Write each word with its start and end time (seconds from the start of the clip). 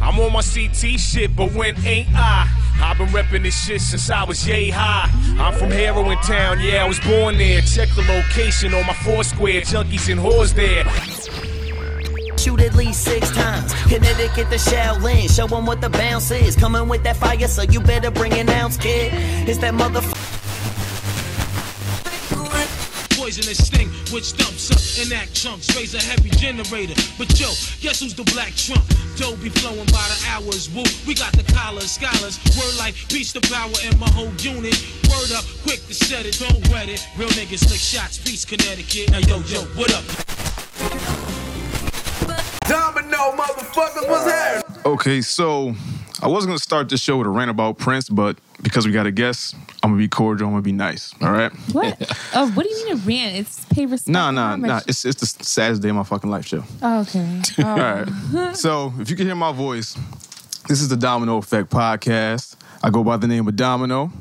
I'm 0.00 0.20
on 0.20 0.32
my 0.32 0.42
CT 0.42 1.00
shit, 1.00 1.34
but 1.34 1.52
when 1.52 1.74
ain't 1.84 2.08
I? 2.12 2.48
I've 2.80 2.98
been 2.98 3.08
repping 3.08 3.42
this 3.42 3.66
shit 3.66 3.80
since 3.80 4.10
I 4.10 4.24
was 4.24 4.46
yay 4.46 4.68
high. 4.68 5.10
I'm 5.38 5.54
from 5.54 5.70
Heroin 5.70 6.18
Town, 6.18 6.60
yeah, 6.60 6.84
I 6.84 6.88
was 6.88 7.00
born 7.00 7.38
there. 7.38 7.60
Check 7.62 7.88
the 7.96 8.02
location 8.02 8.74
on 8.74 8.86
my 8.86 8.92
Foursquare, 8.92 9.62
junkies 9.62 10.10
and 10.12 10.20
whores 10.20 10.54
there. 10.54 10.84
Shoot 12.38 12.60
at 12.60 12.74
least 12.74 13.02
six 13.02 13.30
times. 13.30 13.72
Connecticut 13.84 14.50
to 14.50 14.56
Shaolin. 14.56 15.34
Show 15.34 15.46
them 15.46 15.64
what 15.64 15.80
the 15.80 15.88
bounce 15.88 16.30
is. 16.30 16.54
Coming 16.54 16.88
with 16.88 17.02
that 17.04 17.16
fire, 17.16 17.48
so 17.48 17.62
you 17.62 17.80
better 17.80 18.10
bring 18.10 18.34
an 18.34 18.50
ounce, 18.50 18.76
kid. 18.76 19.10
It's 19.48 19.58
that 19.58 19.72
motherfucker. 19.72 20.23
Poisonous 23.24 23.66
sting, 23.68 23.88
which 24.12 24.36
dumps 24.36 24.70
up 24.70 24.76
and 25.00 25.10
act 25.14 25.32
chunks, 25.32 25.74
raise 25.74 25.94
a 25.94 25.98
heavy 25.98 26.28
generator. 26.28 26.92
But 27.16 27.32
yo, 27.40 27.48
guess 27.80 28.00
who's 28.00 28.12
the 28.12 28.22
black 28.36 28.52
trump? 28.52 28.84
Dough 29.16 29.34
be 29.36 29.48
flowing 29.48 29.86
by 29.86 30.04
the 30.12 30.28
hours. 30.28 30.68
Woo, 30.68 30.84
we 31.06 31.14
got 31.14 31.32
the 31.32 31.42
collars, 31.54 31.90
scholars. 31.90 32.38
Word 32.52 32.76
like 32.76 32.92
beast 33.08 33.32
the 33.32 33.40
power 33.48 33.72
in 33.88 33.98
my 33.98 34.10
whole 34.10 34.28
unit. 34.44 34.76
Word 35.08 35.32
up, 35.32 35.46
quick 35.62 35.80
to 35.88 35.94
set 35.94 36.26
it, 36.26 36.36
don't 36.36 36.68
wet 36.68 36.90
it. 36.90 37.00
Real 37.16 37.30
niggas 37.30 37.64
lick 37.70 37.80
shots, 37.80 38.18
peace 38.18 38.44
Connecticut. 38.44 39.10
Now 39.10 39.24
yo, 39.24 39.40
yo, 39.48 39.64
what 39.72 39.88
up? 39.94 40.04
Domino 42.68 43.32
motherfuckers 43.40 44.06
was 44.06 44.24
here. 44.26 44.62
Okay, 44.84 45.22
so 45.22 45.74
I 46.22 46.28
was 46.28 46.46
gonna 46.46 46.58
start 46.58 46.88
this 46.88 47.00
show 47.02 47.16
with 47.18 47.26
a 47.26 47.30
rant 47.30 47.50
about 47.50 47.78
Prince, 47.78 48.08
but 48.08 48.36
because 48.62 48.86
we 48.86 48.92
got 48.92 49.06
a 49.06 49.10
guest, 49.10 49.54
I'm 49.82 49.90
gonna 49.90 49.98
be 49.98 50.08
cordial. 50.08 50.46
I'm 50.48 50.52
gonna 50.54 50.62
be 50.62 50.72
nice. 50.72 51.12
All 51.20 51.30
right? 51.32 51.52
What? 51.72 51.96
oh, 52.34 52.50
what 52.52 52.62
do 52.64 52.70
you 52.70 52.84
mean 52.86 52.94
a 52.94 52.96
rant? 52.98 53.36
It's 53.36 53.64
pay 53.66 53.86
respect. 53.86 54.08
Nah, 54.12 54.26
How 54.26 54.30
nah, 54.30 54.56
much- 54.56 54.68
nah. 54.68 54.80
It's 54.86 55.04
it's 55.04 55.32
the 55.34 55.44
saddest 55.44 55.82
day 55.82 55.88
of 55.90 55.96
my 55.96 56.04
fucking 56.04 56.30
life 56.30 56.46
show. 56.46 56.64
Oh, 56.82 57.00
okay. 57.00 57.42
Oh. 57.58 57.64
All 57.68 57.76
right. 57.76 58.56
So 58.56 58.92
if 59.00 59.10
you 59.10 59.16
can 59.16 59.26
hear 59.26 59.34
my 59.34 59.52
voice, 59.52 59.96
this 60.68 60.80
is 60.80 60.88
the 60.88 60.96
Domino 60.96 61.36
Effect 61.38 61.70
podcast. 61.70 62.56
I 62.82 62.90
go 62.90 63.02
by 63.02 63.16
the 63.16 63.26
name 63.26 63.48
of 63.48 63.56
Domino. 63.56 64.12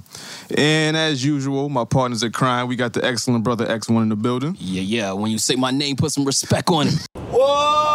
And 0.58 0.96
as 0.96 1.24
usual, 1.24 1.68
my 1.70 1.84
partners 1.86 2.24
at 2.24 2.34
crime, 2.34 2.68
we 2.68 2.76
got 2.76 2.94
the 2.94 3.04
excellent 3.06 3.44
brother 3.44 3.66
X1 3.66 4.02
in 4.04 4.10
the 4.10 4.16
building. 4.16 4.56
Yeah, 4.60 4.82
yeah. 4.82 5.12
When 5.14 5.32
you 5.32 5.38
say 5.38 5.56
my 5.56 5.72
name, 5.72 5.96
put 5.98 6.12
some 6.12 6.24
respect 6.26 6.70
on 6.70 6.88
it. 6.88 7.08
Whoa, 7.30 7.93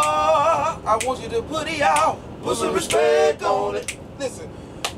I 0.89 0.97
want 1.05 1.23
you 1.23 1.29
to 1.29 1.43
put 1.43 1.69
it 1.69 1.83
out. 1.83 2.19
Put 2.43 2.57
some 2.57 2.73
respect 2.75 3.43
on 3.43 3.77
it. 3.77 3.99
Listen, 4.19 4.49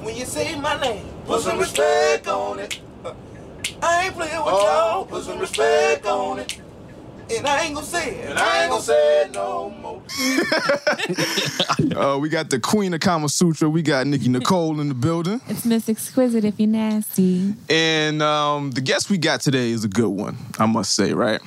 when 0.02 0.14
you 0.14 0.24
say 0.24 0.54
my 0.60 0.80
name, 0.80 1.04
put 1.26 1.40
some 1.42 1.58
respect 1.58 2.28
on 2.28 2.60
it. 2.60 2.80
Uh, 3.04 3.12
I 3.82 4.04
ain't 4.04 4.14
playing 4.14 4.38
with 4.38 4.54
y'all. 4.54 5.04
Put 5.04 5.24
some 5.24 5.40
respect 5.40 6.06
on 6.06 6.38
it. 6.38 6.60
And 7.32 7.44
I 7.44 7.64
ain't 7.64 7.74
gonna 7.74 7.84
say 7.84 8.14
it. 8.14 8.30
And 8.30 8.38
I 8.38 8.62
ain't 8.62 8.70
gonna 8.70 8.82
say 8.84 9.22
it 9.22 9.32
no 9.32 9.70
more. 9.70 10.02
Uh, 11.96 12.16
we 12.18 12.28
got 12.28 12.50
the 12.50 12.60
queen 12.60 12.94
of 12.94 13.00
Kama 13.00 13.28
Sutra. 13.28 13.68
We 13.68 13.82
got 13.82 14.06
Nikki 14.06 14.28
Nicole 14.28 14.80
in 14.80 14.88
the 14.88 14.94
building. 14.94 15.40
It's 15.48 15.64
Miss 15.64 15.88
Exquisite 15.88 16.44
if 16.44 16.58
you're 16.58 16.68
nasty. 16.68 17.54
And 17.68 18.22
um, 18.22 18.70
the 18.70 18.80
guest 18.80 19.10
we 19.10 19.18
got 19.18 19.40
today 19.40 19.70
is 19.70 19.84
a 19.84 19.88
good 19.88 20.08
one, 20.08 20.36
I 20.58 20.66
must 20.66 20.94
say, 20.94 21.12
right? 21.12 21.40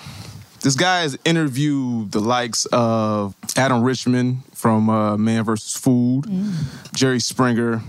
This 0.64 0.76
guy 0.76 1.02
has 1.02 1.18
interviewed 1.26 2.14
the 2.14 2.22
likes 2.22 2.66
of 2.72 3.36
Adam 3.58 3.84
Richman 3.84 4.44
from 4.54 4.90
uh, 4.90 5.18
Man 5.18 5.44
vs. 5.44 5.76
Food, 5.76 6.26
Jerry 6.96 7.20
Springer, 7.20 7.82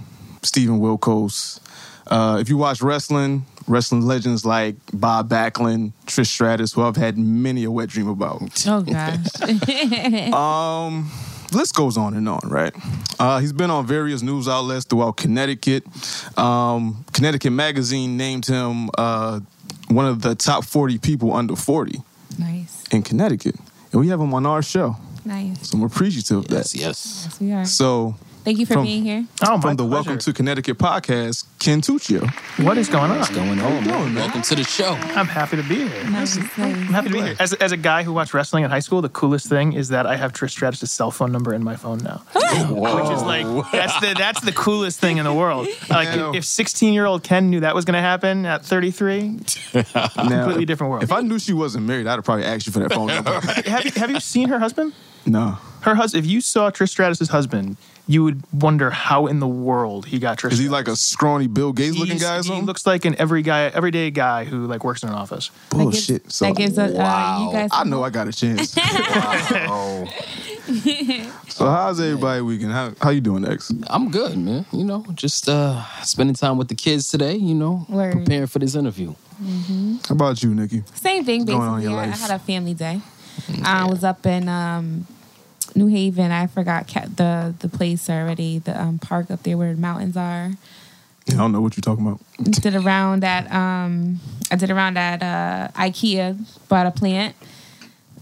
Stephen 0.43 0.81
Wilkos. 0.81 1.61
Uh, 2.09 2.39
if 2.41 2.49
you 2.49 2.57
watch 2.57 2.83
wrestling, 2.83 3.47
wrestling 3.69 4.03
legends 4.03 4.45
like 4.45 4.75
Bob 4.93 5.29
Backlund, 5.29 5.93
Trish 6.07 6.27
Stratus, 6.27 6.73
who 6.73 6.83
I've 6.83 6.97
had 6.97 7.17
many 7.17 7.63
a 7.63 7.71
wet 7.71 7.91
dream 7.91 8.09
about. 8.09 8.67
Oh 8.67 8.83
gosh. 8.83 9.25
Um, 10.35 11.13
list 11.53 11.77
goes 11.77 11.97
on 11.97 12.15
and 12.15 12.29
on, 12.29 12.41
right? 12.45 12.75
Uh, 13.21 13.39
he's 13.39 13.53
been 13.53 13.71
on 13.71 13.87
various 13.87 14.21
news 14.21 14.49
outlets 14.49 14.85
throughout 14.85 15.17
Connecticut. 15.17 15.85
Um, 16.37 17.05
Connecticut 17.13 17.53
Magazine 17.53 18.17
named 18.17 18.47
him 18.47 18.91
uh, 18.99 19.39
one 19.87 20.07
of 20.07 20.23
the 20.23 20.35
top 20.35 20.65
40 20.65 20.99
people 20.99 21.33
under 21.33 21.55
40 21.55 22.03
nice. 22.39 22.85
in 22.91 23.03
Connecticut. 23.03 23.57
And 23.93 24.01
we 24.01 24.09
have 24.09 24.21
him 24.21 24.35
on 24.35 24.45
our 24.47 24.63
show. 24.63 24.97
Nice. 25.25 25.69
So 25.71 25.79
I'm 25.79 25.85
appreciative 25.85 26.39
of 26.39 26.49
that. 26.49 26.57
Yes, 26.57 26.75
yes. 26.75 27.23
Yes, 27.27 27.41
we 27.41 27.53
are. 27.53 27.65
So 27.65 28.17
Thank 28.45 28.59
you 28.59 28.67
for 28.67 28.75
from- 28.75 28.85
being 28.85 29.05
here. 29.05 29.27
Oh, 29.43 29.57
my 29.57 29.61
from 29.61 29.77
the 29.77 29.85
pleasure. 29.85 29.95
Welcome 29.95 30.19
to 30.19 30.33
Connecticut 30.33 30.77
podcast, 30.79 31.45
Ken 31.65 31.81
Tuccio. 31.81 32.29
What 32.63 32.77
is 32.77 32.91
going 32.91 33.11
on? 33.11 33.21
What's 33.21 33.31
going 33.31 33.59
on, 33.59 33.85
man? 33.87 34.15
Welcome 34.15 34.43
to 34.43 34.55
the 34.55 34.65
show. 34.65 34.93
I'm 35.17 35.27
happy 35.27 35.57
to 35.57 35.63
be 35.63 35.89
here. 35.89 36.05
Nice, 36.11 36.37
I'm 36.37 36.75
happy 36.93 37.09
to 37.09 37.15
be 37.15 37.23
here. 37.23 37.37
As, 37.41 37.55
as 37.55 37.73
a 37.73 37.79
guy 37.79 38.03
who 38.03 38.13
watched 38.13 38.35
wrestling 38.35 38.65
in 38.65 38.71
high 38.71 38.81
school, 38.81 39.01
the 39.01 39.09
coolest 39.09 39.49
thing 39.49 39.73
is 39.73 39.89
that 39.89 40.05
I 40.05 40.17
have 40.17 40.35
Trish 40.35 40.51
Stratus' 40.51 40.93
cell 40.93 41.11
phone 41.11 41.33
number 41.33 41.55
in 41.55 41.65
my 41.65 41.75
phone 41.75 42.01
now, 42.01 42.23
which 42.35 43.11
is 43.17 43.23
like 43.23 43.47
that's 43.73 43.99
the 44.01 44.15
that's 44.15 44.43
the 44.43 44.53
coolest 44.53 45.01
thing 45.01 45.17
in 45.17 45.25
the 45.25 45.33
world. 45.33 45.67
Like 45.89 46.09
Yeah. 46.15 46.33
if 46.35 46.45
16 46.45 46.93
year 46.93 47.07
old 47.07 47.23
Ken 47.23 47.49
knew 47.49 47.61
that 47.61 47.75
was 47.75 47.87
going 47.87 47.95
to 47.95 48.01
happen 48.01 48.45
at 48.45 48.63
33, 48.65 49.23
Now, 49.75 49.83
completely 50.17 50.67
different 50.67 50.91
world. 50.91 51.03
If 51.03 51.13
I 51.13 51.23
knew 51.23 51.39
she 51.39 51.55
wasn't 51.55 51.87
married, 51.87 52.07
I'd 52.07 52.17
have 52.17 52.25
probably 52.25 52.45
asked 52.45 52.67
you 52.67 52.73
for 52.75 52.81
that 52.81 52.93
phone 52.93 53.07
number. 53.07 53.41
have 53.71 53.85
you 53.87 53.91
have 53.97 54.11
you 54.11 54.21
seen 54.21 54.51
her 54.51 54.59
husband? 54.59 54.93
no. 55.25 55.57
Her 55.81 55.95
husband. 55.95 56.25
If 56.25 56.31
you 56.31 56.41
saw 56.41 56.71
Trish 56.71 56.89
Stratus' 56.91 57.29
husband, 57.29 57.77
you 58.07 58.25
would 58.25 58.43
wonder 58.55 58.91
how 58.91 59.27
in 59.27 59.39
the 59.41 59.47
world 59.47 60.07
he 60.07 60.19
got 60.19 60.39
Trish. 60.39 60.53
Is 60.53 60.59
he 60.59 60.71
like 60.71 60.89
a 60.89 60.97
scrawny 60.97 61.47
Bill 61.55 61.73
Gates 61.73 61.97
looking 61.97 62.19
guy 62.19 62.35
or 62.35 62.37
He 62.39 62.43
something? 62.49 62.67
looks 62.67 62.85
like 62.87 63.05
an 63.07 63.15
every 63.19 63.43
guy, 63.43 63.63
everyday 63.67 64.11
guy 64.11 64.45
who 64.45 64.67
like 64.67 64.85
works 64.85 65.03
in 65.03 65.09
an 65.09 65.15
office. 65.15 65.51
That 65.71 65.77
gives- 65.79 66.07
Bullshit. 66.07 66.33
So, 66.33 66.45
that 66.47 66.57
gives 66.57 66.77
uh, 66.79 66.91
Wow. 66.95 67.47
you 67.47 67.53
guys. 67.57 67.71
I 67.73 67.85
know 67.85 68.03
I 68.03 68.11
got 68.11 68.29
a 68.29 68.33
chance. 68.33 68.73
so 71.49 71.67
how's 71.67 72.01
everybody 72.01 72.41
weekend? 72.43 72.73
How 72.73 72.93
how 73.01 73.11
you 73.11 73.21
doing, 73.21 73.47
X? 73.47 73.73
I'm 73.89 74.11
good, 74.11 74.37
man. 74.37 74.67
You 74.73 74.85
know, 74.85 75.05
just 75.15 75.49
uh 75.49 75.83
spending 76.03 76.35
time 76.35 76.57
with 76.59 76.69
the 76.69 76.75
kids 76.75 77.09
today, 77.09 77.37
you 77.37 77.55
know, 77.55 77.87
Word. 77.89 78.13
preparing 78.15 78.47
for 78.47 78.59
this 78.59 78.75
interview. 78.75 79.15
How 80.09 80.15
about 80.15 80.43
you, 80.43 80.55
Nikki? 80.55 80.83
Same 80.95 81.25
thing, 81.25 81.45
going 81.45 81.61
on 81.61 81.69
in 81.69 81.75
basically. 81.81 81.91
your 81.93 82.01
I, 82.01 82.05
I 82.05 82.07
life? 82.11 82.21
had 82.21 82.31
a 82.31 82.39
family 82.39 82.75
day. 82.75 83.01
I 83.65 83.85
was 83.87 84.05
up 84.05 84.25
in 84.27 84.49
um, 84.49 85.07
New 85.75 85.89
Haven. 85.89 86.31
I 86.31 86.47
forgot 86.47 86.87
ca- 86.89 87.09
the 87.15 87.55
the 87.59 87.69
place 87.69 88.09
already. 88.09 88.59
The 88.61 88.81
um, 88.81 88.99
park 88.99 89.31
up 89.31 89.43
there 89.43 89.57
where 89.59 89.75
the 89.75 89.81
mountains 89.81 90.17
are. 90.17 90.53
I 91.29 91.33
don't 91.37 91.53
know 91.53 91.61
what 91.61 91.77
you're 91.77 91.83
talking 91.83 92.07
about. 92.07 92.21
did 92.43 92.75
a 92.75 92.81
round 92.81 93.25
at 93.25 93.51
um 93.53 94.21
I 94.51 94.57
did 94.57 94.71
a 94.71 94.75
round 94.75 94.99
at 94.99 95.23
uh 95.23 95.69
IKEA, 95.75 96.37
bought 96.69 96.87
a 96.87 96.91
plant, 96.91 97.35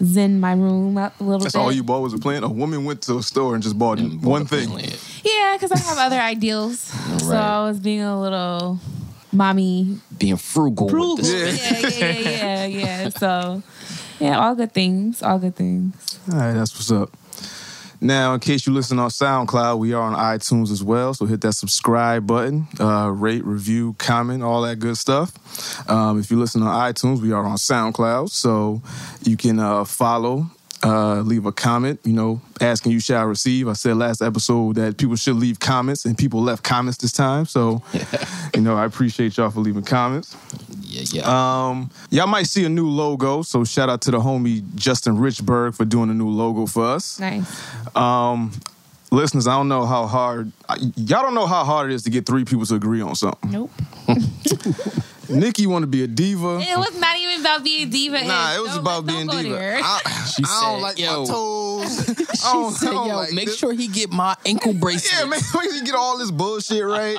zen 0.03 0.41
my 0.41 0.53
room 0.53 0.97
up 0.97 1.21
a 1.21 1.25
little 1.25 1.41
That's 1.41 1.55
bit. 1.55 1.61
all 1.61 1.73
you 1.73 1.83
bought 1.83 2.03
was 2.03 2.15
a 2.15 2.19
plant. 2.19 2.45
A 2.45 2.49
woman 2.49 2.85
went 2.85 3.03
to 3.03 3.19
a 3.19 3.23
store 3.23 3.55
and 3.55 3.63
just 3.63 3.79
bought 3.79 4.01
one 4.01 4.47
thing. 4.47 4.71
Yeah, 5.25 5.57
because 5.57 5.73
I 5.73 5.79
have 5.79 5.99
other 5.99 6.19
ideals. 6.21 6.81
So 6.81 7.35
I 7.35 7.65
was 7.65 7.81
being 7.81 8.03
a 8.03 8.21
little 8.21 8.79
mommy. 9.33 9.99
Being 10.17 10.37
frugal, 10.37 10.89
with 11.17 11.25
this. 11.25 11.59
Yeah. 11.59 11.79
Yeah, 11.79 11.89
yeah, 11.89 12.19
yeah, 12.19 12.67
yeah, 12.67 12.67
yeah. 12.67 13.09
So 13.09 13.63
yeah, 14.21 14.39
all 14.39 14.55
good 14.55 14.73
things. 14.73 15.23
All 15.23 15.39
good 15.39 15.57
things. 15.57 16.21
All 16.31 16.39
right, 16.39 16.53
that's 16.53 16.75
what's 16.75 16.91
up. 16.91 17.17
Now, 18.03 18.35
in 18.35 18.41
case 18.41 18.67
you 18.67 18.73
listen 18.73 18.99
on 18.99 19.11
SoundCloud, 19.11 19.79
we 19.79 19.93
are 19.93 20.03
on 20.03 20.15
iTunes 20.15 20.73
as 20.73 20.83
well. 20.83 21.15
So 21.15 21.25
hit 21.25 21.41
that 21.43 21.53
subscribe 21.53 22.27
button, 22.27 22.67
uh, 22.81 23.13
rate, 23.15 23.45
review, 23.45 23.95
comment, 23.97 24.43
all 24.43 24.63
that 24.63 24.81
good 24.81 24.97
stuff. 24.99 25.89
Um, 25.89 26.19
if 26.19 26.29
you 26.29 26.37
listen 26.37 26.65
on 26.65 26.93
iTunes, 26.93 27.21
we 27.21 27.31
are 27.31 27.45
on 27.45 27.57
SoundCloud. 27.57 28.31
So 28.31 28.83
you 29.23 29.37
can 29.37 29.61
uh, 29.61 29.85
follow, 29.85 30.51
uh, 30.83 31.21
leave 31.21 31.47
a 31.47 31.53
comment, 31.53 32.01
you 32.05 32.13
know, 32.13 32.41
asking 32.61 32.93
you 32.93 33.01
shall 33.01 33.27
receive. 33.27 33.69
I 33.69 33.75
said 33.75 33.97
last 33.97 34.21
episode 34.21 34.77
that 34.77 34.99
people 34.99 35.17
should 35.17 35.37
leave 35.37 35.61
comments, 35.61 36.05
and 36.05 36.17
people 36.17 36.43
left 36.43 36.63
comments 36.63 36.99
this 36.99 37.13
time. 37.13 37.47
So, 37.47 37.83
you 38.55 38.61
know, 38.61 38.77
I 38.77 38.85
appreciate 38.85 39.37
y'all 39.37 39.51
for 39.51 39.61
leaving 39.61 39.85
comments. 39.85 40.37
Yeah, 40.81 41.05
yeah. 41.13 41.69
Um, 41.69 41.91
y'all 42.11 42.27
might 42.27 42.47
see 42.47 42.65
a 42.65 42.69
new 42.69 42.89
logo, 42.89 43.43
so 43.43 43.65
shout 43.65 43.89
out 43.89 44.03
to 44.03 44.11
the 44.11 44.19
homie 44.19 44.63
Justin 44.75 45.17
Richburg 45.17 45.75
for 45.77 45.85
doing 45.85 46.11
a 46.11 46.15
new 46.15 46.29
logo 46.29 46.67
for 46.67 46.85
us. 46.85 47.19
Nice. 47.21 47.97
Um, 47.97 48.53
listeners, 49.11 49.47
I 49.47 49.57
don't 49.57 49.69
know 49.69 49.87
how 49.87 50.07
hard 50.07 50.51
y'all 50.97 51.23
don't 51.23 51.35
know 51.35 51.47
how 51.47 51.65
hard 51.65 51.91
it 51.91 51.95
is 51.95 52.03
to 52.05 52.11
get 52.11 52.27
three 52.27 52.45
people 52.45 52.67
to 52.67 52.75
agree 52.75 53.03
on 53.03 53.15
something. 53.15 53.51
Nope. 53.51 53.71
Nikki 55.33 55.67
want 55.67 55.83
to 55.83 55.87
be 55.87 56.03
a 56.03 56.07
diva. 56.07 56.59
It 56.61 56.77
was 56.79 56.99
not 57.01 57.17
even 57.19 57.41
about 57.41 57.65
being 57.65 57.91
diva. 57.91 58.25
Nah, 58.25 58.55
it 58.57 58.61
was 58.61 58.71
Don't- 58.71 58.81
about 58.81 59.07
don't 59.07 59.17
being 59.17 59.27
go 59.27 59.43
diva. 59.43 59.55
there. 59.55 59.81
I, 59.83 60.01
She 60.33 60.43
I 60.47 60.61
don't 60.63 60.77
said, 60.77 60.83
like 60.83 60.99
yo. 60.99 61.21
my 61.21 61.27
toes. 61.27 62.09
I 62.45 62.53
don't, 62.53 62.73
said, 62.73 62.89
I 62.89 62.93
don't 62.93 63.09
yo, 63.09 63.17
like 63.17 63.33
make 63.33 63.47
this. 63.47 63.59
sure 63.59 63.73
he 63.75 63.87
get 63.89 64.11
my 64.11 64.35
ankle 64.47 64.73
bracelet. 64.81 65.13
Yeah, 65.13 65.21
man, 65.25 65.31
make 65.31 65.45
sure 65.45 65.63
you 65.65 65.85
get 65.85 65.95
all 65.95 66.17
this 66.19 66.31
bullshit 66.31 66.85
right. 66.85 67.17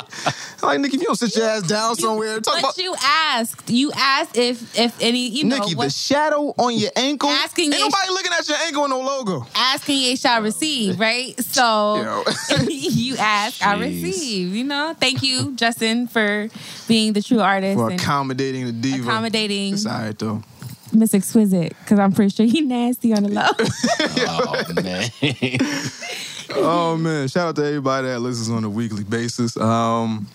like, 0.63 0.80
Nikki, 0.80 0.95
if 0.95 1.01
you 1.01 1.07
don't 1.07 1.15
sit 1.15 1.36
your 1.36 1.45
ass 1.48 1.62
down 1.63 1.95
somewhere, 1.95 2.39
talk 2.39 2.60
about. 2.60 2.75
But 2.75 2.77
about 2.77 2.77
you 2.83 2.95
asked. 3.04 3.69
You 3.69 3.92
asked 3.95 4.38
if 4.38 4.77
if 4.80 5.00
any 5.01 5.27
you 5.30 5.44
know 5.44 5.59
Nikki, 5.59 5.75
the 5.75 5.89
shadow 5.89 6.54
on 6.57 6.74
your 6.75 6.92
ankle. 6.95 7.30
Asking 7.30 7.66
Ain't 7.66 7.75
if- 7.75 7.81
nobody 7.81 8.09
looking 8.09 8.31
at 8.38 8.48
your 8.48 8.57
ankle 8.57 8.81
with 8.83 8.89
no 8.92 9.01
logo. 9.01 9.45
asking 9.56 9.98
ye 9.98 10.16
shall 10.16 10.42
receive, 10.42 11.00
right? 11.00 11.39
So 11.44 12.24
Yo. 12.50 12.63
you 12.69 13.16
ask, 13.18 13.62
I 13.66 13.77
receive. 13.77 14.56
You 14.56 14.63
know, 14.63 14.95
thank 15.00 15.21
you, 15.21 15.51
Justin, 15.56 16.07
for 16.07 16.48
being 16.88 17.13
the 17.13 17.21
true 17.21 17.39
artist 17.42 17.77
For 17.77 17.89
and 17.92 18.00
accommodating 18.03 18.65
the 18.65 18.71
diva. 18.71 19.09
accommodating. 19.09 19.73
It's 19.73 19.85
all 19.85 19.94
right, 19.94 20.17
though. 20.17 20.44
Miss 20.91 21.13
Exquisite 21.13 21.75
because 21.79 21.97
I'm 21.97 22.11
pretty 22.11 22.29
sure 22.29 22.45
he 22.45 22.61
nasty 22.61 23.13
on 23.13 23.23
the 23.23 23.29
low. 23.29 23.47
Oh 24.19 24.63
man. 24.83 25.09
Oh 26.55 26.97
man, 26.97 27.27
shout 27.27 27.47
out 27.47 27.55
to 27.55 27.65
everybody 27.65 28.07
that 28.07 28.19
listens 28.19 28.51
on 28.51 28.63
a 28.63 28.69
weekly 28.69 29.03
basis. 29.03 29.57
Um, 29.57 30.27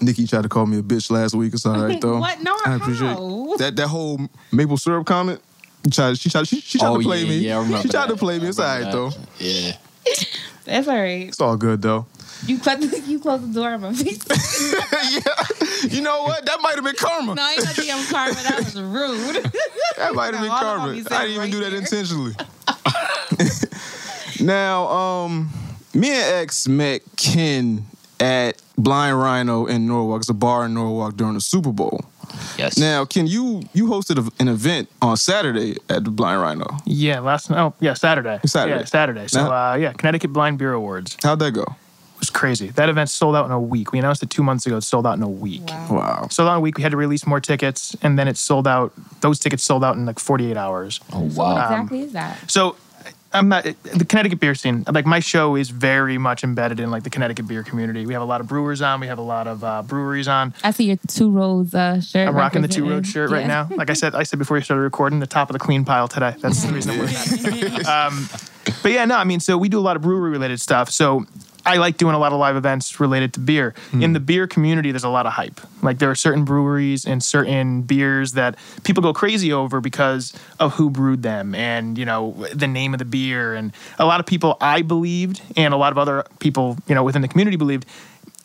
Nikki 0.00 0.26
tried 0.26 0.42
to 0.44 0.48
call 0.48 0.64
me 0.64 0.78
a 0.78 0.82
bitch 0.82 1.10
last 1.10 1.34
week. 1.34 1.52
It's 1.52 1.66
all 1.66 1.78
right 1.78 2.00
though. 2.00 2.18
What? 2.18 2.42
No, 2.42 2.56
I 2.64 2.76
appreciate 2.76 3.08
how? 3.08 3.56
that. 3.58 3.76
That 3.76 3.88
whole 3.88 4.18
maple 4.50 4.78
syrup 4.78 5.06
comment. 5.06 5.42
She 5.84 5.90
tried. 5.90 6.18
She 6.18 6.30
tried. 6.30 6.48
She, 6.48 6.60
she 6.60 6.78
tried 6.78 6.88
oh 6.88 6.96
to 6.98 7.02
play 7.02 7.22
yeah, 7.24 7.28
me. 7.28 7.36
yeah, 7.38 7.56
I 7.56 7.62
remember 7.62 7.82
she 7.82 7.88
tried 7.88 8.06
that. 8.08 8.14
to 8.14 8.16
play 8.16 8.38
me. 8.38 8.48
It's 8.48 8.58
all 8.58 8.64
I 8.64 8.80
right 8.80 8.94
remember 8.94 9.10
though. 9.10 9.44
Yeah. 9.44 9.72
That's 10.64 10.88
all 10.88 10.94
right. 10.96 11.28
It's 11.28 11.40
all 11.40 11.56
good 11.56 11.82
though. 11.82 12.06
You 12.46 12.58
close, 12.58 13.08
you 13.08 13.18
close 13.18 13.40
the 13.46 13.52
door 13.52 13.70
on 13.70 13.80
my 13.80 13.92
face. 13.92 14.24
yeah. 15.10 15.88
You 15.90 16.02
know 16.02 16.22
what? 16.22 16.44
That 16.46 16.58
might 16.62 16.76
have 16.76 16.84
been 16.84 16.94
karma. 16.96 17.34
no, 17.34 17.50
you 17.50 17.56
know 17.56 17.72
the 17.72 17.90
I'm 17.92 18.06
karma. 18.06 18.34
That 18.34 18.58
was 18.58 18.80
rude. 18.80 19.52
That 19.96 20.14
might 20.14 20.32
have 20.32 20.42
been 20.42 20.50
All 20.50 20.58
karma. 20.60 20.92
I 20.92 20.94
didn't 20.94 21.10
even 21.30 21.38
right 21.40 21.50
do 21.50 21.60
that 21.60 21.70
there. 21.70 21.80
intentionally. 21.80 22.34
now, 24.40 24.86
um, 24.88 25.50
me 25.94 26.10
and 26.10 26.34
X 26.36 26.68
met 26.68 27.02
Ken 27.16 27.84
at 28.20 28.62
Blind 28.76 29.18
Rhino 29.18 29.66
in 29.66 29.86
Norwalk. 29.88 30.20
It's 30.20 30.28
a 30.28 30.34
bar 30.34 30.66
in 30.66 30.74
Norwalk 30.74 31.16
during 31.16 31.34
the 31.34 31.40
Super 31.40 31.72
Bowl. 31.72 32.04
Yes. 32.56 32.78
Now, 32.78 33.04
Ken, 33.04 33.26
you 33.26 33.62
you 33.72 33.86
hosted 33.86 34.18
a, 34.24 34.30
an 34.40 34.48
event 34.48 34.88
on 35.02 35.16
Saturday 35.16 35.76
at 35.88 36.04
the 36.04 36.10
Blind 36.10 36.40
Rhino. 36.40 36.66
Yeah, 36.84 37.20
last 37.20 37.50
oh 37.50 37.74
yeah 37.80 37.94
Saturday. 37.94 38.38
Saturday. 38.46 38.80
Yeah, 38.80 38.84
Saturday. 38.84 39.26
So 39.28 39.44
Now- 39.44 39.72
uh, 39.72 39.76
yeah, 39.76 39.92
Connecticut 39.92 40.32
Blind 40.32 40.58
Beer 40.58 40.72
Awards 40.74 41.16
How'd 41.22 41.38
that 41.40 41.52
go? 41.52 41.64
It 42.18 42.22
was 42.22 42.30
crazy. 42.30 42.68
That 42.70 42.88
event 42.88 43.10
sold 43.10 43.36
out 43.36 43.46
in 43.46 43.52
a 43.52 43.60
week. 43.60 43.92
We 43.92 44.00
announced 44.00 44.24
it 44.24 44.30
two 44.30 44.42
months 44.42 44.66
ago. 44.66 44.78
It 44.78 44.80
sold 44.82 45.06
out 45.06 45.16
in 45.16 45.22
a 45.22 45.28
week. 45.28 45.62
Wow. 45.88 46.26
Sold 46.30 46.48
out 46.48 46.54
in 46.54 46.58
a 46.58 46.60
week. 46.60 46.76
We 46.76 46.82
had 46.82 46.90
to 46.90 46.96
release 46.96 47.24
more 47.26 47.40
tickets, 47.40 47.96
and 48.02 48.18
then 48.18 48.26
it 48.26 48.36
sold 48.36 48.66
out. 48.66 48.92
Those 49.20 49.38
tickets 49.38 49.62
sold 49.62 49.84
out 49.84 49.94
in 49.94 50.04
like 50.04 50.18
48 50.18 50.56
hours. 50.56 50.98
oh 51.12 51.20
What 51.20 51.36
wow. 51.36 51.62
exactly 51.62 52.00
is 52.00 52.12
that? 52.14 52.50
So 52.50 52.74
I'm 53.32 53.48
not 53.48 53.62
the 53.62 54.04
Connecticut 54.04 54.40
beer 54.40 54.56
scene. 54.56 54.84
Like 54.90 55.06
my 55.06 55.20
show 55.20 55.54
is 55.54 55.70
very 55.70 56.18
much 56.18 56.42
embedded 56.42 56.80
in 56.80 56.90
like 56.90 57.04
the 57.04 57.10
Connecticut 57.10 57.46
beer 57.46 57.62
community. 57.62 58.04
We 58.04 58.14
have 58.14 58.22
a 58.22 58.24
lot 58.26 58.40
of 58.40 58.48
brewers 58.48 58.82
on. 58.82 58.98
We 58.98 59.06
have 59.06 59.18
a 59.18 59.22
lot 59.22 59.46
of 59.46 59.62
uh, 59.62 59.82
breweries 59.82 60.26
on. 60.26 60.54
I 60.64 60.72
see 60.72 60.86
your 60.86 60.96
two 61.06 61.30
roads 61.30 61.72
uh, 61.72 62.00
shirt. 62.00 62.26
I'm 62.26 62.34
rocking 62.34 62.62
the 62.62 62.68
two 62.68 62.82
road 62.82 62.88
representing- 63.06 63.12
shirt 63.12 63.30
right 63.30 63.46
now. 63.46 63.68
Like 63.70 63.90
I 63.90 63.94
said, 63.94 64.16
I 64.16 64.24
said 64.24 64.40
before 64.40 64.56
we 64.56 64.62
started 64.62 64.82
recording, 64.82 65.20
the 65.20 65.26
top 65.28 65.50
of 65.50 65.52
the 65.52 65.60
clean 65.60 65.84
pile 65.84 66.08
today. 66.08 66.34
That's 66.40 66.64
the 66.64 66.72
reason 66.72 66.92
I'm 66.92 66.98
wearing 66.98 67.14
that. 67.14 67.86
Um, 68.12 68.28
but 68.82 68.92
yeah, 68.92 69.04
no, 69.04 69.16
I 69.16 69.24
mean, 69.24 69.38
so 69.40 69.56
we 69.56 69.68
do 69.68 69.78
a 69.78 69.80
lot 69.80 69.94
of 69.96 70.02
brewery 70.02 70.30
related 70.30 70.60
stuff. 70.60 70.90
So 70.90 71.24
I 71.68 71.76
like 71.76 71.98
doing 71.98 72.14
a 72.14 72.18
lot 72.18 72.32
of 72.32 72.38
live 72.38 72.56
events 72.56 72.98
related 72.98 73.34
to 73.34 73.40
beer. 73.40 73.74
In 73.92 74.00
hmm. 74.00 74.12
the 74.14 74.20
beer 74.20 74.46
community, 74.46 74.90
there's 74.90 75.04
a 75.04 75.10
lot 75.10 75.26
of 75.26 75.34
hype. 75.34 75.60
Like 75.82 75.98
there 75.98 76.10
are 76.10 76.14
certain 76.14 76.46
breweries 76.46 77.04
and 77.04 77.22
certain 77.22 77.82
beers 77.82 78.32
that 78.32 78.56
people 78.84 79.02
go 79.02 79.12
crazy 79.12 79.52
over 79.52 79.82
because 79.82 80.32
of 80.58 80.72
who 80.72 80.88
brewed 80.88 81.22
them 81.22 81.54
and, 81.54 81.98
you 81.98 82.06
know, 82.06 82.32
the 82.54 82.66
name 82.66 82.94
of 82.94 82.98
the 82.98 83.04
beer. 83.04 83.54
And 83.54 83.72
a 83.98 84.06
lot 84.06 84.18
of 84.18 84.24
people 84.24 84.56
I 84.62 84.80
believed 84.80 85.42
and 85.58 85.74
a 85.74 85.76
lot 85.76 85.92
of 85.92 85.98
other 85.98 86.24
people, 86.38 86.78
you 86.86 86.94
know, 86.94 87.04
within 87.04 87.20
the 87.20 87.28
community 87.28 87.58
believed 87.58 87.84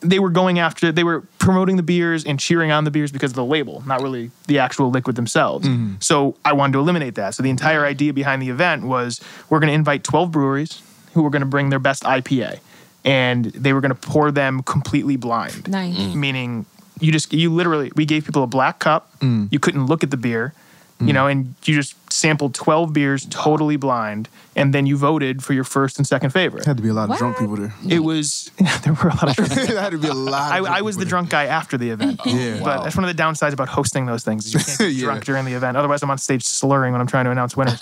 they 0.02 0.20
were 0.20 0.30
going 0.30 0.60
after 0.60 0.92
they 0.92 1.06
were 1.06 1.22
promoting 1.40 1.78
the 1.78 1.84
beers 1.84 2.26
and 2.26 2.38
cheering 2.38 2.72
on 2.72 2.84
the 2.84 2.92
beers 2.92 3.10
because 3.10 3.32
of 3.32 3.36
the 3.36 3.46
label 3.46 3.82
not 3.86 4.02
really 4.02 4.32
the 4.48 4.60
actual 4.60 4.90
liquid 4.90 5.16
themselves 5.16 5.66
mm-hmm. 5.66 5.94
so 6.02 6.36
i 6.44 6.52
wanted 6.52 6.74
to 6.74 6.80
eliminate 6.80 7.16
that 7.16 7.34
so 7.34 7.42
the 7.42 7.50
entire 7.50 7.86
idea 7.86 8.12
behind 8.12 8.42
the 8.42 8.50
event 8.50 8.84
was 8.84 9.22
we're 9.50 9.60
going 9.60 9.70
to 9.70 9.74
invite 9.74 10.04
12 10.04 10.30
breweries 10.30 10.82
who 11.14 11.24
were 11.24 11.30
going 11.30 11.40
to 11.40 11.46
bring 11.46 11.70
their 11.70 11.80
best 11.80 12.04
ipa 12.04 12.60
and 13.06 13.46
they 13.46 13.74
were 13.74 13.82
going 13.82 13.94
to 13.96 14.08
pour 14.10 14.32
them 14.32 14.64
completely 14.64 15.16
blind 15.18 15.68
Nice. 15.70 15.96
Mm. 15.98 16.16
meaning 16.16 16.66
you 17.00 17.12
just 17.12 17.34
you 17.34 17.52
literally 17.54 17.92
we 17.96 18.06
gave 18.06 18.26
people 18.26 18.44
a 18.44 18.48
black 18.48 18.80
cup 18.80 19.12
you 19.22 19.60
couldn't 19.60 19.86
look 19.88 20.04
at 20.04 20.12
the 20.12 20.18
beer 20.18 20.54
you 21.00 21.12
know 21.12 21.28
and 21.28 21.54
you 21.66 21.76
just 21.76 21.96
sampled 22.14 22.54
12 22.54 22.94
beers 22.94 23.26
totally 23.30 23.76
blind 23.76 24.30
and 24.56 24.74
then 24.74 24.86
you 24.86 24.96
voted 24.96 25.44
for 25.44 25.52
your 25.52 25.66
first 25.66 25.98
and 25.98 26.08
second 26.08 26.30
favorite 26.30 26.64
Had 26.66 26.78
to 26.78 26.84
be 26.84 26.88
a 26.90 26.94
lot 26.94 27.06
of 27.06 27.10
What? 27.10 27.20
drunk 27.20 27.38
people 27.40 27.58
there. 27.58 27.74
it 27.90 28.00
was 28.00 28.50
there 28.84 28.94
were 28.94 29.10
a 29.10 29.16
lot 29.16 29.38
of 29.38 29.50
there 29.68 29.82
had 29.82 29.92
to 29.92 29.98
be 29.98 30.08
a 30.08 30.14
lot. 30.14 30.52
I, 30.54 30.60
Of 30.60 30.66
I 30.68 30.82
was 30.82 30.96
the 30.96 31.04
drunk 31.04 31.30
guy 31.30 31.46
after 31.48 31.78
the 31.78 31.90
event. 31.90 32.22
Yeah. 32.26 32.62
But 32.64 32.84
that's 32.84 32.96
one 32.96 33.04
of 33.04 33.14
the 33.14 33.22
downsides 33.22 33.52
about 33.52 33.68
hosting 33.68 34.06
those 34.06 34.24
things. 34.24 34.54
You 34.54 34.60
can't 34.60 34.78
get 34.80 34.92
Yeah. 34.94 35.06
drunk 35.06 35.26
during 35.26 35.44
the 35.44 35.54
event. 35.54 35.76
Otherwise, 35.76 36.04
I'm 36.04 36.12
on 36.12 36.20
stage 36.20 36.46
slurring 36.46 36.94
when 36.94 37.02
I'm 37.02 37.08
trying 37.08 37.26
to 37.26 37.32
announce 37.32 37.58
winners. 37.58 37.82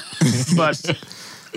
but 0.57 0.81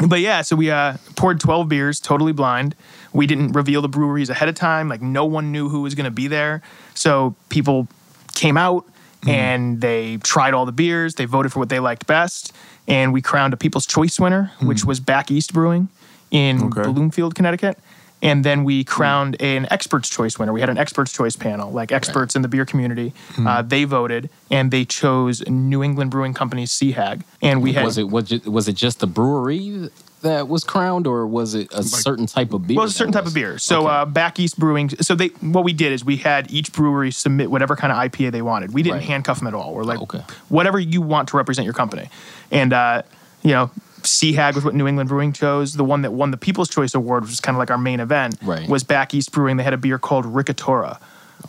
but 0.08 0.20
yeah, 0.20 0.42
so 0.42 0.56
we 0.56 0.70
uh, 0.70 0.96
poured 1.16 1.40
12 1.40 1.68
beers, 1.68 2.00
totally 2.00 2.32
blind. 2.32 2.74
We 3.14 3.26
didn't 3.26 3.52
reveal 3.52 3.80
the 3.80 3.88
breweries 3.88 4.28
ahead 4.28 4.48
of 4.50 4.54
time. 4.56 4.88
Like 4.90 5.00
no 5.00 5.24
one 5.24 5.50
knew 5.52 5.70
who 5.70 5.80
was 5.82 5.94
going 5.94 6.04
to 6.04 6.10
be 6.10 6.26
there. 6.28 6.60
So 6.94 7.34
people 7.48 7.88
came 8.34 8.56
out 8.58 8.84
Mm-hmm. 9.24 9.30
and 9.30 9.80
they 9.80 10.18
tried 10.18 10.52
all 10.52 10.66
the 10.66 10.72
beers. 10.72 11.14
They 11.14 11.24
voted 11.24 11.50
for 11.50 11.58
what 11.58 11.70
they 11.70 11.80
liked 11.80 12.06
best, 12.06 12.52
and 12.86 13.10
we 13.10 13.22
crowned 13.22 13.54
a 13.54 13.56
People's 13.56 13.86
Choice 13.86 14.20
winner, 14.20 14.52
which 14.60 14.84
was 14.84 15.00
Back 15.00 15.30
East 15.30 15.54
Brewing 15.54 15.88
in 16.30 16.58
Mm. 16.58 16.78
Okay. 16.78 16.92
Bloomfield, 16.92 17.34
Connecticut. 17.34 17.78
And 18.20 18.44
then 18.44 18.64
we 18.64 18.84
crowned 18.84 19.40
an 19.40 19.66
experts 19.70 20.10
choice 20.10 20.38
winner. 20.38 20.52
We 20.52 20.60
had 20.60 20.68
an 20.68 20.76
experts 20.76 21.10
choice 21.10 21.36
panel, 21.36 21.70
like 21.72 21.90
experts 21.90 22.36
in 22.36 22.42
the 22.42 22.48
beer 22.48 22.66
community. 22.66 23.14
Uh, 23.38 23.62
they 23.62 23.84
voted, 23.84 24.28
and 24.50 24.70
they 24.70 24.84
chose 24.84 25.42
New 25.48 25.82
England 25.82 26.10
Brewing 26.10 26.34
Company's 26.34 26.70
Sea 26.70 26.92
Hag. 26.92 27.24
And 27.40 27.62
we 27.62 27.72
had 27.72 27.84
was 27.86 27.96
it 27.96 28.10
was 28.10 28.30
it 28.30 28.46
was 28.46 28.68
it 28.68 28.74
just 28.76 29.00
the 29.00 29.06
brewery 29.06 29.88
that 30.24 30.48
was 30.48 30.64
crowned, 30.64 31.06
or 31.06 31.26
was 31.26 31.54
it 31.54 31.72
a 31.72 31.82
certain 31.82 32.26
type 32.26 32.52
of 32.52 32.66
beer? 32.66 32.76
Well, 32.76 32.84
it's 32.86 32.94
a 32.94 32.98
certain 32.98 33.12
type 33.12 33.26
of 33.26 33.32
beer. 33.34 33.56
So 33.58 33.82
Okay. 33.86 33.94
uh, 33.94 34.04
Back 34.04 34.38
East 34.40 34.58
Brewing. 34.58 34.90
So 34.90 35.14
they 35.14 35.28
what 35.40 35.64
we 35.64 35.72
did 35.72 35.92
is 35.92 36.04
we 36.04 36.16
had 36.16 36.50
each 36.50 36.72
brewery 36.72 37.10
submit 37.12 37.50
whatever 37.50 37.76
kind 37.76 37.92
of 37.92 37.98
IPA 37.98 38.32
they 38.32 38.42
wanted. 38.42 38.74
We 38.74 38.82
didn't 38.82 38.96
Right. 38.98 39.04
handcuff 39.06 39.38
them 39.38 39.46
at 39.48 39.54
all. 39.54 39.72
We're 39.74 39.84
like, 39.84 40.00
Okay. 40.02 40.20
whatever 40.48 40.78
you 40.80 41.00
want 41.00 41.28
to 41.28 41.36
represent 41.36 41.64
your 41.64 41.74
company, 41.74 42.10
and 42.50 42.72
uh, 42.72 43.02
you 43.42 43.52
know. 43.52 43.70
Sea 44.06 44.34
Hag 44.34 44.54
was 44.54 44.62
what 44.66 44.74
New 44.74 44.86
England 44.86 45.08
Brewing 45.08 45.32
chose. 45.32 45.72
The 45.72 45.82
one 45.84 46.02
that 46.02 46.12
won 46.12 46.30
the 46.30 46.36
People's 46.36 46.68
Choice 46.68 46.94
Award, 46.94 47.22
which 47.22 47.30
was 47.30 47.40
kind 47.40 47.56
of 47.56 47.58
like 47.58 47.70
our 47.70 47.78
main 47.78 48.00
event, 48.00 48.36
Right. 48.42 48.68
was 48.68 48.84
Back 48.84 49.14
East 49.14 49.32
Brewing. 49.32 49.56
They 49.56 49.62
had 49.62 49.72
a 49.72 49.78
beer 49.78 49.96
called 49.98 50.26
Ricatora, 50.26 50.98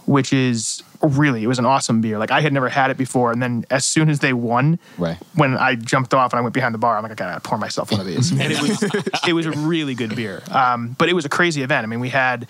which 0.06 0.32
is 0.34 0.84
really 1.02 1.44
it 1.44 1.48
was 1.48 1.60
an 1.60 1.66
awesome 1.66 2.02
beer. 2.02 2.18
Like 2.18 2.32
I 2.32 2.42
had 2.42 2.54
never 2.54 2.70
had 2.70 2.90
it 2.92 2.98
before, 2.98 3.32
and 3.32 3.42
then 3.42 3.66
as 3.70 3.86
soon 3.86 4.10
as 4.10 4.20
they 4.20 4.34
won, 4.34 4.80
Right. 4.98 5.18
when 5.36 5.56
I 5.58 5.76
jumped 5.76 6.14
off 6.14 6.34
and 6.34 6.40
I 6.40 6.42
went 6.42 6.54
behind 6.54 6.74
the 6.74 6.80
bar, 6.80 6.98
I'm 6.98 7.04
like, 7.04 7.12
I 7.12 7.16
gotta 7.16 7.40
pour 7.42 7.58
myself 7.58 7.92
one 7.92 8.00
of 8.02 8.08
these. 8.08 8.32
And 8.40 8.52
it 8.52 8.62
was 8.62 8.84
it 9.28 9.34
was 9.34 9.46
a 9.46 9.52
really 9.52 9.96
good 9.96 10.16
beer. 10.16 10.42
Um, 10.52 10.96
but 10.98 11.10
it 11.10 11.14
was 11.14 11.26
a 11.26 11.30
crazy 11.30 11.62
event. 11.64 11.84
I 11.84 11.88
mean, 11.88 12.00
we 12.00 12.10
had 12.10 12.48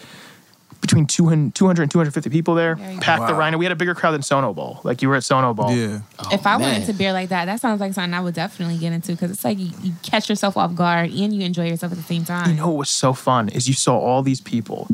between 0.81 1.07
200, 1.07 1.55
200 1.55 1.81
and 1.81 1.89
250 1.91 2.29
people 2.29 2.53
there. 2.53 2.77
Yeah, 2.79 2.91
you- 2.91 2.99
Packed 2.99 3.27
the 3.27 3.33
Rhino. 3.33 3.57
We 3.57 3.65
had 3.65 3.71
a 3.71 3.75
bigger 3.75 3.95
crowd 3.95 4.11
than 4.11 4.21
Sono 4.21 4.53
Bowl. 4.53 4.81
Like 4.83 5.01
you 5.01 5.09
were 5.09 5.15
at 5.15 5.23
Sono 5.23 5.51
Bowl. 5.53 5.71
Yeah. 5.71 6.01
if 6.31 6.45
I 6.45 6.57
went 6.57 6.73
man. 6.73 6.81
into 6.81 6.93
beer 6.93 7.11
like 7.11 7.29
that, 7.29 7.45
that 7.45 7.59
sounds 7.59 7.79
like 7.81 7.93
something 7.93 8.13
I 8.13 8.19
would 8.21 8.35
definitely 8.35 8.77
get 8.77 8.93
into 8.93 9.13
because 9.13 9.31
it's 9.31 9.43
like 9.43 9.57
you, 9.57 9.71
you 9.81 9.93
catch 10.03 10.29
yourself 10.29 10.55
off 10.57 10.75
guard 10.75 11.09
and 11.09 11.33
you 11.33 11.41
enjoy 11.41 11.67
yourself 11.67 11.91
at 11.91 11.97
the 11.97 12.03
same 12.03 12.23
time. 12.23 12.51
You 12.51 12.57
know 12.57 12.67
what 12.67 12.77
was 12.77 12.89
so 12.91 13.13
fun 13.13 13.50
is 13.50 13.67
you 13.67 13.74
saw 13.74 13.98
all 13.98 14.21
these 14.21 14.41
people 14.41 14.88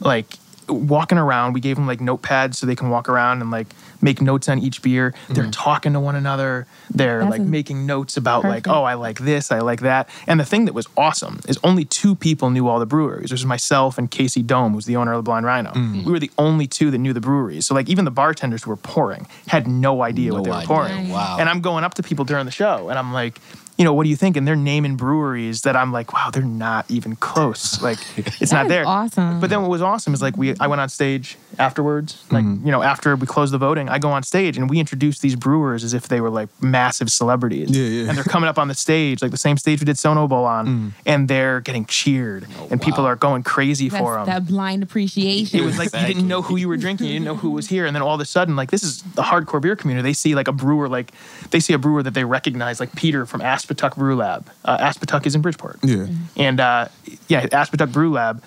like 0.00 0.36
walking 0.68 1.18
around. 1.18 1.52
We 1.52 1.60
gave 1.60 1.76
them 1.76 1.86
like 1.86 2.00
notepads 2.00 2.56
so 2.56 2.66
they 2.66 2.76
can 2.76 2.90
walk 2.90 3.08
around 3.08 3.40
and 3.40 3.50
like 3.50 3.66
make 4.00 4.20
notes 4.20 4.48
on 4.48 4.58
each 4.58 4.82
beer. 4.82 5.14
They're 5.28 5.44
mm-hmm. 5.44 5.50
talking 5.50 5.92
to 5.92 6.00
one 6.00 6.14
another. 6.14 6.66
They're 6.90 7.20
That's 7.20 7.30
like 7.30 7.42
making 7.42 7.86
notes 7.86 8.16
about 8.16 8.44
like, 8.44 8.68
oh, 8.68 8.84
I 8.84 8.94
like 8.94 9.18
this, 9.18 9.50
I 9.50 9.60
like 9.60 9.80
that. 9.80 10.08
And 10.26 10.38
the 10.38 10.44
thing 10.44 10.66
that 10.66 10.74
was 10.74 10.86
awesome 10.96 11.40
is 11.48 11.58
only 11.64 11.84
two 11.84 12.14
people 12.14 12.50
knew 12.50 12.68
all 12.68 12.78
the 12.78 12.86
breweries. 12.86 13.30
It 13.30 13.34
was 13.34 13.44
myself 13.44 13.98
and 13.98 14.10
Casey 14.10 14.42
Dome, 14.42 14.74
who's 14.74 14.86
the 14.86 14.96
owner 14.96 15.12
of 15.12 15.18
the 15.18 15.22
Blind 15.22 15.46
Rhino. 15.46 15.70
Mm-hmm. 15.70 16.04
We 16.04 16.12
were 16.12 16.18
the 16.20 16.30
only 16.38 16.66
two 16.66 16.90
that 16.90 16.98
knew 16.98 17.12
the 17.12 17.20
breweries. 17.20 17.66
So 17.66 17.74
like 17.74 17.88
even 17.88 18.04
the 18.04 18.10
bartenders 18.10 18.64
who 18.64 18.70
were 18.70 18.76
pouring 18.76 19.26
had 19.46 19.66
no 19.66 20.02
idea 20.02 20.32
what 20.32 20.38
No 20.38 20.44
they 20.44 20.50
were 20.50 20.56
idea. 20.56 20.66
pouring. 20.66 21.08
Wow. 21.10 21.36
And 21.40 21.48
I'm 21.48 21.60
going 21.60 21.84
up 21.84 21.94
to 21.94 22.02
people 22.02 22.24
during 22.24 22.44
the 22.44 22.52
show 22.52 22.88
and 22.88 22.98
I'm 22.98 23.12
like, 23.12 23.38
you 23.78 23.84
know, 23.84 23.94
what 23.94 24.02
do 24.02 24.10
you 24.10 24.16
think? 24.16 24.36
And 24.36 24.46
they're 24.46 24.56
naming 24.56 24.96
breweries 24.96 25.62
that 25.62 25.76
I'm 25.76 25.92
like, 25.92 26.12
wow, 26.12 26.30
they're 26.30 26.42
not 26.42 26.90
even 26.90 27.14
close. 27.14 27.80
Like, 27.80 27.98
it's 28.16 28.50
not 28.50 28.66
there. 28.66 28.84
awesome. 28.86 29.38
But 29.38 29.50
then 29.50 29.62
what 29.62 29.70
was 29.70 29.80
awesome 29.80 30.12
is 30.12 30.20
like 30.20 30.36
we, 30.36 30.56
I 30.58 30.66
went 30.66 30.80
on 30.80 30.88
stage 30.88 31.38
afterwards, 31.60 32.24
like 32.32 32.44
mm-hmm. 32.44 32.66
you 32.66 32.72
know, 32.72 32.82
after 32.82 33.14
we 33.14 33.26
closed 33.26 33.52
the 33.52 33.58
voting, 33.58 33.88
I 33.88 34.00
go 34.00 34.10
on 34.10 34.24
stage 34.24 34.56
and 34.56 34.68
we 34.68 34.80
introduce 34.80 35.20
these 35.20 35.36
brewers 35.36 35.84
as 35.84 35.94
if 35.94 36.08
they 36.08 36.20
were 36.20 36.30
like 36.30 36.48
massive 36.60 37.10
celebrities. 37.10 37.70
Yeah, 37.70 37.84
yeah. 37.84 38.08
And 38.08 38.18
they're 38.18 38.24
coming 38.24 38.48
up 38.48 38.58
on 38.58 38.66
the 38.66 38.74
stage, 38.74 39.22
like 39.22 39.30
the 39.30 39.36
same 39.36 39.56
stage 39.56 39.80
we 39.80 39.84
did 39.84 39.98
Sono 39.98 40.26
Bowl 40.26 40.44
on, 40.44 40.66
mm. 40.66 40.92
and 41.06 41.28
they're 41.28 41.60
getting 41.60 41.84
cheered, 41.86 42.46
oh, 42.58 42.68
and 42.72 42.82
people 42.82 43.06
are 43.06 43.16
going 43.16 43.44
crazy 43.44 43.88
That's 43.88 44.02
for 44.02 44.14
them. 44.16 44.26
that 44.26 44.46
blind 44.46 44.82
appreciation. 44.82 45.60
It 45.60 45.64
was 45.64 45.78
like 45.78 45.92
you 45.94 46.06
didn't 46.06 46.26
know 46.26 46.42
who 46.42 46.56
you 46.56 46.68
were 46.68 46.76
drinking, 46.76 47.06
you 47.06 47.12
didn't 47.14 47.26
know 47.26 47.36
who 47.36 47.50
was 47.50 47.68
here, 47.68 47.86
and 47.86 47.94
then 47.94 48.02
all 48.02 48.14
of 48.14 48.20
a 48.20 48.24
sudden, 48.24 48.56
like 48.56 48.72
this 48.72 48.82
is 48.82 49.02
the 49.14 49.22
hardcore 49.22 49.60
beer 49.60 49.76
community. 49.76 50.08
They 50.08 50.14
see 50.14 50.34
like 50.34 50.48
a 50.48 50.52
brewer, 50.52 50.88
like 50.88 51.12
they 51.50 51.60
see 51.60 51.72
a 51.72 51.78
brewer 51.78 52.02
that 52.02 52.14
they 52.14 52.24
recognize, 52.24 52.80
like 52.80 52.94
Peter 52.96 53.24
from 53.24 53.40
Aspetuck 53.68 53.96
Brew 53.96 54.16
Lab. 54.16 54.50
Uh, 54.64 54.78
Aspetuck 54.78 55.26
is 55.26 55.34
in 55.34 55.42
Bridgeport, 55.42 55.78
Yeah. 55.82 56.06
and 56.36 56.60
uh, 56.60 56.88
yeah, 57.28 57.46
Aspetuck 57.46 57.92
Brew 57.92 58.10
Lab. 58.12 58.42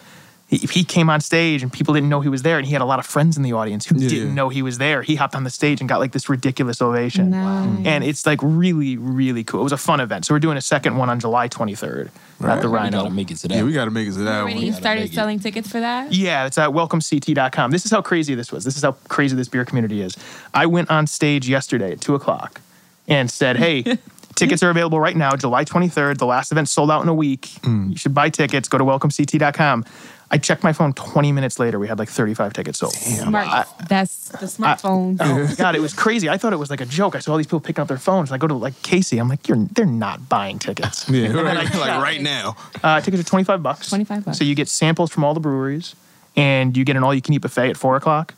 He, 0.48 0.58
he 0.58 0.84
came 0.84 1.10
on 1.10 1.22
stage 1.22 1.64
and 1.64 1.72
people 1.72 1.94
didn't 1.94 2.10
know 2.10 2.20
he 2.20 2.28
was 2.28 2.42
there, 2.42 2.58
and 2.58 2.68
he 2.68 2.74
had 2.74 2.82
a 2.82 2.86
lot 2.86 3.00
of 3.00 3.06
friends 3.06 3.38
in 3.38 3.44
the 3.44 3.54
audience 3.54 3.86
who 3.86 3.96
Yeah. 3.98 4.10
didn't 4.10 4.36
know 4.36 4.50
he 4.50 4.62
was 4.62 4.80
there. 4.80 5.02
He 5.02 5.16
hopped 5.16 5.34
on 5.34 5.46
the 5.46 5.50
stage 5.50 5.80
and 5.80 5.88
got 5.88 6.02
like 6.02 6.12
this 6.12 6.28
ridiculous 6.28 6.82
ovation. 6.82 7.30
Nice. 7.30 7.86
And 7.86 8.04
it's 8.04 8.26
like 8.26 8.40
really, 8.44 8.98
really 8.98 9.46
cool. 9.46 9.62
It 9.62 9.64
was 9.64 9.72
a 9.72 9.78
fun 9.78 10.02
event. 10.02 10.26
So 10.26 10.34
we're 10.34 10.40
doing 10.40 10.58
a 10.58 10.62
second 10.62 10.98
one 10.98 11.10
on 11.10 11.22
July 11.22 11.48
23rd 11.48 12.10
at 12.44 12.62
the 12.62 12.70
We 12.70 12.76
Rhino. 12.76 13.04
gotta 13.04 13.14
make 13.14 13.32
it 13.32 13.38
to 13.38 13.48
that. 13.48 13.56
Yeah, 13.56 13.64
we 13.64 13.72
got 13.72 13.86
to 13.86 13.92
make 13.92 14.10
it 14.10 14.12
to 14.14 14.20
that 14.26 14.42
Already 14.42 14.56
one. 14.56 14.66
you 14.66 14.74
started 14.74 15.02
make 15.04 15.12
it. 15.12 15.16
selling 15.16 15.40
tickets 15.40 15.70
for 15.72 15.80
that? 15.80 16.12
Yeah, 16.12 16.46
it's 16.48 16.58
at 16.58 16.74
welcomect.com. 16.74 17.72
This 17.72 17.86
is 17.86 17.92
how 17.92 18.02
crazy 18.02 18.36
this 18.36 18.52
was. 18.52 18.66
This 18.66 18.76
is 18.76 18.84
how 18.84 18.92
crazy 19.08 19.38
this 19.38 19.48
beer 19.48 19.64
community 19.64 20.02
is. 20.02 20.18
I 20.54 20.66
went 20.66 20.90
on 20.92 21.08
stage 21.08 21.48
yesterday 21.48 21.94
at 21.94 22.02
two 22.02 22.14
o'clock 22.14 22.60
and 23.08 23.32
said, 23.32 23.56
Hey, 23.56 23.84
Tickets 24.42 24.64
are 24.64 24.70
available 24.72 25.00
right 25.00 25.16
now, 25.16 25.36
July 25.36 25.64
23rd. 25.66 26.18
The 26.18 26.26
last 26.26 26.52
event 26.52 26.68
sold 26.68 26.90
out 26.90 27.04
in 27.04 27.08
a 27.10 27.14
week. 27.14 27.52
You 27.64 27.96
should 27.96 28.14
buy 28.14 28.30
tickets. 28.30 28.68
Go 28.68 28.78
to 28.80 28.84
welcomect.com. 28.84 29.86
I 30.34 30.38
checked 30.38 30.64
my 30.64 30.72
phone 30.74 30.94
20 30.94 31.32
minutes 31.34 31.60
later. 31.60 31.78
We 31.78 31.88
had 31.90 32.00
like 32.00 32.08
35 32.10 32.54
tickets 32.54 32.80
sold. 32.80 32.94
Smart. 32.94 33.68
That's 33.90 34.30
the 34.30 34.46
smartphone. 34.48 35.18
Oh 35.20 35.54
god, 35.58 35.76
it 35.76 35.80
was 35.82 35.94
crazy. 35.94 36.30
I 36.30 36.38
thought 36.38 36.54
it 36.54 36.58
was 36.58 36.70
like 36.70 36.80
a 36.82 36.86
joke. 36.86 37.16
I 37.16 37.20
saw 37.20 37.32
all 37.34 37.38
these 37.38 37.46
people 37.48 37.60
picking 37.60 37.82
up 37.82 37.88
their 37.90 37.98
phones. 37.98 38.32
I 38.32 38.38
go 38.38 38.48
to 38.48 38.54
like 38.56 38.82
Casey. 38.82 39.18
I'm 39.20 39.28
like, 39.28 39.48
you're 39.50 39.58
they're 39.74 39.86
not 39.86 40.28
buying 40.30 40.58
tickets. 40.58 41.08
Yeah, 41.10 41.26
And 41.26 41.36
then 41.38 41.46
I 41.46 41.50
right, 41.50 41.64
like 41.66 41.72
checked. 41.74 42.02
right 42.02 42.22
now. 42.22 42.56
Uh, 42.82 43.02
tickets 43.02 43.22
are 43.22 43.26
25 43.30 43.62
bucks. 43.62 43.90
25 43.90 44.26
bucks. 44.26 44.38
So 44.38 44.44
you 44.46 44.56
get 44.56 44.70
samples 44.70 45.12
from 45.12 45.24
all 45.26 45.34
the 45.34 45.40
breweries, 45.42 45.96
and 46.38 46.76
you 46.78 46.86
get 46.86 46.96
an 46.96 47.04
all-you-can-eat 47.04 47.40
buffet 47.42 47.70
at 47.72 47.78
four 47.78 47.98
o'clock, 47.98 48.34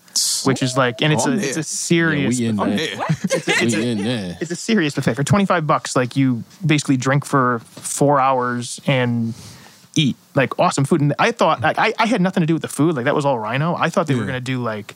which 0.46 0.62
is 0.62 0.76
like, 0.78 1.02
and 1.02 1.12
it's 1.14 1.26
Oh, 1.28 1.32
a 1.32 1.36
yeah. 1.36 1.42
it's 1.42 1.58
a 1.58 1.64
serious. 1.64 2.40
we 2.40 2.46
in 2.48 2.56
buffet. 2.56 2.76
there. 2.96 3.56
we 3.62 3.90
in 3.92 4.04
there. 4.04 4.38
It's 4.42 4.52
a 4.52 4.56
serious 4.56 4.94
buffet 4.96 5.14
for 5.16 5.24
25 5.24 5.66
bucks. 5.68 5.96
Like 5.96 6.16
you 6.16 6.44
basically 6.66 6.98
drink 6.98 7.26
for 7.26 7.60
four 7.60 8.20
hours 8.20 8.80
and 8.86 9.34
eat 9.96 10.16
like 10.36 10.58
awesome 10.60 10.86
food. 10.86 11.02
And 11.02 11.14
I 11.20 11.32
thought 11.32 11.62
like, 11.62 11.78
I, 11.78 11.94
I 12.00 12.06
had 12.08 12.22
nothing 12.22 12.42
to 12.42 12.48
do 12.48 12.54
with 12.54 12.62
the 12.64 12.68
food. 12.68 12.96
Like 12.96 13.06
that 13.06 13.16
was 13.16 13.26
all 13.26 13.38
Rhino. 13.40 13.76
I 13.76 13.90
thought 13.90 14.08
they 14.08 14.16
were 14.16 14.26
gonna 14.26 14.42
do 14.42 14.62
like 14.62 14.96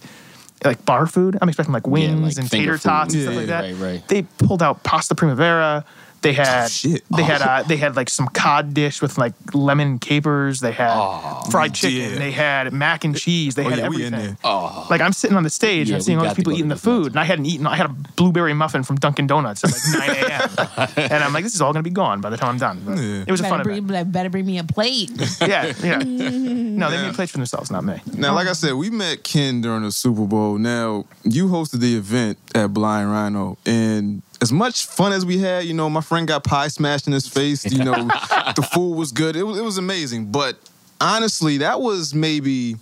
like 0.65 0.83
bar 0.85 1.05
food. 1.05 1.37
I'm 1.41 1.47
expecting 1.49 1.71
like 1.73 1.85
wings 1.87 2.35
like 2.35 2.41
and 2.41 2.49
finger 2.49 2.77
tater 2.77 2.89
tots 2.89 3.13
food. 3.13 3.27
and 3.27 3.27
stuff 3.27 3.35
like 3.37 3.47
that. 3.47 3.63
right, 3.63 3.91
right. 3.93 4.07
They 4.07 4.23
pulled 4.23 4.63
out 4.63 4.83
pasta 4.83 5.13
primavera. 5.15 5.85
They 6.21 6.33
had 6.33 6.67
shit. 6.69 7.03
they 7.15 7.23
had 7.23 7.41
uh, 7.41 7.63
they 7.63 7.77
had 7.77 7.95
like 7.95 8.09
some 8.09 8.27
cod 8.27 8.73
dish 8.73 9.01
with 9.01 9.17
like 9.17 9.33
lemon 9.53 9.99
capers. 9.99 10.59
They 10.59 10.71
had 10.71 11.43
fried 11.51 11.73
chicken. 11.75 12.13
yeah. 12.13 12.19
They 12.19 12.31
had 12.31 12.73
mac 12.73 13.03
and 13.05 13.15
cheese. 13.15 13.55
They 13.55 13.65
Oh, 13.65 13.69
had 13.69 13.79
yeah, 13.79 13.87
we 13.89 14.03
in 14.05 14.13
everything. 14.13 14.37
there. 14.43 14.51
Like 14.89 14.99
I'm 15.01 15.13
sitting 15.13 15.37
on 15.37 15.43
the 15.43 15.49
stage 15.49 15.87
Yeah, 15.89 15.93
and 15.95 16.01
I'm 16.01 16.01
seeing 16.05 16.17
all 16.17 16.25
these 16.25 16.33
people 16.33 16.53
eating 16.53 16.67
the 16.69 16.75
those 16.75 16.85
nuts. 16.85 17.03
food, 17.03 17.11
and 17.13 17.19
I 17.19 17.23
hadn't 17.23 17.45
eaten. 17.45 17.67
I 17.67 17.75
had 17.75 17.85
a 17.85 17.89
blueberry 18.15 18.53
muffin 18.53 18.83
from 18.83 18.95
Dunkin' 18.97 19.27
Donuts 19.27 19.63
at 19.63 19.71
like 19.71 20.09
9 20.09 20.25
a.m. 20.25 20.89
and 21.11 21.23
I'm 21.23 21.33
like, 21.33 21.43
this 21.43 21.53
is 21.55 21.61
all 21.61 21.71
gonna 21.71 21.83
be 21.83 21.89
gone 21.89 22.19
by 22.21 22.29
the 22.29 22.37
time 22.37 22.49
I'm 22.49 22.57
done. 22.57 22.81
But 22.85 22.97
Yeah. 22.97 23.23
It 23.27 23.31
was 23.31 23.39
a 23.39 23.43
better, 23.43 23.55
fun 23.55 23.63
bring, 23.63 23.77
event. 23.77 24.11
better 24.11 24.29
bring 24.29 24.45
me 24.45 24.57
a 24.57 24.63
plate. 24.63 25.11
Yeah, 25.47 25.71
yeah. 25.83 25.99
No, 26.03 26.89
they 26.91 27.01
made 27.01 27.13
plates 27.15 27.31
for 27.31 27.37
themselves, 27.37 27.71
not 27.71 27.83
me. 27.83 28.01
Now, 28.15 28.33
like 28.33 28.47
I 28.47 28.53
said, 28.53 28.73
we 28.73 28.89
met 28.89 29.23
Ken 29.23 29.61
during 29.61 29.83
the 29.83 29.91
Super 29.91 30.25
Bowl. 30.25 30.57
Now, 30.57 31.05
you 31.23 31.47
hosted 31.47 31.79
the 31.79 31.95
event 31.95 32.37
at 32.53 32.73
Blind 32.73 33.09
Rhino, 33.11 33.57
and 33.65 34.21
as 34.41 34.51
much 34.51 34.85
fun 34.85 35.13
as 35.13 35.25
we 35.25 35.39
had, 35.39 35.65
you 35.65 35.73
know, 35.73 35.89
my 35.89 36.01
friend 36.01 36.27
got 36.27 36.43
pie 36.43 36.67
smashed 36.67 37.07
in 37.07 37.13
his 37.13 37.27
face. 37.27 37.65
You 37.65 37.83
know, 37.83 37.93
the 38.55 38.67
food 38.73 38.95
was 38.95 39.11
good. 39.11 39.35
It 39.35 39.43
was, 39.43 39.57
it 39.57 39.63
was 39.63 39.77
amazing. 39.77 40.31
But 40.31 40.57
honestly, 41.01 41.57
that 41.57 41.81
was 41.81 42.13
maybe 42.13 42.75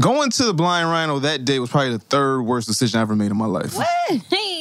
going 0.00 0.30
to 0.30 0.44
the 0.44 0.54
Blind 0.54 0.88
Rhino 0.88 1.18
that 1.20 1.44
day 1.44 1.58
was 1.58 1.70
probably 1.70 1.90
the 1.90 1.98
third 1.98 2.42
worst 2.42 2.68
decision 2.68 2.98
I 2.98 3.02
ever 3.02 3.16
made 3.16 3.30
in 3.30 3.36
my 3.36 3.46
life. 3.46 3.74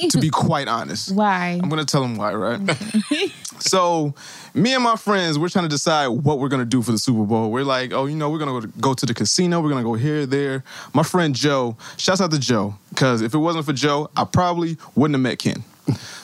To 0.10 0.20
be 0.20 0.30
quite 0.30 0.68
honest. 0.68 1.14
Why? 1.14 1.60
I'm 1.62 1.70
gonna 1.70 1.86
tell 1.86 2.02
them 2.02 2.16
why, 2.16 2.34
right? 2.34 2.60
so, 3.60 4.14
me 4.54 4.74
and 4.74 4.84
my 4.84 4.96
friends, 4.98 5.40
we're 5.40 5.50
trying 5.50 5.66
to 5.66 5.70
decide 5.70 6.08
what 6.08 6.40
we're 6.40 6.50
gonna 6.50 6.66
do 6.66 6.82
for 6.82 6.92
the 6.92 7.00
Super 7.00 7.24
Bowl. 7.24 7.52
We're 7.52 7.64
like, 7.64 7.92
oh, 7.94 8.06
you 8.06 8.16
know, 8.16 8.30
we're 8.30 8.40
gonna 8.40 8.52
go 8.52 8.62
to, 8.62 8.68
go 8.80 8.94
to 8.94 9.06
the 9.06 9.14
casino. 9.14 9.62
We're 9.62 9.70
gonna 9.70 9.84
go 9.84 9.94
here, 9.94 10.26
there. 10.26 10.64
My 10.94 11.04
friend 11.04 11.34
Joe, 11.34 11.78
shouts 11.98 12.22
out 12.22 12.32
to 12.32 12.40
Joe, 12.40 12.76
because 12.90 13.22
if 13.22 13.34
it 13.34 13.38
wasn't 13.38 13.66
for 13.66 13.74
Joe, 13.74 14.10
I 14.16 14.26
probably 14.26 14.78
wouldn't 14.96 15.16
have 15.16 15.22
met 15.22 15.40
Ken. 15.40 15.64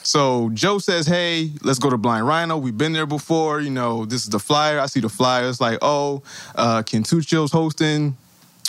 So 0.02 0.50
Joe 0.54 0.78
says, 0.78 1.06
"Hey, 1.06 1.52
let's 1.62 1.78
go 1.78 1.90
to 1.90 1.96
Blind 1.96 2.26
Rhino. 2.26 2.58
We've 2.58 2.76
been 2.76 2.92
there 2.92 3.06
before. 3.06 3.60
You 3.60 3.70
know, 3.70 4.04
this 4.04 4.24
is 4.24 4.30
the 4.30 4.38
flyer. 4.38 4.80
I 4.80 4.86
see 4.86 5.00
the 5.00 5.08
flyer. 5.08 5.48
It's 5.48 5.60
like, 5.60 5.78
oh, 5.82 6.22
uh, 6.54 6.82
Ken 6.82 7.02
Tuccio's 7.02 7.52
hosting. 7.52 8.16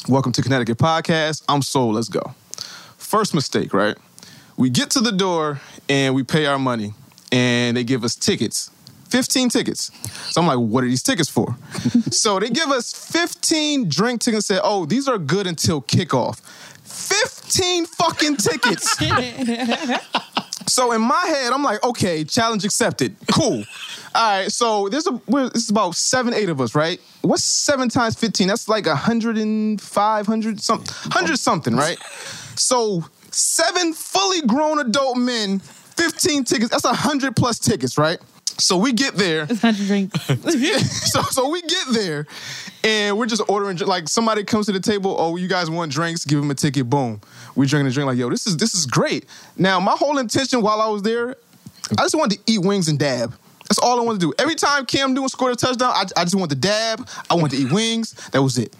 Welcome 0.07 0.31
to 0.33 0.41
Connecticut 0.41 0.77
Podcast. 0.77 1.43
I'm 1.49 1.61
sold. 1.61 1.95
Let's 1.95 2.09
go." 2.09 2.33
First 2.97 3.33
mistake, 3.33 3.73
right? 3.73 3.97
We 4.57 4.69
get 4.69 4.91
to 4.91 4.99
the 4.99 5.11
door 5.11 5.59
and 5.89 6.15
we 6.15 6.23
pay 6.23 6.45
our 6.45 6.59
money, 6.59 6.93
and 7.31 7.75
they 7.75 7.83
give 7.83 8.03
us 8.03 8.15
tickets. 8.15 8.69
15 9.09 9.49
tickets. 9.49 9.91
So 10.31 10.41
I'm 10.41 10.47
like, 10.47 10.57
what 10.57 10.83
are 10.83 10.87
these 10.87 11.03
tickets 11.03 11.29
for? 11.29 11.55
so 12.11 12.39
they 12.39 12.49
give 12.49 12.69
us 12.69 12.91
15 12.91 13.87
drink 13.87 14.21
tickets 14.21 14.49
and 14.49 14.57
say, 14.57 14.61
oh, 14.63 14.87
these 14.87 15.07
are 15.07 15.19
good 15.19 15.45
until 15.45 15.83
kickoff. 15.83 16.39
15 16.83 17.85
fucking 17.85 18.37
tickets. 18.37 18.97
So 20.67 20.91
in 20.91 21.01
my 21.01 21.25
head, 21.27 21.53
I'm 21.53 21.63
like, 21.63 21.83
okay, 21.83 22.23
challenge 22.23 22.65
accepted. 22.65 23.15
Cool. 23.31 23.63
All 24.15 24.39
right, 24.39 24.51
so 24.51 24.89
there's 24.89 25.07
a 25.07 25.19
we're, 25.27 25.49
this 25.49 25.63
is 25.63 25.69
about 25.69 25.95
seven, 25.95 26.33
eight 26.33 26.49
of 26.49 26.61
us, 26.61 26.75
right? 26.75 26.99
What's 27.21 27.43
seven 27.43 27.89
times 27.89 28.15
fifteen? 28.15 28.47
That's 28.47 28.67
like 28.69 28.85
a 28.85 28.95
hundred 28.95 29.37
and 29.37 29.81
five 29.81 30.27
hundred 30.27 30.61
something, 30.61 30.93
hundred 31.11 31.37
something, 31.37 31.75
right? 31.75 31.97
So 32.55 33.05
seven 33.31 33.93
fully 33.93 34.41
grown 34.41 34.79
adult 34.79 35.17
men, 35.17 35.59
fifteen 35.59 36.43
tickets. 36.43 36.69
That's 36.69 36.85
a 36.85 36.93
hundred 36.93 37.35
plus 37.35 37.59
tickets, 37.59 37.97
right? 37.97 38.19
So 38.59 38.77
we 38.77 38.93
get 38.93 39.15
there. 39.15 39.47
It's 39.49 39.63
not 39.63 39.73
drink. 39.75 40.15
so 40.17 41.21
so 41.23 41.49
we 41.49 41.61
get 41.63 41.87
there 41.91 42.27
and 42.83 43.17
we're 43.17 43.25
just 43.25 43.41
ordering 43.47 43.77
like 43.79 44.07
somebody 44.07 44.43
comes 44.43 44.65
to 44.65 44.71
the 44.71 44.79
table 44.79 45.15
oh 45.17 45.35
you 45.35 45.47
guys 45.47 45.69
want 45.69 45.91
drinks 45.91 46.25
give 46.25 46.39
them 46.39 46.51
a 46.51 46.55
ticket 46.55 46.89
boom 46.89 47.21
we 47.55 47.67
drinking 47.67 47.87
a 47.87 47.91
drink 47.91 48.07
like 48.07 48.17
yo 48.17 48.29
this 48.29 48.47
is 48.47 48.57
this 48.57 48.73
is 48.73 48.85
great 48.85 49.25
now 49.57 49.79
my 49.79 49.93
whole 49.93 50.17
intention 50.17 50.61
while 50.61 50.81
i 50.81 50.87
was 50.87 51.01
there 51.01 51.35
i 51.97 52.01
just 52.01 52.15
wanted 52.15 52.37
to 52.37 52.51
eat 52.51 52.59
wings 52.59 52.87
and 52.87 52.99
dab 52.99 53.33
that's 53.67 53.79
all 53.79 53.99
i 53.99 54.03
wanted 54.03 54.19
to 54.19 54.27
do 54.27 54.33
every 54.39 54.55
time 54.55 54.85
cam 54.85 55.13
newton 55.13 55.29
scored 55.29 55.53
a 55.53 55.55
touchdown 55.55 55.91
i, 55.93 56.05
I 56.17 56.23
just 56.23 56.35
wanted 56.35 56.61
to 56.61 56.67
dab 56.67 57.07
i 57.29 57.33
wanted 57.33 57.57
to 57.57 57.63
eat 57.63 57.71
wings 57.71 58.13
that 58.31 58.41
was 58.41 58.57
it 58.57 58.75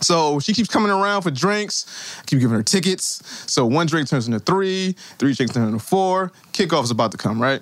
so 0.00 0.38
she 0.40 0.52
keeps 0.54 0.68
coming 0.68 0.90
around 0.90 1.22
for 1.22 1.30
drinks. 1.30 2.16
I 2.20 2.24
keep 2.24 2.40
giving 2.40 2.56
her 2.56 2.62
tickets. 2.62 3.22
So 3.50 3.66
one 3.66 3.86
drink 3.86 4.08
turns 4.08 4.26
into 4.26 4.38
three, 4.38 4.94
three 5.18 5.34
drinks 5.34 5.54
turn 5.54 5.66
into 5.66 5.78
four. 5.78 6.32
Kickoff 6.52 6.84
is 6.84 6.90
about 6.90 7.12
to 7.12 7.18
come, 7.18 7.40
right? 7.40 7.60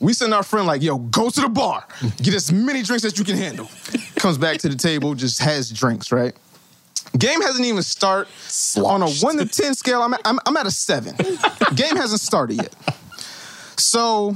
We 0.00 0.12
send 0.12 0.34
our 0.34 0.42
friend 0.42 0.66
like, 0.66 0.82
yo, 0.82 0.98
go 0.98 1.30
to 1.30 1.40
the 1.40 1.48
bar. 1.48 1.86
Get 2.18 2.34
as 2.34 2.52
many 2.52 2.82
drinks 2.82 3.04
as 3.04 3.18
you 3.18 3.24
can 3.24 3.36
handle. 3.36 3.68
Comes 4.16 4.36
back 4.36 4.58
to 4.58 4.68
the 4.68 4.76
table, 4.76 5.14
just 5.14 5.40
has 5.40 5.70
drinks, 5.70 6.12
right? 6.12 6.34
Game 7.18 7.40
hasn't 7.40 7.64
even 7.64 7.82
start. 7.82 8.28
On 8.84 9.02
a 9.02 9.08
one 9.08 9.36
to 9.38 9.46
ten 9.46 9.74
scale, 9.74 10.02
I'm 10.02 10.14
at, 10.14 10.20
I'm, 10.24 10.38
I'm 10.46 10.56
at 10.56 10.66
a 10.66 10.70
seven. 10.70 11.14
Game 11.74 11.96
hasn't 11.96 12.20
started 12.20 12.56
yet. 12.56 12.74
So, 13.78 14.34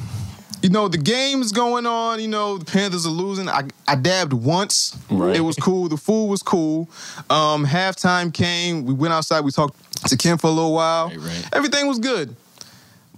you 0.63 0.71
know, 0.71 0.89
the 0.89 0.99
game's 0.99 1.53
going 1.53 1.87
on. 1.87 2.21
You 2.21 2.29
know, 2.29 2.59
the 2.59 2.65
Panthers 2.65 3.07
are 3.07 3.11
losing. 3.11 3.49
I, 3.49 3.63
I 3.89 3.97
dabbed 3.97 4.33
once. 4.33 4.97
Right. 5.11 5.37
It 5.37 5.41
was 5.41 5.57
cool. 5.57 5.89
The 5.89 5.97
food 5.97 6.27
was 6.27 6.43
cool. 6.43 6.89
Um, 7.29 7.67
halftime 7.67 8.33
came. 8.33 8.85
We 8.85 8.95
went 8.95 9.13
outside. 9.15 9.41
We 9.45 9.51
talked 9.51 9.77
to 10.09 10.17
Kim 10.17 10.39
for 10.39 10.47
a 10.47 10.51
little 10.51 10.75
while. 10.75 11.09
Right, 11.09 11.19
right. 11.19 11.49
Everything 11.53 11.87
was 11.87 11.99
good. 11.99 12.37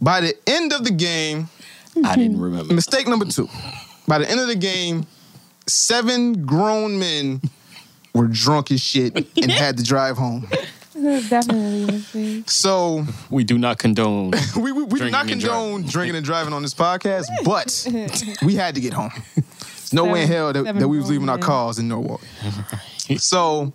By 0.00 0.21
the 0.21 0.35
end 0.47 0.73
of 0.73 0.85
the 0.85 0.90
game, 0.90 1.49
I 2.04 2.16
didn't 2.16 2.40
remember. 2.40 2.75
mistake 2.75 3.07
number 3.07 3.26
two. 3.26 3.49
By 4.09 4.19
the 4.19 4.28
end 4.28 4.40
of 4.40 4.49
the 4.49 4.57
game, 4.57 5.07
seven 5.69 6.45
grown 6.45 6.99
men 6.99 7.40
were 8.14 8.26
drunk 8.26 8.71
as 8.71 8.81
shit 8.81 9.14
and 9.16 9.50
had 9.52 9.76
to 9.78 9.83
drive 9.83 10.16
home. 10.16 10.47
Definitely. 10.95 12.45
So 12.47 13.07
We 13.31 13.45
do 13.45 13.59
not 13.59 13.78
condone. 13.78 14.33
we, 14.57 14.73
we, 14.73 14.83
we 14.83 14.85
do 14.85 14.97
Drinking 14.97 15.11
not 15.12 15.31
and 15.31 15.40
condone 15.40 15.83
drinking 15.83 16.16
and 16.16 16.25
driving 16.25 16.52
on 16.52 16.62
this 16.62 16.75
podcast, 16.75 17.26
but 17.45 17.87
we 18.45 18.54
had 18.54 18.75
to 18.75 18.81
get 18.81 18.92
home. 18.92 19.12
No 19.92 20.04
way 20.04 20.23
in 20.23 20.28
hell 20.28 20.52
that, 20.52 20.64
that 20.78 20.88
we 20.88 20.99
was 20.99 21.11
leaving 21.11 21.28
our 21.28 21.38
cars 21.38 21.78
in 21.78 21.88
Norwalk. 21.88 22.23
so 23.19 23.73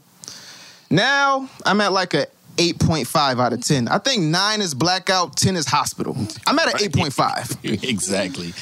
now 0.90 1.50
I'm 1.66 1.82
at 1.82 1.92
like 1.92 2.14
a 2.14 2.28
8.5 2.58 3.40
out 3.40 3.54
of 3.54 3.62
10. 3.62 3.88
I 3.88 4.00
think 4.00 4.24
9 4.24 4.62
is 4.62 4.74
blackout, 4.74 5.38
10 5.38 5.56
is 5.56 5.68
hospital. 5.68 6.16
I'm 6.48 6.58
at 6.58 6.82
an 6.82 6.90
8.5. 6.90 7.88
exactly. 7.88 8.54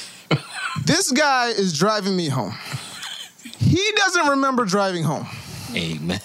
This 0.84 1.12
guy 1.12 1.48
is 1.48 1.78
driving 1.78 2.16
me 2.16 2.28
home. 2.28 2.54
He 3.58 3.82
doesn't 3.96 4.28
remember 4.28 4.66
driving 4.66 5.04
home. 5.04 5.28
Amen. 5.76 6.20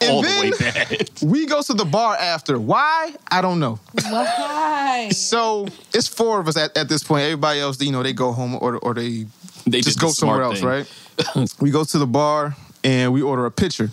And 0.00 0.10
All 0.10 0.20
the 0.22 0.28
way 0.40 0.50
bad. 0.58 1.10
we 1.22 1.46
go 1.46 1.62
to 1.62 1.72
the 1.72 1.84
bar 1.84 2.16
after. 2.16 2.58
Why? 2.58 3.14
I 3.30 3.40
don't 3.40 3.60
know. 3.60 3.78
Why? 4.08 5.08
So 5.10 5.68
it's 5.94 6.08
four 6.08 6.40
of 6.40 6.48
us 6.48 6.56
at, 6.56 6.76
at 6.76 6.88
this 6.88 7.02
point. 7.04 7.22
Everybody 7.22 7.60
else, 7.60 7.80
you 7.80 7.92
know, 7.92 8.02
they 8.02 8.12
go 8.12 8.32
home 8.32 8.56
or 8.60 8.76
or 8.78 8.94
they 8.94 9.26
They 9.66 9.80
just 9.80 10.00
go 10.00 10.08
the 10.08 10.12
somewhere 10.14 10.38
smart 10.38 10.44
else, 10.44 10.86
thing. 11.16 11.38
right? 11.38 11.54
we 11.60 11.70
go 11.70 11.84
to 11.84 11.98
the 11.98 12.06
bar 12.06 12.56
and 12.84 13.12
we 13.12 13.22
order 13.22 13.46
a 13.46 13.50
pitcher. 13.50 13.90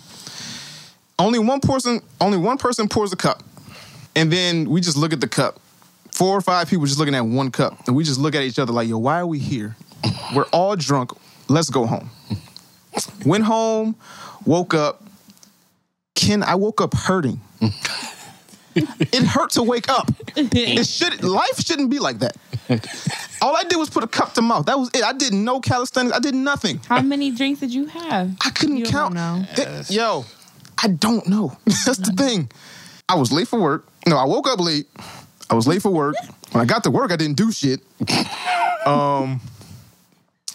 Only 1.18 1.38
one 1.38 1.60
person, 1.60 2.00
only 2.20 2.38
one 2.38 2.58
person 2.58 2.88
pours 2.88 3.12
a 3.12 3.16
cup, 3.16 3.42
and 4.16 4.32
then 4.32 4.68
we 4.68 4.80
just 4.80 4.96
look 4.96 5.12
at 5.12 5.20
the 5.20 5.28
cup. 5.28 5.60
Four 6.10 6.36
or 6.36 6.40
five 6.40 6.68
people 6.68 6.86
just 6.86 6.98
looking 6.98 7.14
at 7.14 7.24
one 7.24 7.50
cup, 7.52 7.86
and 7.86 7.94
we 7.96 8.02
just 8.04 8.18
look 8.18 8.34
at 8.34 8.42
each 8.42 8.58
other 8.58 8.72
like, 8.72 8.88
"Yo, 8.88 8.98
why 8.98 9.20
are 9.20 9.26
we 9.26 9.38
here? 9.38 9.76
We're 10.34 10.46
all 10.52 10.74
drunk. 10.76 11.12
Let's 11.48 11.70
go 11.70 11.86
home." 11.86 12.10
Went 13.24 13.44
home, 13.44 13.96
woke 14.44 14.74
up. 14.74 15.02
Ken, 16.14 16.42
I 16.42 16.54
woke 16.54 16.80
up 16.80 16.94
hurting. 16.94 17.40
it 18.74 19.24
hurt 19.24 19.50
to 19.52 19.62
wake 19.62 19.88
up. 19.88 20.10
It 20.36 20.86
should 20.86 21.22
life 21.22 21.58
shouldn't 21.60 21.90
be 21.90 21.98
like 22.00 22.18
that. 22.18 22.36
All 23.40 23.56
I 23.56 23.62
did 23.64 23.76
was 23.76 23.88
put 23.90 24.02
a 24.02 24.06
cup 24.08 24.32
to 24.34 24.42
mouth. 24.42 24.66
That 24.66 24.78
was 24.78 24.90
it. 24.94 25.02
I 25.04 25.12
did 25.12 25.32
no 25.32 25.60
calisthenics. 25.60 26.16
I 26.16 26.18
did 26.20 26.34
nothing. 26.34 26.80
How 26.88 27.00
many 27.02 27.30
drinks 27.30 27.60
did 27.60 27.72
you 27.72 27.86
have? 27.86 28.34
I 28.44 28.50
couldn't 28.50 28.78
You 28.78 28.84
don't 28.84 28.92
count. 28.92 29.14
know. 29.14 29.44
Th- 29.54 29.90
Yo, 29.90 30.24
I 30.82 30.88
don't 30.88 31.26
know. 31.28 31.56
That's 31.86 31.98
the 31.98 32.12
thing. 32.16 32.50
I 33.08 33.14
was 33.16 33.30
late 33.32 33.46
for 33.48 33.60
work. 33.60 33.86
No, 34.08 34.16
I 34.16 34.24
woke 34.24 34.48
up 34.48 34.58
late. 34.60 34.86
I 35.50 35.54
was 35.54 35.66
late 35.68 35.82
for 35.82 35.90
work. 35.90 36.16
When 36.52 36.60
I 36.62 36.64
got 36.64 36.82
to 36.84 36.90
work, 36.90 37.12
I 37.12 37.16
didn't 37.16 37.36
do 37.36 37.52
shit. 37.52 37.80
um, 38.86 39.40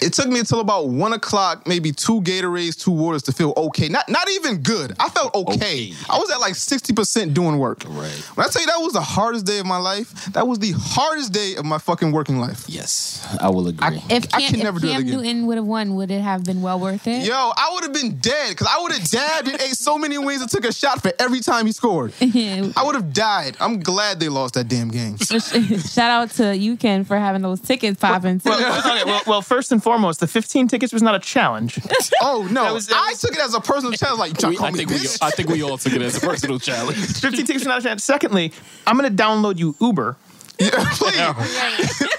it 0.02 0.14
took 0.14 0.28
me 0.28 0.40
until 0.40 0.60
about 0.60 0.88
one 0.90 1.14
o'clock, 1.14 1.68
maybe 1.68 1.92
two 1.92 2.22
Gatorades, 2.22 2.78
two 2.78 2.92
waters 2.92 3.24
to 3.24 3.32
feel 3.32 3.54
okay. 3.56 3.88
Not 3.90 4.08
not 4.10 4.30
even 4.30 4.58
good. 4.62 4.96
I 5.00 5.10
felt 5.10 5.34
okay. 5.36 5.56
Okay. 5.56 5.94
I 6.10 6.18
was 6.18 6.30
at 6.32 6.40
like 6.40 6.54
60% 6.54 7.34
doing 7.34 7.58
work. 7.58 7.84
Right. 7.88 8.12
When 8.36 8.46
I 8.46 8.50
tell 8.50 8.62
you 8.62 8.68
that 8.68 8.80
was 8.80 8.94
the 8.94 9.02
hardest 9.02 9.46
day 9.46 9.60
of 9.60 9.66
my 9.66 9.78
life, 9.78 10.26
that 10.34 10.48
was 10.48 10.60
the 10.60 10.74
hardest 10.76 11.34
day 11.34 11.56
of 11.56 11.66
my 11.66 11.78
fucking 11.78 12.12
working 12.12 12.40
life. 12.40 12.66
Yes, 12.68 13.26
I 13.42 13.50
will 13.50 13.68
agree. 13.68 14.02
If 14.10 14.26
I 14.34 14.42
Cam, 14.42 14.50
can 14.52 14.56
if 14.56 14.64
never 14.64 14.80
do 14.80 14.88
it 14.88 14.92
Cam 14.92 15.02
again. 15.02 15.14
Newton 15.18 15.48
would 15.48 15.58
have 15.58 15.66
won, 15.66 15.96
would 15.96 16.12
it 16.12 16.22
have 16.22 16.44
been 16.44 16.62
well 16.62 16.80
worth 16.80 17.08
it? 17.08 17.26
Yo, 17.26 17.34
I 17.34 17.72
would 17.74 17.84
have 17.84 17.94
been 17.94 18.18
dead 18.18 18.50
because 18.50 18.68
I 18.70 18.82
would 18.82 18.92
have 18.94 19.10
dabbed 19.10 19.48
and 19.48 19.60
ate 19.62 19.76
so 19.76 19.98
many 19.98 20.18
wings 20.18 20.42
and 20.42 20.50
took 20.50 20.66
a 20.66 20.74
shot 20.74 21.02
for 21.02 21.12
every 21.20 21.40
time 21.42 21.66
he 21.66 21.72
scored. 21.72 22.14
I 22.22 22.84
would 22.86 22.96
have 22.96 23.14
died. 23.14 23.58
I'm 23.60 23.80
glad 23.80 24.20
they 24.20 24.30
lost 24.30 24.54
that 24.54 24.68
damn 24.68 24.90
game. 24.90 25.18
Shout 25.18 25.98
out 26.12 26.30
to 26.32 26.56
you, 26.56 26.78
Ken, 26.78 27.04
for 27.04 27.18
having 27.18 27.42
those 27.42 27.60
tickets 27.60 28.00
popping. 28.00 28.40
too. 28.40 28.50
Well, 28.50 28.80
okay, 28.80 29.04
well, 29.06 29.22
well, 29.28 29.42
first 29.42 29.72
and 29.72 29.82
foremost, 29.82 29.89
the 30.18 30.28
15 30.28 30.68
tickets 30.68 30.94
was 30.94 31.02
not 31.02 31.16
a 31.16 31.20
challenge. 31.20 31.80
Oh 32.22 32.48
no, 32.52 32.64
That 32.66 32.74
was- 32.74 32.88
that 32.88 32.96
I 32.98 33.10
was- 33.12 33.22
took 33.22 33.32
it 33.34 33.40
as 33.40 33.54
a 33.54 33.62
personal 33.62 33.92
challenge. 33.94 34.20
Like, 34.20 34.30
you 34.32 34.36
trying 34.36 34.50
We- 34.52 34.56
to 34.56 34.60
call 34.60 34.68
I 34.68 34.72
me 34.72 34.78
think 34.78 34.90
we. 34.90 35.08
I 35.22 35.30
think 35.32 35.50
we 35.50 35.64
all 35.64 35.78
took 35.78 35.94
it 35.94 36.02
as 36.02 36.18
a 36.18 36.20
personal 36.20 36.60
challenge. 36.70 36.98
15 36.98 37.32
tickets 37.32 37.54
was 37.54 37.66
not 37.66 37.80
a 37.80 37.82
challenge. 37.82 38.02
Secondly, 38.02 38.52
I'm 38.86 38.98
going 38.98 39.16
to 39.16 39.24
download 39.24 39.58
you 39.58 39.76
Uber. 39.80 40.18
yeah, 40.60 40.70
please. 40.94 41.16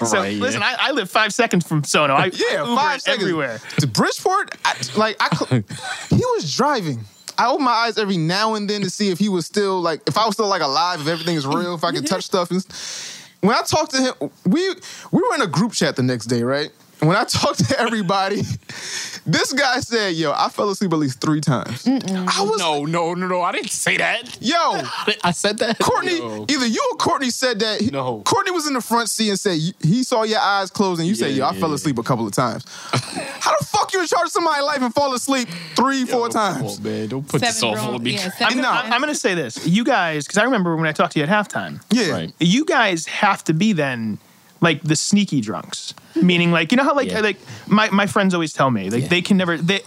So 0.09 0.17
Right, 0.19 0.33
yeah. 0.33 0.41
listen, 0.41 0.63
I, 0.63 0.75
I 0.79 0.91
live 0.91 1.09
five 1.11 1.31
seconds 1.33 1.67
from 1.67 1.83
Sono. 1.83 2.15
I 2.15 2.25
Yeah, 2.33 2.63
Uber 2.63 2.75
five 2.75 3.01
seconds. 3.01 3.21
everywhere. 3.23 3.59
To 3.77 3.87
Bridgeport, 3.87 4.55
I, 4.65 4.75
like 4.97 5.17
I, 5.19 5.35
cl- 5.35 5.61
he 6.09 6.15
was 6.35 6.55
driving. 6.55 7.05
I 7.37 7.47
opened 7.49 7.65
my 7.65 7.71
eyes 7.71 7.97
every 7.99 8.17
now 8.17 8.55
and 8.55 8.67
then 8.69 8.81
to 8.81 8.89
see 8.89 9.09
if 9.09 9.19
he 9.19 9.29
was 9.29 9.45
still 9.45 9.79
like, 9.79 10.01
if 10.07 10.17
I 10.17 10.25
was 10.25 10.33
still 10.33 10.47
like 10.47 10.61
alive, 10.63 11.01
if 11.01 11.07
everything 11.07 11.35
is 11.35 11.45
real, 11.45 11.75
if 11.75 11.83
I 11.83 11.91
could 11.91 12.07
touch 12.07 12.23
stuff. 12.23 12.49
And 12.51 12.65
when 13.41 13.55
I 13.55 13.61
talked 13.61 13.91
to 13.91 14.01
him, 14.01 14.13
we 14.45 14.67
we 15.11 15.21
were 15.21 15.35
in 15.35 15.41
a 15.41 15.47
group 15.47 15.73
chat 15.73 15.95
the 15.95 16.03
next 16.03 16.25
day, 16.25 16.41
right? 16.43 16.71
And 17.01 17.07
when 17.07 17.17
I 17.17 17.23
talked 17.25 17.67
to 17.69 17.79
everybody, 17.79 18.43
this 19.25 19.53
guy 19.53 19.79
said, 19.79 20.13
"Yo, 20.15 20.31
I 20.31 20.49
fell 20.49 20.69
asleep 20.69 20.93
at 20.93 20.99
least 20.99 21.19
three 21.19 21.41
times." 21.41 21.85
I 21.87 22.41
was 22.43 22.59
No, 22.59 22.85
no, 22.85 23.13
no, 23.15 23.27
no. 23.27 23.41
I 23.41 23.51
didn't 23.51 23.71
say 23.71 23.97
that. 23.97 24.37
yo. 24.41 24.55
I 25.23 25.31
said 25.31 25.57
that. 25.59 25.79
Courtney, 25.79 26.17
Yo. 26.17 26.45
either 26.49 26.67
you 26.67 26.87
or 26.91 26.97
Courtney 26.97 27.29
said 27.31 27.59
that. 27.59 27.81
No. 27.91 28.21
Courtney 28.21 28.51
was 28.51 28.67
in 28.67 28.73
the 28.73 28.81
front 28.81 29.09
seat 29.09 29.29
and 29.29 29.39
said 29.39 29.59
he 29.81 30.03
saw 30.03 30.23
your 30.23 30.39
eyes 30.39 30.69
closed 30.69 30.99
and 30.99 31.07
you 31.09 31.15
said, 31.15 31.31
"Yo, 31.31 31.45
I 31.45 31.53
yeah, 31.53 31.59
fell 31.59 31.69
yeah. 31.69 31.75
asleep 31.75 31.97
a 31.97 32.03
couple 32.03 32.25
of 32.27 32.33
times." 32.33 32.65
How 32.91 33.57
the 33.59 33.65
fuck 33.65 33.91
you 33.93 34.01
in 34.01 34.07
charge 34.07 34.25
of 34.27 34.31
somebody's 34.31 34.63
life 34.65 34.81
and 34.81 34.93
fall 34.93 35.13
asleep 35.13 35.49
three, 35.75 36.05
four 36.05 36.29
times? 36.29 36.77
on, 36.77 36.83
man. 36.83 37.07
Don't 37.07 37.27
put 37.27 37.41
this 37.41 37.63
off 37.63 37.79
on 37.79 38.03
me. 38.03 38.11
yeah, 38.13 38.25
I'm, 38.25 38.31
seven 38.31 38.57
No. 38.61 38.69
I'm, 38.69 38.93
I'm 38.93 39.01
going 39.01 39.11
to 39.13 39.19
say 39.19 39.33
this. 39.33 39.65
You 39.67 39.83
guys, 39.83 40.25
because 40.27 40.37
I 40.37 40.43
remember 40.43 40.75
when 40.75 40.85
I 40.85 40.91
talked 40.91 41.13
to 41.13 41.19
you 41.19 41.25
at 41.25 41.29
halftime, 41.29 41.81
Yeah, 41.91 42.11
Right. 42.11 42.33
you 42.39 42.63
guys 42.65 43.07
have 43.07 43.43
to 43.45 43.53
be 43.53 43.73
then 43.73 44.19
like 44.61 44.83
the 44.83 44.95
sneaky 44.95 45.41
drunks. 45.41 45.93
Meaning, 46.15 46.51
like 46.51 46.71
you 46.71 46.77
know 46.77 46.83
how 46.83 46.95
like 46.95 47.09
Yeah. 47.11 47.19
like 47.21 47.37
my, 47.67 47.89
my 47.91 48.05
friends 48.07 48.33
always 48.33 48.53
tell 48.53 48.69
me 48.71 48.89
like 48.89 49.03
Yeah. 49.03 49.07
they 49.07 49.21
can 49.21 49.37
never. 49.37 49.57
They, 49.57 49.81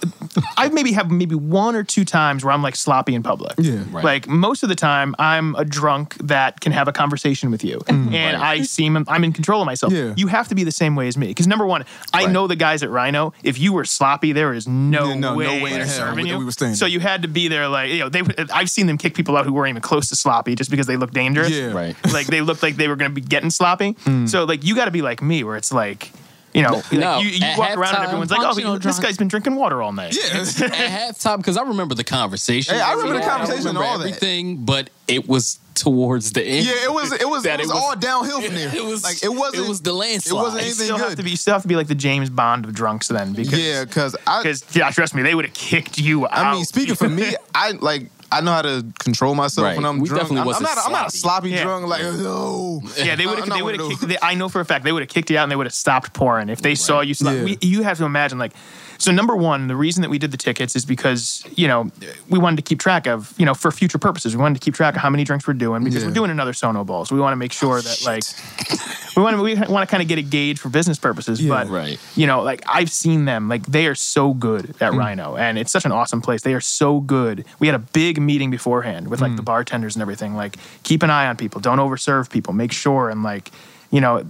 I 0.57 0.69
maybe 0.71 0.93
have 0.93 1.11
maybe 1.11 1.35
one 1.35 1.75
or 1.77 1.85
two 1.85 2.05
times 2.05 2.45
where 2.45 2.53
I'm 2.53 2.63
like 2.63 2.77
sloppy 2.77 3.15
in 3.15 3.23
public. 3.23 3.55
Yeah. 3.59 3.85
Right. 3.91 4.05
Like 4.05 4.29
most 4.29 4.63
of 4.63 4.69
the 4.69 4.75
time, 4.75 5.15
I'm 5.19 5.55
a 5.57 5.65
drunk 5.65 6.15
that 6.25 6.61
can 6.61 6.73
have 6.73 6.89
a 6.89 6.93
conversation 6.93 7.51
with 7.51 7.63
you, 7.65 7.79
mm. 7.79 8.13
and 8.15 8.41
Right. 8.41 8.61
I 8.61 8.63
seem 8.63 8.97
I'm 9.09 9.25
in 9.25 9.33
control 9.33 9.61
of 9.63 9.67
myself. 9.67 9.93
Yeah. 9.93 10.15
You 10.17 10.27
have 10.29 10.49
to 10.49 10.55
be 10.55 10.65
the 10.65 10.73
same 10.73 10.95
way 10.97 11.09
as 11.09 11.17
me 11.17 11.29
because 11.29 11.47
number 11.47 11.67
one, 11.67 11.85
I 12.13 12.25
Right. 12.25 12.31
know 12.33 12.47
the 12.47 12.57
guys 12.57 12.83
at 12.83 12.91
Rhino. 12.91 13.33
If 13.43 13.59
you 13.59 13.73
were 13.73 13.85
sloppy, 13.85 14.33
there 14.33 14.53
is 14.55 14.67
no, 14.67 15.09
Yeah, 15.09 15.15
no- 15.15 15.31
no 15.33 15.37
way, 15.37 15.47
way 15.63 15.71
in 15.73 15.79
they're 15.79 15.87
hell 15.87 16.07
serving 16.09 16.25
that 16.25 16.31
you. 16.31 16.39
we 16.39 16.45
were 16.45 16.53
staying 16.53 16.75
so 16.75 16.87
you 16.87 17.01
had 17.01 17.23
to 17.23 17.29
be 17.29 17.49
there. 17.49 17.69
Like 17.69 17.91
you 17.91 17.99
know, 18.01 18.09
they. 18.09 18.23
I've 18.53 18.71
seen 18.71 18.87
them 18.87 18.99
kick 18.99 19.15
people 19.15 19.37
out 19.37 19.45
who 19.47 19.53
weren't 19.53 19.71
even 19.71 19.83
close 19.83 20.09
to 20.09 20.17
sloppy 20.17 20.55
just 20.55 20.71
because 20.71 20.87
they 20.87 20.97
look 20.97 21.13
dangerous 21.13 21.51
Yeah. 21.51 21.73
Right. 21.73 21.97
like 22.13 22.27
they 22.29 22.41
looked 22.41 22.63
like 22.63 22.77
they 22.77 22.89
were 22.89 22.97
going 22.97 23.11
to 23.11 23.15
be 23.15 23.21
getting 23.21 23.51
sloppy. 23.51 23.95
Mm. 24.05 24.29
So 24.29 24.45
like 24.45 24.65
you 24.65 24.75
got 24.75 24.87
to 24.87 24.91
be 24.91 25.03
like 25.03 25.23
me, 25.23 25.45
where 25.45 25.57
it's 25.57 25.73
like, 25.73 26.11
you 26.55 26.63
know, 26.63 26.83
like, 26.93 26.93
you, 27.25 27.29
you 27.31 27.45
at 27.45 27.59
walk 27.59 27.77
around 27.77 27.95
and 27.97 28.05
everyone's 28.05 28.31
like, 28.31 28.41
oh, 28.41 28.45
functional 28.45 28.79
this 28.79 28.99
guy's 29.01 29.17
been 29.17 29.29
drinking 29.29 29.57
water 29.57 29.83
all 29.83 29.93
night. 29.93 30.17
yeah. 30.17 30.39
At 30.39 30.47
halftime, 31.17 31.39
because 31.39 31.57
I 31.57 31.63
remember 31.63 31.95
the 31.95 32.05
conversation. 32.05 32.75
Hey, 32.77 32.81
I 32.81 32.93
remember 32.93 33.15
the 33.15 33.21
Yeah, 33.21 33.29
conversation 33.29 33.59
and 33.69 33.77
remember 33.77 33.89
all 33.89 33.99
that. 33.99 34.07
everything, 34.07 34.65
but 34.65 34.91
it 35.09 35.29
was 35.29 35.59
towards 35.75 36.33
the 36.33 36.45
end. 36.45 36.65
Yeah, 36.67 36.85
it 36.85 36.93
was 36.93 37.13
it 37.13 37.29
was 37.29 37.43
That 37.45 37.59
it 37.59 37.65
was, 37.65 37.71
it 37.71 37.75
was- 37.75 37.83
all 37.83 37.97
downhill 37.97 38.41
from 38.41 38.55
there. 38.55 38.75
It 38.75 38.85
was 38.85 39.03
like 39.03 39.23
it 39.25 39.29
wasn't 39.29 39.67
It 39.67 39.69
was 39.69 39.81
the 39.83 39.93
landslide. 39.93 40.31
It 40.39 40.43
wasn't 40.43 40.63
You 40.63 40.67
anything 40.69 40.85
still 40.87 40.99
have 40.99 41.17
to 41.17 41.23
be, 41.25 41.31
you 41.31 41.37
still 41.37 41.55
have 41.55 41.63
to 41.63 41.69
be 41.69 41.77
like 41.77 41.89
the 41.89 41.95
James 41.97 42.31
Bond 42.31 42.65
of 42.65 42.73
drunks 42.73 43.09
then, 43.09 43.33
because 43.33 43.59
yeah, 43.59 43.85
because 43.85 44.17
I 44.27 44.43
because 44.43 44.65
yeah, 44.77 44.91
trust 44.91 45.15
me, 45.15 45.23
they 45.23 45.35
would 45.35 45.45
have 45.47 45.55
kicked 45.55 45.99
you 45.99 46.27
out. 46.27 46.33
I 46.39 46.53
mean, 46.55 46.65
speaking 46.65 46.95
for 46.95 47.09
me, 47.09 47.35
I 47.55 47.73
like 47.73 48.11
I 48.37 48.41
know 48.41 48.53
how 48.53 48.63
to 48.63 48.85
control 48.99 49.35
myself 49.35 49.65
Right. 49.65 49.77
when 49.77 49.85
I'm 49.87 49.99
We 50.01 50.09
drunk. 50.09 50.23
definitely 50.23 50.39
I'm, 50.41 50.43
I'm 50.43 50.47
wasn't 50.47 50.69
not. 50.69 50.79
A, 50.79 50.81
I'm 50.87 50.93
not 50.93 51.07
a 51.09 51.17
sloppy 51.17 51.51
Yeah. 51.51 51.63
drunk. 51.65 51.87
Like 51.87 52.03
no. 52.03 52.83
Yeah, 52.97 53.17
they 53.17 53.27
would 53.27 53.37
have. 53.39 53.45
I'm 53.45 53.49
not 53.51 53.57
They 53.57 53.63
would 53.63 53.79
have. 53.81 54.01
kicked. 54.01 54.23
I 54.23 54.35
know 54.35 54.49
for 54.49 54.61
a 54.61 54.65
fact 54.65 54.85
they 54.85 54.93
would 54.93 55.03
have 55.03 55.09
kicked 55.09 55.31
you 55.31 55.39
out 55.39 55.45
and 55.45 55.53
they 55.53 55.57
would 55.57 55.67
have 55.67 55.75
stopped 55.75 56.13
pouring 56.13 56.49
if 56.49 56.61
they 56.63 56.75
saw 56.75 57.01
you. 57.01 57.15
Slap. 57.15 57.37
Yeah. 57.37 57.45
We, 57.45 57.59
you 57.61 57.83
have 57.83 57.99
to 57.99 58.05
imagine 58.05 58.39
like. 58.39 58.53
So 58.99 59.13
number 59.13 59.37
one, 59.37 59.67
the 59.67 59.77
reason 59.77 60.03
that 60.03 60.11
we 60.11 60.19
did 60.19 60.31
the 60.31 60.37
tickets 60.37 60.77
is 60.77 60.85
because 60.85 61.45
you 61.57 61.69
know 61.69 61.91
we 62.29 62.39
wanted 62.39 62.57
to 62.57 62.63
keep 62.63 62.81
track 62.81 63.07
of 63.07 63.35
you 63.39 63.47
know 63.47 63.55
for 63.55 63.71
future 63.71 63.99
purposes. 63.99 64.37
We 64.37 64.43
wanted 64.43 64.61
to 64.61 64.65
keep 64.65 64.75
track 64.75 64.95
of 64.95 65.03
how 65.03 65.11
many 65.11 65.25
drinks 65.25 65.47
we're 65.47 65.55
doing 65.55 65.85
because 65.85 66.03
Yeah. 66.03 66.09
we're 66.09 66.15
doing 66.15 66.31
another 66.31 66.53
Sono 66.53 66.85
Bowl. 66.85 67.05
So 67.05 67.15
we 67.15 67.21
want 67.21 67.33
to 67.33 67.37
make 67.37 67.53
sure 67.53 67.81
that 67.81 68.03
like 68.05 68.25
we 69.17 69.23
want 69.23 69.37
to 69.37 69.43
we 69.43 69.55
want 69.55 69.89
to 69.89 69.91
kind 69.91 70.03
of 70.03 70.09
get 70.09 70.19
a 70.19 70.23
gauge 70.23 70.59
for 70.59 70.69
business 70.69 70.99
purposes. 70.99 71.41
Yeah. 71.41 71.51
but 71.51 71.69
Right. 71.69 71.99
you 72.17 72.27
know, 72.27 72.43
like 72.43 72.63
I've 72.67 72.91
seen 72.91 73.25
them, 73.25 73.49
like 73.49 73.67
they 73.67 73.87
are 73.87 73.95
so 73.95 74.35
good 74.35 74.75
at 74.81 74.93
hmm. 74.93 74.99
Rhino, 74.99 75.37
and 75.37 75.59
it's 75.59 75.73
such 75.73 75.85
an 75.85 75.93
awesome 75.93 76.21
place. 76.21 76.43
They 76.43 76.55
are 76.55 76.61
so 76.61 77.01
good. 77.01 77.45
We 77.59 77.67
had 77.67 77.75
a 77.75 77.81
big 77.81 78.21
meeting 78.21 78.51
beforehand 78.51 79.09
with 79.09 79.21
like 79.21 79.33
hmm. 79.33 79.37
the 79.37 79.43
bartenders 79.43 79.95
and 79.95 80.03
everything. 80.03 80.35
Like, 80.35 80.57
keep 80.83 81.03
an 81.03 81.11
eye 81.11 81.27
on 81.27 81.37
people, 81.37 81.61
don't 81.61 81.79
overserve 81.79 82.31
people, 82.31 82.53
make 82.53 82.73
sure, 82.73 83.11
and 83.11 83.23
like, 83.23 83.51
you 83.95 84.01
know, 84.01 84.27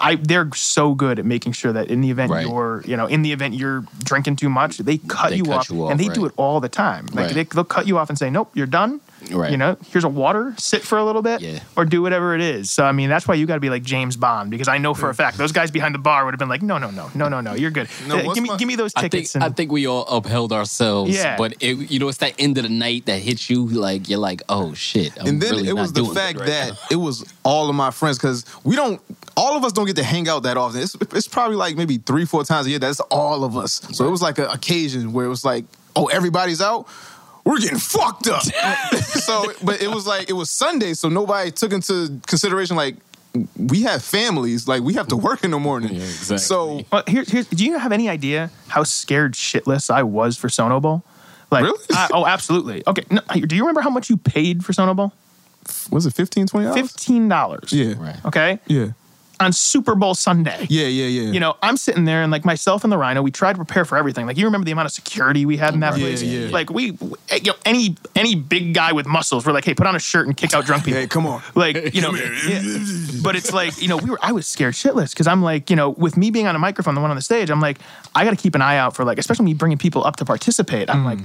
I 0.00 0.14
they're 0.14 0.48
so 0.54 0.94
good 0.94 1.18
at 1.18 1.26
making 1.26 1.52
sure 1.52 1.70
that 1.70 1.88
in 1.88 2.00
the 2.00 2.10
event 2.10 2.32
Right. 2.32 2.46
you're, 2.46 2.82
you 2.86 2.96
know, 2.96 3.04
in 3.06 3.20
the 3.20 3.32
event 3.32 3.52
you're 3.52 3.84
drinking 4.02 4.36
too 4.36 4.48
much, 4.48 4.78
they 4.78 4.96
cut, 4.96 5.30
They 5.30 5.36
you, 5.36 5.44
cut 5.44 5.54
off, 5.54 5.70
you 5.70 5.84
off, 5.84 5.90
and 5.90 6.00
they 6.00 6.08
do 6.08 6.24
it 6.24 6.32
all 6.38 6.60
the 6.60 6.70
time. 6.70 7.04
Like 7.12 7.26
Right. 7.26 7.34
they, 7.34 7.44
they'll 7.44 7.64
cut 7.64 7.86
you 7.86 7.98
off 7.98 8.08
and 8.08 8.18
say, 8.18 8.30
"Nope, 8.30 8.52
you're 8.54 8.66
done." 8.80 9.02
Right. 9.30 9.50
You 9.50 9.56
know, 9.56 9.76
here's 9.90 10.04
a 10.04 10.08
water, 10.08 10.54
sit 10.58 10.82
for 10.82 10.98
a 10.98 11.04
little 11.04 11.22
bit, 11.22 11.40
Yeah. 11.40 11.60
or 11.76 11.84
do 11.84 12.02
whatever 12.02 12.34
it 12.34 12.40
is. 12.40 12.70
So 12.70 12.84
I 12.84 12.92
mean, 12.92 13.08
that's 13.08 13.28
why 13.28 13.34
you 13.34 13.46
got 13.46 13.54
to 13.54 13.60
be 13.60 13.70
like 13.70 13.82
James 13.82 14.16
Bond 14.16 14.50
because 14.50 14.68
I 14.68 14.78
know 14.78 14.94
for 14.94 15.08
a 15.10 15.14
fact 15.14 15.38
those 15.38 15.52
guys 15.52 15.70
behind 15.70 15.94
the 15.94 15.98
bar 15.98 16.24
would 16.24 16.34
have 16.34 16.38
been 16.38 16.48
like, 16.48 16.62
no, 16.62 16.78
no, 16.78 16.90
no, 16.90 17.10
no, 17.14 17.28
no, 17.28 17.40
no, 17.40 17.54
you're 17.54 17.70
good. 17.70 17.88
No, 18.08 18.16
Uh, 18.16 18.34
give 18.34 18.42
me, 18.42 18.48
my- 18.50 18.56
give 18.56 18.68
me 18.68 18.76
those 18.76 18.92
I 18.96 19.02
think 19.02 19.12
tickets. 19.12 19.36
I 19.36 19.48
think 19.50 19.70
we 19.72 19.86
all 19.86 20.04
upheld 20.06 20.52
ourselves. 20.52 21.14
Yeah. 21.14 21.36
But 21.36 21.54
it, 21.60 21.90
you 21.90 21.98
know, 21.98 22.08
it's 22.08 22.18
that 22.18 22.34
end 22.38 22.58
of 22.58 22.64
the 22.64 22.68
night 22.70 23.06
that 23.06 23.20
hits 23.20 23.48
you 23.48 23.66
like 23.66 24.08
you're 24.08 24.18
like, 24.18 24.42
oh 24.48 24.74
shit. 24.74 25.12
I'm 25.20 25.26
and 25.26 25.42
then 25.42 25.50
really 25.52 25.68
it 25.68 25.74
was 25.74 25.92
the 25.92 26.04
fact 26.06 26.38
right 26.38 26.46
that 26.46 26.68
now. 26.72 26.78
it 26.90 26.96
was 26.96 27.24
all 27.44 27.68
of 27.68 27.74
my 27.76 27.90
friends 27.90 28.18
because 28.18 28.44
we 28.64 28.76
don't 28.76 29.00
all 29.36 29.56
of 29.56 29.64
us 29.64 29.72
don't 29.72 29.86
get 29.86 29.96
to 29.96 30.04
hang 30.04 30.28
out 30.28 30.42
that 30.42 30.56
often 30.58 30.80
it's, 30.82 30.94
it's 30.94 31.26
probably 31.26 31.56
like 31.56 31.74
maybe 31.74 31.96
three 31.96 32.26
four 32.26 32.44
times 32.44 32.66
a 32.66 32.70
year 32.70 32.78
that's 32.78 33.00
all 33.10 33.44
of 33.44 33.56
us 33.56 33.80
so 33.92 34.06
it 34.06 34.10
was 34.10 34.20
like 34.20 34.38
an 34.38 34.44
occasion 34.44 35.12
where 35.14 35.24
it 35.24 35.28
was 35.30 35.42
like 35.44 35.64
oh 35.96 36.06
everybody's 36.08 36.60
out 36.60 36.86
we're 37.44 37.58
getting 37.58 37.78
fucked 37.78 38.28
up 38.28 38.42
so 39.02 39.52
but 39.62 39.82
it 39.82 39.88
was 39.90 40.06
like 40.06 40.28
it 40.30 40.34
was 40.34 40.50
sunday 40.50 40.94
so 40.94 41.08
nobody 41.08 41.50
took 41.50 41.72
into 41.72 42.20
consideration 42.26 42.76
like 42.76 42.96
we 43.56 43.82
have 43.82 44.02
families 44.02 44.68
like 44.68 44.82
we 44.82 44.94
have 44.94 45.08
to 45.08 45.16
work 45.16 45.42
in 45.44 45.50
the 45.50 45.58
morning 45.58 45.94
Yeah, 45.94 46.02
exactly. 46.02 46.38
so 46.38 46.82
well, 46.92 47.02
here's, 47.06 47.30
here's, 47.30 47.46
do 47.48 47.64
you 47.64 47.78
have 47.78 47.90
any 47.92 48.08
idea 48.08 48.50
how 48.68 48.82
scared 48.84 49.32
shitless 49.34 49.90
I 49.90 50.02
was 50.02 50.36
for 50.36 50.48
Sono 50.50 50.80
Bowl? 50.80 51.02
Like, 51.50 51.64
Really? 51.64 51.78
I- 51.90 52.08
oh, 52.12 52.24
absolutely. 52.26 52.82
Okay, 52.86 53.04
no, 53.10 53.20
do 53.46 53.56
you 53.56 53.62
remember 53.62 53.80
how 53.82 53.90
much 53.90 54.08
you 54.10 54.16
paid 54.18 54.64
for 54.64 54.72
Sono 54.72 54.94
Bowl? 54.94 55.12
was 55.90 56.06
it 56.06 56.12
15 56.12 56.46
20 56.48 56.66
dollars 56.66 56.80
Fifteen 56.80 57.28
dollars. 57.28 57.72
yeah 57.72 57.94
Right. 57.96 58.16
Okay. 58.26 58.58
yeah 58.66 58.88
On 59.42 59.52
Super 59.52 59.94
Bowl 59.94 60.14
Sunday. 60.14 60.66
yeah 60.70 60.86
yeah 60.86 61.06
yeah 61.06 61.30
You 61.32 61.40
know, 61.40 61.56
I'm 61.62 61.76
sitting 61.76 62.04
there 62.04 62.22
and 62.22 62.30
like 62.32 62.44
myself 62.44 62.84
and 62.84 62.92
the 62.92 62.98
Rhino, 62.98 63.22
we 63.22 63.30
tried 63.30 63.54
to 63.54 63.58
prepare 63.58 63.84
for 63.84 63.98
everything. 63.98 64.26
Like 64.26 64.36
you 64.36 64.44
remember 64.46 64.64
the 64.64 64.72
amount 64.72 64.86
of 64.86 64.92
security 64.92 65.44
we 65.46 65.56
had 65.56 65.74
in 65.74 65.80
that 65.80 65.96
Yeah, 65.98 66.04
place. 66.04 66.22
yeah. 66.22 66.48
Like 66.50 66.70
we, 66.70 66.90
eh, 67.30 67.40
you 67.42 67.50
know, 67.52 67.56
any 67.64 67.96
any 68.14 68.34
big 68.34 68.74
guy 68.74 68.92
with 68.92 69.06
muscles, 69.06 69.44
we're 69.46 69.52
like, 69.52 69.64
hey, 69.64 69.74
put 69.74 69.86
on 69.86 69.96
a 69.96 69.98
shirt 69.98 70.26
and 70.26 70.36
kick 70.36 70.54
out 70.54 70.64
drunk 70.64 70.84
people. 70.84 71.00
hey 71.00 71.06
come 71.06 71.26
on 71.26 71.42
like 71.54 71.94
you 71.94 72.00
know 72.00 72.12
yeah. 72.14 72.62
but 73.22 73.34
it's 73.36 73.52
like 73.52 73.80
you 73.82 73.88
know 73.88 73.96
we 73.96 74.10
were 74.10 74.18
i 74.22 74.32
was 74.32 74.46
scared 74.46 74.74
shitless 74.74 75.10
because 75.10 75.26
i'm 75.26 75.42
like 75.42 75.68
you 75.70 75.76
know 75.76 75.90
with 75.90 76.16
me 76.16 76.30
being 76.30 76.46
on 76.46 76.54
a 76.54 76.58
microphone 76.58 76.94
the 76.94 77.00
one 77.00 77.10
on 77.10 77.16
the 77.16 77.22
stage 77.22 77.50
i'm 77.50 77.60
like 77.60 77.78
i 78.14 78.24
gotta 78.24 78.36
keep 78.36 78.54
an 78.54 78.62
eye 78.62 78.76
out 78.76 78.94
for 78.94 79.04
like 79.04 79.18
especially 79.18 79.44
me 79.44 79.54
bringing 79.54 79.78
people 79.78 80.04
up 80.04 80.16
to 80.16 80.24
participate 80.24 80.88
i'm 80.90 81.04
like 81.04 81.18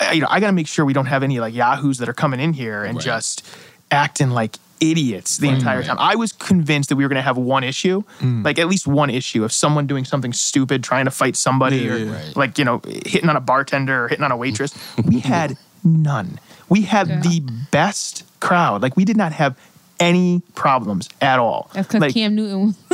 I- 0.00 0.12
you 0.12 0.20
know 0.20 0.26
i 0.30 0.40
gotta 0.40 0.52
make 0.52 0.66
sure 0.66 0.84
we 0.84 0.92
don't 0.92 1.06
have 1.06 1.22
any 1.22 1.40
like 1.40 1.54
yahoos 1.54 1.98
that 1.98 2.08
are 2.08 2.12
coming 2.14 2.40
in 2.40 2.52
here 2.52 2.84
and 2.84 2.96
Right. 2.96 3.04
just 3.04 3.44
acting 3.90 4.30
like 4.30 4.56
idiots 4.90 5.38
the 5.38 5.48
entire 5.48 5.78
right. 5.78 5.86
time 5.86 5.96
i 6.12 6.14
was 6.16 6.32
convinced 6.32 6.88
that 6.88 6.96
we 6.96 7.04
were 7.04 7.08
gonna 7.08 7.22
have 7.32 7.38
one 7.38 7.62
issue 7.72 8.02
Mm. 8.20 8.44
like 8.44 8.58
at 8.58 8.68
least 8.68 8.86
one 8.86 9.10
issue 9.10 9.42
of 9.44 9.52
someone 9.52 9.86
doing 9.86 10.04
something 10.04 10.32
stupid 10.32 10.82
trying 10.82 11.04
to 11.06 11.10
fight 11.22 11.36
somebody 11.36 11.76
Yeah, 11.78 11.92
or 11.92 11.98
yeah. 11.98 12.12
Right. 12.12 12.36
like 12.42 12.58
you 12.58 12.64
know 12.68 12.80
hitting 13.06 13.28
on 13.28 13.36
a 13.36 13.40
bartender 13.52 14.04
or 14.04 14.08
hitting 14.08 14.24
on 14.24 14.32
a 14.32 14.36
waitress 14.36 14.72
we 15.12 15.20
had 15.20 15.56
none 15.84 16.38
we 16.68 16.80
had 16.82 17.06
Yeah. 17.08 17.20
the 17.20 17.40
best 17.70 18.24
crowd 18.40 18.82
like 18.82 18.96
we 18.96 19.04
did 19.04 19.16
not 19.16 19.32
have 19.32 19.52
any 20.02 20.42
problems 20.56 21.08
at 21.20 21.38
all. 21.38 21.70
That's 21.74 21.86
because 21.86 22.00
Like, 22.00 22.14
Cam 22.14 22.34
Newton. 22.34 22.74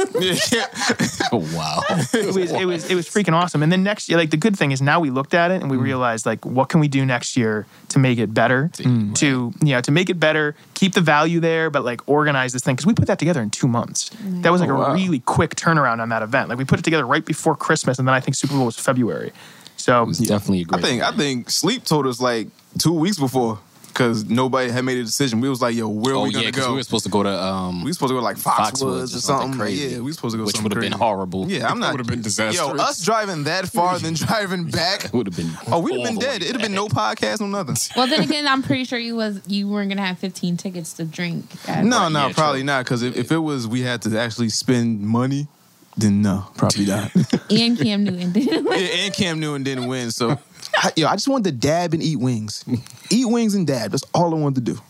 Oh 1.32 1.46
wow. 1.54 1.80
it 2.12 2.26
was 2.34 2.50
it 2.52 2.64
was 2.66 2.90
it 2.90 2.94
was 2.94 3.08
freaking 3.08 3.32
awesome. 3.34 3.62
And 3.62 3.70
then 3.72 3.82
next 3.82 4.08
year, 4.08 4.18
like 4.18 4.30
the 4.30 4.36
good 4.36 4.56
thing 4.56 4.72
is 4.72 4.80
now 4.82 5.00
we 5.00 5.10
looked 5.10 5.34
at 5.34 5.50
it 5.50 5.60
and 5.62 5.70
we 5.70 5.76
Mm. 5.76 5.82
realized 5.82 6.26
like 6.26 6.44
what 6.44 6.68
can 6.68 6.80
we 6.80 6.88
do 6.88 7.04
next 7.06 7.36
year 7.36 7.66
to 7.90 7.98
make 7.98 8.18
it 8.18 8.32
better, 8.34 8.70
to 8.74 9.52
you 9.62 9.72
know 9.74 9.80
to 9.80 9.90
make 9.90 10.08
it 10.10 10.18
better, 10.20 10.54
keep 10.74 10.94
the 10.94 11.00
value 11.00 11.40
there, 11.40 11.70
but 11.70 11.84
like 11.84 12.00
organize 12.08 12.52
this 12.52 12.62
thing 12.62 12.74
because 12.76 12.86
we 12.86 12.94
put 12.94 13.06
that 13.06 13.18
together 13.18 13.40
in 13.42 13.50
two 13.50 13.68
months. 13.68 14.10
That 14.42 14.50
was 14.52 14.60
like 14.60 14.70
Oh, 14.70 14.76
a 14.76 14.78
wow. 14.78 14.92
really 14.94 15.20
quick 15.20 15.54
turnaround 15.56 16.00
on 16.00 16.08
that 16.10 16.22
event. 16.22 16.48
Like 16.48 16.58
we 16.58 16.64
put 16.64 16.78
it 16.78 16.82
together 16.84 17.06
right 17.06 17.24
before 17.24 17.54
Christmas, 17.56 17.98
and 17.98 18.06
then 18.08 18.14
I 18.14 18.20
think 18.20 18.34
Super 18.34 18.54
Bowl 18.54 18.66
was 18.66 18.78
February. 18.78 19.32
So 19.76 20.02
It 20.02 20.08
was 20.08 20.18
definitely 20.18 20.60
a 20.60 20.62
I 20.62 20.64
great. 20.64 20.82
think 20.84 21.02
I 21.02 21.12
think 21.12 21.50
Sleep 21.50 21.84
told 21.84 22.06
us 22.06 22.20
like 22.20 22.48
two 22.78 22.92
weeks 22.92 23.18
before 23.18 23.58
because 23.88 24.24
nobody 24.26 24.70
had 24.70 24.84
made 24.84 24.98
a 24.98 25.04
decision. 25.04 25.40
We 25.40 25.48
was 25.48 25.60
like, 25.60 25.74
"Yo, 25.74 25.88
where 25.88 26.14
are 26.14 26.18
oh 26.18 26.22
we 26.24 26.28
yeah, 26.30 26.34
gonna 26.34 26.46
because 26.46 26.64
go?" 26.66 26.70
we 26.72 26.76
were 26.78 26.82
supposed 26.84 27.04
to 27.04 27.10
go 27.10 27.22
to 27.22 27.28
um, 27.30 27.82
We 27.82 27.90
were 27.90 27.94
supposed 27.94 28.10
to 28.10 28.14
go 28.14 28.20
to 28.20 28.24
like 28.24 28.36
Foxwoods, 28.36 29.14
or 29.16 29.20
something. 29.20 29.58
crazy. 29.58 29.88
Yeah, 29.94 29.96
we 29.98 30.04
were 30.04 30.12
supposed 30.12 30.34
to 30.34 30.38
go 30.38 30.44
which 30.44 30.56
something 30.56 30.70
would 30.74 30.82
have 30.84 30.90
been 30.90 30.98
horrible. 30.98 31.50
Yeah, 31.50 31.68
I'm 31.70 31.80
not. 31.80 31.92
would've 31.92 32.06
been 32.06 32.22
disastrous. 32.22 32.56
Yo, 32.68 32.76
us 32.76 33.04
driving 33.04 33.44
that 33.44 33.66
far, 33.68 33.98
than 33.98 34.14
driving 34.14 34.64
back. 34.70 35.12
would 35.12 35.26
have 35.26 35.36
been. 35.36 35.50
Oh, 35.66 35.80
we'd 35.80 35.98
have 35.98 36.06
been 36.08 36.18
dead. 36.18 36.42
It'd 36.42 36.52
have 36.54 36.62
been 36.62 36.74
no 36.74 36.86
podcast, 36.88 37.40
no 37.40 37.46
nothing. 37.46 37.76
well, 37.96 38.06
then 38.06 38.22
again, 38.22 38.46
I'm 38.46 38.62
pretty 38.62 38.84
sure 38.84 38.98
you 38.98 39.16
was 39.16 39.40
you 39.48 39.68
weren't 39.68 39.88
gonna 39.90 40.06
have 40.06 40.18
15 40.18 40.56
tickets 40.56 40.92
to 40.94 41.04
drink. 41.04 41.44
At 41.68 41.84
No, 41.84 42.08
no, 42.08 42.28
yeah, 42.28 42.32
probably 42.34 42.60
true. 42.60 42.66
not. 42.66 42.84
Because 42.84 43.02
if, 43.02 43.16
if 43.16 43.32
it 43.32 43.38
was, 43.38 43.66
we 43.66 43.82
had 43.82 44.02
to 44.02 44.18
actually 44.18 44.48
spend 44.50 45.00
money. 45.00 45.48
Then 45.96 46.22
no, 46.22 46.46
probably 46.56 46.86
not. 46.86 47.10
And 47.50 47.76
Cam 47.76 48.04
Newton 48.04 48.30
didn't. 48.30 48.64
win. 48.68 48.78
yeah, 48.78 48.86
and 49.06 49.12
Cam 49.14 49.40
Newton 49.40 49.64
didn't 49.64 49.88
win, 49.88 50.12
so 50.12 50.38
I, 50.80 50.92
yo, 50.96 51.08
I 51.08 51.14
just 51.14 51.28
wanted 51.28 51.44
to 51.44 51.52
dab 51.52 51.94
and 51.94 52.02
eat 52.02 52.16
wings, 52.16 52.64
eat 53.10 53.26
wings 53.26 53.54
and 53.54 53.66
dab. 53.66 53.90
That's 53.90 54.04
all 54.14 54.34
I 54.34 54.38
wanted 54.38 54.66
to 54.66 54.72
do. 54.72 54.80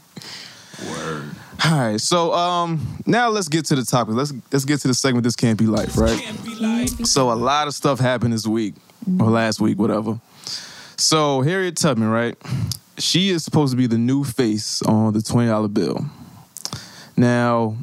Word. 0.90 1.31
All 1.64 1.79
right, 1.79 2.01
so 2.01 2.33
um, 2.35 3.03
now 3.05 3.31
let's 3.31 3.48
get 3.48 3.64
to 3.66 3.74
the 3.74 3.85
topic. 3.85 4.14
Let's 4.14 4.33
let's 4.53 4.64
get 4.64 4.81
to 4.81 4.88
the 4.88 4.94
segment. 4.94 5.24
This 5.24 5.35
can't 5.35 5.59
be 5.59 5.66
life, 5.66 5.96
right? 5.98 6.18
So 7.05 7.33
a 7.33 7.35
lot 7.35 7.66
of 7.66 7.74
stuff 7.74 7.98
happened 7.98 8.33
this 8.33 8.46
week 8.46 8.74
or 9.18 9.29
last 9.29 9.61
week, 9.61 9.79
whatever. 9.79 10.20
So 10.96 11.42
Harriet 11.42 11.77
Tubman, 11.77 12.11
right? 12.11 12.37
She 12.98 13.31
is 13.31 13.44
supposed 13.44 13.72
to 13.72 13.77
be 13.77 13.87
the 13.87 13.98
new 13.98 14.22
face 14.22 14.83
on 14.83 15.14
the 15.14 15.22
twenty 15.22 15.48
dollar 15.48 15.68
bill. 15.68 16.05
Now, 17.16 17.77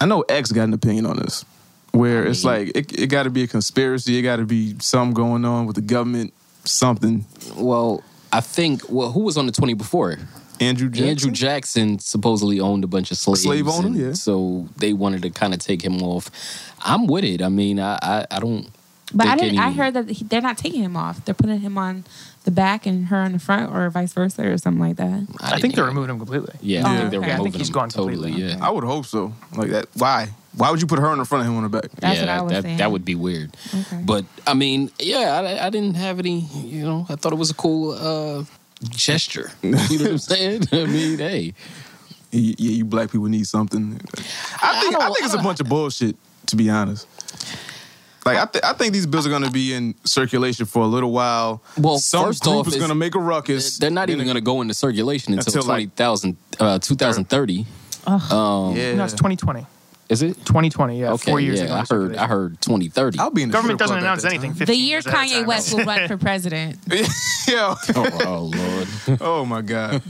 I 0.00 0.06
know 0.06 0.22
X 0.28 0.52
got 0.52 0.64
an 0.64 0.74
opinion 0.74 1.06
on 1.06 1.16
this, 1.16 1.44
where 1.90 2.24
it's 2.24 2.44
like 2.44 2.68
it, 2.76 2.92
it 2.96 3.06
got 3.08 3.24
to 3.24 3.30
be 3.30 3.42
a 3.42 3.48
conspiracy. 3.48 4.16
It 4.16 4.22
got 4.22 4.36
to 4.36 4.44
be 4.44 4.76
something 4.80 5.14
going 5.14 5.44
on 5.44 5.66
with 5.66 5.74
the 5.74 5.82
government. 5.82 6.32
Something. 6.64 7.24
Well, 7.56 8.02
I 8.32 8.40
think. 8.40 8.82
Well, 8.88 9.12
who 9.12 9.20
was 9.20 9.36
on 9.36 9.46
the 9.46 9.52
twenty 9.52 9.74
before? 9.74 10.18
Andrew 10.60 10.88
Jackson. 10.88 11.08
Andrew 11.08 11.30
Jackson 11.30 11.98
supposedly 12.00 12.58
owned 12.60 12.82
a 12.82 12.88
bunch 12.88 13.10
of 13.12 13.16
slaves. 13.16 13.42
slave 13.42 13.68
owner, 13.68 13.88
yeah. 13.90 14.12
So 14.12 14.68
they 14.76 14.92
wanted 14.92 15.22
to 15.22 15.30
kind 15.30 15.54
of 15.54 15.60
take 15.60 15.82
him 15.82 16.02
off. 16.02 16.30
I'm 16.80 17.06
with 17.06 17.24
it. 17.24 17.42
I 17.42 17.48
mean, 17.48 17.78
I 17.78 17.98
I, 18.02 18.26
I 18.30 18.40
don't. 18.40 18.68
But 19.14 19.26
I 19.28 19.36
didn't. 19.36 19.58
I 19.58 19.70
heard 19.70 19.94
that 19.94 20.10
he, 20.10 20.24
they're 20.24 20.40
not 20.42 20.58
taking 20.58 20.82
him 20.82 20.96
off. 20.96 21.24
They're 21.24 21.34
putting 21.34 21.60
him 21.60 21.78
on 21.78 22.04
the 22.44 22.50
back 22.50 22.84
and 22.86 23.06
her 23.06 23.16
on 23.16 23.32
the 23.32 23.38
front, 23.38 23.72
or 23.74 23.88
vice 23.88 24.12
versa, 24.12 24.46
or 24.50 24.58
something 24.58 24.80
like 24.80 24.96
that. 24.96 25.26
I, 25.40 25.50
didn't 25.50 25.62
think 25.62 25.74
they're 25.76 25.84
removing 25.84 26.10
him 26.10 26.18
completely. 26.18 26.54
Yeah, 26.60 26.82
Oh, 26.84 26.90
I 26.90 26.96
think 26.98 27.10
they're 27.12 27.20
okay. 27.20 27.30
I 27.30 27.32
removing 27.34 27.52
think 27.52 27.60
he's 27.60 27.68
him 27.68 27.72
gone 27.74 27.88
totally. 27.88 28.14
completely. 28.32 28.42
Yeah. 28.52 28.58
I 28.66 28.70
would 28.70 28.84
hope 28.84 29.06
so. 29.06 29.32
Like 29.56 29.70
that. 29.70 29.86
Why? 29.94 30.28
Why 30.58 30.70
would 30.70 30.80
you 30.80 30.86
put 30.86 30.98
her 30.98 31.10
in 31.12 31.18
the 31.18 31.24
front 31.24 31.44
and 31.44 31.52
him 31.52 31.56
on 31.56 31.62
the 31.70 31.80
back? 31.80 31.90
That's 32.00 32.18
yeah, 32.20 32.22
what 32.22 32.28
I 32.28 32.42
was 32.42 32.52
that, 32.52 32.62
saying. 32.64 32.78
that 32.78 32.90
would 32.90 33.04
be 33.04 33.14
weird. 33.14 33.56
Okay. 33.74 34.02
But 34.04 34.24
I 34.46 34.54
mean, 34.54 34.90
yeah, 34.98 35.32
I, 35.40 35.66
I 35.66 35.70
didn't 35.70 35.94
have 35.94 36.18
any. 36.18 36.40
You 36.40 36.84
know, 36.84 37.06
I 37.08 37.14
thought 37.14 37.32
it 37.32 37.36
was 37.36 37.50
a 37.50 37.54
cool 37.54 37.92
uh, 37.92 38.44
gesture. 38.90 39.50
You 39.62 39.70
know 39.70 39.78
what 39.78 40.10
I'm 40.10 40.18
saying? 40.18 40.62
I 40.72 40.84
mean, 40.84 41.18
hey, 41.18 41.54
Yeah, 42.32 42.54
you 42.58 42.84
black 42.84 43.10
people 43.10 43.28
need 43.28 43.46
something. 43.46 44.00
I 44.62 44.80
think 44.80 44.96
I, 44.96 44.98
don't- 44.98 45.14
think 45.14 45.24
it's 45.26 45.34
a 45.34 45.38
bunch 45.38 45.60
of 45.60 45.68
bullshit. 45.68 46.16
To 46.48 46.56
be 46.56 46.70
honest. 46.70 47.06
Like 48.24 48.38
I, 48.38 48.44
th- 48.46 48.64
I 48.64 48.72
think 48.74 48.92
these 48.92 49.06
bills 49.06 49.26
are 49.26 49.30
going 49.30 49.44
to 49.44 49.50
be 49.50 49.72
in 49.72 49.94
circulation 50.04 50.66
for 50.66 50.82
a 50.82 50.86
little 50.86 51.12
while. 51.12 51.62
Well, 51.78 51.98
some 51.98 52.26
first 52.26 52.42
group 52.42 52.56
off, 52.56 52.68
is 52.68 52.76
going 52.76 52.88
to 52.88 52.94
make 52.94 53.14
a 53.14 53.18
ruckus. 53.18 53.78
they're 53.78 53.90
not 53.90 54.10
even 54.10 54.24
going 54.24 54.34
to 54.34 54.40
go 54.42 54.60
into 54.60 54.74
circulation 54.74 55.32
until, 55.34 55.54
Until, 55.54 55.68
like, 55.68 55.94
20,000, 55.94 56.36
uh, 56.60 56.78
2030. 56.78 57.66
Um, 58.06 58.76
Yeah, 58.76 58.94
No, 58.94 59.04
it's 59.04 59.12
2020. 59.14 59.66
Is 60.08 60.22
it? 60.22 60.36
2020. 60.46 60.98
Yeah, 61.00 61.12
Okay, 61.12 61.30
four 61.30 61.38
years 61.38 61.58
yeah, 61.58 61.66
ago. 61.66 61.74
I 61.74 61.84
heard. 61.88 62.16
I 62.16 62.26
heard 62.26 62.60
2030. 62.62 63.18
I'll 63.18 63.30
be 63.30 63.42
in 63.42 63.50
the 63.50 63.52
Government 63.52 63.78
strip 63.78 63.88
doesn't 63.88 63.94
club 63.98 64.02
announce 64.04 64.24
anything. 64.24 64.54
15 64.54 64.66
the 64.66 64.74
year 64.74 64.88
years 65.00 65.04
Kanye. 65.04 65.46
West 65.46 65.74
will 65.74 65.84
run 65.84 66.08
for 66.08 66.16
president. 66.28 66.78
Yo, 66.88 67.74
oh, 67.94 68.18
oh, 68.24 68.50
Lord. 68.54 68.88
oh 69.20 69.44
my 69.44 69.60
god. 69.62 70.02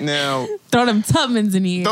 now, 0.00 0.46
Throw 0.70 0.86
them 0.86 1.02
Tubmans 1.02 1.54
in 1.54 1.64
here. 1.64 1.84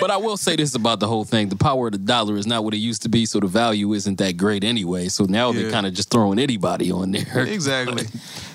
but 0.00 0.10
I 0.10 0.16
will 0.16 0.36
say 0.36 0.56
this 0.56 0.74
about 0.74 1.00
the 1.00 1.06
whole 1.08 1.24
thing: 1.24 1.48
the 1.48 1.56
power 1.56 1.86
of 1.86 1.92
the 1.92 1.98
dollar 1.98 2.36
is 2.36 2.46
not 2.46 2.64
what 2.64 2.74
it 2.74 2.78
used 2.78 3.02
to 3.02 3.08
be, 3.08 3.26
so 3.26 3.40
the 3.40 3.46
value 3.46 3.92
isn't 3.92 4.18
that 4.18 4.36
great 4.36 4.64
anyway. 4.64 5.08
So 5.08 5.24
now 5.24 5.50
Yeah. 5.50 5.62
they're 5.62 5.70
kind 5.70 5.86
of 5.86 5.94
just 5.94 6.10
throwing 6.10 6.38
anybody 6.38 6.90
on 6.92 7.10
there. 7.12 7.40
exactly. 7.46 8.06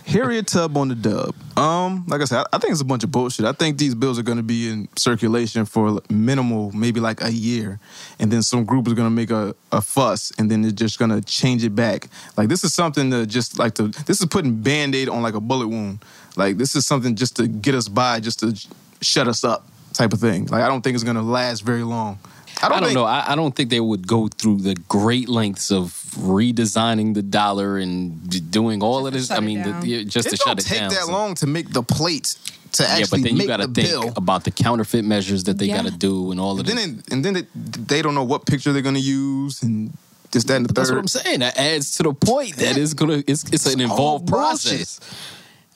Harriet 0.07 0.47
Tub 0.47 0.77
on 0.77 0.87
the 0.87 0.95
dub. 0.95 1.35
Um, 1.57 2.05
like 2.07 2.21
I 2.21 2.23
said, 2.23 2.45
I, 2.53 2.59
think 2.59 2.71
it's 2.71 2.79
a 2.79 2.85
bunch 2.85 3.03
of 3.03 3.11
bullshit. 3.11 3.45
I 3.45 3.51
think 3.51 3.77
these 3.77 3.93
bills 3.93 4.17
are 4.17 4.23
going 4.23 4.37
to 4.37 4.43
be 4.43 4.69
in 4.69 4.87
circulation 4.97 5.65
for 5.65 6.01
minimal, 6.09 6.71
maybe 6.71 7.01
like 7.01 7.21
a 7.21 7.31
year, 7.31 7.77
and 8.17 8.31
then 8.31 8.41
some 8.41 8.63
group 8.63 8.87
is 8.87 8.93
going 8.93 9.05
to 9.05 9.13
make 9.13 9.31
a, 9.31 9.53
a 9.73 9.81
fuss, 9.81 10.31
and 10.39 10.49
then 10.49 10.61
they're 10.61 10.71
just 10.71 10.97
going 10.97 11.11
to 11.11 11.19
change 11.21 11.65
it 11.65 11.75
back. 11.75 12.07
Like 12.37 12.47
this 12.47 12.63
is 12.63 12.73
something 12.73 13.11
to 13.11 13.25
just 13.25 13.59
like 13.59 13.75
to. 13.75 13.89
This 13.89 14.21
is 14.21 14.27
putting 14.27 14.61
band 14.61 14.95
aid 14.95 15.09
on 15.09 15.21
like 15.21 15.33
a 15.33 15.41
bullet 15.41 15.67
wound. 15.67 16.05
Like 16.37 16.55
this 16.55 16.73
is 16.73 16.87
something 16.87 17.15
just 17.15 17.35
to 17.35 17.47
get 17.47 17.75
us 17.75 17.89
by, 17.89 18.21
just 18.21 18.39
to 18.39 18.57
shut 19.01 19.27
us 19.27 19.43
up, 19.43 19.67
type 19.91 20.13
of 20.13 20.21
thing. 20.21 20.45
Like 20.45 20.63
I 20.63 20.69
don't 20.69 20.83
think 20.83 20.95
it's 20.95 21.03
going 21.03 21.17
to 21.17 21.21
last 21.21 21.61
very 21.61 21.83
long. 21.83 22.17
I 22.63 22.69
don't, 22.69 22.81
think- 22.83 22.93
know. 22.95 23.03
I, 23.05 23.33
I 23.33 23.35
don't 23.35 23.55
think 23.55 23.69
they 23.69 23.79
would 23.79 24.07
go 24.07 24.27
through 24.27 24.57
the 24.61 24.75
great 24.87 25.29
lengths 25.29 25.71
of 25.71 25.91
redesigning 26.17 27.13
the 27.13 27.21
dollar 27.21 27.77
and 27.77 28.27
d- 28.29 28.39
doing 28.39 28.81
all 28.81 29.05
of 29.07 29.13
this. 29.13 29.29
I 29.31 29.39
mean, 29.39 29.59
the, 29.63 29.71
down. 29.71 29.81
the- 29.81 30.05
just 30.05 30.27
It 30.27 30.31
to 30.31 30.37
don't 30.37 30.47
shut 30.47 30.59
it 30.59 30.65
take 30.67 30.89
that 30.89 31.03
So- 31.05 31.11
long 31.11 31.35
to 31.35 31.47
make 31.47 31.71
the 31.71 31.83
plate 31.83 32.35
to 32.73 32.83
Yeah, 32.83 32.89
actually 32.89 33.21
but 33.21 33.23
then 33.27 33.33
you 33.33 33.37
make 33.39 33.47
got 33.47 33.57
to 33.57 33.67
the 33.67 33.81
think 33.81 33.89
bill. 34.05 34.13
about 34.17 34.43
the 34.43 34.51
counterfeit 34.51 35.05
measures 35.05 35.43
that 35.45 35.57
they 35.57 35.65
Yeah. 35.67 35.77
got 35.77 35.85
to 35.85 35.91
do 35.97 36.31
and 36.31 36.39
all 36.39 36.53
of 36.59 36.59
And 36.59 36.67
this. 36.67 36.75
then, 36.85 36.99
it, 37.07 37.13
and 37.13 37.25
then 37.25 37.35
it, 37.37 37.47
they 37.87 38.01
don't 38.01 38.15
know 38.15 38.23
what 38.23 38.45
picture 38.45 38.73
they're 38.73 38.81
going 38.81 38.95
to 38.95 39.01
use, 39.01 39.61
and 39.63 39.93
this, 40.31 40.43
that, 40.45 40.55
and 40.57 40.65
the 40.65 40.73
But 40.73 40.75
that's 40.81 40.89
what 40.89 40.99
I'm 40.99 41.07
saying. 41.07 41.39
That 41.39 41.57
adds 41.57 41.91
to 41.97 42.03
the 42.03 42.13
point 42.13 42.57
that 42.57 42.77
it's 42.77 42.93
gonna. 42.93 43.23
It's, 43.25 43.45
it's 43.51 43.65
an 43.73 43.79
involved 43.79 44.27
process. 44.27 44.99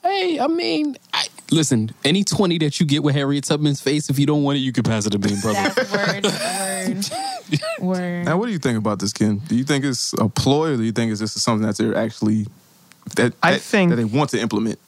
Hey, 0.02 0.38
I 0.40 0.46
mean, 0.48 0.96
I, 1.14 1.26
listen. 1.52 1.90
Any 2.04 2.24
twenty 2.24 2.58
that 2.58 2.80
you 2.80 2.86
get 2.86 3.02
with 3.02 3.14
Harriet 3.14 3.44
Tubman's 3.44 3.80
face, 3.80 4.08
if 4.10 4.18
you 4.18 4.26
don't 4.26 4.42
want 4.42 4.56
it, 4.58 4.60
you 4.60 4.72
can 4.72 4.82
pass 4.84 5.06
it 5.06 5.10
to 5.10 5.18
me, 5.18 5.34
brother. 5.40 5.70
That's 5.74 5.92
word, 5.92 6.24
word, 6.26 7.10
word. 7.80 8.24
Now, 8.24 8.36
what 8.38 8.46
do 8.46 8.52
you 8.52 8.58
think 8.58 8.78
about 8.78 8.98
this, 8.98 9.12
Ken? 9.12 9.38
Do 9.48 9.54
you 9.56 9.64
think 9.64 9.84
it's 9.84 10.14
a 10.14 10.28
ploy, 10.28 10.72
or 10.72 10.76
do 10.76 10.82
you 10.82 10.92
think 10.92 11.10
it's 11.12 11.20
just 11.20 11.38
something 11.40 11.66
that 11.66 11.76
they're 11.76 11.94
actually 11.96 12.46
that 13.16 13.34
I 13.42 13.52
that- 13.52 13.60
think- 13.60 13.90
that 13.90 13.96
they 13.96 14.04
want 14.04 14.30
to 14.30 14.40
implement? 14.40 14.78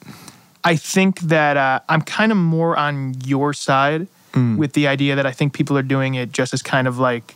I 0.63 0.75
think 0.77 1.19
that 1.21 1.57
uh, 1.57 1.79
I'm 1.87 2.01
kind 2.01 2.31
of 2.31 2.37
more 2.39 2.75
on 2.77 3.15
your 3.25 3.53
side 3.53 4.07
Mm. 4.33 4.57
with 4.57 4.73
the 4.73 4.85
idea 4.87 5.15
that 5.15 5.25
I 5.25 5.31
think 5.31 5.53
people 5.53 5.77
are 5.77 5.81
doing 5.83 6.15
it 6.15 6.33
just 6.33 6.53
as 6.53 6.61
kind 6.61 6.89
of 6.89 6.97
like, 6.99 7.35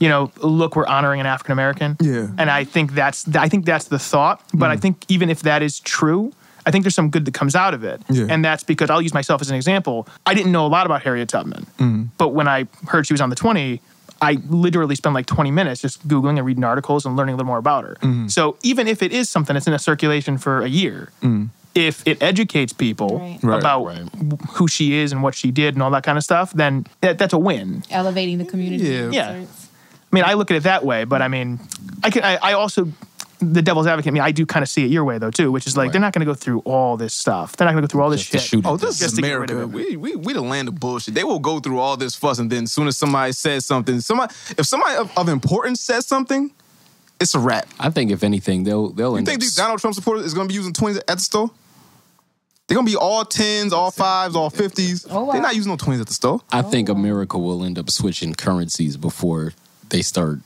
you 0.00 0.08
know, 0.08 0.32
look, 0.38 0.74
we're 0.74 0.84
honoring 0.86 1.20
an 1.20 1.26
African 1.26 1.52
American. 1.52 1.96
Yeah. 2.00 2.26
And 2.36 2.50
I 2.50 2.64
think 2.64 2.94
that's 2.94 3.28
I 3.36 3.48
think 3.48 3.64
that's 3.64 3.84
the 3.84 3.98
thought. 4.00 4.42
But 4.52 4.66
Mm. 4.70 4.72
I 4.72 4.76
think 4.76 5.04
even 5.06 5.30
if 5.30 5.42
that 5.42 5.62
is 5.62 5.78
true, 5.78 6.32
I 6.66 6.70
think 6.72 6.84
there's 6.84 6.94
some 6.96 7.10
good 7.10 7.24
that 7.24 7.32
comes 7.34 7.54
out 7.54 7.72
of 7.74 7.84
it. 7.84 8.02
Yeah. 8.10 8.26
And 8.28 8.44
that's 8.44 8.64
because 8.64 8.90
I'll 8.90 9.00
use 9.00 9.14
myself 9.14 9.40
as 9.40 9.48
an 9.50 9.56
example. 9.56 10.08
I 10.26 10.34
didn't 10.34 10.50
know 10.52 10.66
a 10.66 10.68
lot 10.68 10.84
about 10.84 11.02
Harriet 11.02 11.28
Tubman, 11.28 11.64
Mm. 11.78 12.08
but 12.18 12.28
when 12.30 12.48
I 12.48 12.66
heard 12.88 13.06
she 13.06 13.12
was 13.14 13.20
on 13.20 13.30
the 13.30 13.36
20. 13.36 13.80
I 14.22 14.38
literally 14.48 14.94
spent 14.94 15.14
like 15.14 15.26
20 15.26 15.50
minutes 15.50 15.82
just 15.82 16.08
Googling 16.08 16.38
and 16.38 16.46
reading 16.46 16.64
articles 16.64 17.04
and 17.04 17.16
learning 17.16 17.34
a 17.34 17.36
little 17.36 17.46
more 17.48 17.58
about 17.58 17.84
her. 17.84 17.96
Mm-hmm. 18.00 18.28
So 18.28 18.56
even 18.62 18.88
if 18.88 19.02
it 19.02 19.12
is 19.12 19.28
something 19.28 19.52
that's 19.52 19.66
in 19.66 19.74
a 19.74 19.78
circulation 19.78 20.38
for 20.38 20.62
a 20.62 20.68
year, 20.68 21.10
if 21.74 22.02
it 22.06 22.22
educates 22.22 22.72
people 22.72 23.18
Right. 23.18 23.38
Mm. 23.42 23.58
About 23.58 23.84
Right. 23.84 24.08
who 24.52 24.68
she 24.68 24.94
is 24.94 25.12
and 25.12 25.22
what 25.22 25.34
she 25.34 25.50
did 25.50 25.74
and 25.74 25.82
all 25.82 25.90
that 25.90 26.02
kind 26.02 26.16
of 26.16 26.24
stuff, 26.24 26.50
then 26.54 26.86
that, 27.02 27.18
that's 27.18 27.34
a 27.34 27.38
win. 27.38 27.84
Elevating 27.90 28.38
the 28.38 28.46
community. 28.46 28.84
Yeah. 28.88 29.10
Yeah. 29.10 29.30
I 29.32 29.46
mean, 30.12 30.24
I 30.24 30.32
look 30.32 30.50
at 30.50 30.56
it 30.56 30.62
that 30.62 30.82
way, 30.82 31.04
but 31.04 31.20
I 31.20 31.28
mean, 31.28 31.60
I 32.02 32.08
can. 32.08 32.24
I, 32.24 32.36
I 32.40 32.52
also, 32.54 32.88
the 33.38 33.62
devil's 33.62 33.86
advocate. 33.86 34.10
I 34.10 34.14
mean, 34.14 34.22
I 34.22 34.32
do 34.32 34.46
kind 34.46 34.62
of 34.62 34.68
see 34.68 34.84
it 34.84 34.90
your 34.90 35.04
way 35.04 35.18
though 35.18 35.30
too, 35.30 35.52
which 35.52 35.66
is 35.66 35.76
like 35.76 35.86
Right. 35.86 35.92
they're 35.92 36.00
not 36.00 36.12
going 36.12 36.20
to 36.20 36.26
go 36.26 36.34
through 36.34 36.60
all 36.60 36.96
this 36.96 37.12
stuff. 37.14 37.56
They're 37.56 37.66
not 37.66 37.72
going 37.72 37.82
to 37.82 37.88
go 37.88 37.90
through 37.92 38.02
all 38.02 38.10
this 38.10 38.24
Just 38.24 38.48
shit. 38.48 38.64
Oh, 38.64 38.76
this 38.76 38.98
Just 38.98 39.12
is 39.12 39.16
to 39.16 39.22
get 39.22 39.34
rid 39.34 39.50
America. 39.50 39.68
We, 39.76 39.96
we 39.96 40.16
we 40.16 40.32
the 40.32 40.40
land 40.40 40.68
of 40.68 40.80
bullshit. 40.80 41.14
They 41.14 41.24
will 41.24 41.38
go 41.38 41.60
through 41.60 41.78
all 41.78 41.96
this 41.96 42.14
fuss, 42.14 42.38
and 42.38 42.50
then 42.50 42.64
as 42.64 42.72
soon 42.72 42.86
as 42.88 42.96
somebody 42.96 43.32
says 43.32 43.66
something, 43.66 44.00
somebody 44.00 44.32
if 44.56 44.66
somebody 44.66 44.96
of, 44.96 45.16
of 45.18 45.28
importance 45.28 45.80
says 45.80 46.06
something, 46.06 46.50
it's 47.20 47.34
a 47.34 47.38
wrap. 47.38 47.68
I 47.78 47.90
think 47.90 48.10
if 48.10 48.22
anything, 48.22 48.64
they'll 48.64 48.90
they'll 48.90 49.12
You 49.12 49.18
end 49.18 49.26
think 49.26 49.36
up 49.36 49.40
these 49.42 49.54
Donald 49.54 49.80
Trump 49.80 49.94
supporters 49.94 50.24
is 50.24 50.34
going 50.34 50.48
to 50.48 50.52
be 50.52 50.56
using 50.56 50.72
twenties 50.72 50.98
at 50.98 51.06
the 51.06 51.20
store? 51.20 51.50
They're 52.66 52.74
going 52.74 52.86
to 52.86 52.92
be 52.92 52.96
all 52.96 53.24
tens, 53.24 53.72
all 53.72 53.92
fives, 53.92 54.34
all 54.34 54.50
fifties. 54.50 55.06
Oh, 55.08 55.24
wow. 55.24 55.32
They're 55.32 55.42
not 55.42 55.54
using 55.54 55.70
no 55.70 55.76
twenties 55.76 56.00
at 56.00 56.08
the 56.08 56.14
store. 56.14 56.40
I 56.50 56.62
think 56.62 56.90
oh, 56.90 56.94
America 56.94 57.38
will 57.38 57.62
end 57.62 57.78
up 57.78 57.90
switching 57.90 58.34
currencies 58.34 58.96
before 58.96 59.52
they 59.90 60.02
start 60.02 60.40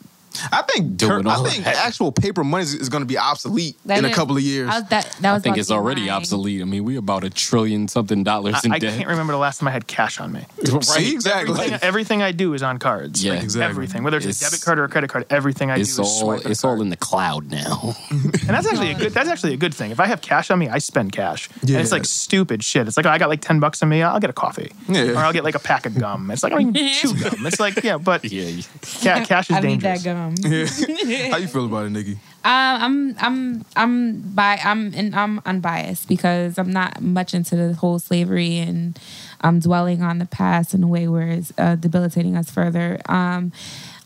I 0.52 0.62
think 0.62 0.96
Doing 0.96 1.26
I 1.26 1.42
think 1.42 1.64
that. 1.64 1.76
actual 1.76 2.12
paper 2.12 2.44
money 2.44 2.62
is, 2.62 2.74
is 2.74 2.88
going 2.88 3.02
to 3.02 3.06
be 3.06 3.18
obsolete 3.18 3.76
That 3.86 3.98
in 3.98 4.04
a 4.04 4.12
couple 4.14 4.36
of 4.36 4.42
years. 4.42 4.68
I 4.70 4.80
that, 4.80 5.16
that 5.20 5.32
was 5.32 5.40
I 5.40 5.42
think 5.42 5.58
it's 5.58 5.70
already 5.70 6.02
mine. 6.02 6.10
obsolete. 6.10 6.62
I 6.62 6.64
mean, 6.64 6.84
we 6.84 6.96
about 6.96 7.24
a 7.24 7.30
trillion 7.30 7.88
something 7.88 8.22
dollars 8.24 8.64
in 8.64 8.72
I, 8.72 8.76
I 8.76 8.78
can't 8.78 9.06
remember 9.08 9.32
the 9.32 9.38
last 9.38 9.58
time 9.58 9.68
I 9.68 9.72
had 9.72 9.86
cash 9.86 10.20
on 10.20 10.32
me. 10.32 10.46
See, 10.82 11.12
exactly. 11.12 11.54
Everything, 11.58 11.78
everything 11.82 12.22
I 12.22 12.32
do 12.32 12.54
is 12.54 12.62
on 12.62 12.78
cards. 12.78 13.24
Yeah. 13.24 13.34
Like, 13.34 13.42
Exactly. 13.42 13.70
Everything, 13.70 14.02
whether 14.04 14.16
it's, 14.18 14.26
It's- 14.26 14.40
a 14.42 14.44
debit 14.50 14.64
card 14.64 14.78
or 14.78 14.84
a 14.84 14.88
credit 14.88 15.10
card, 15.10 15.26
everything 15.30 15.70
I 15.70 15.78
It's 15.78 15.96
do 15.96 16.02
is 16.02 16.08
all 16.08 16.20
swipe 16.20 16.40
at 16.40 16.46
a 16.46 16.50
it's 16.50 16.64
all 16.64 16.80
in 16.80 16.88
the 16.90 16.96
cloud 16.96 17.50
now. 17.50 17.94
and 18.10 18.32
that's 18.48 18.66
actually 18.66 18.92
a 18.92 18.94
good. 18.94 19.12
That's 19.12 19.28
actually 19.28 19.54
a 19.54 19.58
good 19.58 19.74
thing. 19.74 19.90
If 19.90 19.98
I 20.00 20.06
have 20.06 20.20
cash 20.20 20.50
on 20.50 20.58
me, 20.58 20.68
I 20.68 20.78
spend 20.78 21.12
cash. 21.12 21.48
Yeah. 21.62 21.76
And 21.76 21.82
it's 21.82 21.92
like 21.92 22.04
stupid 22.04 22.62
shit. 22.64 22.86
It's 22.86 22.96
like 22.96 23.06
oh, 23.06 23.10
I 23.10 23.18
got 23.18 23.28
like 23.28 23.40
ten 23.40 23.58
bucks 23.60 23.82
on 23.82 23.88
me. 23.88 24.02
I'll 24.02 24.20
get 24.20 24.30
a 24.30 24.34
coffee. 24.34 24.72
Yeah. 24.88 25.10
Or 25.12 25.16
I'll 25.18 25.32
get 25.32 25.44
like 25.44 25.54
a 25.56 25.58
pack 25.60 25.86
of 25.86 25.98
gum. 25.98 26.30
It's 26.30 26.42
like 26.42 26.52
I 26.52 26.62
don't 26.62 26.76
even 26.76 26.92
chew 26.94 27.14
gum. 27.20 27.46
It's 27.46 27.58
like 27.60 27.82
yeah, 27.82 27.98
but 27.98 28.24
yeah, 28.24 28.60
ca- 29.02 29.24
cash 29.24 29.50
is 29.50 29.56
I 29.56 29.60
dangerous. 29.60 30.02
that 30.36 31.00
gum. 31.08 31.30
How 31.30 31.36
you 31.36 31.48
feel 31.48 31.66
about 31.66 31.86
it, 31.86 31.90
Nikki? 31.90 32.18
Um, 32.42 32.82
I'm 32.82 33.16
I'm 33.18 33.64
I'm 33.76 34.20
by 34.34 34.58
I'm 34.64 34.94
and 34.94 35.14
I'm 35.14 35.42
unbiased 35.44 36.08
because 36.08 36.56
I'm 36.58 36.72
not 36.72 37.02
much 37.02 37.34
into 37.34 37.54
the 37.54 37.74
whole 37.74 37.98
slavery 37.98 38.58
and 38.58 38.98
I'm 39.42 39.60
dwelling 39.60 40.02
on 40.02 40.18
the 40.18 40.26
past 40.26 40.72
in 40.72 40.82
a 40.82 40.88
way 40.88 41.06
where 41.06 41.28
it's 41.28 41.52
uh, 41.58 41.76
debilitating 41.76 42.36
us 42.36 42.50
further. 42.50 42.98
Um, 43.06 43.52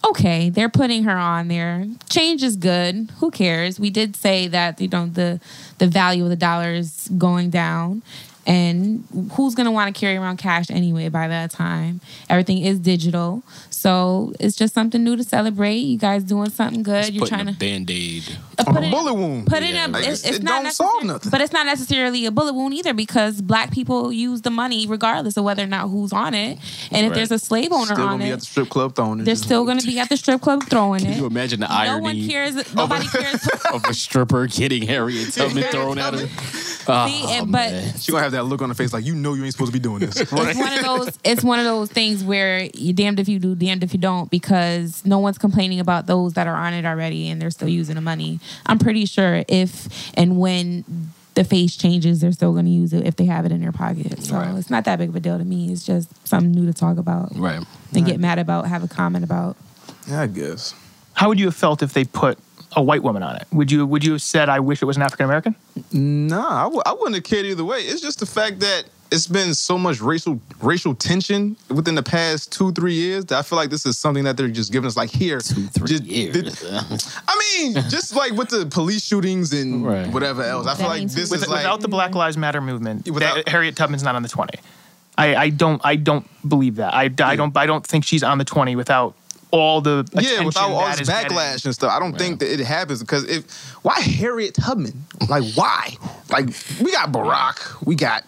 okay, 0.05 0.51
they're 0.51 0.69
putting 0.69 1.05
her 1.05 1.17
on 1.17 1.47
there. 1.49 1.87
Change 2.11 2.43
is 2.43 2.57
good. 2.57 3.11
Who 3.19 3.31
cares? 3.31 3.79
We 3.79 3.91
did 3.91 4.17
say 4.17 4.49
that 4.49 4.81
you 4.81 4.89
know 4.89 5.07
the 5.07 5.41
the 5.79 5.87
value 5.87 6.25
of 6.25 6.31
the 6.31 6.37
dollar 6.37 6.73
is 6.73 7.09
going 7.17 7.51
down. 7.51 8.03
And 8.47 9.05
who's 9.33 9.55
gonna 9.55 9.73
want 9.73 9.95
to 9.95 9.99
carry 9.99 10.17
around 10.17 10.37
cash 10.37 10.71
anyway 10.71 11.09
by 11.09 11.29
that 11.29 11.51
time? 11.51 12.01
Everything 12.29 12.59
is 12.59 12.79
digital, 12.79 13.43
so 13.71 14.33
it's 14.39 14.55
just 14.57 14.75
something 14.75 15.03
new 15.03 15.17
to 15.17 15.25
celebrate. 15.25 15.77
You 15.79 15.99
guys 15.99 16.25
doing 16.25 16.51
something 16.51 16.83
good. 16.83 17.15
You're 17.15 17.27
trying 17.27 17.49
a 17.49 17.53
to 17.53 17.59
band 17.59 17.91
aid. 17.91 18.25
uh, 18.59 18.65
On 18.67 18.77
a 18.77 18.83
it- 18.83 18.91
bullet 18.91 19.15
wound. 19.15 19.47
Put 19.47 19.63
it 19.63 19.75
Yeah, 19.75 19.87
in. 19.87 19.93
like, 19.93 20.07
It's, 20.07 20.25
it 20.25 20.43
not 20.43 20.63
don't 20.63 20.73
solve 20.73 21.05
nothing. 21.05 21.31
But 21.31 21.41
it's 21.41 21.53
not 21.53 21.67
necessarily 21.67 22.27
a 22.27 22.31
bullet 22.31 22.53
wound 22.55 22.75
either 22.75 22.93
because 22.95 23.41
black 23.41 23.71
people 23.73 24.13
use 24.13 24.43
the 24.43 24.51
money 24.51 24.87
regardless 24.87 25.37
of 25.37 25.45
whether 25.45 25.63
or 25.63 25.67
not 25.67 25.89
who's 25.89 26.13
on 26.13 26.35
it. 26.35 26.59
And 26.91 27.07
if 27.07 27.15
there's 27.15 27.31
a 27.33 27.39
slave 27.39 27.73
owner 27.73 27.87
Still 27.87 28.01
on 28.03 28.19
gonna 28.19 28.25
be 28.25 28.31
at 28.31 28.41
the 28.41 28.45
it, 28.45 28.47
strip 28.47 28.69
club 28.69 28.95
throwing 28.95 29.21
it. 29.21 29.25
they're 29.25 29.37
still 29.37 29.65
going 29.65 29.79
to 29.79 29.87
be 29.87 29.99
at 29.99 30.09
the 30.09 30.17
strip 30.17 30.41
club 30.41 30.63
throwing 30.65 31.01
Can 31.01 31.13
it. 31.13 31.17
you 31.19 31.27
imagine 31.27 31.61
the 31.61 31.71
irony? 31.73 31.97
no 31.97 32.03
one 32.03 32.29
cares. 32.29 32.75
Nobody 32.75 33.07
cares. 33.09 33.49
of 33.73 33.85
a 33.87 33.95
stripper 33.95 34.47
getting 34.47 34.83
Harriet 34.83 35.33
Tubman 35.33 35.65
thrown 35.71 35.99
at 35.99 36.15
her? 36.15 36.29
Oh, 36.87 37.07
See, 37.09 37.25
and- 37.39 37.51
but 37.51 37.73
man. 37.73 37.99
She 37.99 38.13
gonna 38.13 38.23
have 38.25 38.34
that 38.35 38.45
look 38.45 38.63
on 38.63 38.69
her 38.69 38.75
face 38.75 38.93
like 38.93 39.05
you 39.05 39.15
know 39.15 39.35
you 39.35 39.45
ain't 39.45 39.53
supposed 39.53 39.73
to 39.73 39.79
be 39.79 39.83
doing 39.83 39.99
this. 40.01 40.17
it's 40.21 40.33
one 40.33 40.49
of 40.49 40.83
those. 40.83 41.19
It's 41.25 41.43
one 41.43 41.59
of 41.59 41.65
those 41.65 41.91
things 41.91 42.23
where 42.23 42.69
you 42.75 42.93
damned 42.93 43.19
if 43.19 43.29
you 43.29 43.39
do, 43.39 43.55
damned 43.55 43.83
if 43.83 43.93
you 43.93 43.99
don't, 43.99 44.31
because 44.31 45.05
no 45.05 45.19
one's 45.19 45.39
complaining 45.39 45.81
about 45.81 46.07
those 46.07 46.35
that 46.35 46.47
are 46.47 46.55
on 46.57 46.75
it 46.75 46.85
already 46.85 47.29
and 47.29 47.41
they're 47.41 47.51
still 47.51 47.69
using 47.69 47.95
the 47.95 48.01
money. 48.01 48.41
I'm 48.67 48.79
pretty 48.79 49.07
sure 49.07 49.45
if 49.49 50.13
and 50.15 50.39
when 50.39 50.85
the 51.35 51.43
face 51.45 51.77
changes, 51.77 52.21
they're 52.21 52.31
still 52.31 52.53
going 52.53 52.65
to 52.67 52.71
use 52.71 52.93
it 52.93 53.05
if 53.07 53.17
they 53.17 53.25
have 53.25 53.45
it 53.45 53.51
in 53.51 53.61
their 53.61 53.73
pocket. 53.73 54.23
So 54.23 54.37
Right. 54.37 54.55
it's 54.57 54.71
not 54.71 54.85
that 54.85 54.99
big 55.01 55.09
of 55.09 55.17
a 55.17 55.21
deal 55.21 55.37
to 55.37 55.45
me. 55.45 55.73
It's 55.73 55.85
just 55.85 56.09
something 56.27 56.53
new 56.53 56.67
to 56.67 56.73
talk 56.73 56.97
about 56.97 57.33
right. 57.37 57.61
and 57.93 58.07
get 58.07 58.21
mad 58.21 58.39
about, 58.39 58.69
have 58.69 58.85
a 58.85 58.89
comment 58.89 59.25
about. 59.25 59.57
yeah, 60.09 60.21
I 60.23 60.27
guess. 60.29 60.75
How 61.15 61.29
would 61.29 61.41
you 61.41 61.47
have 61.47 61.57
felt 61.57 61.83
if 61.83 61.93
they 61.93 62.05
put 62.05 62.39
a 62.77 62.83
white 62.83 63.03
woman 63.03 63.23
on 63.23 63.37
it? 63.37 63.47
Would 63.53 63.71
you 63.71 63.87
Would 63.87 64.05
you 64.05 64.13
have 64.13 64.23
said, 64.23 64.49
"I 64.49 64.61
wish 64.61 64.83
it 64.83 64.87
was 64.87 64.97
an 64.97 65.03
African 65.03 65.25
American"? 65.25 65.55
Nah, 65.93 66.61
I 66.61 66.65
w- 66.65 66.83
I 66.85 66.93
wouldn't 66.93 67.15
have 67.15 67.25
cared 67.25 67.47
either 67.47 67.65
way. 67.65 67.79
It's 67.79 68.01
just 68.01 68.19
the 68.21 68.27
fact 68.27 68.61
that 68.61 68.85
it's 69.13 69.27
been 69.29 69.55
so 69.55 69.79
much 69.79 70.01
racial 70.01 70.41
racial 70.61 70.95
tension 70.95 71.57
within 71.69 71.95
the 71.95 72.03
past 72.03 72.51
two 72.53 72.73
three 72.73 72.95
years 72.95 73.27
that 73.27 73.39
I 73.39 73.43
feel 73.43 73.57
like 73.57 73.71
this 73.71 73.87
is 73.87 73.97
something 73.99 74.25
that 74.25 74.37
they're 74.37 74.49
just 74.49 74.73
giving 74.73 74.89
us 74.89 74.97
like 74.97 75.11
here. 75.11 75.41
Two, 75.41 75.67
three 75.69 75.87
just- 75.89 76.05
years. 76.05 76.65
Uh. 76.65 76.99
I 77.29 77.41
mean, 77.59 77.75
just 77.91 78.17
like 78.17 78.33
with 78.33 78.49
the 78.49 78.67
police 78.67 79.05
shootings 79.05 79.53
and 79.53 79.87
Right. 79.87 80.09
whatever 80.09 80.43
else. 80.43 80.67
I 80.67 80.75
feel 80.75 80.89
That 80.89 81.01
like 81.01 81.09
this 81.11 81.31
With, 81.31 81.43
is 81.43 81.49
like 81.49 81.59
without 81.59 81.81
the 81.81 81.89
Black 81.89 82.15
Lives 82.15 82.37
Matter 82.37 82.61
movement, 82.61 83.09
Without- 83.09 83.37
that- 83.37 83.49
Harriet 83.49 83.77
Tubman's 83.77 84.03
not 84.03 84.15
on 84.17 84.23
the 84.23 84.29
twenty. 84.29 84.59
I, 85.17 85.37
I 85.37 85.49
don't 85.51 85.81
I 85.85 85.95
don't 85.95 86.27
believe 86.49 86.77
that. 86.77 86.93
I, 86.93 87.05
I 87.23 87.37
don't 87.37 87.57
I 87.57 87.67
don't 87.67 87.87
think 87.87 88.05
she's 88.05 88.25
on 88.25 88.39
the 88.39 88.45
twenty 88.45 88.75
without 88.75 89.15
all 89.61 89.81
the 89.81 90.07
yeah, 90.13 90.43
without 90.45 90.71
all 90.71 90.87
this 90.91 91.01
is 91.03 91.09
getting. 91.09 91.37
backlash 91.37 91.65
and 91.65 91.75
stuff. 91.75 91.93
I 91.93 91.99
don't 91.99 92.17
think 92.19 92.41
that 92.41 92.53
it 92.53 92.61
happens 92.65 93.01
because 93.01 93.25
if 93.25 93.45
why 93.83 94.01
Harriet 94.01 94.55
Tubman? 94.55 95.05
Like 95.29 95.45
why? 95.55 95.95
Like 96.31 96.47
we 96.83 96.93
got 96.93 97.13
Barack, 97.13 97.85
we 97.87 97.95
got 97.95 98.25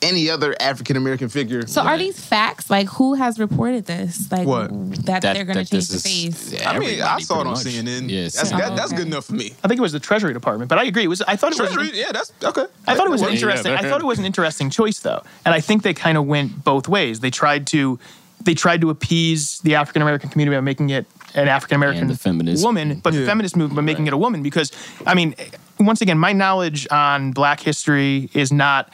any 0.00 0.30
other 0.30 0.54
African 0.60 0.96
American 0.96 1.28
figure. 1.28 1.66
So 1.66 1.82
are 1.82 1.98
these 1.98 2.20
facts? 2.24 2.70
Like 2.70 2.86
who 2.88 3.14
has 3.14 3.40
reported 3.40 3.86
this? 3.86 4.30
Like 4.30 4.46
What? 4.46 4.70
that, 5.06 5.22
That- 5.22 5.34
they're 5.34 5.44
going 5.44 5.58
to 5.58 5.64
change 5.64 5.88
the 5.88 5.98
face. 5.98 6.52
yeah, 6.52 6.70
I 6.70 6.78
mean, 6.78 7.00
I 7.02 7.18
saw 7.18 7.38
it 7.40 7.48
on 7.48 7.54
much. 7.54 7.64
CNN. 7.64 8.08
Yes. 8.08 8.34
that's, 8.36 8.52
Oh, 8.52 8.58
that, 8.58 8.76
that's 8.76 8.92
okay. 8.92 8.98
good 8.98 9.06
enough 9.08 9.24
for 9.24 9.32
me. 9.34 9.54
I 9.64 9.66
think 9.66 9.78
it 9.78 9.82
was 9.82 9.90
the 9.92 9.98
Treasury 9.98 10.32
Department, 10.32 10.68
but 10.68 10.78
I 10.78 10.84
agree. 10.84 11.02
It 11.02 11.08
was 11.08 11.20
I 11.22 11.34
thought 11.34 11.50
it 11.52 11.58
was 11.60 11.72
Treasury, 11.72 11.98
yeah, 11.98 12.12
that's 12.12 12.32
okay. 12.44 12.66
I 12.86 12.94
thought 12.94 13.06
it 13.08 13.10
was 13.10 13.22
an 13.22 13.28
Yeah, 13.28 13.34
interesting. 13.34 13.72
I 13.72 13.82
thought 13.88 14.00
it 14.00 14.06
was 14.06 14.20
an 14.20 14.24
interesting 14.24 14.70
choice, 14.70 15.00
though, 15.00 15.22
and 15.44 15.52
I 15.52 15.60
think 15.60 15.82
they 15.82 15.94
kind 15.94 16.16
of 16.16 16.26
went 16.26 16.62
both 16.62 16.86
ways. 16.86 17.18
They 17.18 17.30
tried 17.30 17.66
to, 17.68 17.98
they 18.44 18.54
tried 18.54 18.80
to 18.80 18.90
appease 18.90 19.58
the 19.60 19.74
African 19.74 20.02
American 20.02 20.30
community 20.30 20.56
by 20.56 20.60
making 20.60 20.90
it 20.90 21.06
an 21.34 21.48
African 21.48 21.76
American 21.76 22.02
And 22.02 22.10
the 22.10 22.16
feminist- 22.16 22.64
woman, 22.64 23.00
but 23.00 23.12
the 23.12 23.26
feminist 23.26 23.56
movement 23.56 23.76
by 23.76 23.82
making 23.82 24.06
it 24.06 24.12
a 24.12 24.16
woman. 24.16 24.42
Because 24.42 24.72
I 25.06 25.14
mean, 25.14 25.34
once 25.78 26.00
again, 26.00 26.18
my 26.18 26.32
knowledge 26.32 26.86
on 26.90 27.32
Black 27.32 27.60
history 27.60 28.30
is 28.34 28.52
not 28.52 28.92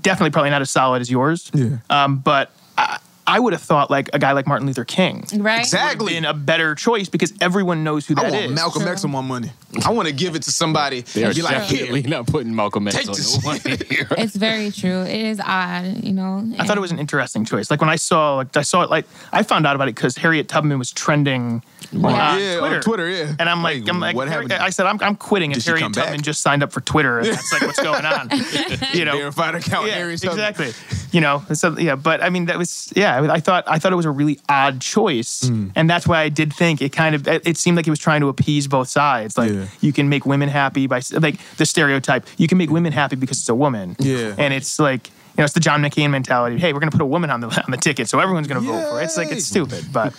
definitely 0.00 0.30
probably 0.30 0.50
not 0.50 0.62
as 0.62 0.70
solid 0.70 1.00
as 1.00 1.10
yours. 1.10 1.50
Yeah. 1.54 1.78
Um, 1.90 2.18
but 2.18 2.50
I, 2.76 2.98
I 3.26 3.40
would 3.40 3.52
have 3.52 3.62
thought 3.62 3.90
like 3.90 4.08
a 4.12 4.18
guy 4.18 4.32
like 4.32 4.46
Martin 4.46 4.66
Luther 4.66 4.84
King 4.84 5.24
Right? 5.36 5.60
Exactly. 5.60 6.14
been 6.14 6.24
a 6.24 6.34
better 6.34 6.74
choice 6.74 7.08
because 7.08 7.32
everyone 7.40 7.82
knows 7.84 8.06
who 8.06 8.14
that 8.14 8.26
is. 8.26 8.32
I 8.32 8.36
want 8.36 8.50
is. 8.50 8.52
Malcolm 8.54 8.82
True. 8.82 8.92
X 8.92 9.04
on 9.04 9.10
my 9.10 9.20
money. 9.20 9.50
I 9.84 9.90
want 9.90 10.08
to 10.08 10.14
give 10.14 10.36
it 10.36 10.42
to 10.44 10.52
somebody 10.52 11.00
They 11.02 11.24
are 11.24 11.26
and 11.26 11.34
be 11.34 11.42
like, 11.42 11.52
definitely 11.54 12.02
here. 12.02 12.10
not 12.10 12.26
putting 12.28 12.54
Malcolm 12.54 12.86
X 12.88 12.96
on 13.08 13.14
this. 13.14 13.36
the 13.36 13.46
one 13.46 13.58
here. 13.90 14.06
It's 14.12 14.34
very 14.36 14.70
true. 14.70 15.02
It 15.02 15.20
is 15.26 15.40
odd, 15.44 16.02
you 16.04 16.12
know. 16.12 16.48
I 16.58 16.66
thought 16.66 16.76
it 16.78 16.80
was 16.80 16.92
an 16.92 16.98
interesting 16.98 17.44
choice. 17.44 17.70
Like 17.70 17.80
when 17.80 17.90
I 17.90 17.96
saw, 17.96 18.36
like 18.36 18.56
I 18.56 18.62
saw 18.62 18.82
it, 18.82 18.90
like 18.90 19.06
I 19.32 19.42
found 19.42 19.66
out 19.66 19.74
about 19.74 19.88
it 19.88 19.94
because 19.94 20.16
Harriet 20.16 20.48
Tubman 20.48 20.78
was 20.78 20.92
trending 20.92 21.62
on 21.92 22.02
Yeah, 22.40 22.58
Twitter. 22.58 22.76
on 22.76 22.80
Twitter, 22.82 23.08
yeah. 23.10 23.34
And 23.38 23.48
I'm 23.50 23.62
like, 23.62 23.80
Like, 23.80 23.88
I'm 23.90 24.00
like, 24.00 24.16
what 24.16 24.28
happened? 24.28 24.52
I 24.52 24.70
said, 24.70 24.86
I'm, 24.86 24.98
I'm 25.02 25.16
quitting. 25.16 25.50
Did 25.50 25.58
If 25.58 25.64
she 25.64 25.70
Harriet 25.70 25.92
Tubman 25.92 26.14
back? 26.16 26.22
just 26.22 26.40
signed 26.40 26.62
up 26.62 26.72
for 26.72 26.80
Twitter, 26.80 27.18
and 27.20 27.28
that's 27.28 27.52
like 27.52 27.62
what's 27.62 27.82
going 27.82 28.04
on. 28.06 28.30
you 28.94 29.04
know, 29.04 29.18
Verified 29.18 29.56
account. 29.56 29.88
yeah, 29.88 29.94
Harriet 29.94 30.20
Tubman. 30.22 30.38
exactly. 30.38 30.72
You 31.12 31.20
know, 31.20 31.42
so 31.52 31.76
yeah, 31.78 31.96
but 31.96 32.22
I 32.22 32.30
mean, 32.30 32.46
that 32.46 32.56
was 32.58 32.92
yeah. 32.96 33.15
I 33.20 33.40
thought 33.40 33.64
I 33.66 33.78
thought 33.78 33.92
it 33.92 33.96
was 33.96 34.04
a 34.06 34.10
really 34.10 34.38
odd 34.48 34.80
choice, 34.80 35.48
Hmm. 35.48 35.68
and 35.74 35.88
that's 35.90 36.06
why 36.06 36.20
I 36.20 36.28
did 36.28 36.52
think 36.52 36.80
it 36.82 36.92
kind 36.92 37.14
of 37.14 37.26
it, 37.28 37.46
it 37.46 37.56
seemed 37.56 37.76
like 37.76 37.86
he 37.86 37.90
was 37.90 37.98
trying 37.98 38.20
to 38.20 38.28
appease 38.28 38.66
both 38.68 38.88
sides. 38.88 39.36
Like 39.38 39.52
Yeah. 39.52 39.66
you 39.80 39.92
can 39.92 40.08
make 40.08 40.26
women 40.26 40.48
happy 40.48 40.86
by 40.86 41.00
like 41.12 41.36
the 41.56 41.66
stereotype. 41.66 42.26
You 42.36 42.48
can 42.48 42.58
make 42.58 42.70
women 42.70 42.92
happy 42.92 43.16
because 43.16 43.38
it's 43.40 43.48
a 43.48 43.54
woman. 43.54 43.96
Yeah. 43.98 44.34
and 44.38 44.52
it's 44.54 44.78
like. 44.78 45.10
You 45.38 45.42
know, 45.42 45.44
it's 45.44 45.52
the 45.52 45.60
John 45.60 45.82
McCain 45.82 46.08
mentality. 46.08 46.56
Hey, 46.56 46.72
we're 46.72 46.80
going 46.80 46.90
to 46.90 46.96
put 46.96 47.02
a 47.02 47.06
woman 47.06 47.28
on 47.28 47.40
the 47.40 47.48
on 47.48 47.70
the 47.70 47.76
ticket, 47.76 48.08
so 48.08 48.20
everyone's 48.20 48.46
going 48.48 48.58
to 48.58 48.66
vote 48.66 48.88
for 48.88 49.02
it. 49.02 49.04
It's 49.04 49.18
like 49.18 49.30
it's 49.30 49.44
stupid, 49.44 49.84
but 49.92 50.14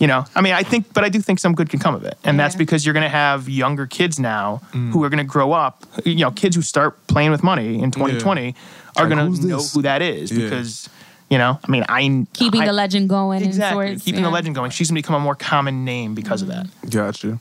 you 0.00 0.08
know, 0.08 0.24
I 0.34 0.40
mean, 0.40 0.52
I 0.52 0.64
think, 0.64 0.92
but 0.92 1.04
I 1.04 1.08
do 1.08 1.20
think 1.20 1.38
some 1.38 1.54
good 1.54 1.70
can 1.70 1.78
come 1.78 1.94
of 1.94 2.02
it, 2.02 2.18
and 2.24 2.40
that's 2.40 2.56
because 2.56 2.84
you're 2.84 2.92
going 2.92 3.04
to 3.04 3.08
have 3.08 3.48
younger 3.48 3.86
kids 3.86 4.18
now 4.18 4.60
Mm. 4.74 4.90
who 4.90 5.04
are 5.04 5.08
going 5.10 5.18
to 5.24 5.30
grow 5.32 5.52
up. 5.52 5.84
You 6.04 6.16
know, 6.16 6.32
kids 6.32 6.56
who 6.56 6.62
start 6.62 7.06
playing 7.06 7.30
with 7.30 7.44
money 7.44 7.80
in 7.80 7.92
2020 7.92 8.48
are 8.96 9.04
Like, 9.04 9.14
going 9.14 9.32
to 9.32 9.46
know 9.46 9.58
this? 9.58 9.74
who 9.74 9.82
that 9.82 10.02
is 10.02 10.32
Yeah. 10.32 10.42
because 10.42 10.88
you 11.30 11.38
know, 11.38 11.58
I 11.62 11.70
mean, 11.70 11.84
I 11.88 12.26
keeping 12.32 12.62
I, 12.62 12.66
the 12.66 12.72
legend 12.72 13.08
going 13.08 13.42
exactly 13.42 13.86
and 13.86 13.96
sorts. 13.98 14.04
keeping 14.04 14.22
the 14.22 14.30
legend 14.30 14.54
going. 14.54 14.70
She's 14.70 14.88
going 14.90 14.96
to 14.96 15.02
become 15.02 15.16
a 15.16 15.20
more 15.24 15.34
common 15.34 15.84
name 15.84 16.14
because 16.14 16.42
of 16.42 16.48
that. 16.48 16.66
Mm-hmm. 16.66 16.88
Gotcha. 16.88 17.38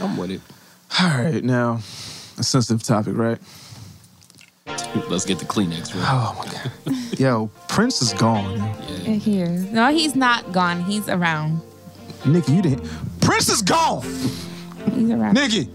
I'm 0.00 0.16
with 0.16 0.30
it. 0.30 0.40
All 1.00 1.08
right, 1.08 1.42
now 1.42 1.80
a 2.38 2.42
sensitive 2.42 2.82
topic, 2.82 3.16
right? 3.16 3.38
Let's 5.08 5.24
get 5.24 5.38
the 5.38 5.44
Kleenex. 5.44 5.94
Right? 5.94 6.08
Oh 6.08 6.36
my 6.38 6.52
god. 6.52 7.18
Yo, 7.18 7.50
Prince 7.68 8.02
is 8.02 8.12
gone. 8.14 8.58
yo. 8.58 8.74
Yeah, 9.02 9.12
Here. 9.14 9.48
No, 9.48 9.88
he's 9.88 10.16
not 10.16 10.52
gone. 10.52 10.82
He's 10.82 11.08
around. 11.08 11.60
Nikki, 12.26 12.52
you 12.52 12.62
didn't. 12.62 12.88
Prince 13.20 13.48
is 13.48 13.62
gone. 13.62 14.02
He's 14.92 15.10
around. 15.10 15.34
Nikki. 15.34 15.68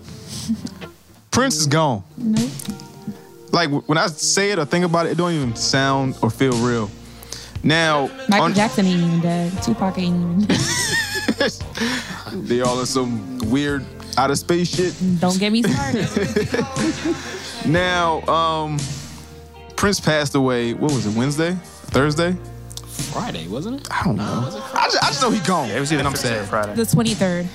Prince 1.32 1.58
is 1.58 1.67
gone. 1.67 2.04
Nope. 2.17 2.49
Like 3.51 3.69
when 3.69 3.97
I 3.97 4.08
say 4.08 4.51
it 4.51 4.60
or 4.60 4.65
think 4.65 4.86
about 4.86 5.06
it, 5.06 5.12
it 5.12 5.17
don't 5.17 5.32
even 5.34 5.56
sound 5.56 6.15
or 6.21 6.30
feel 6.30 6.54
real. 6.65 6.89
Now, 7.65 8.10
Michael 8.30 8.45
on- 8.45 8.54
Jackson 8.54 8.86
ain't 8.86 9.01
even 9.01 9.19
dead. 9.21 9.51
Tupac 9.63 9.97
ain't 9.97 10.15
even 10.15 10.39
dead. 10.45 11.51
they 12.47 12.62
all 12.62 12.80
in 12.80 12.86
some 12.86 13.38
weird 13.49 13.84
out 14.17 14.30
of 14.32 14.38
space 14.38 14.73
shit. 14.73 14.93
Don't 15.19 15.38
get 15.39 15.51
me 15.51 15.63
started. 15.63 16.08
Now, 17.65 18.21
um, 18.28 18.78
Prince 19.75 19.99
passed 19.99 20.36
away. 20.36 20.73
What 20.75 20.91
was 20.91 21.08
it? 21.08 21.17
Wednesday, 21.17 21.58
Thursday? 21.88 22.38
Friday, 23.12 23.47
wasn't 23.47 23.82
it? 23.82 23.88
I 23.91 24.04
don't 24.04 24.17
know. 24.17 24.23
I 24.75 24.86
just, 24.86 25.04
I 25.04 25.08
just 25.08 25.21
know 25.23 25.32
he 25.32 25.39
gone. 25.39 25.71
It 25.71 25.80
was 25.80 25.91
either 25.91 26.01
and 26.01 26.08
I'm 26.08 26.13
Thursday 26.13 26.36
sad. 26.41 26.47
Friday. 26.47 26.75
the 26.75 26.84
23rd. 26.84 27.47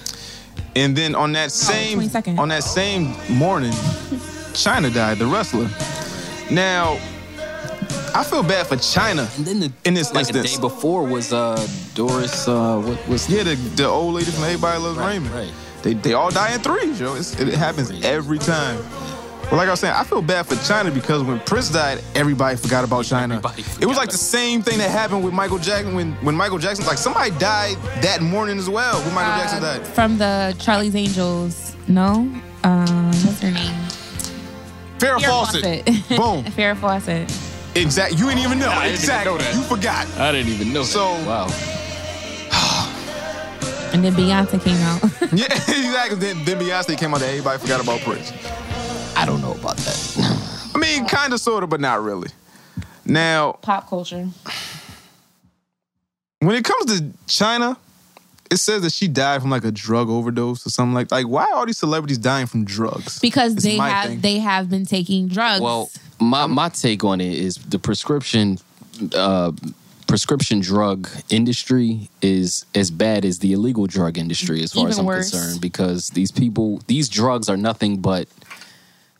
And 0.74 0.96
then 0.96 1.14
on 1.14 1.30
that 1.32 1.52
same 1.52 2.00
22nd. 2.00 2.38
on 2.40 2.48
that 2.48 2.64
same 2.64 3.14
morning, 3.28 3.70
Chyna 4.52 4.92
died, 4.92 5.18
the 5.18 5.26
wrestler. 5.26 5.70
Now, 6.50 6.98
I 8.14 8.24
feel 8.24 8.42
bad 8.42 8.66
for 8.66 8.76
Chyna. 8.76 9.36
And 9.38 9.46
then 9.46 9.60
the 9.60 9.72
In 9.84 9.94
this 9.94 10.12
like 10.14 10.26
the 10.28 10.38
instance. 10.40 10.56
day 10.56 10.60
before 10.60 11.04
was 11.04 11.32
uh 11.32 11.56
Doris. 11.94 12.46
Uh, 12.48 12.80
what 12.80 13.08
was 13.08 13.28
Yeah, 13.28 13.42
the, 13.44 13.54
the 13.76 13.86
old 13.86 14.14
lady 14.14 14.30
from 14.30 14.44
Everybody 14.44 14.78
Loves 14.80 14.98
Right, 14.98 15.08
Raymond. 15.14 15.34
right. 15.34 15.52
They 15.82 15.94
they 15.94 16.12
all 16.14 16.30
die 16.30 16.54
in 16.54 16.60
threes, 16.60 17.00
yo. 17.00 17.14
It's, 17.14 17.38
it 17.40 17.48
happens 17.54 17.90
every 18.04 18.38
time. 18.38 18.78
But 19.48 19.56
like 19.56 19.66
I 19.66 19.70
was 19.72 19.80
saying, 19.80 19.94
I 19.96 20.04
feel 20.04 20.22
bad 20.22 20.46
for 20.46 20.54
Chyna 20.56 20.94
because 20.94 21.24
when 21.24 21.40
Prince 21.40 21.70
died, 21.70 22.00
everybody 22.14 22.56
forgot 22.56 22.84
about 22.84 23.04
Chyna. 23.04 23.24
Everybody 23.36 23.64
it 23.80 23.86
was 23.86 23.96
like 23.96 24.10
the 24.10 24.16
same 24.18 24.62
thing 24.62 24.78
that 24.78 24.90
happened 24.90 25.24
with 25.24 25.32
Michael 25.34 25.58
Jackson 25.58 25.94
when 25.94 26.12
when 26.24 26.34
Michael 26.36 26.58
Jackson 26.58 26.86
like 26.86 26.98
somebody 26.98 27.30
died 27.38 27.76
that 28.02 28.20
morning 28.22 28.58
as 28.58 28.68
well 28.68 29.00
when 29.02 29.14
Michael 29.14 29.40
Jackson 29.40 29.58
Uh, 29.64 29.78
died. 29.78 29.86
from 29.88 30.18
the 30.18 30.54
Charlie's 30.58 30.94
Angels. 30.94 31.74
No, 31.88 32.30
um, 32.62 33.06
what's 33.24 33.40
her 33.40 33.50
name? 33.50 33.74
Farrah 34.98 35.18
Farrah 35.18 35.26
Fawcett. 35.26 35.84
Boom. 36.10 36.44
Farrah 36.44 36.76
Fawcett. 36.76 37.28
Exactly. 37.80 38.18
You 38.18 38.26
didn't 38.28 38.44
even 38.44 38.58
know. 38.58 38.68
I 38.68 38.88
didn't 38.88 39.04
even 39.04 39.16
exactly. 39.16 39.38
know. 39.38 39.50
You 39.52 39.62
forgot. 39.62 40.06
I 40.18 40.32
didn't 40.32 40.52
even 40.52 40.72
know. 40.72 40.82
So- 40.82 41.16
that. 41.18 41.26
wow. 41.26 41.46
And 43.92 44.04
then 44.04 44.12
Beyonce 44.14 44.62
came 44.62 44.76
out. 44.76 45.02
Yeah, 45.32 45.46
exactly. 45.52 46.16
Then, 46.18 46.44
then 46.44 46.58
Beyonce 46.58 46.96
came 46.98 47.12
out 47.12 47.20
that 47.20 47.28
everybody 47.28 47.58
forgot 47.58 47.82
about 47.82 48.00
Prince. 48.00 48.32
I 49.16 49.24
don't 49.26 49.40
know 49.42 49.52
about 49.52 49.76
that. 49.78 50.70
I 50.74 50.78
mean, 50.78 51.06
kind 51.06 51.32
of, 51.32 51.40
sort 51.40 51.64
of, 51.64 51.70
but 51.70 51.80
not 51.80 52.02
really. 52.02 52.28
Now, 53.04 53.52
Pop 53.62 53.88
culture. 53.88 54.28
when 56.40 56.54
it 56.56 56.64
comes 56.64 56.86
to 56.98 57.04
Chyna, 57.26 57.76
it 58.50 58.56
says 58.58 58.82
that 58.82 58.92
she 58.92 59.06
died 59.08 59.40
from 59.40 59.50
like 59.50 59.64
a 59.64 59.70
drug 59.70 60.08
overdose 60.08 60.66
or 60.66 60.70
something 60.70 60.94
like. 60.94 61.10
Like, 61.12 61.26
why 61.26 61.44
are 61.44 61.54
all 61.54 61.66
these 61.66 61.78
celebrities 61.78 62.18
dying 62.18 62.46
from 62.46 62.64
drugs? 62.64 63.18
Because 63.20 63.54
It's 63.54 63.62
they 63.64 63.76
have 63.76 64.08
thing. 64.08 64.20
they 64.20 64.38
have 64.38 64.68
been 64.68 64.84
taking 64.86 65.28
drugs. 65.28 65.60
Well, 65.60 65.90
my 66.18 66.46
my 66.46 66.68
take 66.68 67.04
on 67.04 67.20
it 67.20 67.32
is 67.32 67.56
the 67.56 67.78
prescription 67.78 68.58
uh, 69.14 69.52
prescription 70.06 70.60
drug 70.60 71.08
industry 71.30 72.10
is 72.20 72.66
as 72.74 72.90
bad 72.90 73.24
as 73.24 73.38
the 73.38 73.52
illegal 73.52 73.86
drug 73.86 74.18
industry 74.18 74.62
as 74.62 74.72
far 74.72 74.88
as 74.88 74.98
I'm 74.98 75.06
worse. 75.06 75.30
concerned 75.30 75.60
because 75.60 76.10
these 76.10 76.32
people 76.32 76.80
these 76.88 77.08
drugs 77.08 77.48
are 77.48 77.56
nothing 77.56 78.00
but 78.00 78.26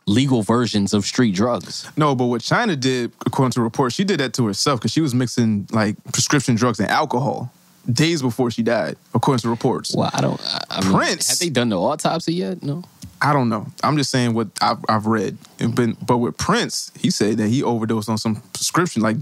legal 0.06 0.42
versions 0.42 0.92
of 0.92 1.04
street 1.04 1.34
drugs. 1.36 1.88
No, 1.96 2.16
but 2.16 2.26
what 2.26 2.42
Chyna 2.42 2.78
did, 2.80 3.12
according 3.24 3.52
to 3.52 3.62
reports, 3.62 3.94
she 3.94 4.02
did 4.02 4.18
that 4.18 4.34
to 4.34 4.46
herself 4.46 4.80
because 4.80 4.90
she 4.90 5.00
was 5.00 5.14
mixing 5.14 5.68
like 5.70 5.94
prescription 6.12 6.56
drugs 6.56 6.80
and 6.80 6.88
alcohol 6.88 7.52
days 7.90 8.22
before 8.22 8.50
she 8.50 8.62
died, 8.62 8.96
according 9.14 9.40
to 9.40 9.48
reports. 9.48 9.94
Well, 9.94 10.10
I 10.12 10.20
don't. 10.20 10.40
I, 10.44 10.64
I 10.70 10.80
mean, 10.82 10.92
Prince. 10.92 11.28
have 11.28 11.38
they 11.38 11.50
done 11.50 11.68
the 11.68 11.80
autopsy 11.80 12.34
yet? 12.34 12.62
No. 12.62 12.84
I 13.22 13.32
don't 13.32 13.48
know. 13.48 13.66
I'm 13.84 13.96
just 13.96 14.10
saying 14.10 14.32
what 14.34 14.48
I've, 14.60 14.78
I've 14.88 15.06
read. 15.06 15.36
And 15.58 15.74
been, 15.74 15.96
but 16.06 16.18
with 16.18 16.38
Prince, 16.38 16.90
he 16.98 17.10
said 17.10 17.36
that 17.36 17.48
he 17.48 17.62
overdosed 17.62 18.08
on 18.08 18.16
some 18.16 18.36
prescription, 18.52 19.02
like 19.02 19.16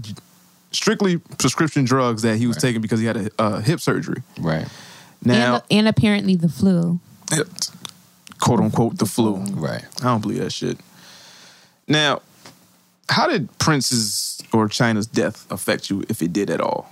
strictly 0.71 1.17
prescription 1.17 1.83
drugs 1.83 2.21
that 2.21 2.37
he 2.37 2.47
was 2.47 2.57
taking 2.57 2.81
because 2.81 2.99
he 2.99 3.05
had 3.05 3.17
a 3.17 3.31
uh, 3.39 3.59
hip 3.59 3.81
surgery. 3.81 4.23
Right. 4.39 4.67
Now, 5.23 5.55
and, 5.55 5.63
and 5.71 5.87
apparently 5.87 6.35
the 6.35 6.47
flu. 6.47 6.99
quote 8.39 8.59
unquote, 8.59 8.97
the 8.97 9.05
flu. 9.05 9.35
Right. 9.35 9.83
I 10.01 10.05
don't 10.05 10.21
believe 10.21 10.39
that 10.39 10.53
shit. 10.53 10.77
Now, 11.87 12.21
how 13.09 13.27
did 13.27 13.49
Prince's 13.57 14.41
or 14.53 14.67
Chyna's 14.69 15.07
death 15.07 15.51
affect 15.51 15.89
you, 15.89 16.03
if 16.07 16.21
it 16.21 16.31
did 16.31 16.49
at 16.49 16.61
all? 16.61 16.89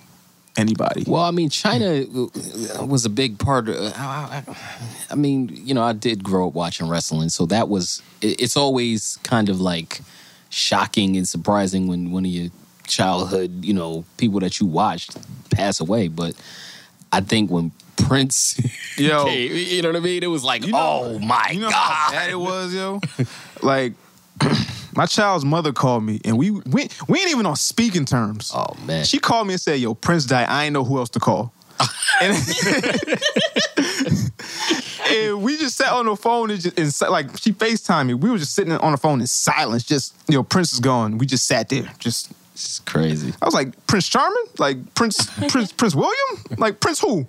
Anybody? 0.58 1.04
Well, 1.08 1.22
I 1.22 1.30
mean, 1.32 1.50
Chyna 1.50 2.86
was 2.88 3.06
a 3.06 3.10
big 3.10 3.38
part 3.38 3.70
of. 3.70 3.76
I, 3.96 4.44
I- 4.48 4.58
I 5.12 5.16
mean, 5.16 5.50
you 5.54 5.74
know, 5.74 5.84
I 5.84 5.94
did 5.94 6.24
grow 6.24 6.48
up 6.48 6.54
watching 6.54 6.90
wrestling, 6.90 7.30
so 7.30 7.46
that 7.46 7.70
was. 7.70 8.02
It's 8.22 8.58
always 8.58 9.20
kind 9.24 9.48
of 9.50 9.62
like 9.62 10.02
shocking 10.50 11.16
and 11.16 11.28
surprising 11.28 11.88
when 11.88 12.12
one 12.12 12.26
of 12.26 12.32
your 12.32 12.50
childhood, 12.88 13.64
you 13.64 13.74
know, 13.74 14.04
people 14.18 14.40
that 14.42 14.60
you 14.60 14.66
watched 14.66 15.16
pass 15.52 15.80
away. 15.80 16.08
But 16.08 16.34
I 17.14 17.22
think 17.22 17.52
when 17.52 17.72
Prince, 17.96 18.60
Yo. 18.98 19.26
came, 19.26 19.52
you 19.56 19.82
know 19.84 19.90
what 19.90 19.96
I 19.96 20.00
mean? 20.00 20.24
It 20.24 20.28
was 20.28 20.44
like, 20.44 20.66
You 20.66 20.72
know- 20.74 21.02
oh 21.16 21.20
my 21.20 21.52
You 21.54 21.60
know 21.62 21.70
god! 21.70 21.74
how 21.76 22.12
bad 22.12 22.30
it 22.32 22.40
was, 22.40 22.74
yo. 22.74 23.00
like, 23.62 23.94
my 24.98 25.06
child's 25.06 25.46
mother 25.46 25.72
called 25.72 26.04
me, 26.04 26.20
and 26.26 26.40
we 26.40 26.50
we 26.50 26.90
we 27.08 27.20
ain't 27.20 27.30
even 27.30 27.46
on 27.46 27.56
speaking 27.56 28.04
terms. 28.04 28.52
Oh 28.54 28.76
man, 28.86 29.06
She 29.06 29.20
called 29.20 29.46
me 29.46 29.54
and 29.54 29.62
said, 29.62 29.80
"Yo, 29.80 29.94
Prince 29.94 30.26
died. 30.26 30.48
I 30.50 30.66
ain't 30.66 30.74
know 30.74 30.84
who 30.84 30.98
else 30.98 31.10
to 31.12 31.20
call." 31.20 31.54
and, 32.22 32.36
and 35.12 35.44
we 35.44 35.56
just 35.58 35.78
sat 35.78 35.94
on 35.94 36.08
the 36.08 36.16
phone 36.20 36.50
and 36.50 36.60
just 36.60 36.80
and 36.80 37.12
like 37.12 37.38
she 37.38 37.54
Facetime 37.54 38.08
me. 38.08 38.16
We 38.16 38.32
were 38.32 38.40
just 38.40 38.56
sitting 38.56 38.74
on 38.74 38.92
the 38.92 38.98
phone 38.98 39.22
in 39.22 39.28
silence. 39.28 39.84
Just 39.84 40.16
you 40.28 40.36
know, 40.36 40.42
Prince 40.42 40.74
is 40.74 40.80
gone. 40.80 41.20
We 41.20 41.28
just 41.28 41.46
sat 41.46 41.70
there. 41.70 41.88
Just 42.00 42.32
it's 42.54 42.80
crazy. 42.80 43.36
I 43.40 43.46
was 43.46 43.54
like 43.54 43.86
Prince 43.86 44.10
Charming, 44.10 44.46
like 44.58 44.96
Prince 44.96 45.30
Prince 45.48 45.72
Prince 45.74 45.94
William, 45.94 46.44
like 46.58 46.80
Prince 46.80 47.00
who, 47.00 47.28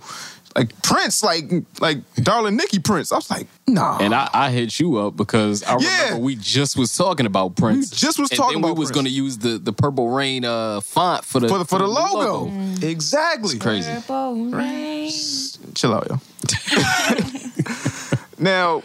like 0.59 0.83
Prince, 0.83 1.23
like 1.23 1.51
like 1.81 1.99
darling 2.17 2.57
Nikki 2.57 2.79
Prince. 2.79 3.13
I 3.13 3.17
was 3.17 3.31
like, 3.31 3.47
nah. 3.67 3.99
And 3.99 4.15
I, 4.15 4.29
I 4.33 4.51
hit 4.51 4.79
you 4.81 4.97
up 4.99 5.17
because 5.17 5.63
I 5.63 5.79
Yeah. 5.79 6.03
remember 6.05 6.25
we 6.25 6.37
just 6.37 6.77
was 6.77 6.97
talking 6.97 7.27
about 7.27 7.57
Prince. 7.57 7.91
We 7.93 7.97
just 7.97 8.19
was 8.19 8.31
and 8.31 8.37
talking 8.39 8.55
then 8.57 8.63
we 8.63 8.69
about 8.71 8.79
was 8.79 8.89
Prince. 8.89 8.95
going 8.97 9.07
to 9.07 9.11
use 9.13 9.39
the, 9.39 9.59
the 9.59 9.73
Purple 9.73 10.11
Rain 10.11 10.45
uh, 10.45 10.81
font 10.81 11.25
for 11.25 11.41
the 11.41 11.49
for 11.49 11.59
the 11.59 11.65
for 11.65 11.79
the 11.79 11.87
new 11.87 11.93
logo, 11.93 12.51
exactly. 12.87 13.55
It's 13.57 13.63
crazy. 13.63 13.93
Purple 13.93 14.47
rain. 14.51 15.11
Chill 15.75 15.95
out, 15.95 16.09
yo. 16.09 16.21
now, 18.39 18.83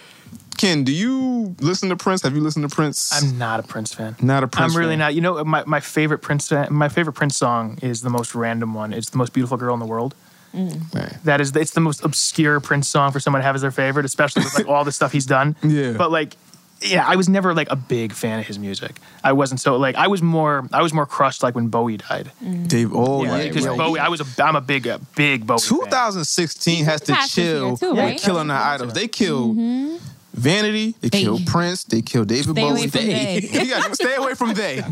Ken, 0.57 0.83
do 0.83 0.91
you 0.93 1.55
listen 1.59 1.89
to 1.89 1.95
Prince? 1.95 2.21
Have 2.21 2.35
you 2.35 2.41
listened 2.41 2.67
to 2.69 2.73
Prince? 2.73 3.11
I'm 3.11 3.37
not 3.37 3.59
a 3.59 3.63
Prince 3.63 3.93
fan. 3.93 4.15
not 4.21 4.43
a 4.43 4.47
Prince. 4.47 4.73
I'm 4.73 4.79
really 4.79 4.93
fan. 4.93 4.99
not. 4.99 5.15
You 5.15 5.21
know, 5.21 5.43
my, 5.43 5.63
my 5.65 5.79
favorite 5.79 6.19
Prince 6.19 6.51
my 6.69 6.89
favorite 6.89 7.13
Prince 7.13 7.35
song 7.37 7.79
is 7.81 8.01
the 8.01 8.09
most 8.09 8.35
random 8.35 8.73
one. 8.73 8.93
It's 8.93 9.09
the 9.09 9.17
most 9.17 9.33
beautiful 9.33 9.57
girl 9.57 9.73
in 9.73 9.79
the 9.79 9.85
world. 9.85 10.15
Mm. 10.53 10.93
Right. 10.93 11.17
That 11.23 11.41
is, 11.41 11.55
it's 11.55 11.71
the 11.71 11.81
most 11.81 12.03
obscure 12.03 12.59
Prince 12.59 12.87
song 12.87 13.11
for 13.11 13.19
someone 13.19 13.41
to 13.41 13.45
have 13.45 13.55
as 13.55 13.61
their 13.61 13.71
favorite, 13.71 14.05
especially 14.05 14.43
with 14.43 14.53
like 14.55 14.67
all 14.67 14.83
the 14.83 14.91
stuff 14.91 15.11
he's 15.11 15.25
done. 15.25 15.55
Yeah. 15.63 15.93
But 15.93 16.11
like, 16.11 16.35
yeah, 16.81 17.05
I 17.07 17.15
was 17.15 17.27
never 17.29 17.53
like 17.53 17.69
a 17.71 17.75
big 17.75 18.11
fan 18.11 18.39
of 18.39 18.45
his 18.45 18.59
music. 18.59 18.99
I 19.23 19.31
wasn't 19.33 19.59
so 19.61 19.77
like 19.77 19.95
I 19.95 20.07
was 20.07 20.21
more 20.21 20.67
I 20.73 20.81
was 20.81 20.93
more 20.93 21.05
crushed 21.05 21.41
like 21.41 21.55
when 21.55 21.69
Bowie 21.69 21.97
died. 21.97 22.31
Mm. 22.43 22.67
Dave. 22.67 22.91
Oh, 22.93 23.23
yeah, 23.23 23.37
yeah. 23.37 23.47
because 23.47 23.65
yo. 23.65 23.77
Bowie, 23.77 23.99
I 23.99 24.09
was 24.09 24.21
a 24.21 24.43
I'm 24.43 24.55
a 24.55 24.61
big 24.61 24.85
a 24.85 24.99
big 25.15 25.47
Bowie. 25.47 25.59
fan. 25.59 25.79
2016 25.79 26.85
has 26.85 27.01
to 27.01 27.13
passed 27.13 27.35
this 27.35 27.43
year 27.45 27.53
chill 27.55 27.77
too, 27.77 27.93
with 27.95 28.21
killing 28.21 28.47
the 28.47 28.53
idols. 28.53 28.93
They 28.93 29.07
killed 29.07 29.57
mm-hmm. 29.57 29.95
Vanity. 30.33 30.95
They, 30.99 31.09
They- 31.09 31.21
killed 31.23 31.45
Prince. 31.47 31.83
They 31.85 32.01
killed 32.01 32.27
David 32.27 32.43
Stay 32.43 32.53
Bowie. 32.53 32.69
away 32.71 32.87
from 32.87 33.01
They- 33.05 33.39
they. 33.39 33.59
we 33.63 33.69
gotta 33.69 33.95
stay 33.95 34.15
away 34.15 34.33
from 34.33 34.53
they. 34.53 34.83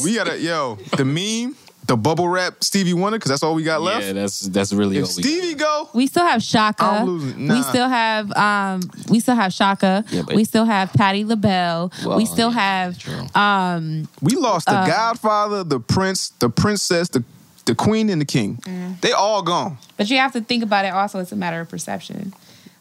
we 0.04 0.14
gotta 0.16 0.38
yo 0.38 0.76
the 0.96 1.04
meme, 1.04 1.56
the 1.88 1.96
bubble 1.96 2.28
wrap 2.28 2.62
Stevie 2.62 2.92
Wonder 2.92 3.18
because 3.18 3.30
that's 3.30 3.42
all 3.42 3.54
we 3.54 3.64
got 3.64 3.80
left. 3.80 4.04
Yeah, 4.06 4.12
that's 4.12 4.40
that's 4.40 4.72
really 4.72 4.98
if 4.98 5.04
all 5.04 5.16
we 5.16 5.22
Stevie 5.22 5.54
go, 5.54 5.88
We 5.94 6.06
still 6.06 6.24
have 6.24 6.42
Chaka. 6.42 6.84
I'm 6.84 7.06
losing. 7.06 7.46
Nah. 7.46 7.54
We 7.56 7.62
still 7.62 7.88
have 7.88 8.30
um 8.36 8.82
we 9.08 9.18
still 9.20 9.34
have 9.34 9.52
Chaka. 9.52 10.04
Yeah, 10.10 10.22
but- 10.22 10.36
we 10.36 10.44
still 10.44 10.66
have 10.66 10.92
Patti 10.92 11.24
LaBelle. 11.24 11.90
Well, 12.04 12.16
we 12.18 12.26
still 12.26 12.50
yeah, 12.52 12.60
have 12.60 12.98
true. 12.98 13.26
um 13.34 14.06
we 14.20 14.36
lost 14.36 14.66
the 14.66 14.72
Godfather, 14.72 15.64
the 15.64 15.80
Prince, 15.80 16.28
the 16.38 16.50
Princess, 16.50 17.08
the 17.08 17.24
the 17.64 17.74
Queen, 17.74 18.08
and 18.08 18.20
the 18.20 18.24
King. 18.26 18.56
Mm. 18.62 19.00
They 19.00 19.12
all 19.12 19.42
gone. 19.42 19.78
but 19.96 20.08
you 20.08 20.18
have 20.18 20.32
to 20.32 20.40
think 20.40 20.62
about 20.62 20.84
it 20.84 20.92
also 20.92 21.18
it's 21.18 21.32
a 21.32 21.36
matter 21.36 21.60
of 21.60 21.68
perception. 21.68 22.32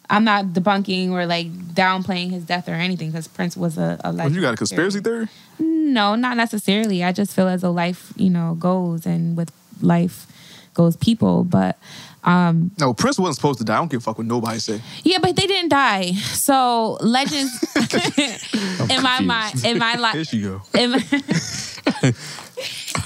I'm 0.10 0.24
not 0.24 0.46
debunking 0.48 1.12
or 1.12 1.26
like 1.26 1.48
downplaying 1.74 2.30
his 2.32 2.44
death 2.44 2.70
or 2.70 2.74
anything 2.74 3.12
because 3.12 3.28
Prince 3.28 3.58
was 3.58 3.78
a, 3.78 4.00
a 4.04 4.08
What, 4.08 4.16
legend. 4.16 4.36
you 4.36 4.42
got 4.42 4.54
a 4.54 4.58
conspiracy 4.58 5.00
theory? 5.02 5.28
No, 5.60 6.16
not 6.16 6.38
necessarily. 6.38 7.04
I 7.04 7.12
just 7.12 7.34
feel 7.36 7.48
as 7.48 7.64
a 7.64 7.70
life, 7.70 8.14
you 8.16 8.30
know, 8.30 8.56
goes 8.60 9.06
and 9.06 9.36
with 9.36 9.52
life 9.82 10.26
goes 10.74 10.96
people. 10.96 11.44
But 11.44 11.78
um 12.24 12.72
No, 12.80 12.94
Prince 12.94 13.20
wasn't 13.20 13.36
supposed 13.36 13.60
to 13.60 13.66
die. 13.66 13.76
I 13.76 13.78
don't 13.80 13.92
give 13.92 14.02
a 14.02 14.04
fuck 14.04 14.18
what 14.18 14.28
nobody 14.28 14.60
say. 14.60 14.82
yeah, 15.04 15.18
but 15.22 15.36
they 15.36 15.46
didn't 15.48 15.70
die. 15.70 16.14
So 16.14 16.98
legends 17.02 17.52
in 18.90 19.02
my 19.04 19.20
mind 19.22 19.66
in 19.66 19.78
my 19.78 19.92
Here 19.92 20.00
life 20.02 20.28
she 20.28 20.42
go. 20.42 20.62
in 20.74 20.92
my, 20.92 21.04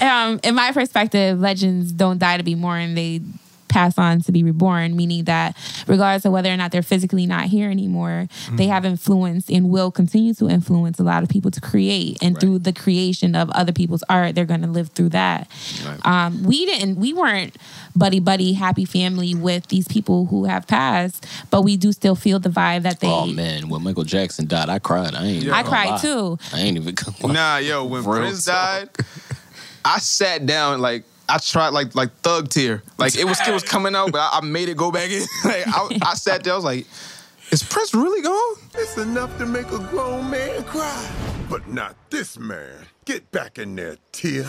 um, 0.00 0.40
in 0.42 0.54
my 0.54 0.72
perspective, 0.72 1.38
legends 1.40 1.92
don't 1.92 2.18
die 2.18 2.36
to 2.36 2.42
be 2.42 2.54
mourned; 2.54 2.96
they 2.96 3.20
pass 3.72 3.98
on 3.98 4.20
to 4.22 4.32
be 4.32 4.44
reborn. 4.44 4.96
Meaning 4.96 5.24
that, 5.24 5.56
regardless 5.86 6.24
of 6.24 6.32
whether 6.32 6.50
or 6.52 6.56
not 6.56 6.72
they're 6.72 6.82
physically 6.82 7.26
not 7.26 7.46
here 7.46 7.70
anymore, 7.70 8.28
they 8.52 8.66
have 8.66 8.84
influenced 8.84 9.50
and 9.50 9.70
will 9.70 9.90
continue 9.90 10.34
to 10.34 10.48
influence 10.48 10.98
a 10.98 11.02
lot 11.02 11.22
of 11.22 11.28
people 11.28 11.50
to 11.50 11.60
create. 11.60 12.18
And 12.22 12.38
through 12.38 12.60
the 12.60 12.72
creation 12.72 13.34
of 13.34 13.50
other 13.50 13.72
people's 13.72 14.04
art, 14.08 14.34
they're 14.34 14.44
going 14.44 14.62
to 14.62 14.68
live 14.68 14.88
through 14.90 15.10
that. 15.10 15.50
Um, 16.04 16.42
we 16.44 16.66
didn't, 16.66 16.96
we 16.96 17.12
weren't 17.12 17.56
buddy 17.96 18.20
buddy 18.20 18.52
happy 18.52 18.84
family 18.84 19.34
with 19.34 19.68
these 19.68 19.88
people 19.88 20.26
who 20.26 20.44
have 20.44 20.66
passed, 20.66 21.26
but 21.50 21.62
we 21.62 21.76
do 21.76 21.92
still 21.92 22.14
feel 22.14 22.38
the 22.38 22.48
vibe 22.48 22.82
that 22.82 23.00
they. 23.00 23.08
Oh 23.08 23.26
man, 23.26 23.68
when 23.68 23.82
Michael 23.82 24.04
Jackson 24.04 24.46
died, 24.46 24.68
I 24.68 24.78
cried. 24.78 25.14
I 25.14 25.24
ain't. 25.24 25.48
I 25.48 25.62
cried 25.62 25.90
lie. 25.90 25.98
too. 25.98 26.38
I 26.52 26.60
ain't 26.60 26.76
even. 26.76 26.94
Gonna 26.94 27.32
Nah, 27.32 27.56
yo, 27.58 27.84
when 27.84 28.04
Prince 28.04 28.44
died, 28.44 28.90
I 29.84 29.98
sat 29.98 30.46
down 30.46 30.80
like 30.80 31.04
I 31.28 31.38
tried 31.38 31.70
like 31.70 31.94
like 31.94 32.14
thug 32.20 32.48
tear. 32.50 32.82
Like 32.98 33.16
it 33.16 33.24
was 33.24 33.38
it 33.46 33.52
was 33.52 33.62
coming 33.62 33.94
out, 33.94 34.12
but 34.12 34.18
I, 34.20 34.38
I 34.38 34.40
made 34.44 34.68
it 34.68 34.76
go 34.76 34.90
back 34.90 35.10
in. 35.10 35.20
like 35.44 35.64
I, 35.66 35.98
I 36.02 36.14
sat 36.14 36.44
there, 36.44 36.52
I 36.52 36.56
was 36.56 36.64
like, 36.64 36.86
is 37.50 37.62
Prince 37.62 37.94
really 37.94 38.22
gone? 38.22 38.56
It's 38.74 38.96
enough 38.98 39.36
to 39.38 39.46
make 39.46 39.70
a 39.72 39.78
grown 39.78 40.30
man 40.30 40.62
cry. 40.64 41.10
But 41.48 41.68
not 41.68 41.94
this 42.10 42.38
man. 42.38 42.86
Get 43.04 43.30
back 43.32 43.58
in 43.58 43.74
there, 43.76 43.96
Tia. 44.12 44.48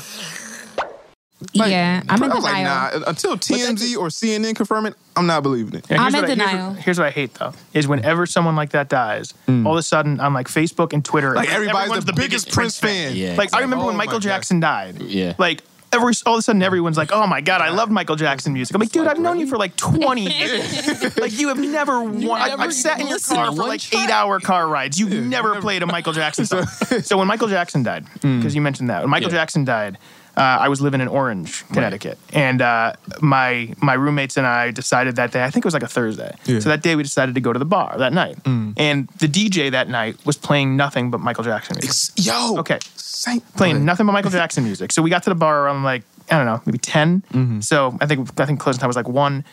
yeah, 1.53 2.01
I'm 2.07 2.23
in 2.23 2.31
I 2.31 2.35
was 2.35 2.43
like, 2.43 2.55
denial. 2.55 2.99
nah. 3.01 3.05
Until 3.09 3.35
TMZ 3.35 3.97
or 3.97 4.07
CNN 4.07 4.55
confirm 4.55 4.85
it, 4.85 4.95
I'm 5.17 5.25
not 5.27 5.43
believing 5.43 5.73
it. 5.75 5.85
Yeah, 5.89 6.01
I'm 6.01 6.13
here's 6.13 6.13
in 6.13 6.21
what 6.21 6.47
I- 6.47 6.51
denial. 6.51 6.69
what- 6.71 6.79
Here's 6.79 6.97
what 6.99 7.07
I 7.07 7.11
hate 7.11 7.33
though: 7.33 7.53
is 7.73 7.87
whenever 7.87 8.25
someone 8.25 8.55
like 8.55 8.69
that 8.71 8.87
dies, 8.89 9.33
all 9.47 9.73
of 9.73 9.77
a 9.77 9.83
sudden 9.83 10.19
on 10.21 10.33
like 10.33 10.47
Facebook 10.47 10.93
and 10.93 11.03
Twitter, 11.03 11.31
Mm. 11.33 11.35
Like 11.35 11.51
everybody's 11.53 11.81
everyone's 11.81 12.05
the 12.05 12.13
biggest 12.13 12.51
Prince 12.51 12.79
fan. 12.79 13.15
Yeah, 13.15 13.35
Like 13.37 13.53
I 13.53 13.59
remember 13.61 13.83
Oh 13.83 13.87
when 13.87 13.95
my 13.97 14.05
Michael 14.05 14.19
God. 14.19 14.23
Jackson 14.23 14.59
died. 14.61 15.01
Yeah. 15.01 15.33
Like 15.37 15.61
every 15.93 16.13
all 16.25 16.33
of 16.35 16.39
a 16.39 16.41
sudden 16.41 16.61
everyone's 16.63 16.97
like, 16.97 17.11
"Oh 17.11 17.27
my 17.27 17.41
god, 17.41 17.61
I 17.61 17.69
love 17.69 17.89
Michael 17.89 18.15
Jackson 18.15 18.53
music." 18.53 18.75
I'm 18.75 18.79
like, 18.81 18.91
dude, 18.91 19.07
I've 19.07 19.19
known 19.19 19.39
you 19.39 19.47
for 19.47 19.57
like 19.57 19.75
20 19.75 20.21
years. 20.39 21.17
like 21.17 21.37
you 21.39 21.49
have 21.49 21.59
never. 21.59 22.01
Won- 22.01 22.41
I- 22.41 22.55
I've 22.57 22.73
sat 22.73 22.99
in 22.99 23.07
your 23.07 23.19
car 23.19 23.47
for 23.55 23.63
like 23.67 23.93
eight 23.93 24.09
hour 24.09 24.39
car 24.39 24.67
rides. 24.67 24.99
You've 24.99 25.13
never 25.13 25.59
played 25.61 25.83
a 25.83 25.85
Michael 25.85 26.13
Jackson 26.13 26.45
song. 26.45 26.65
so 27.03 27.17
when 27.17 27.27
Michael 27.27 27.47
Jackson 27.47 27.83
died, 27.83 28.05
because 28.15 28.55
you 28.55 28.61
mentioned 28.61 28.89
that 28.89 29.01
when 29.01 29.09
Michael 29.09 29.29
Yeah. 29.29 29.37
Jackson 29.39 29.65
died. 29.65 29.97
Uh, 30.35 30.41
I 30.61 30.67
was 30.69 30.81
living 30.81 30.99
in 30.99 31.07
Orange, 31.07 31.63
Connecticut, 31.67 32.17
and 32.33 32.59
uh, 32.59 32.93
my 33.21 33.71
my 33.83 33.93
roommates 33.93 34.35
and 34.35 34.47
I 34.47 34.71
decided 34.71 35.17
that 35.17 35.31
day. 35.31 35.43
I 35.43 35.51
think 35.51 35.63
it 35.63 35.67
was 35.67 35.75
like 35.75 35.83
a 35.83 35.87
Thursday. 35.87 36.35
Yeah. 36.45 36.57
So 36.59 36.69
that 36.69 36.81
day 36.81 36.95
we 36.95 37.03
decided 37.03 37.35
to 37.35 37.41
go 37.41 37.53
to 37.53 37.59
the 37.59 37.65
bar 37.65 37.95
that 37.99 38.13
night, 38.13 38.39
and 38.47 39.07
the 39.19 39.27
DJ 39.27 39.69
that 39.69 39.89
night 39.89 40.17
was 40.25 40.35
playing 40.35 40.75
nothing 40.75 41.11
but 41.11 41.19
Michael 41.19 41.43
Jackson 41.43 41.77
music 41.79 42.15
Yo. 42.25 42.57
Okay. 42.57 42.79
Saint 43.23 43.55
playing 43.55 43.85
nothing 43.85 44.05
but 44.05 44.11
Michael 44.13 44.31
Jackson 44.31 44.63
music. 44.69 44.91
So 44.91 45.01
we 45.01 45.09
got 45.09 45.23
to 45.23 45.29
the 45.29 45.35
bar 45.35 45.65
around 45.65 45.83
like 45.83 46.03
I 46.31 46.37
don't 46.37 46.45
know, 46.45 46.61
maybe 46.65 46.77
10 46.77 47.21
Mm-hmm. 47.33 47.59
So 47.61 47.97
I 48.01 48.05
think 48.05 48.39
I 48.39 48.45
think 48.45 48.59
closing 48.59 48.79
time 48.79 48.87
was 48.89 48.95
like 48.95 49.07
one. 49.09 49.43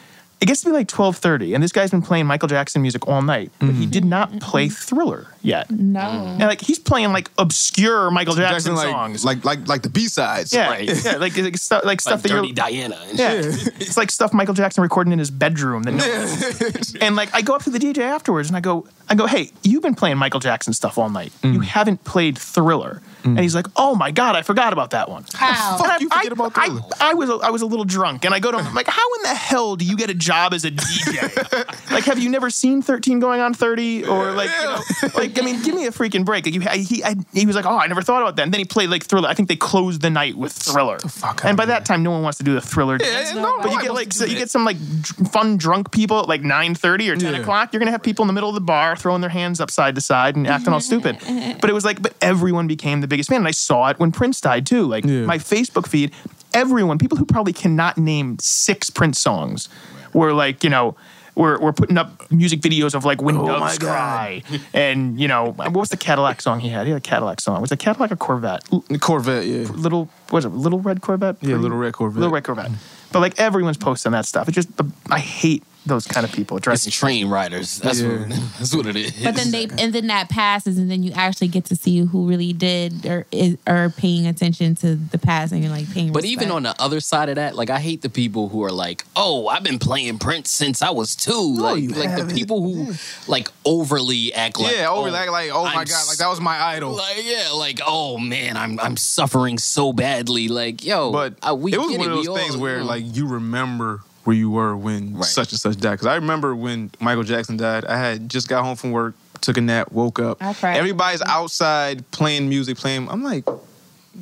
It 0.43 0.47
gets 0.47 0.62
to 0.62 0.68
be 0.68 0.73
like 0.73 0.89
twelve 0.89 1.18
thirty, 1.18 1.53
and 1.53 1.62
this 1.62 1.71
guy's 1.71 1.91
been 1.91 2.01
playing 2.01 2.25
Michael 2.25 2.49
Jackson 2.49 2.81
music 2.81 3.07
all 3.07 3.21
night, 3.21 3.51
but 3.59 3.66
Mm-hmm. 3.68 3.81
he 3.81 3.87
did 3.87 4.07
not 4.07 4.41
play 4.41 4.71
Thriller 4.71 5.27
yet. 5.43 5.71
no. 5.71 6.01
And 6.01 6.41
like 6.41 6.62
he's 6.62 6.79
playing 6.79 7.12
like 7.12 7.31
obscure 7.37 8.11
Michael 8.11 8.35
Jackson, 8.35 8.75
Jackson, 8.75 8.75
like, 8.75 8.91
songs. 8.91 9.23
like 9.23 9.45
like 9.45 9.68
like 9.68 9.83
the 9.83 9.91
B 9.91 10.07
sides. 10.09 10.55
yeah, 10.55 10.71
right. 10.71 10.89
yeah, 11.05 11.16
like, 11.18 11.37
like 11.37 11.59
stuff 11.68 11.85
like 11.85 12.01
stuff 12.01 12.21
like 12.21 12.23
that 12.23 12.29
Dirty 12.31 12.47
you're. 12.49 12.55
Diana. 12.55 12.97
And 13.11 13.18
Yeah, 13.18 13.43
shit. 13.43 13.83
it's 13.83 13.99
like 13.99 14.11
stuff 14.11 14.33
Michael 14.33 14.55
Jackson 14.55 14.81
recording 14.83 15.12
in 15.12 15.18
his 15.18 15.31
bedroom. 15.31 15.83
That 15.83 15.93
no 15.93 17.01
and 17.07 17.16
like 17.16 17.35
I 17.35 17.43
go 17.43 17.55
up 17.55 17.62
to 17.64 17.71
the 17.71 17.79
DJ 17.79 17.99
afterwards 17.99 18.49
and 18.49 18.57
I 18.57 18.61
go, 18.61 18.87
I 19.11 19.14
go, 19.16 19.27
hey, 19.27 19.51
you've 19.62 19.83
been 19.83 19.95
playing 19.95 20.16
Michael 20.16 20.41
Jackson 20.41 20.73
stuff 20.73 20.97
all 20.97 21.11
night. 21.11 21.33
Mm. 21.43 21.53
You 21.53 21.61
haven't 21.61 22.05
played 22.05 22.39
Thriller. 22.39 23.03
And 23.25 23.39
he's 23.41 23.55
like, 23.55 23.66
oh 23.77 23.95
my 23.95 24.11
god, 24.11 24.37
I 24.37 24.43
forgot 24.43 24.73
about 24.73 24.91
that 24.91 25.09
one. 25.09 25.25
How? 25.35 25.79
And 25.83 25.93
I, 25.93 25.99
you 25.99 26.09
forget 26.09 26.31
I- 26.33 26.33
about 26.33 26.53
I, 26.57 27.11
I 27.11 27.14
was 27.14 27.29
a, 27.31 27.35
I 27.35 27.51
was 27.51 27.62
a 27.62 27.66
little 27.66 27.85
drunk, 27.85 28.25
and 28.25 28.35
I 28.35 28.41
go 28.41 28.51
to 28.51 28.59
him 28.59 28.66
I'm 28.66 28.75
like, 28.75 28.87
how 28.89 29.07
in 29.16 29.23
the 29.23 29.35
hell 29.35 29.77
do 29.77 29.85
you 29.85 29.97
get 29.97 30.11
a 30.11 30.14
job 30.14 30.55
as 30.55 30.64
a 30.64 30.71
DJ? 30.71 31.91
like, 31.91 32.05
have 32.05 32.18
you 32.18 32.29
never 32.29 32.51
seen 32.51 32.83
Thirteen 32.83 33.21
Going 33.21 33.41
on 33.41 33.55
Thirty, 33.55 34.05
or 34.05 34.33
like, 34.33 34.51
you 34.51 34.62
know, 34.64 34.81
like 35.14 35.39
I 35.41 35.45
mean, 35.45 35.62
give 35.62 35.75
me 35.75 35.87
a 35.87 35.91
freaking 35.91 36.25
break. 36.25 36.45
Like, 36.47 36.55
you, 36.55 36.62
I, 36.68 36.77
he 36.79 37.05
I, 37.05 37.14
he 37.33 37.47
was 37.47 37.57
like, 37.57 37.66
oh, 37.66 37.77
I 37.79 37.87
never 37.87 38.03
thought 38.03 38.23
about 38.23 38.37
that. 38.37 38.43
And 38.43 38.53
then 38.53 38.59
he 38.59 38.64
played 38.64 38.91
like 38.91 39.05
Thriller. 39.05 39.29
I 39.29 39.35
think 39.35 39.49
they 39.49 39.57
closed 39.57 40.01
the 40.03 40.11
night 40.11 40.37
with 40.37 40.53
Thriller. 40.53 40.99
fuck 41.01 41.45
and 41.45 41.57
by 41.57 41.66
that 41.66 41.85
time, 41.85 42.03
no 42.03 42.11
one 42.11 42.23
wants 42.23 42.39
to 42.39 42.45
do 42.45 42.55
the 42.55 42.61
Thriller. 42.61 42.99
dance. 42.99 43.35
no, 43.35 43.43
but 43.59 43.64
you 43.64 43.68
nobody 43.71 43.83
get 43.87 43.95
like 43.95 44.12
so 44.12 44.25
you 44.25 44.37
get 44.37 44.51
some 44.51 44.64
like 44.64 44.77
dr- 45.03 45.31
fun 45.31 45.57
drunk 45.57 45.91
people 45.91 46.21
at 46.21 46.29
like 46.29 46.43
nine 46.43 46.75
thirty 46.75 47.09
or 47.11 47.16
ten 47.16 47.35
Yeah. 47.35 47.41
o'clock. 47.41 47.73
You're 47.73 47.81
gonna 47.81 47.91
have 47.93 48.03
people 48.03 48.23
in 48.23 48.27
the 48.29 48.33
middle 48.33 48.49
of 48.49 48.55
the 48.55 48.61
bar 48.61 48.97
throwing 48.97 49.21
their 49.21 49.31
hands 49.31 49.61
up 49.61 49.71
side 49.71 49.95
to 49.97 50.01
side 50.01 50.37
and 50.37 50.47
acting 50.47 50.73
all 50.73 50.81
stupid. 50.81 51.18
But 51.61 51.68
it 51.68 51.73
was 51.73 51.85
like, 51.85 52.01
but 52.01 52.14
everyone 52.23 52.66
became 52.66 53.01
the 53.01 53.07
biggest 53.11 53.28
fan, 53.28 53.38
and 53.38 53.48
I 53.48 53.52
saw 53.52 53.88
it 53.88 53.98
when 53.98 54.12
Prince 54.12 54.40
died 54.40 54.66
too. 54.66 54.86
Like 54.86 55.04
Yeah. 55.04 55.26
my 55.26 55.38
Facebook 55.38 55.86
feed, 55.86 56.12
everyone, 56.54 56.98
people 56.98 57.18
who 57.18 57.24
probably 57.26 57.52
cannot 57.52 57.98
name 57.98 58.38
six 58.40 58.88
Prince 58.90 59.20
songs, 59.20 59.68
were 60.14 60.32
like, 60.32 60.64
you 60.64 60.70
know. 60.70 60.96
We're, 61.36 61.58
we're 61.61 61.72
putting 61.72 61.96
up 61.96 62.30
music 62.30 62.61
videos 62.61 62.92
of 62.94 63.04
like 63.06 63.22
When 63.22 63.36
Oh 63.36 63.46
Doves 63.46 63.78
Cry. 63.78 64.42
And, 64.74 65.18
you 65.18 65.26
know, 65.28 65.52
what 65.52 65.72
was 65.72 65.88
the 65.88 65.96
Cadillac 65.96 66.42
song 66.42 66.61
he 66.61 66.68
had? 66.68 66.86
He 66.86 66.92
had 66.92 66.98
a 66.98 67.00
Cadillac 67.00 67.40
song. 67.40 67.62
Was 67.62 67.70
it 67.72 67.78
Cadillac 67.78 68.11
or 68.12 68.16
Corvette? 68.16 68.68
Corvette, 69.00 69.46
yeah. 69.46 69.62
Little, 69.68 70.06
what 70.28 70.32
was 70.38 70.44
it? 70.44 70.48
Little 70.50 70.80
Red 70.80 71.00
Corvette? 71.00 71.36
Yeah, 71.40 71.54
Little 71.56 71.78
Red 71.78 71.94
Corvette. 71.94 72.18
Little 72.20 72.34
Red 72.34 72.44
Corvette. 72.44 72.72
But 73.12 73.20
like 73.20 73.38
everyone's 73.38 73.78
posting 73.78 74.12
that 74.12 74.26
stuff. 74.26 74.48
It 74.48 74.52
just, 74.52 74.68
I 75.08 75.20
hate 75.20 75.62
those 75.87 76.07
kind 76.07 76.24
of 76.24 76.33
people. 76.33 76.57
It 76.59 76.62
drives 76.62 76.87
It's 76.87 76.95
train 76.95 77.28
riders. 77.28 77.78
That's 77.78 78.01
Yeah. 78.01 78.09
what 78.18 78.28
that's 78.59 78.74
what 78.76 78.87
it 78.87 78.97
is. 78.97 79.12
But 79.24 79.35
then 79.35 79.51
they 79.51 79.64
and 79.78 79.93
then 79.93 80.07
that 80.09 80.28
passes, 80.28 80.76
and 80.78 80.91
then 80.91 81.03
you 81.03 81.12
actually 81.12 81.49
get 81.49 81.64
to 81.66 81.76
see 81.76 81.99
who 82.01 82.28
really 82.28 82.53
did 82.53 83.07
or 83.07 83.26
is 83.33 83.57
are 83.66 83.89
paying 83.91 84.26
attention 84.26 84.74
to 84.76 84.95
the 84.97 85.18
past, 85.18 85.53
and 85.53 85.62
you're 85.64 85.72
like 85.72 85.91
paying. 85.93 86.12
But 86.12 86.24
even 86.26 86.51
on 86.51 86.62
the 86.64 86.74
other 86.81 87.01
side 87.01 87.28
of 87.31 87.37
that, 87.37 87.57
like 87.57 87.70
I 87.70 87.81
hate 87.81 88.03
the 88.03 88.11
people 88.11 88.49
who 88.51 88.62
are 88.62 88.70
like, 88.72 89.05
"Oh, 89.16 89.49
I've 89.49 89.62
been 89.62 89.78
playing 89.78 90.18
Prince 90.18 90.51
since 90.51 90.83
I 90.83 90.91
was 90.91 91.16
two. 91.16 91.55
like, 91.57 91.83
you 91.83 91.89
like 91.91 92.14
the 92.26 92.33
people 92.33 92.61
who 92.62 92.93
like 93.26 93.49
overly 93.64 94.33
act 94.35 94.61
like, 94.61 94.76
yeah, 94.76 94.91
over 94.91 95.09
oh, 95.09 95.12
like, 95.12 95.31
like, 95.31 95.51
oh 95.53 95.64
my 95.64 95.70
I'm 95.70 95.85
god, 95.87 96.07
like 96.09 96.18
that 96.18 96.28
was 96.28 96.41
my 96.41 96.61
idol. 96.62 96.93
Like 96.95 97.16
yeah, 97.24 97.51
like 97.55 97.81
oh 97.87 98.18
man, 98.18 98.57
I'm 98.57 98.78
I'm 98.81 98.97
suffering 98.99 99.57
so 99.59 99.93
badly. 99.95 100.49
Like 100.49 100.85
yo, 100.85 101.11
but 101.11 101.35
uh, 101.43 101.55
we 101.55 101.72
it 101.72 101.78
was 101.78 101.89
get 101.91 102.01
one 102.01 102.11
of 102.11 102.18
We 102.18 102.26
those 102.26 102.37
things 102.39 102.55
all- 102.57 102.61
where 102.61 102.74
you 102.78 102.81
know. 102.81 102.87
like 102.87 103.16
you 103.16 103.26
remember 103.26 104.03
where 104.31 104.37
you 104.37 104.49
were 104.49 104.76
when 104.76 105.16
Right. 105.16 105.24
such 105.24 105.51
and 105.51 105.61
such 105.61 105.76
died. 105.78 105.91
Because 105.91 106.07
I 106.07 106.14
remember 106.14 106.55
when 106.55 106.93
Michael 107.01 107.24
Jackson 107.24 107.57
died, 107.57 107.85
I 107.85 107.97
had 107.97 108.28
just 108.28 108.47
got 108.47 108.62
home 108.62 108.76
from 108.76 108.93
work, 108.93 109.16
took 109.41 109.57
a 109.57 109.61
nap, 109.61 109.91
woke 109.91 110.20
up. 110.20 110.41
I. 110.41 110.55
Everybody's 110.62 111.20
outside 111.22 112.09
playing 112.12 112.49
music, 112.49 112.76
playing. 112.78 113.09
I'm 113.11 113.24
like. 113.24 113.45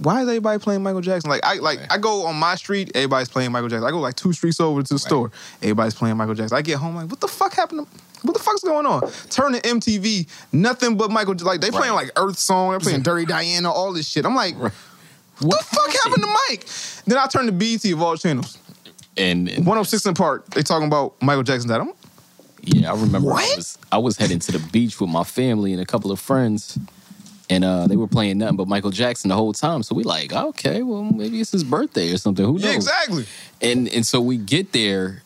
Why 0.02 0.20
is 0.20 0.28
everybody 0.28 0.58
playing 0.58 0.82
Michael 0.82 1.00
Jackson? 1.00 1.30
Like 1.30 1.40
I 1.44 1.54
like 1.54 1.80
I 1.90 1.96
go 1.96 2.26
on 2.26 2.36
my 2.36 2.56
street, 2.56 2.92
everybody's 2.94 3.30
playing 3.30 3.50
Michael 3.52 3.70
Jackson. 3.70 3.86
I 3.86 3.90
go 3.90 3.98
like 3.98 4.16
two 4.16 4.34
streets 4.34 4.60
over 4.60 4.82
to 4.82 4.94
the 4.94 4.98
store, 4.98 5.32
everybody's 5.62 5.94
playing 5.94 6.16
Michael 6.18 6.34
Jackson. 6.34 6.56
I 6.58 6.62
get 6.62 6.76
home 6.76 6.94
like, 6.94 7.08
what 7.08 7.20
the 7.20 7.26
fuck 7.26 7.54
happened? 7.54 7.86
To, 7.86 8.00
what 8.22 8.34
the 8.34 8.42
fuck's 8.42 8.62
going 8.62 8.84
on? 8.84 9.10
Turn 9.30 9.54
to 9.54 9.60
MTV, 9.62 10.28
nothing 10.52 10.98
but 10.98 11.10
Michael. 11.10 11.34
Like 11.40 11.62
they 11.62 11.70
playing 11.70 11.94
like 11.94 12.10
Earth 12.16 12.38
Song, 12.38 12.70
they're 12.70 12.80
playing 12.80 13.00
Dirty 13.00 13.24
Diana, 13.24 13.72
all 13.72 13.94
this 13.94 14.06
shit. 14.06 14.26
I'm 14.26 14.34
like, 14.36 14.54
what 14.56 14.72
the 15.40 15.64
fuck 15.64 15.90
happened 16.04 16.22
to 16.22 16.36
Mike? 16.50 16.66
Then 17.06 17.16
I 17.18 17.26
turn 17.26 17.46
to 17.46 17.52
BET 17.52 17.84
of 17.86 18.02
all 18.02 18.16
channels. 18.18 18.58
And, 19.18 19.48
and 19.48 19.66
106 19.66 20.06
& 20.12 20.14
Park, 20.18 20.46
they 20.50 20.62
talking 20.62 20.86
about 20.86 21.20
Michael 21.22 21.42
Jackson 21.42 21.68
died. 21.68 21.80
I'm, 21.80 21.92
Yeah, 22.62 22.92
I 22.92 22.94
remember 22.96 23.30
I 23.30 23.34
What? 23.34 23.56
was 23.56 23.78
I 23.90 23.98
was 23.98 24.16
heading 24.16 24.38
to 24.40 24.52
the 24.52 24.58
beach 24.70 25.00
with 25.00 25.10
my 25.10 25.24
family 25.24 25.72
and 25.72 25.80
a 25.82 25.86
couple 25.86 26.10
of 26.12 26.20
friends. 26.20 26.78
And 27.50 27.64
uh, 27.64 27.86
they 27.86 27.96
were 27.96 28.06
playing 28.08 28.36
nothing 28.38 28.56
but 28.58 28.68
Michael 28.68 28.90
Jackson 28.90 29.30
the 29.30 29.34
whole 29.34 29.54
time. 29.54 29.82
So 29.82 29.94
we 29.94 30.04
like, 30.04 30.34
okay, 30.34 30.82
well, 30.82 31.02
maybe 31.02 31.40
it's 31.40 31.50
his 31.50 31.64
birthday 31.64 32.12
or 32.12 32.18
something. 32.18 32.44
Who 32.44 32.52
knows? 32.54 32.64
yeah, 32.64 32.74
exactly. 32.74 33.24
And 33.62 33.88
and 33.88 34.06
so 34.06 34.20
we 34.20 34.36
get 34.36 34.72
there, 34.72 35.22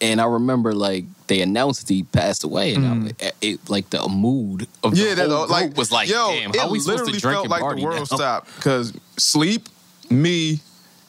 and 0.00 0.20
I 0.20 0.26
remember 0.26 0.72
like 0.72 1.04
they 1.26 1.40
announced 1.40 1.88
he 1.88 2.04
passed 2.04 2.44
away, 2.44 2.74
and 2.74 3.12
I, 3.20 3.32
it 3.40 3.68
like 3.68 3.90
the 3.90 4.06
mood 4.08 4.68
of 4.84 4.92
Mm. 4.92 4.96
Yeah, 4.98 5.14
the 5.14 5.22
that 5.26 5.30
whole 5.30 5.48
like 5.48 5.64
group 5.64 5.78
was 5.78 5.90
like, 5.90 6.08
yo, 6.08 6.28
damn, 6.28 6.54
how 6.54 6.70
we 6.70 6.78
supposed 6.78 6.86
literally 7.00 7.12
to 7.14 7.20
drink 7.20 7.34
felt 7.34 7.44
and 7.46 7.50
like 7.50 7.60
party 7.60 7.80
the 7.80 7.86
world 7.88 7.98
now? 8.08 8.16
stopped 8.18 8.54
because 8.54 8.92
sleep, 9.18 9.68
me, 10.10 10.60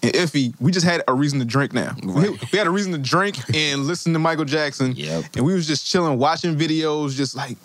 and 0.05 0.13
Iffy, 0.13 0.53
we 0.59 0.71
just 0.71 0.85
had 0.85 1.03
a 1.07 1.13
reason 1.13 1.39
to 1.39 1.45
drink 1.45 1.73
now. 1.73 1.95
We, 2.03 2.29
we 2.29 2.57
had 2.57 2.67
a 2.67 2.71
reason 2.71 2.91
to 2.93 2.97
drink 2.97 3.37
and 3.53 3.85
listen 3.85 4.13
to 4.13 4.19
Michael 4.19 4.45
Jackson. 4.45 4.93
Yep. 4.95 5.23
And 5.35 5.45
we 5.45 5.53
was 5.53 5.67
just 5.67 5.85
chilling, 5.87 6.17
watching 6.17 6.55
videos, 6.55 7.15
just 7.15 7.35
like 7.35 7.57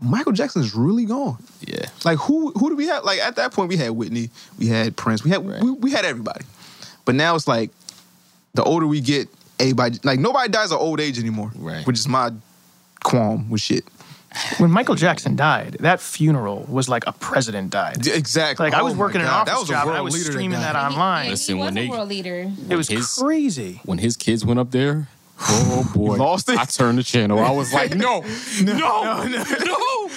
Michael 0.00 0.32
Jackson's 0.32 0.74
really 0.74 1.04
gone. 1.04 1.38
Yeah, 1.66 1.86
Like 2.04 2.18
who 2.18 2.50
who 2.52 2.68
do 2.70 2.76
we 2.76 2.86
have? 2.88 3.04
Like 3.04 3.20
at 3.20 3.36
that 3.36 3.52
point, 3.52 3.68
we 3.68 3.76
had 3.76 3.90
Whitney, 3.92 4.30
we 4.58 4.66
had 4.66 4.96
Prince, 4.96 5.24
we 5.24 5.30
had 5.30 5.46
Right. 5.48 5.62
we, 5.62 5.70
we 5.70 5.90
had 5.90 6.04
everybody. 6.04 6.44
But 7.04 7.14
now 7.14 7.34
it's 7.34 7.48
like 7.48 7.70
the 8.54 8.62
older 8.64 8.86
we 8.86 9.00
get, 9.00 9.28
everybody 9.58 9.98
like 10.04 10.18
nobody 10.20 10.50
dies 10.50 10.72
of 10.72 10.80
old 10.80 11.00
age 11.00 11.18
anymore. 11.18 11.50
Right. 11.56 11.86
Which 11.86 11.98
is 11.98 12.08
my 12.08 12.30
qualm 13.04 13.48
with 13.50 13.60
shit. 13.60 13.84
When 14.58 14.70
Michael 14.70 14.94
Jackson 14.94 15.36
died, 15.36 15.76
that 15.80 16.00
funeral 16.00 16.64
was 16.68 16.88
like 16.88 17.06
a 17.06 17.12
president 17.12 17.70
died. 17.70 18.06
Exactly. 18.06 18.66
Like 18.66 18.74
I 18.74 18.80
Oh 18.80 18.84
was 18.84 18.94
my 18.94 19.00
working 19.00 19.20
an 19.20 19.26
God, 19.26 19.48
office 19.48 19.52
that 19.54 19.60
was 19.60 19.68
a 19.70 19.72
job 19.72 19.88
and 19.88 19.96
I 19.96 20.00
was 20.00 20.14
leader 20.14 20.24
that 20.26 20.32
streaming 20.32 20.60
that 20.60 20.76
online. 20.76 21.30
Listen, 21.30 21.54
he 21.56 21.60
was 21.60 21.64
when 21.66 21.74
they- 21.74 21.86
a 21.86 21.90
world 21.90 22.08
leader. 22.08 22.50
It 22.70 22.76
was 22.76 22.88
his- 22.88 23.14
crazy. 23.14 23.80
when 23.84 23.98
his 23.98 24.16
kids 24.16 24.44
went 24.44 24.60
up 24.60 24.70
there. 24.70 25.08
Oh 25.38 25.90
boy, 25.94 26.16
lost 26.16 26.48
it? 26.48 26.58
I 26.58 26.64
turned 26.64 26.96
the 26.96 27.02
channel. 27.02 27.38
I 27.38 27.50
was 27.50 27.70
like, 27.72 27.94
no, 27.94 28.24
no, 28.62 29.24
no. 29.26 30.08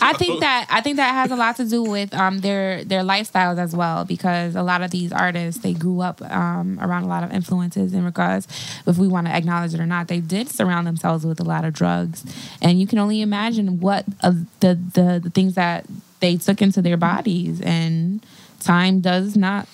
I 0.00 0.12
think 0.14 0.40
that 0.46 0.66
I 0.70 0.80
think 0.80 0.96
that 0.96 1.12
has 1.12 1.30
a 1.30 1.36
lot 1.36 1.56
to 1.56 1.64
do 1.64 1.82
with 1.82 2.12
um, 2.14 2.40
their 2.40 2.84
their 2.84 3.02
lifestyles 3.02 3.58
as 3.58 3.74
well 3.74 4.04
because 4.04 4.54
a 4.54 4.62
lot 4.62 4.82
of 4.82 4.90
these 4.90 5.12
artists 5.12 5.62
they 5.62 5.72
grew 5.72 6.00
up 6.00 6.22
um, 6.22 6.78
around 6.80 7.04
a 7.04 7.08
lot 7.08 7.22
of 7.24 7.32
influences 7.32 7.92
in 7.92 8.04
regards 8.04 8.46
if 8.86 8.98
we 8.98 9.08
want 9.08 9.26
to 9.26 9.32
acknowledge 9.32 9.74
it 9.74 9.80
or 9.80 9.86
not 9.86 10.08
they 10.08 10.20
did 10.20 10.48
surround 10.48 10.86
themselves 10.86 11.24
with 11.24 11.40
a 11.40 11.44
lot 11.44 11.64
of 11.64 11.72
drugs 11.72 12.24
and 12.62 12.80
you 12.80 12.86
can 12.86 12.98
only 12.98 13.20
imagine 13.20 13.80
what 13.80 14.04
uh, 14.22 14.32
the, 14.60 14.74
the 14.94 15.20
the 15.22 15.30
things 15.30 15.54
that 15.54 15.86
they 16.20 16.36
took 16.36 16.60
into 16.62 16.82
their 16.82 16.96
bodies 16.96 17.60
and 17.62 18.24
time 18.60 19.00
does 19.00 19.36
not 19.36 19.66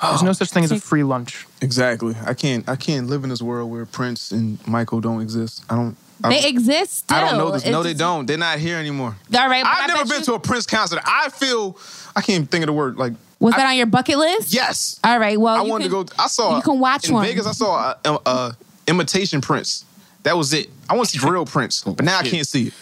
There's 0.00 0.22
no 0.22 0.32
such 0.32 0.50
thing 0.50 0.64
as 0.64 0.70
a 0.70 0.78
free 0.80 1.02
lunch. 1.02 1.46
Exactly. 1.60 2.14
I 2.24 2.34
can't. 2.34 2.68
I 2.68 2.76
can't 2.76 3.08
live 3.08 3.24
in 3.24 3.30
this 3.30 3.42
world 3.42 3.70
where 3.70 3.84
Prince 3.84 4.30
and 4.30 4.64
Michael 4.66 5.00
don't 5.00 5.20
exist. 5.20 5.64
I 5.68 5.74
don't. 5.74 5.96
I, 6.24 6.30
they 6.30 6.48
exist 6.48 6.98
still. 6.98 7.16
I 7.16 7.28
don't 7.28 7.38
know 7.38 7.50
this. 7.52 7.62
It's 7.62 7.70
No, 7.70 7.82
they 7.82 7.90
just- 7.90 7.98
don't. 8.00 8.26
They're 8.26 8.36
not 8.38 8.58
here 8.58 8.76
anymore. 8.78 9.16
all 9.36 9.48
right 9.48 9.62
but 9.62 9.68
I 9.70 9.82
I've 9.82 9.88
never 9.88 10.04
been 10.04 10.18
you- 10.20 10.24
to 10.26 10.34
a 10.34 10.40
Prince 10.40 10.66
concert. 10.66 11.00
I 11.04 11.28
feel. 11.30 11.78
I 12.16 12.20
can't 12.20 12.30
even 12.36 12.46
think 12.46 12.62
of 12.64 12.66
the 12.66 12.72
word. 12.72 12.96
Like 12.96 13.12
was 13.40 13.54
I- 13.54 13.58
that 13.58 13.66
on 13.68 13.76
your 13.76 13.86
bucket 13.86 14.18
list 14.18 14.52
yes. 14.52 14.98
all 15.04 15.18
right 15.20 15.38
well 15.40 15.54
I 15.56 15.62
you 15.64 15.70
wanted 15.70 15.90
can- 15.90 16.06
to 16.06 16.12
go. 16.16 16.22
I 16.22 16.26
saw. 16.26 16.56
you 16.56 16.62
can 16.62 16.80
watch 16.80 17.08
in 17.08 17.14
one. 17.14 17.24
Vegas. 17.24 17.46
I 17.46 17.52
saw 17.52 17.94
a, 18.04 18.10
a, 18.10 18.18
a 18.26 18.56
imitation 18.88 19.40
Prince. 19.40 19.84
That 20.24 20.36
was 20.36 20.52
it. 20.52 20.68
I 20.90 20.96
want 20.96 21.08
to 21.08 21.18
see 21.18 21.26
real 21.30 21.46
Prince, 21.46 21.82
but 21.82 22.04
now 22.04 22.18
I 22.18 22.22
can't 22.24 22.46
see 22.46 22.68
it, 22.68 22.74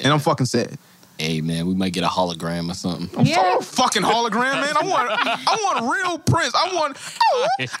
and 0.00 0.12
I'm 0.12 0.18
fucking 0.20 0.46
sad. 0.46 0.78
Hey 1.22 1.40
man, 1.40 1.68
we 1.68 1.74
might 1.74 1.92
get 1.92 2.02
a 2.02 2.08
hologram 2.08 2.68
or 2.68 2.74
something. 2.74 3.24
Yeah. 3.24 3.60
Fucking 3.60 4.02
hologram, 4.02 4.54
man. 4.60 4.76
I 4.76 4.84
want 4.84 5.08
I 5.12 5.56
want 5.62 5.94
real 5.94 6.18
Prince. 6.18 6.52
I 6.52 6.74
want 6.74 6.96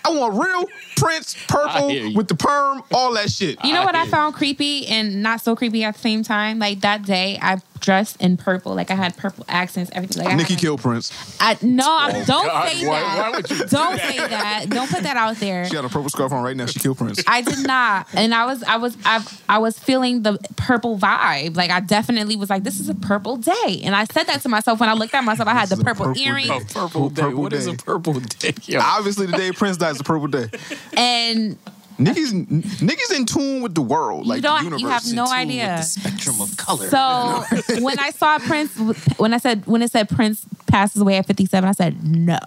I 0.04 0.10
want 0.10 0.38
real 0.38 0.64
Prince 0.94 1.36
purple 1.48 1.88
with 2.14 2.28
the 2.28 2.36
perm, 2.36 2.84
all 2.92 3.12
that 3.14 3.30
shit. 3.32 3.58
You 3.64 3.74
know 3.74 3.82
what 3.82 3.96
I 3.96 4.02
hear 4.02 4.12
found 4.12 4.34
creepy 4.36 4.86
and 4.86 5.24
not 5.24 5.40
so 5.40 5.56
creepy 5.56 5.82
at 5.82 5.94
the 5.94 6.00
same 6.00 6.22
time? 6.22 6.60
Like 6.60 6.82
that 6.82 7.02
day, 7.02 7.36
I 7.42 7.60
dressed 7.82 8.18
in 8.20 8.36
purple. 8.38 8.74
Like 8.74 8.90
I 8.90 8.94
had 8.94 9.16
purple 9.16 9.44
accents, 9.48 9.90
everything. 9.94 10.24
Like 10.24 10.32
I 10.32 10.36
Nikki 10.36 10.54
had- 10.54 10.60
killed 10.62 10.80
Prince. 10.80 11.12
I, 11.40 11.58
no, 11.60 11.84
oh, 11.86 11.98
I- 11.98 12.12
don't 12.24 12.30
Oh, 12.30 12.48
God, 12.48 12.68
say 12.72 12.86
why- 12.86 13.00
that. 13.00 13.18
why 13.18 13.30
would 13.36 13.50
you 13.50 13.56
do 13.58 13.64
don't 13.66 13.98
say 14.00 14.16
that. 14.18 14.66
Don't 14.70 14.88
put 14.90 15.02
that 15.02 15.16
out 15.16 15.36
there. 15.36 15.66
She 15.66 15.72
got 15.74 15.84
a 15.84 15.88
purple 15.88 16.08
scarf 16.08 16.32
on 16.32 16.42
right 16.42 16.56
now. 16.56 16.64
She 16.66 16.78
killed 16.80 16.96
Prince. 16.98 17.22
I 17.26 17.42
did 17.42 17.66
not, 17.66 18.06
and 18.14 18.34
I 18.34 18.46
was, 18.46 18.62
I 18.62 18.76
was, 18.78 18.96
I, 19.04 19.22
I 19.48 19.58
was 19.58 19.78
feeling 19.78 20.22
the 20.22 20.38
purple 20.56 20.96
vibe. 20.96 21.56
Like 21.56 21.70
I 21.70 21.80
definitely 21.80 22.36
was 22.36 22.48
like, 22.48 22.62
this 22.62 22.80
is 22.80 22.88
a 22.88 22.94
purple 22.94 23.36
day, 23.36 23.80
and 23.84 23.94
I 23.94 24.04
said 24.04 24.24
that 24.28 24.40
to 24.42 24.48
myself 24.48 24.80
when 24.80 24.88
I 24.88 24.94
looked 24.94 25.14
at 25.14 25.24
myself. 25.24 25.48
I 25.48 25.54
had 25.54 25.68
the 25.68 25.76
purple, 25.76 26.06
purple 26.06 26.22
earrings, 26.22 26.48
day. 26.48 26.60
Purple 26.72 27.10
day. 27.10 27.22
Purple 27.22 27.42
What 27.42 27.52
is 27.52 27.66
day. 27.66 27.72
a 27.72 27.76
purple 27.76 28.14
day? 28.20 28.54
Yo. 28.64 28.80
Obviously, 28.80 29.26
the 29.26 29.36
day 29.36 29.52
Prince 29.52 29.76
dies, 29.76 29.96
is 29.96 30.00
a 30.00 30.04
purple 30.04 30.28
day. 30.28 30.48
and 30.96 31.58
Nikki's 31.98 32.32
Nikki's 32.32 33.10
in 33.10 33.26
tune 33.26 33.62
with 33.62 33.74
the 33.74 33.82
world, 33.82 34.26
like 34.26 34.36
you 34.36 34.42
the 34.42 34.48
don't, 34.48 34.64
universe. 34.64 34.82
you 34.82 34.88
have 34.88 35.04
no 35.12 35.24
Tune 35.26 35.32
with 35.32 35.32
idea. 35.32 35.76
The 35.76 35.82
spectrum 35.82 36.40
of 36.40 36.56
color. 36.56 36.88
So 36.88 37.44
when 37.82 37.98
I 37.98 38.10
saw 38.10 38.38
Prince, 38.38 38.76
when 39.18 39.34
I 39.34 39.38
said 39.38 39.66
when 39.66 39.82
it 39.82 39.90
said 39.90 40.08
Prince 40.08 40.46
passes 40.66 41.00
away 41.00 41.16
at 41.16 41.26
57, 41.26 41.68
I 41.68 41.72
said 41.72 42.04
no. 42.04 42.38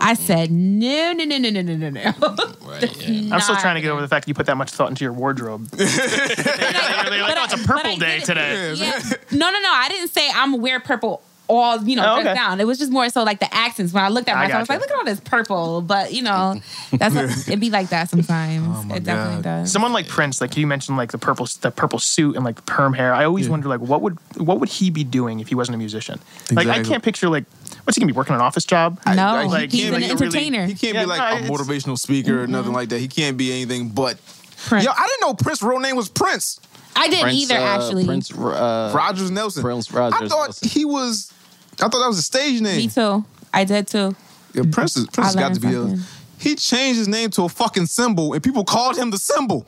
I 0.00 0.14
mm. 0.14 0.16
said 0.16 0.50
no, 0.50 1.12
no, 1.12 1.24
no, 1.24 1.38
no, 1.38 1.50
no, 1.50 1.62
no, 1.62 1.76
no, 1.76 1.90
no. 1.90 2.00
right, 2.62 3.08
yeah. 3.08 3.34
I'm 3.34 3.40
still 3.40 3.56
trying 3.56 3.76
to 3.76 3.80
get 3.80 3.90
over 3.90 4.00
the 4.00 4.08
fact 4.08 4.24
that 4.24 4.28
you 4.28 4.34
put 4.34 4.46
that 4.46 4.56
much 4.56 4.70
thought 4.70 4.88
into 4.90 5.04
your 5.04 5.12
wardrobe. 5.12 5.68
You're 5.78 5.86
like, 5.86 5.96
But 7.06 7.38
oh, 7.38 7.44
it's 7.44 7.54
a 7.54 7.66
purple 7.66 7.96
day 7.96 8.20
today. 8.20 8.74
Yeah. 8.74 9.00
No, 9.30 9.50
no, 9.50 9.60
no. 9.60 9.70
I 9.70 9.88
didn't 9.88 10.08
say 10.08 10.28
I'm 10.34 10.60
wear 10.60 10.80
purple 10.80 11.22
all 11.58 11.82
you 11.84 11.96
know 11.96 12.04
Oh, 12.06 12.20
okay. 12.20 12.34
down. 12.34 12.60
It 12.60 12.66
was 12.66 12.78
just 12.78 12.90
more 12.92 13.08
so 13.08 13.22
like 13.22 13.40
the 13.40 13.52
accents. 13.54 13.92
When 13.92 14.02
I 14.02 14.08
looked 14.08 14.28
at 14.28 14.36
I 14.36 14.44
myself, 14.44 14.54
I, 14.54 14.58
was 14.60 14.68
gotcha. 14.68 14.72
like, 14.72 14.80
look 14.80 14.90
at 14.90 14.98
all 14.98 15.04
this 15.04 15.20
purple. 15.20 15.80
But 15.82 16.12
you 16.12 16.22
know, 16.22 16.60
that's 16.92 17.14
what, 17.14 17.24
it'd 17.24 17.60
be 17.60 17.70
like 17.70 17.88
that 17.90 18.10
sometimes. 18.10 18.66
Oh, 18.68 18.82
my 18.84 18.96
it 18.96 19.04
definitely 19.04 19.42
God. 19.42 19.62
does. 19.62 19.72
Someone 19.72 19.92
like 19.92 20.08
Prince, 20.08 20.40
like 20.40 20.56
you 20.56 20.66
mentioned, 20.66 20.96
like 20.96 21.12
the 21.12 21.18
purple, 21.18 21.46
the 21.60 21.70
purple 21.70 21.98
suit 21.98 22.36
and 22.36 22.44
like 22.44 22.56
the 22.56 22.62
perm 22.62 22.92
hair. 22.94 23.14
I 23.14 23.24
always 23.24 23.48
wonder, 23.48 23.68
like, 23.68 23.80
what 23.80 24.00
would 24.02 24.18
what 24.36 24.60
would 24.60 24.68
he 24.68 24.90
be 24.90 25.04
doing 25.04 25.40
if 25.40 25.48
he 25.48 25.54
wasn't 25.54 25.74
a 25.74 25.78
musician? 25.78 26.18
Like, 26.50 26.66
I 26.66 26.82
can't 26.82 27.02
picture 27.02 27.28
like, 27.28 27.44
what's 27.84 27.96
he 27.96 28.00
gonna 28.00 28.12
be 28.12 28.16
working 28.16 28.34
an 28.34 28.40
office 28.40 28.64
job? 28.64 29.00
no, 29.06 29.12
I- 29.12 29.44
like, 29.44 29.70
he's 29.72 29.82
he 29.82 29.88
an 29.88 30.00
can't 30.00 30.20
really- 30.20 30.26
entertainer. 30.26 30.66
He 30.66 30.74
can't 30.74 30.94
Yeah, 30.94 31.02
be 31.02 31.06
like 31.06 31.42
no, 31.42 31.46
a 31.46 31.50
motivational 31.50 31.98
speaker 31.98 32.42
or 32.42 32.46
nothing 32.46 32.72
like 32.72 32.88
that. 32.90 32.98
He 33.00 33.08
can't 33.08 33.36
be 33.36 33.52
anything 33.52 33.88
but. 33.90 34.18
Prince. 34.66 34.84
Yo, 34.84 34.92
I 34.96 35.08
didn't 35.08 35.20
know 35.22 35.34
Prince's 35.34 35.62
real 35.64 35.80
name 35.80 35.96
was 35.96 36.08
Prince. 36.08 36.60
I 36.94 37.08
didn't 37.08 37.22
Prince, 37.22 37.36
either, 37.50 37.54
uh, 37.56 37.58
actually. 37.76 38.04
Prince 38.04 38.32
uh, 38.32 38.92
Rogers 38.94 39.30
Nelson. 39.30 39.62
Prince 39.62 39.90
Rogers 39.90 40.20
I 40.22 40.28
thought 40.28 40.44
Nelson. 40.48 40.68
he 40.68 40.84
was. 40.84 41.32
I 41.80 41.88
thought 41.88 42.00
that 42.00 42.08
was 42.08 42.18
a 42.18 42.22
stage 42.22 42.60
name. 42.60 42.76
Me 42.76 42.88
too. 42.88 43.24
I 43.52 43.64
did 43.64 43.88
too. 43.88 44.14
Yeah, 44.54 44.62
Prince 44.70 44.96
is, 44.96 45.06
Prince 45.06 45.34
has 45.34 45.36
got 45.36 45.54
to 45.54 45.60
be. 45.60 45.68
learned 45.68 46.00
A, 46.00 46.42
he 46.42 46.54
changed 46.56 46.98
his 46.98 47.08
name 47.08 47.30
to 47.30 47.42
a 47.44 47.48
fucking 47.48 47.86
symbol, 47.86 48.32
and 48.34 48.42
people 48.42 48.64
called 48.64 48.96
him 48.96 49.10
the 49.10 49.18
symbol, 49.18 49.66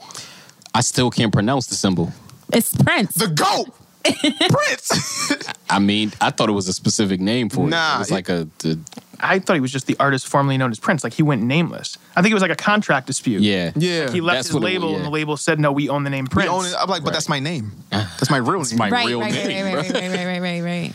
I 0.75 0.81
still 0.81 1.11
can't 1.11 1.33
pronounce 1.33 1.67
the 1.67 1.75
symbol. 1.75 2.13
It's 2.53 2.75
Prince. 2.75 3.15
the 3.15 3.29
goat, 3.29 3.75
Prince. 4.05 5.49
I 5.71 5.79
mean, 5.79 6.13
I 6.21 6.31
thought 6.31 6.49
it 6.49 6.53
was 6.53 6.69
a 6.69 6.73
specific 6.73 7.21
name 7.21 7.49
for 7.49 7.67
it. 7.67 7.71
Nah, 7.71 7.97
it 7.97 7.99
was 8.01 8.11
like 8.11 8.29
a, 8.29 8.47
the, 8.59 8.79
I 9.21 9.39
thought 9.39 9.55
he 9.55 9.61
was 9.61 9.73
just 9.73 9.87
the 9.87 9.97
artist 9.99 10.27
formerly 10.29 10.59
known 10.59 10.71
as 10.71 10.79
Prince. 10.79 11.03
Like 11.03 11.15
he 11.15 11.23
went 11.23 11.43
nameless. 11.43 11.97
I 12.15 12.21
think 12.23 12.31
it 12.31 12.35
was 12.35 12.43
like 12.43 12.51
a 12.51 12.57
contract 12.57 13.07
dispute. 13.07 13.41
yeah, 13.43 13.73
yeah, 13.75 14.11
He 14.11 14.21
left 14.21 14.37
That's 14.37 14.49
his 14.49 14.55
what 14.55 14.63
it 14.63 14.67
label, 14.67 14.89
was, 14.89 14.97
and 14.97 15.05
the 15.07 15.11
label 15.11 15.37
said, 15.37 15.59
"No, 15.59 15.73
we 15.73 15.89
own 15.89 16.05
the 16.05 16.11
name 16.11 16.25
we 16.27 16.29
Prince." 16.29 16.51
own 16.51 16.67
it. 16.67 16.75
I'm 16.79 16.89
like, 16.89 17.03
but 17.03 17.07
Right. 17.09 17.13
that's 17.15 17.29
my 17.29 17.41
name. 17.41 17.73
That's 17.91 18.31
my 18.31 18.37
real 18.39 18.63
name. 18.63 18.77
my 18.79 18.91
right, 18.91 19.07
real 19.07 19.21
right, 19.21 19.33
name, 19.33 19.65
right, 19.67 19.75
right, 19.75 19.91
right, 19.93 19.93
right, 19.95 20.11
right, 20.27 20.41
right, 20.41 20.41
right, 20.41 20.63
right. 20.63 20.93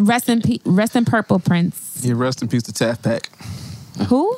Rest 0.00 0.28
in 0.28 0.40
pe- 0.42 0.58
rest 0.64 0.94
in 0.96 1.04
purple, 1.04 1.38
Prince. 1.38 2.00
yeah, 2.04 2.12
rest 2.16 2.42
in 2.42 2.48
peace 2.48 2.62
to 2.64 2.72
Taft 2.72 3.02
Pack, 3.02 3.30
Who? 4.08 4.36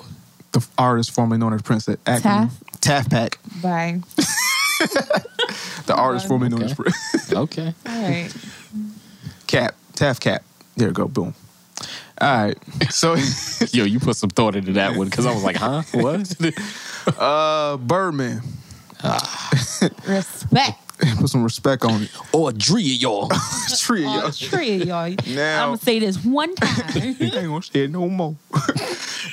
the 0.53 0.65
artist 0.79 1.11
formerly 1.11 1.39
known 1.39 1.53
as 1.53 1.63
Prince. 1.63 1.87
That 1.87 1.99
acting- 2.07 2.23
Taft? 2.23 2.81
Taft 2.83 3.11
Pack, 3.11 3.39
Bye. 3.63 4.01
the 5.87 5.95
artist 5.95 6.29
formerly 6.29 6.51
known 6.51 6.63
as 6.63 6.73
Okay. 6.73 6.83
Prince. 6.83 7.33
Okay. 7.33 7.75
All 7.87 8.03
right. 8.03 8.33
Cap, 9.47 9.75
Taft 9.95 10.21
Cap. 10.23 10.43
There 10.77 10.89
you 10.89 10.95
go. 10.95 11.09
Boom. 11.09 11.35
All 12.21 12.45
right. 12.45 12.59
So, 12.91 13.15
Yo, 13.73 13.85
you 13.85 13.99
put 14.01 14.17
some 14.17 14.31
thought 14.31 14.57
into 14.57 14.73
that 14.73 14.97
one 14.97 15.09
because 15.09 15.27
I 15.27 15.33
was 15.35 15.43
like, 15.43 15.57
huh? 15.57 15.83
What? 15.93 16.33
uh, 17.19 17.77
Birdman. 17.79 18.43
Respect. 20.07 20.84
Put 21.19 21.29
some 21.29 21.43
respect 21.45 21.85
on 21.85 22.03
it. 22.03 22.11
or 22.33 22.51
a 22.51 22.53
of 22.53 23.01
y'all. 23.03 23.31
Tree, 23.79 24.05
Oh, 24.07 24.25
yo. 24.27 24.31
tree, 24.31 24.83
of 24.83 24.89
y'all. 24.89 25.15
Now- 25.35 25.63
I'm 25.65 25.69
gonna 25.71 25.77
say 25.79 25.99
this 25.99 26.25
one 26.25 26.55
time. 26.57 26.97
Ain't 26.97 27.19
gonna 27.33 27.63
say 27.63 27.85
it 27.85 27.91
no 27.91 28.09
more. 28.09 28.37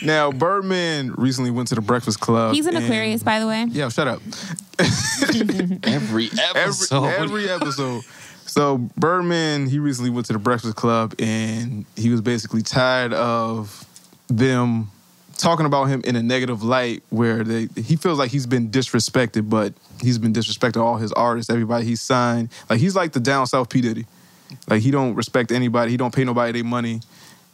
now, 0.03 0.31
Birdman 0.31 1.13
recently 1.13 1.51
went 1.51 1.67
to 1.69 1.75
the 1.75 1.81
Breakfast 1.81 2.19
Club. 2.19 2.53
He's 2.55 2.65
an 2.65 2.75
and- 2.75 2.85
Aquarius, 2.85 3.23
by 3.23 3.39
the 3.39 3.47
way. 3.47 3.65
Yeah, 3.69 3.89
shut 3.89 4.07
up. 4.07 4.21
Every 4.79 5.79
Every 5.83 6.29
episode. 6.55 7.05
every 7.05 7.49
episode. 7.49 8.03
So 8.45 8.77
Birdman, 8.97 9.67
he 9.67 9.79
recently 9.79 10.09
went 10.09 10.25
to 10.27 10.33
the 10.33 10.39
Breakfast 10.39 10.75
Club, 10.75 11.15
and 11.19 11.85
he 11.95 12.09
was 12.09 12.21
basically 12.21 12.61
tired 12.61 13.13
of 13.13 13.85
them 14.27 14.89
talking 15.41 15.65
about 15.65 15.85
him 15.85 16.01
in 16.05 16.15
a 16.15 16.23
negative 16.23 16.63
light, 16.63 17.03
where 17.09 17.43
they 17.43 17.67
he 17.81 17.95
feels 17.95 18.19
like 18.19 18.31
he's 18.31 18.45
been 18.45 18.69
disrespected, 18.69 19.49
but 19.49 19.73
he's 20.01 20.17
been 20.17 20.33
disrespecting 20.33 20.81
all 20.81 20.97
his 20.97 21.11
artists, 21.13 21.49
everybody 21.49 21.85
he's 21.85 22.01
signed. 22.01 22.49
Like 22.69 22.79
he's 22.79 22.95
like 22.95 23.11
the 23.13 23.19
down 23.19 23.47
south 23.47 23.69
P 23.69 23.81
Diddy. 23.81 24.05
Like 24.69 24.81
he 24.81 24.91
don't 24.91 25.15
respect 25.15 25.51
anybody. 25.51 25.91
He 25.91 25.97
don't 25.97 26.13
pay 26.13 26.23
nobody 26.23 26.51
their 26.51 26.63
money. 26.63 27.01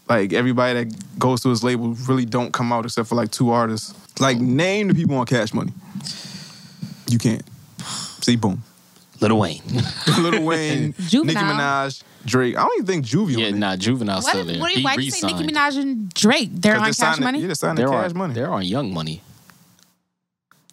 Like 0.10 0.34
everybody 0.34 0.84
that 0.84 1.20
goes 1.20 1.42
to 1.42 1.50
his 1.50 1.64
label 1.64 1.94
really 2.08 2.26
don't 2.26 2.54
come 2.54 2.72
out 2.72 2.86
except 2.86 3.10
for 3.10 3.16
like 3.16 3.32
two 3.32 3.50
artists. 3.50 3.94
Like 4.20 4.38
name 4.38 4.88
the 4.88 4.94
people 4.94 5.16
on 5.16 5.26
Cash 5.26 5.54
Money. 5.54 5.74
You 7.10 7.20
can't. 7.20 7.44
See, 8.22 8.36
boom. 8.36 8.64
Lil 9.20 9.38
Wayne. 9.39 9.61
Lil 10.20 10.43
Wayne, 10.43 10.82
Nicki 10.97 11.03
Juvenile. 11.09 11.43
Minaj, 11.43 12.03
Drake. 12.26 12.55
I 12.57 12.61
don't 12.63 12.74
even 12.78 12.86
think 12.86 13.05
Juvie 13.05 13.38
yeah, 13.38 13.47
on 13.47 13.53
it. 13.53 13.57
nah, 13.57 13.76
Juvenile's 13.76 14.24
What, 14.26 14.32
still 14.32 14.45
there. 14.45 14.59
what, 14.59 14.72
He 14.72 14.84
why 14.84 14.95
did 14.95 15.05
you 15.05 15.11
say 15.11 15.28
Nicki 15.28 15.45
re-signed. 15.45 15.78
Minaj 15.78 15.82
and 15.82 16.13
Drake? 16.13 16.49
They're 16.53 16.74
'Cause 16.76 16.80
on 16.82 16.84
they 16.84 16.88
Cash 16.89 16.95
signed 16.97 17.20
Money. 17.24 17.41
Yeah, 17.41 17.47
they 17.47 17.53
signed 17.53 17.78
the 17.78 17.82
They're 17.84 17.89
Cash 17.91 18.11
on, 18.11 18.18
Money. 18.18 18.34
They're 18.34 18.51
on 18.51 18.63
Young 18.65 18.93
Money. 18.93 19.22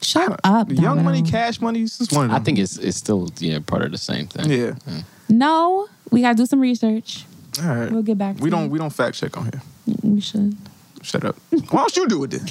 Shut 0.03 0.39
up. 0.45 0.69
The 0.69 0.75
Young 0.75 1.03
Money, 1.03 1.23
Cash 1.23 1.61
Money, 1.61 1.83
it's 1.83 1.99
just 1.99 2.13
one 2.13 2.27
of 2.27 2.33
I 2.33 2.39
think 2.41 2.59
it's 2.59 2.77
it's 2.77 2.97
still 2.99 3.31
yeah 3.39 3.59
part 3.65 3.83
of 3.83 3.93
the 3.93 3.99
same 3.99 4.27
thing. 4.27 4.51
Yeah. 4.51 4.75
No, 5.31 5.89
we 6.11 6.21
gotta 6.21 6.37
do 6.37 6.45
some 6.47 6.61
research. 6.61 7.25
All 7.63 7.69
right. 7.75 7.91
We'll 7.91 8.03
get 8.03 8.19
back. 8.19 8.37
To 8.37 8.43
we 8.43 8.51
don't 8.51 8.65
you. 8.65 8.71
we 8.71 8.79
don't 8.79 8.93
fact 8.93 9.17
check 9.17 9.37
on 9.39 9.45
here. 9.45 9.63
We 10.03 10.21
should. 10.21 10.57
Shut 11.03 11.25
up. 11.25 11.37
Why 11.51 11.81
don't 11.81 11.97
you 11.97 12.09
do 12.09 12.25
it 12.25 12.31
then? 12.33 12.47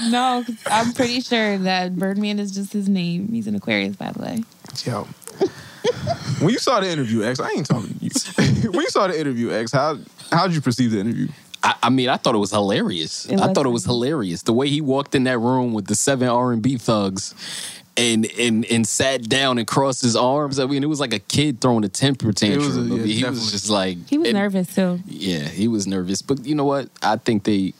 No, 0.10 0.42
'cause 0.46 0.56
I'm 0.66 0.92
pretty 0.92 1.20
sure 1.20 1.58
that 1.58 1.96
Birdman 1.96 2.38
is 2.38 2.52
just 2.52 2.72
his 2.72 2.88
name. 2.88 3.28
He's 3.28 3.46
an 3.46 3.54
Aquarius, 3.56 3.96
by 3.96 4.10
the 4.12 4.20
way. 4.22 4.44
Yo. 4.84 5.04
when 6.40 6.50
you 6.50 6.58
saw 6.58 6.80
the 6.80 6.88
interview, 6.90 7.22
X, 7.24 7.40
I 7.40 7.50
ain't 7.50 7.66
talking 7.66 7.94
to 7.98 8.04
you. 8.04 8.10
when 8.70 8.82
you 8.82 8.88
saw 8.90 9.06
the 9.06 9.18
interview, 9.18 9.52
X, 9.52 9.72
how 9.72 9.98
how 10.30 10.46
did 10.46 10.54
you 10.54 10.60
perceive 10.60 10.90
the 10.92 11.00
interview? 11.00 11.28
I, 11.62 11.74
I 11.84 11.90
mean, 11.90 12.08
I 12.08 12.16
thought 12.16 12.34
it 12.34 12.38
was 12.38 12.50
hilarious. 12.50 13.26
It 13.26 13.40
I 13.40 13.52
thought 13.52 13.66
it 13.66 13.70
was 13.70 13.84
hilarious 13.84 14.42
the 14.42 14.52
way 14.52 14.68
he 14.68 14.80
walked 14.80 15.14
in 15.14 15.24
that 15.24 15.38
room 15.38 15.72
with 15.72 15.86
the 15.86 15.94
seven 15.94 16.28
R 16.28 16.52
and 16.52 16.62
B 16.62 16.76
thugs, 16.76 17.34
and 17.96 18.26
and 18.38 18.64
and 18.66 18.86
sat 18.86 19.28
down 19.28 19.58
and 19.58 19.66
crossed 19.66 20.02
his 20.02 20.16
arms. 20.16 20.58
I 20.58 20.66
mean, 20.66 20.82
it 20.82 20.88
was 20.88 21.00
like 21.00 21.14
a 21.14 21.18
kid 21.20 21.60
throwing 21.60 21.84
a 21.84 21.88
temper 21.88 22.32
tantrum. 22.32 22.66
was 22.66 22.76
a- 22.76 22.80
I 22.80 22.82
mean, 22.84 22.96
yeah, 22.98 23.04
he 23.04 23.12
definitely. 23.14 23.40
was 23.40 23.52
just 23.52 23.70
like 23.70 24.08
He 24.08 24.18
was 24.18 24.28
and- 24.28 24.36
nervous 24.36 24.74
too. 24.74 25.00
Yeah, 25.06 25.48
he 25.48 25.68
was 25.68 25.86
nervous. 25.86 26.20
But 26.22 26.44
you 26.44 26.54
know 26.54 26.64
what? 26.64 26.88
I 27.02 27.16
think 27.16 27.44
they 27.44 27.72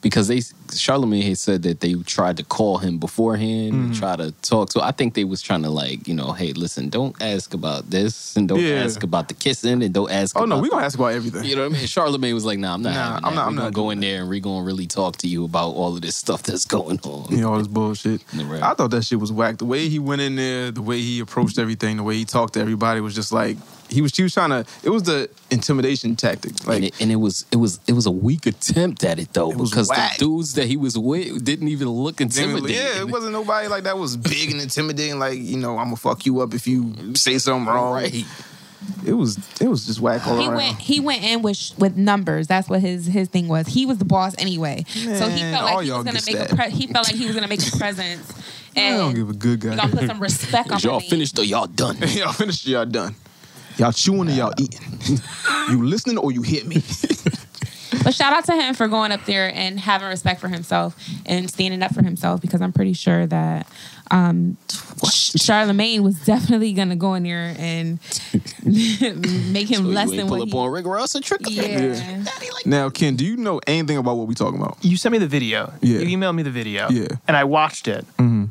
because 0.00 0.28
they 0.28 0.40
Charlemagne 0.74 1.22
had 1.22 1.38
said 1.38 1.62
that 1.62 1.80
they 1.80 1.94
tried 1.94 2.36
to 2.38 2.44
call 2.44 2.78
him 2.78 2.98
beforehand 2.98 3.72
Mm-hmm. 3.72 3.84
and 3.86 3.94
try 3.94 4.16
to 4.16 4.32
talk 4.42 4.70
to. 4.70 4.82
I 4.82 4.92
think 4.92 5.14
they 5.14 5.24
was 5.24 5.42
trying 5.42 5.62
to 5.62 5.70
like 5.70 6.06
you 6.08 6.14
know, 6.14 6.32
hey, 6.32 6.52
listen, 6.52 6.88
don't 6.88 7.14
ask 7.20 7.54
about 7.54 7.90
this 7.90 8.36
and 8.36 8.48
don't 8.48 8.60
Yeah. 8.60 8.82
ask 8.84 9.02
about 9.02 9.28
the 9.28 9.34
kissing 9.34 9.82
and 9.82 9.92
don't 9.92 10.10
ask. 10.10 10.36
Oh 10.38 10.44
no, 10.44 10.58
we 10.60 10.68
gonna 10.68 10.84
ask 10.84 10.98
about 10.98 11.12
everything. 11.12 11.44
you 11.44 11.56
know 11.56 11.62
what 11.68 11.74
I 11.74 11.78
mean? 11.78 11.86
Charlemagne 11.86 12.34
was 12.34 12.44
like, 12.44 12.58
"Nah, 12.58 12.74
I'm 12.74 12.82
not 12.82 12.94
Nah, 12.94 13.16
I'm 13.28 13.34
not- 13.34 13.46
I'm 13.48 13.54
not 13.54 13.60
gonna 13.62 13.70
go 13.72 13.90
in 13.90 14.00
there 14.00 14.20
and 14.20 14.28
we're 14.28 14.40
gonna 14.40 14.64
really 14.64 14.86
talk 14.86 15.16
to 15.18 15.28
you 15.28 15.44
about 15.44 15.70
all 15.70 15.94
of 15.94 16.00
this 16.02 16.16
stuff 16.16 16.42
that's 16.42 16.64
going 16.64 17.00
on." 17.04 17.30
you 17.30 17.38
know, 17.42 17.52
all 17.52 17.58
this 17.58 17.68
bullshit. 17.68 18.22
Right. 18.34 18.62
I 18.62 18.74
thought 18.74 18.90
that 18.92 19.04
shit 19.04 19.20
was 19.20 19.32
whack. 19.32 19.58
The 19.58 19.64
way 19.64 19.88
he 19.88 19.98
went 19.98 20.20
in 20.22 20.36
there, 20.36 20.70
the 20.70 20.82
way 20.82 21.00
he 21.00 21.20
approached 21.20 21.58
everything, 21.58 21.96
the 21.98 22.02
way 22.02 22.16
he 22.16 22.24
talked 22.24 22.54
to 22.54 22.60
everybody 22.60 23.00
was 23.00 23.14
just 23.14 23.32
like 23.32 23.56
he 23.90 24.02
was. 24.02 24.14
He 24.14 24.22
was 24.22 24.34
trying 24.34 24.50
to. 24.50 24.64
It 24.82 24.90
was 24.90 25.04
the 25.04 25.30
intimidation 25.50 26.14
tactic. 26.14 26.52
Like 26.66 26.76
and, 26.76 26.84
it, 26.86 27.00
and 27.00 27.10
it 27.10 27.16
was 27.16 27.46
it 27.50 27.56
was 27.56 27.80
it 27.86 27.92
was 27.94 28.06
a 28.06 28.10
weak 28.10 28.46
attempt 28.46 29.02
at 29.04 29.18
it 29.18 29.32
though 29.32 29.50
It 29.50 29.58
because 29.58 29.88
the 29.88 30.10
dudes 30.18 30.52
that 30.58 30.66
he 30.66 30.76
was 30.76 30.98
with 30.98 31.44
didn't 31.44 31.68
even 31.68 31.88
look 31.88 32.20
intimidating. 32.20 32.76
Yeah, 32.76 33.00
it 33.00 33.08
wasn't 33.08 33.32
nobody 33.32 33.68
like 33.68 33.84
that 33.84 33.96
was 33.96 34.16
big 34.16 34.50
and 34.52 34.60
intimidating. 34.60 35.18
Like 35.18 35.38
you 35.38 35.56
know, 35.56 35.78
I'm 35.78 35.86
gonna 35.86 35.96
fuck 35.96 36.26
you 36.26 36.40
up 36.40 36.52
if 36.54 36.66
you 36.66 37.14
say 37.14 37.38
something 37.38 37.66
wrong. 37.72 37.94
Right. 37.94 38.24
It 39.04 39.12
was 39.12 39.38
it 39.60 39.68
was 39.68 39.86
just 39.86 40.00
whack 40.00 40.26
all 40.26 40.38
He 40.38 40.46
around. 40.46 40.56
went. 40.56 40.78
He 40.78 41.00
went 41.00 41.24
in 41.24 41.42
with 41.42 41.72
with 41.78 41.96
numbers. 41.96 42.46
That's 42.46 42.68
what 42.68 42.80
his 42.80 43.06
his 43.06 43.28
thing 43.28 43.48
was. 43.48 43.66
He 43.66 43.86
was 43.86 43.98
the 43.98 44.04
boss 44.04 44.34
anyway. 44.38 44.84
so 44.88 45.00
he 45.28 45.40
felt 45.40 45.64
like 45.64 45.84
he 45.84 45.90
was 45.92 46.04
gonna 46.04 46.12
get 46.12 46.26
make. 46.26 46.36
A 46.36 46.44
stabbed. 46.46 46.56
pre- 46.56 46.70
he 46.70 46.86
felt 46.86 47.06
like 47.08 47.16
he 47.16 47.26
was 47.26 47.34
gonna 47.34 47.48
make 47.48 47.66
a 47.66 47.76
presence, 47.76 48.32
I 48.76 48.90
don't 48.90 49.14
give 49.14 49.30
a 49.30 49.32
good 49.34 49.62
he 49.62 49.68
guy. 49.70 49.76
gonna 49.76 49.96
put 49.96 50.06
some 50.06 50.20
respect 50.20 50.70
on 50.70 50.76
Is 50.78 50.84
y'all 50.84 50.94
my 50.94 50.98
name. 51.00 51.10
finished 51.10 51.38
or 51.38 51.44
y'all 51.44 51.66
done? 51.66 51.96
y'all 52.08 52.32
finished. 52.32 52.66
Y'all 52.66 52.86
done. 52.86 53.14
Y'all 53.78 53.92
chewing 53.92 54.28
or 54.28 54.32
y'all 54.32 54.52
eating? 54.58 54.80
you 55.70 55.84
listening 55.84 56.18
or 56.18 56.30
you 56.32 56.42
hit 56.42 56.66
me? 56.66 56.82
But 58.04 58.14
shout 58.14 58.32
out 58.32 58.44
to 58.46 58.52
him 58.54 58.74
for 58.74 58.88
going 58.88 59.12
up 59.12 59.24
there 59.26 59.52
and 59.54 59.78
having 59.78 60.08
respect 60.08 60.40
for 60.40 60.48
himself 60.48 60.96
and 61.26 61.50
standing 61.50 61.82
up 61.82 61.94
for 61.94 62.02
himself 62.02 62.40
because 62.40 62.60
I'm 62.62 62.72
pretty 62.72 62.92
sure 62.94 63.26
that 63.26 63.66
um, 64.10 64.56
Charlemagne 65.04 66.02
was 66.02 66.24
definitely 66.24 66.72
gonna 66.72 66.96
go 66.96 67.14
in 67.14 67.22
there 67.24 67.54
and 67.58 67.98
make 68.64 69.68
him 69.70 69.78
So 69.78 69.82
less 69.82 70.10
you 70.10 70.16
than 70.16 70.20
ain't 70.20 70.28
pull 70.28 70.38
what 70.38 70.42
up 70.42 70.48
he. 70.48 70.58
on 70.58 70.70
Rick 70.70 70.86
Ross 70.86 71.14
and 71.14 71.24
trick 71.24 71.40
Yeah. 71.44 72.24
now, 72.64 72.88
Ken, 72.90 73.16
do 73.16 73.24
you 73.24 73.36
know 73.36 73.60
anything 73.66 73.96
about 73.98 74.16
what 74.16 74.26
we 74.26 74.34
talking 74.34 74.60
about? 74.60 74.78
You 74.82 74.96
sent 74.96 75.12
me 75.12 75.18
the 75.18 75.26
video. 75.26 75.72
Yeah. 75.80 75.98
You 76.00 76.16
emailed 76.16 76.34
me 76.34 76.42
the 76.42 76.50
video. 76.50 76.88
Yeah. 76.90 77.08
And 77.26 77.36
I 77.36 77.44
watched 77.44 77.88
it. 77.88 78.04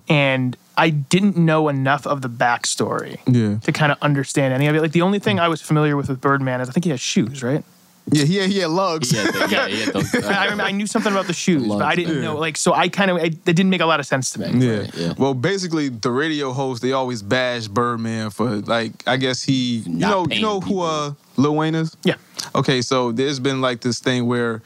And 0.09 0.55
I 0.77 0.89
didn't 0.91 1.37
know 1.37 1.69
enough 1.69 2.05
of 2.05 2.21
the 2.21 2.29
backstory 2.29 3.17
Yeah. 3.27 3.57
to 3.59 3.71
kind 3.71 3.91
of 3.91 3.97
understand 4.01 4.53
any 4.53 4.67
of 4.67 4.75
it. 4.75 4.81
Like 4.81 4.91
the 4.91 5.01
only 5.01 5.19
thing 5.19 5.39
I 5.39 5.47
was 5.47 5.61
familiar 5.61 5.95
with 5.97 6.07
with 6.09 6.21
Birdman 6.21 6.61
is 6.61 6.69
I 6.69 6.71
think 6.71 6.83
he 6.83 6.91
has 6.91 7.01
shoes, 7.01 7.41
right? 7.43 7.63
Yeah, 8.12 8.24
he 8.26 8.36
had, 8.38 8.49
he 8.49 8.60
had 8.60 8.70
lugs. 8.70 9.12
Yeah, 9.12 9.32
the- 9.32 9.47
yeah, 9.49 9.68
yeah. 9.68 9.91
those, 9.91 10.14
uh, 10.16 10.28
I 10.28 10.43
remember 10.45 10.64
I 10.64 10.72
knew 10.72 10.88
something 10.88 11.12
about 11.12 11.28
the 11.28 11.34
shoes, 11.34 11.68
but 11.68 11.82
I 11.82 11.95
didn't 11.95 12.16
yeah. 12.16 12.22
know. 12.22 12.38
Like, 12.38 12.58
so 12.58 12.74
I 12.74 12.88
kind 12.89 13.12
of 13.12 13.18
it 13.18 13.43
didn't 13.43 13.70
make 13.70 13.82
a 13.82 13.86
lot 13.86 13.99
of 13.99 14.05
sense 14.05 14.32
to 14.32 14.39
me. 14.39 14.66
Yeah. 14.66 14.88
yeah. 14.93 15.14
Well, 15.18 15.34
basically, 15.34 15.89
the 15.89 16.12
radio 16.12 16.53
host 16.53 16.82
they 16.82 16.93
always 16.93 17.22
bash 17.22 17.68
Birdman 17.68 18.30
for 18.30 18.58
like 18.58 18.91
I 19.08 19.18
guess 19.18 19.43
he 19.43 19.80
you 19.80 19.93
Not 19.93 20.10
know 20.10 20.22
you 20.22 20.28
paying 20.28 20.41
know 20.41 20.60
who 20.62 20.82
uh 20.82 21.14
Lil 21.36 21.55
Wayne 21.55 21.76
is. 21.76 21.95
Yeah. 22.03 22.16
Okay, 22.55 22.82
so 22.82 23.12
there's 23.12 23.39
been 23.39 23.62
like 23.62 23.82
this 23.82 23.99
thing 23.99 24.26
where 24.26 24.62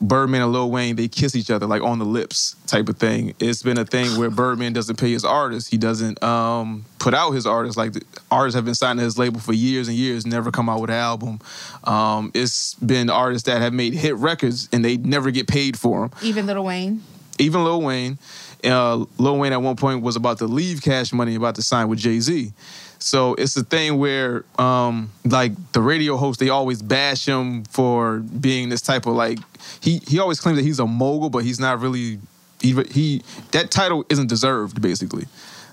Birdman 0.00 0.42
and 0.42 0.52
Lil 0.52 0.70
Wayne 0.70 0.96
they 0.96 1.08
kiss 1.08 1.34
each 1.36 1.50
other 1.50 1.66
like 1.66 1.82
on 1.82 1.98
the 1.98 2.04
lips 2.04 2.56
type 2.66 2.88
of 2.88 2.96
thing. 2.98 3.34
It's 3.38 3.62
been 3.62 3.78
a 3.78 3.84
thing 3.84 4.18
where 4.18 4.30
Birdman 4.30 4.72
doesn't 4.72 4.96
pay 4.96 5.12
his 5.12 5.24
artists. 5.24 5.70
He 5.70 5.76
doesn't 5.78 6.22
um, 6.22 6.84
put 6.98 7.14
out 7.14 7.30
his 7.32 7.46
artists. 7.46 7.76
Like 7.76 7.92
the 7.94 8.02
artists 8.30 8.56
have 8.56 8.64
been 8.64 8.74
signed 8.74 8.98
to 8.98 9.04
his 9.04 9.18
label 9.18 9.40
for 9.40 9.52
years 9.52 9.88
and 9.88 9.96
years, 9.96 10.26
never 10.26 10.50
come 10.50 10.68
out 10.68 10.80
with 10.80 10.90
an 10.90 10.96
album. 10.96 11.38
Um, 11.84 12.30
it's 12.34 12.74
been 12.74 13.08
artists 13.08 13.46
that 13.46 13.60
have 13.60 13.72
made 13.72 13.94
hit 13.94 14.16
records 14.16 14.68
and 14.72 14.84
they 14.84 14.96
never 14.96 15.30
get 15.30 15.46
paid 15.46 15.78
for 15.78 16.08
them 16.08 16.18
Even 16.22 16.46
Lil 16.46 16.64
Wayne. 16.64 17.02
even 17.38 17.64
Lil 17.64 17.82
Wayne, 17.82 18.18
uh, 18.64 19.04
Lil 19.18 19.38
Wayne 19.38 19.52
at 19.52 19.62
one 19.62 19.76
point 19.76 20.02
was 20.02 20.16
about 20.16 20.38
to 20.38 20.46
leave 20.46 20.82
Cash 20.82 21.12
Money, 21.12 21.34
about 21.34 21.54
to 21.56 21.62
sign 21.62 21.88
with 21.88 21.98
Jay 21.98 22.20
Z. 22.20 22.52
So 22.98 23.34
it's 23.34 23.54
a 23.56 23.62
thing 23.64 23.98
where, 23.98 24.44
um, 24.58 25.10
like 25.26 25.52
the 25.72 25.82
radio 25.82 26.16
hosts, 26.16 26.40
they 26.40 26.48
always 26.48 26.80
bash 26.80 27.26
him 27.26 27.64
for 27.64 28.18
being 28.20 28.70
this 28.70 28.80
type 28.80 29.04
of 29.06 29.14
like 29.14 29.38
he 29.80 30.00
he 30.06 30.18
always 30.18 30.40
claims 30.40 30.58
that 30.58 30.64
he's 30.64 30.78
a 30.78 30.86
mogul, 30.86 31.30
but 31.30 31.44
he's 31.44 31.60
not 31.60 31.80
really. 31.80 32.18
He, 32.60 32.72
he 32.90 33.22
that 33.50 33.70
title 33.70 34.06
isn't 34.08 34.28
deserved 34.28 34.80
basically. 34.80 35.26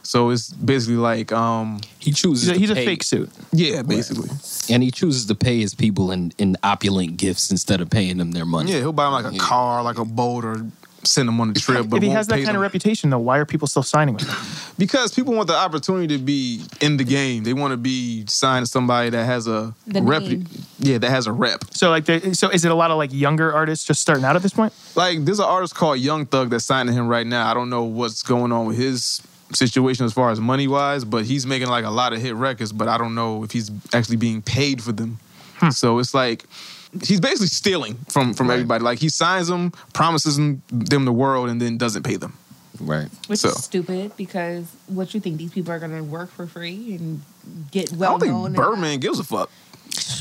So 0.03 0.31
it's 0.31 0.51
basically 0.51 0.95
like, 0.95 1.31
um, 1.31 1.79
he 1.99 2.11
chooses. 2.11 2.47
He's 2.47 2.49
a, 2.49 2.53
to 2.53 2.59
he's 2.59 2.69
a 2.71 2.75
fake 2.75 3.03
suit. 3.03 3.29
yeah, 3.51 3.83
basically, 3.83 4.29
and 4.73 4.81
he 4.81 4.89
chooses 4.89 5.27
to 5.27 5.35
pay 5.35 5.59
his 5.59 5.75
people 5.75 6.11
in, 6.11 6.33
in 6.39 6.57
opulent 6.63 7.17
gifts 7.17 7.51
instead 7.51 7.81
of 7.81 7.89
paying 7.89 8.17
them 8.17 8.31
their 8.31 8.45
money. 8.45 8.71
yeah. 8.71 8.79
He'll 8.79 8.93
buy 8.93 9.07
him 9.07 9.13
like 9.13 9.33
a 9.33 9.37
car, 9.37 9.83
like 9.83 9.99
a 9.99 10.05
boat, 10.05 10.43
or 10.43 10.65
send 11.03 11.27
him 11.29 11.39
on 11.41 11.49
a 11.49 11.53
trip. 11.53 11.89
But 11.89 11.97
if 11.97 12.03
he 12.03 12.07
won't 12.09 12.17
has 12.17 12.27
that 12.27 12.35
pay 12.35 12.43
kind 12.45 12.55
of 12.55 12.61
reputation, 12.61 13.09
though, 13.09 13.19
why 13.19 13.37
are 13.37 13.45
people 13.45 13.67
still 13.67 13.83
signing 13.83 14.15
with 14.15 14.27
him? 14.29 14.73
Because 14.77 15.13
people 15.13 15.33
want 15.33 15.47
the 15.47 15.55
opportunity 15.55 16.07
to 16.17 16.23
be 16.23 16.63
in 16.79 16.97
the 16.97 17.03
game. 17.03 17.43
They 17.43 17.53
want 17.53 17.71
to 17.71 17.77
be 17.77 18.25
signed 18.27 18.65
to 18.65 18.71
somebody 18.71 19.09
that 19.09 19.25
has 19.25 19.47
a 19.47 19.73
The 19.87 20.01
rep. 20.01 20.23
name. 20.23 20.47
Yeah, 20.79 20.97
that 20.99 21.09
has 21.09 21.27
a 21.27 21.31
rep. 21.31 21.65
So, 21.71 21.89
like, 21.89 22.05
there- 22.05 22.33
so 22.33 22.49
is 22.49 22.65
it 22.65 22.71
a 22.71 22.75
lot 22.75 22.91
of 22.91 22.97
like 22.97 23.11
younger 23.13 23.53
artists 23.53 23.85
just 23.85 24.01
starting 24.01 24.23
out 24.25 24.35
at 24.35 24.41
this 24.41 24.53
point? 24.53 24.73
Like 24.95 25.23
there's 25.25 25.39
an 25.39 25.45
artist 25.45 25.75
called 25.75 25.99
Young 25.99 26.25
Thug 26.25 26.49
that's 26.49 26.65
signed 26.65 26.89
to 26.89 26.93
him 26.93 27.07
right 27.07 27.25
now. 27.27 27.49
I 27.49 27.53
don't 27.53 27.69
know 27.69 27.83
what's 27.83 28.23
going 28.23 28.51
on 28.51 28.65
with 28.65 28.77
his 28.77 29.21
situation 29.53 30.05
as 30.05 30.13
far 30.13 30.31
as 30.31 30.39
money 30.39 30.67
wise, 30.67 31.03
but 31.03 31.25
he's 31.25 31.45
making 31.45 31.67
like 31.67 31.83
a 31.85 31.89
lot 31.89 32.13
of 32.13 32.21
hit 32.21 32.35
records. 32.35 32.71
But 32.71 32.87
I 32.87 32.97
don't 32.97 33.15
know 33.15 33.43
if 33.43 33.51
he's 33.51 33.69
actually 33.93 34.17
being 34.17 34.41
paid 34.41 34.81
for 34.81 34.91
them. 34.91 35.19
Hmm. 35.59 35.69
So 35.71 35.99
it's 35.99 36.13
like 36.13 36.45
he's 37.03 37.19
basically 37.19 37.47
stealing 37.47 37.95
from 38.09 38.33
from 38.33 38.49
everybody. 38.51 38.83
Like 38.83 38.99
he 38.99 39.09
signs 39.09 39.47
them, 39.47 39.71
promises 39.93 40.35
them, 40.37 40.61
them 40.69 41.05
the 41.05 41.13
world, 41.13 41.49
and 41.49 41.61
then 41.61 41.77
doesn't 41.77 42.03
pay 42.03 42.15
them. 42.17 42.37
Right. 42.79 43.09
Which 43.27 43.39
So- 43.39 43.49
is 43.49 43.63
stupid 43.63 44.13
because 44.17 44.65
what 44.87 45.13
you 45.13 45.19
think 45.19 45.37
these 45.37 45.51
people 45.51 45.71
are 45.71 45.79
gonna 45.79 46.03
work 46.03 46.31
for 46.31 46.47
free 46.47 46.95
and 46.95 47.21
get 47.71 47.93
I 47.93 47.95
well 47.95 48.17
don't 48.17 48.27
known? 48.29 48.43
think 48.53 48.55
Birdman 48.57 48.99
gives 48.99 49.19
a 49.19 49.23
fuck. 49.23 49.49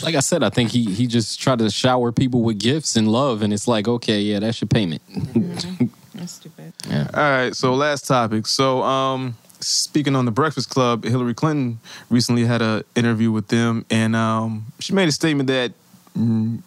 Like 0.02 0.14
I 0.14 0.20
said, 0.20 0.42
I 0.42 0.50
think 0.50 0.70
he 0.70 0.84
he 0.92 1.06
just 1.06 1.40
tried 1.40 1.60
to 1.60 1.70
shower 1.70 2.12
people 2.12 2.42
with 2.42 2.58
gifts 2.58 2.96
and 2.96 3.06
love, 3.08 3.42
and 3.42 3.52
it's 3.52 3.66
like, 3.68 3.86
okay, 3.88 4.20
yeah, 4.20 4.40
that's 4.40 4.60
your 4.60 4.68
payment. 4.68 5.00
That's 6.14 6.32
stupid. 6.32 6.72
Yeah. 6.88 7.08
All 7.14 7.20
right, 7.22 7.54
so 7.56 7.72
last 7.74 8.06
topic. 8.06 8.46
So, 8.46 8.82
um, 8.82 9.36
speaking 9.60 10.14
on 10.16 10.24
the 10.26 10.30
Breakfast 10.30 10.68
Club, 10.68 11.04
Hillary 11.04 11.32
Clinton 11.34 11.78
recently 12.10 12.44
had 12.44 12.60
an 12.60 12.82
interview 12.94 13.30
with 13.30 13.48
them, 13.48 13.86
and 13.90 14.14
um, 14.14 14.66
she 14.80 14.92
made 14.92 15.08
a 15.08 15.12
statement 15.12 15.46
that 15.46 15.72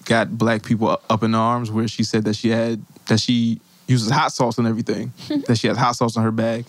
got 0.05 0.37
black 0.37 0.63
people 0.63 0.99
up 1.09 1.23
in 1.23 1.35
arms, 1.35 1.71
where 1.71 1.87
she 1.87 2.03
said 2.03 2.23
that 2.25 2.35
she 2.35 2.49
had 2.49 2.81
that 3.07 3.19
she 3.19 3.59
uses 3.87 4.09
hot 4.09 4.31
sauce 4.31 4.57
and 4.57 4.67
everything, 4.67 5.11
that 5.47 5.57
she 5.57 5.67
has 5.67 5.77
hot 5.77 5.95
sauce 5.95 6.15
in 6.15 6.23
her 6.23 6.31
bag. 6.31 6.65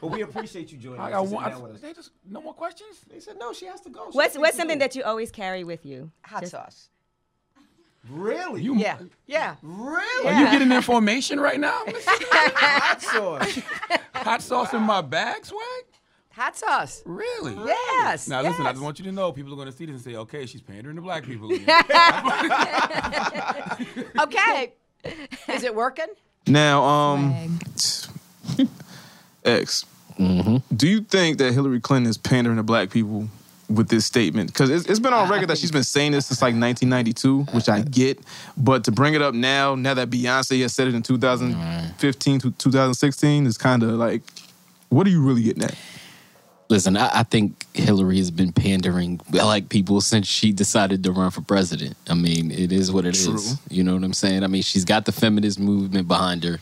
But 0.00 0.06
we 0.08 0.22
appreciate 0.22 0.72
you 0.72 0.78
joining 0.78 1.00
I 1.00 1.06
us. 1.06 1.10
got 1.12 1.20
and 1.20 1.28
sitting 1.28 1.42
one. 1.42 1.50
down 1.50 1.62
with 1.62 1.72
us. 1.74 1.80
They 1.80 1.92
just 1.92 2.10
no 2.30 2.40
more 2.40 2.54
questions. 2.54 2.96
They 3.10 3.20
said 3.20 3.36
no, 3.38 3.52
she 3.52 3.66
has 3.66 3.80
to 3.82 3.90
go. 3.90 4.10
She 4.10 4.16
What's 4.16 4.36
what's 4.38 4.56
something 4.56 4.78
go. 4.78 4.84
that 4.84 4.94
you 4.96 5.02
always 5.02 5.30
carry 5.30 5.64
with 5.64 5.84
you? 5.84 6.10
Hot 6.24 6.40
Just- 6.40 6.52
sauce. 6.52 6.88
really? 8.08 8.62
You, 8.62 8.76
Yeah, 8.76 8.98
yeah. 9.26 9.56
really? 9.62 10.28
Are 10.28 10.40
you 10.40 10.50
getting 10.50 10.72
information 10.72 11.38
right 11.40 11.58
now? 11.60 11.82
hot 11.86 13.00
sauce. 13.02 13.58
Hot 14.14 14.40
sauce 14.42 14.72
in 14.72 14.82
my 14.82 15.02
bag, 15.02 15.44
swag? 15.44 15.60
Hot 16.36 16.56
sauce. 16.56 17.02
Really? 17.06 17.54
Yes. 17.54 18.26
Now 18.28 18.42
listen, 18.42 18.66
I 18.66 18.72
just 18.72 18.82
want 18.82 18.98
you 18.98 19.04
to 19.04 19.12
know 19.12 19.30
people 19.30 19.52
are 19.52 19.56
going 19.56 19.70
to 19.70 19.72
see 19.72 19.86
this 19.86 19.94
and 19.94 20.02
say, 20.04 20.16
okay, 20.16 20.46
she's 20.46 20.62
pandering 20.62 20.96
to 20.96 21.02
black 21.02 21.24
people. 21.24 21.48
Okay. 24.20 24.72
Is 25.48 25.62
it 25.62 25.74
working? 25.74 26.06
Now, 26.46 26.82
um, 26.84 27.58
X, 29.44 29.84
do 30.18 30.88
you 30.88 31.00
think 31.02 31.38
that 31.38 31.52
Hillary 31.52 31.80
Clinton 31.80 32.08
is 32.10 32.16
pandering 32.18 32.56
to 32.56 32.62
black 32.62 32.90
people 32.90 33.28
with 33.68 33.88
this 33.88 34.04
statement? 34.06 34.52
Because 34.52 34.70
it's, 34.70 34.86
it's 34.86 35.00
been 35.00 35.12
on 35.12 35.28
record 35.28 35.48
that 35.50 35.58
she's 35.58 35.70
been 35.72 35.84
saying 35.84 36.12
this 36.12 36.26
since 36.26 36.40
like 36.42 36.54
1992, 36.54 37.44
which 37.56 37.68
I 37.68 37.82
get. 37.82 38.18
But 38.56 38.84
to 38.84 38.92
bring 38.92 39.14
it 39.14 39.22
up 39.22 39.34
now, 39.34 39.74
now 39.74 39.94
that 39.94 40.10
Beyonce 40.10 40.60
has 40.62 40.74
said 40.74 40.88
it 40.88 40.94
in 40.94 41.02
2015 41.02 42.40
to 42.40 42.50
2016, 42.52 43.46
is 43.46 43.58
kind 43.58 43.82
of 43.82 43.90
like, 43.90 44.22
what 44.88 45.06
are 45.06 45.10
you 45.10 45.22
really 45.22 45.42
getting 45.42 45.64
at? 45.64 45.74
Listen, 46.68 46.96
I, 46.96 47.20
I 47.20 47.22
think 47.24 47.66
Hillary 47.74 48.16
has 48.18 48.30
been 48.30 48.52
pandering 48.52 49.20
like 49.30 49.68
people 49.68 50.00
since 50.00 50.26
she 50.26 50.52
decided 50.52 51.04
to 51.04 51.12
run 51.12 51.30
for 51.30 51.42
president. 51.42 51.96
I 52.08 52.14
mean, 52.14 52.50
it 52.50 52.72
is 52.72 52.90
what 52.90 53.04
it 53.04 53.16
is. 53.16 53.24
True. 53.24 53.58
You 53.68 53.84
know 53.84 53.94
what 53.94 54.02
I'm 54.02 54.14
saying? 54.14 54.44
I 54.44 54.46
mean, 54.46 54.62
she's 54.62 54.84
got 54.84 55.04
the 55.04 55.12
feminist 55.12 55.60
movement 55.60 56.08
behind 56.08 56.42
her. 56.44 56.60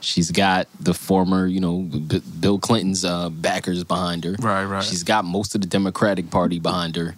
She's 0.00 0.30
got 0.30 0.68
the 0.80 0.94
former, 0.94 1.46
you 1.46 1.60
know, 1.60 1.78
B- 1.80 2.22
Bill 2.40 2.58
Clinton's 2.58 3.04
uh, 3.04 3.30
backers 3.30 3.82
behind 3.84 4.24
her. 4.24 4.36
Right, 4.38 4.64
right. 4.64 4.82
She's 4.84 5.02
got 5.02 5.24
most 5.24 5.54
of 5.54 5.60
the 5.60 5.66
Democratic 5.66 6.30
Party 6.30 6.58
behind 6.58 6.96
her. 6.96 7.14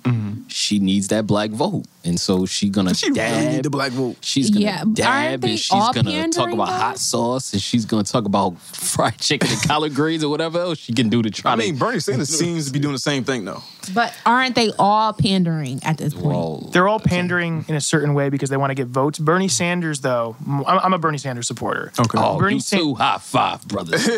She 0.48 0.78
needs 0.80 1.08
that 1.08 1.26
black 1.26 1.50
vote, 1.50 1.84
and 2.04 2.18
so 2.18 2.44
she's 2.46 2.70
gonna 2.70 2.92
She 2.94 3.10
dab. 3.10 3.36
really 3.40 3.56
need 3.56 3.62
the 3.64 3.70
black 3.70 3.92
vote. 3.92 4.16
She's 4.20 4.50
gonna 4.50 4.64
Yeah, 4.64 4.84
dab 4.92 5.44
and 5.44 5.58
she's 5.58 5.70
gonna 5.70 6.28
talk 6.28 6.50
about 6.52 6.66
though? 6.66 6.72
hot 6.72 6.98
sauce 6.98 7.52
and 7.52 7.62
she's 7.62 7.84
gonna 7.84 8.02
talk 8.02 8.24
about 8.24 8.58
fried 8.60 9.18
chicken 9.18 9.48
and 9.50 9.62
collard 9.62 9.94
greens 9.94 10.24
or 10.24 10.28
whatever 10.30 10.58
else 10.58 10.78
she 10.78 10.92
can 10.92 11.08
do 11.08 11.22
to 11.22 11.30
try 11.30 11.52
I 11.52 11.56
mean, 11.56 11.74
to. 11.74 11.78
Bernie 11.80 12.00
Sanders 12.00 12.28
seems 12.36 12.66
to 12.66 12.72
be 12.72 12.78
doing 12.80 12.94
the 12.94 12.98
same 12.98 13.22
thing 13.24 13.44
though. 13.44 13.62
But 13.94 14.12
aren't 14.26 14.54
they 14.56 14.72
all 14.78 15.12
pandering 15.12 15.80
at 15.84 15.98
this 15.98 16.14
point? 16.14 16.26
Well, 16.26 16.68
They're 16.72 16.88
all 16.88 17.00
pandering 17.00 17.64
in 17.68 17.74
a 17.76 17.80
certain 17.80 18.14
way 18.14 18.28
because 18.28 18.50
they 18.50 18.56
want 18.56 18.70
to 18.70 18.74
get 18.74 18.88
votes. 18.88 19.18
Bernie 19.18 19.48
Sanders, 19.48 20.00
though, 20.00 20.36
I'm, 20.46 20.64
I'm 20.66 20.92
a 20.94 20.98
Bernie 20.98 21.18
Sanders 21.18 21.46
supporter. 21.46 21.92
Okay. 21.98 22.18
oh, 22.20 22.38
Bernie 22.38 22.60
too. 22.70 22.94
High 22.94 23.18
five, 23.18 23.66
brothers. 23.68 24.08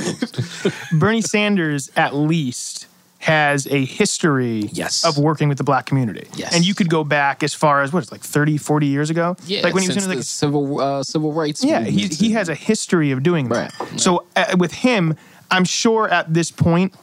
Bernie 0.92 1.20
Sanders, 1.22 1.90
at 1.96 2.14
least, 2.14 2.86
has 3.18 3.66
a 3.68 3.84
history 3.84 4.68
Yes. 4.72 5.04
of 5.04 5.16
working 5.18 5.48
with 5.48 5.58
the 5.58 5.64
black 5.64 5.86
community. 5.86 6.26
Yes. 6.34 6.54
And 6.54 6.66
you 6.66 6.74
could 6.74 6.88
go 6.90 7.04
back 7.04 7.42
as 7.42 7.54
far 7.54 7.82
as, 7.82 7.92
what, 7.92 8.02
it's 8.02 8.10
like 8.12 8.20
30, 8.20 8.56
40 8.58 8.86
years 8.86 9.10
ago? 9.10 9.36
yeah, 9.46 9.60
Like 9.62 9.74
when 9.74 9.82
he 9.84 9.88
was 9.88 9.96
in 9.96 10.08
the 10.10 10.16
like 10.16 10.24
civil 10.24 10.80
uh, 10.80 11.02
civil 11.04 11.32
rights. 11.32 11.62
Yeah, 11.64 11.84
he, 11.84 12.08
he 12.08 12.32
has 12.32 12.48
a 12.48 12.54
history 12.54 13.10
of 13.12 13.22
doing 13.22 13.48
that. 13.50 13.72
Right, 13.78 14.00
So 14.00 14.24
uh, 14.34 14.56
with 14.58 14.72
him, 14.72 15.16
I'm 15.50 15.64
sure 15.64 16.08
at 16.08 16.32
this 16.34 16.50
point, 16.50 16.94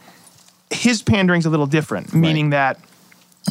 his 0.71 1.01
pandering's 1.01 1.45
a 1.45 1.49
little 1.49 1.67
different, 1.67 2.13
meaning 2.13 2.49
that 2.49 2.79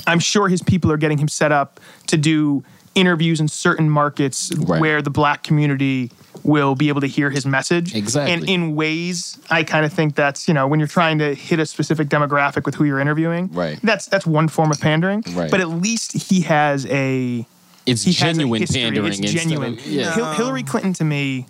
I'm 0.07 0.19
sure 0.21 0.49
his 0.49 0.63
people 0.63 0.93
are 0.93 0.97
getting 0.99 1.19
him 1.19 1.29
set 1.29 1.51
up 1.53 1.81
to 2.09 2.17
do 2.19 2.63
interviews 2.95 3.41
in 3.41 3.49
certain 3.49 3.89
markets 3.89 4.53
Right. 4.57 4.81
where 4.81 5.01
the 5.03 5.11
black 5.11 5.43
community 5.43 6.11
will 6.45 6.75
be 6.75 6.89
able 6.89 7.01
to 7.01 7.07
hear 7.07 7.31
his 7.31 7.45
message. 7.47 7.95
Exactly. 7.95 8.33
And 8.33 8.49
in 8.49 8.75
ways, 8.77 9.39
I 9.51 9.63
kind 9.65 9.85
of 9.85 9.93
think 9.93 10.15
that's, 10.15 10.49
you 10.49 10.55
know, 10.55 10.67
when 10.67 10.79
you're 10.81 10.89
trying 10.89 11.19
to 11.19 11.35
hit 11.35 11.59
a 11.59 11.67
specific 11.67 12.09
demographic 12.09 12.65
with 12.65 12.75
who 12.75 12.85
you're 12.85 13.01
interviewing, 13.01 13.51
Right. 13.53 13.79
that's 13.83 14.07
that's 14.07 14.27
one 14.27 14.49
form 14.49 14.71
of 14.71 14.81
pandering. 14.81 15.25
Right. 15.33 15.51
But 15.51 15.61
at 15.61 15.69
least 15.69 16.13
he 16.31 16.43
has 16.43 16.87
a 16.87 17.47
It's 17.87 18.03
he 18.03 18.13
has 18.13 18.21
a 18.23 18.41
genuine 18.41 18.67
pandering. 18.67 19.07
It's 19.09 19.33
genuine. 19.33 19.75
Of, 19.75 19.87
yeah. 19.87 20.15
Hil- 20.15 20.33
Hillary 20.33 20.63
Clinton 20.63 20.93
to 20.95 21.05
me 21.05 21.47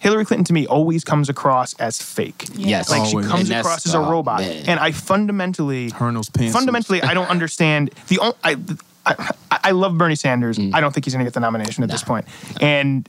Hillary 0.00 0.24
Clinton 0.24 0.44
to 0.46 0.52
me 0.54 0.66
always 0.66 1.04
comes 1.04 1.28
across 1.28 1.74
as 1.74 2.00
fake. 2.00 2.46
Yes. 2.54 2.88
Like 2.88 3.06
she 3.06 3.18
oh, 3.18 3.22
comes 3.22 3.50
And 3.50 3.60
across 3.60 3.84
as 3.86 3.94
a 3.94 3.98
oh, 3.98 4.10
robot. 4.10 4.40
man. 4.40 4.64
And 4.66 4.80
I 4.80 4.92
fundamentally 4.92 5.90
Her 5.90 6.08
in 6.08 6.14
those 6.14 6.30
pants. 6.30 6.54
fundamentally 6.54 7.02
I 7.02 7.12
don't 7.12 7.28
understand 7.28 7.90
the 8.08 8.18
only 8.18 8.34
I, 8.42 8.56
I 9.04 9.30
I 9.62 9.70
love 9.72 9.98
Bernie 9.98 10.14
Sanders. 10.14 10.58
Mm. 10.58 10.74
I 10.74 10.80
don't 10.80 10.92
think 10.92 11.04
he's 11.04 11.12
going 11.12 11.24
to 11.24 11.28
get 11.28 11.34
the 11.34 11.40
nomination 11.40 11.84
at 11.84 11.90
this 11.90 12.02
point. 12.02 12.24
And 12.62 13.06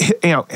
you 0.00 0.16
know 0.24 0.46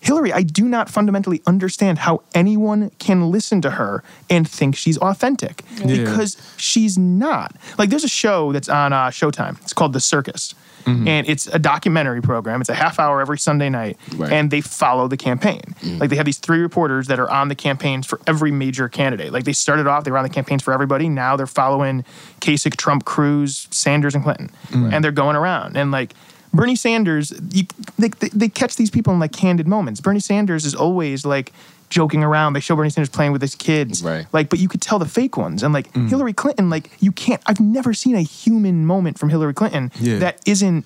Hillary, 0.00 0.32
I 0.32 0.42
do 0.42 0.68
not 0.68 0.88
fundamentally 0.88 1.42
understand 1.46 1.98
how 1.98 2.22
anyone 2.34 2.90
can 2.98 3.30
listen 3.30 3.60
to 3.62 3.72
her 3.72 4.02
and 4.30 4.48
think 4.48 4.76
she's 4.76 4.96
authentic 4.98 5.62
because 5.84 6.36
she's 6.56 6.96
not. 6.96 7.54
Like, 7.76 7.90
there's 7.90 8.04
a 8.04 8.08
show 8.08 8.52
that's 8.52 8.68
on 8.68 8.92
uh, 8.92 9.08
Showtime. 9.08 9.60
It's 9.62 9.72
called 9.72 9.92
The 9.92 10.00
Circus. 10.00 10.54
Mm-hmm. 10.84 11.08
And 11.08 11.28
it's 11.28 11.46
a 11.48 11.58
documentary 11.58 12.22
program. 12.22 12.60
It's 12.60 12.70
a 12.70 12.74
half 12.74 12.98
hour 12.98 13.20
every 13.20 13.38
Sunday 13.38 13.68
night. 13.68 13.98
Right. 14.16 14.32
And 14.32 14.50
they 14.50 14.62
follow 14.62 15.08
the 15.08 15.18
campaign. 15.18 15.60
Mm. 15.82 16.00
Like, 16.00 16.08
they 16.08 16.16
have 16.16 16.24
these 16.24 16.38
three 16.38 16.60
reporters 16.60 17.08
that 17.08 17.18
are 17.18 17.28
on 17.28 17.48
the 17.48 17.54
campaigns 17.54 18.06
for 18.06 18.20
every 18.26 18.52
major 18.52 18.88
candidate. 18.88 19.32
Like, 19.32 19.44
they 19.44 19.52
started 19.52 19.86
off, 19.86 20.04
they 20.04 20.10
were 20.10 20.16
on 20.16 20.24
the 20.24 20.30
campaigns 20.30 20.62
for 20.62 20.72
everybody. 20.72 21.08
Now 21.10 21.36
they're 21.36 21.46
following 21.46 22.04
Kasich, 22.40 22.76
Trump, 22.76 23.04
Cruz, 23.04 23.68
Sanders, 23.70 24.14
and 24.14 24.24
Clinton. 24.24 24.50
Mm. 24.68 24.94
And 24.94 25.04
they're 25.04 25.12
going 25.12 25.36
around. 25.36 25.76
And, 25.76 25.90
like, 25.90 26.14
Bernie 26.58 26.74
Sanders, 26.74 27.32
you, 27.52 27.66
they, 28.00 28.08
they, 28.08 28.28
they 28.30 28.48
catch 28.48 28.74
these 28.74 28.90
people 28.90 29.12
in 29.12 29.20
like 29.20 29.30
candid 29.30 29.68
moments. 29.68 30.00
Bernie 30.00 30.18
Sanders 30.18 30.66
is 30.66 30.74
always 30.74 31.24
like 31.24 31.52
joking 31.88 32.24
around. 32.24 32.54
They 32.54 32.58
show 32.58 32.74
Bernie 32.74 32.90
Sanders 32.90 33.08
playing 33.10 33.30
with 33.30 33.40
his 33.40 33.54
kids, 33.54 34.02
Right. 34.02 34.26
Like, 34.32 34.48
but 34.48 34.58
you 34.58 34.68
could 34.68 34.82
tell 34.82 34.98
the 34.98 35.06
fake 35.06 35.36
ones. 35.36 35.62
And 35.62 35.72
like 35.72 35.92
mm. 35.92 36.08
Hillary 36.08 36.32
Clinton, 36.32 36.68
like 36.68 36.90
you 36.98 37.12
can't. 37.12 37.40
I've 37.46 37.60
never 37.60 37.94
seen 37.94 38.16
a 38.16 38.22
human 38.22 38.86
moment 38.86 39.20
from 39.20 39.28
Hillary 39.28 39.54
Clinton 39.54 39.92
Yeah. 40.00 40.18
that 40.18 40.40
isn't 40.46 40.84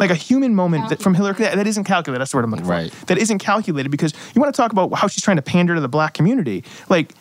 like 0.00 0.10
a 0.10 0.16
human 0.16 0.56
moment 0.56 0.88
that 0.88 1.00
from 1.00 1.14
Hillary 1.14 1.34
that, 1.34 1.54
that 1.54 1.68
isn't 1.68 1.84
calculated. 1.84 2.20
That's 2.20 2.32
the 2.32 2.38
word 2.38 2.44
I'm 2.44 2.50
looking 2.50 2.66
Right. 2.66 2.92
for. 2.92 3.06
That 3.06 3.18
isn't 3.18 3.38
calculated 3.38 3.90
because 3.90 4.12
you 4.34 4.40
want 4.40 4.52
to 4.52 4.60
talk 4.60 4.72
about 4.72 4.92
how 4.92 5.06
she's 5.06 5.22
trying 5.22 5.36
to 5.36 5.42
pander 5.42 5.76
to 5.76 5.80
the 5.80 5.86
black 5.88 6.14
community. 6.14 6.64
Like 6.88 7.14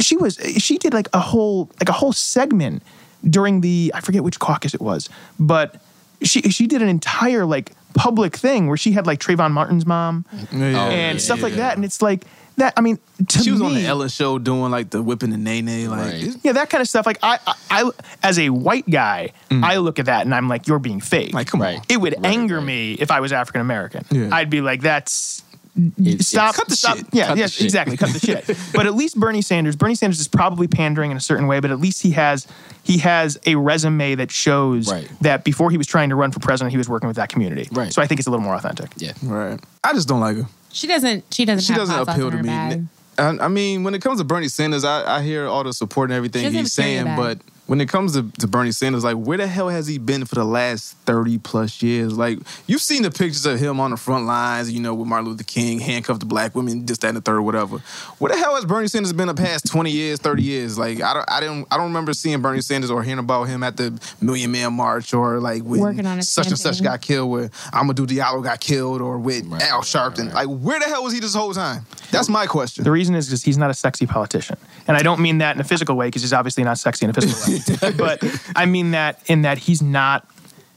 she 0.00 0.18
was, 0.18 0.36
she 0.58 0.76
did 0.76 0.92
like 0.92 1.08
a 1.14 1.20
whole 1.20 1.70
like 1.80 1.88
a 1.88 1.92
whole 1.92 2.12
segment 2.12 2.82
during 3.24 3.62
the 3.62 3.92
I 3.94 4.02
forget 4.02 4.24
which 4.24 4.38
caucus 4.38 4.74
it 4.74 4.82
was, 4.82 5.08
but 5.38 5.80
she 6.22 6.42
she 6.42 6.66
did 6.66 6.82
an 6.82 6.88
entire 6.88 7.44
like 7.44 7.72
public 7.94 8.36
thing 8.36 8.66
where 8.68 8.76
she 8.76 8.92
had 8.92 9.06
like 9.06 9.18
Trayvon 9.20 9.50
Martin's 9.52 9.86
mom 9.86 10.24
Yeah. 10.52 10.86
and 10.86 11.14
yeah, 11.14 11.16
stuff 11.18 11.42
like 11.42 11.54
that, 11.54 11.76
and 11.76 11.84
it's 11.84 12.00
like 12.02 12.24
that. 12.56 12.72
I 12.76 12.80
mean, 12.82 12.98
to 13.28 13.38
She 13.38 13.50
was 13.50 13.60
me, 13.60 13.66
on 13.66 13.74
the 13.74 13.84
Ellen 13.86 14.08
show 14.08 14.38
doing 14.38 14.70
like 14.70 14.90
the 14.90 15.02
whipping 15.02 15.30
the 15.30 15.36
Nae 15.38 15.60
Nae. 15.60 15.86
Like, 15.88 16.12
Right. 16.12 16.36
yeah, 16.42 16.52
that 16.52 16.68
kind 16.70 16.82
of 16.82 16.88
stuff. 16.88 17.06
Like 17.06 17.18
I, 17.22 17.38
I, 17.46 17.54
I 17.70 17.90
as 18.22 18.38
a 18.38 18.50
white 18.50 18.88
guy, 18.88 19.30
I 19.50 19.76
look 19.78 19.98
at 19.98 20.06
that 20.06 20.24
and 20.26 20.34
I'm 20.34 20.48
like, 20.48 20.66
you're 20.68 20.78
being 20.78 21.00
fake. 21.00 21.30
Mm. 21.30 21.34
like 21.34 21.46
come 21.48 21.62
Right. 21.62 21.78
on. 21.78 21.84
it 21.88 21.96
would 22.00 22.14
Right, 22.18 22.26
anger 22.26 22.56
right. 22.58 22.64
me 22.66 22.92
if 22.94 23.10
I 23.10 23.20
was 23.20 23.32
African 23.32 23.60
American. 23.60 24.04
Yeah. 24.10 24.28
I'd 24.32 24.50
be 24.50 24.60
like, 24.60 24.82
that's 24.82 25.42
It- 25.76 26.24
stop, 26.24 26.54
it's- 26.58 26.78
stop. 26.78 26.96
shit. 26.96 27.06
Yeah, 27.12 27.26
Cut 27.28 27.34
the 27.34 27.40
yeah, 27.40 27.46
shit. 27.46 27.64
exactly. 27.64 27.96
Cut 27.96 28.10
the 28.10 28.18
shit. 28.18 28.56
But 28.74 28.86
at 28.86 28.94
least 28.94 29.18
Bernie 29.18 29.42
Sanders, 29.42 29.76
Bernie 29.76 29.94
Sanders 29.94 30.20
is 30.20 30.28
probably 30.28 30.66
pandering 30.68 31.10
in 31.10 31.16
a 31.16 31.20
certain 31.20 31.46
way, 31.46 31.60
but 31.60 31.70
at 31.70 31.80
least 31.80 32.02
he 32.02 32.10
has 32.12 32.46
he 32.82 32.98
has 32.98 33.38
a 33.46 33.54
resume 33.54 34.14
that 34.16 34.30
shows 34.30 34.90
Right. 34.90 35.08
that 35.20 35.44
before 35.44 35.70
he 35.70 35.76
was 35.78 35.86
trying 35.86 36.08
to 36.10 36.16
run 36.16 36.32
for 36.32 36.40
president, 36.40 36.72
he 36.72 36.78
was 36.78 36.88
working 36.88 37.06
with 37.08 37.16
that 37.16 37.28
community. 37.28 37.68
Right. 37.72 37.92
So 37.92 38.02
I 38.02 38.06
think 38.06 38.20
it's 38.20 38.26
a 38.26 38.30
little 38.30 38.44
more 38.44 38.54
authentic. 38.54 38.90
Yeah. 38.96 39.12
Right. 39.22 39.60
I 39.84 39.92
just 39.92 40.08
don't 40.08 40.20
like 40.20 40.36
her. 40.36 40.46
She 40.72 40.86
doesn't. 40.86 41.24
She 41.32 41.44
doesn't. 41.44 41.62
She 41.64 41.72
have 41.72 41.88
doesn't 41.88 42.08
appeal 42.08 42.30
to 42.30 42.36
me. 42.38 42.42
bag. 42.44 42.84
I, 43.18 43.28
I 43.44 43.48
mean, 43.48 43.82
when 43.84 43.94
it 43.94 44.00
comes 44.02 44.18
to 44.18 44.24
Bernie 44.24 44.48
Sanders, 44.48 44.82
I, 44.84 45.18
I 45.18 45.22
hear 45.22 45.46
all 45.46 45.62
the 45.64 45.72
support 45.74 46.10
and 46.10 46.16
everything 46.16 46.42
he's 46.42 46.52
have 46.54 46.54
a 46.54 46.58
carry 46.58 46.68
saying, 46.68 47.04
bag. 47.04 47.18
but 47.18 47.38
when 47.70 47.80
it 47.80 47.88
comes 47.88 48.14
to, 48.14 48.28
to 48.40 48.48
Bernie 48.48 48.72
Sanders, 48.72 49.04
like 49.04 49.14
where 49.14 49.38
the 49.38 49.46
hell 49.46 49.68
has 49.68 49.86
he 49.86 49.96
been 49.96 50.24
for 50.24 50.34
the 50.34 50.42
last 50.42 50.96
30 51.06 51.38
plus 51.38 51.80
years? 51.80 52.18
Like 52.18 52.40
you've 52.66 52.80
seen 52.80 53.02
the 53.02 53.12
pictures 53.12 53.46
of 53.46 53.60
him 53.60 53.78
on 53.78 53.92
the 53.92 53.96
front 53.96 54.26
lines, 54.26 54.72
you 54.72 54.80
know, 54.80 54.92
with 54.92 55.06
Martin 55.06 55.28
Luther 55.28 55.44
King, 55.44 55.78
handcuffed 55.78 56.18
to 56.18 56.26
black 56.26 56.56
women, 56.56 56.84
this, 56.84 56.98
that, 56.98 57.06
and 57.06 57.16
the 57.16 57.20
third, 57.20 57.42
whatever. 57.42 57.78
Where 58.18 58.32
the 58.32 58.36
hell 58.36 58.56
has 58.56 58.64
Bernie 58.64 58.88
Sanders 58.88 59.12
been 59.12 59.28
the 59.28 59.34
past 59.34 59.70
20 59.70 59.88
years, 59.88 60.18
30 60.18 60.42
years? 60.42 60.78
Like 60.80 61.00
I 61.00 61.14
don't 61.14 61.30
I 61.30 61.38
don't 61.38 61.64
I 61.70 61.76
don't 61.76 61.86
remember 61.86 62.12
seeing 62.12 62.42
Bernie 62.42 62.60
Sanders 62.60 62.90
or 62.90 63.04
hearing 63.04 63.20
about 63.20 63.44
him 63.44 63.62
at 63.62 63.76
the 63.76 63.96
Million 64.20 64.50
Man 64.50 64.72
March 64.72 65.14
or 65.14 65.38
like 65.38 65.62
when 65.62 65.78
Working 65.78 66.06
on 66.06 66.16
his 66.16 66.28
such 66.28 66.48
and 66.48 66.58
such 66.58 66.82
got 66.82 67.00
killed, 67.00 67.30
where 67.30 67.50
Amadou 67.72 68.04
Diallo 68.04 68.42
got 68.42 68.58
killed, 68.58 69.00
or 69.00 69.16
with 69.16 69.44
Al 69.62 69.82
Sharpton. 69.82 70.34
Like 70.34 70.48
where 70.48 70.80
the 70.80 70.86
hell 70.86 71.04
was 71.04 71.12
he 71.12 71.20
this 71.20 71.36
whole 71.36 71.54
time? 71.54 71.86
That's 72.10 72.28
my 72.28 72.46
question. 72.46 72.82
The 72.82 72.90
reason 72.90 73.14
is 73.14 73.28
because 73.28 73.44
he's 73.44 73.58
not 73.58 73.70
a 73.70 73.74
sexy 73.74 74.06
politician, 74.06 74.56
and 74.88 74.96
I 74.96 75.04
don't 75.04 75.20
mean 75.20 75.38
that 75.38 75.54
in 75.54 75.60
a 75.60 75.64
physical 75.64 75.94
way 75.94 76.08
because 76.08 76.22
he's 76.22 76.32
obviously 76.32 76.64
not 76.64 76.76
sexy 76.76 77.04
in 77.04 77.10
a 77.10 77.14
physical 77.14 77.52
way. 77.54 77.59
but 77.96 78.22
I 78.54 78.66
mean 78.66 78.92
that 78.92 79.20
in 79.26 79.42
that 79.42 79.58
he's 79.58 79.82
not. 79.82 80.26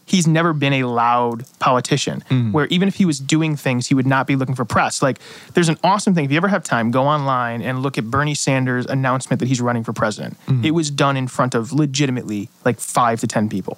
He's 0.05 0.27
never 0.27 0.51
been 0.51 0.73
a 0.73 0.83
loud 0.83 1.45
politician 1.59 2.25
mm-hmm. 2.29 2.51
where 2.51 2.67
even 2.67 2.89
if 2.89 2.95
he 2.95 3.05
was 3.05 3.19
doing 3.19 3.55
things, 3.55 3.87
he 3.87 3.95
would 3.95 4.05
not 4.05 4.27
be 4.27 4.35
looking 4.35 4.53
for 4.53 4.65
press. 4.65 5.01
Like, 5.01 5.17
there's 5.53 5.69
an 5.69 5.77
awesome 5.81 6.13
thing. 6.13 6.25
If 6.25 6.31
you 6.31 6.37
ever 6.37 6.49
have 6.49 6.61
time, 6.61 6.91
go 6.91 7.03
online 7.03 7.61
and 7.61 7.81
look 7.81 7.97
at 7.97 8.11
Bernie 8.11 8.35
Sanders' 8.35 8.85
announcement 8.85 9.39
that 9.39 9.47
he's 9.47 9.61
running 9.61 9.81
for 9.81 9.93
president. 9.93 10.37
Mm-hmm. 10.45 10.65
It 10.65 10.71
was 10.71 10.91
done 10.91 11.15
in 11.15 11.29
front 11.29 11.55
of 11.55 11.71
legitimately 11.71 12.49
like 12.65 12.81
five 12.81 13.21
to 13.21 13.27
10 13.27 13.47
people. 13.47 13.77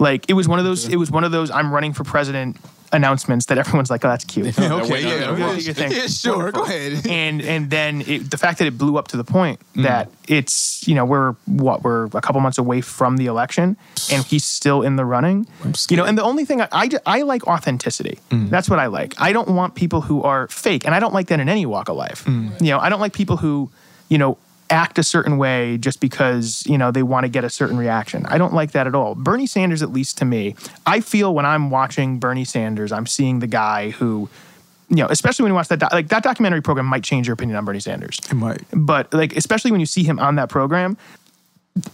Like, 0.00 0.28
it 0.28 0.32
was 0.32 0.48
one 0.48 0.58
of 0.58 0.64
those, 0.64 0.88
it 0.88 0.96
was 0.96 1.10
one 1.10 1.22
of 1.22 1.30
those, 1.30 1.52
I'm 1.52 1.72
running 1.72 1.92
for 1.92 2.02
president 2.02 2.56
announcements 2.92 3.46
that 3.46 3.58
everyone's 3.58 3.90
like, 3.90 4.04
oh, 4.04 4.08
that's 4.08 4.24
cute. 4.24 4.40
Yeah, 4.60 4.74
okay, 4.74 4.90
went 4.90 5.04
yeah, 5.04 5.30
under 5.30 5.54
the 5.54 5.62
yeah, 5.62 5.72
thing. 5.72 5.92
yeah, 5.92 6.06
sure, 6.06 6.36
Wonderful. 6.36 6.62
go 6.62 6.66
ahead. 6.66 7.06
and 7.08 7.40
and 7.40 7.70
then 7.70 8.02
it, 8.02 8.30
the 8.30 8.36
fact 8.36 8.58
that 8.58 8.66
it 8.66 8.76
blew 8.76 8.98
up 8.98 9.08
to 9.08 9.16
the 9.16 9.24
point 9.24 9.60
mm. 9.74 9.84
that 9.84 10.10
it's 10.28 10.86
you 10.86 10.94
know 10.94 11.04
we're 11.04 11.32
what 11.46 11.82
we're 11.82 12.06
a 12.06 12.20
couple 12.20 12.40
months 12.40 12.58
away 12.58 12.80
from 12.80 13.16
the 13.16 13.26
election 13.26 13.76
and 14.12 14.24
he's 14.24 14.44
still 14.44 14.82
in 14.82 14.96
the 14.96 15.04
running. 15.04 15.46
You 15.88 15.96
know, 15.96 16.04
and 16.04 16.18
the 16.18 16.22
only 16.22 16.44
thing 16.44 16.60
I 16.60 16.68
I, 16.72 16.90
I 17.06 17.22
like 17.22 17.46
authenticity. 17.46 18.18
Mm. 18.30 18.50
That's 18.50 18.68
what 18.68 18.78
I 18.78 18.86
like. 18.86 19.14
I 19.18 19.32
don't 19.32 19.48
want 19.48 19.74
people 19.74 20.02
who 20.02 20.22
are 20.22 20.48
fake, 20.48 20.84
and 20.84 20.94
I 20.94 21.00
don't 21.00 21.14
like 21.14 21.28
that 21.28 21.40
in 21.40 21.48
any 21.48 21.66
walk 21.66 21.88
of 21.88 21.96
life. 21.96 22.24
Mm. 22.24 22.60
You 22.60 22.70
know, 22.70 22.78
I 22.78 22.88
don't 22.88 23.00
like 23.00 23.12
people 23.12 23.36
who 23.36 23.70
you 24.08 24.18
know 24.18 24.36
act 24.70 24.98
a 24.98 25.02
certain 25.02 25.36
way 25.36 25.76
just 25.78 26.00
because 26.00 26.64
you 26.66 26.78
know 26.78 26.90
they 26.90 27.02
want 27.02 27.24
to 27.24 27.28
get 27.28 27.44
a 27.44 27.50
certain 27.50 27.76
reaction. 27.76 28.24
I 28.26 28.38
don't 28.38 28.54
like 28.54 28.72
that 28.72 28.86
at 28.86 28.94
all. 28.94 29.14
Bernie 29.14 29.46
Sanders, 29.46 29.82
at 29.82 29.90
least 29.90 30.18
to 30.18 30.24
me, 30.24 30.54
I 30.86 31.00
feel 31.00 31.34
when 31.34 31.44
I'm 31.44 31.70
watching 31.70 32.18
Bernie 32.18 32.44
Sanders, 32.44 32.92
I'm 32.92 33.06
seeing 33.06 33.40
the 33.40 33.46
guy 33.46 33.90
who, 33.90 34.28
you 34.88 34.96
know, 34.96 35.06
especially 35.10 35.42
when 35.44 35.50
you 35.50 35.56
watch 35.56 35.68
that 35.68 35.92
like 35.92 36.08
that 36.08 36.22
documentary 36.22 36.62
program 36.62 36.86
might 36.86 37.04
change 37.04 37.26
your 37.26 37.34
opinion 37.34 37.56
on 37.56 37.64
Bernie 37.64 37.80
Sanders. 37.80 38.18
It 38.30 38.34
might. 38.34 38.62
But 38.72 39.12
like 39.12 39.36
especially 39.36 39.70
when 39.70 39.80
you 39.80 39.86
see 39.86 40.04
him 40.04 40.18
on 40.18 40.36
that 40.36 40.48
program, 40.48 40.96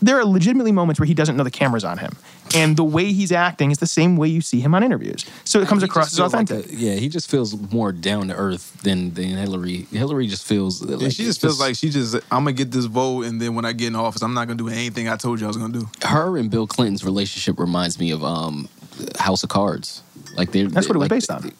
there 0.01 0.19
are 0.19 0.25
legitimately 0.25 0.73
moments 0.73 0.99
where 0.99 1.07
he 1.07 1.15
doesn't 1.15 1.37
know 1.37 1.45
the 1.45 1.51
camera's 1.51 1.85
on 1.85 1.99
him. 1.99 2.13
And 2.55 2.77
the 2.77 2.85
way 2.85 3.13
he's 3.13 3.31
acting 3.31 3.71
is 3.71 3.79
the 3.79 3.87
same 3.87 4.17
way 4.17 4.29
you 4.29 4.41
see 4.41 4.61
him 4.61 4.75
on 4.75 4.83
interviews. 4.83 5.25
So 5.45 5.61
it 5.61 5.69
comes 5.69 5.83
He 5.83 5.87
across 5.87 6.13
as 6.13 6.17
feels 6.17 6.33
like 6.33 6.45
authentic. 6.51 6.73
a- 6.73 6.77
yeah, 6.77 6.95
he 6.95 7.09
just 7.09 7.31
feels 7.31 7.55
more 7.73 7.93
down 7.93 8.29
to 8.29 8.35
earth 8.35 8.81
than 8.83 9.13
than 9.15 9.25
Hillary. 9.37 9.87
Hillary 9.93 10.29
just 10.29 10.45
feels. 10.47 10.81
Yeah, 10.85 10.97
Like 10.97 11.13
she 11.13 11.25
just 11.25 11.41
feels 11.41 11.61
like 11.61 11.77
she 11.77 11.91
just 11.91 12.15
I'm 12.31 12.45
gonna 12.45 12.53
get 12.53 12.71
this 12.71 12.87
vote, 12.87 13.27
and 13.27 13.41
then 13.41 13.55
when 13.55 13.65
I 13.65 13.73
get 13.73 13.89
in 13.89 13.97
office, 13.97 14.23
I'm 14.23 14.33
not 14.33 14.47
gonna 14.47 14.57
do 14.59 14.69
anything 14.69 15.09
I 15.09 15.17
told 15.17 15.41
you 15.41 15.47
I 15.47 15.49
was 15.49 15.57
gonna 15.59 15.79
do. 15.79 15.89
her 16.05 16.39
and 16.39 16.51
Bill 16.51 16.67
Clinton's 16.67 17.05
relationship 17.05 17.59
reminds 17.59 17.99
me 17.99 18.11
of 18.13 18.25
um, 18.25 18.69
House 19.19 19.43
of 19.43 19.51
Cards. 19.51 20.03
Like 20.37 20.53
they 20.53 20.63
That's 20.63 20.89
what 20.89 20.97
it 20.97 20.99
was 21.01 21.11
like, 21.11 21.17
based 21.17 21.31
on. 21.31 21.53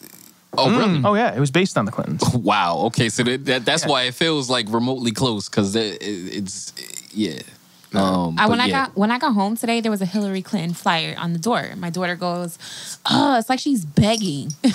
Oh, 0.57 0.71
really? 0.75 1.01
Oh 1.05 1.13
yeah, 1.13 1.35
it 1.35 1.39
was 1.39 1.51
based 1.51 1.77
on 1.77 1.85
the 1.85 1.91
Clintons. 1.91 2.23
Wow. 2.33 2.77
Okay, 2.87 3.09
so 3.09 3.21
that, 3.23 3.45
that 3.45 3.65
that's 3.65 3.85
why 3.85 4.03
it 4.03 4.15
feels 4.15 4.49
like 4.49 4.65
remotely 4.69 5.11
close 5.11 5.47
because 5.49 5.75
it, 5.75 5.97
it's 6.01 6.73
yeah. 7.13 7.39
Um, 7.93 8.35
I, 8.37 8.47
when 8.47 8.57
but 8.57 8.65
I 8.65 8.69
got 8.69 8.97
when 8.97 9.11
I 9.11 9.17
got 9.17 9.33
home 9.33 9.55
today, 9.55 9.79
there 9.79 9.91
was 9.91 10.01
a 10.01 10.05
Hillary 10.05 10.41
Clinton 10.41 10.73
flyer 10.73 11.15
on 11.17 11.33
the 11.33 11.39
door. 11.39 11.73
My 11.77 11.89
daughter 11.89 12.15
goes, 12.15 12.57
"Oh, 13.09 13.37
it's 13.39 13.49
like 13.49 13.59
she's 13.59 13.85
begging." 13.85 14.51
I 14.63 14.69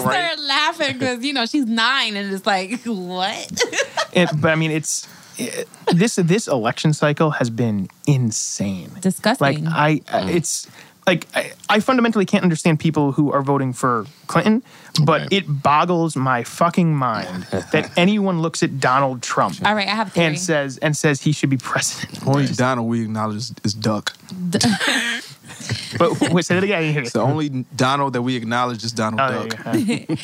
started 0.00 0.40
laughing 0.40 0.98
because 0.98 1.24
you 1.24 1.32
know 1.32 1.46
she's 1.46 1.64
nine 1.66 2.16
and 2.16 2.32
it's 2.32 2.46
like 2.46 2.80
what? 2.84 3.62
It- 4.12 4.30
but 4.40 4.52
I 4.52 4.54
mean, 4.54 4.70
it's 4.70 5.08
it, 5.38 5.68
this 5.92 6.16
this 6.16 6.46
election 6.46 6.92
cycle 6.92 7.30
has 7.32 7.50
been 7.50 7.88
insane. 8.06 8.90
Disgusting. 9.00 9.64
Like 9.64 9.74
I, 9.74 10.00
I- 10.08 10.30
it's 10.30 10.68
like 11.06 11.26
I, 11.34 11.52
I 11.68 11.80
fundamentally 11.80 12.24
can't 12.24 12.42
understand 12.44 12.80
people 12.80 13.12
who 13.12 13.30
are 13.32 13.42
voting 13.42 13.72
for 13.72 14.06
Clinton, 14.26 14.62
but 15.04 15.20
Right. 15.22 15.32
it 15.32 15.62
boggles 15.62 16.16
my 16.16 16.44
fucking 16.44 16.94
mind 16.94 17.44
that 17.72 17.90
anyone 17.96 18.40
looks 18.40 18.62
at 18.62 18.80
Donald 18.80 19.22
Trump 19.22 19.56
All 19.64 19.74
right, 19.74 19.86
I 19.88 19.90
have 19.94 20.12
theory. 20.12 20.26
and 20.28 20.38
says 20.38 20.78
and 20.78 20.96
says 20.96 21.20
he 21.22 21.32
should 21.32 21.50
be 21.50 21.56
president. 21.58 22.26
Only 22.26 22.46
Donald 22.46 22.88
we 22.88 23.02
acknowledge 23.02 23.36
is, 23.36 23.54
is 23.64 23.74
Duck. 23.74 24.14
But 25.98 26.32
wait, 26.32 26.44
say 26.44 26.54
that 26.56 26.64
again. 26.64 26.78
I 26.78 26.80
didn't 26.82 26.94
hear 26.94 27.02
It's 27.02 27.12
the 27.12 27.20
only 27.20 27.48
Donald 27.76 28.12
that 28.14 28.22
we 28.22 28.34
acknowledge 28.36 28.82
is 28.84 28.92
Donald 28.92 29.20
Oh, 29.20 29.46
Duck. 29.48 29.74
you 29.76 29.84
go. 30.06 30.14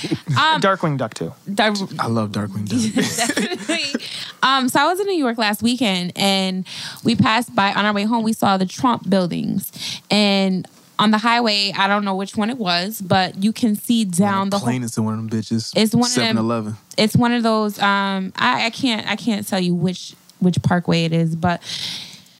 Um, 0.41 0.61
Darkwing 0.61 0.97
Duck 0.99 1.15
too. 1.15 1.33
Dar- 1.53 1.75
I 1.99 2.07
love 2.09 2.31
Darkwing 2.31 2.69
Duck. 2.69 3.37
Definitely. 3.37 4.05
Um, 4.43 4.69
so 4.69 4.81
I 4.81 4.87
was 4.87 4.99
in 5.01 5.07
New 5.07 5.17
York 5.19 5.39
last 5.39 5.63
weekend 5.63 6.13
and 6.17 6.67
we 7.05 7.15
passed 7.15 7.55
by 7.55 7.73
on 7.73 7.85
our 7.85 7.93
way 7.93 8.05
home, 8.05 8.25
we 8.25 8.33
saw 8.33 8.57
the 8.57 8.67
Trump 8.67 9.09
buildings. 9.09 9.71
And 10.11 10.67
on 10.99 11.13
the 11.13 11.19
highway, 11.19 11.73
I 11.77 11.87
don't 11.87 12.05
know 12.05 12.15
which 12.17 12.37
one 12.37 12.51
it 12.51 12.59
was, 12.59 13.01
but 13.01 13.43
you 13.43 13.53
can 13.53 13.75
see 13.77 14.05
down 14.05 14.51
the 14.51 14.59
whole 14.59 14.67
Plane 14.67 14.83
into 14.83 15.03
one 15.03 15.15
of 15.15 15.31
them 15.31 15.31
bitches. 15.41 15.73
It's 15.77 15.95
one 15.95 16.11
of 16.11 16.15
them- 16.15 16.37
7-Eleven. 16.37 16.77
it's 16.99 17.17
one 17.17 17.33
of 17.33 17.43
those 17.43 17.79
um 17.79 18.33
I, 18.37 18.67
I 18.67 18.71
can't 18.71 19.07
I 19.09 19.17
can't 19.17 19.47
tell 19.47 19.61
you 19.61 19.75
which 19.75 20.15
which 20.41 20.61
parkway 20.63 21.05
it 21.05 21.13
is, 21.13 21.37
but 21.37 21.63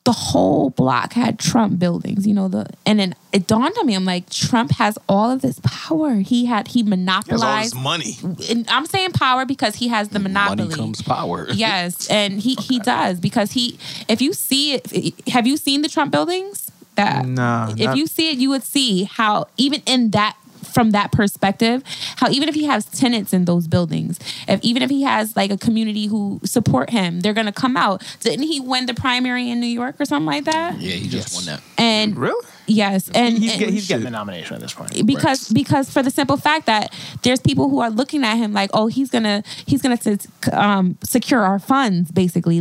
the 0.05 0.13
whole 0.13 0.71
block 0.71 1.13
had 1.13 1.39
Trump 1.39 1.79
buildings, 1.79 2.27
you 2.27 2.33
know, 2.33 2.49
the 2.49 2.67
and 2.87 2.99
then 2.99 3.15
it 3.33 3.47
dawned 3.47 3.75
on 3.79 3.87
me, 3.87 3.95
I'm 3.95 4.07
like, 4.07 4.31
Trump 4.31 4.71
has 4.73 4.99
all 5.09 5.31
of 5.31 5.43
this 5.43 5.61
power. 5.63 6.15
He 6.17 6.47
had 6.47 6.69
he 6.69 6.81
He 6.83 6.85
has 6.85 6.87
all 6.89 6.97
monopolized 6.97 7.75
this 7.75 7.83
money. 7.83 8.19
and 8.49 8.67
I'm 8.71 8.87
saying 8.87 9.13
power 9.13 9.45
because 9.45 9.77
he 9.77 9.89
has 9.89 10.09
the 10.09 10.19
monopoly. 10.19 10.69
Money 10.69 10.75
comes 10.77 11.03
power. 11.03 11.47
Yes, 11.53 12.09
and 12.09 12.41
he 12.41 12.55
he 12.55 12.79
does 12.81 13.21
because 13.21 13.53
he 13.53 13.79
if 14.09 14.23
you 14.23 14.33
see 14.33 14.73
it 14.75 15.29
have 15.29 15.47
you 15.47 15.57
seen 15.57 15.83
the 15.83 15.89
Trump 15.89 16.13
buildings? 16.13 16.71
That 16.97 17.27
Nah, 17.27 17.71
if 17.71 17.79
not- 17.79 17.97
you 17.97 18.07
see 18.07 18.31
it 18.31 18.39
you 18.39 18.49
would 18.51 18.65
see 18.65 19.05
how 19.05 19.49
even 19.59 19.83
in 19.87 20.11
that 20.11 20.37
from 20.73 20.91
that 20.93 21.13
perspective, 21.13 21.83
how 22.17 22.29
even 22.31 22.49
if 22.49 22.55
he 22.55 22.65
has 22.65 22.85
tenants 22.87 23.33
in 23.33 23.45
those 23.45 23.67
buildings, 23.69 24.19
if 24.49 24.61
even 24.63 24.83
if 24.83 24.91
he 24.91 25.03
has 25.03 25.37
like 25.37 25.51
a 25.51 25.59
community 25.59 26.07
who 26.07 26.41
support 26.45 26.91
him, 26.91 27.21
they're 27.21 27.35
gonna 27.35 27.53
come 27.53 27.77
out. 27.77 28.03
Didn't 28.21 28.47
he 28.47 28.61
win 28.61 28.87
the 28.87 28.95
primary 28.95 29.51
in 29.51 29.61
New 29.61 29.67
York 29.67 30.01
or 30.01 30.05
something 30.05 30.27
like 30.27 30.45
that? 30.45 30.79
Yeah, 30.81 30.93
he 30.93 31.09
just 31.09 31.35
won 31.35 31.45
that. 31.47 31.61
And 31.79 32.17
really, 32.17 32.47
yes, 32.67 33.11
and 33.15 33.37
he's, 33.39 33.53
and- 33.53 33.61
get, 33.61 33.71
he's 33.71 33.89
getting 33.89 34.05
the 34.05 34.11
nomination 34.11 34.55
at 34.55 34.61
this 34.63 34.75
point. 34.75 35.07
because 35.07 35.49
because 35.49 35.91
for 35.91 36.03
the 36.03 36.11
simple 36.11 36.37
fact 36.37 36.67
that 36.67 36.93
there's 37.23 37.41
people 37.41 37.69
who 37.69 37.81
are 37.81 37.91
looking 37.91 38.25
at 38.25 38.37
him 38.37 38.53
like 38.53 38.71
oh 38.75 38.87
he's 38.87 39.11
gonna 39.11 39.43
he's 39.67 39.83
gonna 39.83 39.99
s- 40.05 40.27
um, 40.53 40.97
secure 41.03 41.41
our 41.43 41.59
funds 41.59 42.11
basically 42.11 42.61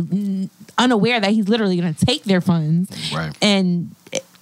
unaware 0.78 1.20
that 1.20 1.30
he's 1.30 1.48
literally 1.48 1.76
gonna 1.76 1.92
take 1.94 2.24
their 2.24 2.40
funds 2.40 2.90
Right. 3.14 3.36
and 3.42 3.94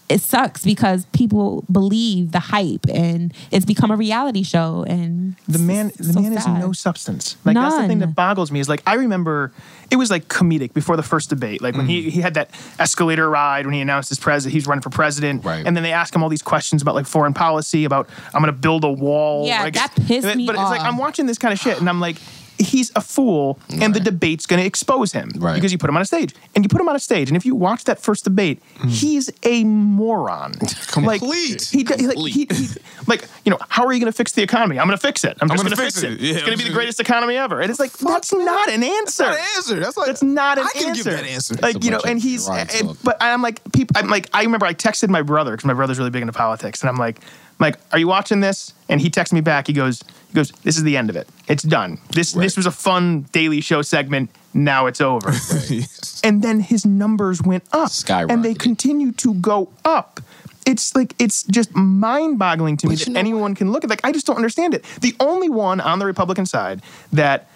it, 0.08 0.14
it 0.14 0.20
sucks 0.20 0.64
because 0.64 1.04
people 1.06 1.64
believe 1.70 2.32
the 2.32 2.38
hype 2.40 2.86
and 2.92 3.32
it's 3.50 3.64
become 3.66 3.90
a 3.90 3.96
reality 3.96 4.42
show 4.42 4.84
and 4.88 5.36
the 5.46 5.58
man 5.58 5.90
the 5.96 6.04
so 6.12 6.20
man 6.20 6.32
has 6.32 6.44
sad. 6.44 6.60
no 6.60 6.72
substance 6.72 7.36
like 7.44 7.54
that's 7.54 7.76
the 7.76 7.86
thing 7.86 7.98
that 7.98 8.14
boggles 8.14 8.50
me 8.52 8.60
is 8.60 8.68
like 8.68 8.82
i 8.86 8.94
remember 8.94 9.52
it 9.90 9.96
was 9.96 10.10
like 10.10 10.28
comedic 10.28 10.72
before 10.74 10.96
the 10.96 11.02
first 11.02 11.30
debate 11.30 11.62
like 11.62 11.74
when 11.74 11.86
Mm. 11.86 11.90
he, 11.90 12.10
he 12.10 12.20
had 12.20 12.34
that 12.34 12.50
escalator 12.78 13.28
ride 13.30 13.64
when 13.66 13.74
he 13.74 13.80
announced 13.80 14.08
his 14.08 14.18
president 14.18 14.52
he's 14.52 14.66
running 14.66 14.82
for 14.82 14.90
president 14.90 15.44
Right. 15.44 15.66
and 15.66 15.76
then 15.76 15.82
they 15.82 15.92
ask 15.92 16.14
him 16.14 16.22
all 16.22 16.28
these 16.28 16.42
questions 16.42 16.82
about 16.82 16.94
like 16.94 17.06
foreign 17.06 17.34
policy 17.34 17.84
about 17.84 18.08
i'm 18.34 18.42
gonna 18.42 18.52
build 18.52 18.84
a 18.84 18.90
wall 18.90 19.46
Yeah, 19.46 19.62
like, 19.62 19.74
that 19.74 19.94
pissed 19.94 20.36
me 20.36 20.46
but 20.46 20.56
me 20.56 20.62
it's 20.62 20.70
like 20.70 20.80
i'm 20.82 20.96
watching 20.98 21.26
this 21.26 21.38
kind 21.38 21.52
of 21.52 21.58
shit 21.58 21.78
and 21.80 21.88
i'm 21.88 22.00
like 22.00 22.16
he's 22.58 22.90
a 22.96 23.00
fool 23.00 23.58
and 23.80 23.94
the 23.94 24.00
debate's 24.00 24.46
going 24.46 24.60
to 24.60 24.66
expose 24.66 25.12
him 25.12 25.30
Right. 25.36 25.54
because 25.54 25.72
you 25.72 25.78
put 25.78 25.88
him 25.88 25.96
on 25.96 26.02
a 26.02 26.06
stage 26.06 26.34
and 26.54 26.64
you 26.64 26.68
put 26.68 26.80
him 26.80 26.88
on 26.88 26.96
a 26.96 27.00
stage 27.00 27.28
and 27.28 27.36
if 27.36 27.46
you 27.46 27.54
watch 27.54 27.84
that 27.84 28.00
first 28.00 28.24
debate 28.24 28.62
hmm. 28.76 28.88
he's 28.88 29.30
a 29.42 29.64
moron 29.64 30.52
like 31.02 31.20
Complete. 31.20 31.62
he, 31.64 31.84
like, 31.84 32.00
he, 32.00 32.46
he, 32.50 32.68
like 33.06 33.24
you 33.44 33.50
know 33.50 33.58
how 33.68 33.86
are 33.86 33.92
you 33.92 34.00
going 34.00 34.10
to 34.12 34.16
fix 34.16 34.32
the 34.32 34.42
economy 34.42 34.78
i'm 34.78 34.86
going 34.86 34.98
to 34.98 35.06
fix 35.06 35.24
it 35.24 35.36
i'm 35.40 35.48
just 35.48 35.62
gonna 35.62 35.74
going 35.74 35.76
to 35.76 35.82
fix 35.82 36.00
fix 36.00 36.04
it, 36.04 36.12
it. 36.12 36.20
Yeah, 36.20 36.34
it's 36.34 36.42
going 36.44 36.58
to 36.58 36.62
be 36.64 36.68
the 36.68 36.74
greatest 36.74 37.00
economy 37.00 37.36
ever 37.36 37.60
and 37.60 37.70
it's 37.70 37.80
like 37.80 37.92
that's 37.92 38.32
not 38.32 38.68
an 38.68 38.82
answer 38.82 39.08
That's 39.08 39.18
not 39.18 39.34
an 39.34 39.44
answer. 39.56 39.80
That's 39.80 39.96
like 39.96 40.06
that's 40.06 40.22
not 40.22 40.58
an 40.58 40.64
answer. 40.64 40.78
I 40.78 40.80
can 40.80 40.88
answer. 40.90 41.04
give 41.10 41.12
that 41.18 41.26
answer. 41.26 41.54
Like 41.60 41.84
you 41.84 41.90
know, 41.90 42.00
and 42.06 42.20
he's. 42.20 42.48
and- 42.48 42.96
but 43.02 43.16
I'm 43.20 43.42
like, 43.42 43.60
people. 43.72 43.96
I'm 43.96 44.08
like, 44.08 44.28
I 44.32 44.42
remember 44.42 44.66
I 44.66 44.74
texted 44.74 45.08
my 45.08 45.22
brother 45.22 45.52
because 45.52 45.64
my 45.64 45.74
brother's 45.74 45.98
really 45.98 46.10
big 46.10 46.22
into 46.22 46.32
politics, 46.32 46.80
and 46.82 46.90
I'm 46.90 46.96
like, 46.96 47.18
I'm 47.20 47.24
like, 47.60 47.76
are 47.92 47.98
you 47.98 48.08
watching 48.08 48.40
this? 48.40 48.72
And 48.88 49.00
he 49.00 49.10
texts 49.10 49.32
me 49.32 49.40
back. 49.40 49.66
He 49.66 49.72
goes, 49.72 50.02
he 50.28 50.34
goes, 50.34 50.50
this 50.62 50.76
is 50.76 50.82
the 50.82 50.96
end 50.96 51.10
of 51.10 51.16
it. 51.16 51.28
It's 51.48 51.62
done. 51.62 51.98
This 52.10 52.32
this 52.32 52.56
was 52.56 52.66
a 52.66 52.70
fun 52.70 53.22
daily 53.32 53.60
show 53.60 53.82
segment. 53.82 54.30
Now 54.52 54.86
it's 54.86 55.00
over. 55.00 55.32
and 56.24 56.42
then 56.42 56.60
his 56.60 56.84
numbers 56.84 57.42
went 57.42 57.64
up, 57.72 57.90
and 58.10 58.44
they 58.44 58.54
continue 58.54 59.12
to 59.12 59.34
go 59.34 59.70
up. 59.84 60.20
It's 60.66 60.94
like 60.94 61.14
it's 61.18 61.44
just 61.44 61.74
mind-boggling 61.74 62.76
to 62.78 62.88
me 62.88 62.94
But 62.94 63.06
you 63.06 63.14
that 63.14 63.18
anyone 63.18 63.54
can 63.54 63.72
look 63.72 63.84
at. 63.84 63.90
Like 63.90 64.04
I 64.04 64.12
just 64.12 64.26
don't 64.26 64.36
understand 64.36 64.74
it. 64.74 64.84
The 65.00 65.14
only 65.18 65.48
one 65.48 65.80
on 65.80 65.98
the 65.98 66.04
Republican 66.04 66.44
side 66.44 66.82
that 67.12 67.48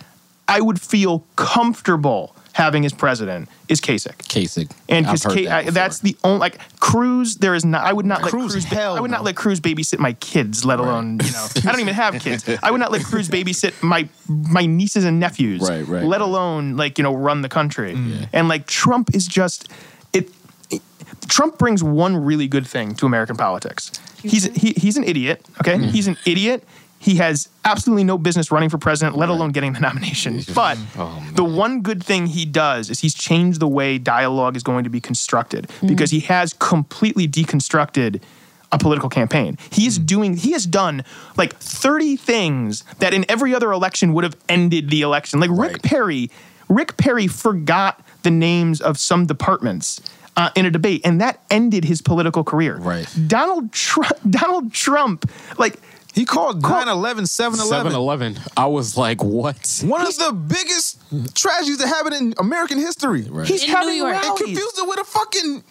I 0.48 0.60
would 0.62 0.80
feel 0.80 1.24
comfortable 1.36 2.34
having 2.62 2.84
as 2.84 2.92
president 2.92 3.48
is 3.68 3.80
Kasich. 3.80 4.16
Kasich. 4.32 4.70
And 4.88 5.06
I've 5.06 5.14
because 5.22 5.34
heard 5.34 5.46
that 5.46 5.74
that's 5.74 5.98
the 6.00 6.16
only 6.22 6.38
like 6.38 6.58
Cruz, 6.78 7.36
there 7.36 7.54
is 7.54 7.64
not. 7.64 7.84
I 7.84 7.92
would 7.92 8.06
not 8.06 8.22
let 8.22 8.30
Cruz, 8.30 8.52
Cruz. 8.52 8.64
hell 8.64 8.96
I 8.96 9.00
would 9.00 9.10
not 9.10 9.24
let 9.24 9.34
Cruz 9.36 9.60
babysit 9.60 9.98
my 9.98 10.12
kids, 10.14 10.64
let 10.64 10.78
alone 10.78 11.18
you 11.22 11.32
know. 11.32 11.46
I 11.56 11.72
don't 11.72 11.80
even 11.80 11.94
have 11.94 12.14
kids. 12.26 12.48
I 12.62 12.70
would 12.70 12.80
not 12.80 12.92
let 12.92 13.04
Cruz 13.04 13.28
babysit 13.28 13.82
my 13.82 14.08
my 14.28 14.64
nieces 14.66 15.04
and 15.04 15.18
nephews, 15.18 15.60
Right, 15.68 15.86
right, 15.86 16.04
Let 16.04 16.20
alone 16.20 16.76
like 16.76 16.98
you 16.98 17.04
know 17.04 17.14
run 17.14 17.42
the 17.42 17.48
country. 17.48 17.94
Mm. 17.94 18.28
And 18.32 18.48
like 18.48 18.66
Trump 18.66 19.14
is 19.14 19.26
just 19.26 19.68
it. 20.12 20.30
it- 20.70 20.82
Trump 21.28 21.56
brings 21.58 21.82
one 21.82 22.16
really 22.16 22.46
good 22.48 22.66
thing 22.66 22.94
to 22.96 23.06
American 23.06 23.36
politics. 23.36 23.90
He's 24.22 24.44
he, 24.54 24.72
he's 24.76 24.96
an 24.96 25.04
idiot. 25.04 25.44
Okay, 25.60 25.76
Mm. 25.76 25.90
he's 25.90 26.06
an 26.06 26.16
idiot. 26.26 26.62
He 27.02 27.16
has 27.16 27.48
absolutely 27.64 28.04
no 28.04 28.16
business 28.16 28.52
running 28.52 28.68
for 28.68 28.78
president, 28.78 29.16
let 29.16 29.28
alone 29.28 29.50
getting 29.50 29.72
the 29.72 29.80
nomination. 29.80 30.40
But 30.54 30.78
Oh, 30.96 31.20
the 31.34 31.42
one 31.44 31.82
good 31.82 32.00
thing 32.02 32.28
he 32.28 32.44
does 32.44 32.90
is 32.90 33.00
he's 33.00 33.12
changed 33.14 33.58
the 33.58 33.66
way 33.66 33.98
dialogue 33.98 34.56
is 34.56 34.62
going 34.62 34.84
to 34.84 34.90
be 34.90 35.00
constructed 35.00 35.68
because 35.84 36.12
he 36.12 36.20
has 36.20 36.52
completely 36.54 37.26
deconstructed 37.26 38.22
a 38.70 38.78
political 38.78 39.08
campaign. 39.08 39.58
He's 39.70 39.98
doing 39.98 40.36
he 40.36 40.52
has 40.52 40.64
done 40.64 41.04
like 41.36 41.54
30 41.56 42.16
things 42.16 42.84
that 43.00 43.12
in 43.12 43.24
every 43.28 43.52
other 43.54 43.72
election 43.72 44.12
would 44.14 44.22
have 44.24 44.36
ended 44.48 44.88
the 44.88 45.02
election. 45.02 45.40
Like 45.40 45.50
Rick 45.50 45.72
Right. 45.72 45.82
Perry, 45.82 46.30
Rick 46.68 46.96
Perry 46.98 47.26
forgot 47.26 48.00
the 48.22 48.30
names 48.30 48.80
of 48.80 48.96
some 48.98 49.26
departments 49.26 50.00
uh, 50.36 50.48
in 50.54 50.64
a 50.64 50.70
debate, 50.70 51.02
and 51.04 51.20
that 51.20 51.40
ended 51.50 51.84
his 51.84 52.00
political 52.00 52.42
career. 52.44 52.76
Right. 52.76 53.06
Donald 53.26 53.72
Trump, 53.72 54.16
Donald 54.30 54.72
Trump, 54.72 55.30
like 55.58 55.76
He 56.14 56.24
called 56.26 56.62
9 56.62 56.88
11 56.88 57.26
7 57.26 57.58
7 57.58 57.92
Eleven. 57.92 58.38
I 58.56 58.66
was 58.66 58.96
like, 58.96 59.22
what? 59.24 59.82
One 59.84 60.02
of 60.06 60.16
the 60.18 60.32
biggest 60.32 61.00
tragedies 61.34 61.78
that 61.78 61.88
happened 61.88 62.14
in 62.16 62.34
American 62.38 62.78
history. 62.78 63.22
Right. 63.22 63.46
he's 63.48 63.62
In 63.62 63.70
New 63.70 63.76
having 63.76 63.96
York. 63.96 64.14
And 64.14 64.22
rallies. 64.24 64.38
confused 64.42 64.78
it 64.78 64.88
with 64.88 65.00
a 65.00 65.04
fucking 65.04 65.64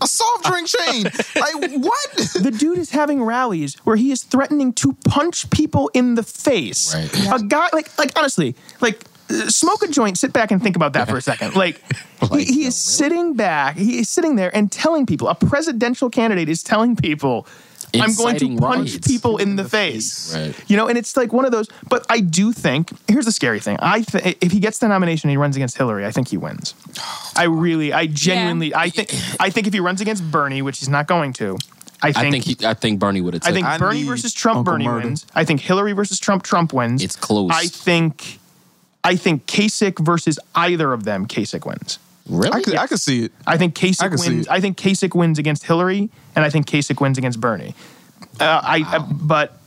a 0.00 0.06
soft 0.06 0.44
drink 0.46 0.68
chain. 0.68 1.04
like 1.36 1.72
what? 1.82 2.10
the 2.40 2.50
dude 2.50 2.78
is 2.78 2.90
having 2.90 3.22
rallies 3.22 3.74
where 3.84 3.96
he 3.96 4.10
is 4.10 4.24
threatening 4.24 4.72
to 4.74 4.94
punch 5.06 5.50
people 5.50 5.90
in 5.92 6.14
the 6.14 6.22
face. 6.22 6.94
Right. 6.94 7.40
A 7.40 7.44
guy 7.44 7.68
like 7.74 7.96
like 7.98 8.12
honestly, 8.16 8.56
like 8.80 9.04
uh, 9.30 9.48
smoke 9.48 9.82
a 9.82 9.88
joint, 9.88 10.16
sit 10.16 10.32
back 10.32 10.50
and 10.50 10.62
think 10.62 10.76
about 10.76 10.94
that 10.94 11.08
for 11.08 11.16
a 11.16 11.22
second. 11.22 11.54
Like, 11.54 11.80
Like, 12.30 12.46
he, 12.46 12.54
he 12.54 12.60
no, 12.62 12.68
is 12.68 12.76
sitting 12.76 13.34
back, 13.34 13.76
he 13.76 13.98
is 13.98 14.08
sitting 14.08 14.36
there 14.36 14.54
and 14.56 14.70
telling 14.70 15.06
people, 15.06 15.28
a 15.28 15.34
presidential 15.34 16.08
candidate 16.08 16.48
is 16.48 16.62
telling 16.62 16.94
people 16.94 17.46
I'm 18.00 18.14
going 18.14 18.36
to 18.38 18.56
punch 18.56 18.90
riots. 18.92 19.06
people 19.06 19.36
in 19.38 19.56
the 19.56 19.64
face. 19.64 20.34
Right. 20.34 20.54
You 20.70 20.76
know, 20.76 20.88
and 20.88 20.96
it's 20.96 21.16
like 21.16 21.32
one 21.32 21.44
of 21.44 21.52
those. 21.52 21.68
But 21.88 22.06
I 22.08 22.20
do 22.20 22.52
think 22.52 22.90
here's 23.08 23.26
the 23.26 23.32
scary 23.32 23.60
thing. 23.60 23.76
I 23.80 24.02
th- 24.02 24.38
if 24.40 24.52
he 24.52 24.60
gets 24.60 24.78
the 24.78 24.88
nomination, 24.88 25.28
and 25.28 25.32
he 25.32 25.36
runs 25.36 25.56
against 25.56 25.76
Hillary. 25.76 26.06
I 26.06 26.10
think 26.10 26.28
he 26.28 26.36
wins. 26.36 26.74
I 27.36 27.44
really, 27.44 27.92
I 27.92 28.06
genuinely, 28.06 28.74
I 28.74 28.88
think, 28.90 29.10
I 29.40 29.50
think 29.50 29.66
if 29.66 29.72
he 29.74 29.80
runs 29.80 30.00
against 30.00 30.30
Bernie, 30.30 30.62
which 30.62 30.78
he's 30.78 30.88
not 30.88 31.06
going 31.06 31.32
to, 31.34 31.58
I 32.02 32.12
think, 32.12 32.26
I 32.26 32.30
think 32.30 32.44
he, 32.44 32.66
I 32.66 32.74
think 32.74 32.98
Bernie 32.98 33.20
would 33.20 33.34
have. 33.34 33.42
I 33.44 33.52
think 33.52 33.66
I 33.66 33.78
Bernie 33.78 34.04
versus 34.04 34.32
Trump, 34.34 34.58
Uncle 34.58 34.72
Bernie 34.74 34.86
Murder. 34.86 35.06
wins. 35.06 35.26
I 35.34 35.44
think 35.44 35.60
Hillary 35.60 35.92
versus 35.92 36.18
Trump, 36.18 36.42
Trump 36.42 36.72
wins. 36.72 37.02
It's 37.02 37.14
close. 37.16 37.50
I 37.52 37.66
think, 37.66 38.38
I 39.04 39.16
think 39.16 39.46
Kasich 39.46 40.04
versus 40.04 40.38
either 40.54 40.92
of 40.92 41.04
them, 41.04 41.26
Kasich 41.26 41.64
wins. 41.64 41.98
Really. 42.28 42.52
I 42.52 42.62
could 42.62 42.76
I 42.76 42.86
could 42.86 43.00
see 43.00 43.24
it. 43.24 43.32
I 43.46 43.56
think 43.56 43.74
Kasich 43.74 44.02
I 44.02 44.08
can 44.08 44.18
see 44.18 44.30
wins. 44.30 44.46
it. 44.46 44.52
I 44.52 44.60
think 44.60 44.76
Kasich 44.76 45.14
wins 45.14 45.38
against 45.38 45.64
Hillary, 45.64 46.10
and 46.34 46.44
I 46.44 46.50
think 46.50 46.66
Kasich 46.66 47.00
wins 47.00 47.18
against 47.18 47.40
Bernie. 47.40 47.74
Uh, 48.40 48.60
I, 48.62 48.96
uh, 48.96 49.06
but 49.10 49.58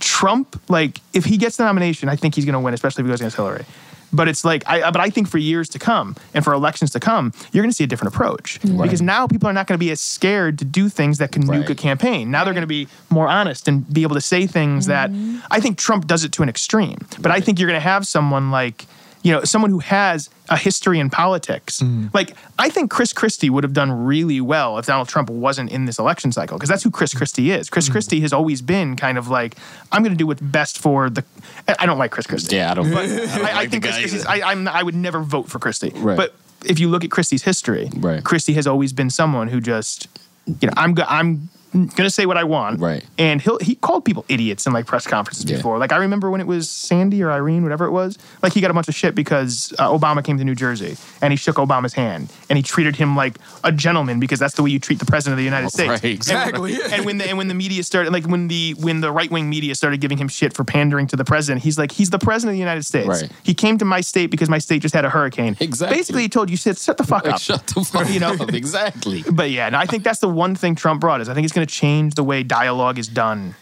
Trump, 0.00 0.60
like, 0.68 1.00
if 1.12 1.24
he 1.24 1.36
gets 1.36 1.56
the 1.56 1.64
nomination, 1.64 2.08
I 2.08 2.16
think 2.16 2.34
he's 2.34 2.44
going 2.44 2.54
to 2.54 2.60
win, 2.60 2.74
especially 2.74 3.02
if 3.02 3.06
he 3.06 3.10
goes 3.10 3.20
against 3.20 3.36
Hillary. 3.36 3.64
But 4.12 4.26
it's 4.26 4.42
like, 4.44 4.64
I, 4.66 4.90
but 4.90 5.00
I 5.00 5.10
think 5.10 5.28
for 5.28 5.36
years 5.36 5.68
to 5.68 5.78
come 5.78 6.16
and 6.32 6.42
for 6.42 6.54
elections 6.54 6.90
to 6.92 7.00
come, 7.00 7.32
you're 7.52 7.62
going 7.62 7.70
to 7.70 7.76
see 7.76 7.84
a 7.84 7.86
different 7.86 8.14
approach 8.14 8.58
because 8.62 9.02
now 9.02 9.26
people 9.26 9.50
are 9.50 9.52
not 9.52 9.66
going 9.66 9.78
to 9.78 9.84
be 9.84 9.90
as 9.90 10.00
scared 10.00 10.58
to 10.60 10.64
do 10.64 10.88
things 10.88 11.18
that 11.18 11.30
can 11.30 11.42
nuke 11.42 11.68
a 11.68 11.74
campaign. 11.74 12.30
Now 12.30 12.44
they're 12.44 12.54
going 12.54 12.62
to 12.62 12.66
be 12.66 12.88
more 13.10 13.28
honest 13.28 13.68
and 13.68 13.92
be 13.92 14.02
able 14.02 14.14
to 14.14 14.22
say 14.22 14.46
things 14.46 14.86
that 14.86 15.10
I 15.50 15.60
think 15.60 15.76
Trump 15.76 16.06
does 16.06 16.24
it 16.24 16.32
to 16.32 16.42
an 16.42 16.48
extreme. 16.48 16.96
But 17.20 17.32
I 17.32 17.40
think 17.40 17.58
you're 17.58 17.68
going 17.68 17.80
to 17.80 17.86
have 17.86 18.06
someone 18.06 18.50
like, 18.50 18.86
you 19.28 19.34
know, 19.34 19.44
someone 19.44 19.70
who 19.70 19.80
has 19.80 20.30
a 20.48 20.56
history 20.56 20.98
in 20.98 21.10
politics. 21.10 21.80
Mm. 21.80 22.14
Like, 22.14 22.34
I 22.58 22.70
think 22.70 22.90
Chris 22.90 23.12
Christie 23.12 23.50
would 23.50 23.62
have 23.62 23.74
done 23.74 23.92
really 24.06 24.40
well 24.40 24.78
if 24.78 24.86
Donald 24.86 25.06
Trump 25.06 25.28
wasn't 25.28 25.70
in 25.70 25.84
this 25.84 25.98
election 25.98 26.32
cycle, 26.32 26.56
because 26.56 26.70
that's 26.70 26.82
who 26.82 26.90
Chris 26.90 27.12
mm. 27.12 27.18
Christie 27.18 27.50
is. 27.50 27.68
Chris 27.68 27.90
mm. 27.90 27.92
Christie 27.92 28.20
has 28.20 28.32
always 28.32 28.62
been 28.62 28.96
kind 28.96 29.18
of 29.18 29.28
like, 29.28 29.56
I'm 29.92 30.02
going 30.02 30.14
to 30.14 30.16
do 30.16 30.26
what's 30.26 30.40
best 30.40 30.78
for 30.78 31.10
the. 31.10 31.22
I 31.68 31.76
I 31.80 31.84
don't 31.84 31.98
like 31.98 32.10
Chris 32.10 32.26
Christie. 32.26 32.56
Yeah, 32.56 32.70
I 32.70 32.74
don't. 32.74 32.90
But 32.90 33.04
I 33.04 33.06
don't 33.06 33.28
I, 33.28 33.50
I 33.50 33.52
like 33.52 33.64
the 33.66 33.70
think 33.72 33.84
Chris 33.84 33.98
Christie's. 33.98 34.24
I, 34.24 34.40
I'm, 34.40 34.66
I 34.66 34.82
would 34.82 34.94
never 34.94 35.20
vote 35.20 35.50
for 35.50 35.58
Christie. 35.58 35.92
Right. 35.94 36.16
But 36.16 36.34
if 36.64 36.78
you 36.78 36.88
look 36.88 37.04
at 37.04 37.10
Christie's 37.10 37.42
history, 37.42 37.90
Right. 37.96 38.24
Christie 38.24 38.54
has 38.54 38.66
always 38.66 38.94
been 38.94 39.10
someone 39.10 39.48
who 39.48 39.60
just, 39.60 40.08
you 40.46 40.68
know, 40.68 40.74
I'm 40.74 40.94
go- 40.94 41.04
I'm 41.06 41.50
gonna 41.86 42.10
say 42.10 42.26
what 42.26 42.36
I 42.36 42.44
want. 42.44 42.80
Right. 42.80 43.04
And 43.18 43.40
he'll 43.40 43.58
he 43.58 43.74
called 43.74 44.04
people 44.04 44.24
idiots 44.28 44.66
in 44.66 44.72
like 44.72 44.86
press 44.86 45.06
conferences 45.06 45.44
Yeah. 45.48 45.56
before. 45.56 45.78
Like 45.78 45.92
I 45.92 45.96
remember 45.96 46.30
when 46.30 46.40
it 46.40 46.46
was 46.46 46.68
Sandy 46.68 47.22
or 47.22 47.30
Irene, 47.30 47.62
whatever 47.62 47.84
it 47.86 47.90
was. 47.90 48.18
Like 48.42 48.52
he 48.52 48.60
got 48.60 48.70
a 48.70 48.74
bunch 48.74 48.88
of 48.88 48.94
shit 48.94 49.14
because 49.14 49.72
uh, 49.78 49.88
Obama 49.88 50.22
came 50.24 50.38
to 50.38 50.44
New 50.44 50.54
Jersey 50.54 50.96
and 51.22 51.32
he 51.32 51.36
shook 51.36 51.56
Obama's 51.56 51.94
hand 51.94 52.32
and 52.50 52.56
he 52.56 52.62
treated 52.62 52.96
him 52.96 53.16
like 53.16 53.36
a 53.64 53.72
gentleman 53.72 54.18
because 54.20 54.38
that's 54.38 54.54
the 54.54 54.62
way 54.62 54.70
you 54.70 54.78
treat 54.78 54.98
the 54.98 55.06
president 55.06 55.34
of 55.34 55.38
the 55.38 55.44
United 55.44 55.70
States. 55.70 55.90
Right, 55.90 56.04
exactly. 56.04 56.74
And, 56.74 56.82
and 56.92 57.04
when 57.04 57.18
the 57.18 57.28
and 57.28 57.38
when 57.38 57.48
the 57.48 57.54
media 57.54 57.82
started, 57.82 58.12
like 58.12 58.26
when 58.26 58.48
the 58.48 58.74
when 58.78 59.00
the 59.00 59.12
right 59.12 59.30
wing 59.30 59.48
media 59.50 59.74
started 59.74 60.00
giving 60.00 60.18
him 60.18 60.28
shit 60.28 60.52
for 60.54 60.64
pandering 60.64 61.06
to 61.08 61.16
the 61.16 61.24
president, 61.24 61.62
he's 61.62 61.78
like, 61.78 61.92
he's 61.92 62.10
the 62.10 62.18
president 62.18 62.50
of 62.50 62.54
the 62.54 62.60
United 62.60 62.84
States. 62.84 63.06
Right. 63.08 63.30
He 63.42 63.54
came 63.54 63.78
to 63.78 63.84
my 63.84 64.00
state 64.00 64.30
because 64.30 64.48
my 64.48 64.58
state 64.58 64.82
just 64.82 64.94
had 64.94 65.04
a 65.04 65.10
hurricane. 65.10 65.56
Exactly. 65.60 65.96
Basically, 65.96 66.22
he 66.22 66.28
told 66.28 66.50
you, 66.50 66.56
shit, 66.56 66.78
shut 66.78 66.96
the 66.96 67.04
fuck 67.04 67.26
up. 67.28 67.40
shut 67.40 67.66
the 67.66 67.84
fuck 67.84 68.08
You 68.12 68.20
know? 68.20 68.32
up. 68.34 68.52
Exactly. 68.54 69.22
But 69.30 69.50
yeah, 69.50 69.68
no, 69.68 69.78
I 69.78 69.84
think 69.86 70.02
that's 70.02 70.20
the 70.20 70.28
one 70.28 70.54
thing 70.54 70.74
Trump 70.74 71.00
brought 71.00 71.20
is 71.20 71.28
I 71.28 71.34
think 71.34 71.44
he's 71.44 71.52
to 71.52 71.67
change 71.68 72.14
the 72.14 72.24
way 72.24 72.42
dialogue 72.42 72.98
is 72.98 73.08
done 73.08 73.54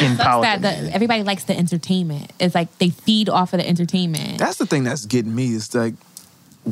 in 0.00 0.16
Sucks 0.16 0.28
politics. 0.28 0.62
that 0.62 0.82
the, 0.82 0.94
everybody 0.94 1.22
likes 1.22 1.44
the 1.44 1.56
entertainment. 1.56 2.32
It's 2.38 2.54
like 2.54 2.76
they 2.78 2.90
feed 2.90 3.28
off 3.28 3.52
of 3.52 3.60
the 3.60 3.68
entertainment. 3.68 4.38
That's 4.38 4.58
the 4.58 4.66
thing 4.66 4.84
that's 4.84 5.06
getting 5.06 5.34
me. 5.34 5.54
It's 5.54 5.74
like 5.74 5.94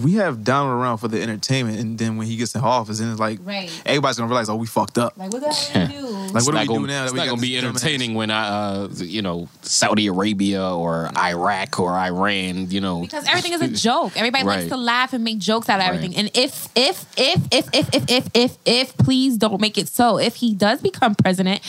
we 0.02 0.14
have 0.14 0.44
Donald 0.44 0.80
around 0.80 0.98
for 0.98 1.08
the 1.08 1.22
entertainment, 1.22 1.78
and 1.80 1.98
then 1.98 2.16
when 2.16 2.26
he 2.26 2.36
gets 2.36 2.54
in 2.54 2.60
office, 2.60 3.00
and 3.00 3.10
it's 3.10 3.20
like 3.20 3.38
Right. 3.44 3.70
everybody's 3.84 4.16
gonna 4.16 4.28
realize, 4.28 4.48
oh, 4.48 4.56
we 4.56 4.66
fucked 4.66 4.98
up. 4.98 5.14
Like 5.16 5.32
what 5.32 5.42
the 5.42 5.52
hell 5.52 5.88
you 5.90 6.00
do? 6.00 6.06
Like, 6.06 6.36
It's 6.36 6.46
what 6.46 6.52
do 6.54 6.58
we 6.60 6.66
gonna, 6.66 6.80
do 6.80 6.86
now? 6.86 7.00
that 7.00 7.04
It's 7.04 7.12
we 7.12 7.18
not 7.18 7.26
going 7.26 7.36
to 7.38 7.42
be 7.42 7.56
entertaining 7.58 8.14
when 8.14 8.30
I, 8.30 8.48
uh, 8.48 8.88
you 8.96 9.22
know, 9.22 9.48
Saudi 9.62 10.06
Arabia 10.08 10.62
or 10.74 11.10
Iraq 11.16 11.78
or 11.80 11.92
Iran, 11.92 12.70
you 12.70 12.80
know, 12.80 13.00
Because 13.00 13.26
everything 13.26 13.52
is 13.52 13.60
a 13.62 13.68
joke. 13.88 14.12
Everybody 14.16 14.44
likes 14.44 14.68
to 14.68 14.76
laugh 14.76 15.12
and 15.12 15.24
make 15.24 15.38
jokes 15.38 15.68
out 15.68 15.80
of 15.80 15.86
Right. 15.86 15.94
everything. 15.94 16.16
And 16.16 16.30
if, 16.34 16.68
if, 16.76 17.06
if, 17.16 17.40
if, 17.50 17.68
if, 17.72 17.88
if, 17.94 18.10
if, 18.10 18.28
if, 18.34 18.56
if, 18.64 18.96
please 18.98 19.36
don't 19.36 19.60
make 19.60 19.78
it 19.78 19.88
so. 19.88 20.18
If 20.18 20.36
he 20.36 20.54
does 20.54 20.80
become 20.82 21.14
president, 21.14 21.60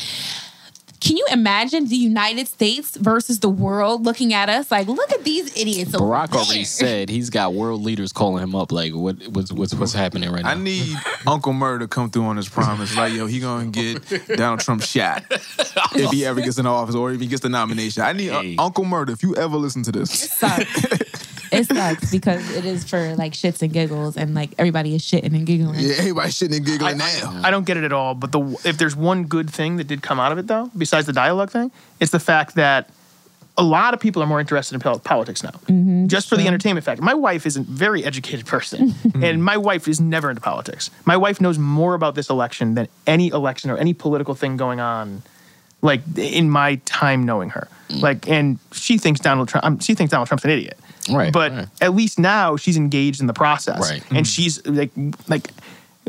can 1.00 1.18
you 1.18 1.26
imagine 1.32 1.88
the 1.88 1.96
United 1.96 2.48
States 2.48 2.96
versus 2.96 3.40
the 3.40 3.50
world 3.50 4.04
looking 4.04 4.34
at 4.34 4.50
us 4.50 4.72
like, 4.72 4.88
look 4.88 5.12
at 5.12 5.24
these 5.24 5.56
idiots? 5.56 5.94
over 5.94 6.06
Barack 6.06 6.32
there. 6.32 6.40
already 6.42 6.64
said 6.64 7.10
he's 7.10 7.30
got 7.30 7.54
world 7.54 7.84
leaders 7.84 8.12
calling 8.12 8.42
him 8.42 8.56
up. 8.56 8.72
Like, 8.72 8.94
what, 8.94 9.16
what's, 9.28 9.52
what's, 9.52 9.74
what's 9.74 9.94
happening 9.94 10.32
right 10.32 10.44
now? 10.44 10.52
I 10.52 10.56
need 10.56 10.96
Uncle 11.26 11.54
Murr 11.54 11.80
to 11.80 11.88
come 11.88 12.10
through 12.10 12.26
on 12.26 12.38
his 12.38 12.50
promise. 12.50 12.96
Like, 12.98 13.14
yo, 13.14 13.28
he 13.28 13.40
gonna 13.40 13.68
get 13.68 14.28
Donald 14.38 14.62
Trump 14.62 14.82
shot 14.84 15.24
if 15.30 16.12
he 16.12 16.26
ever 16.26 16.42
gets 16.42 16.58
in 16.58 16.66
office 16.66 16.96
or 16.96 17.12
if 17.12 17.20
he 17.20 17.28
gets 17.28 17.42
the 17.42 17.50
nomination. 17.50 18.04
I 18.04 18.14
need 18.14 18.30
uh, 18.30 18.42
Hey. 18.42 18.56
Uncle 18.58 18.86
Murr. 18.86 19.10
If 19.10 19.24
you 19.24 19.36
ever 19.36 19.58
listen 19.58 19.84
to 19.84 19.92
this, 19.92 20.12
sucks. 20.12 21.24
it 21.52 21.66
sucks 21.66 22.12
because 22.12 22.50
it 22.56 22.66
is 22.66 22.84
for 22.90 23.16
like 23.16 23.34
shits 23.34 23.62
and 23.62 23.72
giggles, 23.72 24.18
and 24.18 24.34
like 24.34 24.52
everybody 24.58 24.96
is 24.96 25.02
shitting 25.02 25.34
and 25.36 25.46
giggling. 25.46 25.80
yeah, 25.80 25.96
everybody 25.98 26.30
shitting 26.30 26.58
and 26.58 26.66
giggling 26.66 27.02
I, 27.02 27.20
now. 27.22 27.42
I 27.44 27.52
don't 27.52 27.66
get 27.66 27.78
it 27.78 27.84
at 27.84 27.94
all. 27.94 28.14
But 28.16 28.32
the 28.32 28.42
if 28.66 28.78
there's 28.78 28.96
one 28.96 29.26
good 29.26 29.50
thing 29.50 29.78
that 29.78 29.86
did 29.88 30.02
come 30.02 30.20
out 30.20 30.32
of 30.32 30.38
it, 30.38 30.48
though, 30.48 30.70
besides 30.78 31.08
the 31.08 31.14
dialogue 31.14 31.50
thing, 31.52 31.72
it's 32.00 32.12
the 32.12 32.20
fact 32.20 32.56
that 32.56 32.90
a 33.60 33.64
lot 33.64 33.96
of 33.96 34.00
people 34.00 34.22
are 34.22 34.28
more 34.28 34.40
interested 34.40 34.76
in 34.76 35.00
politics 35.00 35.42
now, 35.42 35.50
Mm-hmm. 35.50 36.06
just 36.08 36.30
for 36.30 36.38
the 36.38 36.46
entertainment 36.46 36.86
factor. 36.86 37.02
My 37.02 37.16
wife 37.16 37.48
is 37.48 37.58
a 37.58 37.62
very 37.62 38.04
educated 38.06 38.46
person, 38.46 38.94
and 39.22 39.44
my 39.44 39.58
wife 39.58 39.88
is 39.88 40.00
never 40.00 40.30
into 40.30 40.42
politics. 40.42 40.92
My 41.06 41.18
wife 41.18 41.42
knows 41.42 41.58
more 41.58 41.96
about 41.96 42.14
this 42.14 42.30
election 42.30 42.76
than 42.76 42.88
any 43.08 43.30
election 43.30 43.72
or 43.72 43.78
any 43.78 43.96
political 43.96 44.36
thing 44.36 44.58
going 44.58 44.80
on, 44.80 45.24
like 45.82 46.02
in 46.18 46.50
my 46.52 46.76
time 46.86 47.24
knowing 47.26 47.50
her. 47.50 47.68
Mm. 47.90 48.02
Like, 48.04 48.28
and 48.30 48.60
she 48.74 49.00
thinks 49.00 49.20
Donald 49.20 49.48
Trump. 49.50 49.66
Um, 49.66 49.80
she 49.80 49.96
thinks 49.96 50.12
Donald 50.12 50.28
Trump's 50.28 50.46
an 50.46 50.52
idiot. 50.52 50.78
Right, 51.10 51.32
But 51.34 51.52
right. 51.52 51.68
at 51.82 51.94
least 51.96 52.20
now 52.20 52.56
she's 52.58 52.78
engaged 52.78 53.22
in 53.22 53.28
the 53.28 53.34
process, 53.34 53.80
Right. 53.80 54.02
And 54.10 54.20
mm-hmm. 54.20 54.24
she's 54.24 54.66
like, 54.66 54.92
like, 55.28 55.50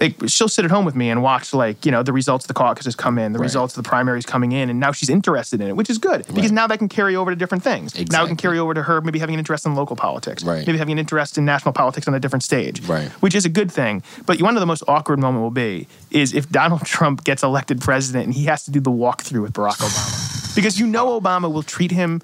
like 0.00 0.14
she'll 0.28 0.46
sit 0.48 0.64
at 0.64 0.70
home 0.70 0.84
with 0.84 0.94
me 0.94 1.10
and 1.10 1.24
watch 1.24 1.52
like 1.52 1.84
you 1.84 1.90
know 1.90 2.04
the 2.04 2.12
results 2.12 2.44
of 2.44 2.48
the 2.48 2.54
caucuses 2.54 2.94
come 2.94 3.18
in, 3.18 3.32
the 3.32 3.40
Right. 3.40 3.46
results 3.46 3.76
of 3.76 3.82
the 3.82 3.88
primaries 3.88 4.24
coming 4.24 4.52
in, 4.52 4.70
and 4.70 4.78
now 4.78 4.92
she's 4.92 5.08
interested 5.10 5.60
in 5.60 5.66
it, 5.68 5.76
which 5.76 5.90
is 5.90 5.98
good 5.98 6.20
because 6.28 6.42
Right. 6.44 6.52
now 6.52 6.66
that 6.68 6.78
can 6.78 6.88
carry 6.88 7.16
over 7.16 7.32
to 7.32 7.36
different 7.36 7.64
things. 7.64 7.94
Now 8.12 8.22
it 8.22 8.28
can 8.28 8.36
carry 8.36 8.60
over 8.60 8.74
to 8.74 8.82
her 8.84 9.00
maybe 9.00 9.18
having 9.18 9.34
an 9.34 9.40
interest 9.40 9.66
in 9.66 9.74
local 9.74 9.96
politics, 9.96 10.44
Right. 10.44 10.64
maybe 10.66 10.78
having 10.78 10.92
an 10.92 10.98
interest 11.00 11.36
in 11.36 11.44
national 11.44 11.72
politics 11.72 12.06
on 12.06 12.14
a 12.14 12.20
different 12.20 12.44
stage, 12.44 12.80
Right. 12.86 13.08
Which 13.20 13.34
is 13.34 13.44
a 13.44 13.48
good 13.48 13.72
thing. 13.72 14.04
But 14.24 14.40
one 14.40 14.56
of 14.56 14.60
the 14.60 14.66
most 14.66 14.84
awkward 14.86 15.18
moment 15.18 15.42
will 15.42 15.50
be 15.50 15.88
is 16.12 16.32
if 16.32 16.48
Donald 16.48 16.82
Trump 16.94 17.24
gets 17.24 17.42
elected 17.42 17.80
president 17.80 18.24
and 18.26 18.34
he 18.34 18.44
has 18.44 18.64
to 18.66 18.70
do 18.70 18.78
the 18.78 18.92
walkthrough 18.92 19.42
with 19.42 19.52
Barack 19.52 19.78
Obama 19.78 20.54
because 20.54 20.78
you 20.78 20.86
know 20.86 21.20
Obama 21.20 21.52
will 21.52 21.62
treat 21.64 21.90
him 21.90 22.22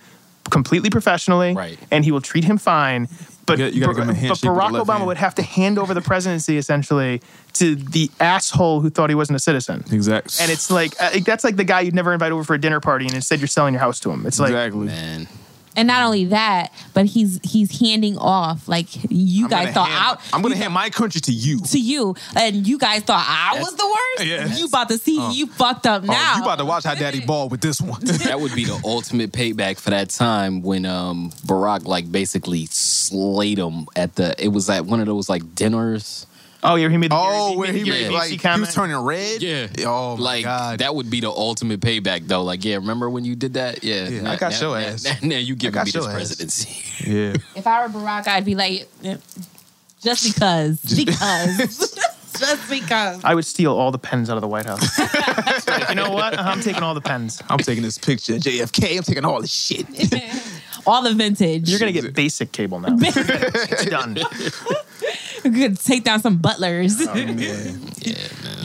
completely 0.51 0.91
professionally, 0.91 1.55
Right. 1.55 1.79
And 1.91 2.05
he 2.05 2.13
will 2.13 2.21
treat 2.21 2.45
him 2.45 2.59
fine. 2.59 3.09
But, 3.47 3.59
You 3.59 3.65
gotta- 3.67 3.75
you 3.75 3.81
gotta 3.81 3.93
Bar- 3.93 3.95
give 3.95 4.05
him 4.05 4.11
a 4.11 4.13
but 4.15 4.21
handshake 4.21 4.31
with 4.31 4.41
the 4.41 4.61
Barack 4.79 4.85
Obama 4.85 4.97
hand. 4.97 5.07
would 5.07 5.17
have 5.19 5.35
to 5.35 5.43
hand 5.43 5.79
over 5.79 5.93
the 5.93 6.01
presidency 6.01 6.57
essentially 6.57 7.21
to 7.55 7.75
the 7.77 8.11
asshole 8.19 8.81
who 8.81 8.89
thought 8.89 9.11
he 9.11 9.15
wasn't 9.15 9.37
a 9.37 9.39
citizen. 9.39 9.85
Exactly. 9.93 10.43
And 10.43 10.51
it's 10.51 10.71
like 10.71 10.95
uh, 10.99 11.11
that's 11.27 11.45
like 11.45 11.57
the 11.57 11.65
guy 11.65 11.81
you'd 11.83 11.95
never 11.95 12.13
invite 12.15 12.33
over 12.33 12.43
for 12.43 12.55
a 12.55 12.59
dinner 12.61 12.81
party, 12.81 13.05
and 13.05 13.15
instead 13.15 13.41
you're 13.41 13.49
selling 13.49 13.75
your 13.75 13.81
house 13.83 14.01
to 14.01 14.11
him. 14.11 14.25
It's 14.27 14.41
like 14.41 14.51
exactly. 14.51 14.87
Man, 14.87 15.29
And 15.77 15.89
not 15.89 16.03
only 16.05 16.27
that, 16.27 16.73
but 16.93 17.07
he's 17.07 17.41
he's 17.43 17.81
handing 17.81 18.17
off 18.19 18.69
like 18.69 18.87
you 19.11 19.45
I'm 19.47 19.51
guys 19.51 19.75
thought 19.75 19.89
hand- 19.89 20.19
I 20.33 20.37
I'm 20.37 20.43
gonna 20.43 20.57
hand 20.57 20.73
my 20.73 20.89
country 20.91 21.21
to 21.23 21.33
you. 21.33 21.61
to 21.61 21.79
you, 21.81 22.15
and 22.37 22.67
you 22.67 22.79
guys 22.79 23.03
thought 23.03 23.25
I 23.27 23.59
was 23.61 23.75
the 23.75 23.87
worst. 23.87 24.29
Yeah. 24.31 24.57
You 24.57 24.67
about 24.67 24.89
to 24.91 24.99
see 24.99 25.33
you 25.33 25.47
fucked 25.47 25.87
up 25.87 26.03
Oh, 26.05 26.07
now. 26.07 26.37
you 26.37 26.43
about 26.43 26.59
to 26.59 26.65
watch 26.65 26.85
how 26.85 26.95
Daddy 26.95 27.21
ball 27.27 27.49
with 27.49 27.61
this 27.61 27.81
one. 27.81 28.01
that 28.05 28.41
would 28.41 28.55
be 28.55 28.65
the 28.65 28.81
ultimate 28.85 29.33
payback 29.33 29.79
for 29.81 29.91
that 29.91 30.11
time 30.11 30.63
when 30.63 30.87
um, 30.87 31.31
Barack 31.47 31.87
like 31.87 32.11
basically 32.11 32.67
slayed 32.67 33.59
him 33.59 33.87
at 33.97 34.15
the. 34.15 34.35
It 34.43 34.49
was 34.49 34.69
at 34.71 34.87
one 34.87 35.01
of 35.01 35.07
those 35.07 35.29
like 35.29 35.55
dinners. 35.55 36.27
Oh 36.65 36.75
yeah, 36.77 36.89
he 36.89 36.97
made 36.97 37.11
the 37.11 37.17
oh, 37.17 37.49
Gary- 37.51 37.57
where 37.57 37.73
he 37.73 37.73
made 37.73 37.85
the 37.85 37.91
Gary 37.91 38.03
made 38.05 38.11
like 38.13 38.31
he 38.41 38.61
was 38.61 38.75
turning 38.75 38.97
red. 38.97 39.43
Yeah. 39.43 39.69
Oh 39.87 40.17
my 40.17 40.23
like 40.23 40.45
god. 40.45 40.79
that 40.81 40.95
would 40.95 41.11
be 41.11 41.21
the 41.21 41.31
ultimate 41.31 41.81
payback 41.81 42.27
though. 42.27 42.43
Like, 42.43 42.65
yeah, 42.65 42.77
remember 42.77 43.09
when 43.11 43.25
you 43.25 43.37
did 43.37 43.55
that? 43.55 43.85
Yeah, 43.85 44.09
Yeah, 44.09 44.23
now, 44.23 44.33
I 44.33 44.37
got 44.37 44.53
now, 44.53 44.61
your 44.61 44.81
now- 44.81 44.87
ass. 44.87 45.05
Now, 45.05 45.29
now 45.29 45.37
you 45.39 45.55
giving 45.55 45.79
me 45.85 45.91
this 45.91 46.07
ass. 46.07 46.13
presidency. 46.13 47.11
yeah. 47.11 47.35
if 47.55 47.67
I 47.67 47.87
were 47.87 47.93
Barack, 47.93 48.27
I'd 48.27 48.45
be 48.45 48.55
like, 48.55 48.89
just 50.03 50.35
because, 50.35 50.81
because, 50.83 51.97
just 52.39 52.69
because. 52.71 53.25
I 53.25 53.35
would 53.35 53.47
steal 53.47 53.73
all 53.75 53.91
the 53.91 53.99
pens 53.99 54.29
out 54.29 54.37
of 54.37 54.43
the 54.43 54.49
White 54.49 54.67
House. 54.67 54.99
you 55.89 55.95
know 55.95 56.11
what? 56.11 56.35
Uh-huh, 56.35 56.51
I'm 56.51 56.61
taking 56.61 56.83
all 56.83 56.95
the 56.95 57.01
pens. 57.01 57.43
I'm 57.49 57.59
taking 57.59 57.83
this 57.83 57.97
picture. 57.99 58.35
JFK. 58.35 58.99
I'm 58.99 59.03
taking 59.03 59.25
all 59.25 59.41
the 59.41 59.47
shit. 59.47 59.87
All 60.87 61.01
the 61.01 61.15
vintage. 61.15 61.71
You're 61.71 61.79
gonna 61.79 61.93
get 61.93 62.13
basic 62.15 62.53
cable 62.53 62.79
now. 62.81 62.97
it's 63.01 63.87
done. 63.87 64.19
You 65.45 65.53
could 65.53 65.79
take 65.81 66.05
down 66.05 66.21
some 66.21 66.39
butlers. 66.39 67.01
Oh, 67.07 67.11
I'm 67.11 67.39
Yeah, 67.39 67.53
man. 67.53 67.81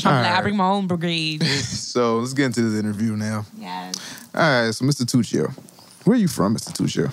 like, 0.03 0.05
I 0.05 0.41
bring 0.41 0.55
my 0.57 0.65
own 0.67 0.87
brigade. 0.87 1.43
so 1.43 2.19
let's 2.19 2.33
get 2.33 2.45
into 2.47 2.61
this 2.61 2.79
interview 2.79 3.15
now. 3.15 3.45
yes. 3.57 3.95
All 4.33 4.41
right. 4.41 4.73
So, 4.73 4.85
Mr. 4.85 5.03
Tuccio, 5.05 5.51
where 6.05 6.15
are 6.15 6.19
you 6.19 6.27
from, 6.27 6.55
Mr. 6.55 6.71
Tuccio? 6.71 7.11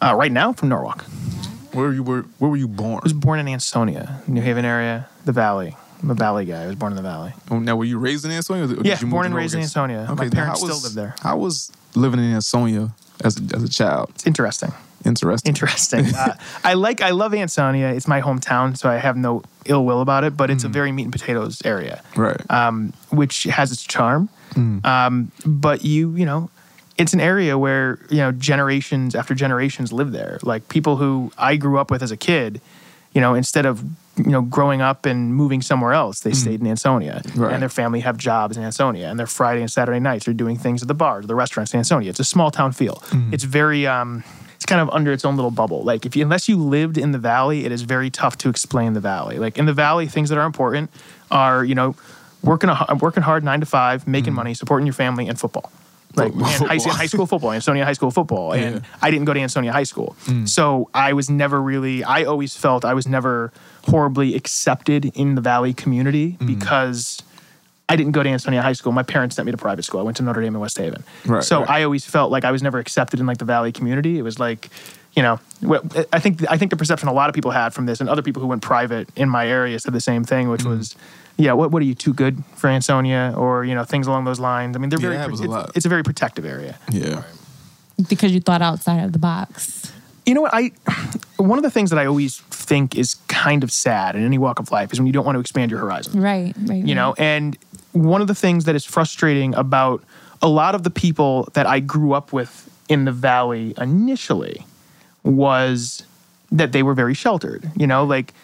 Uh, 0.00 0.14
right 0.14 0.32
now, 0.32 0.52
from 0.52 0.68
Norwalk. 0.70 1.02
Where 1.72 1.92
you 1.92 2.02
were? 2.02 2.22
Where 2.38 2.50
were 2.50 2.56
you 2.56 2.68
born? 2.68 3.00
I 3.02 3.04
was 3.04 3.12
born 3.12 3.38
in 3.38 3.48
Ansonia, 3.48 4.22
New 4.26 4.40
Haven 4.40 4.64
area, 4.64 5.08
the 5.26 5.32
Valley. 5.32 5.76
I'm 6.02 6.10
a 6.10 6.14
Valley 6.14 6.44
guy. 6.44 6.62
I 6.62 6.66
was 6.66 6.76
born 6.76 6.92
in 6.92 6.96
the 6.96 7.02
Valley. 7.02 7.32
Oh, 7.50 7.58
now, 7.58 7.76
were 7.76 7.84
you 7.84 7.98
raised 7.98 8.24
in 8.24 8.30
Ansonia? 8.30 8.64
Or 8.64 8.68
did 8.68 8.86
Yeah, 8.86 8.98
you 9.00 9.06
move 9.06 9.12
born 9.12 9.22
to 9.24 9.26
and 9.26 9.34
raised 9.34 9.54
in 9.54 9.60
Norwalk? 9.60 9.90
Ansonia. 9.90 10.14
My 10.14 10.24
now 10.24 10.30
parents 10.30 10.60
how 10.60 10.66
still 10.66 10.68
was- 10.68 10.84
live 10.84 10.94
there. 10.94 11.14
How 11.20 11.36
was 11.38 11.70
living 11.94 12.20
in 12.20 12.32
Ansonia 12.34 12.90
as 13.24 13.38
a, 13.38 13.54
as 13.56 13.62
a 13.62 13.68
child? 13.68 14.10
It's 14.14 14.26
interesting. 14.26 14.72
Interesting. 15.06 15.48
Interesting. 15.50 16.04
uh, 16.14 16.34
I 16.64 16.74
like. 16.74 17.00
I 17.00 17.10
love 17.10 17.32
Ansonia. 17.34 17.88
It's 17.94 18.08
my 18.08 18.20
hometown, 18.20 18.76
so 18.76 18.88
I 18.90 18.96
have 18.96 19.16
no 19.16 19.42
ill 19.64 19.84
will 19.84 20.00
about 20.00 20.24
it. 20.24 20.36
But 20.36 20.50
it's 20.50 20.64
a 20.64 20.68
very 20.68 20.92
meat 20.92 21.04
and 21.04 21.12
potatoes 21.12 21.62
area. 21.64 22.02
right. 22.16 22.40
um, 22.50 22.92
which 23.10 23.44
has 23.44 23.70
its 23.72 23.82
charm. 23.84 24.28
Um, 24.84 25.30
but 25.44 25.84
you, 25.84 26.14
you 26.16 26.24
know, 26.24 26.50
it's 26.98 27.12
an 27.12 27.20
area 27.20 27.58
where 27.58 27.98
you 28.10 28.18
know 28.18 28.32
generations 28.32 29.14
after 29.14 29.34
generations 29.34 29.92
live 29.92 30.12
there. 30.12 30.38
Like 30.42 30.68
people 30.68 30.96
who 30.96 31.30
I 31.38 31.56
grew 31.56 31.78
up 31.78 31.90
with 31.90 32.02
as 32.02 32.10
a 32.10 32.16
kid, 32.16 32.60
you 33.12 33.20
know, 33.20 33.34
instead 33.34 33.66
of 33.66 33.82
you 34.16 34.30
know 34.30 34.40
growing 34.40 34.80
up 34.80 35.04
and 35.04 35.34
moving 35.34 35.60
somewhere 35.62 35.92
else, 35.92 36.20
they 36.20 36.32
stayed 36.32 36.60
in 36.60 36.66
Ansonia, 36.66 37.20
Right. 37.34 37.52
and 37.52 37.60
their 37.60 37.68
family 37.68 38.00
have 38.00 38.16
jobs 38.16 38.56
in 38.56 38.62
Ansonia, 38.64 39.08
and 39.10 39.18
their 39.18 39.26
Friday 39.26 39.60
and 39.60 39.70
Saturday 39.70 40.00
nights 40.00 40.26
are 40.26 40.32
doing 40.32 40.56
things 40.56 40.80
at 40.80 40.88
the 40.88 40.94
bars, 40.94 41.26
the 41.26 41.34
restaurants 41.34 41.74
in 41.74 41.78
Ansonia. 41.78 42.08
It's 42.10 42.20
a 42.20 42.24
small 42.24 42.50
town 42.50 42.72
feel. 42.72 43.02
It's 43.32 43.44
very. 43.44 43.86
Um, 43.86 44.24
it's 44.56 44.66
kind 44.66 44.80
of 44.80 44.90
under 44.90 45.12
its 45.12 45.24
own 45.24 45.36
little 45.36 45.50
bubble. 45.50 45.82
Like 45.82 46.04
if 46.04 46.16
you, 46.16 46.22
unless 46.22 46.48
you 46.48 46.56
lived 46.56 46.98
in 46.98 47.12
the 47.12 47.18
valley, 47.18 47.64
it 47.64 47.72
is 47.72 47.82
very 47.82 48.10
tough 48.10 48.36
to 48.38 48.48
explain 48.48 48.94
the 48.94 49.00
valley. 49.00 49.38
Like 49.38 49.58
in 49.58 49.66
the 49.66 49.72
valley, 49.72 50.06
things 50.08 50.28
that 50.30 50.38
are 50.38 50.46
important 50.46 50.90
are 51.30 51.64
you 51.64 51.74
know 51.74 51.94
working 52.42 52.70
a, 52.70 52.98
working 53.00 53.22
hard 53.22 53.44
nine 53.44 53.60
to 53.60 53.66
five, 53.66 54.06
making 54.08 54.30
mm-hmm. 54.30 54.36
money, 54.36 54.54
supporting 54.54 54.86
your 54.86 54.94
family, 54.94 55.28
and 55.28 55.38
football. 55.38 55.70
Like 56.14 56.32
and 56.32 56.42
high, 56.42 56.78
high 56.78 57.06
school 57.06 57.26
football, 57.26 57.52
Ansonia 57.52 57.84
High 57.84 57.92
School 57.92 58.10
football, 58.10 58.54
and 58.54 58.82
I 59.02 59.10
didn't 59.10 59.26
go 59.26 59.34
to 59.34 59.40
Ansonia 59.40 59.70
High 59.70 59.82
School, 59.82 60.16
mm. 60.24 60.48
so 60.48 60.88
I 60.94 61.12
was 61.12 61.28
never 61.28 61.60
really. 61.60 62.02
I 62.04 62.24
always 62.24 62.56
felt 62.56 62.86
I 62.86 62.94
was 62.94 63.06
never 63.06 63.52
horribly 63.84 64.34
accepted 64.34 65.04
in 65.14 65.34
the 65.34 65.42
Valley 65.42 65.74
community 65.74 66.38
mm. 66.40 66.46
because 66.46 67.22
I 67.88 67.96
didn't 67.96 68.12
go 68.12 68.22
to 68.22 68.28
Ansonia 68.28 68.62
High 68.62 68.72
School. 68.72 68.92
My 68.92 69.04
parents 69.04 69.36
sent 69.36 69.46
me 69.46 69.52
to 69.52 69.58
private 69.58 69.84
school. 69.84 70.00
I 70.00 70.02
went 70.02 70.16
to 70.16 70.22
Notre 70.22 70.42
Dame 70.42 70.54
in 70.54 70.60
West 70.60 70.76
Haven. 70.76 71.04
Right, 71.24 71.44
so 71.44 71.60
right. 71.60 71.70
I 71.70 71.82
always 71.84 72.04
felt 72.04 72.32
like 72.32 72.44
I 72.44 72.50
was 72.50 72.62
never 72.62 72.78
accepted 72.78 73.20
in 73.20 73.26
like 73.26 73.38
the 73.38 73.44
Valley 73.44 73.70
community. 73.70 74.18
It 74.18 74.22
was 74.22 74.40
like, 74.40 74.68
you 75.14 75.22
know, 75.22 75.38
I 76.12 76.18
think 76.18 76.44
I 76.50 76.58
think 76.58 76.70
the 76.70 76.76
perception 76.76 77.08
a 77.08 77.12
lot 77.12 77.28
of 77.28 77.34
people 77.34 77.52
had 77.52 77.72
from 77.72 77.86
this, 77.86 78.00
and 78.00 78.08
other 78.08 78.22
people 78.22 78.42
who 78.42 78.48
went 78.48 78.62
private 78.62 79.08
in 79.16 79.28
my 79.28 79.46
area 79.46 79.78
said 79.78 79.92
the 79.92 80.00
same 80.00 80.24
thing, 80.24 80.48
which 80.48 80.62
mm. 80.62 80.76
was 80.76 80.96
yeah, 81.38 81.52
what 81.52 81.70
what 81.70 81.82
are 81.82 81.84
you 81.84 81.94
too 81.94 82.14
good 82.14 82.42
for 82.54 82.68
Ansonia 82.68 83.34
or 83.36 83.64
you 83.64 83.74
know 83.74 83.84
things 83.84 84.06
along 84.06 84.24
those 84.24 84.40
lines. 84.40 84.76
I 84.76 84.78
mean, 84.78 84.90
they're 84.90 84.98
Yeah, 84.98 85.08
very 85.08 85.16
it 85.16 85.18
happens 85.18 85.40
a 85.40 85.44
it's, 85.44 85.50
lot. 85.50 85.70
it's 85.74 85.86
a 85.86 85.88
very 85.88 86.02
protective 86.02 86.44
area. 86.44 86.78
Yeah. 86.90 87.22
Because 88.08 88.32
you 88.32 88.40
thought 88.40 88.62
outside 88.62 89.02
of 89.02 89.12
the 89.12 89.18
box. 89.18 89.92
You 90.24 90.34
know 90.34 90.42
what 90.42 90.54
I 90.54 90.72
one 91.36 91.58
of 91.58 91.62
the 91.62 91.70
things 91.70 91.90
that 91.90 91.98
I 91.98 92.06
always 92.06 92.38
think 92.38 92.96
is 92.96 93.16
kind 93.28 93.62
of 93.62 93.70
sad 93.70 94.16
in 94.16 94.24
any 94.24 94.38
walk 94.38 94.58
of 94.58 94.70
life 94.70 94.92
is 94.92 94.98
when 94.98 95.06
you 95.06 95.12
don't 95.12 95.24
want 95.24 95.36
to 95.36 95.40
expand 95.40 95.70
your 95.70 95.80
horizon. 95.80 96.20
Right, 96.20 96.54
right. 96.64 96.84
you 96.84 96.94
know 96.94 97.14
and 97.18 97.56
one 97.96 98.20
of 98.20 98.28
the 98.28 98.34
things 98.34 98.64
that 98.64 98.74
is 98.74 98.84
frustrating 98.84 99.54
about 99.54 100.02
a 100.42 100.48
lot 100.48 100.74
of 100.74 100.82
the 100.82 100.90
people 100.90 101.48
that 101.54 101.66
i 101.66 101.80
grew 101.80 102.12
up 102.12 102.32
with 102.32 102.70
in 102.88 103.04
the 103.04 103.12
valley 103.12 103.74
initially 103.78 104.64
was 105.24 106.04
that 106.52 106.72
they 106.72 106.82
were 106.82 106.94
very 106.94 107.14
sheltered 107.14 107.70
you 107.74 107.86
know 107.86 108.04
like 108.04 108.34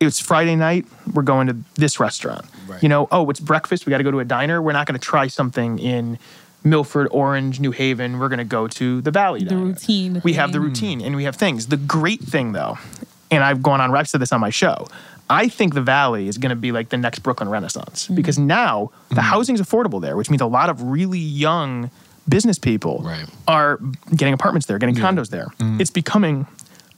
it's 0.00 0.18
friday 0.18 0.56
night 0.56 0.86
we're 1.12 1.22
going 1.22 1.46
to 1.46 1.56
this 1.74 2.00
restaurant 2.00 2.44
you 2.80 2.88
know 2.88 3.06
oh 3.12 3.28
it's 3.28 3.40
breakfast 3.40 3.86
we 3.86 3.90
got 3.90 3.98
to 3.98 4.04
go 4.04 4.10
to 4.10 4.20
a 4.20 4.24
diner 4.24 4.62
we're 4.62 4.72
not 4.72 4.86
going 4.86 4.98
to 4.98 5.04
try 5.04 5.26
something 5.26 5.78
in 5.78 6.18
milford 6.64 7.06
orange 7.10 7.60
new 7.60 7.70
haven 7.70 8.18
we're 8.18 8.28
going 8.28 8.38
to 8.38 8.44
go 8.44 8.66
to 8.66 9.00
the 9.02 9.10
valley 9.10 9.40
the 9.40 9.50
diner. 9.50 9.64
routine. 9.64 10.20
we 10.24 10.32
have 10.32 10.52
the 10.52 10.58
hmm. 10.58 10.64
routine 10.64 11.00
and 11.00 11.16
we 11.16 11.24
have 11.24 11.36
things 11.36 11.66
the 11.66 11.76
great 11.76 12.20
thing 12.20 12.52
though 12.52 12.78
and 13.30 13.44
i've 13.44 13.62
gone 13.62 13.80
on 13.80 13.94
i've 13.94 14.08
said 14.08 14.20
this 14.20 14.32
on 14.32 14.40
my 14.40 14.50
show 14.50 14.86
i 15.30 15.48
think 15.48 15.72
the 15.72 15.80
valley 15.80 16.28
is 16.28 16.36
going 16.36 16.50
to 16.50 16.56
be 16.56 16.72
like 16.72 16.90
the 16.90 16.98
next 16.98 17.20
brooklyn 17.20 17.48
renaissance 17.48 18.04
Mm-hmm. 18.04 18.14
because 18.16 18.38
now 18.38 18.90
the 19.08 19.14
mm-hmm. 19.14 19.24
housing 19.24 19.54
is 19.54 19.60
affordable 19.62 20.00
there 20.02 20.16
which 20.16 20.28
means 20.28 20.42
a 20.42 20.46
lot 20.46 20.68
of 20.68 20.82
really 20.82 21.18
young 21.18 21.90
business 22.28 22.58
people 22.58 23.02
are 23.48 23.80
getting 24.14 24.34
apartments 24.34 24.66
there 24.66 24.78
getting 24.78 24.94
condos 24.94 25.30
there. 25.30 25.46
Mm-hmm. 25.58 25.80
It's 25.80 25.90
becoming 25.90 26.46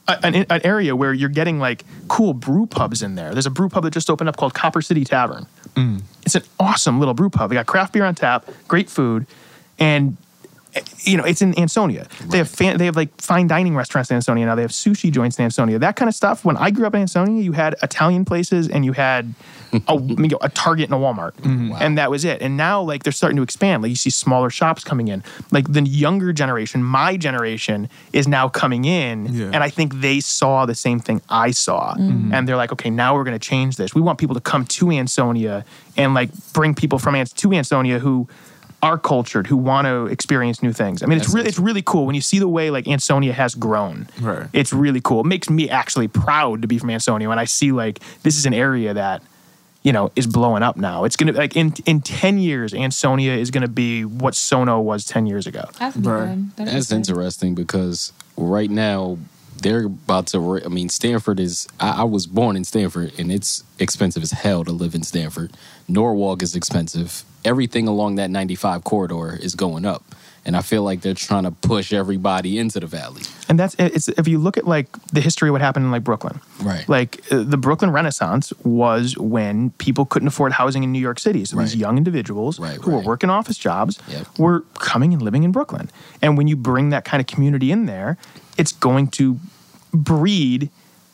a- 0.07 0.23
an, 0.23 0.35
an 0.35 0.61
area 0.63 0.95
where 0.95 1.13
you're 1.13 1.29
getting 1.29 1.59
like 1.59 1.85
cool 2.07 2.33
brew 2.33 2.67
pubs 2.67 3.01
in 3.01 3.15
there. 3.15 3.33
There's 3.33 3.45
a 3.47 3.51
brew 3.51 3.69
pub 3.69 3.83
that 3.83 3.91
just 3.93 4.09
opened 4.09 4.29
up 4.29 4.37
called 4.37 4.53
copper 4.53 4.81
city 4.81 5.03
tavern. 5.05 5.47
Mm. 5.75 6.03
It's 6.25 6.35
an 6.35 6.43
awesome 6.59 6.99
little 6.99 7.13
brew 7.15 7.29
pub. 7.29 7.49
They 7.49 7.55
got 7.55 7.65
craft 7.65 7.93
beer 7.93 8.05
on 8.05 8.13
tap 8.15 8.47
great 8.67 8.89
food 8.89 9.25
and 9.79 10.17
you 10.99 11.17
know, 11.17 11.23
it's 11.23 11.41
in 11.41 11.57
Ansonia. 11.59 12.07
They 12.27 12.37
have 12.37 12.49
fan, 12.49 12.77
they 12.77 12.85
have 12.85 12.95
like 12.95 13.09
fine 13.21 13.47
dining 13.47 13.75
restaurants 13.75 14.09
in 14.09 14.15
Ansonia 14.15 14.45
now. 14.45 14.55
They 14.55 14.61
have 14.61 14.71
sushi 14.71 15.11
joints 15.11 15.37
in 15.37 15.45
Ansonia. 15.45 15.79
That 15.79 15.95
kind 15.95 16.09
of 16.09 16.15
stuff. 16.15 16.43
When 16.45 16.57
I 16.57 16.71
grew 16.71 16.87
up 16.87 16.95
in 16.95 17.01
Ansonia, 17.01 17.41
you 17.41 17.51
had 17.51 17.75
Italian 17.83 18.25
places 18.25 18.69
and 18.69 18.83
you 18.85 18.93
had 18.93 19.33
a, 19.87 19.99
you 19.99 20.27
know, 20.27 20.37
a 20.41 20.49
Target 20.49 20.85
and 20.85 20.93
a 20.93 20.97
Walmart, 20.97 21.33
mm-hmm. 21.33 21.73
and 21.79 21.97
that 21.97 22.09
was 22.09 22.25
it. 22.25 22.41
And 22.41 22.57
now 22.57 22.81
like 22.81 23.03
they're 23.03 23.13
starting 23.13 23.37
to 23.37 23.43
expand. 23.43 23.83
Like 23.83 23.89
you 23.89 23.95
see 23.95 24.09
smaller 24.09 24.49
shops 24.49 24.83
coming 24.83 25.07
in. 25.07 25.23
Like 25.51 25.71
the 25.71 25.81
younger 25.81 26.33
generation, 26.33 26.83
my 26.83 27.17
generation, 27.17 27.89
is 28.11 28.27
now 28.27 28.49
coming 28.49 28.85
in, 28.85 29.27
and 29.53 29.57
I 29.57 29.69
think 29.69 29.95
they 29.95 30.19
saw 30.19 30.65
the 30.65 30.75
same 30.75 30.99
thing 30.99 31.21
I 31.29 31.51
saw, 31.51 31.95
mm-hmm. 31.95 32.33
and 32.33 32.47
they're 32.47 32.55
like, 32.57 32.71
okay, 32.71 32.89
now 32.89 33.15
we're 33.15 33.23
going 33.23 33.37
to 33.37 33.47
change 33.47 33.77
this. 33.77 33.93
We 33.93 34.01
want 34.01 34.19
people 34.19 34.35
to 34.35 34.41
come 34.41 34.65
to 34.65 34.91
Ansonia 34.91 35.65
and 35.97 36.13
like 36.13 36.29
bring 36.53 36.73
people 36.73 36.99
from 36.99 37.15
Ans- 37.15 37.33
to 37.33 37.53
Ansonia 37.53 37.99
who 37.99 38.27
are 38.83 38.97
cultured 38.97 39.47
who 39.47 39.55
want 39.55 39.87
to 39.87 40.07
experience 40.07 40.61
new 40.61 40.73
things. 40.73 41.01
I 41.01 41.05
mean, 41.05 41.17
it's 41.17 41.33
really 41.33 41.47
it's 41.47 41.57
really 41.57 41.81
cool 41.81 42.05
when 42.05 42.15
you 42.15 42.21
see 42.21 42.37
the 42.37 42.49
way 42.49 42.69
like 42.69 42.85
Ansonia 42.85 43.31
has 43.31 43.55
grown. 43.55 44.07
Right. 44.19 44.47
It's 44.51 44.73
really 44.73 44.99
cool. 44.99 45.21
It 45.21 45.25
makes 45.25 45.49
me 45.49 45.69
actually 45.69 46.09
proud 46.09 46.61
to 46.61 46.67
be 46.67 46.77
from 46.77 46.89
Ansonia 46.89 47.29
when 47.29 47.39
I 47.39 47.45
see 47.45 47.71
like 47.71 47.99
this 48.23 48.35
is 48.35 48.45
an 48.45 48.53
area 48.53 48.93
that 48.93 49.23
you 49.83 49.93
know 49.93 50.11
is 50.17 50.27
blowing 50.27 50.63
up 50.63 50.75
now. 50.75 51.05
It's 51.05 51.15
gonna 51.15 51.31
like 51.31 51.55
in 51.55 51.73
in 51.85 52.01
ten 52.01 52.37
years, 52.37 52.73
Ansonia 52.73 53.31
is 53.31 53.51
gonna 53.51 53.69
be 53.69 54.03
what 54.03 54.35
Sono 54.35 54.81
was 54.81 55.05
ten 55.05 55.27
years 55.27 55.47
ago. 55.47 55.63
That's 55.79 55.95
good. 55.95 56.55
That 56.57 56.67
is 56.67 56.91
interesting 56.91 57.55
because 57.55 58.11
right 58.35 58.69
now 58.69 59.17
they're 59.61 59.85
about 59.85 60.27
to. 60.27 60.39
Re- 60.39 60.61
I 60.63 60.67
mean, 60.67 60.89
Stamford 60.89 61.39
is. 61.39 61.67
I, 61.79 62.01
I 62.01 62.03
was 62.03 62.27
born 62.27 62.55
in 62.55 62.63
Stamford, 62.63 63.13
and 63.17 63.31
it's 63.31 63.63
expensive 63.79 64.23
as 64.23 64.31
hell 64.31 64.63
to 64.63 64.71
live 64.71 64.95
in 64.95 65.03
Stanford. 65.03 65.53
Norwalk 65.87 66.41
is 66.41 66.55
expensive. 66.55 67.23
Everything 67.45 67.87
along 67.87 68.15
that 68.15 68.29
95 68.29 68.83
corridor 68.83 69.35
is 69.35 69.53
going 69.53 69.85
up, 69.85 70.03
and 70.45 70.55
I 70.55 70.61
feel 70.61 70.83
like 70.83 71.01
they're 71.01 71.13
trying 71.13 71.43
to 71.43 71.51
push 71.51 71.91
everybody 71.91 72.57
into 72.57 72.79
the 72.79 72.87
valley. 72.87 73.23
And 73.49 73.59
that's 73.59 73.75
it's 73.77 74.07
if 74.09 74.27
you 74.27 74.37
look 74.39 74.57
at 74.57 74.65
like 74.65 74.87
the 75.07 75.21
history 75.21 75.49
of 75.49 75.53
what 75.53 75.61
happened 75.61 75.85
in 75.85 75.91
like 75.91 76.03
Brooklyn. 76.03 76.39
Right. 76.61 76.87
Like 76.87 77.21
uh, 77.31 77.43
the 77.43 77.57
Brooklyn 77.57 77.91
Renaissance 77.91 78.53
was 78.63 79.17
when 79.17 79.71
people 79.71 80.05
couldn't 80.05 80.27
afford 80.27 80.53
housing 80.53 80.83
in 80.83 80.91
New 80.91 80.99
York 80.99 81.19
City. 81.19 81.45
So 81.45 81.57
these 81.57 81.75
young 81.75 81.97
individuals 81.97 82.57
who 82.57 82.91
were 82.91 83.01
working 83.01 83.29
office 83.29 83.57
jobs 83.57 83.99
were 84.37 84.61
coming 84.75 85.13
and 85.13 85.21
living 85.21 85.43
in 85.43 85.51
Brooklyn. 85.51 85.89
And 86.21 86.37
when 86.37 86.47
you 86.47 86.55
bring 86.55 86.89
that 86.89 87.05
kind 87.05 87.21
of 87.21 87.27
community 87.27 87.71
in 87.71 87.85
there, 87.85 88.17
it's 88.57 88.71
going 88.71 89.07
to 89.07 89.39
breed 89.93 90.69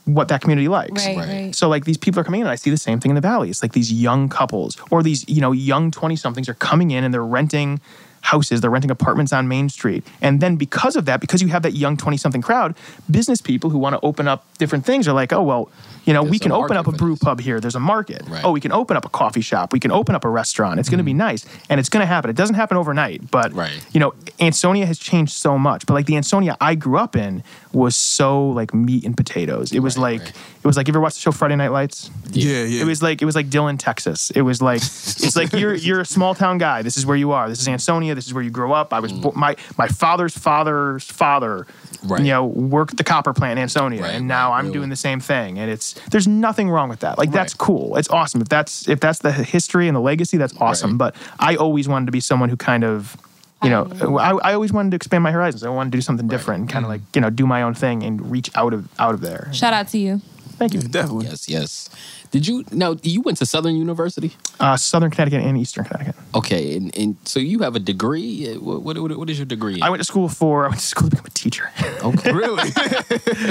what 0.05 0.27
that 0.29 0.41
community 0.41 0.67
likes. 0.67 1.05
Right, 1.05 1.17
Right. 1.17 1.27
right. 1.27 1.55
So 1.55 1.69
like 1.69 1.85
these 1.85 1.97
people 1.97 2.19
are 2.19 2.23
coming 2.23 2.41
in 2.41 2.47
and 2.47 2.51
I 2.51 2.55
see 2.55 2.69
the 2.69 2.77
same 2.77 2.99
thing 2.99 3.11
in 3.11 3.15
the 3.15 3.21
valley. 3.21 3.49
It's 3.49 3.61
like 3.61 3.73
these 3.73 3.91
young 3.91 4.27
couples 4.29 4.77
or 4.89 5.03
these, 5.03 5.27
you 5.29 5.41
know, 5.41 5.51
young 5.51 5.91
20 5.91 6.15
somethings 6.15 6.49
are 6.49 6.53
coming 6.55 6.91
in 6.91 7.03
and 7.03 7.13
they're 7.13 7.23
renting 7.23 7.79
houses, 8.21 8.59
they're 8.61 8.69
renting 8.69 8.91
apartments 8.91 9.31
on 9.31 9.47
Main 9.47 9.69
Street. 9.69 10.05
And 10.21 10.41
then 10.41 10.55
because 10.55 10.95
of 10.95 11.05
that, 11.05 11.21
because 11.21 11.41
you 11.41 11.47
have 11.49 11.61
that 11.63 11.73
young 11.73 11.95
20 11.95 12.17
something 12.17 12.41
crowd, 12.41 12.75
business 13.09 13.39
people 13.39 13.69
who 13.69 13.77
want 13.77 13.93
to 13.93 13.99
open 14.01 14.27
up 14.27 14.45
different 14.57 14.85
things 14.85 15.07
are 15.07 15.13
like, 15.13 15.31
"Oh, 15.31 15.41
well, 15.43 15.69
you 16.09 16.13
know, 16.13 16.23
we 16.23 16.39
can 16.39 16.51
open 16.51 16.75
up 16.75 16.87
a 16.87 16.91
brew 16.91 17.15
pub 17.15 17.39
here. 17.39 17.59
There's 17.59 17.75
a 17.75 17.79
market. 17.79 18.23
Oh, 18.43 18.51
we 18.51 18.59
can 18.59 18.71
open 18.71 18.97
up 18.97 19.05
a 19.05 19.09
coffee 19.09 19.41
shop. 19.41 19.71
We 19.71 19.79
can 19.79 19.91
open 19.91 20.15
up 20.15 20.25
a 20.25 20.29
restaurant. 20.29 20.79
It's 20.79 20.89
going 20.89 20.97
to 20.97 21.03
be 21.03 21.13
nice, 21.13 21.45
and 21.69 21.79
it's 21.79 21.87
going 21.87 22.01
to 22.01 22.07
happen. 22.07 22.31
It 22.31 22.35
doesn't 22.35 22.55
happen 22.55 22.77
overnight, 22.77 23.29
but 23.29 23.53
you 23.93 23.99
know, 23.99 24.15
Ansonia 24.39 24.87
has 24.87 24.97
changed 24.97 25.33
so 25.33 25.59
much. 25.59 25.85
But 25.85 25.93
like 25.93 26.07
the 26.07 26.17
Ansonia 26.17 26.57
I 26.59 26.73
grew 26.73 26.97
up 26.97 27.15
in 27.15 27.43
was 27.73 27.95
so 27.95 28.47
like 28.49 28.73
meat 28.73 29.05
and 29.05 29.15
potatoes. 29.15 29.71
It 29.71 29.81
was 29.81 29.99
like 29.99 30.21
it 30.29 30.65
was 30.65 30.77
like 30.77 30.87
you 30.87 30.93
ever 30.93 30.99
watched 30.99 31.17
the 31.17 31.21
show 31.21 31.31
Friday 31.31 31.55
Night 31.55 31.71
Lights? 31.71 32.09
Yeah, 32.31 32.63
yeah. 32.63 32.81
It 32.81 32.85
was 32.85 33.03
like 33.03 33.21
it 33.21 33.25
was 33.25 33.35
like 33.35 33.51
Dillon, 33.51 33.77
Texas. 33.77 34.31
It 34.31 34.41
was 34.41 34.63
like 34.63 34.81
it's 34.81 35.35
like 35.35 35.53
you're 35.53 35.75
you're 35.87 36.01
a 36.01 36.05
small 36.05 36.33
town 36.33 36.57
guy. 36.57 36.81
This 36.81 36.97
is 36.97 37.05
where 37.05 37.17
you 37.17 37.33
are. 37.33 37.49
This 37.49 37.61
is 37.61 37.67
Ansonia. 37.67 38.15
This 38.15 38.25
is 38.25 38.33
where 38.33 38.43
you 38.43 38.49
grew 38.49 38.73
up. 38.73 38.93
I 38.93 38.99
was 38.99 39.13
bo- 39.13 39.33
my 39.35 39.55
my 39.77 39.87
father's 39.87 40.35
father's 40.35 41.03
father. 41.03 41.67
Right. 42.03 42.21
You 42.21 42.27
know, 42.27 42.45
worked 42.45 42.97
the 42.97 43.03
copper 43.03 43.33
plant 43.33 43.59
in 43.59 43.63
Ansonia, 43.63 44.05
and 44.05 44.27
now 44.27 44.53
I'm 44.53 44.71
doing 44.71 44.89
the 44.89 44.95
same 44.95 45.19
thing. 45.19 45.59
And 45.59 45.69
it's 45.69 45.98
there's 46.11 46.27
nothing 46.27 46.69
wrong 46.69 46.89
with 46.89 46.99
that. 47.01 47.17
Like 47.17 47.31
that's 47.31 47.53
cool. 47.53 47.97
It's 47.97 48.09
awesome. 48.09 48.41
If 48.41 48.49
that's 48.49 48.87
if 48.87 48.99
that's 48.99 49.19
the 49.19 49.31
history 49.31 49.87
and 49.87 49.95
the 49.95 50.01
legacy, 50.01 50.37
that's 50.37 50.55
awesome. 50.59 50.97
But 50.97 51.15
I 51.39 51.55
always 51.55 51.87
wanted 51.87 52.07
to 52.07 52.11
be 52.11 52.19
someone 52.19 52.49
who 52.49 52.57
kind 52.57 52.83
of 52.83 53.17
you 53.61 53.69
know, 53.69 54.17
I, 54.17 54.51
I 54.51 54.53
always 54.53 54.71
wanted 54.71 54.91
to 54.91 54.95
expand 54.95 55.21
my 55.21 55.31
horizons. 55.31 55.63
I 55.63 55.69
wanted 55.69 55.91
to 55.91 55.97
do 55.97 56.01
something 56.01 56.29
different 56.29 56.61
and 56.61 56.69
kind 56.69 56.85
of 56.85 56.91
mm-hmm. 56.91 57.03
like 57.03 57.15
you 57.15 57.21
know 57.21 57.29
do 57.29 57.45
my 57.45 57.61
own 57.61 57.73
thing 57.73 58.03
and 58.03 58.31
reach 58.31 58.49
out 58.55 58.73
of 58.73 58.87
out 58.99 59.13
of 59.13 59.21
there. 59.21 59.49
Shout 59.51 59.73
out 59.73 59.89
to 59.89 59.97
you. 59.97 60.21
Thank 60.59 60.73
you. 60.73 60.81
definitely. 60.81 61.27
Yes, 61.27 61.47
yes. 61.47 61.89
Did 62.31 62.47
you 62.47 62.63
now? 62.71 62.95
You 63.01 63.21
went 63.21 63.39
to 63.39 63.45
Southern 63.45 63.75
University? 63.75 64.33
Uh, 64.59 64.77
Southern 64.77 65.09
Connecticut 65.09 65.41
and 65.43 65.57
Eastern 65.57 65.83
Connecticut. 65.85 66.15
Okay, 66.35 66.75
and, 66.75 66.95
and 66.95 67.17
so 67.23 67.39
you 67.39 67.59
have 67.59 67.75
a 67.75 67.79
degree. 67.79 68.53
What, 68.55 68.83
what, 68.83 69.17
what 69.17 69.29
is 69.31 69.39
your 69.39 69.47
degree? 69.47 69.75
in? 69.75 69.83
I 69.83 69.89
went 69.89 69.99
to 69.99 70.05
school 70.05 70.29
for 70.29 70.65
I 70.65 70.67
went 70.69 70.79
to 70.79 70.85
school 70.85 71.09
to 71.09 71.15
become 71.15 71.25
a 71.25 71.31
teacher. 71.31 71.71
Okay, 72.03 72.31
really? 72.33 72.71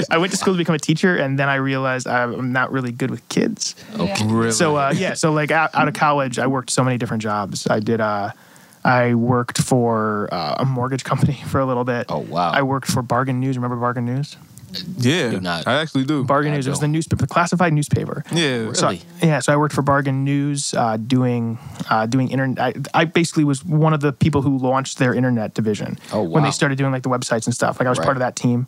I 0.09 0.17
went 0.17 0.31
to 0.31 0.37
school 0.37 0.53
to 0.53 0.57
become 0.57 0.75
a 0.75 0.79
teacher, 0.79 1.17
and 1.17 1.37
then 1.37 1.49
I 1.49 1.55
realized 1.55 2.07
I'm 2.07 2.53
not 2.53 2.71
really 2.71 2.93
good 2.93 3.11
with 3.11 3.27
kids. 3.27 3.75
Okay. 3.95 4.25
Really? 4.25 4.51
So 4.51 4.77
uh, 4.77 4.93
yeah, 4.95 5.13
so 5.13 5.33
like 5.33 5.51
out, 5.51 5.75
out 5.75 5.89
of 5.89 5.93
college, 5.93 6.39
I 6.39 6.47
worked 6.47 6.69
so 6.69 6.83
many 6.83 6.97
different 6.97 7.21
jobs. 7.21 7.67
I 7.67 7.81
did. 7.81 7.99
Uh, 7.99 8.31
I 8.85 9.13
worked 9.13 9.57
for 9.57 10.29
uh, 10.31 10.55
a 10.59 10.65
mortgage 10.65 11.03
company 11.03 11.33
for 11.47 11.59
a 11.59 11.65
little 11.65 11.83
bit. 11.83 12.05
Oh 12.07 12.19
wow! 12.19 12.51
I 12.51 12.61
worked 12.61 12.89
for 12.89 13.01
Bargain 13.01 13.41
News. 13.41 13.57
Remember 13.57 13.75
Bargain 13.75 14.05
News? 14.05 14.37
Yeah, 14.97 15.61
I 15.65 15.75
actually 15.75 16.05
do. 16.05 16.23
Bargain 16.23 16.53
News. 16.53 16.67
It 16.67 16.69
was 16.69 16.79
the 16.79 16.87
newspaper, 16.87 17.21
the 17.21 17.27
classified 17.27 17.73
newspaper. 17.73 18.23
Yeah. 18.31 18.73
So, 18.73 18.87
Really? 18.87 19.01
yeah, 19.21 19.39
so 19.39 19.53
I 19.53 19.57
worked 19.57 19.73
for 19.73 19.81
Bargain 19.81 20.23
News, 20.23 20.73
uh, 20.73 20.97
doing 20.97 21.57
uh, 21.89 22.05
doing 22.05 22.29
internet. 22.29 22.59
I, 22.93 23.01
I 23.01 23.05
basically 23.05 23.43
was 23.43 23.63
one 23.65 23.93
of 23.93 24.01
the 24.01 24.11
people 24.13 24.41
who 24.41 24.57
launched 24.57 24.97
their 24.99 25.13
internet 25.13 25.53
division. 25.53 25.97
Oh, 26.13 26.23
When 26.23 26.43
they 26.43 26.51
started 26.51 26.77
doing 26.77 26.91
like 26.91 27.03
the 27.03 27.09
websites 27.09 27.45
and 27.45 27.53
stuff, 27.55 27.79
like 27.79 27.87
I 27.87 27.89
was 27.89 27.99
Right. 27.99 28.05
part 28.05 28.17
of 28.17 28.21
that 28.21 28.35
team. 28.35 28.67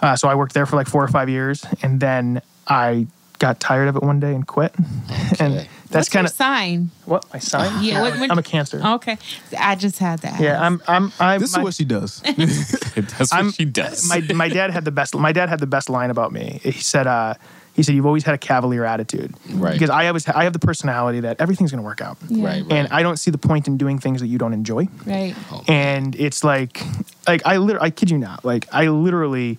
Uh, 0.00 0.16
so 0.16 0.28
I 0.28 0.34
worked 0.34 0.54
there 0.54 0.66
for 0.66 0.76
like 0.76 0.88
four 0.88 1.02
or 1.04 1.08
five 1.08 1.28
years, 1.28 1.64
and 1.82 2.00
then 2.00 2.42
I 2.66 3.06
got 3.42 3.58
tired 3.58 3.88
of 3.88 3.96
it 3.96 4.02
one 4.02 4.20
day 4.20 4.34
and 4.34 4.46
quit. 4.46 4.72
and 5.40 5.68
that's 5.90 6.08
kind 6.08 6.24
your 6.24 6.30
of 6.30 6.32
sign? 6.36 6.90
what 7.04 7.26
my 7.32 7.40
sign. 7.40 7.82
Yeah, 7.84 8.00
what- 8.00 8.12
I'm, 8.14 8.30
I'm 8.30 8.38
a 8.38 8.42
Cancer. 8.42 8.80
Okay, 8.82 9.18
I 9.58 9.74
just 9.74 9.98
had 9.98 10.20
that. 10.20 10.40
Yeah, 10.40 10.62
I'm. 10.64 10.80
I'm. 10.86 11.12
I'm 11.18 11.40
This 11.40 11.50
is 11.50 11.58
what 11.58 11.74
she 11.74 11.84
does. 11.84 12.20
That's 12.36 13.32
I'm- 13.32 13.46
what 13.46 13.54
she 13.56 13.64
does. 13.66 14.08
My 14.08 14.20
my 14.34 14.48
dad 14.48 14.70
had 14.70 14.84
the 14.84 14.92
best. 14.92 15.14
My 15.16 15.32
dad 15.32 15.48
had 15.48 15.58
the 15.58 15.66
best 15.66 15.90
line 15.90 16.10
about 16.10 16.32
me. 16.32 16.60
He 16.62 16.70
said, 16.72 17.06
uh, 17.08 17.34
"He 17.74 17.82
said 17.82 17.94
you've 17.96 18.06
always 18.06 18.22
had 18.24 18.34
a 18.34 18.38
cavalier 18.38 18.84
attitude, 18.84 19.34
Right. 19.50 19.72
Because 19.72 19.90
I 19.90 20.06
always 20.06 20.26
I 20.28 20.44
have 20.44 20.52
the 20.52 20.58
personality 20.60 21.20
that 21.20 21.40
everything's 21.40 21.72
going 21.72 21.82
to 21.82 21.84
work 21.86 22.00
out, 22.00 22.16
Yeah. 22.28 22.46
Right, 22.46 22.64
And 22.70 22.88
I 22.92 23.02
don't 23.02 23.18
see 23.18 23.30
the 23.32 23.38
point 23.38 23.66
in 23.66 23.76
doing 23.76 23.98
things 23.98 24.20
that 24.20 24.28
you 24.28 24.38
don't 24.38 24.52
enjoy. 24.54 24.86
Right. 25.04 25.34
And 25.68 26.14
it's 26.16 26.44
like, 26.44 26.80
like 27.26 27.42
I 27.44 27.56
literally, 27.56 27.86
I 27.86 27.90
kid 27.90 28.10
you 28.10 28.18
not, 28.18 28.44
like 28.44 28.66
I 28.72 28.86
literally 28.88 29.58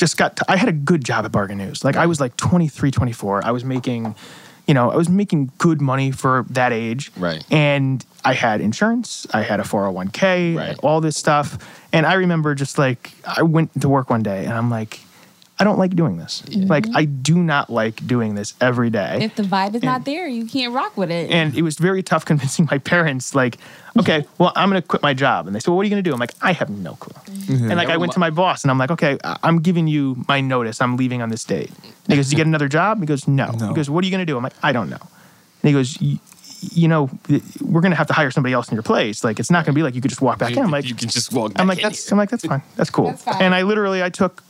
just 0.00 0.16
got. 0.16 0.36
To, 0.36 0.44
I 0.48 0.56
had 0.56 0.68
a 0.68 0.72
good 0.72 1.04
job 1.04 1.24
at 1.24 1.30
Bargain 1.32 1.58
News. 1.58 1.84
Like 1.84 1.96
I 1.96 2.06
was 2.06 2.20
like 2.20 2.36
23, 2.36 2.90
24. 2.90 3.46
I 3.46 3.50
was 3.52 3.64
making, 3.64 4.14
you 4.66 4.74
know, 4.74 4.90
I 4.90 4.96
was 4.96 5.08
making 5.08 5.52
good 5.58 5.80
money 5.80 6.10
for 6.10 6.44
that 6.50 6.72
age, 6.72 7.12
Right. 7.16 7.44
and 7.50 8.04
I 8.24 8.34
had 8.34 8.60
insurance, 8.60 9.26
I 9.32 9.42
had 9.42 9.60
a 9.60 9.62
401k, 9.62 10.58
I 10.58 10.64
had 10.66 10.78
all 10.82 11.00
this 11.00 11.16
stuff. 11.16 11.58
And 11.92 12.06
I 12.06 12.14
remember 12.14 12.54
just 12.54 12.78
like, 12.78 13.12
I 13.26 13.42
went 13.42 13.80
to 13.80 13.88
work 13.88 14.10
one 14.10 14.22
day 14.22 14.44
and 14.44 14.54
I'm 14.54 14.70
like, 14.70 15.00
I 15.60 15.64
don't 15.64 15.78
like 15.78 15.94
doing 15.94 16.16
this. 16.16 16.42
Like 16.56 16.86
I 16.94 17.04
do 17.04 17.36
not 17.36 17.68
like 17.68 18.06
doing 18.06 18.34
this 18.34 18.54
every 18.60 18.88
day. 18.88 19.18
If 19.20 19.36
the 19.36 19.42
vibe 19.42 19.74
is 19.74 19.82
not 19.82 20.04
there, 20.06 20.26
you 20.26 20.46
can't 20.46 20.72
rock 20.72 20.96
with 20.96 21.10
it. 21.10 21.30
and 21.30 21.54
it 21.54 21.62
was 21.62 21.76
very 21.76 22.02
tough 22.02 22.24
convincing 22.30 22.66
my 22.70 22.78
parents 22.78 23.34
like 23.34 23.58
okay 23.98 24.24
well 24.38 24.52
i'm 24.54 24.70
going 24.70 24.80
to 24.80 24.86
quit 24.86 25.02
my 25.02 25.12
job. 25.12 25.46
And 25.46 25.54
they 25.54 25.60
said 25.60 25.68
well 25.68 25.76
what 25.76 25.82
are 25.82 25.84
you 25.84 25.90
going 25.90 26.02
to 26.02 26.08
do? 26.10 26.14
I'm 26.14 26.20
like 26.20 26.32
i 26.40 26.52
have 26.52 26.70
no 26.70 26.94
clue. 26.94 27.12
Mm-hmm. 27.34 27.70
And 27.70 27.76
like 27.76 27.88
i 27.90 27.96
went 27.96 28.12
to 28.12 28.18
my 28.18 28.30
boss 28.30 28.64
and 28.64 28.70
i'm 28.70 28.78
like 28.78 28.90
okay 28.90 29.18
I- 29.22 29.36
i'm 29.42 29.60
giving 29.60 29.86
you 29.86 30.24
my 30.28 30.40
notice. 30.40 30.80
I'm 30.80 30.96
leaving 30.96 31.20
on 31.22 31.28
this 31.28 31.44
date. 31.44 31.68
And 31.70 31.92
he 32.08 32.16
goes 32.16 32.26
"Did 32.28 32.32
you 32.32 32.36
get 32.38 32.46
another 32.46 32.68
job? 32.68 33.00
He 33.00 33.06
goes 33.06 33.28
no, 33.28 33.46
he 33.52 33.74
goes 33.74 33.90
what 33.90 34.02
are 34.02 34.06
you 34.06 34.10
going 34.12 34.24
to 34.26 34.30
do? 34.32 34.36
I'm 34.36 34.42
like 34.42 34.54
i 34.62 34.72
don't 34.72 34.88
know. 34.88 35.02
And 35.62 35.68
he 35.68 35.72
goes 35.72 35.98
you 36.72 36.88
know 36.88 37.08
we're 37.62 37.80
going 37.80 37.90
to 37.90 37.96
have 37.96 38.06
to 38.06 38.12
hire 38.12 38.30
somebody 38.30 38.52
else 38.52 38.68
in 38.68 38.74
your 38.76 38.82
place. 38.82 39.24
Like 39.24 39.40
it's 39.40 39.50
not 39.50 39.64
going 39.64 39.74
to 39.74 39.78
be 39.78 39.82
like 39.82 39.94
you 39.94 40.00
could 40.00 40.10
just 40.10 40.20
walk 40.22 40.38
back 40.38 40.52
in. 40.52 40.58
I'm 40.58 40.70
like 40.70 40.86
you 40.88 40.94
can 40.94 41.08
just 41.08 41.32
walk. 41.32 41.52
i'm 41.56 41.66
back 41.66 41.76
like 41.76 41.78
in. 41.78 41.82
That's 41.84 42.12
i'm 42.12 42.18
like 42.18 42.30
that's 42.30 42.44
fine. 42.46 42.62
That's 42.76 42.90
cool. 42.90 43.06
That's 43.06 43.24
fine. 43.24 43.42
and 43.42 43.54
i 43.54 43.62
literally 43.62 44.02
i 44.02 44.08
took 44.10 44.42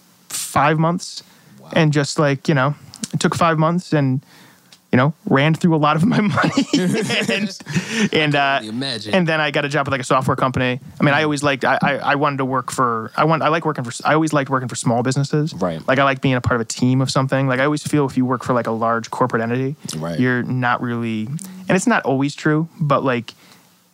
five 0.51 0.79
months 0.79 1.23
and 1.73 1.93
just 1.93 2.19
like 2.19 2.49
you 2.49 2.55
know 2.55 2.75
it 3.15 3.21
took 3.21 3.35
five 3.35 3.59
months 3.59 3.93
and 3.93 4.21
you 4.93 4.97
know, 4.97 5.15
ran 5.27 5.55
through 5.55 5.77
a 5.77 5.79
lot 5.79 5.95
of 5.95 6.05
my 6.15 6.21
money, 6.21 6.65
and 6.79 8.13
and 8.13 8.35
uh, 8.35 8.61
and 8.63 9.29
then 9.29 9.41
I 9.41 9.53
got 9.53 9.65
a 9.65 9.69
job 9.69 9.87
with 9.87 9.93
like 9.93 10.01
a 10.01 10.05
software 10.05 10.37
company. 10.37 10.81
I 11.01 11.05
mean, 11.05 11.15
I 11.15 11.23
always 11.23 11.43
liked 11.43 11.65
I, 11.65 11.79
I 11.81 11.97
I 11.99 12.15
wanted 12.17 12.39
to 12.39 12.45
work 12.45 12.73
for 12.73 13.13
I 13.17 13.25
want 13.25 13.43
I 13.43 13.49
like 13.49 13.65
working 13.65 13.85
for 13.85 13.93
I 14.05 14.15
always 14.15 14.33
liked 14.33 14.51
working 14.51 14.69
for 14.69 14.75
small 14.75 15.03
businesses. 15.05 15.55
Right. 15.55 15.81
Like 15.87 16.01
I 16.01 16.05
like 16.05 16.21
being 16.21 16.35
a 16.35 16.41
part 16.41 16.61
of 16.61 16.63
a 16.63 16.69
team 16.69 17.01
of 17.01 17.09
something. 17.09 17.47
Like 17.47 17.61
I 17.61 17.65
always 17.67 17.85
feel 17.85 18.05
if 18.07 18.17
you 18.17 18.25
work 18.27 18.43
for 18.43 18.53
like 18.53 18.67
a 18.67 18.73
large 18.73 19.11
corporate 19.11 19.43
entity, 19.43 19.77
Right. 19.97 20.19
you're 20.19 20.43
not 20.43 20.83
really, 20.83 21.27
and 21.27 21.71
it's 21.71 21.87
not 21.87 22.05
always 22.05 22.35
true, 22.35 22.69
but 22.81 23.05
like. 23.05 23.35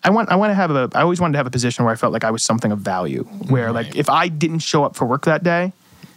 I 0.04 0.10
want 0.10 0.30
I 0.30 0.36
want 0.36 0.50
to 0.50 0.54
have 0.54 0.70
a 0.70 0.88
I 0.94 1.02
always 1.02 1.20
wanted 1.20 1.32
to 1.32 1.38
have 1.38 1.48
a 1.48 1.50
position 1.50 1.84
where 1.84 1.92
I 1.92 1.96
felt 1.96 2.12
like 2.12 2.22
I 2.22 2.30
was 2.30 2.44
something 2.44 2.70
of 2.70 2.78
value. 2.78 3.24
Where 3.48 3.72
like 3.72 3.96
if 3.96 4.08
I 4.08 4.28
didn't 4.28 4.60
show 4.60 4.84
up 4.84 4.94
for 4.94 5.04
work 5.04 5.24
that 5.24 5.42
day, 5.42 5.72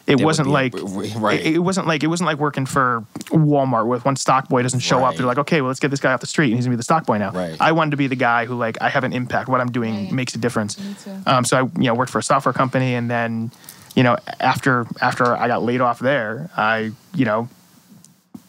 it 0.10 0.16
would 0.16 0.26
wasn't 0.26 0.48
be- 0.48 0.52
like 0.52 0.74
right. 1.18 1.40
it, 1.40 1.56
it 1.56 1.60
wasn't 1.60 1.88
like 1.88 2.04
it 2.04 2.08
wasn't 2.08 2.26
like 2.26 2.38
working 2.38 2.66
for 2.66 3.06
Walmart 3.28 3.88
with 3.88 4.06
one 4.06 4.16
stock 4.16 4.50
boy 4.50 4.64
doesn't 4.64 4.80
show 4.80 5.04
up. 5.06 5.16
They're 5.16 5.26
like, 5.26 5.38
okay, 5.38 5.62
well 5.62 5.68
let's 5.70 5.80
get 5.80 5.92
this 5.92 6.00
guy 6.00 6.14
off 6.14 6.20
the 6.22 6.28
street 6.28 6.48
and 6.48 6.56
he's 6.56 6.66
gonna 6.66 6.74
be 6.74 6.78
the 6.78 6.84
stock 6.84 7.06
boy 7.06 7.18
now. 7.18 7.32
Right. 7.32 7.56
I 7.60 7.72
wanted 7.72 7.92
to 7.92 7.98
be 7.98 8.08
the 8.08 8.16
guy 8.16 8.46
who 8.46 8.56
like 8.56 8.78
I 8.82 8.90
have 8.90 9.04
an 9.04 9.14
impact. 9.14 9.50
What 9.50 9.62
I'm 9.62 9.72
doing 9.72 10.14
makes 10.14 10.34
a 10.36 10.38
difference. 10.38 10.80
Um, 11.26 11.46
so 11.46 11.58
I 11.58 11.80
you 11.80 11.88
know 11.88 11.94
worked 11.94 12.12
for 12.12 12.20
a 12.20 12.24
software 12.24 12.54
company 12.54 12.96
and 12.96 13.10
then 13.10 13.52
you 13.96 14.04
know 14.04 14.18
after 14.40 14.88
after 15.02 15.36
I 15.36 15.48
got 15.48 15.64
laid 15.64 15.82
off 15.82 16.00
there, 16.00 16.50
I 16.58 16.92
you 17.14 17.26
know 17.26 17.48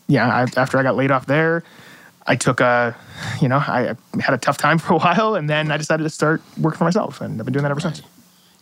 yeah 0.08 0.28
I, 0.28 0.60
after 0.60 0.78
I 0.78 0.82
got 0.82 0.96
laid 0.96 1.10
off 1.10 1.26
there, 1.26 1.62
I 2.26 2.36
took 2.36 2.60
a 2.60 2.96
you 3.40 3.48
know 3.48 3.58
I 3.58 3.94
had 4.20 4.34
a 4.34 4.38
tough 4.38 4.56
time 4.56 4.78
for 4.84 4.94
a 4.94 4.98
while 4.98 5.34
and 5.34 5.50
then 5.50 5.70
I 5.70 5.76
decided 5.76 6.04
to 6.04 6.10
start 6.10 6.40
working 6.58 6.78
for 6.78 6.84
myself 6.84 7.20
and 7.20 7.40
I've 7.40 7.44
been 7.44 7.52
doing 7.52 7.64
that 7.64 7.70
ever 7.70 7.80
since. 7.80 8.02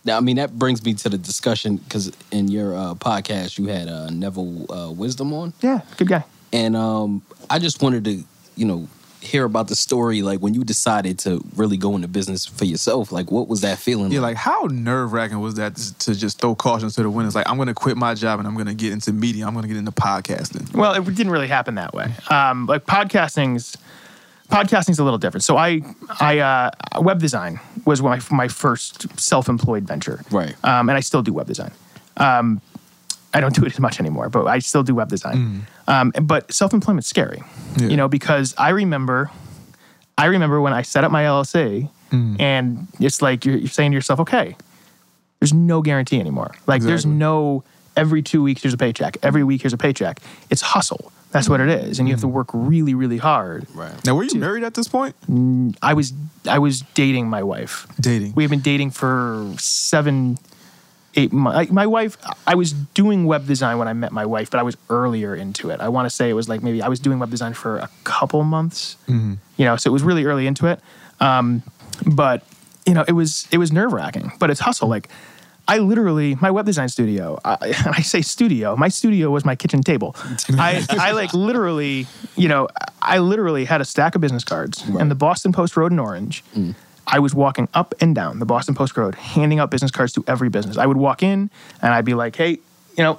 Now, 0.05 0.17
I 0.17 0.21
mean, 0.21 0.37
that 0.37 0.59
brings 0.59 0.85
me 0.85 0.95
to 0.95 1.09
the 1.09 1.19
discussion 1.19 1.77
because 1.77 2.13
in 2.31 2.49
your 2.49 2.75
uh, 2.75 2.95
podcast 2.95 3.59
you 3.59 3.67
had 3.67 3.89
uh, 3.89 4.11
Neville 4.11 4.67
uh, 4.73 4.91
Wisdom 4.93 5.33
on, 5.33 5.53
Yeah, 5.61 5.81
good 5.97 6.09
guy. 6.09 6.25
and 6.53 6.77
um, 6.77 7.23
I 7.51 7.59
just 7.59 7.83
wanted 7.83 8.05
to, 8.05 8.25
you 8.57 8.65
know, 8.65 8.89
hear 9.21 9.45
about 9.45 9.67
the 9.67 9.75
story. 9.75 10.23
Like 10.23 10.39
when 10.39 10.55
you 10.55 10.63
decided 10.63 11.19
to 11.21 11.45
really 11.57 11.77
go 11.77 11.97
into 11.97 12.07
business 12.07 12.47
for 12.47 12.65
yourself, 12.65 13.11
like 13.11 13.33
what 13.33 13.49
was 13.49 13.63
that 13.63 13.79
feeling? 13.79 14.13
Yeah, 14.13 14.21
like 14.21 14.37
how 14.37 14.69
nerve 14.71 15.13
wracking 15.13 15.41
was 15.41 15.57
that 15.57 15.75
to- 15.77 15.99
to 15.99 16.15
just 16.15 16.41
throw 16.41 16.55
caution 16.55 16.89
to 16.89 17.03
the 17.03 17.11
wind? 17.11 17.27
It's 17.27 17.35
like 17.35 17.49
I'm 17.49 17.57
going 17.57 17.67
to 17.69 17.75
quit 17.75 17.97
my 17.97 18.15
job 18.15 18.39
and 18.39 18.47
I'm 18.47 18.55
going 18.55 18.67
to 18.69 18.75
get 18.75 18.93
into 18.93 19.13
media. 19.13 19.47
I'm 19.47 19.53
going 19.55 19.65
to 19.65 19.69
get 19.69 19.77
into 19.77 19.91
podcasting. 19.93 20.73
Well, 20.75 20.95
it 20.95 21.05
didn't 21.05 21.33
really 21.33 21.49
happen 21.49 21.75
that 21.75 21.93
way. 21.93 22.13
Um, 22.31 22.67
like 22.67 22.87
podcasting's 22.87 23.77
podcasting's 24.51 24.99
a 24.99 25.05
little 25.05 25.19
different. 25.19 25.45
So 25.45 25.57
I 25.57 25.83
I 26.21 26.39
uh, 26.39 26.71
web 27.01 27.19
design 27.21 27.61
was 27.85 28.03
my 28.03 28.21
my 28.31 28.49
first 28.49 29.19
self 29.21 29.49
employed 29.49 29.85
venture, 29.85 30.23
Right. 30.31 30.55
Um, 30.65 30.89
and 30.89 30.97
I 30.97 31.01
still 31.01 31.23
do 31.23 31.33
web 31.33 31.47
design. 31.47 31.73
Um, 32.17 32.61
I 33.35 33.41
don't 33.41 33.55
do 33.55 33.63
it 33.65 33.73
as 33.73 33.79
much 33.79 34.01
anymore, 34.01 34.29
but 34.31 34.47
I 34.47 34.59
still 34.59 34.83
do 34.83 34.95
web 34.95 35.09
design. 35.11 35.67
Um, 35.87 36.13
but 36.23 36.51
self 36.53 36.73
employment's 36.73 37.09
scary, 37.09 37.43
Yeah. 37.77 37.89
you 37.89 37.97
know, 37.97 38.09
because 38.09 38.55
I 38.59 38.71
remember 38.71 39.31
I 40.17 40.25
remember 40.27 40.61
when 40.61 40.73
I 40.73 40.83
set 40.83 41.05
up 41.05 41.13
my 41.13 41.23
LLC, 41.25 41.89
and 42.11 42.89
it's 42.99 43.21
like 43.23 43.45
you're, 43.45 43.57
you're 43.59 43.69
saying 43.69 43.91
to 43.93 43.95
yourself, 43.95 44.19
okay, 44.21 44.57
there's 45.41 45.53
no 45.53 45.83
guarantee 45.83 46.19
anymore. 46.21 46.53
Like 46.67 46.83
there's 46.83 47.05
no 47.07 47.63
every 47.97 48.23
two 48.23 48.43
weeks 48.43 48.63
here's 48.63 48.75
a 48.75 48.79
paycheck. 48.79 49.19
Every 49.23 49.45
week 49.45 49.63
here's 49.63 49.73
a 49.75 49.79
paycheck. 49.79 50.21
It's 50.51 50.63
hustle. 50.63 51.13
That's 51.31 51.49
what 51.49 51.61
it 51.61 51.69
is, 51.69 51.99
and 51.99 52.09
you 52.09 52.15
have 52.15 52.23
to 52.23 52.27
mm. 52.27 52.33
work 52.33 52.49
really, 52.53 52.95
really 52.95 53.19
hard. 53.19 53.67
right. 53.75 53.93
Now, 54.05 54.15
were 54.15 54.25
you 54.25 54.39
married 54.39 54.65
at 54.65 54.75
this 54.75 54.89
point? 54.89 55.15
Mm, 55.31 55.77
I 55.83 55.93
was 55.93 56.15
I 56.49 56.59
was 56.59 56.81
dating 56.95 57.29
my 57.29 57.43
wife. 57.43 57.87
Dating. 58.01 58.33
We 58.35 58.43
have 58.45 58.51
been 58.51 58.61
dating 58.61 58.93
for 58.93 59.53
seven, 59.59 60.39
eight 61.17 61.31
months. 61.31 61.71
My 61.71 61.87
wife, 61.87 62.17
I 62.47 62.55
was 62.55 62.73
doing 62.73 63.27
web 63.27 63.47
design 63.47 63.77
when 63.77 63.89
I 63.89 63.93
met 63.93 64.11
my 64.11 64.25
wife, 64.25 64.51
but 64.51 64.59
I 64.59 64.63
was 64.63 64.79
earlier 64.89 65.35
into 65.35 65.69
it. 65.69 65.81
I 65.81 65.89
want 65.91 66.07
to 66.07 66.11
say 66.11 66.31
it 66.31 66.35
was 66.35 66.49
like 66.49 66.63
maybe 66.63 66.81
I 66.81 66.89
was 66.89 66.99
doing 66.99 67.19
web 67.19 67.31
design 67.31 67.53
for 67.53 67.77
a 67.77 67.91
couple 68.05 68.43
months. 68.43 68.97
Mm-hmm. 69.07 69.35
You 69.59 69.65
know, 69.67 69.77
so 69.77 69.91
it 69.91 69.93
was 69.93 70.03
really 70.03 70.25
early 70.25 70.47
into 70.47 70.67
it. 70.67 70.81
Um, 71.21 71.63
but 72.07 72.43
you 72.87 72.95
know, 72.95 73.05
it 73.07 73.13
was 73.13 73.47
it 73.53 73.59
was 73.59 73.71
nerve 73.71 73.93
wracking, 73.93 74.33
but 74.39 74.49
it's 74.49 74.61
hustle. 74.61 74.89
Like 74.89 75.11
I 75.69 75.79
literally 75.79 76.35
my 76.37 76.51
web 76.51 76.67
design 76.67 76.89
studio. 76.89 77.39
I, 77.45 77.57
I 77.99 78.03
say 78.03 78.23
studio. 78.23 78.75
My 78.75 78.89
studio 78.89 79.31
was 79.31 79.45
my 79.45 79.55
kitchen 79.55 79.83
table. 79.83 80.17
I 80.59 80.85
I 80.91 81.13
like 81.13 81.33
literally, 81.35 82.07
you 82.37 82.49
know, 82.49 82.69
I 83.03 83.19
literally 83.19 83.67
had 83.67 83.81
a 83.81 83.85
stack 83.85 84.15
of 84.15 84.21
business 84.21 84.45
cards 84.45 84.83
and 84.99 85.11
the 85.11 85.15
Boston 85.15 85.53
Post 85.53 85.77
Road 85.77 85.93
in 85.93 85.99
Orange. 85.99 86.43
Mm. 86.57 86.75
I 87.07 87.21
was 87.21 87.35
walking 87.35 87.69
up 87.73 87.95
and 88.01 88.15
down 88.15 88.39
the 88.39 88.47
Boston 88.47 88.75
Post 88.75 88.97
Road, 88.97 89.15
handing 89.15 89.61
out 89.61 89.71
business 89.71 89.91
cards 89.91 90.13
to 90.15 90.25
every 90.27 90.49
business. 90.49 90.77
I 90.77 90.87
would 90.87 90.99
walk 90.99 91.23
in 91.23 91.51
and 91.81 91.95
I'd 91.95 92.05
be 92.05 92.15
like, 92.15 92.37
"Hey, 92.37 92.59
you 92.97 93.05
know, 93.05 93.19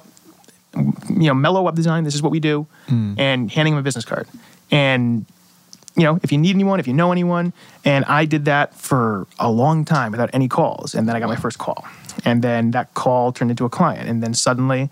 you 0.74 1.26
know, 1.26 1.34
mellow 1.34 1.62
web 1.62 1.74
design. 1.74 2.04
This 2.04 2.14
is 2.14 2.22
what 2.22 2.30
we 2.30 2.40
do," 2.40 2.66
mm. 2.88 3.18
and 3.18 3.50
handing 3.50 3.74
them 3.74 3.80
a 3.80 3.84
business 3.84 4.04
card. 4.04 4.28
And 4.70 5.24
you 5.96 6.04
know, 6.04 6.20
if 6.22 6.30
you 6.32 6.38
need 6.38 6.54
anyone, 6.54 6.80
if 6.80 6.86
you 6.86 6.94
know 6.94 7.12
anyone. 7.12 7.52
And 7.84 8.04
I 8.04 8.24
did 8.24 8.44
that 8.44 8.74
for 8.74 9.26
a 9.38 9.50
long 9.50 9.84
time 9.84 10.12
without 10.12 10.30
any 10.32 10.48
calls. 10.48 10.94
And 10.94 11.08
then 11.08 11.16
I 11.16 11.20
got 11.20 11.28
my 11.28 11.36
first 11.36 11.58
call. 11.58 11.84
And 12.24 12.42
then 12.42 12.70
that 12.72 12.94
call 12.94 13.32
turned 13.32 13.50
into 13.50 13.64
a 13.64 13.70
client. 13.70 14.08
And 14.08 14.22
then 14.22 14.34
suddenly 14.34 14.90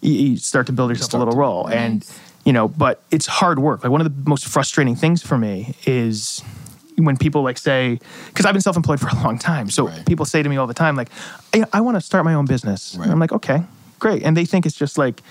you, 0.00 0.12
you 0.12 0.36
start 0.36 0.66
to 0.66 0.72
build 0.72 0.90
yourself 0.90 1.14
a 1.14 1.18
little 1.18 1.34
role. 1.34 1.66
And, 1.68 2.04
you 2.44 2.52
know, 2.52 2.68
but 2.68 3.02
it's 3.10 3.26
hard 3.26 3.58
work. 3.58 3.82
Like 3.82 3.90
one 3.92 4.00
of 4.00 4.06
the 4.24 4.28
most 4.30 4.46
frustrating 4.46 4.94
things 4.96 5.22
for 5.22 5.36
me 5.38 5.74
is 5.86 6.42
when 6.96 7.16
people 7.16 7.42
like 7.42 7.58
say, 7.58 7.98
because 8.28 8.46
I've 8.46 8.54
been 8.54 8.62
self 8.62 8.76
employed 8.76 9.00
for 9.04 9.08
a 9.08 9.14
long 9.22 9.38
time. 9.38 9.70
So 9.70 9.88
Right. 9.88 10.06
people 10.06 10.24
say 10.24 10.42
to 10.42 10.48
me 10.48 10.56
all 10.56 10.66
the 10.66 10.74
time, 10.74 10.96
like, 10.96 11.08
I, 11.54 11.64
I 11.72 11.80
want 11.80 11.96
to 11.96 12.00
start 12.00 12.24
my 12.24 12.34
own 12.34 12.46
business. 12.46 12.94
Right. 12.96 13.04
And 13.04 13.12
I'm 13.12 13.18
like, 13.18 13.32
okay, 13.32 13.62
great. 13.98 14.22
And 14.22 14.36
they 14.36 14.44
think 14.44 14.66
it's 14.66 14.76
just 14.76 14.96
like, 14.98 15.22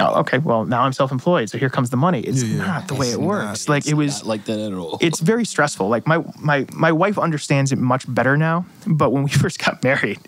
oh, 0.00 0.20
okay, 0.20 0.38
well, 0.38 0.64
now 0.64 0.82
I'm 0.82 0.92
self 0.92 1.10
employed. 1.12 1.48
So 1.50 1.58
here 1.58 1.70
comes 1.70 1.90
the 1.90 1.96
money. 1.96 2.20
It's 2.20 2.42
Yeah, 2.42 2.58
not 2.58 2.88
the 2.88 2.94
way 2.94 3.08
it 3.10 3.18
not. 3.18 3.26
works. 3.26 3.68
Like 3.68 3.86
it 3.86 3.94
was 3.94 4.18
Not 4.20 4.26
like 4.26 4.44
that 4.46 4.58
at 4.58 4.72
all. 4.72 4.98
it's 5.02 5.20
very 5.20 5.44
stressful. 5.44 5.88
Like 5.88 6.06
my 6.06 6.22
my 6.38 6.66
my 6.72 6.92
wife 6.92 7.18
understands 7.18 7.72
it 7.72 7.78
much 7.78 8.04
better 8.12 8.36
now. 8.36 8.64
But 8.86 9.10
when 9.10 9.22
we 9.24 9.30
first 9.44 9.58
got 9.58 9.82
married, 9.82 10.18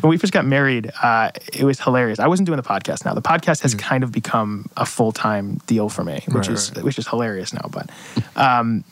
when 0.00 0.10
we 0.10 0.16
first 0.18 0.32
got 0.32 0.44
married, 0.44 0.90
uh, 1.02 1.30
it 1.52 1.64
was 1.64 1.80
hilarious. 1.80 2.18
I 2.18 2.26
wasn't 2.26 2.46
doing 2.46 2.56
the 2.56 2.62
podcast 2.62 3.04
now. 3.04 3.14
The 3.14 3.22
podcast 3.22 3.62
has 3.62 3.74
kind 3.74 4.04
of 4.04 4.12
become 4.12 4.66
a 4.76 4.86
full 4.86 5.12
time 5.12 5.60
deal 5.66 5.88
for 5.88 6.04
me, 6.04 6.22
which 6.28 6.48
Right, 6.48 6.50
is 6.50 6.72
right. 6.74 6.84
which 6.84 6.98
is 6.98 7.06
hilarious 7.08 7.52
now. 7.52 7.68
But 7.70 7.90
um, 8.36 8.84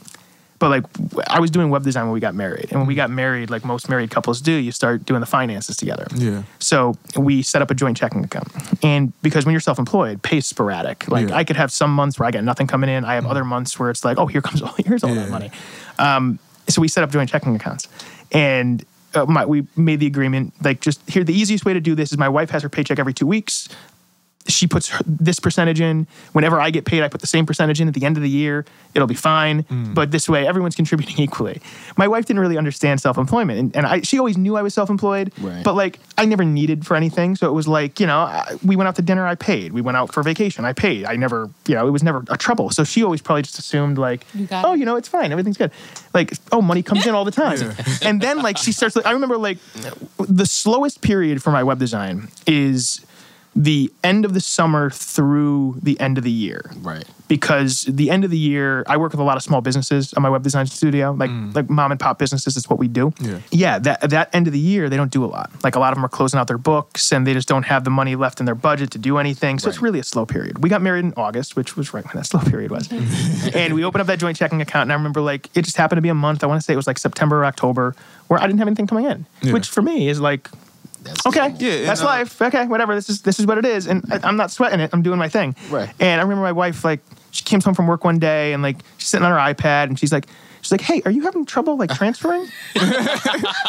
but 0.59 0.69
like 0.69 0.85
I 1.29 1.41
was 1.41 1.51
doing 1.51 1.71
web 1.71 1.85
design 1.85 2.05
when 2.05 2.13
we 2.13 2.21
got 2.21 2.35
married, 2.35 2.67
and 2.71 2.81
when 2.81 2.87
we 2.87 2.95
got 2.95 3.09
married, 3.11 3.49
like 3.49 3.65
most 3.65 3.89
married 3.89 4.11
couples 4.11 4.43
do, 4.43 4.53
you 4.53 4.73
start 4.73 5.07
doing 5.07 5.21
the 5.21 5.27
finances 5.27 5.75
together. 5.77 6.07
Yeah. 6.15 6.43
So 6.59 6.97
we 7.17 7.41
set 7.43 7.63
up 7.63 7.71
a 7.71 7.75
joint 7.75 7.97
checking 7.97 8.23
account. 8.25 8.49
And 8.85 9.13
because 9.23 9.47
when 9.47 9.53
you're 9.53 9.61
self 9.61 9.79
employed, 9.79 10.23
pay's 10.23 10.47
sporadic. 10.47 11.09
Like 11.09 11.31
Yeah. 11.31 11.37
I 11.37 11.45
could 11.45 11.57
have 11.57 11.73
some 11.73 11.95
months 11.95 12.19
where 12.19 12.27
I 12.29 12.31
got 12.31 12.45
nothing 12.45 12.67
coming 12.67 12.91
in. 12.91 13.07
I 13.07 13.15
have 13.15 13.25
other 13.25 13.43
months 13.45 13.79
where 13.79 13.89
it's 13.89 14.05
like, 14.05 14.19
oh, 14.19 14.27
here 14.27 14.43
comes 14.43 14.61
all 14.61 14.75
here's 14.85 15.03
all 15.03 15.15
Yeah. 15.15 15.23
that 15.25 15.31
money. 15.31 15.51
Um, 15.99 16.39
so 16.69 16.83
we 16.83 16.89
set 16.89 17.03
up 17.05 17.11
joint 17.11 17.31
checking 17.31 17.57
accounts. 17.57 17.89
And 18.31 18.85
uh, 19.15 19.27
my, 19.27 19.45
we 19.45 19.67
made 19.77 20.01
the 20.01 20.07
agreement 20.07 20.53
like 20.63 20.81
just 20.81 21.09
here 21.09 21.25
the 21.25 21.35
easiest 21.35 21.65
way 21.65 21.75
to 21.75 21.81
do 21.81 21.95
this 21.95 22.13
is 22.13 22.19
my 22.19 22.29
wife 22.29 22.51
has 22.51 22.63
her 22.63 22.69
paycheck 22.69 22.99
every 22.99 23.15
two 23.15 23.27
weeks 23.27 23.69
she 24.53 24.67
puts 24.67 24.89
her, 24.89 25.03
this 25.07 25.41
percentage 25.41 25.81
in. 25.81 26.07
Whenever 26.33 26.61
I 26.61 26.71
get 26.71 26.85
paid, 26.85 27.03
I 27.03 27.09
put 27.09 27.21
the 27.21 27.27
same 27.27 27.47
percentage 27.47 27.81
in 27.81 27.89
at 27.89 27.95
the 27.95 28.05
end 28.05 28.17
of 28.17 28.23
the 28.23 28.29
year. 28.29 28.65
It'll 28.95 29.09
be 29.09 29.15
fine. 29.15 29.63
Mm. 29.65 29.95
But 29.95 30.11
this 30.11 30.29
way, 30.29 30.47
everyone's 30.47 30.77
contributing 30.77 31.19
equally. 31.19 31.61
My 31.97 32.09
wife 32.09 32.27
didn't 32.27 32.41
really 32.41 32.59
understand 32.59 33.01
self 33.01 33.19
employment, 33.19 33.59
and, 33.59 33.77
and 33.77 33.87
I, 33.87 34.01
she 34.03 34.19
always 34.19 34.37
knew 34.37 34.57
I 34.57 34.63
was 34.63 34.75
self 34.75 34.91
employed. 34.91 35.33
Right. 35.39 35.63
But 35.65 35.75
like, 35.75 35.99
I 36.19 36.25
never 36.25 36.45
needed 36.45 36.87
for 36.87 36.97
anything. 36.97 37.37
So 37.37 37.49
it 37.49 37.53
was 37.53 37.69
like, 37.69 38.01
you 38.01 38.07
know, 38.07 38.19
I, 38.19 38.57
we 38.65 38.77
went 38.77 38.89
out 38.89 38.97
to 38.97 39.03
dinner, 39.03 39.27
I 39.27 39.35
paid. 39.35 39.73
We 39.73 39.81
went 39.81 39.97
out 39.97 40.13
for 40.13 40.23
vacation, 40.23 40.65
I 40.65 40.73
paid. 40.73 41.05
I 41.05 41.17
never, 41.17 41.51
you 41.67 41.75
know, 41.75 41.87
it 41.87 41.91
was 41.91 42.03
never 42.03 42.25
a 42.29 42.37
trouble. 42.37 42.71
So 42.71 42.85
she 42.85 43.03
always 43.03 43.23
probably 43.23 43.43
just 43.43 43.59
assumed 43.59 43.99
like, 43.99 44.27
You 44.35 44.49
oh, 44.51 44.75
you 44.75 44.85
know, 44.85 44.97
it's 44.97 45.09
fine, 45.09 45.33
everything's 45.33 45.57
good. 45.57 45.71
Like, 46.13 46.33
oh, 46.53 46.63
money 46.63 46.83
comes 46.83 47.07
in 47.07 47.15
all 47.15 47.25
the 47.25 47.31
time. 47.31 47.73
and 48.03 48.21
then 48.21 48.43
like 48.43 48.59
she 48.59 48.73
starts. 48.73 48.97
Like, 48.97 49.07
I 49.07 49.13
remember 49.13 49.39
like 49.39 49.59
the 50.19 50.47
slowest 50.47 51.01
period 51.03 51.43
for 51.43 51.51
my 51.51 51.63
web 51.63 51.79
design 51.79 52.29
is 52.47 53.05
the 53.57 53.93
end 54.05 54.25
of 54.25 54.33
the 54.33 54.41
summer 54.41 54.91
through 54.91 55.77
the 55.83 55.99
end 55.99 56.19
of 56.19 56.25
the 56.25 56.31
year. 56.31 56.71
Right. 56.79 57.05
Because 57.27 57.83
the 57.83 58.11
end 58.11 58.25
of 58.25 58.31
the 58.31 58.39
year, 58.39 58.85
I 58.87 58.97
work 58.97 59.13
with 59.13 59.21
a 59.21 59.25
lot 59.25 59.37
of 59.37 59.43
small 59.43 59.61
businesses 59.61 60.13
on 60.15 60.23
my 60.23 60.29
web 60.29 60.43
design 60.43 60.67
studio, 60.67 61.13
like 61.13 61.31
mm. 61.31 61.55
like 61.55 61.69
mom 61.69 61.91
and 61.91 61.99
pop 61.99 62.19
businesses. 62.19 62.57
Is 62.57 62.69
what 62.69 62.79
we 62.79 62.89
do. 62.89 63.13
Yeah. 63.21 63.39
Yeah. 63.51 63.79
That 63.79 64.11
that 64.11 64.35
end 64.35 64.47
of 64.47 64.53
the 64.53 64.59
year, 64.59 64.89
they 64.89 64.97
don't 64.97 65.13
do 65.13 65.25
a 65.25 65.27
lot. 65.27 65.51
Like 65.63 65.75
a 65.75 65.81
lot 65.81 65.93
of 65.93 65.97
them 65.97 66.05
are 66.05 66.09
closing 66.09 66.39
out 66.39 66.47
their 66.47 66.59
books, 66.59 67.13
and 67.13 67.27
they 67.27 67.35
just 67.35 67.49
don't 67.49 67.65
have 67.65 67.85
the 67.85 67.91
money 67.91 68.17
left 68.17 68.41
in 68.41 68.47
their 68.47 68.55
budget 68.55 68.91
to 68.93 68.99
do 68.99 69.19
anything. 69.19 69.59
So 69.59 69.69
it's 69.69 69.83
really 69.83 69.99
a 70.01 70.05
slow 70.05 70.27
period. 70.27 70.63
We 70.63 70.69
got 70.69 70.83
married 70.83 71.05
in 71.05 71.15
August, 71.17 71.57
which 71.57 71.77
was 71.77 71.93
right 71.93 72.05
when 72.05 72.17
that 72.17 72.27
slow 72.27 72.41
period 72.41 72.71
was, 72.71 72.91
and 73.55 73.75
we 73.75 73.85
opened 73.85 74.01
up 74.01 74.07
that 74.09 74.19
joint 74.19 74.37
checking 74.37 74.61
account. 74.61 74.83
And 74.83 74.93
I 74.93 74.97
remember 74.97 75.21
like 75.21 75.49
it 75.57 75.63
just 75.63 75.77
happened 75.77 75.99
to 75.99 76.03
be 76.03 76.09
a 76.09 76.15
month. 76.15 76.43
I 76.43 76.47
want 76.47 76.61
to 76.61 76.65
say 76.65 76.73
it 76.73 76.77
was 76.77 76.87
like 76.87 76.99
September 76.99 77.41
or 77.41 77.45
October, 77.45 77.95
where 78.29 78.41
I 78.41 78.47
didn't 78.47 78.59
have 78.59 78.69
anything 78.69 78.87
coming 78.87 79.07
in, 79.07 79.27
Yeah. 79.43 79.53
which 79.53 79.69
for 79.69 79.83
me 79.83 80.09
is 80.09 80.21
like 80.21 80.49
okay, 81.27 81.55
Yeah, 81.59 81.87
that's 81.87 82.03
uh, 82.03 82.07
life. 82.07 82.41
Okay, 82.41 82.67
whatever. 82.67 82.95
This 82.95 83.09
is 83.09 83.23
this 83.23 83.39
is 83.41 83.47
what 83.47 83.59
it 83.59 83.65
is, 83.65 83.87
and 83.87 84.05
I, 84.11 84.21
I'm 84.23 84.37
not 84.37 84.51
sweating 84.51 84.81
it. 84.81 84.91
I'm 84.93 85.03
doing 85.03 85.19
my 85.19 85.29
thing. 85.29 85.55
Right. 85.71 85.91
And 86.01 86.21
I 86.21 86.23
remember 86.25 86.43
my 86.43 86.53
wife 86.53 86.85
like 86.85 87.01
she 87.31 87.45
came 87.45 87.61
home 87.61 87.75
from 87.75 87.87
work 87.87 88.05
one 88.05 88.19
day 88.19 88.53
and 88.53 88.63
like 88.63 88.77
she's 88.99 89.09
sitting 89.09 89.25
on 89.25 89.33
her 89.33 89.55
iPad 89.55 89.85
and 89.85 89.99
she's 89.99 90.13
like 90.13 90.27
she's 90.63 90.73
like, 90.73 90.81
"Hey, 90.81 91.03
are 91.05 91.11
you 91.11 91.23
having 91.23 91.45
trouble 91.47 91.77
like 91.77 91.91
transferring?" 91.95 92.49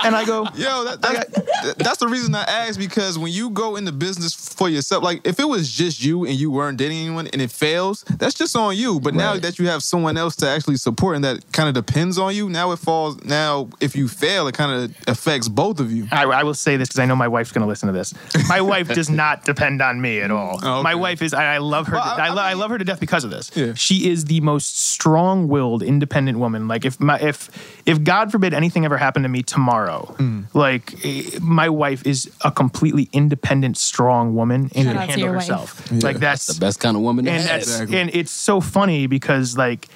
and 0.04 0.16
I 0.16 0.24
go, 0.26 0.44
Yo, 0.56 0.84
that, 0.86 1.02
that's, 1.02 1.76
that's 1.78 1.98
the 1.98 2.08
reason 2.08 2.34
I 2.36 2.44
asked 2.44 2.80
because 2.80 3.18
when 3.18 3.32
you 3.32 3.50
go 3.50 3.76
into 3.76 3.92
business 3.92 4.34
for 4.34 4.70
yourself, 4.70 5.04
like 5.04 5.26
if 5.26 5.40
it 5.40 5.46
was 5.46 5.72
just 5.72 6.04
you 6.04 6.26
and 6.26 6.36
you 6.36 6.52
weren't 6.52 6.78
dating 6.78 6.98
anyone 7.00 7.28
and 7.28 7.42
it 7.42 7.52
fails, 7.52 8.04
that's 8.18 8.34
just 8.34 8.56
on 8.56 8.76
you. 8.76 9.00
But 9.00 9.14
now 9.14 9.32
Right. 9.34 9.42
that 9.44 9.60
you 9.60 9.68
have 9.68 9.84
someone 9.84 10.18
else 10.18 10.36
to 10.38 10.48
actually 10.48 10.76
support 10.78 11.16
and 11.16 11.24
that 11.24 11.52
kind 11.52 11.68
of 11.70 11.74
depends 11.86 12.18
on 12.18 12.36
you, 12.36 12.50
now 12.50 12.72
it 12.72 12.78
falls. 12.80 13.24
Now, 13.24 13.70
if 13.80 13.96
you 13.96 14.08
fail, 14.08 14.48
it 14.48 14.54
kind 14.56 14.72
of 14.84 14.96
affects 15.08 15.48
both 15.48 15.80
of 15.80 15.92
you. 15.92 16.08
I, 16.12 16.24
I 16.26 16.44
will 16.44 16.54
say 16.54 16.76
this 16.78 16.90
because 16.90 17.00
I 17.00 17.06
know 17.06 17.16
my 17.16 17.28
wife's 17.28 17.52
going 17.52 17.62
to 17.62 17.68
listen 17.68 17.88
to 17.88 17.94
this. 17.94 18.14
My 18.50 18.62
wife 18.74 18.88
does 18.90 19.10
not 19.10 19.46
depend 19.46 19.82
on 19.82 20.02
me 20.02 20.20
at 20.22 20.32
all. 20.32 20.60
Oh, 20.64 20.74
okay. 20.76 20.84
My 20.84 20.96
wife 20.96 21.22
is, 21.22 21.34
I, 21.34 21.56
I 21.56 21.58
love 21.60 21.88
her. 21.88 21.94
Well, 21.96 22.16
to, 22.16 22.22
I- 22.22 22.28
I, 22.28 22.30
lo- 22.34 22.42
I 22.42 22.54
love 22.54 22.72
her 22.72 22.78
to 22.78 22.84
death 22.86 23.00
because 23.00 23.24
of 23.24 23.30
this. 23.32 23.52
Yeah. 23.56 23.74
She 23.76 24.10
is 24.10 24.26
the 24.26 24.42
most 24.42 24.80
strong-willed, 24.80 25.84
independent 25.84 26.38
woman. 26.40 26.68
Like 26.68 26.81
if 26.86 27.00
my 27.00 27.18
if 27.20 27.50
if 27.86 28.04
God 28.04 28.32
forbid 28.32 28.54
anything 28.54 28.86
ever 28.86 28.98
happened 28.98 29.24
to 29.26 29.30
me 29.30 29.44
tomorrow, 29.44 30.16
Mm. 30.18 30.46
like 30.54 30.94
eh, 31.06 31.40
my 31.42 31.70
wife 31.70 32.06
is 32.06 32.30
a 32.42 32.52
completely 32.52 33.10
independent, 33.14 33.78
strong 33.78 34.36
woman 34.36 34.70
and 34.76 34.86
Shout 34.88 34.96
can 34.96 35.10
handle 35.10 35.34
herself. 35.34 35.88
Yeah. 35.92 36.00
Like 36.04 36.18
that's 36.20 36.48
The 36.48 36.60
best 36.60 36.80
kind 36.80 36.96
of 36.98 37.04
woman 37.04 37.26
to 37.26 37.32
and 37.32 37.42
have. 37.44 37.66
that's 37.66 37.80
and 37.80 38.10
it's 38.14 38.32
so 38.32 38.62
funny 38.62 39.08
because 39.08 39.58
like 39.58 39.88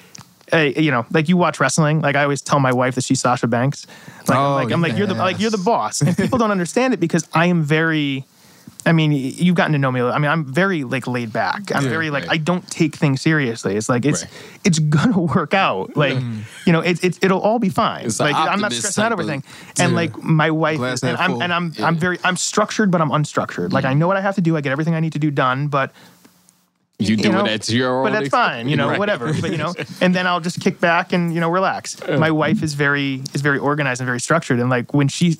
uh, 0.52 0.58
you 0.58 0.90
know 0.92 1.04
like 1.10 1.28
you 1.28 1.36
watch 1.36 1.58
wrestling 1.58 2.00
like 2.00 2.14
i 2.14 2.22
always 2.22 2.40
tell 2.40 2.60
my 2.60 2.72
wife 2.72 2.94
that 2.94 3.02
she's 3.02 3.20
sasha 3.20 3.48
banks 3.48 3.84
like, 4.28 4.38
I'm 4.38 4.44
Oh, 4.44 4.54
like 4.54 4.70
i'm 4.72 4.80
like 4.80 4.96
you're 4.96 5.08
the 5.08 5.14
like 5.14 5.40
you're 5.40 5.50
the 5.50 5.58
boss 5.58 6.00
and 6.00 6.16
people 6.16 6.38
don't 6.38 6.52
understand 6.52 6.94
it 6.94 7.00
because 7.00 7.26
i 7.34 7.46
am 7.46 7.64
very 7.64 8.24
I 8.86 8.92
mean, 8.92 9.10
you've 9.12 9.56
gotten 9.56 9.72
to 9.72 9.78
know 9.78 9.90
me. 9.90 10.00
I 10.00 10.18
mean, 10.18 10.30
I'm 10.30 10.44
very 10.44 10.84
like 10.84 11.06
laid 11.06 11.32
back. 11.32 11.74
I'm 11.74 11.82
Yeah, 11.84 11.90
very 11.90 12.08
like 12.10 12.22
right. 12.22 12.32
I 12.34 12.36
don't 12.38 12.66
take 12.70 12.94
things 12.96 13.20
seriously. 13.20 13.76
It's 13.76 13.88
like 13.88 14.04
it's 14.06 14.22
Right. 14.22 14.32
it's 14.64 14.78
gonna 14.78 15.18
work 15.18 15.52
out. 15.54 15.96
Like 15.96 16.16
you 16.64 16.72
know, 16.72 16.80
it's 16.80 17.02
it 17.02 17.18
it'll 17.22 17.40
all 17.40 17.58
be 17.58 17.68
fine. 17.68 18.06
It's 18.06 18.20
like 18.20 18.34
I'm 18.34 18.60
not 18.60 18.72
stressing 18.72 19.02
out 19.04 19.12
everything. 19.12 19.42
And 19.78 19.90
Yeah. 19.90 19.96
like 19.96 20.22
my 20.22 20.50
wife, 20.50 20.78
Glass 20.78 21.02
and 21.02 21.16
I'm 21.18 21.42
and 21.42 21.52
I'm 21.52 21.72
I'm 21.82 21.96
very 21.98 22.18
I'm 22.24 22.36
structured, 22.36 22.90
but 22.90 23.00
I'm 23.00 23.10
unstructured. 23.10 23.72
Like 23.72 23.84
I 23.84 23.92
know 23.92 24.06
what 24.06 24.16
I 24.16 24.20
have 24.20 24.36
to 24.36 24.40
do. 24.40 24.56
I 24.56 24.60
get 24.60 24.70
everything 24.72 24.94
I 24.94 25.00
need 25.00 25.12
to 25.14 25.18
do 25.18 25.30
done, 25.32 25.66
but 25.68 25.90
you 26.98 27.16
do 27.16 27.30
know, 27.30 27.44
it 27.44 27.50
at 27.50 27.68
your 27.68 28.02
but 28.02 28.12
that's 28.12 28.28
fine, 28.28 28.68
you 28.68 28.76
know, 28.76 28.88
Right. 28.88 28.98
whatever. 28.98 29.32
But 29.38 29.50
you 29.50 29.58
know, 29.58 29.74
and 30.00 30.14
then 30.14 30.26
I'll 30.26 30.40
just 30.40 30.60
kick 30.60 30.80
back 30.80 31.12
and 31.12 31.34
you 31.34 31.40
know 31.40 31.50
relax. 31.50 32.00
My 32.08 32.30
wife 32.30 32.62
is 32.62 32.72
very 32.74 33.22
is 33.34 33.42
very 33.42 33.58
organized 33.58 34.00
and 34.00 34.06
very 34.06 34.20
structured, 34.20 34.60
and 34.60 34.70
like 34.70 34.94
when 34.94 35.08
she 35.08 35.36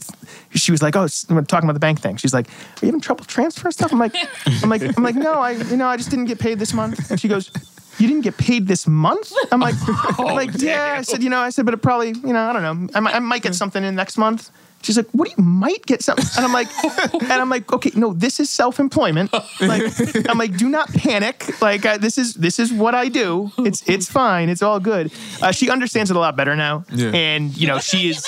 she 0.55 0.71
was 0.71 0.83
like, 0.83 0.97
oh, 0.97 1.07
we're 1.31 1.43
talking 1.43 1.67
about 1.69 1.73
the 1.75 1.81
bank 1.81 2.01
thing. 2.01 2.17
She's 2.17 2.35
like, 2.35 2.47
are 2.49 2.53
you 2.83 2.89
having 2.89 3.01
trouble 3.01 3.25
transferring 3.25 3.73
stuff? 3.73 3.91
I'm 3.93 3.99
like, 3.99 4.15
I'm 4.63 4.69
like, 4.69 4.83
I'm 4.97 5.03
like, 5.03 5.15
no, 5.17 5.33
I 5.35 5.53
you 5.53 5.77
know 5.77 5.89
I 5.89 5.97
just 5.97 6.11
didn't 6.11 6.27
get 6.27 6.39
paid 6.39 6.59
this 6.59 6.73
month, 6.75 7.11
and 7.11 7.21
she 7.21 7.29
goes. 7.29 7.51
You 7.99 8.07
didn't 8.07 8.25
get 8.25 8.37
paid 8.37 8.67
this 8.67 8.87
month? 8.87 9.33
I'm 9.51 9.59
like, 9.61 9.75
I'm 10.19 10.35
like, 10.35 10.51
yeah. 10.61 10.97
I 10.99 11.01
said, 11.01 11.23
you 11.23 11.31
know, 11.31 11.39
I 11.39 11.49
said, 11.49 11.65
but 11.65 11.73
it 11.73 11.79
probably, 11.79 12.09
you 12.11 12.35
know, 12.35 12.41
I 12.43 12.53
don't 12.53 12.61
know. 12.61 12.89
I 12.95 13.01
might, 13.01 13.15
I 13.15 13.19
might 13.21 13.41
get 13.43 13.55
something 13.55 13.83
in 13.83 13.95
next 13.95 14.19
month. 14.19 14.51
She's 14.83 14.97
like, 14.97 15.09
"What 15.11 15.29
do 15.29 15.35
you 15.37 15.43
might 15.43 15.85
get 15.87 16.03
something?" 16.03 16.25
And 16.37 16.45
I'm 16.47 16.53
like, 16.53 16.69
"And 17.15 17.33
I'm 17.33 17.51
like, 17.51 17.73
okay, 17.73 17.91
no, 17.97 18.13
this 18.13 18.39
is 18.39 18.51
self-employment. 18.51 19.33
Like, 19.61 20.29
I'm 20.29 20.39
like, 20.39 20.57
do 20.57 20.69
not 20.69 20.89
panic. 20.93 21.61
Like, 21.61 21.85
uh, 21.85 21.99
this 21.99 22.19
is 22.19 22.35
this 22.35 22.59
is 22.61 22.73
what 22.73 22.95
I 22.95 23.09
do. 23.09 23.51
It's 23.59 23.83
it's 23.89 24.09
fine. 24.09 24.49
It's 24.49 24.63
all 24.63 24.79
good." 24.79 25.13
Uh, 25.43 25.51
she 25.51 25.71
understands 25.71 26.11
it 26.11 26.17
a 26.17 26.21
lot 26.21 26.37
better 26.37 26.55
now, 26.55 26.85
Yeah. 26.93 27.11
and 27.11 27.57
you 27.57 27.67
know, 27.67 27.79
she 27.81 28.11
is 28.11 28.25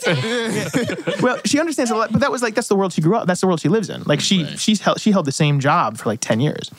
well, 1.22 1.40
she 1.44 1.58
understands 1.60 1.90
a 1.90 1.96
lot, 1.96 2.10
but 2.12 2.20
that 2.20 2.30
was 2.30 2.42
like 2.42 2.54
that's 2.54 2.68
the 2.68 2.76
world 2.76 2.92
she 2.92 3.00
grew 3.00 3.16
up. 3.16 3.26
That's 3.26 3.40
the 3.40 3.46
world 3.46 3.60
she 3.60 3.68
lives 3.68 3.90
in. 3.90 4.02
Like 4.04 4.20
she 4.20 4.46
she's 4.56 4.80
held 4.80 5.00
she 5.00 5.10
held 5.12 5.26
the 5.26 5.32
same 5.32 5.60
job 5.60 5.96
for 5.98 6.08
like 6.08 6.20
ten 6.20 6.40
years, 6.40 6.70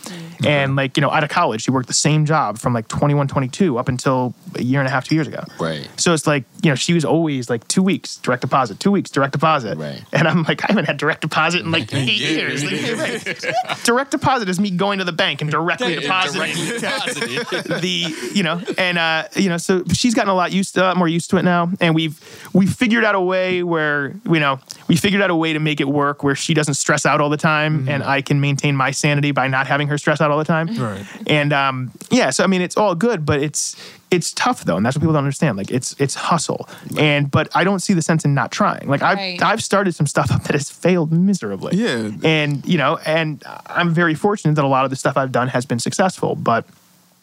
and 0.45 0.75
like 0.75 0.97
you 0.97 1.01
know 1.01 1.09
out 1.11 1.23
of 1.23 1.29
college 1.29 1.61
she 1.63 1.71
worked 1.71 1.87
the 1.87 1.93
same 1.93 2.25
job 2.25 2.57
from 2.57 2.73
like 2.73 2.87
21, 2.87 3.27
22 3.27 3.77
up 3.77 3.87
until 3.87 4.33
a 4.55 4.63
year 4.63 4.79
and 4.79 4.87
a 4.87 4.91
half, 4.91 5.07
two 5.07 5.15
years 5.15 5.27
ago. 5.27 5.43
Right. 5.59 5.87
So 5.97 6.13
it's 6.13 6.27
like 6.27 6.43
you 6.63 6.69
know 6.69 6.75
she 6.75 6.93
was 6.93 7.05
always 7.05 7.49
like 7.49 7.67
two 7.67 7.83
weeks 7.83 8.17
direct 8.17 8.41
deposit, 8.41 8.79
two 8.79 8.91
weeks 8.91 9.09
direct 9.09 9.20
deposit, 9.29 9.77
Right. 9.77 10.01
and 10.11 10.27
I'm 10.27 10.41
like 10.43 10.63
I 10.63 10.67
haven't 10.69 10.85
had 10.85 10.97
direct 10.97 11.21
deposit 11.21 11.61
in 11.61 11.69
like 11.71 11.93
eight 11.93 12.19
years. 12.19 12.63
Like, 12.63 12.73
hey, 12.73 12.93
right. 12.95 13.45
direct 13.83 14.09
deposit 14.11 14.49
is 14.49 14.59
me 14.59 14.71
going 14.71 14.97
to 14.97 15.05
the 15.05 15.11
bank 15.11 15.41
and 15.41 15.51
directly 15.51 15.93
depositing 15.95 16.55
Directly 16.79 17.37
the 17.79 18.31
you 18.33 18.43
know 18.43 18.61
and 18.77 18.97
uh 18.97 19.23
you 19.35 19.49
know 19.49 19.57
so 19.57 19.83
she's 19.93 20.13
gotten 20.13 20.29
a 20.29 20.33
lot 20.33 20.51
used 20.51 20.73
to 20.75 20.81
a 20.81 20.85
lot 20.85 20.97
more 20.97 21.07
used 21.07 21.29
to 21.29 21.37
it 21.37 21.43
now 21.43 21.69
and 21.79 21.93
we've 21.95 22.19
we 22.53 22.65
figured 22.65 23.03
out 23.03 23.15
a 23.15 23.21
way 23.21 23.63
where 23.63 24.13
you 24.25 24.39
know 24.39 24.59
we 24.87 24.95
figured 24.95 25.21
out 25.21 25.29
a 25.29 25.35
way 25.35 25.53
to 25.53 25.59
make 25.59 25.79
it 25.79 25.87
work 25.87 26.23
where 26.23 26.35
she 26.35 26.53
doesn't 26.53 26.73
stress 26.75 27.05
out 27.05 27.21
all 27.21 27.29
the 27.29 27.37
time 27.37 27.87
and 27.87 28.03
I 28.03 28.21
can 28.21 28.41
maintain 28.41 28.75
my 28.75 28.91
sanity 28.91 29.31
by 29.31 29.47
not 29.47 29.67
having 29.67 29.87
her 29.89 29.97
stress 29.97 30.21
out 30.21 30.31
all 30.31 30.37
the 30.37 30.43
time 30.45 30.67
Right. 30.75 31.05
and 31.27 31.53
um 31.53 31.91
yeah 32.09 32.29
so 32.31 32.43
I 32.43 32.47
mean 32.47 32.61
it's 32.61 32.77
all 32.77 32.95
good 32.95 33.25
but 33.25 33.41
it's 33.41 33.75
it's 34.11 34.33
tough 34.33 34.65
though 34.65 34.75
and 34.77 34.85
that's 34.85 34.95
what 34.95 35.01
people 35.01 35.13
don't 35.13 35.23
understand 35.23 35.57
like 35.57 35.71
it's 35.71 35.95
it's 35.99 36.15
hustle 36.15 36.67
and 36.97 37.31
but 37.31 37.47
I 37.55 37.63
don't 37.63 37.79
see 37.79 37.93
the 37.93 38.01
sense 38.01 38.25
in 38.25 38.33
not 38.33 38.51
trying 38.51 38.87
like 38.87 39.01
I've 39.01 39.17
Right. 39.17 39.41
I've 39.41 39.63
started 39.63 39.95
some 39.95 40.05
stuff 40.05 40.31
up 40.31 40.43
that 40.47 40.53
has 40.53 40.69
failed 40.69 41.11
miserably 41.13 41.77
Yeah. 41.77 42.11
and 42.23 42.65
you 42.65 42.77
know 42.77 42.97
and 43.05 43.41
I'm 43.67 43.93
very 43.93 44.13
fortunate 44.13 44.55
that 44.55 44.65
a 44.65 44.67
lot 44.67 44.83
of 44.83 44.89
the 44.89 44.97
stuff 44.97 45.15
I've 45.17 45.31
done 45.31 45.47
has 45.47 45.65
been 45.65 45.79
successful 45.79 46.35
but 46.35 46.65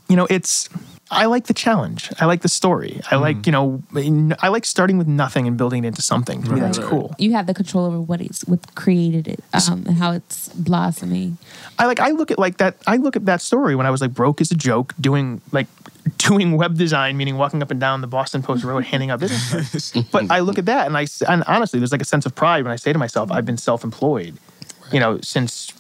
you 0.09 0.17
know, 0.17 0.27
it's 0.31 0.71
I 1.11 1.27
like 1.27 1.49
the 1.49 1.53
challenge. 1.55 2.11
I 2.19 2.25
like 2.25 2.41
the 2.41 2.49
story. 2.49 3.03
I 3.11 3.17
like, 3.17 3.45
you 3.45 3.53
know, 3.53 3.83
I 4.41 4.49
like 4.49 4.65
starting 4.65 4.97
with 4.97 5.07
nothing 5.07 5.47
and 5.47 5.57
building 5.59 5.85
it 5.85 5.89
into 5.89 6.01
something. 6.01 6.43
To 6.45 6.51
me, 6.53 6.61
that's 6.61 6.79
cool. 6.79 7.15
You 7.19 7.33
have 7.33 7.47
the 7.47 7.53
control 7.53 7.85
over 7.85 8.01
what 8.01 8.23
it's 8.23 8.43
what 8.47 8.75
created 8.75 9.29
it, 9.29 9.45
um, 9.71 9.85
and 9.87 9.97
how 9.99 10.13
it's 10.13 10.49
blossoming. 10.51 11.37
I 11.79 11.85
like 11.85 12.01
I 12.01 12.11
look 12.13 12.31
at 12.31 12.39
like 12.39 12.57
that 12.57 12.77
I 12.87 12.97
look 12.97 13.17
at 13.17 13.27
that 13.27 13.43
story 13.43 13.75
when 13.77 13.85
I 13.85 13.91
was 13.91 14.01
like 14.01 14.15
broke 14.15 14.41
as 14.41 14.51
a 14.51 14.55
joke, 14.57 14.95
doing 14.99 15.43
like 15.53 15.67
doing 16.19 16.57
web 16.57 16.77
design, 16.77 17.17
meaning 17.17 17.37
walking 17.39 17.63
up 17.63 17.71
and 17.71 17.81
down 17.81 18.01
the 18.03 18.07
Boston 18.07 18.43
Post 18.43 18.65
Road 18.65 18.85
handing 18.85 19.11
out 19.11 19.21
business 19.21 19.51
cards. 19.93 20.09
but 20.13 20.31
I 20.31 20.41
look 20.41 20.59
at 20.59 20.67
that 20.67 20.87
and 20.87 20.97
I 20.97 21.07
and 21.29 21.43
honestly, 21.47 21.79
there's 21.81 21.93
like 21.93 22.03
a 22.03 22.07
sense 22.07 22.27
of 22.27 22.35
pride 22.35 22.65
when 22.65 22.73
I 22.73 22.77
say 22.77 22.93
to 22.93 22.99
myself, 22.99 23.31
I've 23.33 23.47
been 23.47 23.57
self-employed, 23.57 24.37
you 24.93 25.01
know, 25.01 25.19
since 25.23 25.73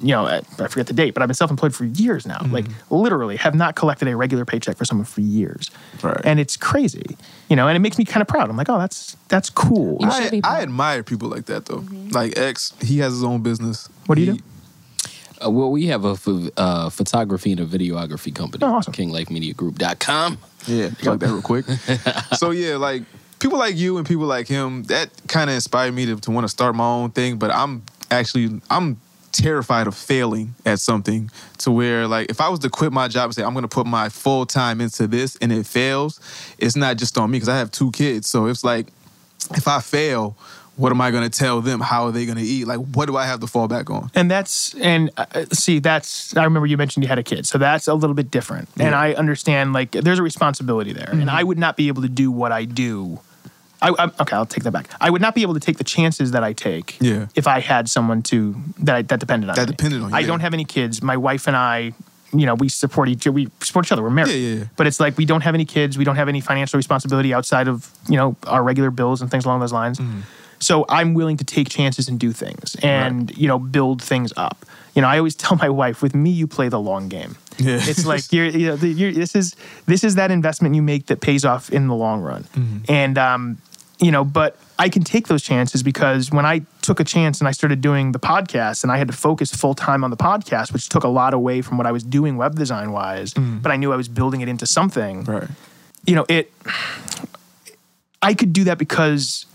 you 0.00 0.08
know, 0.08 0.26
I 0.26 0.38
I 0.58 0.66
forget 0.66 0.88
the 0.88 0.92
date, 0.94 1.14
but 1.14 1.22
I've 1.22 1.28
been 1.28 1.34
self-employed 1.34 1.74
for 1.74 1.84
years 1.84 2.26
now. 2.26 2.44
Like 2.50 2.64
literally, 2.90 3.36
have 3.36 3.54
not 3.54 3.76
collected 3.76 4.08
a 4.08 4.16
regular 4.16 4.44
paycheck 4.44 4.76
for 4.76 4.84
someone 4.84 5.04
for 5.04 5.20
years, 5.20 5.70
Right. 6.02 6.20
and 6.24 6.40
it's 6.40 6.56
crazy, 6.56 7.16
you 7.48 7.54
know. 7.54 7.68
And 7.68 7.76
it 7.76 7.80
makes 7.80 7.98
me 7.98 8.04
kind 8.04 8.20
of 8.20 8.26
proud. 8.26 8.50
I'm 8.50 8.56
like, 8.56 8.68
oh, 8.68 8.78
that's 8.78 9.16
that's 9.28 9.48
cool. 9.48 9.98
I. 10.02 10.40
I 10.42 10.62
admire 10.62 11.04
people 11.04 11.28
like 11.28 11.44
that 11.46 11.66
though. 11.66 11.84
Like 12.10 12.36
X, 12.36 12.72
he 12.82 12.98
has 12.98 13.12
his 13.12 13.22
own 13.22 13.42
business. 13.42 13.88
What 14.06 14.16
do 14.16 14.22
you 14.22 14.32
He- 14.32 14.38
do? 14.38 14.44
Uh, 15.44 15.50
well, 15.50 15.70
we 15.70 15.86
have 15.86 16.04
a 16.04 16.16
ph- 16.16 16.52
uh, 16.56 16.90
photography 16.90 17.52
and 17.52 17.60
a 17.60 17.66
videography 17.66 18.34
company. 18.34 18.64
Oh, 18.64 18.74
awesome. 18.74 18.92
KingLifeMediaGroup.com. 18.92 20.38
Yeah, 20.66 20.90
plug 20.98 21.20
that 21.20 21.28
real 21.28 21.42
quick. 21.42 21.64
so 22.36 22.50
yeah, 22.50 22.76
like 22.76 23.02
people 23.40 23.58
like 23.58 23.76
you 23.76 23.98
and 23.98 24.06
people 24.06 24.26
like 24.26 24.46
him, 24.46 24.84
that 24.84 25.10
kind 25.28 25.50
of 25.50 25.54
inspired 25.54 25.92
me 25.92 26.06
to, 26.06 26.16
to 26.16 26.30
want 26.30 26.44
to 26.44 26.48
start 26.48 26.74
my 26.74 26.86
own 26.86 27.10
thing. 27.10 27.36
But 27.36 27.50
I'm 27.50 27.82
actually 28.10 28.60
I'm 28.70 29.00
terrified 29.32 29.86
of 29.86 29.96
failing 29.96 30.54
at 30.66 30.78
something 30.78 31.30
to 31.58 31.70
where 31.70 32.06
like 32.06 32.30
if 32.30 32.40
I 32.40 32.48
was 32.48 32.60
to 32.60 32.70
quit 32.70 32.92
my 32.92 33.08
job 33.08 33.24
and 33.24 33.34
say 33.34 33.42
I'm 33.42 33.54
gonna 33.54 33.66
put 33.66 33.86
my 33.86 34.08
full 34.08 34.46
time 34.46 34.80
into 34.80 35.06
this 35.06 35.36
and 35.36 35.50
it 35.50 35.66
fails, 35.66 36.20
it's 36.58 36.76
not 36.76 36.96
just 36.96 37.18
on 37.18 37.30
me 37.30 37.36
because 37.36 37.48
I 37.48 37.58
have 37.58 37.70
two 37.70 37.90
kids. 37.90 38.28
So 38.28 38.46
it's 38.46 38.62
like 38.62 38.86
if 39.56 39.66
I 39.66 39.80
fail, 39.80 40.36
what 40.82 40.90
am 40.90 41.00
I 41.00 41.12
gonna 41.12 41.30
tell 41.30 41.60
them? 41.60 41.78
How 41.80 42.06
are 42.06 42.10
they 42.10 42.26
gonna 42.26 42.40
eat? 42.42 42.66
Like 42.66 42.80
what 42.80 43.06
do 43.06 43.16
I 43.16 43.24
have 43.24 43.38
to 43.40 43.46
fall 43.46 43.68
back 43.68 43.88
on? 43.88 44.10
And 44.16 44.28
that's 44.28 44.74
and 44.74 45.10
uh, 45.16 45.44
see 45.52 45.78
that's 45.78 46.36
I 46.36 46.42
remember 46.42 46.66
you 46.66 46.76
mentioned 46.76 47.04
you 47.04 47.08
had 47.08 47.20
a 47.20 47.22
kid, 47.22 47.46
so 47.46 47.56
that's 47.56 47.86
a 47.86 47.94
little 47.94 48.14
bit 48.14 48.32
different. 48.32 48.68
And 48.80 48.92
I 48.92 49.12
understand 49.12 49.72
like 49.72 49.92
there's 49.92 50.18
a 50.18 50.24
responsibility 50.24 50.92
there, 50.92 51.10
and 51.12 51.30
I 51.30 51.44
would 51.44 51.58
not 51.58 51.76
be 51.76 51.86
able 51.86 52.02
to 52.02 52.08
do 52.08 52.32
what 52.32 52.50
I 52.50 52.64
do. 52.64 53.20
I, 53.80 53.90
I, 53.98 54.04
okay, 54.20 54.36
I'll 54.36 54.46
take 54.46 54.64
that 54.64 54.70
back. 54.72 54.88
I 55.00 55.10
would 55.10 55.22
not 55.22 55.34
be 55.34 55.42
able 55.42 55.54
to 55.54 55.60
take 55.60 55.76
the 55.78 55.84
chances 55.84 56.30
that 56.32 56.44
I 56.44 56.52
take 56.52 56.98
Yeah. 57.00 57.26
if 57.34 57.48
I 57.48 57.58
had 57.58 57.90
someone 57.90 58.22
to 58.24 58.54
that 58.78 58.94
I, 58.94 59.02
that 59.02 59.18
depended 59.18 59.50
on 59.50 59.56
That 59.56 59.68
me. 59.68 59.74
depended 59.74 60.02
on 60.02 60.10
you, 60.10 60.16
I 60.16 60.20
yeah. 60.20 60.26
don't 60.28 60.38
have 60.40 60.54
any 60.54 60.64
kids. 60.64 61.02
My 61.02 61.16
wife 61.16 61.46
and 61.46 61.56
I 61.56 61.92
you 62.34 62.46
know, 62.46 62.54
we 62.54 62.68
support 62.68 63.08
each 63.08 63.26
we 63.26 63.50
support 63.60 63.86
each 63.86 63.92
other. 63.92 64.02
We're 64.02 64.10
married. 64.10 64.32
Yeah, 64.32 64.36
yeah, 64.48 64.58
yeah. 64.60 64.64
But 64.76 64.86
it's 64.88 64.98
like 64.98 65.16
we 65.18 65.26
don't 65.26 65.42
have 65.42 65.54
any 65.54 65.64
kids. 65.64 65.96
We 65.98 66.04
don't 66.04 66.16
have 66.16 66.28
any 66.28 66.40
financial 66.40 66.76
responsibility 66.78 67.32
outside 67.34 67.68
of 67.68 67.90
you 68.08 68.16
know 68.16 68.36
our 68.46 68.62
regular 68.64 68.90
bills 68.90 69.20
and 69.22 69.30
things 69.30 69.44
along 69.44 69.60
those 69.60 69.72
lines. 69.72 69.98
Mm-hmm. 69.98 70.20
So 70.62 70.84
I'm 70.88 71.14
willing 71.14 71.36
to 71.38 71.44
take 71.44 71.68
chances 71.68 72.08
and 72.08 72.20
do 72.20 72.32
things 72.32 72.76
and 72.82 73.36
you 73.36 73.48
know 73.48 73.58
build 73.58 74.00
things 74.00 74.32
up. 74.36 74.64
You 74.94 75.02
know, 75.02 75.08
I 75.08 75.18
always 75.18 75.34
tell 75.42 75.56
my 75.56 75.68
wife, 75.68 76.02
with 76.02 76.14
me, 76.14 76.30
you 76.30 76.46
play 76.46 76.68
the 76.68 76.80
long 76.80 77.08
game. 77.08 77.36
Yeah. 77.58 77.80
It's 77.82 78.06
like 78.06 78.32
you're, 78.32 78.46
you 78.46 78.68
know, 78.68 78.76
the, 78.76 78.88
you're, 78.88 79.12
this 79.12 79.34
is 79.34 79.56
this 79.86 80.04
is 80.04 80.14
that 80.14 80.30
investment 80.30 80.74
you 80.74 80.82
make 80.82 81.06
that 81.06 81.20
pays 81.20 81.44
off 81.44 81.70
in 81.70 81.88
the 81.88 81.94
long 81.94 82.20
run. 82.20 82.46
And 82.88 83.18
um, 83.18 83.58
you 84.00 84.10
know, 84.10 84.24
but 84.24 84.56
I 84.78 84.88
can 84.88 85.04
take 85.04 85.28
those 85.28 85.42
chances 85.42 85.82
because 85.82 86.30
when 86.30 86.46
I 86.46 86.62
took 86.80 86.98
a 86.98 87.04
chance 87.04 87.40
and 87.40 87.46
I 87.46 87.52
started 87.52 87.80
doing 87.80 88.12
the 88.12 88.18
podcast 88.18 88.82
and 88.82 88.90
I 88.90 88.96
had 88.96 89.08
to 89.08 89.14
focus 89.14 89.54
full 89.54 89.74
time 89.74 90.02
on 90.02 90.10
the 90.10 90.16
podcast, 90.16 90.72
which 90.72 90.88
took 90.88 91.04
a 91.04 91.08
lot 91.08 91.34
away 91.34 91.62
from 91.62 91.76
what 91.76 91.86
I 91.86 91.92
was 91.92 92.02
doing 92.02 92.36
web 92.36 92.56
design 92.56 92.92
wise, 92.92 93.34
but 93.34 93.70
I 93.70 93.76
knew 93.76 93.92
I 93.92 93.96
was 93.96 94.08
building 94.08 94.40
it 94.40 94.48
into 94.48 94.66
something. 94.66 95.24
Right. 95.24 95.48
You 96.06 96.16
know, 96.16 96.26
it 96.28 96.52
I 98.22 98.34
could 98.34 98.52
do 98.52 98.64
that 98.64 98.78
because 98.78 99.46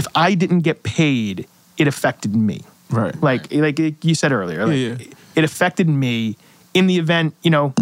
if 0.00 0.06
I 0.14 0.34
didn't 0.34 0.60
get 0.60 0.82
paid, 0.82 1.46
it 1.76 1.86
affected 1.86 2.34
me. 2.34 2.60
Right. 2.90 3.14
Like 3.22 3.52
like 3.52 3.78
you 4.04 4.14
said 4.14 4.32
earlier, 4.32 4.66
like, 4.66 4.76
Yeah, 4.76 4.96
yeah. 4.98 5.14
it 5.36 5.44
affected 5.44 5.88
me 5.88 6.36
in 6.72 6.86
the 6.86 6.98
event, 6.98 7.34
you 7.42 7.50
know, 7.50 7.74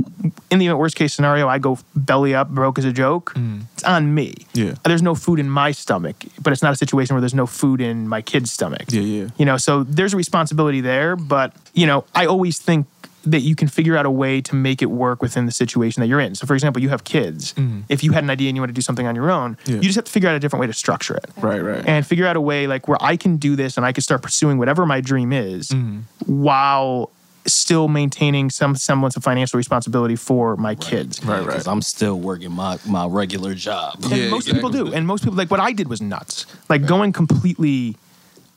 in 0.50 0.58
the 0.58 0.66
event 0.66 0.78
worst 0.78 0.96
case 0.96 1.12
scenario, 1.12 1.46
I 1.46 1.58
go 1.58 1.78
belly 1.94 2.34
up, 2.34 2.48
broke 2.48 2.78
as 2.78 2.86
a 2.86 2.92
joke. 2.92 3.34
It's 3.74 3.84
on 3.84 4.14
me. 4.14 4.32
Mm. 4.32 4.64
Yeah. 4.64 4.74
There's 4.84 5.02
no 5.02 5.14
food 5.14 5.38
in 5.38 5.48
my 5.50 5.72
stomach, 5.72 6.16
but 6.42 6.52
it's 6.52 6.62
not 6.62 6.72
a 6.72 6.76
situation 6.76 7.14
where 7.14 7.20
there's 7.20 7.34
no 7.34 7.46
food 7.46 7.80
in 7.80 8.08
my 8.08 8.22
kid's 8.22 8.50
stomach. 8.50 8.84
Yeah, 8.88 9.02
yeah. 9.02 9.28
You 9.36 9.44
know, 9.44 9.58
so 9.58 9.82
there's 9.84 10.14
a 10.14 10.16
responsibility 10.16 10.80
there, 10.80 11.16
but 11.16 11.54
you 11.74 11.86
know, 11.86 12.04
I 12.14 12.24
always 12.26 12.58
think 12.58 12.86
that 13.24 13.40
you 13.40 13.54
can 13.56 13.68
figure 13.68 13.96
out 13.96 14.06
a 14.06 14.10
way 14.10 14.40
to 14.40 14.54
make 14.54 14.80
it 14.80 14.86
work 14.90 15.20
within 15.20 15.44
the 15.46 15.52
situation 15.52 16.00
that 16.00 16.06
you're 16.06 16.20
in. 16.20 16.34
So 16.34 16.46
for 16.46 16.54
example, 16.54 16.80
you 16.80 16.88
have 16.88 17.04
kids. 17.04 17.54
If 17.88 18.02
you 18.04 18.12
had 18.12 18.22
an 18.24 18.30
idea 18.30 18.48
and 18.48 18.56
you 18.56 18.62
want 18.62 18.70
to 18.70 18.74
do 18.74 18.80
something 18.80 19.06
on 19.06 19.14
your 19.16 19.30
own, 19.30 19.56
Yeah. 19.66 19.76
you 19.76 19.82
just 19.82 19.96
have 19.96 20.04
to 20.04 20.10
figure 20.12 20.28
out 20.28 20.36
a 20.36 20.38
different 20.40 20.60
way 20.60 20.66
to 20.68 20.72
structure 20.72 21.16
it 21.16 21.26
Right, 21.36 21.60
right. 21.62 21.84
and 21.86 22.06
figure 22.06 22.26
out 22.26 22.36
a 22.36 22.40
way 22.40 22.66
like 22.66 22.86
where 22.88 22.98
I 23.02 23.16
can 23.16 23.36
do 23.36 23.56
this 23.56 23.76
and 23.76 23.84
I 23.84 23.92
can 23.92 24.02
start 24.02 24.22
pursuing 24.22 24.56
whatever 24.58 24.86
my 24.86 25.00
dream 25.00 25.32
is 25.32 25.68
Mm-hmm. 25.70 25.98
while 26.42 27.10
still 27.46 27.88
maintaining 27.88 28.50
some 28.50 28.76
semblance 28.76 29.16
of 29.16 29.24
financial 29.24 29.56
responsibility 29.56 30.16
for 30.16 30.56
my 30.56 30.74
kids. 30.74 31.24
Right, 31.24 31.38
right. 31.38 31.46
Because 31.46 31.66
I'm 31.66 31.80
still 31.82 32.18
working 32.20 32.52
my, 32.52 32.78
my 32.86 33.06
regular 33.06 33.54
job. 33.54 33.98
And 34.04 34.12
Yeah, 34.12 34.28
most 34.30 34.48
people 34.52 34.68
do. 34.70 34.92
And 34.92 35.06
most 35.06 35.24
people 35.24 35.36
like 35.36 35.50
what 35.50 35.60
I 35.60 35.72
did 35.72 35.88
was 35.88 36.00
nuts. 36.02 36.44
Like 36.68 36.84
going 36.86 37.12
completely 37.12 37.96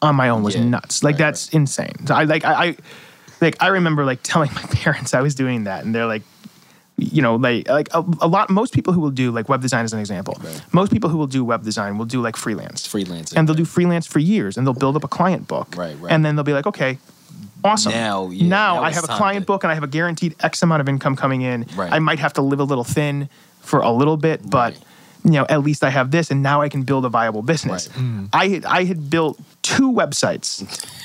on 0.02 0.16
my 0.16 0.28
own 0.30 0.44
was 0.44 0.56
Yeah. 0.56 0.66
nuts. 0.66 1.04
Like 1.04 1.14
Right, 1.14 1.20
that's 1.20 1.50
insane. 1.50 2.06
So 2.06 2.14
I 2.16 2.24
like 2.26 2.44
I, 2.44 2.54
I 2.66 2.76
like 3.42 3.56
I 3.60 3.68
remember 3.68 4.06
like 4.06 4.20
telling 4.24 4.52
my 4.54 4.62
parents 4.64 5.14
I 5.14 5.22
was 5.22 5.36
doing 5.36 5.66
that 5.66 5.84
and 5.84 5.94
they're 5.94 6.06
like 6.06 6.24
you 6.98 7.22
know, 7.22 7.36
like 7.36 7.68
like 7.68 7.90
a, 7.96 8.04
a 8.20 8.28
lot 8.28 8.50
most 8.52 8.74
people 8.76 8.94
who 8.94 9.00
will 9.02 9.10
do 9.10 9.32
like 9.32 9.50
web 9.50 9.62
design 9.62 9.84
as 9.86 9.92
an 9.94 10.00
example. 10.00 10.40
Most 10.72 10.92
people 10.92 11.10
who 11.10 11.18
will 11.18 11.26
do 11.26 11.44
web 11.44 11.64
design 11.64 11.98
will 11.98 12.06
do 12.06 12.22
like 12.22 12.36
freelance. 12.36 12.86
freelance, 12.86 13.34
and 13.34 13.48
they'll 13.48 13.56
do 13.56 13.66
freelance 13.66 14.06
for 14.06 14.20
years 14.20 14.56
and 14.56 14.68
they'll 14.68 14.76
build 14.76 14.96
up 14.96 15.04
a 15.04 15.08
client 15.08 15.48
book. 15.48 15.76
Right, 15.76 15.98
right. 16.00 16.12
And 16.12 16.24
then 16.24 16.36
they'll 16.36 16.44
be 16.44 16.54
like, 16.54 16.68
okay, 16.68 17.00
awesome. 17.64 17.92
Now, 17.94 18.30
yeah, 18.30 18.48
now, 18.48 18.76
now 18.76 18.84
I 18.84 18.92
have 18.92 19.04
a 19.06 19.08
client 19.08 19.44
to- 19.44 19.48
book 19.48 19.64
and 19.64 19.72
I 19.72 19.74
have 19.74 19.84
a 19.84 19.88
guaranteed 19.88 20.36
X 20.42 20.62
amount 20.62 20.82
of 20.82 20.90
income 20.90 21.16
coming 21.16 21.42
in. 21.42 21.66
Right. 21.76 21.92
I 21.92 21.98
might 21.98 22.20
have 22.20 22.34
to 22.34 22.44
live 22.44 22.60
a 22.60 22.66
little 22.66 22.84
thin 22.84 23.30
for 23.62 23.80
a 23.80 23.92
little 23.92 24.18
bit, 24.18 24.48
but 24.48 24.74
Right. 24.74 24.84
you 25.24 25.32
know, 25.32 25.48
at 25.50 25.62
least 25.64 25.84
I 25.84 25.90
have 25.90 26.12
this 26.12 26.30
and 26.30 26.44
now 26.44 26.62
I 26.62 26.70
can 26.70 26.84
build 26.84 27.06
a 27.06 27.10
viable 27.10 27.42
business. 27.42 27.90
Right. 27.98 28.28
I 28.32 28.62
I 28.68 28.84
had 28.84 29.10
built 29.10 29.40
two 29.64 29.92
websites. 29.92 30.62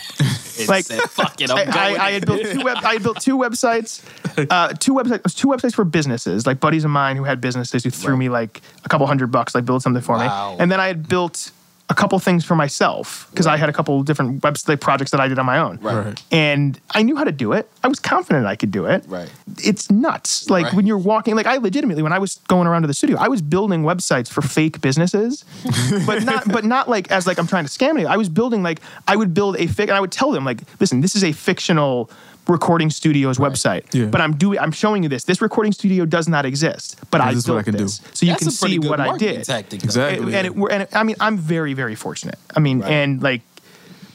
Like- 0.69 0.85
said, 0.85 1.01
fuck 1.03 1.41
it, 1.41 1.51
I'm 1.51 1.57
I, 1.59 1.65
going. 1.65 1.77
I, 2.01 2.07
I 2.07 2.11
had 2.13 2.27
built 2.27 2.43
two 2.47 2.65
web 2.65 2.79
I 2.83 2.93
had 2.95 3.03
built 3.03 3.21
two 3.21 3.37
websites, 3.37 4.03
uh, 4.51 4.69
two 4.79 4.93
websites, 4.95 5.35
two 5.35 5.49
websites 5.49 5.75
for 5.75 5.85
businesses, 5.85 6.47
like 6.47 6.61
buddies 6.61 6.85
of 6.85 6.91
mine 6.91 7.17
who 7.17 7.25
had 7.25 7.41
businesses 7.41 7.85
who 7.85 7.91
threw 7.91 8.13
Right. 8.15 8.19
me 8.21 8.29
like 8.29 8.61
a 8.85 8.89
couple 8.89 9.07
hundred 9.07 9.31
bucks, 9.31 9.55
like 9.55 9.65
build 9.65 9.83
something 9.83 10.03
for 10.03 10.17
Wow. 10.17 10.53
me, 10.53 10.57
and 10.61 10.71
then 10.73 10.81
I 10.81 10.87
had 10.87 11.09
built 11.09 11.51
a 11.89 11.95
couple 11.95 12.19
things 12.19 12.45
for 12.45 12.57
myself 12.57 13.29
because 13.31 13.47
I 13.47 13.57
had 13.57 13.69
a 13.69 13.73
couple 13.73 14.03
different 14.03 14.43
website 14.43 14.81
projects 14.81 15.13
that 15.13 15.21
I 15.21 15.29
did 15.29 15.39
on 15.39 15.47
my 15.47 15.59
own, 15.59 15.79
Right. 15.81 16.05
Right. 16.07 16.23
and 16.33 16.81
I 16.91 17.03
knew 17.05 17.15
how 17.15 17.23
to 17.23 17.31
do 17.31 17.53
it. 17.53 17.71
I 17.85 17.87
was 17.89 18.01
confident 18.01 18.45
I 18.45 18.57
could 18.57 18.73
do 18.73 18.87
it. 18.87 19.05
Right. 19.07 19.31
It's 19.63 19.89
nuts. 19.89 20.51
Like 20.51 20.65
Right. 20.65 20.75
when 20.75 20.87
you're 20.87 20.99
walking, 20.99 21.37
like 21.37 21.47
I 21.47 21.59
legitimately, 21.59 22.03
when 22.03 22.13
I 22.13 22.19
was 22.19 22.41
going 22.49 22.67
around 22.67 22.83
to 22.83 22.89
the 22.89 22.95
studio, 22.95 23.17
I 23.21 23.29
was 23.29 23.41
building 23.41 23.85
websites 23.85 24.29
for 24.29 24.43
fake 24.43 24.81
businesses, 24.81 25.45
but 26.07 26.25
not, 26.25 26.49
but 26.49 26.65
not 26.65 26.89
like 26.89 27.09
as 27.13 27.25
like 27.25 27.39
I'm 27.39 27.47
trying 27.47 27.65
to 27.67 27.71
scam 27.71 27.91
anyone. 27.91 28.13
I 28.13 28.17
was 28.17 28.29
building 28.29 28.65
like 28.65 28.81
I 29.07 29.15
would 29.15 29.33
build 29.33 29.55
a 29.57 29.67
fic, 29.69 29.83
and 29.85 29.93
I 29.93 30.01
would 30.01 30.11
tell 30.13 30.33
them 30.33 30.45
like, 30.45 30.63
listen, 30.81 31.03
this 31.03 31.15
is 31.15 31.23
a 31.23 31.31
fictional 31.31 32.11
recording 32.49 32.91
studio's 32.91 33.39
website, 33.39 33.93
Yeah. 33.93 34.07
but 34.07 34.21
I'm 34.21 34.37
doing, 34.37 34.59
I'm 34.59 34.73
showing 34.73 35.03
you 35.03 35.09
this. 35.09 35.25
This 35.25 35.41
recording 35.43 35.73
studio 35.73 36.05
does 36.05 36.29
not 36.29 36.45
exist, 36.47 36.97
but 37.11 37.21
I 37.21 37.31
This 37.31 37.39
is 37.39 37.47
built 37.47 37.57
what 37.57 37.61
I 37.61 37.65
can 37.65 37.75
do. 37.77 37.85
this, 37.85 38.01
so 38.15 38.25
you 38.27 38.35
can 38.37 38.49
a 38.49 38.51
see 38.51 38.79
good 38.79 38.89
what 38.89 39.01
I 39.01 39.17
did. 39.17 39.45
Tactic, 39.45 39.81
though. 39.81 39.85
Exactly. 39.85 40.27
And, 40.35 40.47
and, 40.47 40.47
it, 40.47 40.71
and 40.73 40.83
it, 40.85 40.89
I 40.97 41.03
mean, 41.03 41.17
I'm 41.21 41.37
very, 41.39 41.75
very 41.75 41.95
fortunate. 41.95 42.39
I 42.57 42.61
mean, 42.61 42.81
Right. 42.81 42.93
and 42.93 43.23
like, 43.23 43.43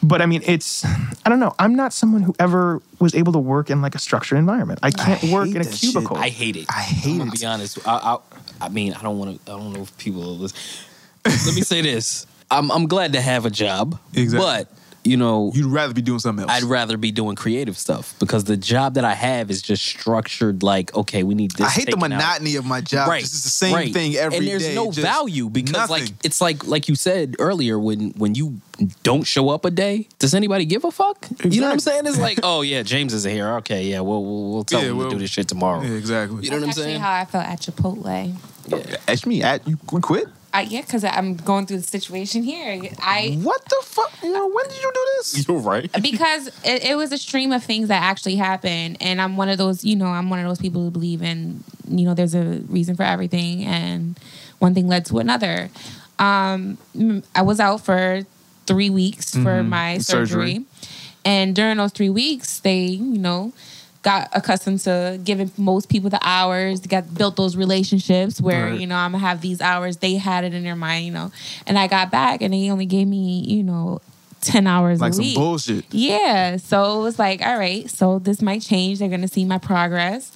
but 0.03 0.21
I 0.21 0.25
mean, 0.25 0.41
it's, 0.45 0.83
I 0.85 1.29
don't 1.29 1.39
know. 1.39 1.53
I'm 1.59 1.75
not 1.75 1.93
someone 1.93 2.23
who 2.23 2.33
ever 2.39 2.81
was 2.99 3.13
able 3.13 3.33
to 3.33 3.39
work 3.39 3.69
in 3.69 3.81
like 3.83 3.93
a 3.95 3.99
structured 3.99 4.39
environment. 4.39 4.79
I 4.81 4.89
can't 4.91 5.21
work 5.25 5.49
in 5.49 5.57
a 5.57 5.63
that 5.63 5.73
shit. 5.75 5.91
cubicle. 5.91 6.17
I 6.17 6.29
hate 6.29 6.55
it. 6.55 6.65
I 6.69 6.81
hate 6.81 7.11
I'm 7.11 7.17
gonna 7.19 7.31
it. 7.33 7.39
be 7.39 7.45
honest. 7.45 7.77
I, 7.87 7.91
I, 8.61 8.65
I 8.65 8.69
mean, 8.69 8.93
I 8.93 9.01
don't 9.03 9.19
want 9.19 9.45
to. 9.45 9.51
I 9.51 9.57
don't 9.57 9.73
know 9.73 9.81
if 9.83 9.95
people. 9.99 10.37
Let 10.37 10.51
me 11.25 11.61
say 11.61 11.81
this. 11.81 12.25
I'm 12.51 12.71
I'm 12.71 12.87
glad 12.87 13.13
to 13.13 13.21
have 13.21 13.45
a 13.45 13.49
job. 13.51 13.99
Exactly. 14.13 14.39
But 14.39 14.67
you 15.03 15.18
know, 15.18 15.52
You'd 15.56 15.65
rather 15.65 15.94
be 15.94 16.02
doing 16.03 16.19
something 16.19 16.48
else. 16.48 16.52
I'd 16.64 16.68
rather 16.69 16.95
be 16.95 17.11
doing 17.11 17.36
creative 17.36 17.78
stuff 17.78 18.14
because 18.19 18.44
the 18.44 18.56
job 18.57 18.94
that 18.94 19.03
I 19.06 19.14
have 19.15 19.49
is 19.49 19.61
just 19.61 19.84
structured 19.84 20.61
like, 20.64 20.94
okay, 20.95 21.23
we 21.23 21.34
need 21.34 21.52
this. 21.52 21.65
I 21.65 21.69
hate 21.72 21.86
the 21.86 21.94
taken 21.94 22.03
out. 22.03 22.10
monotony 22.18 22.56
of 22.56 22.65
my 22.65 22.82
job. 22.82 23.10
Right, 23.10 23.22
It's 23.23 23.32
just 23.32 23.44
the 23.44 23.49
same 23.49 23.73
right. 23.73 23.91
thing 23.91 24.15
every 24.15 24.38
and 24.38 24.48
there's 24.48 24.64
day, 24.64 24.76
no 24.76 24.91
value 24.91 25.49
because 25.49 25.90
like 25.90 26.10
it's 26.23 26.40
like 26.41 26.68
like 26.68 26.88
you 26.88 26.95
said 26.95 27.36
earlier 27.40 27.80
when 27.80 28.11
when 28.11 28.36
you 28.36 28.61
don't 29.03 29.23
show 29.23 29.49
up 29.49 29.65
a 29.65 29.72
day, 29.72 30.07
does 30.19 30.34
anybody 30.36 30.65
give 30.65 30.84
a 30.84 30.91
fuck? 30.91 31.28
You 31.44 31.61
know 31.61 31.68
what 31.68 31.73
I'm 31.73 31.80
saying? 31.80 32.06
It's 32.06 32.19
like, 32.19 32.40
oh 32.44 32.61
yeah, 32.61 32.84
James 32.84 33.14
isn't 33.14 33.32
here. 33.32 33.48
Okay, 33.57 33.86
yeah, 33.86 34.02
we'll 34.02 34.23
we'll, 34.23 34.52
we'll 34.52 34.64
tell 34.64 34.82
Yeah, 34.84 34.90
him 34.90 34.98
well- 34.98 35.10
to 35.10 35.15
do 35.15 35.19
this 35.19 35.32
shit 35.32 35.48
tomorrow. 35.48 35.82
Yeah, 35.82 35.95
exactly. 35.95 36.44
You 36.44 36.52
know 36.52 36.57
what 36.57 36.64
I'm 36.64 36.68
That's 36.68 36.78
actually 36.78 36.91
saying? 36.94 37.02
how 37.02 37.14
I 37.14 37.26
felt 37.26 37.45
at 37.45 37.60
Chipotle. 37.60 38.36
Yeah. 38.68 38.98
Ask 39.07 39.26
me 39.26 39.41
at 39.41 39.68
you 39.68 39.78
we 39.91 39.99
quit. 40.02 40.28
I, 40.53 40.61
yeah, 40.64 40.82
because 40.82 41.03
I'm 41.03 41.36
going 41.38 41.65
through 41.65 41.78
the 41.78 41.84
situation 41.84 42.44
here. 42.44 42.82
I 42.99 43.38
What 43.41 43.64
the 43.65 43.82
fuck? 43.84 44.11
You 44.22 44.34
know, 44.34 44.48
when 44.49 44.65
did 44.65 44.82
you 44.82 44.91
do 44.94 45.06
this? 45.18 45.48
You're 45.48 45.57
right. 45.60 45.90
because 46.02 46.48
it, 46.64 46.84
it 46.84 46.95
was 46.98 47.11
a 47.11 47.18
stream 47.18 47.52
of 47.52 47.64
things 47.64 47.88
that 47.88 48.02
actually 48.03 48.36
happened 48.36 48.98
and 49.02 49.22
i'm 49.22 49.38
one 49.38 49.49
of 49.49 49.57
those 49.57 49.84
you 49.84 49.95
know 49.95 50.07
i'm 50.07 50.30
one 50.30 50.40
of 50.40 50.45
those 50.45 50.60
people 50.60 50.82
who 50.84 50.90
believe 50.91 51.22
in 51.22 51.64
you 51.88 52.06
know 52.06 52.14
there's 52.14 52.34
a 52.36 52.61
reason 52.68 52.95
for 52.95 53.03
everything 53.03 53.64
and 53.64 54.19
one 54.60 54.73
thing 54.73 54.88
led 54.88 55.06
to 55.06 55.19
another 55.19 55.69
um 56.19 56.78
i 57.36 57.41
was 57.41 57.60
out 57.60 57.82
for 57.82 58.22
three 58.65 58.90
weeks 58.90 59.36
for 59.36 59.64
my 59.64 59.98
surgery. 59.99 60.53
Surgery. 60.53 60.65
and 61.26 61.56
during 61.56 61.78
those 61.78 61.91
three 61.91 62.10
weeks 62.10 62.60
they 62.60 62.86
you 62.86 63.18
know 63.19 63.53
got 64.03 64.30
accustomed 64.34 64.80
to 64.80 65.19
giving 65.23 65.52
most 65.57 65.88
people 65.90 66.10
the 66.10 66.19
hours 66.23 66.80
got 66.82 67.14
built 67.14 67.36
those 67.36 67.56
relationships 67.56 68.41
where 68.41 68.68
Right. 68.72 68.80
you 68.80 68.88
know 68.88 68.95
i'm 68.95 69.11
gonna 69.11 69.23
have 69.23 69.41
these 69.41 69.61
hours 69.61 69.98
they 69.98 70.15
had 70.15 70.44
it 70.44 70.53
in 70.56 70.64
their 70.64 70.76
mind 70.76 71.06
you 71.06 71.11
know 71.11 71.32
and 71.68 71.78
i 71.78 71.86
got 71.88 72.10
back 72.10 72.41
and 72.41 72.52
they 72.53 72.72
only 72.72 72.88
gave 72.88 73.07
me 73.07 73.41
you 73.41 73.61
know 73.64 74.02
10 74.41 74.65
hours 74.65 74.99
Like 74.99 75.11
a 75.11 75.15
some 75.18 75.34
bullshit. 75.36 75.86
yeah. 75.91 76.57
So 76.57 76.99
it 76.99 77.03
was 77.03 77.19
like, 77.19 77.45
all 77.45 77.56
right, 77.60 77.88
so 77.88 78.18
this 78.18 78.41
might 78.41 78.64
change. 78.64 78.98
They're 78.98 79.07
gonna 79.07 79.28
see 79.28 79.45
my 79.45 79.60
progress. 79.60 80.32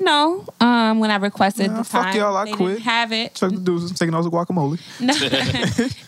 No. 0.00 0.44
Um, 0.60 0.98
when 0.98 1.10
I 1.10 1.16
requested 1.16 1.70
Nah, 1.70 1.78
the 1.78 1.84
fuck 1.84 2.02
time, 2.04 2.16
y'all, 2.16 2.36
I 2.36 2.44
they 2.46 2.52
quit. 2.52 2.68
didn't 2.70 2.82
have 2.82 3.12
it. 3.12 3.34
Chuck 3.34 3.50
the 3.52 3.58
dudes 3.58 3.96
taking 3.98 4.14
all 4.14 4.22
the 4.22 4.30
guacamole. 4.30 4.80
No, 5.00 5.14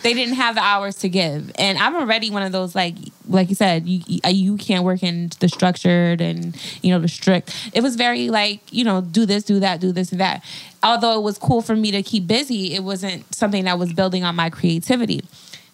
they 0.02 0.14
didn't 0.14 0.34
have 0.34 0.54
the 0.56 0.60
hours 0.62 0.96
to 0.98 1.08
give, 1.08 1.50
and 1.58 1.78
I'm 1.78 1.94
already 1.96 2.30
one 2.30 2.42
of 2.42 2.52
those 2.52 2.74
like, 2.74 2.94
like 3.28 3.48
you 3.48 3.54
said, 3.54 3.86
you 3.86 4.02
you 4.28 4.56
can't 4.56 4.84
work 4.84 5.02
in 5.02 5.30
the 5.40 5.48
structured 5.48 6.20
and 6.20 6.56
you 6.82 6.90
know 6.92 6.98
the 6.98 7.08
strict. 7.08 7.54
It 7.72 7.82
was 7.82 7.96
very 7.96 8.30
like 8.30 8.60
you 8.72 8.84
know 8.84 9.00
do 9.00 9.26
this, 9.26 9.44
do 9.44 9.60
that, 9.60 9.80
do 9.80 9.92
this 9.92 10.10
and 10.12 10.20
that. 10.20 10.42
Although 10.82 11.18
it 11.18 11.22
was 11.22 11.38
cool 11.38 11.62
for 11.62 11.76
me 11.76 11.90
to 11.92 12.02
keep 12.02 12.26
busy, 12.26 12.74
it 12.74 12.82
wasn't 12.84 13.32
something 13.34 13.64
that 13.64 13.78
was 13.78 13.92
building 13.92 14.24
on 14.24 14.34
my 14.36 14.50
creativity. 14.50 15.22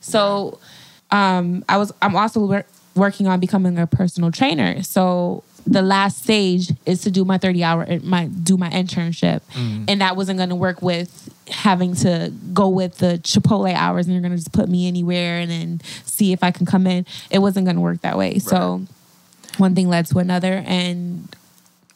So 0.00 0.58
um, 1.10 1.64
I 1.68 1.76
was 1.78 1.92
I'm 2.02 2.16
also 2.16 2.40
wor- 2.46 2.66
working 2.94 3.26
on 3.26 3.40
becoming 3.40 3.78
a 3.78 3.86
personal 3.86 4.30
trainer. 4.30 4.82
So 4.82 5.42
the 5.66 5.82
last 5.82 6.22
stage 6.22 6.72
is 6.86 7.02
to 7.02 7.10
do 7.10 7.24
my 7.24 7.38
30 7.38 7.64
hour 7.64 7.84
eh, 7.88 7.98
my 8.02 8.26
do 8.26 8.56
my 8.56 8.70
internship. 8.70 9.40
Mm. 9.52 9.84
And 9.88 10.00
that 10.00 10.16
wasn't 10.16 10.38
going 10.38 10.48
to 10.48 10.54
work 10.54 10.82
with 10.82 11.32
having 11.48 11.94
to 11.96 12.32
go 12.52 12.68
with 12.68 12.98
the 12.98 13.20
chipotle 13.22 13.72
hours 13.74 14.06
and 14.06 14.14
you're 14.14 14.22
going 14.22 14.32
to 14.32 14.38
just 14.38 14.52
put 14.52 14.68
me 14.68 14.86
anywhere 14.86 15.40
and 15.40 15.50
then 15.50 15.80
see 16.04 16.32
if 16.32 16.44
i 16.44 16.50
can 16.50 16.66
come 16.66 16.86
in. 16.86 17.06
It 17.30 17.40
wasn't 17.40 17.66
going 17.66 17.76
to 17.76 17.82
work 17.82 18.00
that 18.02 18.16
way. 18.16 18.38
So 18.38 18.82
one 19.58 19.74
thing 19.74 19.88
led 19.88 20.06
to 20.06 20.18
another 20.18 20.62
and 20.66 21.28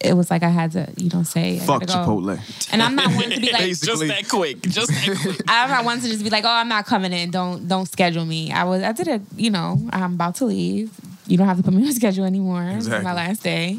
it 0.04 0.14
was 0.14 0.30
like 0.30 0.42
i 0.42 0.48
had 0.48 0.70
to 0.72 0.86
you 0.96 1.08
know 1.10 1.22
say 1.22 1.56
I 1.56 1.58
Fuck 1.60 1.86
gotta 1.86 2.06
go. 2.06 2.16
Chipotle. 2.20 2.72
and 2.72 2.82
i'm 2.82 2.94
not 2.94 3.10
one 3.14 3.30
to 3.30 3.40
be 3.40 3.50
like 3.58 3.62
Just 3.62 3.84
that 4.06 4.28
quick. 4.28 4.60
Just 4.62 4.88
that 4.88 5.18
quick. 5.22 5.40
I'm 5.48 5.70
not 5.70 5.84
one 5.84 6.00
to 6.00 6.08
just 6.08 6.22
be 6.22 6.30
like, 6.30 6.44
oh, 6.44 6.48
I'm 6.50 6.68
not 6.68 6.84
coming 6.86 7.12
in. 7.12 7.30
Don't 7.30 7.66
don't 7.68 7.86
schedule 7.86 8.24
me. 8.24 8.52
I 8.52 8.64
was 8.64 8.82
I 8.82 8.92
did 8.92 9.08
it. 9.08 9.22
You 9.36 9.50
know, 9.50 9.78
I'm 9.92 10.14
about 10.14 10.34
to 10.36 10.44
leave. 10.46 10.92
You 11.26 11.38
don't 11.38 11.46
have 11.46 11.56
to 11.56 11.62
put 11.62 11.72
me 11.72 11.86
on 11.86 11.92
schedule 12.02 12.24
anymore. 12.24 12.64
This 12.64 12.80
is 12.82 12.86
Exactly. 12.88 13.04
my 13.04 13.14
last 13.14 13.42
day. 13.42 13.78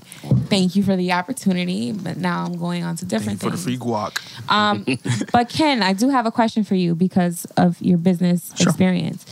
thank 0.49 0.75
you 0.75 0.81
for 0.83 0.95
the 0.95 1.11
opportunity, 1.11 1.91
but 1.91 2.17
now 2.17 2.43
I'm 2.45 2.57
going 2.57 2.83
on 2.83 2.95
to 2.97 3.05
different 3.05 3.39
For 3.39 3.51
the 3.51 3.57
free 3.57 3.77
guac. 3.77 4.17
Um, 4.49 4.83
but 5.31 5.49
Ken, 5.49 5.83
I 5.83 5.93
do 5.93 6.09
have 6.09 6.25
a 6.25 6.31
question 6.31 6.63
for 6.63 6.75
you 6.75 6.95
because 6.95 7.45
of 7.57 7.79
your 7.81 7.97
business 7.99 8.51
experience. 8.59 9.25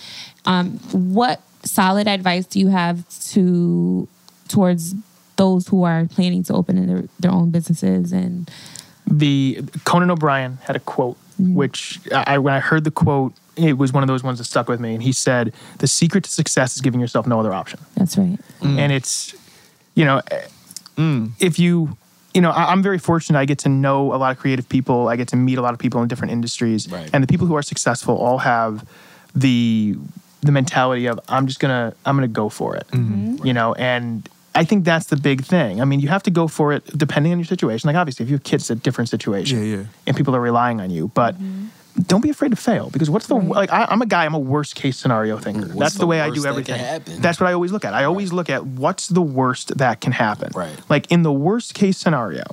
Um, 0.46 0.78
what 0.92 1.42
solid 1.64 2.08
advice 2.08 2.46
do 2.46 2.60
you 2.60 2.68
have 2.68 3.08
to 3.32 4.08
towards 4.48 4.94
those 5.36 5.68
who 5.68 5.84
are 5.84 6.06
planning 6.06 6.44
to 6.44 6.54
open 6.54 6.86
their, 6.88 7.04
their 7.20 7.32
own 7.32 7.50
businesses 7.50 8.12
and 8.12 8.50
the 9.06 9.62
Conan 9.84 10.10
O'Brien 10.12 10.60
had 10.64 10.76
a 10.76 10.80
quote, 10.80 11.18
mm. 11.42 11.54
which 11.54 12.00
I 12.12 12.38
when 12.38 12.54
I 12.54 12.60
heard 12.60 12.84
the 12.84 12.92
quote, 12.92 13.34
it 13.56 13.78
was 13.78 13.94
one 13.94 14.04
of 14.04 14.08
those 14.08 14.24
ones 14.24 14.38
that 14.40 14.46
stuck 14.46 14.68
with 14.68 14.80
me. 14.80 14.94
And 14.94 15.04
he 15.04 15.12
said, 15.12 15.54
"The 15.80 15.88
secret 15.88 16.24
to 16.24 16.32
success 16.32 16.76
is 16.76 16.82
giving 16.82 17.00
yourself 17.00 17.28
no 17.28 17.40
other 17.40 17.54
option." 17.54 17.80
that's 17.96 18.18
right. 18.18 18.40
Mm. 18.62 18.78
And 18.78 18.92
it's, 18.92 19.36
you 19.96 20.06
know, 20.06 20.22
eh, 20.32 20.48
mm. 20.98 21.32
if 21.40 21.60
you, 21.60 21.98
you 22.34 22.42
know, 22.42 22.52
I, 22.52 22.72
I'm 22.72 22.82
very 22.82 22.98
fortunate. 22.98 23.38
I 23.38 23.46
get 23.46 23.60
to 23.60 23.70
know 23.70 24.14
a 24.14 24.18
lot 24.18 24.32
of 24.32 24.40
creative 24.40 24.68
people. 24.70 25.10
I 25.10 25.16
get 25.16 25.28
to 25.30 25.36
meet 25.36 25.58
a 25.58 25.62
lot 25.62 25.74
of 25.74 25.80
people 25.80 26.02
in 26.02 26.08
different 26.08 26.32
industries, 26.32 26.90
Right. 26.90 27.10
and 27.14 27.24
the 27.24 27.28
people 27.28 27.48
who 27.48 27.56
are 27.56 27.62
successful 27.62 28.18
all 28.18 28.40
have 28.40 28.88
the 29.36 29.98
the 30.42 30.52
mentality 30.52 31.08
of 31.08 31.20
I'm 31.28 31.48
just 31.48 31.60
gonna 31.60 31.94
I'm 32.06 32.16
gonna 32.16 32.28
go 32.28 32.50
for 32.50 32.76
it, 32.76 32.88
mm-hmm. 32.88 33.36
Mm-hmm. 33.36 33.48
you 33.48 33.54
know, 33.54 33.74
and. 33.74 34.28
I 34.56 34.64
think 34.64 34.86
that's 34.86 35.08
the 35.08 35.16
big 35.16 35.44
thing. 35.44 35.82
I 35.82 35.86
mean, 35.86 36.00
you 36.00 36.10
have 36.10 36.24
to 36.24 36.32
go 36.32 36.48
for 36.48 36.74
it 36.74 36.86
depending 36.98 37.32
on 37.32 37.40
your 37.40 37.46
situation. 37.46 37.88
Like, 37.88 37.96
obviously, 37.96 38.24
if 38.24 38.30
you 38.30 38.36
have 38.36 38.44
kids, 38.44 38.64
it's 38.64 38.70
a 38.70 38.76
different 38.76 39.10
situation 39.10 39.60
Yeah, 39.60 39.78
yeah. 39.78 39.84
and 40.08 40.16
people 40.16 40.36
are 40.36 40.42
relying 40.42 40.80
on 40.80 40.90
you. 40.92 41.08
But 41.10 41.36
mm-hmm. 41.36 41.68
don't 42.04 42.22
be 42.22 42.30
afraid 42.30 42.50
to 42.50 42.56
fail 42.56 42.90
because 42.92 43.10
what's 43.10 43.28
the 43.28 43.36
like? 43.36 43.72
I, 43.72 43.86
I'm 43.90 44.02
a 44.02 44.06
guy. 44.06 44.26
I'm 44.26 44.36
a 44.36 44.40
worst 44.40 44.76
case 44.76 44.98
scenario 44.98 45.38
thinker. 45.38 45.68
What's 45.68 45.80
That's 45.80 45.94
the, 45.96 46.00
the 46.02 46.08
way 46.08 46.22
I 46.22 46.28
worst 46.28 46.36
do 46.36 46.42
that 46.42 46.50
everything. 46.50 46.76
can 46.76 46.86
happen? 46.86 47.22
That's 47.22 47.40
what 47.40 47.50
I 47.50 47.54
always 47.54 47.72
look 47.72 47.86
at. 47.86 47.94
I 47.94 48.04
always 48.04 48.32
look 48.32 48.50
at 48.50 48.66
what's 48.66 49.08
the 49.08 49.22
worst 49.22 49.78
that 49.78 50.02
can 50.02 50.12
happen. 50.12 50.52
Right. 50.56 50.78
Like 50.90 51.12
in 51.12 51.24
the 51.24 51.34
worst 51.34 51.74
case 51.74 51.98
scenario, 51.98 52.44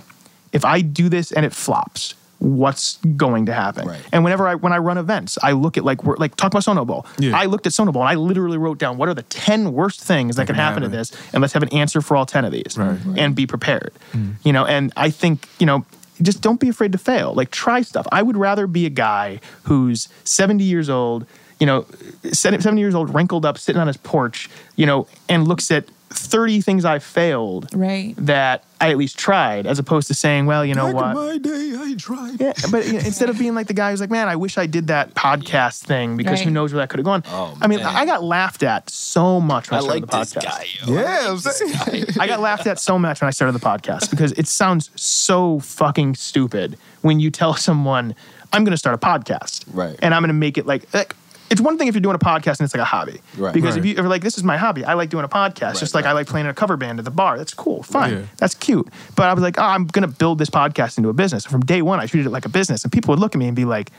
if 0.53 0.65
I 0.65 0.81
do 0.81 1.09
this 1.09 1.33
and 1.33 1.45
it 1.45 1.53
flops, 1.53 2.15
what's 2.41 2.97
going 3.17 3.47
to 3.47 3.53
happen? 3.55 3.87
Right. 3.87 4.01
And 4.13 4.25
whenever 4.25 4.49
I 4.49 4.57
when 4.57 4.73
I 4.73 4.79
run 4.79 4.99
events, 4.99 5.39
I 5.43 5.53
look 5.53 5.77
at 5.77 5.85
like 5.85 6.03
we're, 6.03 6.17
like 6.17 6.35
talk 6.37 6.53
about 6.53 6.63
Sonoball. 6.65 7.07
Yeah. 7.19 7.39
I 7.39 7.45
looked 7.45 7.67
at 7.67 7.73
Sonoball 7.73 8.01
and 8.01 8.09
I 8.09 8.15
literally 8.15 8.59
wrote 8.59 8.79
down 8.79 8.97
what 8.97 9.09
are 9.09 9.15
the 9.15 9.23
ten 9.23 9.73
worst 9.73 10.01
things 10.03 10.37
that, 10.37 10.47
can 10.47 10.57
happen, 10.57 10.83
to 10.83 10.89
this, 10.89 11.13
and 11.33 11.41
let's 11.41 11.53
have 11.53 11.63
an 11.63 11.73
answer 11.73 12.01
for 12.01 12.17
all 12.17 12.27
ten 12.27 12.45
of 12.45 12.51
these, 12.53 12.77
Right. 12.77 12.99
and 13.17 13.37
be 13.37 13.47
prepared. 13.47 13.93
Hmm. 14.13 14.33
You 14.43 14.53
know, 14.53 14.67
and 14.67 14.93
I 14.97 15.11
think 15.11 15.47
you 15.61 15.67
know. 15.67 15.85
Just 16.23 16.43
don't 16.43 16.61
be 16.61 16.69
afraid 16.69 16.93
to 16.93 16.99
fail. 16.99 17.33
Like 17.33 17.51
try 17.51 17.81
stuff. 17.81 18.07
I 18.13 18.21
would 18.21 18.37
rather 18.37 18.67
be 18.67 18.85
a 18.85 18.91
guy 18.91 19.41
who's 19.63 20.07
70 20.25 20.63
years 20.65 20.91
old, 20.91 21.25
you 21.59 21.65
know, 21.65 21.87
70 22.31 22.79
years 22.79 22.95
old, 22.95 23.15
wrinkled 23.15 23.47
up, 23.47 23.57
sitting 23.57 23.81
on 23.81 23.87
his 23.87 23.97
porch, 23.97 24.51
you 24.77 24.85
know, 24.85 25.07
and 25.31 25.49
looks 25.49 25.71
at 25.71 25.87
30 26.13 26.61
things 26.61 26.85
I 26.85 26.99
failed 26.99 27.69
Right. 27.73 28.15
that 28.19 28.65
I 28.81 28.91
at 28.91 28.97
least 28.97 29.19
tried, 29.19 29.67
as 29.67 29.79
opposed 29.79 30.09
to 30.09 30.15
saying, 30.15 30.47
well, 30.47 30.65
you 30.65 30.75
know 30.75 30.87
Back 30.87 30.95
what? 30.95 31.15
my 31.15 31.39
day, 31.39 31.73
I 31.77 31.95
tried. 31.97 32.41
Yeah, 32.41 32.53
but 32.71 32.87
you 32.87 32.95
know, 32.95 32.99
instead 33.01 33.29
of 33.31 33.39
being 33.39 33.55
like 33.55 33.67
the 33.69 33.75
guy 33.75 33.91
who's 33.91 34.01
like, 34.01 34.11
man, 34.11 34.27
I 34.29 34.37
wish 34.37 34.59
I 34.59 34.67
did 34.67 34.89
that 34.89 35.15
podcast 35.15 35.85
thing 35.85 36.17
because 36.17 36.41
who 36.41 36.51
knows 36.51 36.73
where 36.73 36.81
that 36.83 36.89
could 36.89 36.99
have 36.99 37.05
gone. 37.05 37.23
Oh, 37.29 37.57
I 37.61 37.67
mean, 37.69 37.79
man. 37.81 37.95
I 37.95 38.05
got 38.07 38.25
laughed 38.25 38.63
at 38.63 38.91
so 38.91 39.41
much 39.41 39.71
when 39.71 39.79
I 39.79 39.83
I, 39.83 39.83
started 39.85 40.03
like 40.03 40.11
the 40.11 40.19
this 40.19 40.35
podcast. 40.35 40.87
guy. 40.87 40.93
Yeah, 40.93 41.31
I'm 41.31 41.39
saying. 41.39 42.07
I 42.19 42.27
got 42.27 42.41
laughed 42.41 42.67
at 42.67 42.81
so 42.81 42.99
much 42.99 43.21
when 43.21 43.29
I 43.29 43.31
started 43.31 43.53
the 43.53 43.65
podcast 43.65 44.11
because 44.11 44.33
it 44.33 44.49
sounds 44.49 44.91
so 44.97 45.61
fucking 45.61 46.15
stupid 46.17 46.77
when 47.03 47.21
you 47.21 47.31
tell 47.31 47.55
someone, 47.55 48.15
I'm 48.53 48.65
going 48.65 48.73
to 48.73 48.79
start 48.79 48.95
a 48.95 48.99
podcast. 48.99 49.65
Right. 49.73 49.97
And 50.03 50.13
I'm 50.15 50.23
going 50.23 50.29
to 50.29 50.35
make 50.35 50.59
it 50.59 50.67
like, 50.67 50.93
like, 50.93 51.15
it's 51.51 51.61
one 51.61 51.77
thing 51.77 51.89
if 51.89 51.95
you're 51.95 52.01
doing 52.01 52.15
a 52.15 52.19
podcast 52.21 52.59
and 52.59 52.63
it's 52.63 52.75
like 52.75 52.81
a 52.81 52.85
hobby. 52.85 53.21
Right. 53.37 53.53
Because 53.53 53.77
if 53.77 53.85
you 53.85 53.99
are 53.99 54.09
like, 54.09 54.23
this 54.23 54.39
is 54.39 54.45
my 54.45 54.57
hobby, 54.57 54.85
I 54.85 54.95
like 54.95 55.11
doing 55.11 55.25
a 55.25 55.29
podcast, 55.29 55.81
just 55.81 55.95
like 55.95 56.05
I 56.07 56.13
like 56.13 56.27
playing 56.29 56.47
in 56.47 56.51
a 56.51 56.55
cover 56.55 56.77
band 56.77 56.99
at 57.01 57.05
the 57.05 57.11
bar. 57.11 57.37
That's 57.37 57.53
cool, 57.55 57.83
fine. 57.83 58.13
Yeah. 58.13 58.23
That's 58.39 58.55
cute. 58.55 58.89
But 59.17 59.29
I 59.29 59.35
was 59.35 59.43
like, 59.43 59.59
oh, 59.59 59.63
I'm 59.63 59.87
going 59.87 60.09
to 60.09 60.15
build 60.17 60.39
this 60.39 60.49
podcast 60.51 60.97
into 60.97 61.09
a 61.11 61.13
business. 61.13 61.45
From 61.45 61.61
day 61.63 61.83
one, 61.83 61.99
I 62.01 62.07
treated 62.07 62.27
it 62.27 62.31
like 62.31 62.45
a 62.45 62.49
business. 62.51 62.85
And 62.85 62.93
people 62.93 63.13
would 63.13 63.19
look 63.19 63.35
at 63.35 63.39
me 63.39 63.47
and 63.49 63.57
be 63.57 63.65
like, 63.65 63.91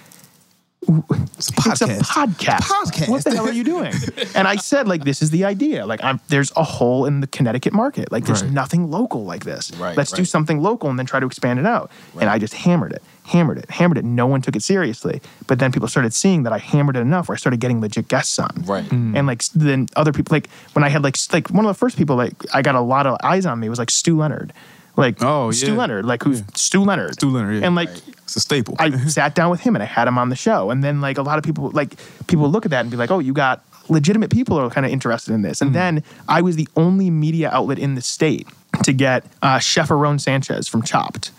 It's 0.87 0.89
a 0.89 1.13
it's 1.37 1.81
a 1.81 1.85
podcast. 1.85 2.01
podcast. 2.01 2.59
Podcast. 2.61 3.09
What 3.09 3.23
the 3.23 3.31
hell 3.35 3.47
are 3.47 3.51
you 3.51 3.63
doing? 3.63 3.93
and 4.33 4.47
I 4.47 4.55
said, 4.55 4.87
like, 4.87 5.03
this 5.03 5.21
is 5.21 5.29
the 5.29 5.45
idea. 5.45 5.85
Like, 5.85 6.03
I'm 6.03 6.19
there's 6.29 6.51
a 6.55 6.63
hole 6.63 7.05
in 7.05 7.19
the 7.21 7.27
Connecticut 7.27 7.73
market. 7.73 8.11
Like, 8.11 8.25
there's 8.25 8.43
Right. 8.43 8.51
nothing 8.51 8.89
local 8.89 9.23
like 9.23 9.43
this. 9.45 9.71
Right, 9.77 9.95
Let's 9.95 10.11
do 10.11 10.25
something 10.25 10.59
local 10.61 10.89
and 10.89 10.97
then 10.97 11.05
try 11.05 11.19
to 11.19 11.25
expand 11.27 11.59
it 11.59 11.65
out. 11.65 11.91
And 12.19 12.29
I 12.29 12.39
just 12.39 12.53
hammered 12.55 12.93
it, 12.93 13.03
hammered 13.31 13.57
it, 13.57 13.69
hammered 13.69 13.97
it. 13.97 14.05
No 14.05 14.27
one 14.27 14.41
took 14.41 14.55
it 14.55 14.63
seriously. 14.63 15.21
But 15.47 15.59
then 15.59 15.71
people 15.71 15.87
started 15.87 16.13
seeing 16.13 16.43
that 16.43 16.53
I 16.53 16.57
hammered 16.57 16.97
it 16.97 16.99
enough 16.99 17.27
where 17.29 17.35
I 17.35 17.39
started 17.39 17.59
getting 17.59 17.79
legit 17.81 18.07
guests 18.07 18.37
on. 18.39 18.63
Right. 18.65 18.89
And 18.91 19.25
like 19.27 19.43
then 19.55 19.87
other 19.95 20.11
people, 20.11 20.33
like 20.35 20.49
when 20.73 20.83
I 20.83 20.89
had 20.89 21.03
like 21.03 21.15
like 21.31 21.49
one 21.49 21.65
of 21.65 21.69
the 21.69 21.77
first 21.79 21.97
people 21.97 22.15
like 22.15 22.33
I 22.53 22.61
got 22.61 22.75
a 22.75 22.81
lot 22.81 23.07
of 23.07 23.17
eyes 23.23 23.45
on 23.45 23.59
me 23.59 23.69
was 23.69 23.79
like 23.79 23.89
Stew 23.91 24.17
Leonard. 24.17 24.53
Like 24.97 25.23
Oh, 25.23 25.51
Stew 25.51 25.67
yeah. 25.73 25.77
Leonard, 25.77 26.05
like 26.05 26.21
who's 26.23 26.43
Stew 26.53 26.83
Leonard? 26.83 27.13
Stew 27.13 27.29
Leonard, 27.29 27.61
yeah. 27.61 27.65
And 27.67 27.75
like 27.75 27.89
It's 28.23 28.35
a 28.35 28.39
staple. 28.41 28.75
I 28.79 28.91
sat 29.07 29.35
down 29.35 29.49
with 29.49 29.61
him 29.61 29.75
and 29.75 29.81
I 29.83 29.85
had 29.85 30.07
him 30.07 30.17
on 30.17 30.29
the 30.29 30.35
show. 30.35 30.69
And 30.69 30.83
then 30.83 30.99
like 30.99 31.17
a 31.17 31.23
lot 31.23 31.37
of 31.37 31.43
people 31.45 31.71
like 31.71 31.95
people 32.27 32.49
look 32.49 32.65
at 32.65 32.71
that 32.71 32.81
and 32.81 32.91
be 32.91 32.97
like, 32.97 33.11
"Oh, 33.11 33.19
you 33.19 33.33
got 33.33 33.63
legitimate 33.87 34.29
people 34.31 34.57
who 34.59 34.65
are 34.65 34.69
kind 34.69 34.85
of 34.85 34.91
interested 34.91 35.33
in 35.33 35.41
this." 35.41 35.61
And 35.61 35.73
then 35.73 36.03
I 36.27 36.41
was 36.41 36.55
the 36.57 36.67
only 36.75 37.09
media 37.09 37.49
outlet 37.51 37.79
in 37.79 37.95
the 37.95 38.01
state 38.01 38.47
to 38.83 38.91
get 38.93 39.23
uh, 39.41 39.59
Chef 39.59 39.89
Aaron 39.89 40.19
Sanchez 40.19 40.67
from 40.67 40.81
Chopped. 40.81 41.31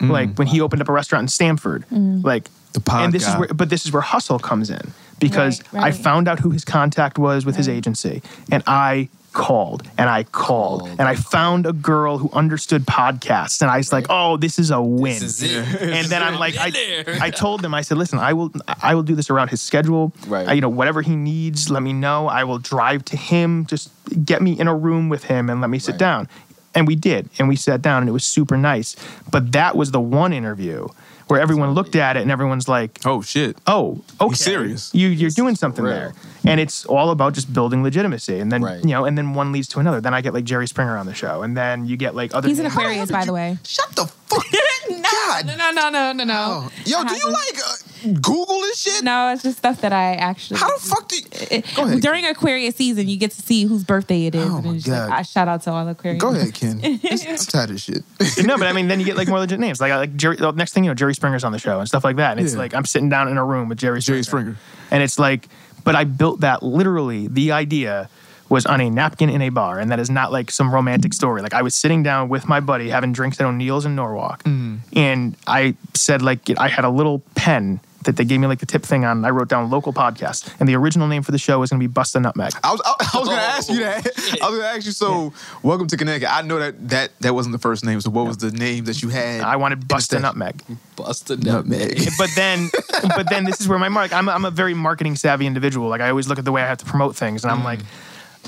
Mm. 0.00 0.10
Like 0.10 0.34
when 0.36 0.46
he 0.46 0.60
opened 0.60 0.82
up 0.82 0.88
a 0.88 0.92
restaurant 0.92 1.22
in 1.24 1.28
Stamford, 1.28 1.84
mm. 1.90 2.22
like 2.24 2.48
The 2.74 2.80
pod 2.80 3.04
and 3.04 3.12
this 3.12 3.26
is 3.26 3.34
where, 3.36 3.48
but 3.48 3.70
this 3.70 3.86
is 3.86 3.92
where 3.92 4.02
hustle 4.02 4.38
comes 4.38 4.68
in 4.70 4.92
because 5.18 5.62
Right, 5.72 5.84
I 5.84 5.90
found 5.92 6.28
out 6.28 6.38
who 6.40 6.50
his 6.50 6.64
contact 6.64 7.18
was 7.18 7.46
with 7.46 7.56
his 7.56 7.68
agency, 7.68 8.22
and 8.52 8.62
I 8.66 9.08
called 9.32 9.82
and 9.98 10.08
I 10.08 10.22
called 10.24 10.80
Called 10.82 10.90
and 10.98 11.02
I 11.02 11.12
and 11.12 11.24
found 11.24 11.66
a 11.66 11.72
girl 11.72 12.16
who 12.18 12.30
understood 12.32 12.84
podcasts, 12.86 13.60
and 13.62 13.70
I 13.70 13.76
was 13.78 13.92
like, 13.92 14.06
"Oh, 14.10 14.36
this 14.36 14.58
is 14.58 14.70
a 14.70 14.80
win." 14.80 15.12
This 15.20 15.42
is 15.42 15.42
it. 15.42 15.82
and 15.82 16.06
then 16.08 16.22
I'm 16.22 16.38
like, 16.44 16.56
I. 16.58 16.72
I 17.20 17.30
told 17.30 17.64
him, 17.64 17.74
I 17.74 17.82
said, 17.82 17.98
listen, 17.98 18.18
I 18.18 18.32
will, 18.32 18.50
I 18.82 18.94
will 18.94 19.02
do 19.02 19.14
this 19.14 19.28
around 19.30 19.48
his 19.48 19.60
schedule. 19.62 20.12
Right. 20.26 20.48
I- 20.48 20.52
you 20.54 20.60
know, 20.60 20.68
whatever 20.70 21.02
he 21.02 21.16
needs, 21.16 21.70
let 21.70 21.82
me 21.82 21.92
know. 21.92 22.28
I 22.28 22.44
will 22.44 22.58
drive 22.58 23.04
to 23.06 23.16
him. 23.16 23.66
Just 23.66 23.90
get 24.24 24.40
me 24.42 24.58
in 24.58 24.68
a 24.68 24.74
room 24.74 25.08
with 25.08 25.24
him 25.24 25.50
and 25.50 25.60
let 25.60 25.68
me 25.70 25.78
sit 25.78 25.92
Right. 25.92 25.98
down. 25.98 26.28
And 26.76 26.86
we 26.86 26.94
did, 26.94 27.28
and 27.38 27.48
we 27.48 27.56
sat 27.56 27.82
down, 27.82 28.02
and 28.02 28.08
it 28.08 28.12
was 28.12 28.24
super 28.24 28.56
nice. 28.56 28.94
But 29.32 29.50
that 29.52 29.74
was 29.76 29.90
the 29.90 30.00
one 30.00 30.32
interview 30.32 30.86
where 31.28 31.40
everyone 31.40 31.70
looked 31.72 31.96
at 31.96 32.16
it, 32.16 32.20
and 32.22 32.30
everyone's 32.30 32.68
like, 32.68 33.00
oh 33.04 33.20
shit. 33.22 33.56
"Oh, 33.66 34.00
okay, 34.20 34.34
serious. 34.36 34.94
You, 34.94 35.08
you're 35.08 35.30
doing 35.30 35.56
something 35.56 35.84
real. 35.84 35.94
there." 35.94 36.14
And 36.44 36.60
it's 36.60 36.84
all 36.86 37.10
about 37.10 37.32
just 37.34 37.52
building 37.52 37.82
legitimacy, 37.82 38.38
and 38.38 38.52
then 38.52 38.62
Right. 38.62 38.80
you 38.84 38.90
know, 38.90 39.04
and 39.06 39.16
then 39.18 39.34
one 39.34 39.50
leads 39.50 39.66
to 39.68 39.80
another. 39.80 40.00
Then 40.00 40.14
I 40.14 40.20
get 40.20 40.34
like 40.34 40.44
Jerry 40.44 40.68
Springer 40.68 40.96
on 40.96 41.06
the 41.06 41.14
show, 41.14 41.42
and 41.42 41.56
then 41.56 41.86
you 41.86 41.96
get 41.96 42.14
like 42.14 42.32
other. 42.34 42.46
He's 42.46 42.60
an. 42.60 42.66
Aquarius, 42.66 43.10
by 43.10 43.24
the 43.24 43.32
way. 43.32 43.58
Shut 43.64 43.90
the 43.96 44.06
fuck. 44.06 44.44
God. 44.88 45.46
No, 45.46 45.56
no, 45.56 45.70
no, 45.72 45.88
no, 45.90 46.12
no, 46.12 46.24
no. 46.24 46.68
Yo, 46.84 47.02
do 47.04 47.14
you 47.16 47.26
like 47.30 47.58
uh, 47.58 47.74
Google 48.14 48.60
this 48.60 48.80
shit? 48.80 49.04
No, 49.04 49.32
it's 49.32 49.42
just 49.42 49.58
stuff 49.58 49.80
that 49.82 49.92
I 49.92 50.14
actually. 50.14 50.58
How 50.60 50.74
the 50.76 50.80
fuck 50.80 51.08
do 51.08 51.16
you? 51.16 51.62
Go 51.74 51.84
ahead. 51.84 52.00
During 52.00 52.24
Aquarius 52.26 52.76
season, 52.76 53.08
you 53.08 53.16
get 53.16 53.30
to 53.32 53.42
see 53.42 53.64
whose 53.64 53.84
birthday 53.84 54.26
it 54.26 54.34
is. 54.34 54.50
Oh 54.50 54.56
and 54.56 54.64
my 54.66 54.72
it's 54.74 54.84
just 54.84 54.98
like, 54.98 55.08
God. 55.08 55.18
I 55.18 55.22
shout 55.22 55.48
out 55.48 55.62
to 55.62 55.70
all 55.72 55.84
the 55.84 55.90
Aquarius. 55.92 56.20
Go 56.22 56.34
ahead, 56.34 56.54
Ken. 56.54 56.80
It's- 56.82 57.26
I'm 57.28 57.36
tired 57.36 57.70
of 57.70 57.80
shit. 57.80 58.02
no, 58.44 58.56
but 58.58 58.66
I 58.66 58.72
mean, 58.72 58.88
then 58.88 59.00
you 59.00 59.06
get 59.06 59.16
like 59.16 59.28
more 59.28 59.38
legit 59.38 59.60
names. 59.60 59.80
Like, 59.80 59.92
like 59.92 60.16
Jerry. 60.16 60.36
The 60.36 60.52
next 60.52 60.72
thing 60.72 60.84
you 60.84 60.90
know, 60.90 60.94
Jerry 60.94 61.14
Springer's 61.14 61.44
on 61.44 61.52
the 61.52 61.58
show 61.58 61.78
and 61.78 61.88
stuff 61.88 62.04
like 62.04 62.16
that. 62.16 62.32
And 62.36 62.40
it's 62.44 62.54
Yeah. 62.54 62.60
like 62.60 62.74
I'm 62.74 62.84
sitting 62.84 63.08
down 63.08 63.28
in 63.28 63.36
a 63.36 63.44
room 63.44 63.68
with 63.68 63.78
Jerry 63.78 64.00
Springer. 64.02 64.16
Jerry 64.16 64.24
Springer. 64.24 64.56
and 64.90 65.02
it's 65.02 65.18
like, 65.18 65.48
but 65.84 65.94
I 65.94 66.04
built 66.04 66.40
that 66.40 66.62
literally. 66.62 67.28
The 67.28 67.52
idea 67.52 68.08
was 68.48 68.64
on 68.64 68.80
a 68.80 68.88
napkin 68.88 69.28
in 69.28 69.42
a 69.42 69.48
bar, 69.48 69.80
and 69.80 69.90
that 69.90 69.98
is 69.98 70.08
not 70.08 70.30
like 70.30 70.52
some 70.52 70.72
romantic 70.72 71.12
story. 71.12 71.42
Like 71.42 71.52
I 71.54 71.62
was 71.62 71.74
sitting 71.74 72.04
down 72.04 72.28
with 72.28 72.46
my 72.46 72.60
buddy 72.60 72.88
having 72.90 73.12
drinks 73.12 73.40
at 73.40 73.46
O'Neill's 73.46 73.84
in 73.84 73.96
Norwalk, 73.96 74.44
mm-hmm. 74.44 74.76
and 74.96 75.36
I 75.48 75.74
said 75.94 76.22
like 76.22 76.48
I 76.58 76.68
had 76.68 76.84
a 76.84 76.88
little 76.90 77.20
pen. 77.34 77.80
That 78.06 78.16
they 78.16 78.24
gave 78.24 78.40
me 78.40 78.46
like 78.46 78.60
the 78.60 78.66
tip 78.66 78.82
thing 78.82 79.04
on. 79.04 79.24
I 79.24 79.30
wrote 79.30 79.48
down 79.48 79.68
local 79.68 79.92
podcast, 79.92 80.54
and 80.58 80.68
the 80.68 80.76
original 80.76 81.08
name 81.08 81.22
for 81.22 81.32
the 81.32 81.38
show 81.38 81.58
was 81.58 81.70
going 81.70 81.80
to 81.80 81.82
be 81.82 81.92
Bust 81.92 82.14
a 82.14 82.20
Nutmeg. 82.20 82.52
I 82.62 82.70
was, 82.70 82.80
I, 82.84 82.94
I 83.14 83.18
was 83.18 83.28
gonna 83.28 83.40
ask 83.40 83.68
you 83.68 83.76
oh, 83.76 83.80
that. 83.80 84.06
I 84.42 84.50
was 84.50 84.58
gonna 84.58 84.68
ask 84.68 84.86
you. 84.86 84.92
So, 84.92 85.32
welcome 85.62 85.88
to 85.88 85.96
Connecticut. 85.96 86.32
I 86.32 86.42
know 86.42 86.58
that 86.58 86.88
that 86.88 87.10
that 87.20 87.34
wasn't 87.34 87.52
the 87.52 87.58
first 87.58 87.84
name. 87.84 88.00
So, 88.00 88.10
what 88.10 88.26
was 88.26 88.38
the 88.38 88.52
name 88.52 88.84
that 88.84 89.02
you 89.02 89.08
had? 89.08 89.40
I 89.42 89.56
wanted 89.56 89.88
Bust 89.88 90.12
a 90.12 90.16
Instead- 90.16 90.22
Nutmeg. 90.22 90.62
Bust 90.96 91.30
a 91.30 91.36
nutmeg. 91.36 92.08
but 92.18 92.30
then 92.34 92.70
but 93.02 93.28
then 93.28 93.44
this 93.44 93.60
is 93.60 93.68
where 93.68 93.78
my 93.78 93.88
mark 93.88 94.12
I'm, 94.12 94.28
I'm 94.28 94.44
a 94.44 94.50
very 94.50 94.74
marketing 94.74 95.14
savvy 95.16 95.46
individual 95.46 95.88
like 95.88 96.00
i 96.00 96.08
always 96.08 96.26
look 96.26 96.38
at 96.38 96.44
the 96.44 96.52
way 96.52 96.62
i 96.62 96.66
have 96.66 96.78
to 96.78 96.86
promote 96.86 97.14
things 97.16 97.44
and 97.44 97.52
i'm 97.52 97.60
mm. 97.60 97.64
like 97.64 97.80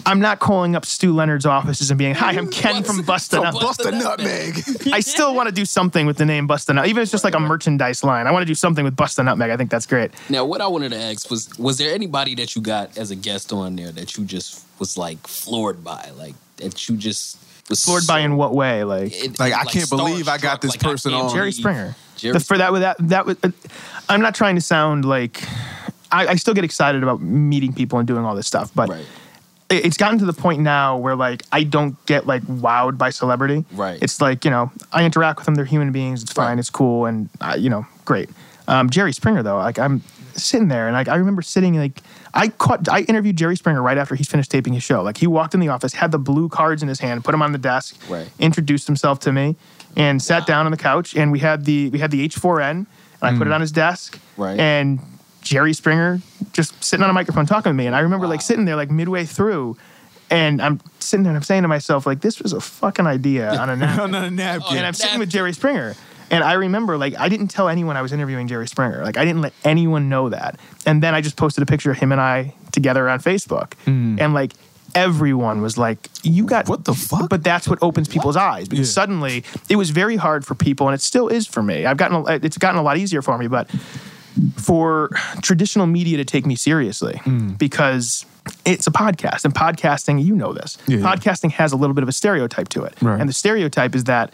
i'm 0.06 0.20
not 0.20 0.38
calling 0.38 0.74
up 0.76 0.84
stew 0.86 1.12
leonard's 1.14 1.46
offices 1.46 1.90
and 1.90 1.98
being 1.98 2.14
hi 2.14 2.32
i'm 2.32 2.48
ken 2.50 2.82
from 2.82 3.02
bust 3.02 3.32
a 3.32 3.36
From 3.36 3.44
Nut." 3.44 3.54
Bust 3.60 3.80
a 3.84 3.90
Nutmeg. 3.90 4.62
i 4.92 5.00
still 5.00 5.34
want 5.34 5.48
to 5.48 5.54
do 5.54 5.64
something 5.64 6.06
with 6.06 6.16
the 6.16 6.24
name 6.24 6.46
Busta 6.48 6.70
a 6.70 6.74
nut 6.74 6.86
even 6.86 7.00
if 7.00 7.04
it's 7.04 7.12
just 7.12 7.24
like 7.24 7.34
a 7.34 7.40
merchandise 7.40 8.02
line 8.04 8.26
i 8.26 8.32
want 8.32 8.42
to 8.42 8.46
do 8.46 8.54
something 8.54 8.84
with 8.84 8.96
Busta 8.96 9.24
nutmeg 9.24 9.50
i 9.50 9.56
think 9.56 9.70
that's 9.70 9.86
great 9.86 10.10
Now, 10.30 10.44
what 10.44 10.60
I 10.60 10.66
wanted 10.66 10.90
to 10.92 10.98
ask 10.98 11.30
was: 11.30 11.48
Was 11.58 11.78
there 11.78 11.92
anybody 11.94 12.34
that 12.36 12.54
you 12.56 12.62
got 12.62 12.96
as 12.98 13.10
a 13.10 13.16
guest 13.16 13.52
on 13.52 13.76
there 13.76 13.92
that 13.92 14.16
you 14.16 14.24
just 14.24 14.64
was 14.78 14.96
like 14.96 15.26
floored 15.26 15.82
by, 15.84 16.10
like 16.16 16.34
that 16.56 16.88
you 16.88 16.96
just 16.96 17.38
was 17.68 17.84
floored 17.84 18.06
by 18.06 18.20
in 18.20 18.36
what 18.36 18.54
way 18.54 18.84
like 18.84 19.12
it- 19.14 19.38
Like, 19.38 19.52
I 19.54 19.64
can't 19.64 19.88
believe 19.90 20.28
I 20.28 20.38
got 20.38 20.60
this 20.62 20.72
like, 20.72 20.80
person 20.80 21.12
can't 21.12 21.24
on. 21.24 21.34
jerry 21.34 21.52
springer 21.52 21.94
Jerry 22.16 22.32
the, 22.34 22.40
for 22.40 22.56
that 22.58 22.72
that 22.72 22.96
that 23.08 23.26
was 23.26 23.36
uh, 23.42 23.50
i'm 24.08 24.20
not 24.20 24.34
trying 24.34 24.54
to 24.56 24.60
sound 24.60 25.04
like 25.04 25.42
I, 26.10 26.28
I 26.28 26.34
still 26.36 26.54
get 26.54 26.64
excited 26.64 27.02
about 27.02 27.20
meeting 27.20 27.72
people 27.74 27.98
and 27.98 28.08
doing 28.08 28.24
all 28.24 28.34
this 28.34 28.46
stuff 28.46 28.70
but 28.74 28.88
Right. 28.88 29.04
It- 29.70 29.84
it's 29.86 29.96
gotten 29.96 30.18
to 30.18 30.24
the 30.24 30.32
point 30.32 30.60
now 30.60 30.96
where 30.96 31.14
like 31.16 31.42
I 31.52 31.62
don't 31.64 31.94
get 32.06 32.26
like 32.26 32.42
wowed 32.44 32.96
by 32.98 33.10
celebrity. 33.10 33.64
Right. 33.72 33.98
It's 34.02 34.20
like 34.20 34.44
you 34.44 34.50
know 34.50 34.70
I 34.92 35.04
interact 35.04 35.38
with 35.38 35.46
them. 35.46 35.54
They're 35.54 35.64
human 35.64 35.92
beings. 35.92 36.22
It's 36.22 36.32
fine. 36.32 36.58
It's 36.58 36.70
cool. 36.70 37.06
And 37.06 37.28
uh, 37.40 37.56
you 37.58 37.70
know, 37.70 37.86
great. 38.04 38.30
Um, 38.66 38.90
Jerry 38.90 39.12
Springer 39.12 39.42
though, 39.42 39.56
like 39.56 39.78
I'm 39.78 40.02
sitting 40.34 40.68
there 40.68 40.86
and 40.86 40.94
like 40.94 41.08
I 41.08 41.16
remember 41.16 41.42
sitting 41.42 41.76
like 41.78 42.02
I 42.34 42.48
caught 42.48 42.88
I 42.88 43.00
interviewed 43.00 43.36
Jerry 43.36 43.56
Springer 43.56 43.82
right 43.82 43.98
after 43.98 44.14
he's 44.14 44.28
finished 44.28 44.50
taping 44.50 44.72
his 44.74 44.82
show. 44.82 45.02
Like 45.02 45.16
he 45.16 45.26
walked 45.26 45.54
in 45.54 45.60
the 45.60 45.68
office, 45.68 45.94
had 45.94 46.12
the 46.12 46.18
blue 46.18 46.48
cards 46.48 46.82
in 46.82 46.88
his 46.88 47.00
hand, 47.00 47.24
put 47.24 47.32
them 47.32 47.42
on 47.42 47.52
the 47.52 47.58
desk, 47.58 47.96
Right. 48.08 48.28
introduced 48.38 48.86
himself 48.86 49.18
to 49.20 49.32
me, 49.32 49.56
and 49.96 50.22
sat 50.22 50.46
down 50.46 50.64
on 50.66 50.70
the 50.70 50.76
couch. 50.78 51.16
And 51.16 51.32
we 51.32 51.38
had 51.40 51.64
the 51.64 51.88
we 51.90 51.98
had 51.98 52.10
the 52.10 52.26
H4n, 52.28 52.70
and 52.70 52.86
I 53.22 53.36
put 53.36 53.46
it 53.46 53.52
on 53.52 53.60
his 53.60 53.72
desk. 53.72 54.18
Right. 54.36 54.58
And 54.60 55.00
Jerry 55.48 55.72
Springer 55.72 56.20
just 56.52 56.84
sitting 56.84 57.02
on 57.02 57.08
a 57.10 57.14
microphone 57.14 57.46
talking 57.46 57.70
to 57.70 57.74
me. 57.74 57.86
And 57.86 57.96
I 57.96 58.00
remember 58.00 58.26
like 58.26 58.42
sitting 58.42 58.66
there 58.66 58.76
like 58.76 58.90
midway 58.90 59.24
through. 59.24 59.76
And 60.30 60.60
I'm 60.60 60.78
sitting 61.00 61.24
there 61.24 61.30
and 61.30 61.38
I'm 61.38 61.42
saying 61.42 61.62
to 61.62 61.68
myself, 61.68 62.04
like, 62.04 62.20
this 62.20 62.38
was 62.42 62.52
a 62.52 62.60
fucking 62.60 63.06
idea 63.06 63.50
on 63.58 63.70
a 63.70 63.76
napkin. 63.82 64.14
On 64.14 64.24
a 64.24 64.30
napkin. 64.30 64.76
and 64.76 64.84
I'm 64.86 64.92
sitting 64.92 65.18
with 65.18 65.30
Jerry 65.30 65.54
Springer. 65.54 65.94
And 66.30 66.44
I 66.44 66.52
remember, 66.52 66.98
like, 66.98 67.14
I 67.18 67.30
didn't 67.30 67.48
tell 67.48 67.66
anyone 67.70 67.96
I 67.96 68.02
was 68.02 68.12
interviewing 68.12 68.46
Jerry 68.46 68.68
Springer. 68.68 69.02
Like, 69.02 69.16
I 69.16 69.24
didn't 69.24 69.40
let 69.40 69.54
anyone 69.64 70.10
know 70.10 70.28
that. 70.28 70.60
And 70.84 71.02
then 71.02 71.14
I 71.14 71.22
just 71.22 71.38
posted 71.38 71.62
a 71.62 71.66
picture 71.66 71.90
of 71.90 71.96
him 71.96 72.12
and 72.12 72.20
I 72.20 72.52
together 72.72 73.08
on 73.08 73.20
Facebook. 73.20 73.72
Mm. 73.86 74.20
And, 74.20 74.34
like, 74.34 74.52
everyone 74.94 75.62
was 75.62 75.78
like, 75.78 76.10
you 76.22 76.44
got. 76.44 76.68
What 76.68 76.84
the 76.84 76.92
fuck? 76.92 77.30
But 77.30 77.42
that's 77.42 77.66
what 77.66 77.78
opens 77.82 78.08
people's 78.08 78.36
eyes 78.36 78.68
because 78.68 78.88
Yeah. 78.90 79.00
suddenly 79.00 79.44
it 79.70 79.76
was 79.76 79.88
very 79.88 80.16
hard 80.16 80.44
for 80.44 80.54
people, 80.54 80.88
and 80.88 80.94
it 80.94 81.00
still 81.00 81.28
is 81.28 81.46
for 81.46 81.62
me. 81.62 81.86
I've 81.86 81.96
gotten, 81.96 82.16
a- 82.26 82.44
it's 82.44 82.58
gotten 82.58 82.78
a 82.78 82.82
lot 82.82 82.98
easier 82.98 83.22
for 83.22 83.38
me, 83.38 83.46
but 83.48 83.70
for 84.56 85.10
traditional 85.42 85.86
media 85.86 86.16
to 86.16 86.24
take 86.24 86.46
me 86.46 86.54
seriously 86.54 87.18
hmm. 87.24 87.50
because 87.54 88.24
it's 88.64 88.86
a 88.86 88.90
podcast 88.90 89.44
and 89.44 89.54
podcasting 89.54 90.22
you 90.24 90.34
know 90.34 90.52
this 90.52 90.78
Yeah, 90.86 90.98
yeah. 90.98 91.04
podcasting 91.14 91.50
has 91.52 91.72
a 91.72 91.76
little 91.76 91.94
bit 91.94 92.02
of 92.02 92.08
a 92.08 92.12
stereotype 92.12 92.68
to 92.70 92.84
it 92.84 92.94
Right. 93.02 93.20
and 93.20 93.28
the 93.28 93.32
stereotype 93.34 93.94
is 93.94 94.04
that 94.04 94.32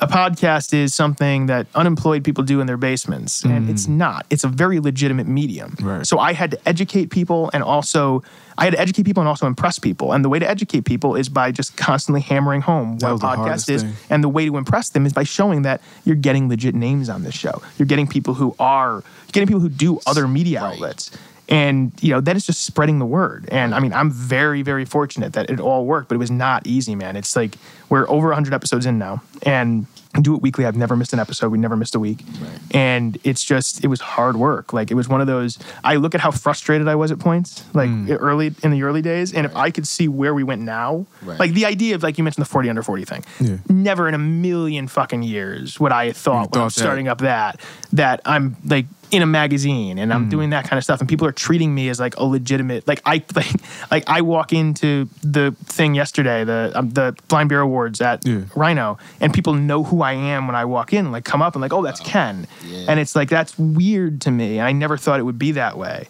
a 0.00 0.06
podcast 0.06 0.72
is 0.72 0.94
something 0.94 1.46
that 1.46 1.66
unemployed 1.74 2.22
people 2.22 2.44
do 2.44 2.60
in 2.60 2.66
their 2.68 2.76
basements 2.76 3.42
and 3.44 3.66
mm. 3.66 3.70
it's 3.70 3.88
not 3.88 4.24
it's 4.30 4.44
a 4.44 4.48
very 4.48 4.78
legitimate 4.78 5.26
medium 5.26 5.74
Right. 5.80 6.06
so 6.06 6.18
i 6.20 6.32
had 6.32 6.52
to 6.52 6.68
educate 6.68 7.10
people 7.10 7.50
and 7.52 7.64
also 7.64 8.22
i 8.58 8.64
had 8.64 8.74
to 8.74 8.80
educate 8.80 9.02
people 9.04 9.20
and 9.20 9.28
also 9.28 9.46
impress 9.46 9.78
people 9.80 10.12
and 10.12 10.24
the 10.24 10.28
way 10.28 10.38
to 10.38 10.48
educate 10.48 10.84
people 10.84 11.16
is 11.16 11.28
by 11.28 11.50
just 11.50 11.76
constantly 11.76 12.20
hammering 12.20 12.60
home 12.60 12.98
That 12.98 13.12
what 13.14 13.22
a 13.24 13.26
podcast 13.38 13.68
is 13.68 13.82
thing. 13.82 13.94
and 14.08 14.22
the 14.22 14.28
way 14.28 14.46
to 14.46 14.56
impress 14.56 14.90
them 14.90 15.04
is 15.04 15.12
by 15.12 15.24
showing 15.24 15.62
that 15.62 15.80
you're 16.04 16.16
getting 16.16 16.48
legit 16.48 16.74
names 16.76 17.08
on 17.08 17.22
this 17.24 17.34
show. 17.34 17.60
You're 17.76 17.86
getting 17.86 18.06
people 18.06 18.34
who 18.34 18.54
are 18.58 18.92
you're 18.92 19.32
getting 19.32 19.48
people 19.48 19.60
who 19.60 19.68
do 19.68 20.00
other 20.06 20.26
media 20.28 20.60
outlets. 20.62 21.10
And 21.48 21.92
you 22.02 22.12
know 22.12 22.20
that 22.20 22.36
is 22.36 22.44
just 22.46 22.62
spreading 22.64 22.98
the 22.98 23.06
word. 23.06 23.48
And 23.50 23.74
I 23.74 23.80
mean, 23.80 23.92
I'm 23.92 24.10
very, 24.10 24.62
very 24.62 24.84
fortunate 24.84 25.32
that 25.32 25.48
it 25.48 25.60
all 25.60 25.86
worked, 25.86 26.08
but 26.08 26.16
it 26.16 26.18
was 26.18 26.30
not 26.30 26.66
easy, 26.66 26.94
man. 26.94 27.16
It's 27.16 27.34
like 27.34 27.56
we're 27.88 28.08
over 28.10 28.28
100 28.28 28.52
episodes 28.52 28.84
in 28.84 28.98
now, 28.98 29.22
and 29.44 29.86
do 30.20 30.34
it 30.34 30.42
weekly. 30.42 30.64
I've 30.66 30.76
never 30.76 30.96
missed 30.96 31.12
an 31.12 31.20
episode. 31.20 31.50
We 31.50 31.58
never 31.58 31.76
missed 31.76 31.94
a 31.94 31.98
week, 31.98 32.24
and 32.72 33.18
it's 33.24 33.42
just 33.44 33.84
it 33.84 33.88
was 33.88 34.00
hard 34.00 34.36
work. 34.36 34.72
Like 34.72 34.90
it 34.90 34.94
was 34.94 35.08
one 35.08 35.20
of 35.20 35.26
those. 35.26 35.58
I 35.84 35.96
look 35.96 36.14
at 36.14 36.20
how 36.20 36.30
frustrated 36.30 36.88
I 36.88 36.94
was 36.96 37.10
at 37.12 37.18
points, 37.18 37.64
like 37.74 37.88
mm. 37.88 38.16
early 38.20 38.54
in 38.62 38.70
the 38.70 38.82
early 38.82 39.00
days, 39.02 39.32
and 39.32 39.46
if 39.46 39.54
I 39.56 39.70
could 39.70 39.86
see 39.86 40.08
where 40.08 40.34
we 40.34 40.42
went 40.42 40.62
now, 40.62 41.06
Right. 41.22 41.38
like 41.38 41.52
the 41.52 41.66
idea 41.66 41.94
of 41.94 42.02
like 42.02 42.18
you 42.18 42.24
mentioned 42.24 42.44
the 42.44 42.48
40 42.48 42.68
under 42.68 42.82
40 42.82 43.04
thing, 43.04 43.24
Yeah. 43.40 43.56
never 43.68 44.08
in 44.08 44.14
a 44.14 44.18
million 44.18 44.88
fucking 44.88 45.22
years 45.22 45.78
would 45.80 45.92
I 45.92 46.06
have 46.06 46.16
thought, 46.16 46.32
You 46.32 46.40
when 46.40 46.50
thought 46.50 46.64
I'm 46.64 46.70
starting 46.70 47.08
up 47.08 47.18
that 47.18 47.60
that 47.92 48.20
I'm 48.24 48.56
like 48.66 48.86
in 49.10 49.22
a 49.22 49.26
magazine 49.26 49.98
and 49.98 50.12
I'm 50.12 50.26
Mm. 50.26 50.30
doing 50.30 50.50
that 50.50 50.64
kind 50.68 50.76
of 50.76 50.84
stuff 50.84 51.00
and 51.00 51.08
people 51.08 51.26
are 51.26 51.32
treating 51.32 51.74
me 51.74 51.88
as 51.88 51.98
like 51.98 52.16
a 52.18 52.24
legitimate 52.24 52.86
like 52.86 53.00
I 53.06 53.22
like 53.34 53.52
like 53.90 54.04
I 54.06 54.20
walk 54.20 54.52
into 54.52 55.08
the 55.22 55.54
thing 55.64 55.94
yesterday 55.94 56.44
the 56.44 56.72
um, 56.74 56.90
the 56.90 57.16
Blind 57.28 57.48
Beer 57.48 57.60
Awards 57.60 58.00
at 58.02 58.26
Yeah. 58.26 58.42
Rhino 58.54 58.98
and 59.20 59.32
people 59.32 59.54
know 59.54 59.82
who 59.82 60.02
I 60.02 60.12
am 60.12 60.46
when 60.46 60.56
I 60.56 60.64
walk 60.66 60.92
in 60.92 61.10
like 61.10 61.24
come 61.24 61.40
up 61.40 61.54
and 61.54 61.62
like 61.62 61.72
oh 61.72 61.82
that's 61.82 62.00
Ken 62.00 62.46
and 62.86 63.00
it's 63.00 63.16
like 63.16 63.30
that's 63.30 63.58
weird 63.58 64.20
to 64.22 64.30
me 64.30 64.58
and 64.58 64.66
I 64.68 64.72
never 64.72 64.96
thought 64.98 65.20
it 65.20 65.24
would 65.24 65.38
be 65.38 65.52
that 65.52 65.78
way. 65.78 66.08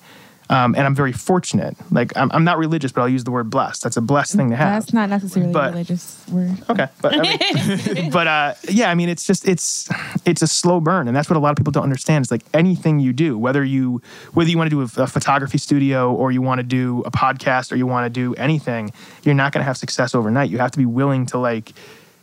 Um, 0.50 0.74
and 0.74 0.86
I'm 0.86 0.94
very 0.94 1.12
fortunate. 1.12 1.76
Like 1.90 2.16
I'm, 2.16 2.30
I'm 2.32 2.44
not 2.44 2.56
religious, 2.58 2.90
but 2.90 3.02
I'll 3.02 3.08
use 3.08 3.24
the 3.24 3.30
word 3.30 3.50
blessed. 3.50 3.82
That's 3.82 3.96
a 3.96 4.00
blessed 4.00 4.34
thing 4.36 4.48
to 4.50 4.56
have. 4.56 4.82
That's 4.82 4.94
not 4.94 5.10
necessarily 5.10 5.52
But- 5.52 5.68
a 5.68 5.70
religious 5.72 6.24
word. 6.32 6.56
Okay, 6.70 6.88
but 7.02 7.14
I 7.14 7.18
mean, 7.20 8.10
but 8.10 8.26
uh, 8.26 8.54
yeah, 8.68 8.90
I 8.90 8.94
mean, 8.94 9.08
it's 9.10 9.26
just 9.26 9.46
it's 9.46 9.88
it's 10.24 10.40
a 10.40 10.46
slow 10.46 10.80
burn, 10.80 11.06
and 11.06 11.16
that's 11.16 11.28
what 11.28 11.36
a 11.36 11.40
lot 11.40 11.50
of 11.50 11.56
people 11.56 11.72
don't 11.72 11.82
understand. 11.82 12.22
It's 12.24 12.30
like 12.30 12.44
anything 12.54 12.98
you 12.98 13.12
do, 13.12 13.36
whether 13.36 13.62
you 13.64 14.00
whether 14.32 14.48
you 14.48 14.56
want 14.56 14.70
to 14.70 14.76
do 14.76 14.80
a, 14.80 15.02
a 15.04 15.06
photography 15.06 15.58
studio 15.58 16.12
or 16.14 16.32
you 16.32 16.40
want 16.40 16.60
to 16.60 16.62
do 16.64 17.02
a 17.04 17.10
podcast 17.10 17.70
or 17.70 17.76
you 17.76 17.86
want 17.86 18.06
to 18.06 18.10
do 18.10 18.34
anything, 18.36 18.90
you're 19.24 19.34
not 19.34 19.52
going 19.52 19.60
to 19.60 19.66
have 19.66 19.76
success 19.76 20.14
overnight. 20.14 20.50
You 20.50 20.58
have 20.58 20.70
to 20.72 20.78
be 20.78 20.86
willing 20.86 21.26
to 21.26 21.38
like 21.38 21.72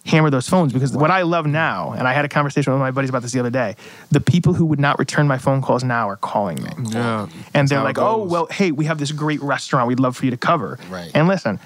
hammer 0.06 0.30
those 0.30 0.48
phones 0.48 0.72
because 0.72 0.94
what 0.94 1.12
I 1.12 1.24
love 1.24 1.46
now, 1.48 1.92
and 1.94 2.08
I 2.08 2.14
had 2.14 2.26
a 2.26 2.30
conversation 2.30 2.72
with 2.72 2.80
my 2.80 2.92
buddies 2.92 3.10
about 3.10 3.24
this 3.24 3.32
the 3.32 3.40
other 3.40 3.50
day. 3.50 3.76
The 4.12 4.22
people 4.22 4.54
who 4.54 4.66
would 4.66 4.80
not 4.80 5.00
return 5.00 5.28
my 5.28 5.38
phone 5.38 5.62
calls 5.62 5.84
now 5.84 6.08
are 6.08 6.18
calling 6.18 6.62
me. 6.62 6.70
Yeah. 6.92 7.28
And 7.54 7.68
they're 7.68 7.84
like, 7.84 7.98
oh, 7.98 8.24
well, 8.24 8.48
hey, 8.48 8.72
we 8.72 8.86
have 8.86 9.00
this 9.00 9.12
great 9.12 9.42
restaurant 9.42 9.88
we'd 9.88 10.00
love 10.00 10.16
for 10.16 10.26
you 10.26 10.32
to 10.32 10.38
cover. 10.38 10.78
Right. 10.90 11.10
And 11.14 11.28
listen, 11.28 11.60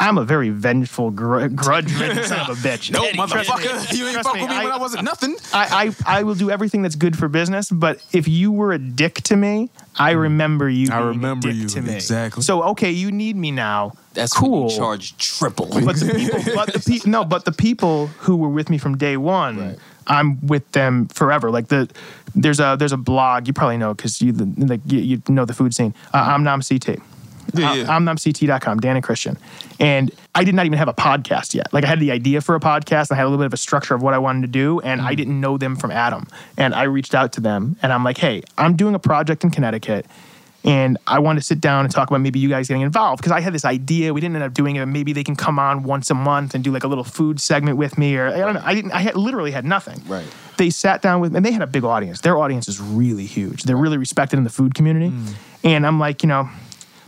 I'm 0.00 0.18
a 0.18 0.24
very 0.24 0.50
vengeful, 0.50 1.12
gr- 1.12 1.46
grudge 1.46 1.92
ridden 2.00 2.24
son 2.24 2.40
of 2.40 2.48
a 2.48 2.60
bitch. 2.68 2.90
No, 2.90 3.08
Trust 3.12 3.34
me. 3.34 3.42
motherfucker. 3.42 3.96
You 3.96 4.08
ain't 4.08 4.22
fuck 4.22 4.34
me, 4.34 4.40
with 4.42 4.50
me 4.50 4.56
I- 4.56 4.64
when 4.64 4.72
I 4.72 4.78
wasn't 4.78 5.04
nothing. 5.04 5.36
I, 5.52 5.94
I, 6.06 6.18
I 6.18 6.22
will 6.24 6.34
do 6.34 6.50
everything 6.50 6.82
that's 6.82 6.96
good 6.96 7.16
for 7.16 7.28
business, 7.28 7.70
but 7.70 8.04
if 8.12 8.26
you 8.26 8.50
were 8.50 8.72
a 8.72 8.78
dick 8.78 9.14
to 9.22 9.36
me, 9.36 9.70
I 9.96 10.14
mm. 10.14 10.22
remember 10.22 10.68
you 10.68 10.88
I 10.90 10.98
being 10.98 11.08
remember 11.08 11.48
a 11.48 11.52
dick 11.52 11.62
you, 11.62 11.68
to 11.68 11.82
me. 11.82 11.94
exactly. 11.94 12.42
So, 12.42 12.64
okay, 12.70 12.90
you 12.90 13.12
need 13.12 13.36
me 13.36 13.52
now. 13.52 13.92
That's 14.14 14.32
cool. 14.32 14.62
when 14.62 14.70
you 14.70 14.76
charge 14.76 15.16
triple. 15.18 15.66
But 15.66 15.96
the 15.96 16.14
people, 16.16 16.54
but 16.54 16.72
the 16.72 16.80
pe- 17.00 17.10
no, 17.10 17.24
but 17.24 17.44
the 17.44 17.52
people 17.52 18.06
who 18.18 18.36
were 18.36 18.48
with 18.48 18.70
me 18.70 18.78
from 18.78 18.96
day 18.96 19.16
one, 19.16 19.58
Right. 19.58 19.78
I'm 20.06 20.46
with 20.46 20.70
them 20.72 21.06
forever. 21.08 21.50
Like 21.50 21.68
the 21.68 21.88
there's 22.34 22.60
a 22.60 22.76
there's 22.78 22.92
a 22.92 22.96
blog 22.98 23.46
you 23.46 23.52
probably 23.54 23.78
know 23.78 23.94
because 23.94 24.20
you 24.20 24.32
like 24.32 24.80
you, 24.86 24.98
you 24.98 25.22
know 25.28 25.44
the 25.44 25.54
food 25.54 25.74
scene. 25.74 25.94
Uh, 26.12 26.36
Omnom 26.36 26.66
CT. 26.66 27.00
Yeah, 27.52 27.74
yeah. 27.74 27.84
omnomct.com, 27.84 28.80
Dan 28.80 28.96
and 28.96 29.04
Christian. 29.04 29.36
And 29.78 30.10
I 30.34 30.44
did 30.44 30.54
not 30.54 30.64
even 30.64 30.78
have 30.78 30.88
a 30.88 30.94
podcast 30.94 31.54
yet. 31.54 31.72
Like 31.74 31.84
I 31.84 31.88
had 31.88 32.00
the 32.00 32.10
idea 32.10 32.40
for 32.40 32.54
a 32.54 32.60
podcast, 32.60 33.12
I 33.12 33.16
had 33.16 33.24
a 33.24 33.28
little 33.28 33.38
bit 33.38 33.46
of 33.46 33.52
a 33.52 33.58
structure 33.58 33.94
of 33.94 34.02
what 34.02 34.14
I 34.14 34.18
wanted 34.18 34.40
to 34.42 34.48
do, 34.48 34.80
and 34.80 35.00
Mm. 35.00 35.04
I 35.06 35.14
didn't 35.14 35.38
know 35.40 35.58
them 35.58 35.76
from 35.76 35.90
Adam. 35.90 36.26
And 36.56 36.74
I 36.74 36.84
reached 36.84 37.14
out 37.14 37.32
to 37.34 37.40
them 37.42 37.76
and 37.82 37.92
I'm 37.92 38.02
like, 38.02 38.16
hey, 38.18 38.42
I'm 38.56 38.76
doing 38.76 38.94
a 38.94 38.98
project 38.98 39.44
in 39.44 39.50
Connecticut. 39.50 40.06
And 40.64 40.96
I 41.06 41.18
want 41.18 41.38
to 41.38 41.44
sit 41.44 41.60
down 41.60 41.84
and 41.84 41.92
talk 41.92 42.08
about 42.08 42.22
maybe 42.22 42.38
you 42.38 42.48
guys 42.48 42.68
getting 42.68 42.82
involved 42.82 43.20
because 43.20 43.32
I 43.32 43.40
had 43.40 43.52
this 43.52 43.66
idea. 43.66 44.14
We 44.14 44.22
didn't 44.22 44.36
end 44.36 44.44
up 44.44 44.54
doing 44.54 44.76
it. 44.76 44.86
Maybe 44.86 45.12
they 45.12 45.22
can 45.22 45.36
come 45.36 45.58
on 45.58 45.82
once 45.82 46.10
a 46.10 46.14
month 46.14 46.54
and 46.54 46.64
do 46.64 46.72
like 46.72 46.84
a 46.84 46.88
little 46.88 47.04
food 47.04 47.38
segment 47.38 47.76
with 47.76 47.98
me, 47.98 48.16
or 48.16 48.28
I 48.28 48.38
don't 48.38 48.54
know. 48.54 48.62
I 48.64 48.74
didn't. 48.74 48.92
I 48.92 49.00
had 49.00 49.14
literally 49.14 49.50
had 49.50 49.66
nothing. 49.66 50.02
Right. 50.06 50.26
They 50.56 50.70
sat 50.70 51.02
down 51.02 51.20
with, 51.20 51.36
and 51.36 51.44
they 51.44 51.52
had 51.52 51.62
a 51.62 51.66
big 51.66 51.84
audience. 51.84 52.22
Their 52.22 52.38
audience 52.38 52.66
is 52.68 52.80
really 52.80 53.26
huge. 53.26 53.64
They're 53.64 53.76
really 53.76 53.98
respected 53.98 54.38
in 54.38 54.44
the 54.44 54.50
food 54.50 54.74
community. 54.74 55.10
Mm. 55.10 55.34
And 55.64 55.86
I'm 55.86 55.98
like, 55.98 56.22
you 56.22 56.28
know, 56.28 56.48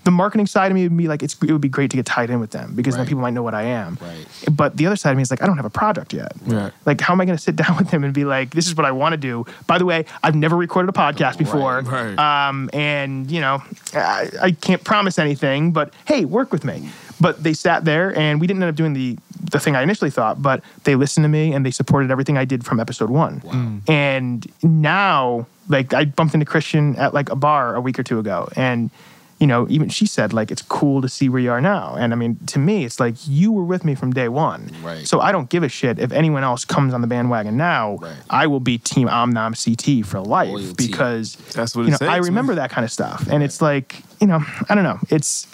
the 0.06 0.12
marketing 0.12 0.46
side 0.46 0.70
of 0.70 0.76
me 0.76 0.84
would 0.84 0.96
be 0.96 1.08
like, 1.08 1.20
it's, 1.24 1.34
it 1.42 1.50
would 1.50 1.60
be 1.60 1.68
great 1.68 1.90
to 1.90 1.96
get 1.96 2.06
tied 2.06 2.30
in 2.30 2.38
with 2.38 2.52
them 2.52 2.76
because 2.76 2.96
then 2.96 3.06
people 3.06 3.20
might 3.22 3.32
know 3.32 3.42
what 3.42 3.54
I 3.54 3.64
am. 3.64 3.98
Right. 4.00 4.24
But 4.48 4.76
the 4.76 4.86
other 4.86 4.94
side 4.94 5.10
of 5.10 5.16
me 5.16 5.22
is 5.22 5.32
like, 5.32 5.42
I 5.42 5.46
don't 5.46 5.56
have 5.56 5.66
a 5.66 5.70
product 5.70 6.12
yet. 6.12 6.30
Right. 6.46 6.72
Like, 6.84 7.00
how 7.00 7.12
am 7.12 7.20
I 7.20 7.24
going 7.24 7.36
to 7.36 7.42
sit 7.42 7.56
down 7.64 7.76
with 7.76 7.90
them 7.90 8.04
and 8.04 8.14
be 8.14 8.24
like, 8.24 8.50
this 8.50 8.68
is 8.68 8.76
what 8.76 8.86
I 8.86 8.92
want 8.92 9.14
to 9.14 9.16
do? 9.16 9.44
By 9.66 9.78
the 9.78 9.84
way, 9.84 10.04
I've 10.22 10.36
never 10.36 10.56
recorded 10.56 10.88
a 10.88 10.92
podcast 10.92 11.38
before. 11.38 11.80
Right. 11.80 12.16
Um, 12.16 12.70
and, 12.72 13.28
you 13.28 13.40
know, 13.40 13.64
I, 13.94 14.30
I 14.40 14.50
can't 14.52 14.84
promise 14.84 15.18
anything, 15.18 15.72
but 15.72 15.92
hey, 16.06 16.24
work 16.24 16.52
with 16.52 16.64
me. 16.64 16.88
But 17.20 17.42
they 17.42 17.52
sat 17.52 17.84
there 17.84 18.16
and 18.16 18.40
we 18.40 18.46
didn't 18.46 18.62
end 18.62 18.70
up 18.70 18.76
doing 18.76 18.92
the, 18.92 19.18
the 19.50 19.58
thing 19.58 19.74
I 19.74 19.82
initially 19.82 20.10
thought, 20.10 20.40
but 20.40 20.62
they 20.84 20.94
listened 20.94 21.24
to 21.24 21.28
me 21.28 21.52
and 21.52 21.66
they 21.66 21.72
supported 21.72 22.12
everything 22.12 22.38
I 22.38 22.44
did 22.44 22.64
from 22.64 22.78
episode 22.78 23.10
one. 23.10 23.42
Wow. 23.44 23.78
And 23.88 24.46
now, 24.62 25.48
like, 25.68 25.94
I 25.94 26.04
bumped 26.04 26.34
into 26.34 26.46
Christian 26.46 26.94
at 26.94 27.12
like 27.12 27.28
a 27.28 27.34
bar 27.34 27.74
a 27.74 27.80
week 27.80 27.98
or 27.98 28.04
two 28.04 28.20
ago. 28.20 28.48
And, 28.54 28.90
you 29.38 29.46
know, 29.46 29.66
even 29.68 29.88
she 29.90 30.06
said, 30.06 30.32
like, 30.32 30.50
it's 30.50 30.62
cool 30.62 31.02
to 31.02 31.08
see 31.10 31.28
where 31.28 31.40
you 31.40 31.50
are 31.50 31.60
now. 31.60 31.94
And 31.94 32.12
I 32.14 32.16
mean, 32.16 32.36
to 32.46 32.58
me, 32.58 32.84
it's 32.86 32.98
like 32.98 33.14
you 33.28 33.52
were 33.52 33.64
with 33.64 33.84
me 33.84 33.94
from 33.94 34.12
day 34.12 34.28
one. 34.28 34.70
Right. 34.82 35.06
So 35.06 35.20
I 35.20 35.30
don't 35.30 35.50
give 35.50 35.62
a 35.62 35.68
shit 35.68 35.98
if 35.98 36.10
anyone 36.12 36.42
else 36.42 36.64
comes 36.64 36.94
on 36.94 37.02
the 37.02 37.06
bandwagon 37.06 37.56
now. 37.56 37.96
Right. 37.96 38.16
I 38.30 38.46
will 38.46 38.60
be 38.60 38.78
Team 38.78 39.08
Omnom 39.08 39.52
CT 39.62 40.06
for 40.06 40.20
life 40.20 40.48
Loyalty. 40.48 40.86
because 40.86 41.36
That's 41.54 41.76
what 41.76 41.82
you 41.82 41.90
know, 41.90 41.98
takes, 41.98 42.08
I 42.10 42.14
man. 42.14 42.22
remember 42.22 42.54
that 42.54 42.70
kind 42.70 42.84
of 42.84 42.90
stuff. 42.90 43.26
And 43.30 43.42
it's 43.42 43.60
like, 43.60 44.02
you 44.20 44.26
know, 44.26 44.40
I 44.70 44.74
don't 44.74 44.84
know. 44.84 44.98
It's, 45.10 45.46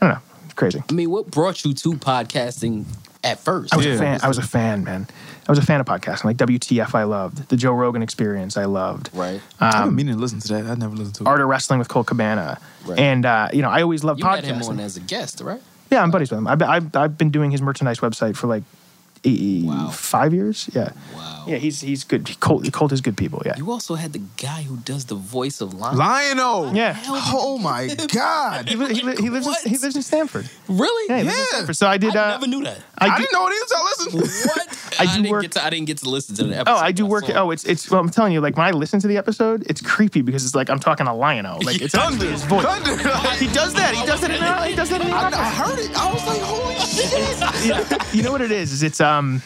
I 0.00 0.06
don't 0.06 0.14
know. 0.16 0.22
It's 0.46 0.54
crazy. 0.54 0.82
I 0.88 0.92
mean, 0.92 1.10
what 1.10 1.30
brought 1.30 1.64
you 1.64 1.72
to 1.74 1.92
podcasting 1.92 2.86
at 3.22 3.38
first? 3.38 3.72
I 3.72 3.76
was 3.76 3.86
Yeah. 3.86 3.94
a 3.94 3.98
fan. 3.98 4.20
I 4.22 4.26
was 4.28 4.38
a 4.38 4.42
fan, 4.42 4.82
man. 4.82 5.06
I 5.48 5.52
was 5.52 5.58
a 5.58 5.62
fan 5.62 5.80
of 5.80 5.86
podcasting. 5.86 6.24
Like 6.24 6.36
WTF, 6.36 6.94
I 6.94 7.04
loved 7.04 7.48
the 7.48 7.56
Joe 7.56 7.72
Rogan 7.72 8.02
Experience. 8.02 8.56
I 8.58 8.66
loved 8.66 9.08
Right. 9.14 9.40
I've 9.58 9.86
been 9.86 9.94
meaning 9.96 10.14
to 10.16 10.20
listen 10.20 10.40
to 10.40 10.48
that. 10.48 10.66
I 10.66 10.74
never 10.74 10.94
listened 10.94 11.14
to 11.16 11.24
it. 11.24 11.26
Art 11.26 11.40
of 11.40 11.48
Wrestling 11.48 11.78
with 11.78 11.88
Colt 11.88 12.06
Cabana, 12.06 12.60
Right. 12.84 12.98
and 12.98 13.24
uh, 13.24 13.48
you 13.52 13.62
know, 13.62 13.70
I 13.70 13.80
always 13.82 14.04
loved 14.04 14.20
You 14.20 14.26
had 14.26 14.44
him 14.44 14.56
podcasting. 14.58 14.68
on 14.68 14.80
as 14.80 14.96
a 14.96 15.00
guest, 15.00 15.40
right? 15.40 15.60
yeah, 15.90 16.02
I'm 16.02 16.10
buddies 16.10 16.30
with 16.30 16.38
him. 16.38 16.46
I've, 16.46 16.60
I've, 16.60 16.94
I've 16.94 17.16
been 17.16 17.30
doing 17.30 17.50
his 17.50 17.62
merchandise 17.62 18.00
website 18.00 18.36
for 18.36 18.46
like 18.46 18.62
eight, 19.24 19.66
five 19.92 20.34
years. 20.34 20.68
Yeah. 20.74 20.92
Wow. 21.14 21.37
Yeah, 21.48 21.56
he's 21.56 21.80
he's 21.80 22.04
good. 22.04 22.38
Colt, 22.40 22.70
Colt 22.72 22.92
is 22.92 23.00
good 23.00 23.16
people. 23.16 23.42
Yeah. 23.46 23.56
You 23.56 23.70
also 23.70 23.94
had 23.94 24.12
the 24.12 24.20
guy 24.36 24.62
who 24.62 24.76
does 24.78 25.06
the 25.06 25.14
voice 25.14 25.60
of 25.60 25.74
Lion. 25.74 25.96
Lion-O. 25.96 26.72
Yeah. 26.74 26.96
Oh 27.08 27.58
my 27.58 27.88
God. 28.12 28.68
He, 28.68 28.76
li- 28.76 28.94
he, 28.94 29.02
li- 29.02 29.16
he 29.18 29.30
lives 29.30 29.46
in, 29.46 29.54
he 29.70 29.78
lives 29.78 29.96
in 29.96 30.02
Stamford. 30.02 30.48
Really? 30.68 31.08
Yeah. 31.08 31.18
He 31.18 31.24
lives 31.24 31.38
in 31.38 31.44
Stamford. 31.46 31.76
So 31.76 31.86
I 31.86 31.96
did. 31.98 32.14
I 32.14 32.28
uh, 32.28 32.30
never 32.32 32.46
knew 32.46 32.62
that. 32.64 32.78
I, 32.98 33.06
I, 33.08 33.16
do- 33.16 33.22
didn't 33.22 33.32
know 33.32 33.46
it 33.48 33.54
either. 33.54 33.66
So 33.66 33.84
listen. 33.84 34.48
What? 34.48 34.94
I 35.00 35.02
I, 35.02 35.06
do 35.06 35.22
didn't 35.22 35.30
work- 35.30 35.42
get 35.42 35.52
to. 35.52 35.64
I 35.64 35.70
didn't 35.70 35.86
get 35.86 35.98
to 35.98 36.08
listen 36.10 36.34
to 36.36 36.44
the 36.44 36.56
episode. 36.58 36.74
Oh, 36.74 36.76
I 36.78 36.92
do 36.92 37.06
work. 37.06 37.24
Oh, 37.34 37.50
it's 37.50 37.64
it's. 37.64 37.90
Well, 37.90 38.00
I'm 38.00 38.10
telling 38.10 38.32
you, 38.32 38.40
like 38.40 38.56
when 38.56 38.66
I 38.66 38.70
listen 38.72 39.00
to 39.00 39.08
the 39.08 39.16
episode, 39.16 39.64
it's 39.70 39.80
creepy 39.80 40.20
because 40.22 40.44
it's 40.44 40.54
like 40.54 40.68
I'm 40.70 40.78
talking 40.80 41.06
to 41.06 41.12
Lion-O. 41.12 41.58
Like 41.64 41.80
it's 41.82 41.94
actually 41.94 42.28
his 42.28 42.44
voice. 42.44 42.64
Thunder. 42.64 42.96
He 43.36 43.46
does 43.52 43.74
that. 43.74 43.94
He 43.94 44.06
does 44.06 44.20
that. 44.20 44.30
In, 44.30 44.70
he 44.70 44.76
does 44.76 44.90
that 44.90 45.00
in 45.00 45.08
the 45.08 45.14
I, 45.14 45.28
I 45.28 45.48
heard 45.50 45.78
it. 45.78 45.90
I 45.96 46.12
was 46.12 46.26
like, 46.26 46.40
holy 46.40 46.74
shit. 46.76 47.66
Yeah. 47.66 48.04
You 48.12 48.22
know 48.22 48.32
what 48.32 48.40
it 48.40 48.50
is? 48.52 48.72
Is 48.72 48.82
it's 48.82 49.00
um. 49.00 49.42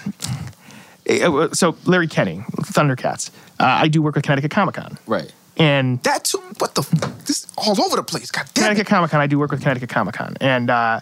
Eh, 1.21 1.27
uh, 1.27 1.49
So 1.53 1.77
Larry 1.85 2.07
Kenney, 2.09 2.45
Thundercats. 2.63 3.31
Uh, 3.61 3.65
I 3.85 3.89
do 3.89 4.03
work 4.03 4.15
with 4.15 4.25
Connecticut 4.25 4.51
Comic 4.51 4.75
Con, 4.77 4.99
Right. 5.07 5.33
and 5.57 6.03
That 6.03 6.25
too. 6.25 6.39
What 6.59 6.75
the? 6.75 6.83
F- 6.83 7.25
this 7.27 7.45
is 7.45 7.53
all 7.57 7.81
over 7.83 7.97
the 7.97 8.03
place. 8.03 8.31
God 8.31 8.47
damn 8.55 8.65
Connecticut 8.65 8.87
it. 8.87 8.91
Comic 8.91 9.11
Con. 9.11 9.21
I 9.21 9.27
do 9.27 9.39
work 9.39 9.51
with 9.51 9.61
Connecticut 9.61 9.89
Comic 9.91 10.15
Con, 10.15 10.37
and 10.41 10.71
uh, 10.71 11.01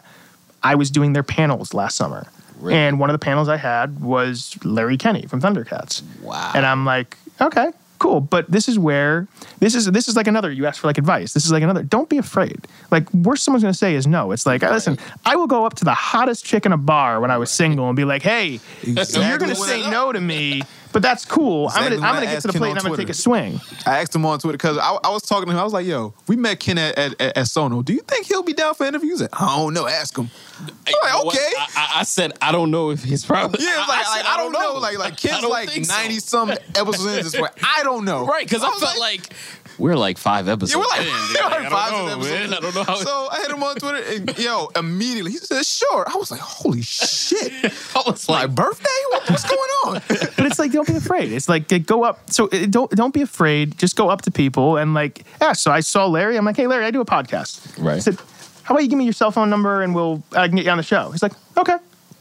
I 0.63 0.75
was 0.75 0.91
doing 0.91 1.13
their 1.13 1.23
panels 1.23 1.73
last 1.75 1.97
summer. 1.97 2.27
Really? 2.59 2.77
And 2.79 3.01
one 3.01 3.09
of 3.09 3.15
the 3.15 3.19
panels 3.25 3.49
I 3.49 3.57
had 3.57 4.01
was 4.01 4.59
Larry 4.65 4.99
Kenney 4.99 5.25
from 5.27 5.41
Thundercats. 5.41 6.03
Wow. 6.21 6.53
And 6.55 6.67
I'm 6.67 6.85
like, 6.85 7.17
okay, 7.41 7.71
cool. 8.01 8.21
But 8.21 8.51
this 8.51 8.69
is 8.69 8.79
where 8.79 9.29
this 9.61 9.77
is 9.77 9.87
this 9.87 10.09
is 10.09 10.17
like 10.17 10.27
another. 10.27 10.51
You 10.51 10.67
ask 10.67 10.81
for 10.81 10.89
like 10.89 10.99
advice. 10.99 11.33
This 11.33 11.45
is 11.45 11.53
like 11.53 11.63
another. 11.63 11.85
Don't 11.85 12.09
be 12.09 12.19
afraid. 12.19 12.67
Like 12.91 13.13
worst 13.15 13.45
someone's 13.45 13.63
gonna 13.63 13.75
say 13.75 13.95
is 13.95 14.09
no. 14.09 14.33
It's 14.33 14.47
like, 14.47 14.63
listen, 14.63 14.99
I 15.25 15.37
will 15.37 15.47
go 15.47 15.65
up 15.65 15.75
to 15.75 15.85
the 15.85 15.95
hottest 15.95 16.45
chick 16.45 16.67
in 16.67 16.73
a 16.73 16.77
bar 16.77 17.21
when 17.21 17.31
I 17.31 17.39
was 17.39 17.51
single 17.51 17.87
and 17.87 17.97
be 17.97 18.05
like, 18.05 18.23
hey, 18.23 18.59
Exactly 18.83 19.25
you're 19.25 19.39
gonna 19.39 19.55
say 19.55 19.89
no 19.89 20.13
to 20.13 20.21
me. 20.21 20.63
But 20.93 21.03
that's 21.03 21.25
cool. 21.25 21.67
Exactly 21.67 21.87
I'm 21.97 22.01
gonna 22.01 22.07
I'm 22.09 22.15
gonna 22.17 22.27
get 22.27 22.41
to 22.43 22.47
the 22.49 22.53
Ken 22.53 22.61
plate 22.61 22.71
and 22.71 22.79
I'm 22.79 22.83
gonna 22.83 22.97
Twitter. 22.97 23.03
take 23.09 23.11
a 23.11 23.15
swing. 23.15 23.61
I 23.87 24.01
asked 24.01 24.15
him 24.15 24.27
on 24.27 24.39
Twitter 24.41 24.59
because 24.59 24.77
I, 24.79 24.91
I 25.05 25.11
was 25.11 25.23
talking 25.23 25.47
to 25.47 25.53
him. 25.53 25.59
I 25.59 25.63
was 25.65 25.73
like, 25.73 25.87
"Yo, 25.87 26.15
we 26.27 26.35
met 26.37 26.59
Ken 26.59 26.79
at, 26.79 26.99
at, 26.99 27.21
at, 27.21 27.37
at 27.39 27.47
Sono. 27.47 27.83
Do 27.83 27.93
you 27.93 28.01
think 28.01 28.27
he'll 28.27 28.43
be 28.43 28.53
down 28.53 28.75
for 28.75 28.87
interviews?" 28.87 29.21
Like, 29.21 29.41
I 29.41 29.57
don't 29.57 29.73
know. 29.75 29.87
Ask 29.87 30.19
him. 30.19 30.29
I'm 30.61 30.67
like, 31.03 31.27
okay. 31.27 31.39
I, 31.59 31.67
I- 31.77 32.01
I 32.01 32.03
said 32.03 32.33
I 32.43 32.53
don't 32.53 32.71
know 32.71 32.91
if 32.91 33.03
he's 33.05 33.25
probably. 33.25 33.65
Yeah, 33.65 33.79
it's 33.81 33.89
like, 33.89 33.99
I, 34.07 34.11
like, 34.17 34.25
said, 34.25 34.27
I, 34.27 34.37
don't 34.37 34.53
know. 34.53 34.75
Like, 34.79 34.99
like 34.99 35.13
I 35.13 35.17
Ken's 35.17 35.45
like 35.45 35.69
think 35.71 35.87
so. 35.87 35.95
ninety 35.95 36.19
some 36.19 36.51
episodes 36.75 37.05
in 37.07 37.23
this. 37.25 37.39
Where 37.41 37.51
I 37.63 37.83
don't 37.83 38.05
know. 38.05 38.27
Right, 38.27 38.45
because 38.45 38.63
I, 38.63 38.69
was 38.69 38.83
felt 38.83 38.99
like, 38.99 39.33
we're 39.81 39.97
like 39.97 40.19
five 40.19 40.49
episodes. 40.49 40.73
Yeah, 40.73 40.79
we're 40.79 40.85
like, 40.85 41.01
in. 41.01 41.07
we're 41.07 41.51
like 41.51 41.61
like, 41.61 41.67
I 41.67 41.71
five 41.71 41.91
don't 41.91 42.07
know, 42.07 42.13
episodes. 42.13 42.51
man. 42.51 42.55
I 42.55 42.61
don't 42.61 42.75
know 42.75 42.85
how. 42.85 42.95
So 42.97 43.29
I 43.31 43.41
hit 43.41 43.51
him 43.51 43.63
on 43.63 43.77
Twitter, 43.77 44.03
and 44.15 44.39
yo, 44.39 44.71
immediately 44.77 45.33
he 45.33 45.39
said, 45.39 45.65
"Sure." 45.65 46.05
I 46.07 46.17
was 46.17 46.31
like, 46.31 46.41
"Holy 46.41 46.83
shit!" 46.83 47.53
I 47.97 48.03
was 48.07 48.29
My 48.29 48.43
like, 48.43 48.55
birthday? 48.55 49.01
What, 49.11 49.31
what's 49.31 49.49
going 49.49 49.71
on? 49.87 50.03
but 50.09 50.47
it's 50.47 50.59
like 50.59 50.73
don't 50.73 50.87
be 50.87 50.97
afraid. 50.97 51.33
It's 51.33 51.49
like 51.49 51.87
go 51.87 52.05
up. 52.05 52.31
So 52.31 52.49
don't 52.49 52.91
don't 52.93 53.15
be 53.15 53.23
afraid. 53.23 53.79
Just 53.79 53.97
go 53.97 54.09
up 54.09 54.23
to 54.23 54.31
people 54.31 54.77
and 54.77 54.95
like 54.95 55.25
yeah. 55.41 55.53
So 55.53 55.71
I 55.71 55.81
saw 55.81 56.07
Larry. 56.07 56.37
I'm 56.37 56.45
like, 56.45 56.57
hey 56.57 56.67
Larry, 56.67 56.85
I 56.85 56.91
do 56.91 57.01
a 57.01 57.07
podcast. 57.07 57.83
Right. 57.83 57.97
I 57.97 57.99
said, 58.01 58.19
how 58.63 58.75
about 58.75 58.83
you 58.83 58.89
give 58.89 58.99
me 58.99 59.05
your 59.05 59.13
cell 59.13 59.31
phone 59.31 59.51
number 59.51 59.83
and 59.83 59.95
we'll 59.95 60.23
I 60.33 60.47
can 60.47 60.57
get 60.57 60.65
you 60.65 60.71
on 60.71 60.77
the 60.77 60.83
show. 60.83 61.11
He's 61.11 61.23
like, 61.23 61.33
okay. 61.57 61.77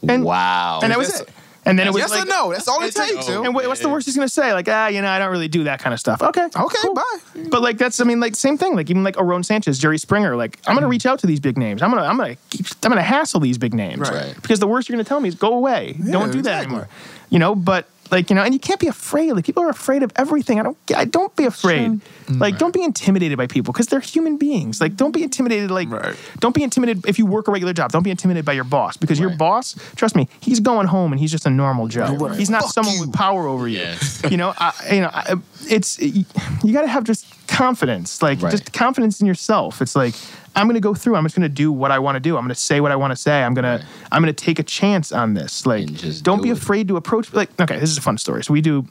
And 0.08 0.24
wow. 0.24 0.80
and 0.82 0.90
that 0.90 0.98
was 0.98 1.20
it. 1.20 1.28
And 1.66 1.78
then 1.78 1.86
it 1.86 1.92
was 1.92 2.00
yes 2.00 2.10
like, 2.10 2.22
or 2.22 2.26
no? 2.26 2.52
That's 2.52 2.66
all 2.68 2.82
it 2.82 2.86
it's 2.88 2.96
like, 2.96 3.10
takes. 3.10 3.28
And 3.28 3.54
what- 3.54 3.66
what's 3.66 3.80
the 3.80 3.88
worst 3.88 4.06
he's 4.06 4.16
gonna 4.16 4.28
say? 4.28 4.52
Like, 4.52 4.68
ah, 4.68 4.88
you 4.88 5.02
know, 5.02 5.08
I 5.08 5.18
don't 5.18 5.30
really 5.30 5.48
do 5.48 5.64
that 5.64 5.80
kind 5.80 5.92
of 5.92 6.00
stuff. 6.00 6.22
Okay. 6.22 6.44
Okay, 6.44 6.78
cool. 6.82 6.94
bye. 6.94 7.02
But 7.50 7.62
like 7.62 7.78
that's 7.78 8.00
I 8.00 8.04
mean 8.04 8.20
like 8.20 8.34
same 8.34 8.56
thing. 8.56 8.74
Like 8.74 8.88
even 8.90 9.04
like 9.04 9.16
Aarón 9.16 9.40
Sánchez, 9.40 9.78
Jerry 9.78 9.98
Springer. 9.98 10.36
Like 10.36 10.58
I'm 10.66 10.74
gonna 10.74 10.88
reach 10.88 11.06
out 11.06 11.18
to 11.20 11.26
these 11.26 11.40
big 11.40 11.58
names. 11.58 11.82
I'm 11.82 11.90
gonna 11.90 12.02
I'm 12.02 12.16
gonna 12.16 12.36
keep, 12.50 12.66
I'm 12.82 12.90
gonna 12.90 13.02
hassle 13.02 13.40
these 13.40 13.58
big 13.58 13.74
names. 13.74 14.10
Right. 14.10 14.34
Because 14.40 14.58
the 14.58 14.66
worst 14.66 14.88
you're 14.88 14.94
gonna 14.96 15.04
tell 15.04 15.20
me 15.20 15.28
is 15.28 15.34
go 15.34 15.54
away. 15.54 15.96
don't 16.10 16.30
do 16.32 16.42
that 16.42 16.62
exactly. 16.62 16.66
anymore. 16.66 16.88
You 17.28 17.38
know. 17.38 17.54
But 17.54 17.86
like 18.10 18.30
you 18.30 18.36
know, 18.36 18.42
and 18.42 18.52
you 18.54 18.60
can't 18.60 18.80
be 18.80 18.86
afraid. 18.88 19.32
Like 19.32 19.44
people 19.44 19.62
are 19.62 19.68
afraid 19.70 20.02
of 20.02 20.12
everything. 20.16 20.58
I 20.58 20.62
don't. 20.62 20.76
I 20.94 21.04
don't 21.04 21.34
be 21.36 21.44
afraid. 21.44 22.00
Like 22.28 22.58
don't 22.58 22.72
be 22.72 22.82
intimidated 22.84 23.36
by 23.38 23.46
people 23.46 23.72
because 23.72 23.86
they're 23.88 24.00
human 24.00 24.36
beings. 24.36 24.80
Like 24.80 24.96
don't 24.96 25.12
be 25.12 25.22
intimidated. 25.22 25.70
Like 25.70 25.90
Right. 25.90 26.14
don't 26.38 26.54
be 26.54 26.62
intimidated 26.62 27.06
if 27.06 27.18
you 27.18 27.26
work 27.26 27.48
a 27.48 27.50
regular 27.52 27.72
job. 27.72 27.90
Don't 27.92 28.02
be 28.04 28.10
intimidated 28.10 28.44
by 28.44 28.52
your 28.52 28.64
boss 28.64 28.96
because 28.96 29.18
your 29.18 29.30
boss. 29.30 29.74
Trust 29.96 30.14
me, 30.16 30.28
he's 30.40 30.60
going 30.60 30.86
home 30.86 31.12
and 31.12 31.20
he's 31.20 31.30
just 31.32 31.46
a 31.46 31.50
normal 31.50 31.88
Joe. 31.88 32.14
Right. 32.14 32.38
He's 32.38 32.50
not 32.50 32.62
Fuck 32.62 32.72
someone 32.72 32.94
you. 32.94 33.00
with 33.02 33.12
power 33.12 33.46
over 33.48 33.66
you. 33.66 33.78
Yeah. 33.78 33.96
you 34.30 34.36
know, 34.36 34.54
I, 34.56 34.72
you 34.92 35.00
know, 35.00 35.10
I, 35.12 35.34
it's 35.68 35.98
you, 35.98 36.24
got 36.72 36.82
to 36.82 36.88
have 36.88 37.04
just 37.04 37.26
confidence, 37.50 38.22
like 38.22 38.40
Right. 38.40 38.50
just 38.50 38.72
confidence 38.72 39.20
in 39.20 39.26
yourself. 39.26 39.82
It's 39.82 39.94
like 39.96 40.14
I'm 40.56 40.66
going 40.66 40.74
to 40.74 40.80
go 40.80 40.94
through. 40.94 41.14
I'm 41.16 41.24
just 41.24 41.36
going 41.36 41.48
to 41.48 41.54
do 41.54 41.70
what 41.70 41.90
I 41.92 41.98
want 42.00 42.16
to 42.16 42.20
do. 42.20 42.36
I'm 42.36 42.42
going 42.42 42.48
to 42.54 42.60
say 42.60 42.80
what 42.80 42.90
I 42.90 42.96
want 42.96 43.12
to 43.12 43.16
say. 43.16 43.42
I'm 43.44 43.54
gonna 43.54 43.76
Right. 43.76 43.84
I'm 44.10 44.20
going 44.22 44.34
to 44.34 44.44
take 44.44 44.58
a 44.58 44.64
chance 44.64 45.12
on 45.12 45.34
this. 45.34 45.64
Like, 45.66 45.92
just 45.92 46.24
don't 46.24 46.38
do 46.38 46.42
be 46.44 46.48
it. 46.50 46.56
afraid 46.58 46.88
to 46.88 46.96
approach. 46.96 47.32
Like, 47.32 47.50
okay, 47.60 47.78
this 47.78 47.90
is 47.90 47.98
a 47.98 48.02
fun 48.02 48.18
story. 48.18 48.42
So 48.44 48.52
we 48.52 48.60
do. 48.60 48.86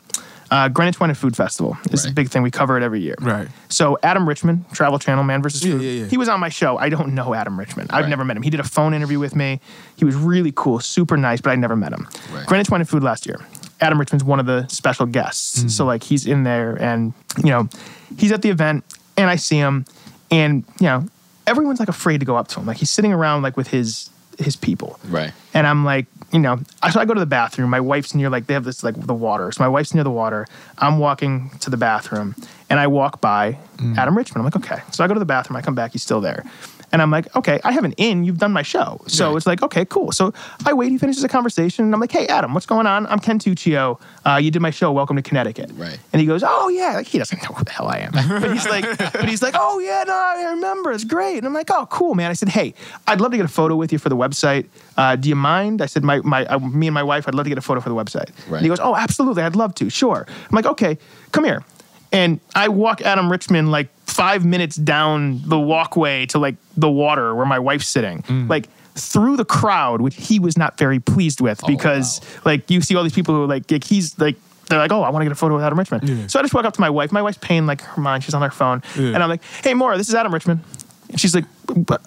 Uh, 0.52 0.68
Greenwich 0.68 1.00
Wine 1.00 1.12
and 1.12 1.18
Food 1.18 1.36
Festival 1.36 1.78
This 1.92 2.04
is 2.06 2.10
a 2.10 2.12
big 2.12 2.30
thing. 2.30 2.42
We 2.42 2.50
cover 2.50 2.76
it 2.76 2.82
every 2.82 3.02
year. 3.02 3.14
Right. 3.22 3.48
So 3.70 4.00
Adam 4.02 4.28
Richman, 4.28 4.66
Travel 4.74 4.98
Channel, 4.98 5.24
Man 5.24 5.44
versus 5.44 5.64
Yeah, 5.64 5.74
Food. 5.74 5.82
yeah, 5.84 5.92
yeah. 5.92 6.06
He 6.08 6.18
was 6.18 6.28
on 6.28 6.40
my 6.40 6.50
show. 6.50 6.76
I 6.76 6.90
don't 6.90 7.14
know 7.14 7.36
Adam 7.36 7.60
Richman. 7.60 7.86
I've 7.92 8.06
Right. 8.06 8.10
never 8.10 8.26
met 8.26 8.36
him. 8.36 8.42
He 8.42 8.50
did 8.50 8.60
a 8.60 8.64
phone 8.64 8.96
interview 8.96 9.20
with 9.20 9.36
me. 9.36 9.60
He 9.96 10.06
was 10.06 10.16
really 10.16 10.52
cool, 10.56 10.80
super 10.80 11.18
nice, 11.18 11.40
but 11.40 11.52
I 11.52 11.56
never 11.56 11.76
met 11.76 11.94
him. 11.94 12.08
Right. 12.34 12.48
Greenwich 12.48 12.72
Wine 12.72 12.82
and 12.82 12.90
Food 12.90 13.04
last 13.04 13.28
year. 13.28 13.40
Adam 13.82 14.00
Richman's 14.00 14.24
one 14.24 14.40
of 14.40 14.46
the 14.46 14.68
special 14.68 15.06
guests. 15.06 15.64
Mm. 15.64 15.72
So 15.72 15.86
like 15.86 16.04
he's 16.04 16.26
in 16.26 16.44
there 16.44 16.76
and 16.76 17.14
you 17.38 17.50
know, 17.50 17.70
he's 18.18 18.32
at 18.32 18.42
the 18.42 18.50
event 18.50 18.84
and 19.18 19.30
I 19.30 19.36
see 19.36 19.58
him 19.58 19.86
and 20.32 20.64
you 20.80 20.88
know, 20.88 21.06
everyone's 21.48 21.80
like 21.80 21.90
afraid 21.90 22.20
to 22.20 22.26
go 22.26 22.36
up 22.36 22.48
to 22.50 22.60
him. 22.60 22.66
Like 22.66 22.78
he's 22.78 22.90
sitting 22.90 23.14
around 23.14 23.42
like 23.42 23.58
with 23.58 23.68
his 23.68 24.10
his 24.40 24.56
people. 24.56 25.00
Right. 25.06 25.32
And 25.54 25.68
I'm 25.68 25.84
like, 25.86 26.06
you 26.32 26.40
know, 26.40 26.60
I, 26.82 26.92
so 26.92 27.00
I 27.00 27.06
go 27.06 27.14
to 27.14 27.20
the 27.20 27.26
bathroom. 27.26 27.70
My 27.70 27.80
wife's 27.80 28.16
near, 28.16 28.30
like, 28.30 28.48
they 28.48 28.54
have 28.54 28.64
this, 28.64 28.84
like, 28.84 28.96
the 28.96 29.14
water. 29.14 29.52
So 29.52 29.64
my 29.64 29.68
wife's 29.68 29.94
near 29.94 30.04
the 30.04 30.12
water. 30.12 30.48
I'm 30.78 31.00
walking 31.00 31.52
to 31.60 31.70
the 31.70 31.78
bathroom 31.78 32.36
and 32.70 32.80
I 32.80 32.88
walk 32.88 33.20
by 33.20 33.58
Adam 33.98 34.16
Richmond. 34.18 34.40
I'm 34.40 34.46
like, 34.46 34.56
okay. 34.56 34.82
So 34.92 35.04
I 35.04 35.08
go 35.08 35.14
to 35.14 35.20
the 35.20 35.26
bathroom. 35.26 35.58
I 35.58 35.62
come 35.62 35.76
back. 35.76 35.92
He's 35.92 36.04
still 36.04 36.22
there. 36.22 36.46
And 36.92 37.02
I'm 37.02 37.12
like, 37.12 37.34
okay, 37.36 37.60
I 37.64 37.72
have 37.72 37.84
an 37.84 37.94
in. 37.94 38.24
You've 38.24 38.38
done 38.40 38.52
my 38.52 38.62
show. 38.64 39.02
So 39.08 39.30
Right. 39.30 39.38
it's 39.38 39.46
like, 39.48 39.62
okay, 39.62 39.86
cool. 39.86 40.12
So 40.12 40.34
I 40.66 40.74
wait. 40.74 40.92
He 40.92 40.98
finishes 40.98 41.22
the 41.22 41.30
conversation. 41.30 41.86
And 41.86 41.94
I'm 41.94 42.00
like, 42.02 42.12
hey, 42.12 42.26
Adam, 42.28 42.54
what's 42.54 42.66
going 42.66 42.88
on? 42.88 43.06
I'm 43.08 43.20
Ken 43.20 43.38
Tuccio. 43.40 44.00
Uh, 44.26 44.36
you 44.42 44.50
did 44.52 44.62
my 44.62 44.72
show. 44.72 44.92
Welcome 44.92 45.16
to 45.18 45.22
Connecticut. 45.22 45.70
Right. 45.76 46.00
And 46.14 46.20
he 46.20 46.26
goes, 46.26 46.44
oh, 46.46 46.70
yeah. 46.70 46.94
Like, 46.96 47.08
he 47.08 47.18
doesn't 47.20 47.42
know 47.44 47.50
who 47.56 47.64
the 47.64 47.72
hell 47.72 47.88
I 47.88 48.00
am. 48.00 48.12
But 48.42 48.52
he's 48.54 48.68
like, 48.68 48.86
but 49.14 49.30
he's 49.30 49.42
like, 49.42 49.54
oh, 49.58 49.80
yeah, 49.80 50.04
no, 50.08 50.14
I 50.14 50.52
remember. 50.56 50.92
It's 50.92 51.04
great. 51.04 51.38
And 51.38 51.46
I'm 51.48 51.54
like, 51.54 51.70
oh, 51.72 51.86
cool, 51.92 52.16
man. 52.16 52.30
I 52.32 52.34
said, 52.34 52.50
hey, 52.50 52.74
I'd 53.08 53.22
love 53.22 53.32
to 53.32 53.38
get 53.38 53.46
a 53.46 53.50
photo 53.50 53.76
with 53.76 53.92
you 53.92 54.00
for 54.00 54.10
the 54.10 54.18
website. 54.18 54.66
Uh, 54.98 55.16
do 55.16 55.30
you 55.30 55.36
mind? 55.36 55.82
I 55.82 55.86
said, 55.86 56.04
my, 56.04 56.20
my, 56.22 56.46
uh, 56.46 56.60
me 56.60 56.88
and 56.88 56.94
my 56.94 57.04
wife, 57.04 57.28
I'd 57.28 57.36
love 57.36 57.46
to 57.46 57.50
get 57.50 57.58
a 57.58 57.62
photo 57.62 57.82
for 57.82 57.90
the 57.90 57.96
website. 57.96 58.30
Right. 58.48 58.58
And 58.58 58.62
he 58.62 58.68
goes, 58.68 58.80
oh, 58.80 58.96
absolutely. 58.96 59.44
I'd 59.44 59.56
love 59.56 59.76
to. 59.76 59.90
Sure. 59.90 60.26
I'm 60.28 60.56
like, 60.56 60.66
okay, 60.66 60.98
come 61.32 61.44
here. 61.46 61.64
And 62.12 62.40
I 62.56 62.70
walk 62.70 63.02
Adam 63.02 63.32
Richman 63.32 63.70
like 63.70 63.90
five 64.06 64.44
minutes 64.44 64.76
down 64.76 65.42
the 65.48 65.60
walkway 65.60 66.26
to 66.28 66.40
like 66.40 66.56
the 66.76 66.90
water 66.90 67.36
where 67.36 67.46
my 67.46 67.60
wife's 67.60 67.88
sitting. 67.88 68.24
Mm. 68.24 68.50
Like, 68.50 68.68
through 68.96 69.38
the 69.38 69.46
crowd, 69.46 70.02
which 70.02 70.16
he 70.16 70.40
was 70.40 70.58
not 70.58 70.78
very 70.78 71.00
pleased 71.00 71.40
with 71.40 71.64
oh, 71.64 71.68
because, 71.68 72.20
like, 72.44 72.70
you 72.70 72.82
see 72.82 72.96
all 72.96 73.04
these 73.04 73.14
people 73.14 73.34
who 73.34 73.44
are 73.44 73.48
like, 73.48 73.72
like 73.72 73.84
he's 73.84 74.18
like, 74.20 74.36
they're 74.68 74.80
like, 74.80 74.92
oh, 74.92 75.02
I 75.02 75.10
want 75.10 75.22
to 75.22 75.26
get 75.26 75.32
a 75.32 75.36
photo 75.36 75.56
with 75.56 75.64
Adam 75.64 75.80
Richman. 75.80 76.30
So 76.30 76.40
I 76.40 76.44
just 76.44 76.54
walk 76.54 76.66
up 76.66 76.74
to 76.74 76.82
my 76.82 76.90
wife. 76.90 77.12
My 77.12 77.22
wife's 77.22 77.40
paying 77.40 77.66
like 77.66 77.82
her 77.82 78.02
mind. 78.02 78.24
She's 78.24 78.34
on 78.34 78.42
her 78.42 78.52
phone. 78.52 78.84
Yeah. 78.96 79.08
And 79.08 79.18
I'm 79.24 79.30
like, 79.30 79.42
hey, 79.64 79.74
Maura, 79.74 79.98
this 79.98 80.10
is 80.10 80.16
Adam 80.16 80.34
Richman. 80.34 80.62
And 81.10 81.20
she's 81.20 81.34
like, 81.34 81.46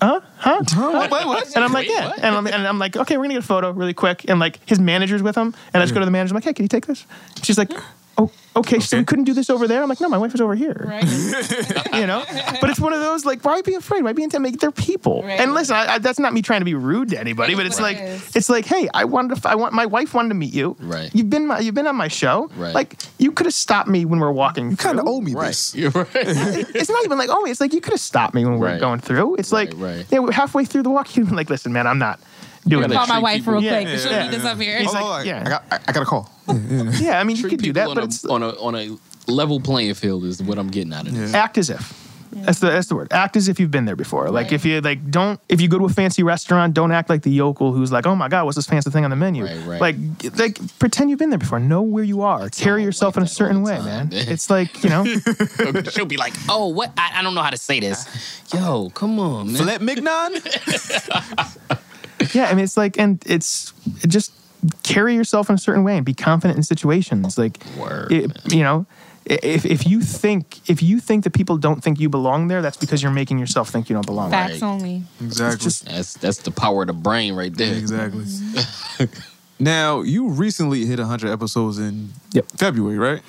huh? 0.01 0.21
Huh? 0.37 0.63
Huh? 0.71 1.09
Wait, 1.11 1.27
what? 1.27 1.57
And 1.57 1.65
I'm 1.65 1.73
like, 1.73 1.89
Wait, 1.89 1.95
yeah. 1.95 2.13
And 2.17 2.37
I'm, 2.37 2.47
and 2.47 2.69
I'm 2.69 2.79
like, 2.79 2.97
okay, 2.97 3.17
we're 3.17 3.25
gonna 3.25 3.35
get 3.35 3.43
a 3.43 3.47
photo 3.47 3.73
really 3.73 3.95
quick. 3.95 4.29
And 4.29 4.39
like 4.39 4.61
his 4.69 4.79
manager's 4.79 5.23
with 5.23 5.37
him. 5.37 5.55
And 5.75 5.83
I 5.83 5.85
just 5.85 5.93
go 5.93 6.01
to 6.01 6.07
the 6.07 6.13
manager. 6.13 6.33
I'm 6.33 6.37
like, 6.37 6.45
hey, 6.45 6.53
can 6.53 6.65
you 6.65 6.69
take 6.69 6.87
this? 6.87 7.05
She's 7.43 7.59
like, 7.59 7.71
oh, 8.19 8.31
okay. 8.57 8.79
So 8.81 8.99
we 8.99 9.05
couldn't 9.05 9.25
do 9.25 9.35
this 9.35 9.49
over 9.51 9.67
there. 9.69 9.83
I'm 9.83 9.89
like, 9.89 10.01
no, 10.01 10.09
my 10.09 10.19
wife 10.19 10.35
is 10.35 10.41
over 10.41 10.55
here. 10.55 10.85
Right. 10.89 11.05
You 11.93 12.07
know. 12.07 12.25
But 12.61 12.71
it's 12.71 12.81
one 12.81 12.93
of 12.95 13.01
those 13.01 13.25
like, 13.27 13.45
why 13.45 13.61
be 13.63 13.75
afraid? 13.75 14.03
Why 14.03 14.13
be 14.13 14.23
intimidated? 14.23 14.61
They're 14.61 14.71
people. 14.71 15.23
Right. 15.23 15.39
And 15.39 15.53
listen, 15.53 15.77
I, 15.77 15.95
I, 15.95 15.99
that's 15.99 16.19
not 16.19 16.33
me 16.33 16.41
trying 16.43 16.61
to 16.61 16.65
be 16.65 16.75
rude 16.75 17.11
to 17.11 17.21
anybody, 17.21 17.55
but 17.55 17.67
it's 17.67 17.79
Right. 17.81 17.99
like, 17.99 18.21
it's 18.35 18.49
like, 18.49 18.65
hey, 18.65 18.89
I 18.95 19.05
wanted 19.05 19.41
to. 19.43 19.49
I 19.49 19.55
want 19.57 19.75
my 19.75 19.85
wife 19.87 20.15
wanted 20.15 20.31
to 20.31 20.35
meet 20.35 20.55
you. 20.55 20.77
Right. 20.81 21.11
You've 21.15 21.29
been 21.31 21.47
my, 21.47 21.59
you've 21.61 21.75
been 21.75 21.87
on 21.87 21.97
my 21.97 22.09
show. 22.09 22.51
Right. 22.57 22.75
Like 22.75 22.97
you 23.19 23.31
could 23.33 23.47
have 23.47 23.55
stopped 23.55 23.89
me 23.89 24.05
when 24.07 24.21
we're 24.21 24.33
walking. 24.33 24.71
You 24.71 24.77
kind 24.77 24.99
of 24.99 25.07
owe 25.07 25.21
me 25.21 25.35
Right. 25.35 25.49
this. 25.49 25.75
You're 25.77 25.91
right. 25.91 26.09
it's 26.15 26.89
not 26.91 27.05
even 27.05 27.19
like, 27.19 27.29
oh, 27.31 27.45
it's 27.45 27.61
like 27.61 27.73
you 27.75 27.81
could 27.83 27.93
have 27.93 28.01
stopped 28.01 28.35
me 28.35 28.45
when 28.45 28.55
we 28.55 28.61
we're 28.61 28.67
Right. 28.69 28.81
going 28.81 29.01
through. 29.01 29.37
It's 29.37 29.53
like, 29.53 29.73
Right, 29.75 29.97
right. 29.99 30.07
yeah, 30.11 30.31
halfway 30.33 30.65
through 30.65 30.85
the 30.85 30.91
walk, 30.91 31.15
you'd 31.17 31.29
be 31.29 31.35
like, 31.37 31.51
listen, 31.51 31.73
man, 31.73 31.87
I'm 31.87 31.99
not 31.99 32.19
doing 32.67 32.83
gotta. 32.83 32.95
Call 32.95 33.07
my 33.07 33.19
wife 33.19 33.39
people- 33.39 33.55
real 33.55 33.63
quick. 33.63 33.87
yeah, 33.89 33.97
She'll 33.99 34.13
yeah. 34.13 34.23
need 34.25 34.33
this 34.33 34.45
up 34.45 34.59
here. 34.61 34.79
He's 34.79 34.89
Oh, 34.89 34.93
like, 34.93 35.05
like, 35.05 35.27
yeah. 35.27 35.43
I 35.45 35.49
got, 35.49 35.65
I, 35.71 35.79
I 35.89 35.93
got 35.93 36.03
a 36.03 36.07
call. 36.07 36.31
Yeah, 36.49 37.19
I 37.21 37.25
mean, 37.25 37.37
you 37.37 37.43
Treat 37.43 37.51
could 37.51 37.59
do 37.63 37.73
people 37.73 37.81
that, 37.83 37.89
on 37.89 37.95
but 37.95 38.03
a, 38.05 38.07
it's 38.07 38.25
on 38.25 38.43
a 38.43 38.49
on 38.61 38.75
a 38.75 38.97
level 39.31 39.61
playing 39.61 39.95
field 39.95 40.25
is 40.25 40.43
what 40.43 40.59
I'm 40.59 40.69
getting 40.69 40.93
out 40.93 41.07
of 41.07 41.15
this. 41.15 41.33
act 41.35 41.59
as 41.59 41.71
if. 41.71 41.99
That's 42.35 42.61
the 42.61 42.69
that's 42.71 42.87
the 42.89 42.95
word. 42.95 43.09
Act 43.13 43.37
as 43.37 43.47
if 43.49 43.61
you've 43.61 43.71
been 43.71 43.85
there 43.85 43.95
before. 43.95 44.31
Like 44.31 44.53
if 44.53 44.65
you 44.65 44.81
like 44.81 45.11
don't 45.11 45.39
if 45.51 45.61
you 45.61 45.69
go 45.69 45.79
to 45.79 45.85
a 45.85 45.89
fancy 45.91 46.23
restaurant, 46.23 46.73
don't 46.73 46.91
act 46.91 47.11
like 47.11 47.21
the 47.23 47.31
yokel 47.31 47.73
who's 47.75 47.93
like, 47.93 48.07
oh 48.07 48.17
my 48.17 48.29
god, 48.29 48.47
what's 48.47 48.57
this 48.57 48.67
fancy 48.67 48.89
thing 48.91 49.05
on 49.05 49.11
the 49.11 49.17
menu? 49.17 49.45
Right, 49.45 49.59
right. 49.67 49.81
Like 49.83 49.97
like 50.39 50.79
pretend 50.79 51.11
you've 51.11 51.19
been 51.19 51.29
there 51.29 51.39
before. 51.39 51.61
Know 51.61 51.83
where 51.83 52.03
you 52.03 52.23
are. 52.23 52.49
Carry 52.49 52.85
yourself 52.85 53.17
like 53.17 53.21
in 53.21 53.25
a 53.25 53.29
certain 53.29 53.63
way, 53.63 53.77
time, 53.77 53.85
man. 53.85 54.09
man. 54.09 54.29
It's 54.29 54.49
like 54.49 54.83
you 54.83 54.89
know. 54.89 55.05
She'll 55.91 56.07
be 56.07 56.17
like, 56.17 56.33
"Oh, 56.49 56.69
what? 56.69 56.91
I, 56.97 57.21
I 57.21 57.23
don't 57.23 57.35
know 57.35 57.43
how 57.43 57.51
to 57.51 57.59
say 57.59 57.81
this." 57.81 58.43
Yo, 58.55 58.89
come 58.95 59.19
on, 59.21 59.49
man. 59.53 59.57
Filet 59.57 59.79
mignon? 59.79 60.33
yeah, 62.35 62.47
I 62.47 62.55
mean, 62.55 62.65
it's 62.65 62.77
like, 62.77 62.99
and 62.99 63.23
it's 63.27 63.73
it 64.03 64.09
just 64.09 64.33
carry 64.85 65.15
yourself 65.15 65.49
in 65.49 65.55
a 65.57 65.59
certain 65.59 65.83
way 65.85 65.97
and 65.97 66.05
be 66.07 66.15
confident 66.15 66.57
in 66.57 66.63
situations. 66.63 67.37
Like, 67.39 67.59
it- 68.11 68.53
you 68.53 68.63
know, 68.63 68.87
if, 69.25 69.65
if 69.65 69.87
you 69.87 70.01
think 70.01 70.61
if 70.69 70.83
you 70.83 70.99
think 71.01 71.25
that 71.25 71.33
people 71.33 71.57
don't 71.57 71.83
think 71.83 72.01
you 72.01 72.09
belong 72.09 72.49
there, 72.49 72.61
that's 72.63 72.77
because 72.77 73.03
you're 73.03 73.13
making 73.13 73.39
yourself 73.39 73.69
think 73.71 73.89
you 73.89 73.95
don't 73.95 74.07
belong 74.07 74.31
there. 74.31 74.49
Facts 74.49 74.63
only. 74.63 75.03
Exactly. 75.21 75.71
That's 75.93 76.15
that's 76.15 76.39
the 76.39 76.51
power 76.51 76.83
of 76.83 76.89
the 76.89 76.93
brain 76.93 77.35
right 77.35 77.55
there. 77.55 77.75
Exactly. 77.75 78.25
Mm-hmm. 78.25 79.05
now, 79.65 80.01
you 80.03 80.29
recently 80.29 80.85
hit 80.87 80.99
100 80.99 81.31
episodes 81.31 81.79
in 81.79 82.11
February, 82.57 82.99
right? 82.99 83.23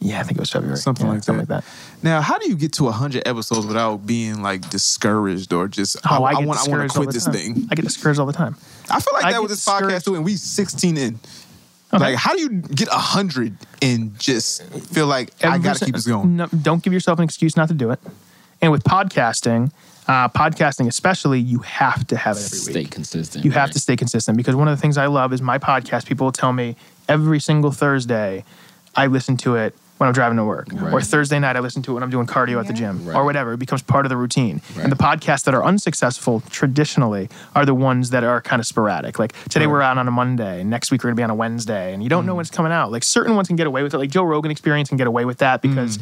Yeah, 0.00 0.20
I 0.20 0.24
think 0.24 0.36
it 0.36 0.40
was 0.40 0.50
February. 0.50 0.76
Something, 0.76 1.06
Yeah, 1.06 1.12
like, 1.14 1.22
something 1.22 1.46
that. 1.46 1.54
like 1.54 1.64
that. 1.64 1.70
Now, 2.04 2.20
how 2.20 2.36
do 2.36 2.46
you 2.50 2.54
get 2.54 2.74
to 2.74 2.84
100 2.84 3.26
episodes 3.26 3.66
without 3.66 4.06
being 4.06 4.42
like 4.42 4.68
discouraged 4.68 5.54
or 5.54 5.68
just, 5.68 5.96
Oh, 6.08 6.22
I, 6.22 6.32
I, 6.32 6.34
get 6.34 6.46
want, 6.46 6.60
I 6.60 6.70
want 6.70 6.90
to 6.90 6.98
quit 6.98 7.10
this 7.12 7.24
time. 7.24 7.32
thing? 7.32 7.68
I 7.70 7.74
get 7.74 7.82
discouraged 7.86 8.20
all 8.20 8.26
the 8.26 8.34
time. 8.34 8.56
I 8.90 9.00
feel 9.00 9.14
like 9.14 9.24
I 9.24 9.30
that 9.30 9.36
get 9.36 9.42
with 9.42 9.50
this 9.50 9.64
podcast 9.64 10.04
too, 10.04 10.14
and 10.14 10.22
we 10.22 10.36
16 10.36 10.98
in. 10.98 11.18
Okay. 11.94 12.04
Like, 12.04 12.16
how 12.16 12.34
do 12.34 12.42
you 12.42 12.50
get 12.50 12.88
100 12.88 13.56
and 13.80 14.18
just 14.18 14.64
feel 14.64 15.06
like 15.06 15.30
I 15.42 15.56
got 15.56 15.76
to 15.76 15.86
keep 15.86 15.94
this 15.94 16.06
going? 16.06 16.36
No, 16.36 16.46
don't 16.48 16.82
give 16.82 16.92
yourself 16.92 17.18
an 17.20 17.24
excuse 17.24 17.56
not 17.56 17.68
to 17.68 17.74
do 17.74 17.90
it. 17.90 18.00
And 18.60 18.70
with 18.70 18.84
podcasting, 18.84 19.72
uh, 20.06 20.28
podcasting 20.28 20.86
especially, 20.88 21.40
you 21.40 21.60
have 21.60 22.06
to 22.08 22.18
have 22.18 22.36
it 22.36 22.44
every 22.44 22.58
Stay 22.58 22.72
week. 22.80 22.90
consistent. 22.90 23.46
You 23.46 23.52
have 23.52 23.70
to 23.70 23.80
stay 23.80 23.96
consistent 23.96 24.36
because 24.36 24.54
one 24.54 24.68
of 24.68 24.76
the 24.76 24.80
things 24.82 24.98
I 24.98 25.06
love 25.06 25.32
is 25.32 25.40
my 25.40 25.56
podcast. 25.58 26.04
People 26.06 26.26
will 26.26 26.32
tell 26.32 26.52
me 26.52 26.76
every 27.08 27.40
single 27.40 27.70
Thursday, 27.72 28.44
I 28.94 29.06
listen 29.06 29.38
to 29.38 29.56
it 29.56 29.74
when 29.98 30.08
I'm 30.08 30.12
driving 30.12 30.36
to 30.38 30.44
work, 30.44 30.68
or 30.92 31.00
Thursday 31.00 31.38
night 31.38 31.56
I 31.56 31.60
listen 31.60 31.80
to 31.84 31.92
it 31.92 31.94
when 31.94 32.02
I'm 32.02 32.10
doing 32.10 32.26
cardio 32.26 32.58
at 32.60 32.66
the 32.66 32.72
gym, 32.72 33.08
or 33.10 33.24
whatever. 33.24 33.52
It 33.52 33.58
becomes 33.58 33.82
part 33.82 34.04
of 34.04 34.10
the 34.10 34.16
routine. 34.16 34.60
And 34.78 34.90
the 34.90 34.96
podcasts 34.96 35.44
that 35.44 35.54
are 35.54 35.64
unsuccessful 35.64 36.42
traditionally 36.50 37.28
are 37.54 37.64
the 37.64 37.74
ones 37.74 38.10
that 38.10 38.24
are 38.24 38.40
kind 38.40 38.58
of 38.60 38.66
sporadic. 38.66 39.18
Like 39.18 39.32
today 39.48 39.66
we're 39.66 39.82
out 39.82 39.96
on 39.98 40.08
a 40.08 40.10
Monday, 40.10 40.64
next 40.64 40.90
week 40.90 41.04
we're 41.04 41.10
gonna 41.10 41.16
be 41.16 41.22
on 41.22 41.30
a 41.30 41.34
Wednesday, 41.34 41.94
and 41.94 42.02
you 42.02 42.08
don't 42.08 42.26
know 42.26 42.34
when 42.34 42.42
it's 42.42 42.50
coming 42.50 42.72
out. 42.72 42.90
Like 42.90 43.04
certain 43.04 43.36
ones 43.36 43.46
can 43.46 43.56
get 43.56 43.66
away 43.66 43.82
with 43.82 43.94
it. 43.94 43.98
Like 43.98 44.10
Joe 44.10 44.24
Rogan 44.24 44.50
Experience 44.50 44.88
can 44.88 44.98
get 44.98 45.06
away 45.06 45.24
with 45.24 45.38
that 45.38 45.62
because 45.62 45.98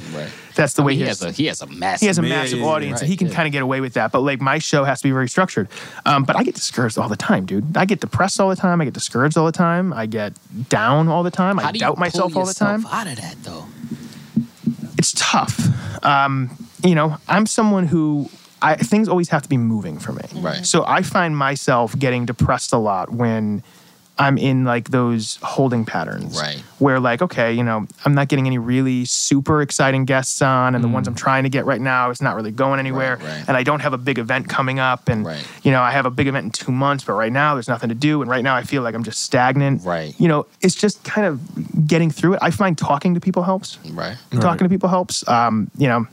that's 0.55 0.74
the 0.74 0.82
I 0.82 0.86
way 0.86 0.93
mean, 0.93 1.01
he 1.01 1.05
his- 1.06 1.20
has 1.20 1.28
a 1.28 1.32
he 1.32 1.47
has 1.47 1.60
a 1.60 1.66
massive 1.66 2.01
he 2.01 2.06
has 2.06 2.19
a 2.19 2.23
massive 2.23 2.59
yeah, 2.59 2.64
yeah, 2.64 2.70
audience 2.70 3.01
and 3.01 3.10
he 3.10 3.16
can 3.16 3.28
yeah. 3.28 3.35
kind 3.35 3.47
of 3.47 3.52
get 3.52 3.62
away 3.62 3.81
with 3.81 3.94
that. 3.94 4.10
But 4.12 4.20
like 4.20 4.40
my 4.40 4.59
show 4.59 4.85
has 4.85 5.01
to 5.01 5.09
be 5.09 5.12
very 5.12 5.28
structured. 5.28 5.69
Um, 6.06 6.24
but 6.24 6.35
I 6.36 6.44
get 6.44 6.55
discouraged 6.55 6.98
all 6.98 7.09
the 7.09 7.16
time, 7.16 7.44
dude. 7.47 7.77
I 7.77 7.85
get 7.85 8.01
depressed 8.01 8.40
all 8.40 8.48
the 8.48 8.56
time. 8.56 8.81
I 8.81 8.85
get 8.85 8.94
discouraged 8.94 9.36
all 9.36 9.47
the 9.47 9.52
time. 9.52 9.93
I 9.93 10.06
get 10.06 10.32
down 10.70 11.09
all 11.09 11.23
the 11.23 11.31
time. 11.31 11.59
How 11.59 11.69
I 11.69 11.73
do 11.73 11.77
you 11.77 11.81
doubt 11.81 11.94
pull 11.97 12.01
myself 12.01 12.36
all 12.36 12.47
the 12.47 12.55
time. 12.55 12.81
yourself 12.81 12.94
Out 12.94 13.06
of 13.06 13.16
that 13.16 13.36
though. 13.43 13.66
It's 15.03 15.15
tough. 15.16 16.05
Um, 16.05 16.49
you 16.85 16.95
know, 16.95 17.16
I'm 17.27 17.45
someone 17.47 17.89
who 17.89 18.31
I, 18.62 18.77
things 18.77 19.09
always 19.09 19.29
have 19.31 19.43
to 19.43 19.49
be 19.49 19.57
moving 19.57 19.99
for 19.99 20.12
me. 20.12 20.23
Right. 20.37 20.65
So 20.65 20.85
I 20.87 21.03
find 21.03 21.37
myself 21.37 21.99
getting 21.99 22.24
depressed 22.24 22.73
a 22.73 22.79
lot 22.79 23.11
when 23.11 23.65
I'm 24.23 24.39
in 24.39 24.65
like 24.65 24.90
those 24.90 25.39
holding 25.43 25.85
patterns. 25.85 26.39
Right. 26.40 26.59
Where 26.78 27.01
like, 27.01 27.23
okay, 27.23 27.53
you 27.53 27.62
know, 27.62 27.86
I'm 28.05 28.15
not 28.15 28.28
getting 28.28 28.47
any 28.47 28.59
really 28.59 29.05
super 29.05 29.62
exciting 29.62 30.05
guests 30.05 30.40
on, 30.43 30.74
and 30.74 30.82
the 30.82 30.89
ones 30.89 31.07
I'm 31.09 31.15
trying 31.15 31.43
to 31.44 31.49
get 31.49 31.65
right 31.65 31.81
now, 31.81 32.11
it's 32.11 32.20
not 32.23 32.36
really 32.36 32.51
going 32.53 32.78
anywhere. 32.81 33.16
Mm. 33.19 33.24
right. 33.24 33.44
And 33.49 33.57
I 33.57 33.62
don't 33.62 33.81
have 33.81 33.93
a 33.93 33.99
big 33.99 34.19
event 34.19 34.49
coming 34.49 34.78
up, 34.78 35.09
and 35.09 35.24
Right. 35.27 35.47
you 35.62 35.70
know, 35.70 35.81
I 35.81 35.90
have 35.90 36.07
a 36.07 36.11
big 36.11 36.27
event 36.28 36.44
in 36.44 36.51
two 36.53 36.73
months, 36.73 37.05
but 37.05 37.15
right 37.15 37.32
now 37.32 37.55
there's 37.55 37.69
nothing 37.69 37.89
to 37.89 37.94
do, 37.94 38.23
and 38.23 38.31
right 38.31 38.43
now 38.44 38.55
I 38.55 38.62
feel 38.62 38.82
like 38.82 38.94
I'm 38.94 39.05
just 39.05 39.23
stagnant. 39.23 39.82
Right. 39.85 40.15
You 40.19 40.28
know, 40.28 40.47
it's 40.61 40.74
just 40.74 41.03
kind 41.05 41.27
of 41.27 41.86
getting 41.86 42.11
through 42.11 42.35
it. 42.35 42.39
I 42.43 42.51
find 42.51 42.77
talking 42.78 43.15
to 43.15 43.20
people 43.20 43.43
helps 43.43 43.78
Right. 43.90 44.16
talking 44.40 44.65
to 44.65 44.69
people 44.69 44.89
helps. 44.89 45.27
Um, 45.28 45.70
you 45.77 45.89
know, 45.89 46.07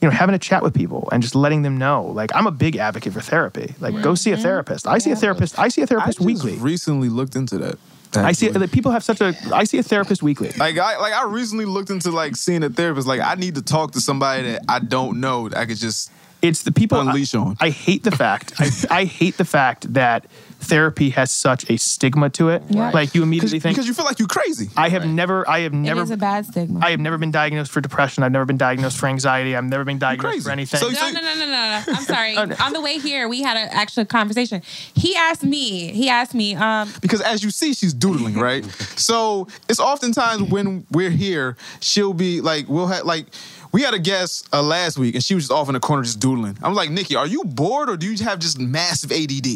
you 0.00 0.08
know, 0.08 0.10
having 0.10 0.34
a 0.34 0.38
chat 0.38 0.62
with 0.62 0.74
people 0.74 1.08
and 1.12 1.22
just 1.22 1.34
letting 1.34 1.62
them 1.62 1.78
know. 1.78 2.04
Like, 2.04 2.34
I'm 2.34 2.46
a 2.46 2.50
big 2.50 2.76
advocate 2.76 3.12
for 3.12 3.20
therapy. 3.20 3.74
Like, 3.80 4.02
go 4.02 4.14
see 4.14 4.30
a 4.30 4.34
mm-hmm. 4.34 4.42
therapist. 4.42 4.86
I 4.86 4.98
see 4.98 5.12
a 5.12 5.16
therapist. 5.16 5.58
I 5.58 5.68
see 5.68 5.82
a 5.82 5.86
therapist 5.86 6.18
just 6.18 6.26
weekly. 6.26 6.56
recently 6.56 7.08
looked 7.08 7.36
into 7.36 7.58
that. 7.58 7.78
I 8.16 8.32
see 8.32 8.46
actually. 8.46 8.60
like, 8.60 8.72
people 8.72 8.92
have 8.92 9.04
such 9.04 9.20
a. 9.20 9.34
I 9.52 9.64
see 9.64 9.78
a 9.78 9.82
therapist 9.82 10.22
weekly. 10.22 10.50
Like 10.56 10.78
I 10.78 10.98
like 10.98 11.12
I 11.12 11.24
recently 11.24 11.64
looked 11.64 11.90
into 11.90 12.10
like 12.10 12.36
seeing 12.36 12.62
a 12.62 12.70
therapist. 12.70 13.06
Like 13.06 13.20
I 13.20 13.34
need 13.34 13.54
to 13.56 13.62
talk 13.62 13.92
to 13.92 14.00
somebody 14.00 14.52
that 14.52 14.62
I 14.68 14.78
don't 14.78 15.20
know 15.20 15.48
that 15.48 15.58
I 15.58 15.66
could 15.66 15.78
just 15.78 16.12
It's 16.42 16.62
the 16.62 16.72
people 16.72 17.00
unleash 17.00 17.34
I, 17.34 17.38
on. 17.38 17.56
I 17.60 17.70
hate 17.70 18.04
the 18.04 18.12
fact. 18.12 18.52
I, 18.58 18.70
I 18.90 19.04
hate 19.04 19.36
the 19.36 19.44
fact 19.44 19.92
that 19.94 20.26
therapy 20.64 21.10
has 21.10 21.30
such 21.30 21.68
a 21.70 21.76
stigma 21.76 22.30
to 22.30 22.48
it. 22.48 22.62
Yeah. 22.68 22.90
Like 22.90 23.14
you 23.14 23.22
immediately 23.22 23.60
think 23.60 23.76
because 23.76 23.86
you 23.86 23.94
feel 23.94 24.04
like 24.04 24.18
you're 24.18 24.28
crazy. 24.28 24.68
I 24.76 24.88
have 24.88 25.06
never. 25.06 25.48
I 25.48 25.60
have 25.60 25.72
never. 25.72 26.02
is 26.02 26.10
a 26.10 26.16
bad 26.16 26.46
stigma. 26.46 26.80
I 26.82 26.90
have 26.90 27.00
never 27.00 27.18
been 27.18 27.30
diagnosed 27.30 27.70
for 27.70 27.80
depression. 27.80 28.22
I've 28.24 28.32
never 28.32 28.44
been 28.44 28.56
diagnosed 28.56 28.98
for 28.98 29.06
anxiety. 29.06 29.54
I've 29.54 29.64
never 29.64 29.84
been 29.84 29.98
diagnosed 29.98 30.44
for 30.44 30.50
anything. 30.50 30.80
So- 30.80 30.88
no, 30.88 31.10
no, 31.10 31.20
no, 31.20 31.34
no, 31.34 31.34
no, 31.34 31.46
no. 31.46 31.82
I'm 31.88 32.02
sorry. 32.02 32.36
On 32.36 32.72
the 32.72 32.80
way 32.80 32.98
here, 32.98 33.28
we 33.28 33.42
had 33.42 33.56
an 33.56 33.68
actual 33.70 34.04
conversation. 34.04 34.62
He 34.94 35.14
asked 35.16 35.44
me. 35.44 35.92
He 35.92 36.08
asked 36.08 36.34
me. 36.34 36.54
Um, 36.54 36.90
because 37.00 37.20
as 37.20 37.42
you 37.44 37.50
see, 37.50 37.74
she's 37.74 37.92
doodling, 37.94 38.34
right? 38.34 38.64
so 38.96 39.48
it's 39.68 39.80
oftentimes 39.80 40.42
when 40.50 40.86
we're 40.90 41.10
here, 41.10 41.56
she'll 41.80 42.14
be 42.14 42.40
like, 42.40 42.68
we'll 42.68 42.86
have 42.86 43.04
like. 43.04 43.26
We 43.74 43.82
had 43.82 43.92
a 43.92 43.98
guest 43.98 44.48
uh, 44.52 44.62
last 44.62 44.98
week, 44.98 45.16
and 45.16 45.24
she 45.24 45.34
was 45.34 45.48
just 45.48 45.52
off 45.52 45.68
in 45.68 45.72
the 45.74 45.80
corner 45.80 46.04
just 46.04 46.20
doodling. 46.20 46.56
I 46.62 46.68
was 46.68 46.76
like, 46.76 46.90
Nikki, 46.90 47.16
are 47.16 47.26
you 47.26 47.42
bored, 47.42 47.90
or 47.90 47.96
do 47.96 48.06
you 48.06 48.24
have 48.24 48.38
just 48.38 48.56
massive 48.56 49.10
ADD? 49.10 49.46